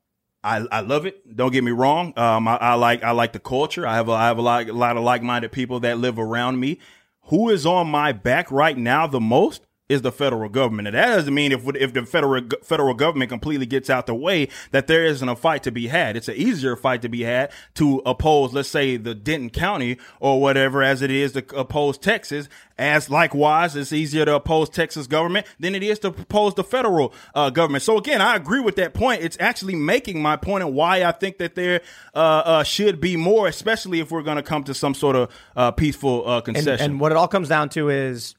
I, 0.44 0.66
I 0.72 0.80
love 0.80 1.06
it. 1.06 1.36
Don't 1.36 1.52
get 1.52 1.64
me 1.64 1.72
wrong. 1.72 2.18
Um, 2.18 2.48
I, 2.48 2.58
I 2.58 2.74
like 2.74 3.04
I 3.04 3.12
like 3.12 3.34
the 3.34 3.40
culture. 3.40 3.86
I 3.86 3.96
have 3.96 4.10
a, 4.10 4.14
I 4.14 4.26
have 4.26 4.40
a 4.40 4.42
lot, 4.42 4.68
a 4.68 4.74
lot 4.74 4.98
of 4.98 5.04
like 5.04 5.22
minded 5.22 5.52
people 5.52 5.80
that 5.82 6.00
live 6.00 6.18
around 6.18 6.60
me. 6.60 6.80
Who 7.26 7.50
is 7.50 7.66
on 7.66 7.88
my 7.88 8.12
back 8.12 8.52
right 8.52 8.78
now 8.78 9.06
the 9.06 9.20
most? 9.20 9.68
Is 9.92 10.02
the 10.02 10.12
federal 10.12 10.50
government. 10.50 10.88
And 10.88 10.96
that 10.96 11.08
doesn't 11.08 11.34
mean 11.34 11.52
if 11.52 11.68
if 11.76 11.94
the 11.94 12.06
federal 12.06 12.42
federal 12.64 12.94
government 12.94 13.30
completely 13.30 13.66
gets 13.66 13.90
out 13.90 14.06
the 14.06 14.16
way 14.16 14.48
that 14.72 14.88
there 14.88 15.06
isn't 15.06 15.28
a 15.28 15.36
fight 15.36 15.64
to 15.64 15.72
be 15.72 15.88
had. 15.88 16.16
It's 16.16 16.30
an 16.30 16.36
easier 16.36 16.76
fight 16.76 17.02
to 17.02 17.10
be 17.10 17.24
had 17.24 17.52
to 17.76 18.02
oppose, 18.06 18.54
let's 18.54 18.70
say, 18.70 18.96
the 18.98 19.14
Denton 19.14 19.50
County 19.50 19.98
or 20.20 20.40
whatever, 20.40 20.82
as 20.82 21.02
it 21.02 21.12
is 21.12 21.34
to 21.34 21.44
oppose 21.56 21.98
Texas. 21.98 22.48
As 22.78 23.10
likewise, 23.10 23.76
it's 23.76 23.94
easier 23.94 24.26
to 24.26 24.36
oppose 24.36 24.70
Texas 24.70 25.06
government 25.06 25.46
than 25.60 25.76
it 25.76 25.84
is 25.84 26.00
to 26.00 26.08
oppose 26.08 26.56
the 26.56 26.64
federal 26.64 27.14
uh, 27.36 27.52
government. 27.52 27.84
So 27.84 27.98
again, 27.98 28.22
I 28.22 28.36
agree 28.36 28.62
with 28.62 28.78
that 28.78 28.94
point. 28.94 29.22
It's 29.22 29.38
actually 29.40 29.76
making 29.76 30.22
my 30.22 30.36
point 30.36 30.64
and 30.64 30.74
why 30.74 31.04
I 31.04 31.12
think 31.12 31.38
that 31.38 31.54
there 31.54 31.82
uh, 32.16 32.18
uh, 32.18 32.64
should 32.64 33.00
be 33.00 33.18
more, 33.18 33.48
especially 33.48 34.00
if 34.00 34.10
we're 34.10 34.24
going 34.24 34.38
to 34.38 34.44
come 34.44 34.64
to 34.64 34.74
some 34.74 34.96
sort 34.96 35.16
of 35.16 35.30
uh, 35.56 35.72
peaceful 35.72 36.28
uh, 36.28 36.42
concession. 36.42 36.72
And, 36.72 36.92
and 36.94 37.00
what 37.00 37.12
it 37.12 37.18
all 37.18 37.28
comes 37.28 37.50
down 37.50 37.70
to 37.70 37.90
is 37.90 38.36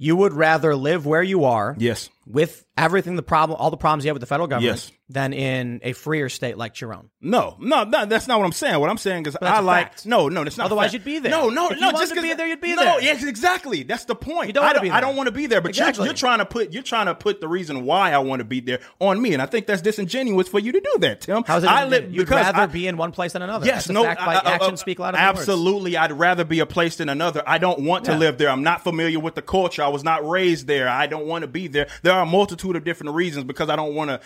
you 0.00 0.16
would 0.16 0.32
rather 0.32 0.74
live 0.74 1.04
where 1.04 1.22
you 1.22 1.44
are. 1.44 1.76
Yes. 1.78 2.08
With 2.32 2.64
everything 2.76 3.16
the 3.16 3.22
problem, 3.22 3.58
all 3.60 3.70
the 3.70 3.76
problems 3.76 4.04
you 4.04 4.08
have 4.08 4.14
with 4.14 4.20
the 4.20 4.26
federal 4.26 4.46
government, 4.46 4.76
Yes. 4.76 4.92
than 5.08 5.32
in 5.32 5.80
a 5.82 5.92
freer 5.92 6.28
state 6.28 6.56
like 6.56 6.80
your 6.80 6.94
own. 6.94 7.10
No, 7.20 7.56
no, 7.60 7.84
no, 7.84 8.06
that's 8.06 8.26
not 8.28 8.38
what 8.38 8.46
I'm 8.46 8.52
saying. 8.52 8.78
What 8.80 8.88
I'm 8.88 8.96
saying 8.98 9.26
is 9.26 9.36
I 9.42 9.60
like 9.60 9.88
fact. 9.88 10.06
no, 10.06 10.28
no, 10.28 10.44
that's 10.44 10.56
not. 10.56 10.66
Otherwise 10.66 10.92
you'd 10.92 11.04
be 11.04 11.18
there. 11.18 11.30
No, 11.30 11.48
no, 11.50 11.70
If 11.70 11.80
no. 11.80 11.90
Just 11.92 12.14
to 12.14 12.22
be 12.22 12.32
there, 12.32 12.46
you'd 12.46 12.60
be 12.60 12.74
no, 12.74 12.82
there. 12.82 13.02
yes, 13.02 13.24
exactly. 13.24 13.82
That's 13.82 14.04
the 14.04 14.14
point. 14.14 14.46
You 14.46 14.52
don't 14.54 14.64
I 14.64 14.72
don't, 14.72 14.90
I 14.90 15.00
don't 15.00 15.16
want 15.16 15.26
to 15.26 15.32
be 15.32 15.46
there, 15.46 15.60
but 15.60 15.70
Exactly. 15.70 16.04
you're, 16.04 16.12
you're 16.12 16.14
trying 16.16 16.38
to 16.38 16.46
put 16.46 16.72
you're 16.72 16.82
trying 16.82 17.06
to 17.06 17.14
put 17.14 17.40
the 17.40 17.48
reason 17.48 17.84
why 17.84 18.12
I 18.12 18.18
want 18.18 18.40
to 18.40 18.44
be 18.44 18.60
there 18.60 18.78
on 19.00 19.20
me, 19.20 19.32
and 19.34 19.42
I 19.42 19.46
think 19.46 19.66
that's 19.66 19.82
disingenuous 19.82 20.48
for 20.48 20.58
you 20.60 20.72
to 20.72 20.80
do 20.80 20.96
that, 21.00 21.22
Tim. 21.22 21.42
How's 21.46 21.64
it? 21.64 21.68
I 21.70 21.86
live 21.86 22.04
you'd 22.04 22.18
because 22.20 22.36
rather 22.46 22.60
I- 22.62 22.66
be 22.66 22.86
in 22.86 22.96
one 22.96 23.12
place 23.12 23.32
than 23.32 23.42
another. 23.42 23.66
Yes, 23.66 23.88
no. 23.88 24.04
fact 24.04 24.20
I- 24.22 24.34
I- 24.36 24.52
actions 24.54 24.80
speak 24.80 24.98
louder. 25.00 25.18
Absolutely, 25.18 25.96
I'd 25.96 26.12
rather 26.12 26.44
be 26.44 26.60
a 26.60 26.66
place 26.66 26.96
than 26.96 27.08
another. 27.08 27.42
I 27.46 27.58
don't 27.58 27.80
want 27.80 28.04
to 28.06 28.14
live 28.16 28.38
there. 28.38 28.48
I'm 28.48 28.62
not 28.62 28.82
familiar 28.84 29.18
with 29.20 29.34
the 29.34 29.42
culture. 29.42 29.82
I 29.82 29.88
was 29.88 30.04
not 30.04 30.26
raised 30.28 30.66
there. 30.66 30.88
I 30.88 31.06
don't 31.08 31.26
want 31.26 31.42
to 31.42 31.48
be 31.48 31.66
there. 31.66 31.88
There 32.02 32.12
are 32.14 32.19
a 32.22 32.26
multitude 32.26 32.76
of 32.76 32.84
different 32.84 33.14
reasons 33.14 33.44
because 33.44 33.68
I 33.68 33.76
don't 33.76 33.94
want 33.94 34.10
to 34.10 34.20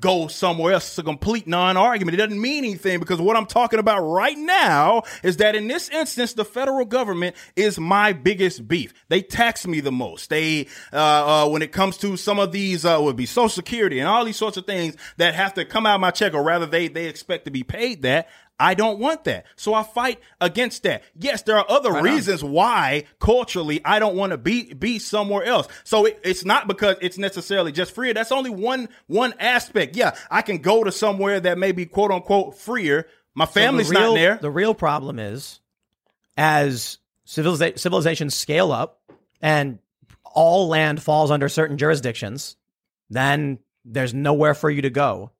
go 0.00 0.28
somewhere 0.28 0.74
else. 0.74 0.88
It's 0.88 0.98
a 0.98 1.02
complete 1.02 1.46
non-argument. 1.46 2.14
It 2.14 2.18
doesn't 2.18 2.40
mean 2.40 2.64
anything 2.64 3.00
because 3.00 3.20
what 3.20 3.36
I'm 3.36 3.46
talking 3.46 3.78
about 3.78 4.00
right 4.00 4.38
now 4.38 5.02
is 5.22 5.38
that 5.38 5.54
in 5.54 5.68
this 5.68 5.88
instance, 5.88 6.34
the 6.34 6.44
federal 6.44 6.84
government 6.84 7.36
is 7.56 7.78
my 7.78 8.12
biggest 8.12 8.68
beef. 8.68 8.94
They 9.08 9.22
tax 9.22 9.66
me 9.66 9.80
the 9.80 9.92
most. 9.92 10.30
They, 10.30 10.66
uh, 10.92 11.46
uh, 11.46 11.48
when 11.48 11.62
it 11.62 11.72
comes 11.72 11.96
to 11.98 12.16
some 12.16 12.38
of 12.38 12.52
these, 12.52 12.84
uh, 12.84 12.98
would 13.00 13.16
be 13.16 13.26
Social 13.26 13.48
Security 13.48 13.98
and 13.98 14.08
all 14.08 14.24
these 14.24 14.36
sorts 14.36 14.56
of 14.56 14.66
things 14.66 14.96
that 15.16 15.34
have 15.34 15.54
to 15.54 15.64
come 15.64 15.86
out 15.86 15.96
of 15.96 16.00
my 16.00 16.10
check, 16.10 16.34
or 16.34 16.42
rather, 16.42 16.66
they 16.66 16.88
they 16.88 17.06
expect 17.06 17.44
to 17.46 17.50
be 17.50 17.62
paid 17.62 18.02
that. 18.02 18.28
I 18.58 18.74
don't 18.74 18.98
want 18.98 19.24
that. 19.24 19.46
So 19.56 19.72
I 19.72 19.82
fight 19.82 20.20
against 20.40 20.82
that. 20.82 21.04
Yes, 21.14 21.42
there 21.42 21.56
are 21.56 21.66
other 21.68 22.02
reasons 22.02 22.42
why 22.42 23.04
culturally 23.20 23.80
I 23.84 23.98
don't 23.98 24.16
want 24.16 24.32
to 24.32 24.38
be 24.38 24.74
be 24.74 24.98
somewhere 24.98 25.44
else. 25.44 25.68
So 25.84 26.06
it, 26.06 26.20
it's 26.24 26.44
not 26.44 26.66
because 26.66 26.96
it's 27.00 27.18
necessarily 27.18 27.70
just 27.70 27.94
freer. 27.94 28.14
That's 28.14 28.32
only 28.32 28.50
one 28.50 28.88
one 29.06 29.34
aspect. 29.38 29.96
Yeah, 29.96 30.16
I 30.30 30.42
can 30.42 30.58
go 30.58 30.82
to 30.82 30.90
somewhere 30.90 31.38
that 31.40 31.58
may 31.58 31.72
be 31.72 31.86
quote 31.86 32.10
unquote 32.10 32.58
freer. 32.58 33.06
My 33.34 33.44
So 33.44 33.50
the 33.50 33.60
family's 33.60 33.90
real- 33.90 34.00
not 34.00 34.14
there. 34.14 34.38
The 34.38 34.50
real 34.50 34.74
problem 34.74 35.18
is 35.20 35.60
as 36.36 36.98
civiliza- 37.26 37.78
civilizations 37.78 38.34
scale 38.34 38.72
up 38.72 39.00
and 39.40 39.78
all 40.24 40.68
land 40.68 41.02
falls 41.02 41.30
under 41.30 41.48
certain 41.48 41.78
jurisdictions, 41.78 42.56
then 43.08 43.58
there's 43.84 44.14
nowhere 44.14 44.54
for 44.54 44.68
you 44.68 44.82
to 44.82 44.90
go. 44.90 45.30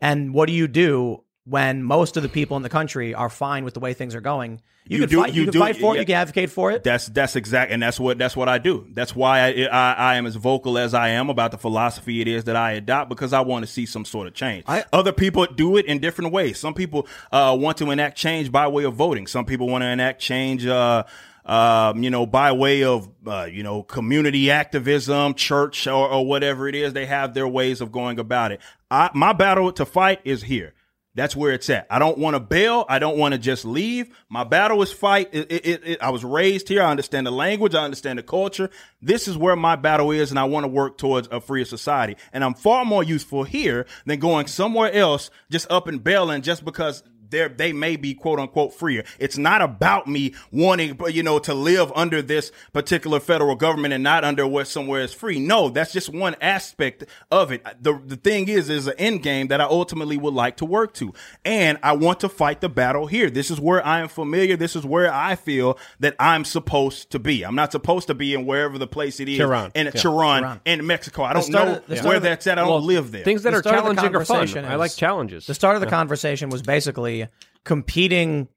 And 0.00 0.32
what 0.32 0.46
do 0.46 0.52
you 0.52 0.68
do 0.68 1.24
when 1.44 1.82
most 1.82 2.16
of 2.16 2.22
the 2.22 2.28
people 2.28 2.56
in 2.56 2.62
the 2.62 2.68
country 2.68 3.14
are 3.14 3.28
fine 3.28 3.64
with 3.64 3.74
the 3.74 3.80
way 3.80 3.94
things 3.94 4.14
are 4.14 4.20
going? 4.20 4.60
You, 4.84 4.98
You 4.98 5.06
can 5.06 5.08
do- 5.10 5.20
fight, 5.22 5.32
you, 5.34 5.40
you 5.42 5.46
can 5.46 5.52
do- 5.52 5.58
fight 5.60 5.76
for 5.76 5.94
it. 5.96 6.00
You 6.00 6.06
can 6.06 6.14
advocate 6.16 6.50
for 6.50 6.72
it. 6.72 6.82
That's 6.82 7.06
that's 7.06 7.36
exact, 7.36 7.70
and 7.70 7.80
that's 7.80 8.00
what 8.00 8.18
that's 8.18 8.36
what 8.36 8.48
I 8.48 8.58
do. 8.58 8.86
That's 8.92 9.14
why 9.14 9.40
I, 9.40 9.68
I 9.70 9.92
I 9.92 10.14
am 10.16 10.26
as 10.26 10.34
vocal 10.34 10.76
as 10.76 10.92
I 10.92 11.10
am 11.10 11.30
about 11.30 11.52
the 11.52 11.58
philosophy 11.58 12.20
it 12.20 12.26
is 12.26 12.44
that 12.44 12.56
I 12.56 12.72
adopt 12.72 13.08
because 13.08 13.32
I 13.32 13.40
want 13.42 13.64
to 13.64 13.70
see 13.70 13.86
some 13.86 14.04
sort 14.04 14.26
of 14.26 14.34
change. 14.34 14.64
I- 14.66 14.84
Other 14.92 15.12
people 15.12 15.46
do 15.46 15.76
it 15.76 15.86
in 15.86 16.00
different 16.00 16.32
ways. 16.32 16.58
Some 16.58 16.74
people 16.74 17.06
uh, 17.30 17.56
want 17.58 17.78
to 17.78 17.90
enact 17.92 18.16
change 18.18 18.50
by 18.50 18.66
way 18.66 18.82
of 18.84 18.94
voting. 18.94 19.26
Some 19.28 19.44
people 19.44 19.68
want 19.68 19.82
to 19.82 19.86
enact 19.88 20.20
change. 20.20 20.66
Uh, 20.66 21.04
um, 21.44 22.02
you 22.04 22.10
know, 22.10 22.24
by 22.24 22.52
way 22.52 22.84
of, 22.84 23.08
uh, 23.26 23.48
you 23.50 23.64
know, 23.64 23.82
community 23.82 24.48
activism, 24.52 25.34
church, 25.34 25.88
or, 25.88 26.08
or 26.08 26.24
whatever 26.24 26.68
it 26.68 26.76
is, 26.76 26.92
they 26.92 27.06
have 27.06 27.34
their 27.34 27.48
ways 27.48 27.80
of 27.80 27.90
going 27.90 28.20
about 28.20 28.52
it. 28.52 28.60
I, 28.92 29.10
my 29.12 29.32
battle 29.32 29.72
to 29.72 29.84
fight 29.84 30.20
is 30.24 30.42
here. 30.44 30.72
That's 31.14 31.36
where 31.36 31.52
it's 31.52 31.68
at. 31.68 31.86
I 31.90 31.98
don't 31.98 32.16
want 32.16 32.34
to 32.34 32.40
bail. 32.40 32.86
I 32.88 32.98
don't 32.98 33.18
want 33.18 33.32
to 33.32 33.38
just 33.38 33.66
leave. 33.66 34.16
My 34.30 34.44
battle 34.44 34.80
is 34.80 34.92
fight. 34.92 35.28
It, 35.32 35.52
it, 35.52 35.80
it, 35.84 36.02
I 36.02 36.08
was 36.08 36.24
raised 36.24 36.68
here. 36.68 36.82
I 36.82 36.90
understand 36.90 37.26
the 37.26 37.30
language. 37.30 37.74
I 37.74 37.84
understand 37.84 38.18
the 38.18 38.22
culture. 38.22 38.70
This 39.02 39.28
is 39.28 39.36
where 39.36 39.54
my 39.54 39.76
battle 39.76 40.10
is, 40.10 40.30
and 40.30 40.38
I 40.38 40.44
want 40.44 40.64
to 40.64 40.68
work 40.68 40.96
towards 40.96 41.28
a 41.30 41.40
freer 41.40 41.66
society. 41.66 42.16
And 42.32 42.42
I'm 42.42 42.54
far 42.54 42.86
more 42.86 43.04
useful 43.04 43.44
here 43.44 43.84
than 44.06 44.20
going 44.20 44.46
somewhere 44.46 44.90
else, 44.90 45.30
just 45.50 45.70
up 45.70 45.86
and 45.86 46.02
bailing, 46.02 46.40
just 46.40 46.64
because 46.64 47.02
they're, 47.32 47.48
they 47.48 47.72
may 47.72 47.96
be 47.96 48.14
quote 48.14 48.38
unquote 48.38 48.72
freer. 48.72 49.02
It's 49.18 49.36
not 49.36 49.60
about 49.60 50.06
me 50.06 50.34
wanting, 50.52 50.98
you 51.10 51.24
know, 51.24 51.40
to 51.40 51.52
live 51.54 51.90
under 51.96 52.22
this 52.22 52.52
particular 52.72 53.18
federal 53.18 53.56
government 53.56 53.92
and 53.94 54.04
not 54.04 54.22
under 54.22 54.46
what 54.46 54.68
somewhere 54.68 55.00
is 55.00 55.12
free. 55.12 55.40
No, 55.40 55.68
that's 55.68 55.92
just 55.92 56.08
one 56.08 56.36
aspect 56.40 57.04
of 57.30 57.50
it. 57.50 57.64
The, 57.82 58.00
the 58.06 58.16
thing 58.16 58.46
is, 58.48 58.70
is 58.70 58.86
an 58.86 58.94
end 58.98 59.22
game 59.24 59.48
that 59.48 59.60
I 59.60 59.64
ultimately 59.64 60.16
would 60.16 60.34
like 60.34 60.58
to 60.58 60.64
work 60.64 60.94
to. 60.94 61.12
And 61.44 61.78
I 61.82 61.92
want 61.92 62.20
to 62.20 62.28
fight 62.28 62.60
the 62.60 62.68
battle 62.68 63.06
here. 63.06 63.28
This 63.30 63.50
is 63.50 63.60
where 63.60 63.84
I 63.84 64.00
am 64.00 64.08
familiar. 64.08 64.56
This 64.56 64.76
is 64.76 64.84
where 64.84 65.12
I 65.12 65.34
feel 65.34 65.78
that 66.00 66.14
I'm 66.20 66.44
supposed 66.44 67.10
to 67.10 67.18
be. 67.18 67.42
I'm 67.44 67.54
not 67.56 67.72
supposed 67.72 68.06
to 68.08 68.14
be 68.14 68.34
in 68.34 68.46
wherever 68.46 68.78
the 68.78 68.86
place 68.86 69.18
it 69.18 69.28
is. 69.28 69.38
Cherán. 69.40 69.70
In 69.74 69.86
Yeah. 69.86 69.92
Cherán, 69.92 70.60
in 70.64 70.86
Mexico. 70.86 71.22
I 71.24 71.32
don't 71.32 71.48
know 71.48 71.80
of- 71.88 72.04
where 72.04 72.16
of 72.18 72.22
that's 72.22 72.46
at. 72.46 72.58
I 72.58 72.62
don't 72.62 72.70
Well, 72.70 72.82
live 72.82 73.10
there. 73.10 73.24
Things 73.24 73.42
that 73.44 73.50
The 73.52 73.56
are 73.56 73.60
start 73.62 73.76
the 73.76 73.80
challenging 73.94 74.04
are 74.16 74.24
fun. 74.24 74.36
conversation 74.36 74.64
I 74.66 74.76
like 74.76 74.94
challenges. 74.94 75.46
The 75.46 75.54
start 75.54 75.74
of 75.76 75.80
the 75.80 75.86
conversation 75.88 76.50
was 76.50 76.60
basically 76.62 77.21
competing 77.64 78.48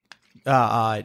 uh, 0.45 0.49
uh, 0.49 1.01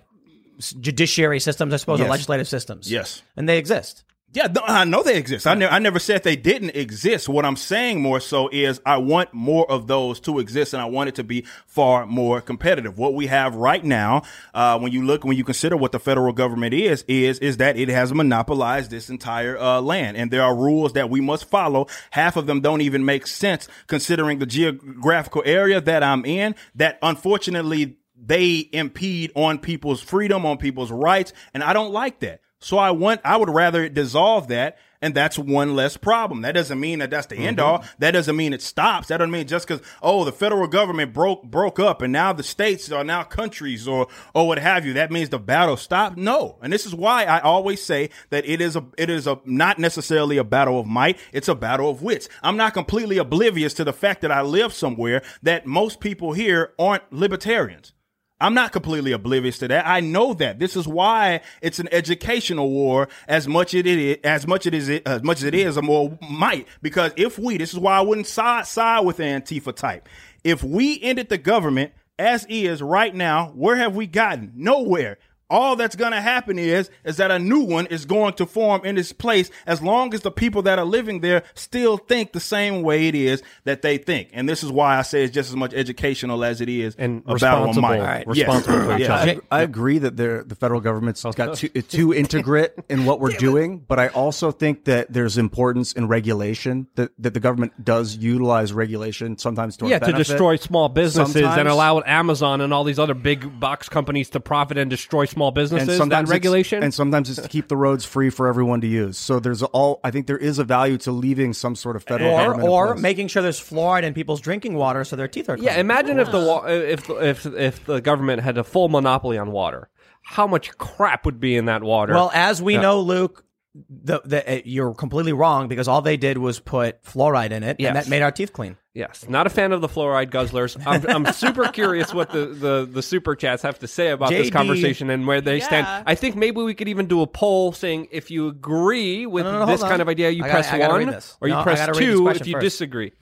judiciary 0.59 1.41
systems, 1.41 1.75
I 1.75 1.77
suppose, 1.79 2.01
or 2.01 2.09
legislative 2.09 2.49
systems. 2.49 2.91
Yes. 2.91 3.23
And 3.37 3.49
they 3.49 3.59
exist. 3.59 4.05
Yeah, 4.33 4.47
no, 4.47 4.63
I 4.65 4.85
know 4.85 5.03
they 5.03 5.17
exist. 5.17 5.45
I 5.45 5.55
never, 5.55 5.73
I 5.73 5.81
never 5.81 5.99
said 5.99 6.23
they 6.23 6.37
didn't 6.37 6.77
exist. 6.77 7.29
What 7.29 7.45
I'm 7.45 7.57
saying 7.57 8.01
more 8.01 8.21
so 8.21 8.49
is 8.53 8.81
I 8.87 8.99
want 8.99 9.35
more 9.35 9.69
of 9.69 9.89
those 9.89 10.21
to 10.21 10.39
exist, 10.39 10.73
and 10.73 10.81
I 10.81 10.85
want 10.85 11.09
it 11.09 11.17
to 11.17 11.25
be 11.25 11.47
far 11.67 12.07
more 12.07 12.41
competitive. 12.41 12.97
What 12.97 13.15
we 13.15 13.27
have 13.27 13.57
right 13.57 13.85
now, 13.85 14.23
uh, 14.55 14.79
when 14.79 14.93
you 14.93 15.05
look, 15.05 15.25
when 15.25 15.37
you 15.37 15.43
consider 15.43 15.77
what 15.77 15.91
the 15.91 15.99
federal 15.99 16.33
government 16.33 16.75
is, 16.75 17.05
is 17.09 17.41
is 17.41 17.57
that 17.57 17.77
it 17.77 17.89
has 17.89 18.15
monopolized 18.15 18.93
this 18.93 19.11
entire 19.11 19.59
uh, 19.59 19.81
land, 19.81 20.17
and 20.17 20.31
there 20.31 20.43
are 20.43 20.55
rules 20.55 20.93
that 20.93 21.11
we 21.11 21.21
must 21.21 21.47
follow. 21.47 21.89
Half 22.11 22.37
of 22.37 22.47
them 22.47 22.61
don't 22.61 22.83
even 22.83 23.05
make 23.05 23.27
sense 23.27 23.67
considering 23.89 24.39
the 24.39 24.47
geographical 24.47 25.43
area 25.45 25.81
that 25.81 26.05
I'm 26.05 26.25
in. 26.25 26.55
That 26.77 27.01
unfortunately 27.03 27.97
they 28.15 28.69
impede 28.73 29.33
on 29.35 29.59
people's 29.59 30.01
freedom, 30.01 30.47
on 30.47 30.57
people's 30.57 30.93
rights, 30.93 31.33
and 31.53 31.65
I 31.65 31.73
don't 31.73 31.91
like 31.91 32.21
that. 32.21 32.43
So 32.61 32.77
I 32.77 32.91
want, 32.91 33.23
I 33.25 33.39
would 33.39 33.49
rather 33.49 33.89
dissolve 33.89 34.49
that, 34.49 34.77
and 35.01 35.15
that's 35.15 35.39
one 35.39 35.75
less 35.75 35.97
problem. 35.97 36.43
That 36.43 36.53
doesn't 36.53 36.79
mean 36.79 36.99
that 36.99 37.11
that's 37.11 37.27
the 37.27 37.37
end 37.37 37.57
mm-hmm. 37.57 37.67
all. 37.67 37.85
That 38.01 38.11
doesn't 38.11 38.37
mean 38.37 38.53
it 38.53 38.61
stops. 38.61 39.09
That 39.09 39.17
doesn't 39.17 39.31
mean 39.31 39.47
just 39.47 39.67
because 39.67 39.83
oh 40.03 40.25
the 40.25 40.33
federal 40.33 40.67
government 40.67 41.15
broke 41.15 41.43
broke 41.43 41.81
up 41.81 42.03
and 42.03 42.13
now 42.13 42.35
the 42.35 42.43
states 42.43 42.93
are 42.93 43.03
now 43.03 43.23
countries 43.23 43.89
or 43.89 44.09
or 44.35 44.47
what 44.47 44.59
have 44.59 44.85
you. 44.85 44.93
That 44.93 45.11
means 45.11 45.31
the 45.31 45.39
battle 45.39 45.79
stopped. 45.79 46.19
No, 46.19 46.59
and 46.61 46.71
this 46.71 46.85
is 46.85 46.95
why 46.95 47.25
I 47.25 47.41
always 47.41 47.83
say 47.83 48.11
that 48.29 48.47
it 48.47 48.61
is 48.61 48.77
a 48.77 48.85
it 48.99 49.09
is 49.09 49.27
a 49.27 49.41
not 49.47 49.79
necessarily 49.79 50.37
a 50.37 50.45
battle 50.45 50.79
of 50.79 50.87
might. 50.87 51.19
It's 51.33 51.49
a 51.49 51.55
battle 51.55 51.89
of 51.89 52.03
wits. 52.03 52.29
I'm 52.43 52.59
not 52.59 52.75
completely 52.75 53.17
oblivious 53.17 53.73
to 53.75 53.85
the 53.85 53.95
fact 53.95 54.21
that 54.21 54.33
I 54.33 54.43
live 54.43 54.75
somewhere 54.75 55.23
that 55.43 55.65
most 55.65 56.01
people 56.01 56.35
here 56.35 56.75
aren't 56.79 57.11
libertarians. 57.11 57.95
I'm 58.41 58.55
not 58.55 58.73
completely 58.73 59.13
oblivious 59.13 59.59
to 59.59 59.69
that. 59.69 59.87
I 59.87 60.01
know 60.01 60.33
that. 60.35 60.59
This 60.59 60.75
is 60.75 60.89
why 60.89 61.43
it's 61.61 61.79
an 61.79 61.89
educational 61.93 62.71
war 62.71 63.09
as 63.29 63.47
much 63.47 63.75
it 63.75 63.87
is 63.87 64.19
as 64.25 64.47
much 64.47 64.67
it 64.67 64.75
is 64.75 64.89
as 64.89 65.23
much 65.23 65.39
as 65.39 65.45
it 65.45 65.55
is 65.55 65.77
a 65.77 65.83
more 65.83 66.19
might. 66.29 66.67
Because 66.81 67.13
if 67.17 67.39
we, 67.39 67.59
this 67.59 67.73
is 67.73 67.79
why 67.79 67.99
I 67.99 68.01
wouldn't 68.01 68.27
side 68.27 68.67
side 68.67 69.05
with 69.05 69.19
the 69.19 69.25
Antifa 69.25 69.75
type. 69.75 70.09
If 70.43 70.65
we 70.65 71.01
ended 71.03 71.29
the 71.29 71.39
government 71.39 71.93
as 72.19 72.47
is 72.49 72.83
right 72.83 73.15
now, 73.15 73.53
where 73.55 73.77
have 73.77 73.95
we 73.95 74.07
gotten? 74.07 74.53
Nowhere. 74.55 75.19
All 75.51 75.77
that's 75.77 75.97
going 75.97 76.13
to 76.13 76.21
happen 76.21 76.59
is 76.59 76.89
is 77.05 77.17
that 77.19 77.31
a 77.31 77.39
new 77.39 77.61
one 77.61 77.87
is 77.87 78.05
going 78.07 78.33
to 78.35 78.47
form 78.47 78.83
in 78.85 78.97
its 78.97 79.13
place 79.13 79.51
as 79.67 79.83
long 79.83 80.15
as 80.15 80.21
the 80.21 80.31
people 80.31 80.63
that 80.63 80.79
are 80.79 80.85
living 80.85 81.21
there 81.21 81.43
still 81.55 81.97
think 81.99 82.33
the 82.33 82.41
same 82.41 82.83
way 82.83 83.09
it 83.09 83.15
is 83.15 83.43
that 83.65 83.83
they 83.83 83.99
think 83.99 84.29
and 84.33 84.49
this 84.49 84.63
is 84.63 84.71
why 84.71 84.97
i 84.97 85.03
say 85.03 85.25
it's 85.25 85.35
just 85.35 85.51
as 85.51 85.57
much 85.57 85.75
educational 85.75 86.45
as 86.45 86.61
it 86.61 86.69
is 86.69 86.95
And 86.97 87.23
a 87.27 87.35
battle 87.35 87.65
of 87.65 87.77
responsible. 87.77 87.83
might. 87.89 87.99
All 88.01 88.07
right. 88.07 88.27
Yes. 88.33 88.65
For 88.65 88.95
each 88.97 89.01
Yeah. 89.01 89.15
other. 89.15 89.41
I, 89.51 89.59
I 89.59 89.63
agree 89.63 89.99
that 89.99 90.17
the 90.17 90.45
the 90.47 90.55
federal 90.55 90.81
government's 90.81 91.23
got 91.25 91.57
too, 91.57 91.69
too 91.69 92.15
integrate 92.15 92.73
in 92.89 93.05
what 93.05 93.19
we're 93.19 93.37
doing, 93.49 93.79
but 93.89 93.99
I 93.99 94.09
also 94.09 94.53
think 94.53 94.85
that 94.85 95.13
there's 95.13 95.37
importance 95.37 95.93
in 95.93 96.07
regulation 96.09 96.87
that, 96.95 97.11
that 97.19 97.35
the 97.35 97.41
government 97.41 97.85
does 97.85 98.17
utilize 98.17 98.73
regulation 98.73 99.37
sometimes 99.39 99.77
to 99.79 99.87
our 99.87 99.91
yeah, 99.91 99.99
to 99.99 100.13
destroy 100.13 100.57
small 100.57 100.89
businesses 100.89 101.43
and 101.43 101.67
allow 101.69 102.01
Amazon 102.07 102.61
and 102.61 102.73
all 102.73 102.85
these 102.85 102.99
other 102.99 103.15
big 103.15 103.59
box 103.59 103.89
companies 103.89 104.31
to 104.31 104.41
profit 104.41 104.77
and 104.79 104.91
destroy 104.91 105.25
small 105.25 105.40
businesses. 105.51 105.89
and 105.89 105.95
that 105.95 105.97
sometimes 105.97 106.29
it's- 106.29 106.35
regulation. 106.37 106.83
and 106.83 106.93
sometimes 106.93 107.31
it's 107.31 107.41
to 107.41 107.49
keep 107.49 107.69
the 107.69 107.77
roads 107.79 108.05
free 108.05 108.29
for 108.29 108.47
everyone 108.47 108.83
to 108.83 108.87
use. 108.87 109.17
So 109.17 109.41
there's 109.41 109.63
all 109.63 109.99
I 110.05 110.11
think 110.11 110.27
there 110.27 110.37
is 110.37 110.59
a 110.59 110.65
value 110.65 110.99
to 110.99 111.11
leaving 111.11 111.55
some 111.55 111.75
sort 111.75 111.97
of 111.97 112.03
federal 112.03 112.33
Or, 112.35 112.43
government 112.49 112.69
or 112.69 112.95
making 112.97 113.29
sure 113.29 113.43
there's 113.43 113.59
fluoride 113.61 114.03
in 114.03 114.13
people's 114.13 114.43
drinking 114.43 114.75
water 114.75 115.03
so 115.05 115.17
their 115.17 115.29
teeth 115.29 115.49
are 115.49 115.57
clean. 115.57 115.65
yeah, 115.67 115.79
imagine 115.81 116.21
if 116.21 116.31
the 116.31 116.39
wa- 116.39 116.65
uh, 116.67 116.69
if 116.69 117.09
if 117.09 117.47
if 117.47 117.85
the 117.87 118.03
government 118.03 118.43
had 118.43 118.59
a 118.59 118.65
full 118.65 118.91
monopoly 118.91 119.39
on 119.39 119.51
water, 119.53 119.89
how 120.23 120.47
much 120.47 120.77
crap 120.77 121.25
would 121.25 121.41
be 121.41 121.57
in 121.57 121.65
that 121.65 121.83
water? 121.83 122.13
Well, 122.13 122.31
as 122.35 122.61
we 122.63 122.77
know, 122.77 123.01
Luke, 123.01 123.43
the, 123.75 124.21
the, 124.25 124.59
uh, 124.59 124.61
you're 124.65 124.95
completely 124.95 125.33
wrong 125.33 125.69
because 125.69 125.87
all 125.87 126.03
they 126.03 126.17
did 126.17 126.39
was 126.39 126.59
put 126.59 127.03
fluoride 127.05 127.53
in 127.53 127.63
it, 127.63 127.77
Yes. 127.79 127.89
and 127.89 127.97
that 127.97 128.09
made 128.09 128.21
our 128.23 128.33
teeth 128.33 128.53
clean. 128.53 128.77
Yes, 128.95 129.29
not 129.29 129.47
a 129.47 129.51
fan 129.51 129.71
of 129.71 129.81
the 129.81 129.89
fluoride 129.89 130.31
guzzlers. 130.31 130.77
I'm, 130.85 131.07
I'm 131.27 131.33
super 131.33 131.69
curious 131.69 132.13
what 132.13 132.31
the, 132.33 132.47
the, 132.47 132.89
the 132.91 133.03
super 133.03 133.37
chats 133.37 133.63
have 133.63 133.79
to 133.79 133.87
say 133.87 134.09
about 134.11 134.31
this 134.31 134.51
conversation 134.51 135.09
and 135.11 135.25
where 135.27 135.41
they 135.41 135.59
Yeah. 135.59 135.65
stand. 135.65 136.05
I 136.07 136.17
think 136.17 136.35
maybe 136.35 136.61
we 136.63 136.75
could 136.75 136.89
even 136.89 137.07
do 137.07 137.23
a 137.23 137.27
poll 137.29 137.71
saying 137.73 138.09
if 138.11 138.31
you 138.33 138.49
agree 138.49 139.27
with 139.27 139.45
No, 139.45 139.53
no, 139.53 139.59
no, 139.61 139.67
this 139.67 139.83
kind 139.83 139.95
on. 139.95 140.01
of 140.01 140.09
idea, 140.09 140.31
you 140.31 140.43
I 140.43 140.49
gotta- 140.49 140.53
press 140.69 140.71
gotta 140.79 140.93
one, 140.93 141.15
or 141.41 141.49
you 141.49 141.55
No, 141.55 141.63
press 141.63 141.79
gotta 141.79 141.93
read 141.93 142.09
this 142.09 142.17
two 142.19 142.29
if 142.29 142.47
you 142.49 142.53
first. 142.55 142.65
disagree. 142.65 143.13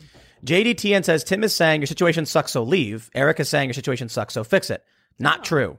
JDTN 0.44 1.05
says 1.05 1.25
Tim 1.25 1.44
is 1.44 1.55
saying 1.55 1.81
your 1.81 1.86
situation 1.86 2.25
sucks, 2.25 2.52
so 2.52 2.62
leave. 2.62 3.10
Eric 3.15 3.41
is 3.41 3.49
saying 3.49 3.68
your 3.68 3.75
situation 3.75 4.09
sucks, 4.09 4.35
so 4.35 4.44
fix 4.44 4.70
it. 4.70 4.83
Not 5.18 5.44
true. 5.44 5.78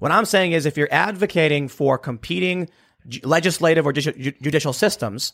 What 0.00 0.10
I'm 0.12 0.24
saying 0.24 0.52
is 0.52 0.66
if 0.66 0.76
you're 0.76 0.88
advocating 0.90 1.68
for 1.68 1.96
competing 1.98 2.66
ju- 2.66 2.72
legislative 3.22 3.86
or 3.86 3.92
ju- 3.92 4.12
ju- 4.12 4.32
judicial 4.42 4.72
systems 4.72 5.32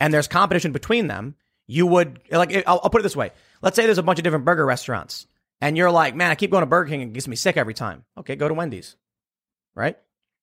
and 0.00 0.12
there's 0.12 0.28
competition 0.28 0.72
between 0.72 1.06
them, 1.06 1.34
you 1.66 1.86
would 1.86 2.20
like. 2.30 2.52
I'll, 2.66 2.80
I'll 2.84 2.90
put 2.90 3.00
it 3.00 3.02
this 3.02 3.16
way: 3.16 3.32
Let's 3.62 3.76
say 3.76 3.86
there's 3.86 3.98
a 3.98 4.02
bunch 4.02 4.18
of 4.18 4.22
different 4.24 4.44
burger 4.44 4.64
restaurants, 4.66 5.26
and 5.60 5.76
you're 5.76 5.90
like, 5.90 6.14
"Man, 6.14 6.30
I 6.30 6.34
keep 6.34 6.50
going 6.50 6.62
to 6.62 6.66
Burger 6.66 6.90
King 6.90 7.02
and 7.02 7.10
it 7.10 7.14
gets 7.14 7.26
me 7.28 7.36
sick 7.36 7.56
every 7.56 7.74
time." 7.74 8.04
Okay, 8.18 8.36
go 8.36 8.46
to 8.46 8.54
Wendy's, 8.54 8.96
right? 9.74 9.96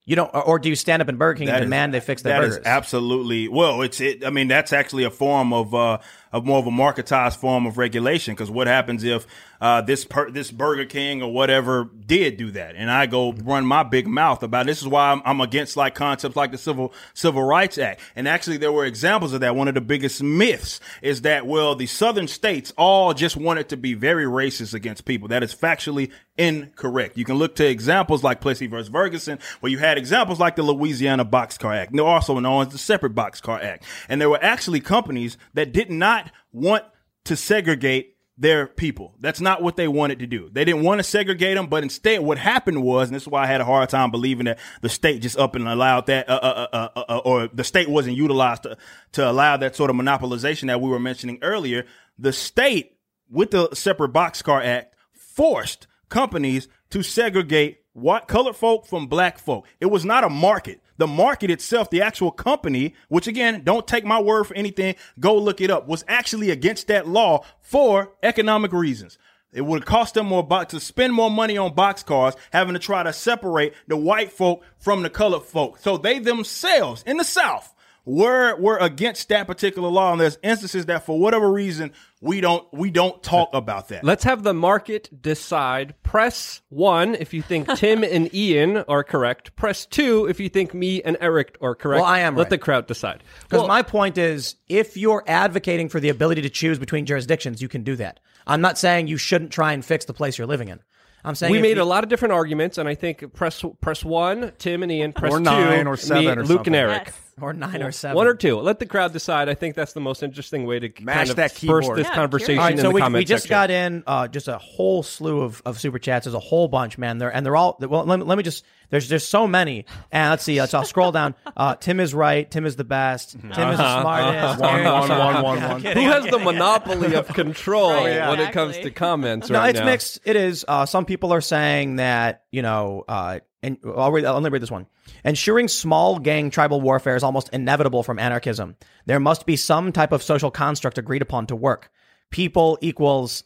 You 0.05 0.17
don't, 0.17 0.29
or, 0.33 0.43
or 0.43 0.59
do 0.59 0.67
you 0.67 0.75
stand 0.75 1.01
up 1.01 1.07
in 1.07 1.15
Burger 1.15 1.37
King 1.37 1.47
That 1.47 1.55
and 1.57 1.63
is- 1.63 1.67
demand 1.67 1.93
they 1.93 2.01
fix 2.01 2.23
their 2.23 2.33
That 2.33 2.41
burgers? 2.41 2.57
is 2.57 2.65
absolutely 2.65 3.47
well. 3.47 3.81
It's 3.83 4.01
it. 4.01 4.25
I 4.25 4.31
mean, 4.31 4.49
that's 4.49 4.73
actually 4.73 5.05
a 5.05 5.09
form 5.11 5.53
of 5.53 5.73
uh, 5.73 5.99
of 6.33 6.45
more 6.45 6.59
of 6.59 6.67
a 6.67 6.71
marketized 6.71 7.37
form 7.37 7.65
of 7.65 7.77
regulation. 7.77 8.33
Because 8.33 8.51
what 8.51 8.67
happens 8.67 9.03
if 9.03 9.25
uh, 9.61 9.79
this 9.81 10.03
per, 10.03 10.29
this 10.29 10.51
Burger 10.51 10.83
King 10.83 11.21
or 11.21 11.31
whatever 11.31 11.89
did 12.05 12.35
do 12.35 12.51
that, 12.51 12.75
and 12.75 12.91
I 12.91 13.05
go 13.05 13.31
run 13.31 13.65
my 13.65 13.83
big 13.83 14.07
mouth 14.07 14.43
about 14.43 14.65
it. 14.65 14.67
this 14.67 14.81
is 14.81 14.87
why 14.87 15.11
I'm, 15.11 15.21
I'm 15.23 15.39
against 15.39 15.77
like 15.77 15.95
concepts 15.95 16.35
like 16.35 16.51
the 16.51 16.57
civil 16.57 16.93
Civil 17.13 17.43
Rights 17.43 17.77
Act. 17.77 18.01
And 18.15 18.27
actually, 18.27 18.57
there 18.57 18.73
were 18.73 18.85
examples 18.85 19.31
of 19.31 19.39
that. 19.39 19.55
One 19.55 19.69
of 19.69 19.75
the 19.75 19.81
biggest 19.81 20.21
myths 20.21 20.81
is 21.01 21.21
that 21.21 21.45
well, 21.45 21.75
the 21.75 21.85
southern 21.85 22.27
states 22.27 22.73
all 22.77 23.13
just 23.13 23.37
wanted 23.37 23.69
to 23.69 23.77
be 23.77 23.93
very 23.93 24.25
racist 24.25 24.73
against 24.73 25.05
people. 25.05 25.29
That 25.29 25.43
is 25.43 25.55
factually 25.55 26.11
incorrect. 26.37 27.17
You 27.17 27.25
can 27.25 27.35
look 27.35 27.55
to 27.57 27.67
examples 27.67 28.23
like 28.23 28.41
Plessy 28.41 28.67
versus 28.67 28.89
Ferguson, 28.89 29.39
where 29.59 29.71
you 29.71 29.77
had 29.77 29.97
examples 29.97 30.39
like 30.39 30.55
the 30.55 30.63
Louisiana 30.63 31.23
Boxcar 31.23 31.75
Act, 31.75 31.97
also 31.99 32.39
known 32.39 32.65
as 32.65 32.73
the 32.73 32.79
Separate 32.79 33.13
Boxcar 33.13 33.63
Act. 33.63 33.85
And 34.09 34.19
there 34.19 34.29
were 34.29 34.43
actually 34.43 34.79
companies 34.79 35.37
that 35.53 35.71
did 35.71 35.91
not 35.91 36.22
want 36.51 36.83
to 37.25 37.35
segregate 37.35 38.13
their 38.37 38.65
people. 38.65 39.15
That's 39.19 39.39
not 39.39 39.61
what 39.61 39.75
they 39.75 39.87
wanted 39.87 40.19
to 40.19 40.27
do. 40.27 40.49
They 40.51 40.65
didn't 40.65 40.81
want 40.81 40.99
to 40.99 41.03
segregate 41.03 41.55
them, 41.55 41.67
but 41.67 41.83
instead 41.83 42.21
what 42.21 42.39
happened 42.39 42.81
was, 42.81 43.09
and 43.09 43.15
this 43.15 43.23
is 43.23 43.27
why 43.27 43.43
I 43.43 43.47
had 43.47 43.61
a 43.61 43.65
hard 43.65 43.89
time 43.89 44.09
believing 44.09 44.45
that 44.45 44.59
the 44.81 44.89
state 44.89 45.21
just 45.21 45.37
up 45.37 45.55
and 45.55 45.67
allowed 45.67 46.07
that, 46.07 46.27
uh, 46.27 46.39
uh, 46.41 46.67
uh, 46.73 46.89
uh, 46.95 47.03
uh, 47.09 47.17
or 47.19 47.47
the 47.47 47.63
state 47.63 47.89
wasn't 47.89 48.17
utilized 48.17 48.63
to, 48.63 48.77
to 49.13 49.29
allow 49.29 49.57
that 49.57 49.75
sort 49.75 49.91
of 49.91 49.95
monopolization 49.95 50.67
that 50.67 50.81
we 50.81 50.89
were 50.89 50.99
mentioning 50.99 51.37
earlier. 51.43 51.85
The 52.17 52.33
state, 52.33 52.97
with 53.29 53.51
the 53.51 53.69
Separate 53.73 54.13
Boxcar 54.13 54.65
Act, 54.65 54.95
forced 55.13 55.85
companies 56.09 56.67
to 56.89 57.03
segregate 57.03 57.82
white 57.93 58.27
colored 58.27 58.55
folk 58.55 58.85
from 58.85 59.07
black 59.07 59.37
folk. 59.37 59.65
It 59.79 59.87
was 59.87 60.03
not 60.03 60.23
a 60.23 60.29
market. 60.29 60.81
The 60.97 61.07
market 61.07 61.49
itself, 61.49 61.89
the 61.89 62.01
actual 62.01 62.31
company, 62.31 62.93
which 63.07 63.27
again, 63.27 63.63
don't 63.63 63.87
take 63.87 64.05
my 64.05 64.21
word 64.21 64.45
for 64.45 64.55
anything, 64.55 64.95
go 65.19 65.35
look 65.37 65.61
it 65.61 65.71
up, 65.71 65.87
was 65.87 66.05
actually 66.07 66.51
against 66.51 66.87
that 66.87 67.07
law 67.07 67.43
for 67.61 68.13
economic 68.21 68.73
reasons. 68.73 69.17
It 69.51 69.61
would 69.61 69.85
cost 69.85 70.15
them 70.15 70.27
more 70.27 70.45
bo- 70.45 70.63
to 70.65 70.79
spend 70.79 71.13
more 71.13 71.29
money 71.29 71.57
on 71.57 71.75
boxcars, 71.75 72.35
having 72.51 72.73
to 72.73 72.79
try 72.79 73.03
to 73.03 73.13
separate 73.13 73.73
the 73.87 73.97
white 73.97 74.31
folk 74.31 74.63
from 74.77 75.03
the 75.03 75.09
colored 75.09 75.43
folk. 75.43 75.77
So 75.77 75.97
they 75.97 76.19
themselves 76.19 77.03
in 77.05 77.17
the 77.17 77.23
South 77.23 77.72
were 78.05 78.55
were 78.57 78.77
against 78.77 79.29
that 79.29 79.47
particular 79.47 79.89
law. 79.89 80.11
And 80.11 80.21
there's 80.21 80.37
instances 80.43 80.85
that 80.87 81.05
for 81.05 81.19
whatever 81.19 81.51
reason 81.51 81.91
we 82.21 82.41
don't 82.41 82.65
we 82.73 82.91
don't 82.91 83.21
talk 83.23 83.49
about 83.53 83.89
that. 83.89 84.03
Let's 84.03 84.23
have 84.23 84.43
the 84.43 84.53
market 84.53 85.21
decide. 85.21 85.95
Press 86.03 86.61
one 86.69 87.15
if 87.15 87.33
you 87.33 87.41
think 87.41 87.73
Tim 87.75 88.03
and 88.03 88.33
Ian 88.33 88.77
are 88.77 89.03
correct. 89.03 89.55
Press 89.55 89.85
two 89.85 90.25
if 90.29 90.39
you 90.39 90.49
think 90.49 90.73
me 90.73 91.01
and 91.01 91.17
Eric 91.21 91.57
are 91.61 91.75
correct. 91.75 92.01
Well, 92.01 92.09
I 92.09 92.19
am 92.19 92.35
Let 92.35 92.43
right. 92.43 92.49
the 92.51 92.57
crowd 92.57 92.87
decide. 92.87 93.23
Because 93.43 93.59
Well, 93.59 93.67
my 93.67 93.81
point 93.81 94.17
is, 94.17 94.55
if 94.67 94.97
you're 94.97 95.23
advocating 95.27 95.89
for 95.89 95.99
the 95.99 96.09
ability 96.09 96.41
to 96.43 96.49
choose 96.49 96.79
between 96.79 97.05
jurisdictions, 97.05 97.61
you 97.61 97.67
can 97.67 97.83
do 97.83 97.95
that. 97.97 98.19
I'm 98.45 98.61
not 98.61 98.77
saying 98.77 99.07
you 99.07 99.17
shouldn't 99.17 99.51
try 99.51 99.73
and 99.73 99.83
fix 99.83 100.05
the 100.05 100.13
place 100.13 100.37
you're 100.37 100.47
living 100.47 100.67
in. 100.67 100.79
I'm 101.25 101.35
saying 101.35 101.51
we 101.51 101.61
made 101.61 101.77
you- 101.77 101.83
a 101.83 101.85
lot 101.85 102.03
of 102.03 102.09
different 102.09 102.33
arguments, 102.33 102.77
and 102.77 102.87
I 102.89 102.95
think 102.95 103.33
press 103.33 103.63
press 103.81 104.03
one, 104.03 104.51
Tim 104.59 104.83
and 104.83 104.91
Ian. 104.91 105.13
Press 105.13 105.31
Or 105.33 105.37
two, 105.37 105.43
nine, 105.43 105.87
or 105.87 105.91
me, 105.91 105.97
seven, 105.97 106.39
or 106.39 106.41
Luke 106.43 106.57
something. 106.59 106.67
and 106.67 106.75
Eric. 106.75 107.01
Yes. 107.07 107.15
or 107.41 107.51
nine 107.53 107.81
or 107.81 107.91
seven. 107.91 108.15
One 108.15 108.27
or 108.27 108.35
two. 108.35 108.59
Let 108.59 108.77
the 108.79 108.85
crowd 108.85 109.11
decide. 109.13 109.49
I 109.49 109.55
think 109.55 109.75
that's 109.75 109.93
the 109.93 109.99
most 110.01 110.21
interesting 110.21 110.65
way 110.67 110.79
to 110.79 110.89
Mash 111.03 111.15
kind 111.15 111.29
of 111.31 111.35
that 111.37 111.49
burst 111.51 111.55
keyboard. 111.61 111.97
this 111.97 112.07
Yeah, 112.07 112.13
conversation 112.13 112.59
All 112.59 112.65
right, 112.65 112.71
in 112.73 112.77
so 112.77 112.83
the 112.89 112.91
we, 112.91 113.01
comment 113.01 113.21
we 113.21 113.25
just 113.25 113.43
section. 113.47 113.53
got 113.55 113.71
in 113.71 114.03
uh, 114.05 114.27
just 114.27 114.47
a 114.47 114.57
whole 114.59 115.01
slew 115.01 115.41
of, 115.41 115.59
of 115.65 115.79
super 115.79 115.97
chats. 115.97 116.25
There's 116.25 116.35
a 116.35 116.39
whole 116.39 116.67
bunch, 116.67 116.97
man. 116.99 117.17
They're 117.17 117.33
and 117.33 117.43
they're 117.45 117.55
all 117.55 117.77
well. 117.79 118.05
Let 118.05 118.19
me, 118.19 118.25
let 118.25 118.37
me 118.37 118.43
just. 118.43 118.63
There's 118.93 119.09
there's 119.09 119.27
so 119.27 119.47
many. 119.47 119.87
And 120.11 120.29
let's 120.29 120.43
see. 120.43 120.59
Let's, 120.59 120.75
I'll 120.75 120.85
scroll 120.85 121.11
down. 121.11 121.33
Uh, 121.57 121.73
Tim 121.73 121.99
is 121.99 122.13
right. 122.13 122.49
Tim 122.49 122.67
is 122.67 122.75
the 122.75 122.83
best. 122.83 123.31
Tim 123.31 123.49
is 123.49 123.55
the 123.57 124.01
smartest. 124.01 124.59
One, 124.61 124.69
Aaron- 124.69 125.09
one, 125.09 125.43
one, 125.43 125.63
one, 125.63 125.81
kidding, 125.81 126.03
Who 126.03 126.11
I'm 126.11 126.21
has 126.21 126.31
the 126.31 126.37
monopoly 126.37 127.15
of 127.15 127.27
control 127.29 127.89
Right, 127.89 128.29
when 128.29 128.39
it 128.39 128.51
comes 128.51 128.69
exactly. 128.77 128.91
to 128.91 128.95
comments 128.95 129.49
No, 129.49 129.57
right 129.57 129.69
it's 129.71 129.79
now? 129.79 129.85
mixed. 129.85 130.19
It 130.25 130.35
is. 130.35 130.63
Uh, 130.67 130.85
some 130.85 131.05
people 131.05 131.33
are 131.33 131.41
saying 131.41 131.95
that 131.95 132.43
you 132.51 132.61
know, 132.61 133.03
uh, 133.07 133.39
and 133.63 133.79
I'll 133.83 134.11
read. 134.11 134.25
I'll 134.25 134.35
only 134.35 134.51
read 134.51 134.61
this 134.61 134.69
one. 134.69 134.85
Ensuring 135.25 135.69
small 135.69 136.19
gang 136.19 136.51
tribal 136.51 136.79
warfare 136.79 137.15
is 137.15 137.23
almost 137.23 137.49
inevitable 137.51 138.03
from 138.03 138.19
anarchism. 138.19 138.75
There 139.07 139.19
must 139.19 139.47
be 139.47 139.55
some 139.55 139.91
type 139.91 140.11
of 140.11 140.21
social 140.21 140.51
construct 140.51 140.99
agreed 140.99 141.23
upon 141.23 141.47
to 141.47 141.55
work. 141.55 141.89
People 142.29 142.77
equals 142.79 143.43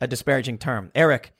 a 0.00 0.08
disparaging 0.08 0.58
term. 0.58 0.90
Eric, 0.96 1.32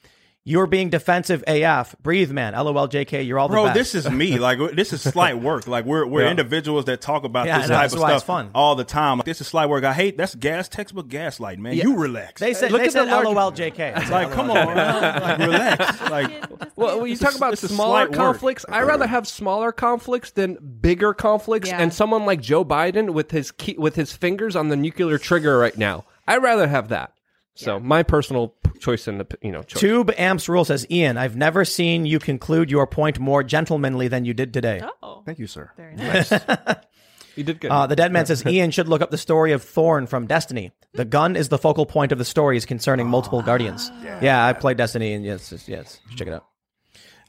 you're 0.45 0.67
being 0.67 0.89
defensive 0.89 1.45
AF. 1.47 1.95
Breathe, 2.03 2.31
man. 2.31 2.55
LOL, 2.55 2.89
JK. 2.89 3.27
You're 3.27 3.39
all 3.39 3.49
the 3.49 3.53
Bro, 3.53 3.65
best. 3.67 3.75
this 3.75 3.95
is 3.95 4.11
me. 4.11 4.39
Like 4.41 4.59
this 4.75 4.93
is 4.95 5.03
slight 5.03 5.39
work. 5.39 5.67
Like 5.67 5.85
we're 5.85 6.07
we're 6.07 6.23
Yeah. 6.23 6.31
individuals 6.31 6.87
that 6.87 7.01
talk 7.03 7.25
about 7.25 7.47
Yeah, 7.47 7.59
this 7.59 7.69
know. 7.69 7.75
type 7.77 7.93
of 7.93 7.99
stuff 7.99 8.25
fun. 8.25 8.51
all 8.55 8.75
the 8.75 8.85
time. 8.85 9.19
Like 9.19 9.27
this 9.27 9.41
is 9.43 9.47
slight 9.49 9.69
work. 9.69 9.85
I 9.85 9.93
hate 9.93 10.17
that's 10.17 10.35
gas 10.35 10.67
textbook 10.69 11.09
gaslight, 11.09 11.59
man. 11.59 11.75
You 11.75 11.97
relax. 11.97 12.41
They 12.41 12.55
said. 12.55 12.73
Look 12.73 12.81
they 12.81 12.87
at 12.87 12.93
the 12.95 13.05
said 13.05 13.09
large- 13.11 13.27
LOL, 13.27 13.53
JK. 13.53 14.09
like 14.11 14.31
come 14.33 14.51
on, 14.51 14.75
man. 14.75 15.21
like 15.23 15.39
relax. 15.39 16.01
Like 16.11 16.77
Well, 16.77 17.01
when 17.03 17.11
you 17.11 17.17
talk 17.17 17.37
about 17.37 17.59
smaller 17.59 18.07
conflicts, 18.09 18.65
I'd 18.69 18.83
rather 18.85 19.07
have 19.07 19.29
smaller 19.29 19.73
conflicts 19.73 20.31
than 20.31 20.55
bigger 20.81 21.13
conflicts. 21.13 21.69
Yeah. 21.69 21.79
And 21.81 21.93
someone 21.93 22.25
like 22.25 22.41
Joe 22.41 22.65
Biden 22.65 23.11
with 23.13 23.31
his 23.31 23.51
key, 23.53 23.77
with 23.79 23.95
his 23.95 24.13
fingers 24.13 24.57
on 24.57 24.69
the 24.69 24.77
nuclear 24.77 25.19
trigger 25.19 25.59
right 25.59 25.77
now, 25.77 26.05
I'd 26.27 26.43
rather 26.43 26.67
have 26.67 26.89
that. 26.89 27.13
So 27.61 27.79
my 27.81 28.03
personal 28.03 28.55
choice 28.81 29.07
in 29.09 29.19
the 29.19 29.27
you 29.43 29.53
know 29.53 29.63
choice. 29.63 29.81
Tube 29.81 30.13
Amps 30.17 30.49
Rule 30.49 30.65
says, 30.65 30.87
Ian, 30.91 31.17
I've 31.17 31.37
never 31.37 31.65
seen 31.65 32.07
you 32.07 32.19
conclude 32.19 32.71
your 32.71 32.87
point 32.87 33.19
more 33.19 33.43
gentlemanly 33.43 34.09
than 34.09 34.25
you 34.25 34.35
did 34.35 34.53
today. 34.53 34.83
Oh, 35.03 35.23
Thank 35.27 35.39
you, 35.39 35.47
sir. 35.47 35.71
very 35.77 35.95
nice. 35.97 36.33
You 37.37 37.45
did 37.45 37.61
good. 37.61 37.71
Uh, 37.71 37.87
the 37.87 37.97
dead 37.97 38.13
man 38.13 38.27
says 38.27 38.45
Ian 38.47 38.71
should 38.71 38.89
look 38.89 39.01
up 39.03 39.11
the 39.11 39.17
story 39.17 39.53
of 39.53 39.63
Thorn 39.63 40.07
from 40.07 40.27
Destiny. 40.27 40.73
The 40.95 41.05
gun 41.05 41.37
is 41.37 41.49
the 41.49 41.59
focal 41.59 41.87
point 41.87 42.13
of 42.13 42.19
the 42.19 42.25
stories 42.25 42.67
concerning 42.67 43.07
multiple 43.07 43.41
guardians. 43.41 43.91
Yeah, 44.21 44.45
I 44.45 44.53
played 44.53 44.77
Destiny, 44.77 45.15
and 45.15 45.25
yes, 45.25 45.53
yes, 45.53 45.69
yes, 45.69 46.01
check 46.17 46.29
it 46.29 46.35
out. 46.35 46.47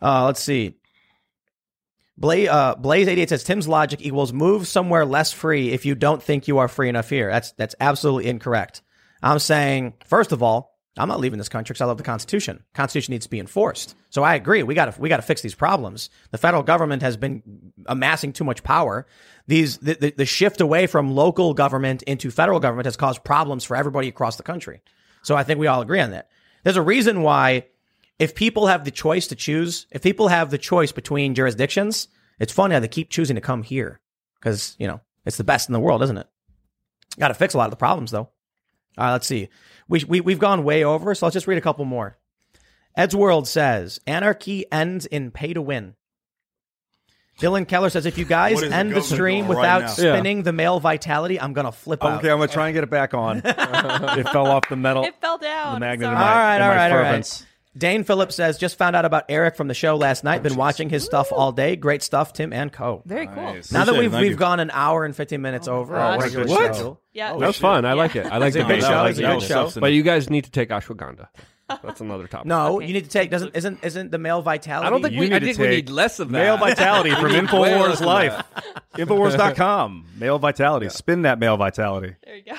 Uh, 0.02 0.26
let's 0.26 0.42
see. 0.42 0.76
Blaze, 2.18 2.50
uh, 2.50 2.76
Blaze 2.76 3.08
eighty 3.08 3.22
eight 3.22 3.30
says 3.30 3.44
Tim's 3.44 3.68
logic 3.68 4.02
equals 4.02 4.34
move 4.34 4.68
somewhere 4.68 5.06
less 5.06 5.32
free 5.32 5.70
if 5.72 5.86
you 5.86 5.96
don't 5.96 6.22
think 6.22 6.48
you 6.48 6.58
are 6.58 6.68
free 6.68 6.90
enough 6.90 7.10
here. 7.10 7.30
That's 7.32 7.52
that's 7.54 7.76
absolutely 7.80 8.30
incorrect. 8.30 8.82
I'm 9.22 9.40
saying 9.40 9.94
first 10.06 10.32
of 10.32 10.42
all, 10.42 10.72
I'm 10.98 11.08
not 11.08 11.22
leaving 11.22 11.38
this 11.38 11.50
country 11.50 11.74
because 11.74 11.82
I 11.82 11.86
love 11.86 11.98
the 11.98 12.04
Constitution. 12.04 12.64
Constitution 12.74 13.14
needs 13.14 13.26
to 13.26 13.30
be 13.30 13.40
enforced. 13.40 13.96
So 14.10 14.24
I 14.24 14.36
agree. 14.36 14.62
We 14.62 14.76
got 14.76 14.94
to 14.94 15.02
we 15.02 15.08
got 15.08 15.18
to 15.18 15.24
fix 15.24 15.42
these 15.42 15.56
problems. 15.56 16.10
The 16.32 16.38
federal 16.38 16.64
government 16.64 17.02
has 17.02 17.16
been 17.16 17.72
amassing 17.86 18.34
too 18.34 18.44
much 18.44 18.62
power. 18.62 19.08
These 19.48 19.78
the, 19.78 19.94
the, 19.94 20.14
the 20.18 20.26
shift 20.26 20.60
away 20.60 20.88
from 20.88 21.16
local 21.16 21.54
government 21.54 22.04
into 22.04 22.30
federal 22.30 22.60
government 22.60 22.88
has 22.88 22.98
caused 22.98 23.24
problems 23.24 23.64
for 23.64 23.78
everybody 23.78 24.10
across 24.10 24.36
the 24.36 24.44
country. 24.44 24.82
So 25.24 25.36
I 25.36 25.44
think 25.44 25.60
we 25.60 25.68
all 25.68 25.82
agree 25.82 26.02
on 26.02 26.12
that. 26.12 26.30
There's 26.64 26.78
a 26.78 26.82
reason 26.82 27.22
why 27.22 27.68
if 28.20 28.36
people 28.36 28.68
have 28.68 28.84
the 28.84 28.92
choice 28.92 29.28
to 29.28 29.36
choose, 29.36 29.88
if 29.92 30.04
people 30.04 30.28
have 30.28 30.52
the 30.52 30.58
choice 30.58 30.92
between 30.92 31.36
jurisdictions, 31.36 32.10
it's 32.38 32.54
funny 32.54 32.74
how 32.74 32.82
they 32.82 32.88
keep 32.88 33.10
choosing 33.10 33.36
to 33.36 33.42
come 33.42 33.64
here 33.64 34.02
because 34.40 34.76
you 34.78 34.88
know 34.88 35.00
it's 35.26 35.38
the 35.38 35.46
best 35.46 35.70
in 35.70 35.74
the 35.74 35.80
world, 35.80 36.04
isn't 36.04 36.18
it? 36.18 36.28
Got 37.18 37.30
to 37.30 37.34
fix 37.34 37.54
a 37.54 37.58
lot 37.58 37.66
of 37.66 37.72
the 37.72 37.78
problems 37.78 38.12
though. 38.12 38.30
All 38.98 39.06
right, 39.06 39.12
let's 39.14 39.28
see. 39.28 39.50
We, 39.88 40.04
we, 40.08 40.22
we've 40.22 40.40
gone 40.40 40.64
way 40.64 40.84
over, 40.84 41.14
so 41.16 41.26
let's 41.26 41.34
just 41.34 41.48
read 41.48 41.58
a 41.58 41.62
couple 41.62 41.86
more. 41.86 42.18
Ed's 42.96 43.16
World 43.16 43.48
says 43.48 44.00
anarchy 44.06 44.66
ends 44.72 45.06
in 45.06 45.32
pay 45.32 45.54
to 45.54 45.62
win. 45.62 45.96
Dylan 47.40 47.68
Keller 47.68 47.90
says 47.90 48.06
if 48.06 48.18
you 48.18 48.26
guys 48.26 48.56
What 48.56 48.66
is 48.66 48.70
the 48.70 48.76
end 48.76 48.92
the 48.94 49.02
stream 49.02 49.46
doing 49.46 49.58
right 49.58 49.62
without 49.62 49.82
now? 49.82 49.88
spinning 49.88 50.44
the 50.44 50.54
male 50.54 50.80
vitality, 50.80 51.40
I'm 51.40 51.54
gonna 51.54 51.72
flip 51.72 52.04
out. 52.04 52.20
Okay, 52.20 52.30
I'm 52.30 52.38
gonna 52.38 52.52
try 52.52 52.68
and 52.68 52.74
get 52.76 52.84
it 52.84 52.90
back 52.90 53.14
on. 53.14 53.38
it 53.46 54.30
fell 54.30 54.48
off 54.48 54.70
the 54.70 54.76
metal. 54.76 55.04
It 55.06 55.16
fell 55.20 55.38
down. 55.40 55.76
The 55.76 55.80
magnet 55.80 56.06
Sorry. 56.06 56.16
in 56.16 56.20
my, 56.20 56.32
All 56.32 56.38
right, 56.38 56.56
in 56.58 56.62
all 56.62 56.68
my 56.68 56.76
right, 56.76 56.92
all 56.92 56.98
right. 57.00 57.46
Fervence. 57.74 57.80
Dane 57.80 58.04
Phillips 58.04 58.36
says 58.36 58.58
just 58.58 58.78
found 58.78 58.96
out 58.96 59.06
about 59.06 59.26
Eric 59.30 59.56
from 59.56 59.68
the 59.68 59.74
show 59.74 59.96
last 59.96 60.24
night. 60.24 60.44
Been 60.44 60.56
watching 60.56 60.90
his 60.90 61.04
stuff 61.04 61.32
all 61.32 61.52
day. 61.52 61.76
Great 61.76 62.04
stuff, 62.04 62.34
Tim 62.34 62.52
and 62.54 62.72
Co. 62.72 63.02
Very 63.06 63.28
cool. 63.28 63.36
Nice. 63.36 63.72
Now 63.72 63.86
that 63.86 63.92
Appreciate 63.92 63.98
it. 63.98 64.02
we've 64.02 64.12
Thank 64.12 64.22
we've 64.22 64.32
you. 64.32 64.38
gone 64.38 64.60
an 64.60 64.72
hour 64.74 65.06
and 65.06 65.16
15 65.16 65.42
minutes 65.42 65.68
oh, 65.68 65.78
over. 65.78 65.94
gosh. 65.96 66.02
our 66.12 66.18
What 66.18 66.24
regular 66.26 66.46
good 66.46 66.74
schedule. 66.76 67.02
Yeah. 67.14 67.30
that 67.38 67.48
was 67.48 67.58
fun. 67.58 67.86
I 67.86 67.94
like 67.94 68.16
it. 68.16 68.26
I 68.26 68.38
like 68.38 68.50
It's 68.50 68.56
a 68.58 68.60
the 68.60 68.66
good 68.66 68.82
game. 68.82 68.90
show. 68.90 68.98
I 68.98 69.10
It's 69.10 69.20
a 69.20 69.22
good 69.22 69.42
show. 69.44 69.72
But 69.80 69.94
you 69.94 70.04
guys 70.04 70.30
need 70.30 70.44
to 70.46 70.52
take 70.52 70.70
ashwagandha. 70.70 71.28
That's 71.82 72.02
another 72.02 72.28
topic. 72.28 72.48
No, 72.48 72.76
Okay. 72.76 72.88
you 72.88 72.94
need 72.94 73.06
to 73.06 73.10
take. 73.10 73.30
Doesn't 73.32 73.56
isn't 73.56 73.80
isn't 73.82 74.12
the 74.12 74.18
male 74.18 74.42
vitality? 74.42 74.88
I 74.88 74.90
don't 74.90 75.02
think 75.02 75.14
You 75.14 75.22
we. 75.22 75.28
need 75.30 75.36
I 75.36 75.40
to 75.40 75.46
think 75.46 75.58
we 75.58 75.68
take 75.68 75.86
need 75.86 75.90
less 75.90 76.20
of 76.20 76.28
that. 76.30 76.38
Male 76.38 76.58
vitality 76.58 77.12
from 77.16 77.24
We 77.24 77.32
need 77.32 77.48
Infowars 77.48 78.00
than 78.00 78.08
Life. 78.08 78.44
Infowars.com. 78.98 80.06
Male 80.18 80.38
vitality. 80.40 80.90
Spin 80.90 81.22
that 81.22 81.40
male 81.40 81.56
vitality. 81.56 82.16
There 82.26 82.36
you 82.36 82.44
go. 82.44 82.54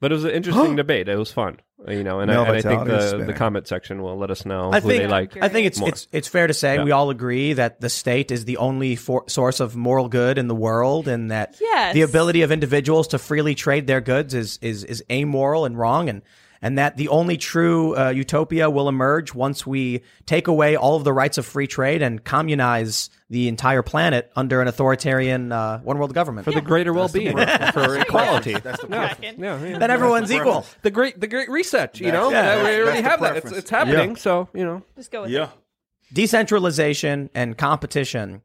But 0.00 0.12
it 0.12 0.14
was 0.14 0.24
an 0.24 0.30
interesting 0.30 0.76
debate. 0.82 1.08
It 1.08 1.16
was 1.16 1.30
fun, 1.30 1.58
you 1.86 2.02
know, 2.02 2.20
and, 2.20 2.30
I, 2.30 2.34
Male 2.34 2.42
and 2.44 2.50
I 2.56 2.60
think 2.62 2.64
vitality 2.80 2.92
is 2.92 3.02
the, 3.04 3.08
spinning. 3.08 3.26
the 3.26 3.32
comment 3.34 3.68
section 3.68 4.02
will 4.02 4.16
let 4.16 4.30
us 4.30 4.46
know 4.46 4.72
I 4.72 4.80
who 4.80 4.88
think 4.88 5.02
they 5.02 5.06
like. 5.08 5.36
I 5.42 5.48
think 5.48 5.66
it's 5.66 5.78
more. 5.78 5.90
it's 5.90 6.08
it's 6.10 6.26
fair 6.28 6.46
to 6.46 6.54
say 6.54 6.76
Yeah. 6.76 6.84
we 6.84 6.90
all 6.90 7.10
agree 7.10 7.52
that 7.52 7.80
the 7.80 7.88
state 7.90 8.30
is 8.30 8.44
the 8.46 8.56
only 8.56 8.96
for- 8.96 9.24
source 9.28 9.60
of 9.60 9.76
moral 9.76 10.08
good 10.08 10.38
in 10.38 10.48
the 10.48 10.54
world, 10.54 11.06
and 11.06 11.30
that 11.30 11.56
Yes. 11.60 11.92
the 11.94 12.02
ability 12.02 12.42
of 12.42 12.50
individuals 12.50 13.08
to 13.08 13.18
freely 13.18 13.54
trade 13.54 13.86
their 13.86 14.00
goods 14.00 14.32
is 14.34 14.58
is 14.62 14.84
is 14.84 15.04
amoral 15.10 15.64
and 15.66 15.78
wrong, 15.78 16.08
and 16.08 16.22
and 16.62 16.76
that 16.78 16.96
the 16.98 17.08
only 17.08 17.36
true 17.38 17.96
uh, 17.96 18.10
utopia 18.10 18.68
will 18.70 18.88
emerge 18.88 19.34
once 19.34 19.66
we 19.66 20.02
take 20.26 20.46
away 20.48 20.76
all 20.76 20.96
of 20.96 21.04
the 21.04 21.12
rights 21.12 21.38
of 21.38 21.44
free 21.46 21.66
trade 21.66 22.00
and 22.02 22.22
communize 22.24 23.08
the 23.30 23.46
entire 23.48 23.80
planet 23.82 24.30
under 24.34 24.60
an 24.60 24.66
authoritarian 24.68 25.52
uh, 25.52 25.78
one 25.80 25.96
world 25.98 26.12
government. 26.12 26.44
for 26.44 26.50
the 26.52 26.60
greater 26.60 26.92
well-being, 26.92 27.36
for 27.72 27.96
equality. 28.00 28.54
That's 28.54 28.82
the 28.82 28.88
yeah. 28.90 29.06
preference. 29.14 29.38
Yeah, 29.38 29.64
yeah. 29.64 29.78
then 29.78 29.90
everyone's 29.90 30.32
equal. 30.32 30.66
the 30.82 30.90
great, 30.90 31.20
the 31.20 31.28
great 31.28 31.48
reset. 31.48 32.00
You 32.00 32.10
know, 32.10 32.30
That's- 32.30 32.58
Uh, 32.58 32.68
we 32.68 32.82
already 32.82 33.02
the 33.02 33.08
have 33.08 33.20
that. 33.20 33.36
It's, 33.36 33.52
it's 33.52 33.70
happening. 33.70 34.10
Yeah. 34.10 34.16
So 34.16 34.48
you 34.52 34.64
know, 34.64 34.82
Just 34.96 35.12
go 35.12 35.22
with 35.22 35.30
Yeah. 35.30 35.44
it. 35.44 35.50
decentralization 36.12 37.30
and 37.34 37.56
competition 37.56 38.42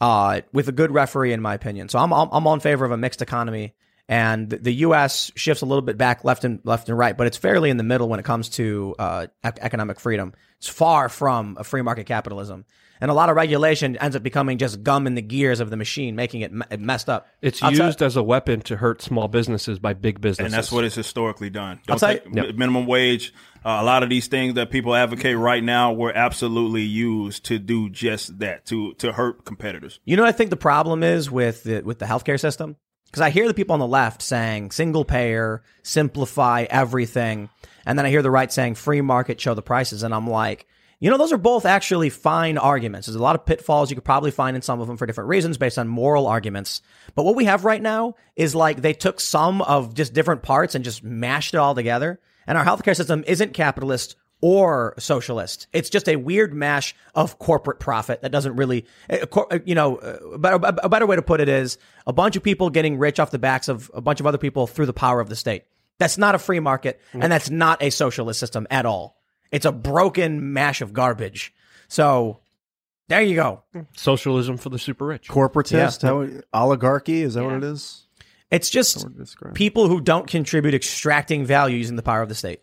uh, 0.00 0.40
with 0.52 0.68
a 0.68 0.72
good 0.72 0.92
referee, 0.92 1.32
in 1.32 1.40
my 1.42 1.54
opinion. 1.54 1.88
So 1.88 1.98
I'm 1.98 2.12
I'm, 2.12 2.28
I'm 2.32 2.46
all 2.46 2.54
in 2.54 2.60
favor 2.60 2.84
of 2.84 2.90
a 2.92 2.96
mixed 2.96 3.22
economy, 3.22 3.74
and 4.10 4.50
the, 4.50 4.56
the 4.58 4.72
U.S. 4.86 5.30
shifts 5.36 5.62
a 5.62 5.66
little 5.66 5.82
bit 5.82 5.96
back 5.96 6.24
left 6.24 6.42
and 6.44 6.58
left 6.64 6.88
and 6.88 6.98
right, 6.98 7.16
but 7.16 7.28
it's 7.28 7.36
fairly 7.36 7.70
in 7.70 7.76
the 7.76 7.84
middle 7.84 8.08
when 8.08 8.18
it 8.18 8.24
comes 8.24 8.48
to 8.50 8.96
uh, 8.98 9.26
economic 9.44 10.00
freedom. 10.00 10.34
It's 10.58 10.68
far 10.68 11.08
from 11.08 11.56
a 11.58 11.64
free 11.64 11.80
market 11.80 12.04
capitalism, 12.06 12.64
and 13.00 13.10
a 13.10 13.14
lot 13.14 13.30
of 13.30 13.36
regulation 13.36 13.96
ends 13.96 14.16
up 14.16 14.22
becoming 14.24 14.58
just 14.58 14.82
gum 14.82 15.06
in 15.06 15.14
the 15.14 15.22
gears 15.22 15.60
of 15.60 15.70
the 15.70 15.76
machine, 15.76 16.16
making 16.16 16.40
it, 16.42 16.52
me- 16.52 16.66
it 16.70 16.80
messed 16.80 17.08
up. 17.08 17.28
it's 17.40 17.62
I'll 17.62 17.70
tell- 17.72 17.86
used 17.86 18.02
as 18.02 18.16
a 18.16 18.22
weapon 18.22 18.60
to 18.62 18.76
hurt 18.76 19.00
small 19.00 19.28
businesses 19.28 19.78
by 19.78 19.94
big 19.94 20.20
businesses, 20.20 20.52
and 20.52 20.52
that's 20.52 20.72
what 20.72 20.84
it's 20.84 20.96
historically 20.96 21.48
done. 21.48 21.78
I'll 21.88 21.96
Don't 21.96 21.98
tell 22.00 22.08
take 22.10 22.24
you- 22.24 22.32
mi- 22.32 22.52
minimum 22.52 22.86
wage. 22.86 23.32
Uh, 23.64 23.78
a 23.80 23.84
lot 23.84 24.02
of 24.02 24.08
these 24.10 24.26
things 24.26 24.54
that 24.54 24.70
people 24.70 24.94
advocate 24.94 25.36
right 25.36 25.62
now 25.62 25.92
were 25.92 26.12
absolutely 26.16 26.82
used 26.82 27.44
to 27.44 27.58
do 27.58 27.88
just 27.90 28.38
that 28.40 28.64
to 28.66 28.94
to 28.94 29.12
hurt 29.12 29.44
competitors. 29.44 30.00
You 30.04 30.16
know 30.16 30.22
what 30.24 30.30
I 30.30 30.36
think 30.36 30.50
the 30.50 30.56
problem 30.56 31.02
is 31.04 31.30
with 31.30 31.62
the 31.62 31.82
with 31.82 32.00
the 32.00 32.06
healthcare 32.06 32.40
system? 32.40 32.76
Because 33.10 33.22
I 33.22 33.30
hear 33.30 33.48
the 33.48 33.54
people 33.54 33.72
on 33.72 33.80
the 33.80 33.86
left 33.86 34.22
saying 34.22 34.70
single 34.70 35.04
payer, 35.04 35.62
simplify 35.82 36.66
everything, 36.70 37.48
and 37.84 37.98
then 37.98 38.06
I 38.06 38.10
hear 38.10 38.22
the 38.22 38.30
right 38.30 38.52
saying 38.52 38.76
free 38.76 39.00
market, 39.00 39.40
show 39.40 39.54
the 39.54 39.62
prices, 39.62 40.02
and 40.02 40.14
I'm 40.14 40.28
like, 40.28 40.66
you 41.00 41.10
know, 41.10 41.16
those 41.16 41.32
are 41.32 41.38
both 41.38 41.64
actually 41.64 42.10
fine 42.10 42.58
arguments. 42.58 43.06
There's 43.06 43.16
a 43.16 43.22
lot 43.22 43.34
of 43.34 43.46
pitfalls 43.46 43.90
you 43.90 43.96
could 43.96 44.04
probably 44.04 44.30
find 44.30 44.54
in 44.54 44.62
some 44.62 44.80
of 44.80 44.86
them 44.86 44.98
for 44.98 45.06
different 45.06 45.28
reasons 45.28 45.56
based 45.56 45.78
on 45.78 45.88
moral 45.88 46.26
arguments. 46.26 46.82
But 47.14 47.24
what 47.24 47.34
we 47.34 47.46
have 47.46 47.64
right 47.64 47.80
now 47.80 48.16
is 48.36 48.54
like 48.54 48.82
they 48.82 48.92
took 48.92 49.18
some 49.18 49.62
of 49.62 49.94
just 49.94 50.12
different 50.12 50.42
parts 50.42 50.74
and 50.74 50.84
just 50.84 51.02
mashed 51.02 51.54
it 51.54 51.56
all 51.56 51.74
together. 51.74 52.20
And 52.46 52.58
our 52.58 52.64
healthcare 52.64 52.94
system 52.94 53.24
isn't 53.26 53.54
capitalist 53.54 54.16
or 54.40 54.94
socialist. 54.98 55.66
It's 55.72 55.90
just 55.90 56.08
a 56.08 56.16
weird 56.16 56.54
mash 56.54 56.94
of 57.14 57.38
corporate 57.38 57.78
profit 57.78 58.22
that 58.22 58.32
doesn't 58.32 58.56
really, 58.56 58.86
cor- 59.30 59.52
uh, 59.52 59.58
you 59.64 59.74
know, 59.74 59.96
uh, 59.96 60.38
a, 60.42 60.54
a 60.84 60.88
better 60.88 61.06
way 61.06 61.16
to 61.16 61.22
put 61.22 61.40
it 61.40 61.48
is 61.48 61.78
a 62.06 62.12
bunch 62.12 62.36
of 62.36 62.42
people 62.42 62.70
getting 62.70 62.98
rich 62.98 63.20
off 63.20 63.30
the 63.30 63.38
backs 63.38 63.68
of 63.68 63.90
a 63.94 64.00
bunch 64.00 64.20
of 64.20 64.26
other 64.26 64.38
people 64.38 64.66
through 64.66 64.86
the 64.86 64.92
power 64.92 65.20
of 65.20 65.28
the 65.28 65.36
state. 65.36 65.64
That's 65.98 66.16
not 66.16 66.34
a 66.34 66.38
free 66.38 66.60
market 66.60 67.00
and 67.12 67.30
that's 67.30 67.50
not 67.50 67.82
a 67.82 67.90
socialist 67.90 68.40
system 68.40 68.66
at 68.70 68.86
all. 68.86 69.20
It's 69.52 69.66
a 69.66 69.72
broken 69.72 70.52
mash 70.52 70.80
of 70.80 70.92
garbage. 70.92 71.52
So 71.88 72.40
there 73.08 73.20
you 73.20 73.34
go. 73.34 73.64
socialism 73.96 74.56
for 74.56 74.70
the 74.70 74.78
super 74.78 75.04
rich. 75.06 75.28
Corporatist, 75.28 76.02
how, 76.02 76.26
oligarchy, 76.54 77.22
is 77.22 77.34
that 77.34 77.44
what 77.44 77.54
it 77.54 77.64
is? 77.64 78.06
It's 78.50 78.70
just 78.70 79.06
people 79.54 79.88
who 79.88 80.00
don't 80.00 80.26
contribute 80.26 80.74
extracting 80.74 81.44
value 81.44 81.76
using 81.76 81.96
the 81.96 82.02
power 82.02 82.22
of 82.22 82.28
the 82.28 82.34
state. 82.34 82.62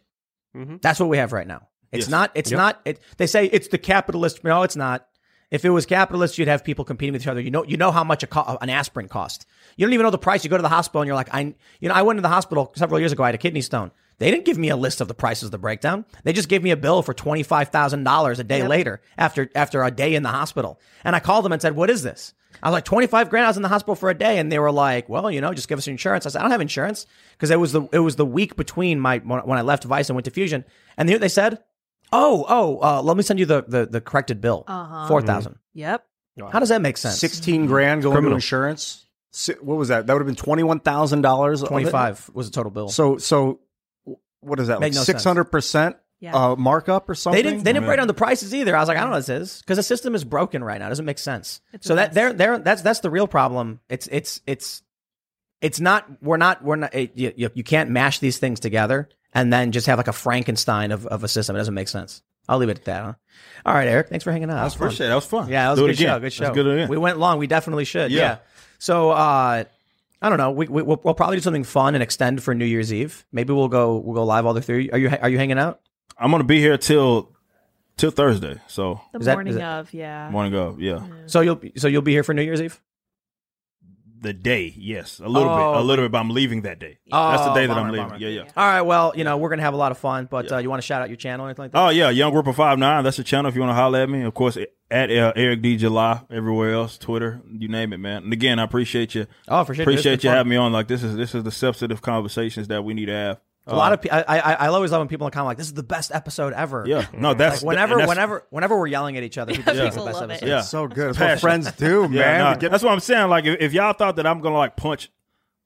Mhm. 0.55 0.81
That's 0.81 0.99
what 0.99 1.09
we 1.09 1.17
have 1.17 1.33
right 1.33 1.47
now. 1.47 1.67
It's 1.91 2.05
Yes. 2.05 2.09
not. 2.09 2.31
It's 2.35 2.51
Yep. 2.51 2.57
not. 2.57 2.81
It, 2.85 2.99
they 3.17 3.27
say 3.27 3.45
it's 3.45 3.67
the 3.69 3.77
capitalist. 3.77 4.43
No, 4.43 4.63
it's 4.63 4.75
not. 4.75 5.07
If 5.49 5.63
it 5.63 5.69
was 5.69 5.85
capitalist, 5.85 6.37
you'd 6.37 6.49
have 6.49 6.63
people 6.65 6.83
competing 6.83 7.13
with 7.13 7.21
each 7.21 7.27
other. 7.27 7.39
You 7.39 7.51
know, 7.51 7.63
you 7.63 7.77
know 7.77 7.91
how 7.91 8.03
much 8.03 8.21
a 8.21 8.27
co- 8.27 8.57
an 8.59 8.69
aspirin 8.69 9.07
cost. 9.07 9.45
You 9.77 9.85
don't 9.85 9.93
even 9.93 10.03
know 10.03 10.09
the 10.11 10.17
price. 10.17 10.43
You 10.43 10.49
go 10.49 10.57
to 10.57 10.61
the 10.61 10.67
hospital 10.67 11.01
and 11.01 11.07
you're 11.07 11.15
like, 11.15 11.33
I, 11.33 11.53
you 11.79 11.87
know, 11.87 11.93
I 11.95 12.01
went 12.01 12.17
to 12.17 12.21
the 12.21 12.27
hospital 12.27 12.73
several 12.75 12.99
years 12.99 13.13
ago. 13.13 13.23
I 13.23 13.27
had 13.27 13.35
a 13.35 13.37
kidney 13.37 13.61
stone. 13.61 13.91
They 14.19 14.29
didn't 14.29 14.43
give 14.45 14.57
me 14.57 14.67
a 14.69 14.75
list 14.75 14.99
of 14.99 15.07
the 15.07 15.13
prices 15.13 15.43
of 15.45 15.51
the 15.51 15.57
breakdown. 15.57 16.03
They 16.23 16.33
just 16.33 16.49
gave 16.49 16.63
me 16.63 16.71
a 16.71 16.75
bill 16.77 17.01
for 17.01 17.13
twenty 17.13 17.43
five 17.43 17.69
thousand 17.69 18.03
dollars 18.03 18.39
a 18.39 18.43
day 18.43 18.67
later 18.67 18.99
after 19.17 19.49
after 19.55 19.83
a 19.83 19.91
day 19.91 20.15
in 20.15 20.23
the 20.23 20.29
hospital. 20.29 20.81
And 21.05 21.15
I 21.15 21.19
called 21.19 21.45
them 21.45 21.51
and 21.53 21.61
said, 21.61 21.75
"What 21.77 21.89
is 21.91 22.01
this?" 22.03 22.33
I 22.63 22.69
was 22.69 22.73
like, 22.73 22.85
25 22.85 23.29
grand. 23.29 23.45
I 23.45 23.49
was 23.49 23.57
in 23.57 23.63
the 23.63 23.69
hospital 23.69 23.95
for 23.95 24.09
a 24.09 24.13
day, 24.13 24.37
and 24.39 24.51
they 24.51 24.59
were 24.59 24.71
like, 24.71 25.07
"Well, 25.09 25.29
you 25.31 25.41
know, 25.41 25.53
just 25.53 25.67
give 25.67 25.77
us 25.77 25.85
your 25.87 25.91
insurance." 25.93 26.25
I 26.25 26.29
said, 26.29 26.39
"I 26.39 26.41
don't 26.43 26.51
have 26.51 26.61
insurance 26.61 27.05
because 27.31 27.51
it 27.51 27.59
was 27.59 27.71
the 27.71 27.83
it 27.91 27.99
was 27.99 28.15
the 28.15 28.25
week 28.25 28.55
between 28.55 28.99
my 28.99 29.19
when 29.19 29.39
when 29.41 29.57
I 29.57 29.61
left 29.61 29.83
Vice 29.83 30.09
and 30.09 30.15
went 30.15 30.25
to 30.25 30.31
Fusion." 30.31 30.65
And 30.97 31.07
they, 31.07 31.17
they 31.17 31.29
said, 31.29 31.59
"Oh, 32.11 32.45
oh, 32.47 32.79
uh, 32.81 33.01
let 33.01 33.17
me 33.17 33.23
send 33.23 33.39
you 33.39 33.45
the 33.45 33.63
the, 33.67 33.85
the 33.85 34.01
corrected 34.01 34.41
bill, 34.41 34.63
Uh-huh. 34.67 35.07
four 35.07 35.21
thousand. 35.21 35.59
Yep. 35.73 36.05
How 36.51 36.59
does 36.59 36.69
that 36.69 36.81
make 36.83 36.97
sense? 36.97 37.17
16 37.17 37.65
grand 37.65 38.03
going 38.03 38.13
Criminal. 38.13 38.33
to 38.33 38.35
insurance. 38.35 39.05
What 39.59 39.75
was 39.77 39.87
that? 39.87 40.05
That 40.05 40.13
would 40.13 40.19
have 40.25 40.27
been 40.27 40.35
$21,000. 40.35 41.53
of 41.53 41.63
it? 41.63 41.67
Twenty 41.67 41.89
five 41.89 42.29
was 42.33 42.49
the 42.49 42.53
total 42.55 42.71
bill. 42.71 42.89
So, 42.89 43.17
so 43.17 43.59
what 44.41 44.59
is 44.59 44.67
that? 44.67 44.79
Made 44.79 44.87
Like 44.87 44.93
no 44.93 45.03
sense. 45.03 45.23
600% 46.21 46.21
Yeah. 46.21 46.35
uh, 46.35 46.55
markup 46.55 47.09
or 47.09 47.15
something? 47.15 47.37
They 47.37 47.49
didn't. 47.49 47.63
They 47.63 47.73
didn't 47.73 47.85
break 47.85 47.97
down 47.97 48.07
the 48.07 48.13
prices 48.13 48.53
either. 48.53 48.75
I 48.75 48.79
was 48.79 48.87
like, 48.87 48.97
I 48.97 49.01
don't 49.01 49.09
know 49.11 49.17
what 49.17 49.25
this 49.25 49.41
is 49.53 49.61
because 49.61 49.77
the 49.77 49.83
system 49.83 50.15
is 50.15 50.23
broken 50.23 50.63
right 50.63 50.79
now. 50.79 50.87
It 50.87 50.89
doesn't 50.89 51.05
make 51.05 51.19
sense. 51.19 51.61
It's 51.73 51.85
so 51.87 51.95
that 51.95 52.13
they're 52.13 52.33
they're 52.33 52.59
that's 52.59 52.81
that's 52.81 52.99
the 53.01 53.09
real 53.09 53.27
problem. 53.27 53.79
It's 53.89 54.07
it's 54.11 54.41
it's 54.47 54.81
it's 55.61 55.79
not. 55.79 56.05
We're 56.21 56.37
not. 56.37 56.63
We're 56.63 56.75
not. 56.75 56.93
It, 56.93 57.11
you, 57.17 57.33
you 57.35 57.49
you 57.55 57.63
can't 57.63 57.89
mash 57.89 58.19
these 58.19 58.37
things 58.37 58.59
together 58.59 59.09
and 59.33 59.51
then 59.51 59.71
just 59.71 59.87
have 59.87 59.97
like 59.99 60.07
a 60.07 60.13
Frankenstein 60.13 60.91
of, 60.91 61.05
of 61.07 61.23
a 61.23 61.27
system. 61.27 61.55
It 61.55 61.59
doesn't 61.59 61.73
make 61.73 61.87
sense. 61.87 62.21
I'll 62.49 62.59
leave 62.59 62.69
it 62.69 62.77
at 62.79 62.85
that. 62.85 63.03
Huh? 63.03 63.13
All 63.65 63.73
right, 63.73 63.87
Eric. 63.87 64.07
Thanks 64.09 64.23
for 64.23 64.31
hanging 64.31 64.49
out. 64.49 64.55
That 64.55 64.63
was 64.63 64.73
fun. 64.75 64.87
Appreciate 64.87 65.07
it. 65.07 65.09
That 65.09 65.15
was 65.15 65.25
fun. 65.25 65.49
Yeah, 65.49 65.63
that 65.65 65.69
was 65.71 65.79
Do 65.79 65.85
a 65.85 65.87
good 65.89 65.95
again. 65.95 66.07
show. 66.07 66.19
Good 66.19 66.33
show. 66.33 66.43
Let's 66.45 66.55
do 66.55 66.69
it 66.69 66.73
again. 66.73 66.89
We 66.89 66.97
went 66.97 67.17
long. 67.17 67.37
We 67.39 67.47
definitely 67.47 67.85
should. 67.85 68.09
Yeah. 68.11 68.19
Yeah. 68.19 68.37
So 68.79 69.09
uh, 69.11 69.63
I 70.21 70.29
don't 70.29 70.37
know. 70.37 70.51
We, 70.51 70.67
we 70.67 70.81
we'll, 70.81 71.01
we'll 71.03 71.13
probably 71.13 71.37
do 71.37 71.41
something 71.41 71.63
fun 71.65 71.93
and 71.95 72.01
extend 72.01 72.41
for 72.41 72.53
New 72.55 72.65
Year's 72.65 72.93
Eve. 72.93 73.25
Maybe 73.33 73.51
we'll 73.51 73.67
go 73.67 73.97
we'll 73.97 74.15
go 74.15 74.23
live 74.23 74.45
all 74.45 74.53
the 74.53 74.61
three. 74.61 74.89
Are 74.91 74.97
you 74.97 75.09
are 75.21 75.29
you 75.29 75.37
hanging 75.37 75.59
out? 75.59 75.81
I'm 76.17 76.31
gonna 76.31 76.43
be 76.43 76.59
here 76.59 76.77
till 76.77 77.31
till 77.97 78.11
Thursday. 78.11 78.59
So 78.67 79.01
The 79.13 79.19
Is 79.19 79.25
that- 79.25 79.33
morning 79.35 79.53
is 79.53 79.59
that- 79.59 79.79
of, 79.79 79.93
yeah. 79.93 80.29
morning 80.29 80.51
go. 80.51 80.75
Yeah. 80.79 81.01
So 81.25 81.41
you'll 81.41 81.59
so 81.77 81.87
you'll 81.87 82.01
be 82.03 82.11
here 82.11 82.23
for 82.23 82.33
New 82.33 82.43
Year's 82.43 82.61
Eve. 82.61 82.79
The 84.19 84.33
day, 84.33 84.73
yes, 84.75 85.19
a 85.23 85.29
little 85.29 85.47
Oh. 85.47 85.73
bit, 85.73 85.81
a 85.81 85.83
little 85.83 86.05
bit. 86.05 86.11
But 86.11 86.17
I'm 86.17 86.31
leaving 86.31 86.63
that 86.63 86.79
day. 86.79 86.97
That's 87.11 87.43
the 87.43 87.51
Oh, 87.51 87.53
day 87.55 87.67
that 87.67 87.75
bummer, 87.75 87.85
I'm 87.87 87.91
leaving. 87.93 88.07
bummer. 88.07 88.19
Yeah, 88.19 88.29
yeah. 88.29 88.41
All 88.57 88.65
right. 88.67 88.81
Well, 88.81 89.13
you 89.15 89.23
know 89.23 89.37
we're 89.37 89.49
gonna 89.49 89.61
have 89.61 89.75
a 89.75 89.77
lot 89.77 89.91
of 89.91 89.99
fun. 89.99 90.27
But 90.29 90.51
uh, 90.51 90.57
you 90.57 90.71
want 90.71 90.81
to 90.81 90.85
shout 90.85 91.03
out 91.03 91.09
your 91.09 91.17
channel 91.17 91.45
or 91.45 91.49
anything 91.49 91.65
like 91.65 91.71
that? 91.73 91.77
Oh 91.79 91.89
yeah, 91.89 92.09
Young 92.09 92.33
Rippa 92.33 92.55
Five 92.55 92.79
Nine. 92.79 93.03
That's 93.03 93.17
the 93.17 93.23
channel 93.23 93.47
if 93.47 93.53
you 93.53 93.61
want 93.61 93.69
to 93.69 93.75
holler 93.75 93.99
at 93.99 94.09
me. 94.09 94.23
Of 94.23 94.33
course, 94.33 94.57
at 94.89 95.11
uh, 95.11 95.33
Eric 95.35 95.61
D 95.61 95.77
July 95.77 96.21
everywhere 96.31 96.73
else, 96.73 96.97
Twitter, 96.97 97.41
you 97.47 97.67
name 97.67 97.93
it, 97.93 97.99
man. 97.99 98.23
And 98.23 98.33
again, 98.33 98.57
I 98.57 98.63
appreciate 98.63 99.13
you. 99.13 99.27
Oh, 99.47 99.63
for 99.63 99.75
sure. 99.75 99.83
Appreciate 99.83 100.23
you 100.23 100.29
been 100.31 100.37
having 100.37 100.49
me 100.49 100.55
on. 100.55 100.71
Like 100.71 100.87
this 100.87 101.03
is 101.03 101.15
this 101.15 101.35
is 101.35 101.43
the 101.43 101.51
substantive 101.51 102.01
conversations 102.01 102.69
that 102.69 102.83
we 102.83 102.95
need 102.95 103.05
to 103.05 103.13
have. 103.13 103.39
A 103.67 103.75
lot 103.75 103.91
of 103.93 103.99
um, 103.99 104.01
people. 104.01 104.17
I, 104.27 104.39
I 104.39 104.53
I 104.53 104.67
always 104.67 104.91
love 104.91 105.01
when 105.01 105.07
people 105.07 105.27
are 105.27 105.31
kind 105.31 105.41
of 105.41 105.47
like, 105.47 105.57
"This 105.57 105.67
is 105.67 105.73
the 105.73 105.83
best 105.83 106.11
episode 106.13 106.53
ever." 106.53 106.85
Yeah, 106.87 107.05
no, 107.13 107.33
that's 107.33 107.61
Like 107.61 107.67
whenever, 107.67 107.93
and 107.93 108.01
that's- 108.01 108.09
whenever, 108.09 108.45
whenever 108.49 108.77
we're 108.79 108.87
yelling 108.87 109.17
at 109.17 109.23
each 109.23 109.37
other, 109.37 109.53
people 109.53 109.73
Yeah, 109.75 109.79
think 109.81 109.87
it's 109.87 109.95
the 109.95 110.01
people 110.01 110.05
best 110.07 110.21
love 110.21 110.29
it. 110.29 110.33
episode. 110.35 110.47
Yeah. 110.47 110.61
So 110.61 110.87
good. 110.87 110.97
That's 111.09 111.19
what 111.19 111.25
Passion. 111.27 111.39
friends 111.41 111.71
do, 111.73 112.01
Yeah, 112.11 112.21
man. 112.21 112.39
nah, 112.39 112.53
We 112.53 112.57
get- 112.59 112.71
that's 112.71 112.83
what 112.83 112.93
I'm 112.93 112.99
saying. 113.01 113.27
Like, 113.29 113.45
if, 113.45 113.59
if 113.59 113.73
y'all 113.73 113.93
thought 113.93 114.15
that 114.15 114.25
I'm 114.25 114.39
gonna 114.41 114.57
like 114.57 114.75
punch 114.77 115.11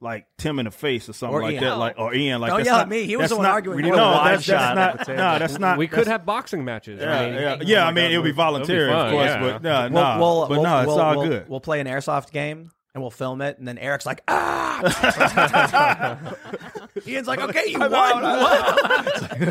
like 0.04 0.26
Tim 0.40 0.58
in 0.58 0.66
the 0.66 0.72
face 0.72 1.08
or 1.10 1.14
something 1.14 1.36
Or 1.36 1.44
like 1.44 1.54
Ian. 1.54 1.64
that, 1.64 1.78
like 1.78 2.00
or 2.00 2.12
Ian, 2.16 2.42
like 2.42 2.50
Don't 2.50 2.58
that's 2.62 2.66
yell 2.66 2.78
not, 2.78 2.82
at 2.84 2.90
me. 2.90 3.04
He 3.06 3.16
was 3.18 3.26
that's 3.26 3.30
the 3.34 3.36
one 3.38 3.44
not- 3.44 3.52
arguing. 3.54 3.82
No, 3.84 3.90
with 3.92 4.00
the 4.00 4.04
that's, 4.04 4.18
wide 4.18 4.32
that's 4.34 4.44
shot 4.44 4.76
not. 4.76 4.90
at 4.94 4.98
the 5.00 5.06
table. 5.06 5.18
No, 5.20 5.38
that's 5.40 5.60
not. 5.60 5.78
we 5.78 5.88
could 5.88 6.08
have 6.08 6.26
boxing 6.26 6.66
matches. 6.66 7.00
Yeah, 7.00 7.20
I 7.20 7.26
mean, 7.30 7.34
yeah, 7.36 7.58
yeah. 7.62 7.86
I 7.86 7.92
mean, 7.92 8.06
it'll 8.06 8.24
be 8.24 8.32
that'd 8.32 8.34
be 8.34 8.36
voluntary, 8.36 8.90
of 8.90 8.96
fun, 8.96 9.12
course, 9.12 9.26
yeah. 9.28 9.40
but 9.42 9.62
no, 9.62 9.88
no, 9.90 10.46
but 10.50 10.62
no, 10.64 10.80
it's 10.82 10.92
all 10.92 11.18
we'll- 11.20 11.28
good. 11.30 11.48
We'll 11.50 11.60
play 11.60 11.80
an 11.82 11.86
airsoft 11.88 12.32
game 12.32 12.72
and 12.94 13.02
we'll 13.02 13.12
film 13.12 13.42
it, 13.42 13.58
and 13.58 13.68
then 13.68 13.78
Eric's 13.78 14.06
like, 14.06 14.22
"Ah!" 14.28 14.82
Ian's 17.08 17.28
like, 17.28 17.40
"Okay, 17.40 17.64
you 17.68 17.80
won." 17.80 17.90
What? 17.92 19.44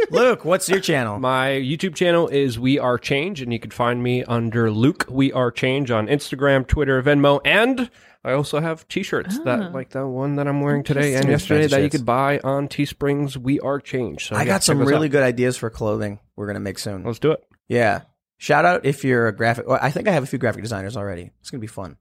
Luke, 0.12 0.44
what's 0.44 0.68
your 0.68 0.80
channel? 0.80 1.18
My 1.18 1.48
YouTube 1.50 1.94
channel 1.94 2.28
is 2.28 2.58
We 2.58 2.78
Are 2.78 2.98
Change, 2.98 3.42
and 3.42 3.52
you 3.52 3.58
can 3.58 3.70
find 3.70 4.02
me 4.02 4.22
under 4.24 4.70
Luke 4.70 5.06
We 5.08 5.32
Are 5.32 5.50
Change 5.50 5.90
on 5.90 6.06
Instagram, 6.06 6.66
Twitter, 6.66 7.02
Venmo, 7.02 7.40
and 7.44 7.90
I 8.24 8.32
also 8.32 8.60
have 8.60 8.86
T-shirts 8.88 9.38
that, 9.40 9.72
like 9.72 9.90
the 9.90 10.06
one 10.06 10.36
that 10.36 10.46
I'm 10.46 10.60
wearing 10.60 10.82
today 10.84 11.14
and 11.14 11.28
yesterday, 11.28 11.66
that 11.66 11.82
you 11.82 11.90
could 11.90 12.04
buy 12.04 12.38
on 12.44 12.68
Teesprings. 12.68 13.38
We 13.38 13.58
Are 13.60 13.80
Change. 13.80 14.28
So 14.28 14.36
I 14.36 14.40
yeah, 14.40 14.46
got 14.46 14.64
some 14.64 14.78
really 14.78 15.06
out. 15.06 15.12
good 15.12 15.22
ideas 15.22 15.56
for 15.56 15.70
clothing. 15.70 16.20
We're 16.36 16.46
gonna 16.46 16.60
make 16.60 16.78
soon. 16.78 17.04
Let's 17.04 17.18
do 17.18 17.32
it. 17.32 17.44
Yeah. 17.68 18.02
Shout 18.36 18.64
out 18.64 18.84
if 18.84 19.04
you're 19.04 19.26
a 19.26 19.34
graphic. 19.34 19.66
Well, 19.66 19.80
I 19.82 19.90
think 19.90 20.06
I 20.06 20.12
have 20.12 20.22
a 20.22 20.26
few 20.26 20.38
graphic 20.38 20.62
designers 20.62 20.96
already. 20.96 21.30
It's 21.40 21.50
gonna 21.50 21.60
be 21.60 21.66
fun. 21.66 21.96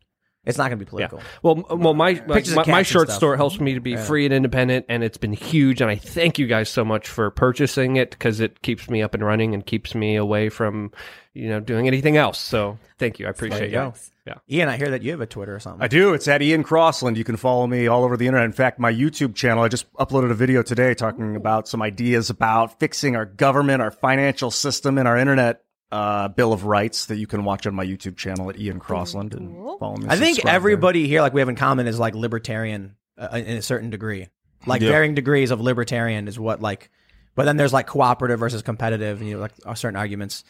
It's 0.48 0.58
not 0.58 0.66
gonna 0.66 0.78
be 0.78 0.86
political. 0.86 1.20
Well, 1.44 1.66
m- 1.70 1.80
well, 1.80 1.94
my 1.94 2.16
Pictures 2.16 2.50
of 2.58 2.68
my, 2.68 2.72
my 2.72 2.84
short 2.84 3.10
stuff. 3.10 3.18
store 3.18 3.36
helps 3.38 3.60
me 3.60 3.74
to 3.74 3.80
be 3.80 3.96
free 3.96 4.26
and 4.26 4.34
independent, 4.34 4.86
and 4.90 5.04
it's 5.04 5.18
been 5.18 5.34
huge. 5.34 5.82
And 5.82 5.92
I 5.92 5.96
thank 5.96 6.40
you 6.40 6.48
guys 6.48 6.70
so 6.70 6.84
much 6.86 7.08
for 7.08 7.30
purchasing 7.30 7.98
it 7.98 8.12
because 8.12 8.40
it 8.40 8.62
keeps 8.62 8.90
me 8.90 9.02
up 9.02 9.14
and 9.14 9.24
running 9.24 9.54
and 9.54 9.66
keeps 9.66 9.94
me 9.94 10.16
away 10.16 10.50
from 10.50 10.92
you 11.34 11.50
know 11.50 11.60
doing 11.60 11.88
anything 11.88 12.18
else. 12.18 12.40
So 12.40 12.80
thank 12.98 13.20
you, 13.20 13.28
I 13.28 13.30
appreciate 13.30 13.72
you 13.72 13.80
you. 13.80 13.94
Yeah. 14.26 14.34
Ian, 14.50 14.68
I 14.68 14.76
hear 14.76 14.90
that 14.90 15.04
you 15.04 15.12
have 15.12 15.22
a 15.22 15.26
Twitter 15.26 15.56
or 15.56 15.60
something. 15.60 15.82
I 15.82 15.88
do. 15.88 16.14
It's 16.14 16.28
at 16.28 16.42
Ian 16.42 16.64
Crossland. 16.64 17.18
You 17.18 17.24
can 17.24 17.38
follow 17.38 17.66
me 17.66 17.88
all 17.88 18.04
over 18.04 18.18
the 18.18 18.28
internet. 18.28 18.46
In 18.46 18.52
fact, 18.52 18.78
my 18.78 18.92
YouTube 18.92 19.36
channel, 19.36 19.64
I 19.64 19.70
just 19.70 19.92
uploaded 19.94 20.32
a 20.32 20.34
video 20.34 20.64
today 20.64 20.94
talking 20.94 21.38
about 21.38 21.68
some 21.70 21.82
ideas 21.82 22.30
about 22.30 22.78
fixing 22.78 23.16
our 23.16 23.26
government, 23.26 23.82
our 23.82 23.92
financial 23.92 24.52
system, 24.52 24.98
and 24.98 25.08
our 25.08 25.18
internet 25.18 25.62
uh, 25.92 26.28
Bill 26.30 26.54
of 26.54 26.66
Rights 26.66 27.06
that 27.08 27.18
you 27.18 27.28
can 27.28 27.44
watch 27.44 27.66
on 27.68 27.74
my 27.76 27.86
YouTube 27.86 28.18
channel 28.18 28.50
at 28.50 28.60
Ian 28.60 28.80
Crossland 28.80 29.34
and 29.34 29.56
follow 29.80 29.96
me. 29.98 30.06
I 30.10 30.16
think 30.18 30.36
subscribe 30.36 30.46
there. 30.46 30.56
everybody 30.56 31.08
here, 31.08 31.22
like 31.22 31.34
we 31.34 31.42
have 31.42 31.50
in 31.50 31.56
common, 31.56 31.88
is 31.88 31.98
like 32.00 32.16
libertarian 32.16 32.96
uh, 33.18 33.30
in 33.34 33.58
a 33.58 33.62
certain 33.62 33.90
degree. 33.90 34.28
Like 34.66 34.82
Yeah. 34.82 34.90
varying 34.90 35.16
degrees 35.16 35.52
of 35.52 35.62
libertarian 35.62 36.28
is 36.28 36.38
what 36.40 36.62
like, 36.62 36.90
but 37.36 37.46
then 37.46 37.58
there's 37.58 37.72
like 37.74 37.88
cooperative 37.88 38.40
versus 38.40 38.62
competitive, 38.62 39.20
and 39.22 39.30
you 39.30 39.36
know, 39.36 39.42
like 39.42 39.54
uh, 39.66 39.76
certain 39.76 39.96
arguments. 39.96 40.44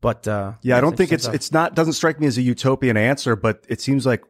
But 0.00 0.28
uh, 0.28 0.52
Yeah, 0.62 0.76
I 0.76 0.80
don't 0.80 0.96
think 0.96 1.10
it's 1.10 1.24
stuff. 1.24 1.34
it's 1.34 1.50
not 1.52 1.74
doesn't 1.74 1.94
strike 1.94 2.20
me 2.20 2.26
as 2.26 2.38
a 2.38 2.42
utopian 2.42 2.96
answer, 2.96 3.34
but 3.34 3.64
it 3.68 3.80
seems 3.80 4.04
like 4.06 4.22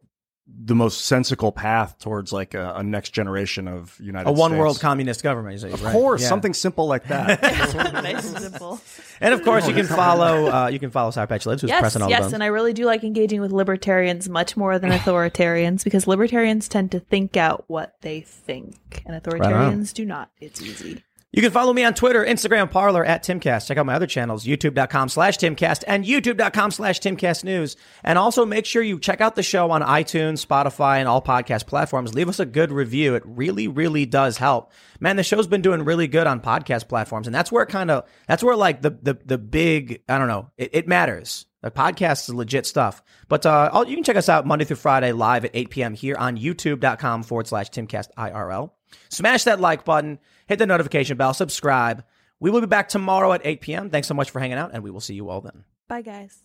the 0.48 0.74
most 0.74 1.06
sensical 1.06 1.50
path 1.50 1.98
towards 1.98 2.32
like 2.32 2.54
a, 2.54 2.74
a 2.76 2.82
next 2.82 3.10
generation 3.10 3.66
of 3.66 3.98
United 4.00 4.26
States. 4.26 4.38
a 4.38 4.40
one 4.40 4.50
States. 4.52 4.58
world 4.60 4.80
communist 4.80 5.22
government. 5.22 5.54
you 5.54 5.58
say, 5.58 5.72
Of 5.72 5.82
right? 5.82 5.92
course, 5.92 6.22
Yeah. 6.22 6.28
something 6.28 6.54
simple 6.54 6.86
like 6.86 7.04
that. 7.08 7.42
nice 7.42 8.28
and 8.32 8.38
simple. 8.38 8.80
And 9.20 9.34
of 9.34 9.42
course, 9.42 9.66
you 9.66 9.74
can 9.74 9.86
follow 9.86 10.46
uh, 10.46 10.68
you 10.68 10.78
can 10.78 10.90
follow 10.90 11.10
Sour 11.10 11.26
Patch 11.26 11.46
Lives, 11.46 11.62
who's 11.62 11.70
Yes, 11.70 11.80
pressing 11.80 12.00
all 12.02 12.08
the 12.08 12.12
yes, 12.12 12.18
buttons. 12.20 12.34
and 12.34 12.42
I 12.44 12.46
really 12.46 12.72
do 12.72 12.84
like 12.84 13.02
engaging 13.02 13.40
with 13.40 13.50
libertarians 13.52 14.28
much 14.28 14.56
more 14.56 14.78
than 14.78 14.90
authoritarians 14.92 15.82
because 15.84 16.06
libertarians 16.06 16.68
tend 16.68 16.92
to 16.92 17.00
think 17.00 17.36
out 17.36 17.64
what 17.66 17.96
they 18.02 18.20
think, 18.20 19.02
and 19.04 19.20
authoritarians 19.20 19.92
do 19.92 20.04
not. 20.04 20.30
It's 20.40 20.62
easy. 20.62 21.02
You 21.32 21.42
can 21.42 21.50
follow 21.50 21.72
me 21.72 21.84
on 21.84 21.92
Twitter, 21.92 22.24
Instagram, 22.24 22.70
Parler 22.70 23.04
at 23.04 23.22
Timcast. 23.24 23.66
Check 23.66 23.76
out 23.76 23.84
my 23.84 23.94
other 23.94 24.06
channels, 24.06 24.46
youtube.com 24.46 25.08
slash 25.08 25.36
Timcast 25.36 25.82
and 25.86 26.04
youtube.com 26.04 26.70
slash 26.70 27.00
Timcast 27.00 27.44
News. 27.44 27.76
And 28.04 28.16
also 28.16 28.46
make 28.46 28.64
sure 28.64 28.80
you 28.80 28.98
check 28.98 29.20
out 29.20 29.34
the 29.34 29.42
show 29.42 29.70
on 29.72 29.82
iTunes, 29.82 30.46
Spotify, 30.46 30.98
and 30.98 31.08
all 31.08 31.20
podcast 31.20 31.66
platforms. 31.66 32.14
Leave 32.14 32.28
us 32.28 32.38
a 32.38 32.46
good 32.46 32.70
review. 32.70 33.16
It 33.16 33.24
really, 33.26 33.68
really 33.68 34.06
does 34.06 34.38
help. 34.38 34.72
Man, 35.00 35.16
the 35.16 35.24
show's 35.24 35.48
been 35.48 35.62
doing 35.62 35.84
really 35.84 36.06
good 36.06 36.26
on 36.26 36.40
podcast 36.40 36.88
platforms. 36.88 37.26
And 37.26 37.34
that's 37.34 37.52
where 37.52 37.66
kind 37.66 37.90
of, 37.90 38.08
that's 38.28 38.42
where 38.42 38.56
like 38.56 38.80
the, 38.80 38.90
the, 38.90 39.18
the 39.24 39.36
big, 39.38 40.02
I 40.08 40.18
don't 40.18 40.28
know, 40.28 40.52
it, 40.56 40.70
it 40.72 40.88
matters. 40.88 41.44
The 41.60 41.72
podcast 41.72 42.28
is 42.28 42.34
legit 42.34 42.64
stuff. 42.64 43.02
But 43.28 43.44
uh, 43.44 43.84
you 43.88 43.96
can 43.96 44.04
check 44.04 44.16
us 44.16 44.28
out 44.28 44.46
Monday 44.46 44.64
through 44.64 44.76
Friday 44.76 45.10
live 45.10 45.44
at 45.44 45.50
8 45.52 45.70
p.m. 45.70 45.94
here 45.94 46.16
on 46.16 46.38
youtube.com 46.38 47.24
forward 47.24 47.48
slash 47.48 47.70
Timcast 47.70 48.08
IRL. 48.16 48.70
Smash 49.08 49.44
that 49.44 49.60
like 49.60 49.84
button, 49.84 50.18
hit 50.46 50.58
the 50.58 50.66
notification 50.66 51.16
bell, 51.16 51.34
subscribe. 51.34 52.04
We 52.40 52.50
will 52.50 52.60
be 52.60 52.66
back 52.66 52.88
tomorrow 52.88 53.32
at 53.32 53.40
8 53.44 53.60
p.m. 53.60 53.90
Thanks 53.90 54.08
so 54.08 54.14
much 54.14 54.30
for 54.30 54.40
hanging 54.40 54.58
out, 54.58 54.70
and 54.72 54.82
we 54.82 54.90
will 54.90 55.00
see 55.00 55.14
you 55.14 55.28
all 55.28 55.40
then. 55.40 55.64
Bye, 55.88 56.02
guys. 56.02 56.42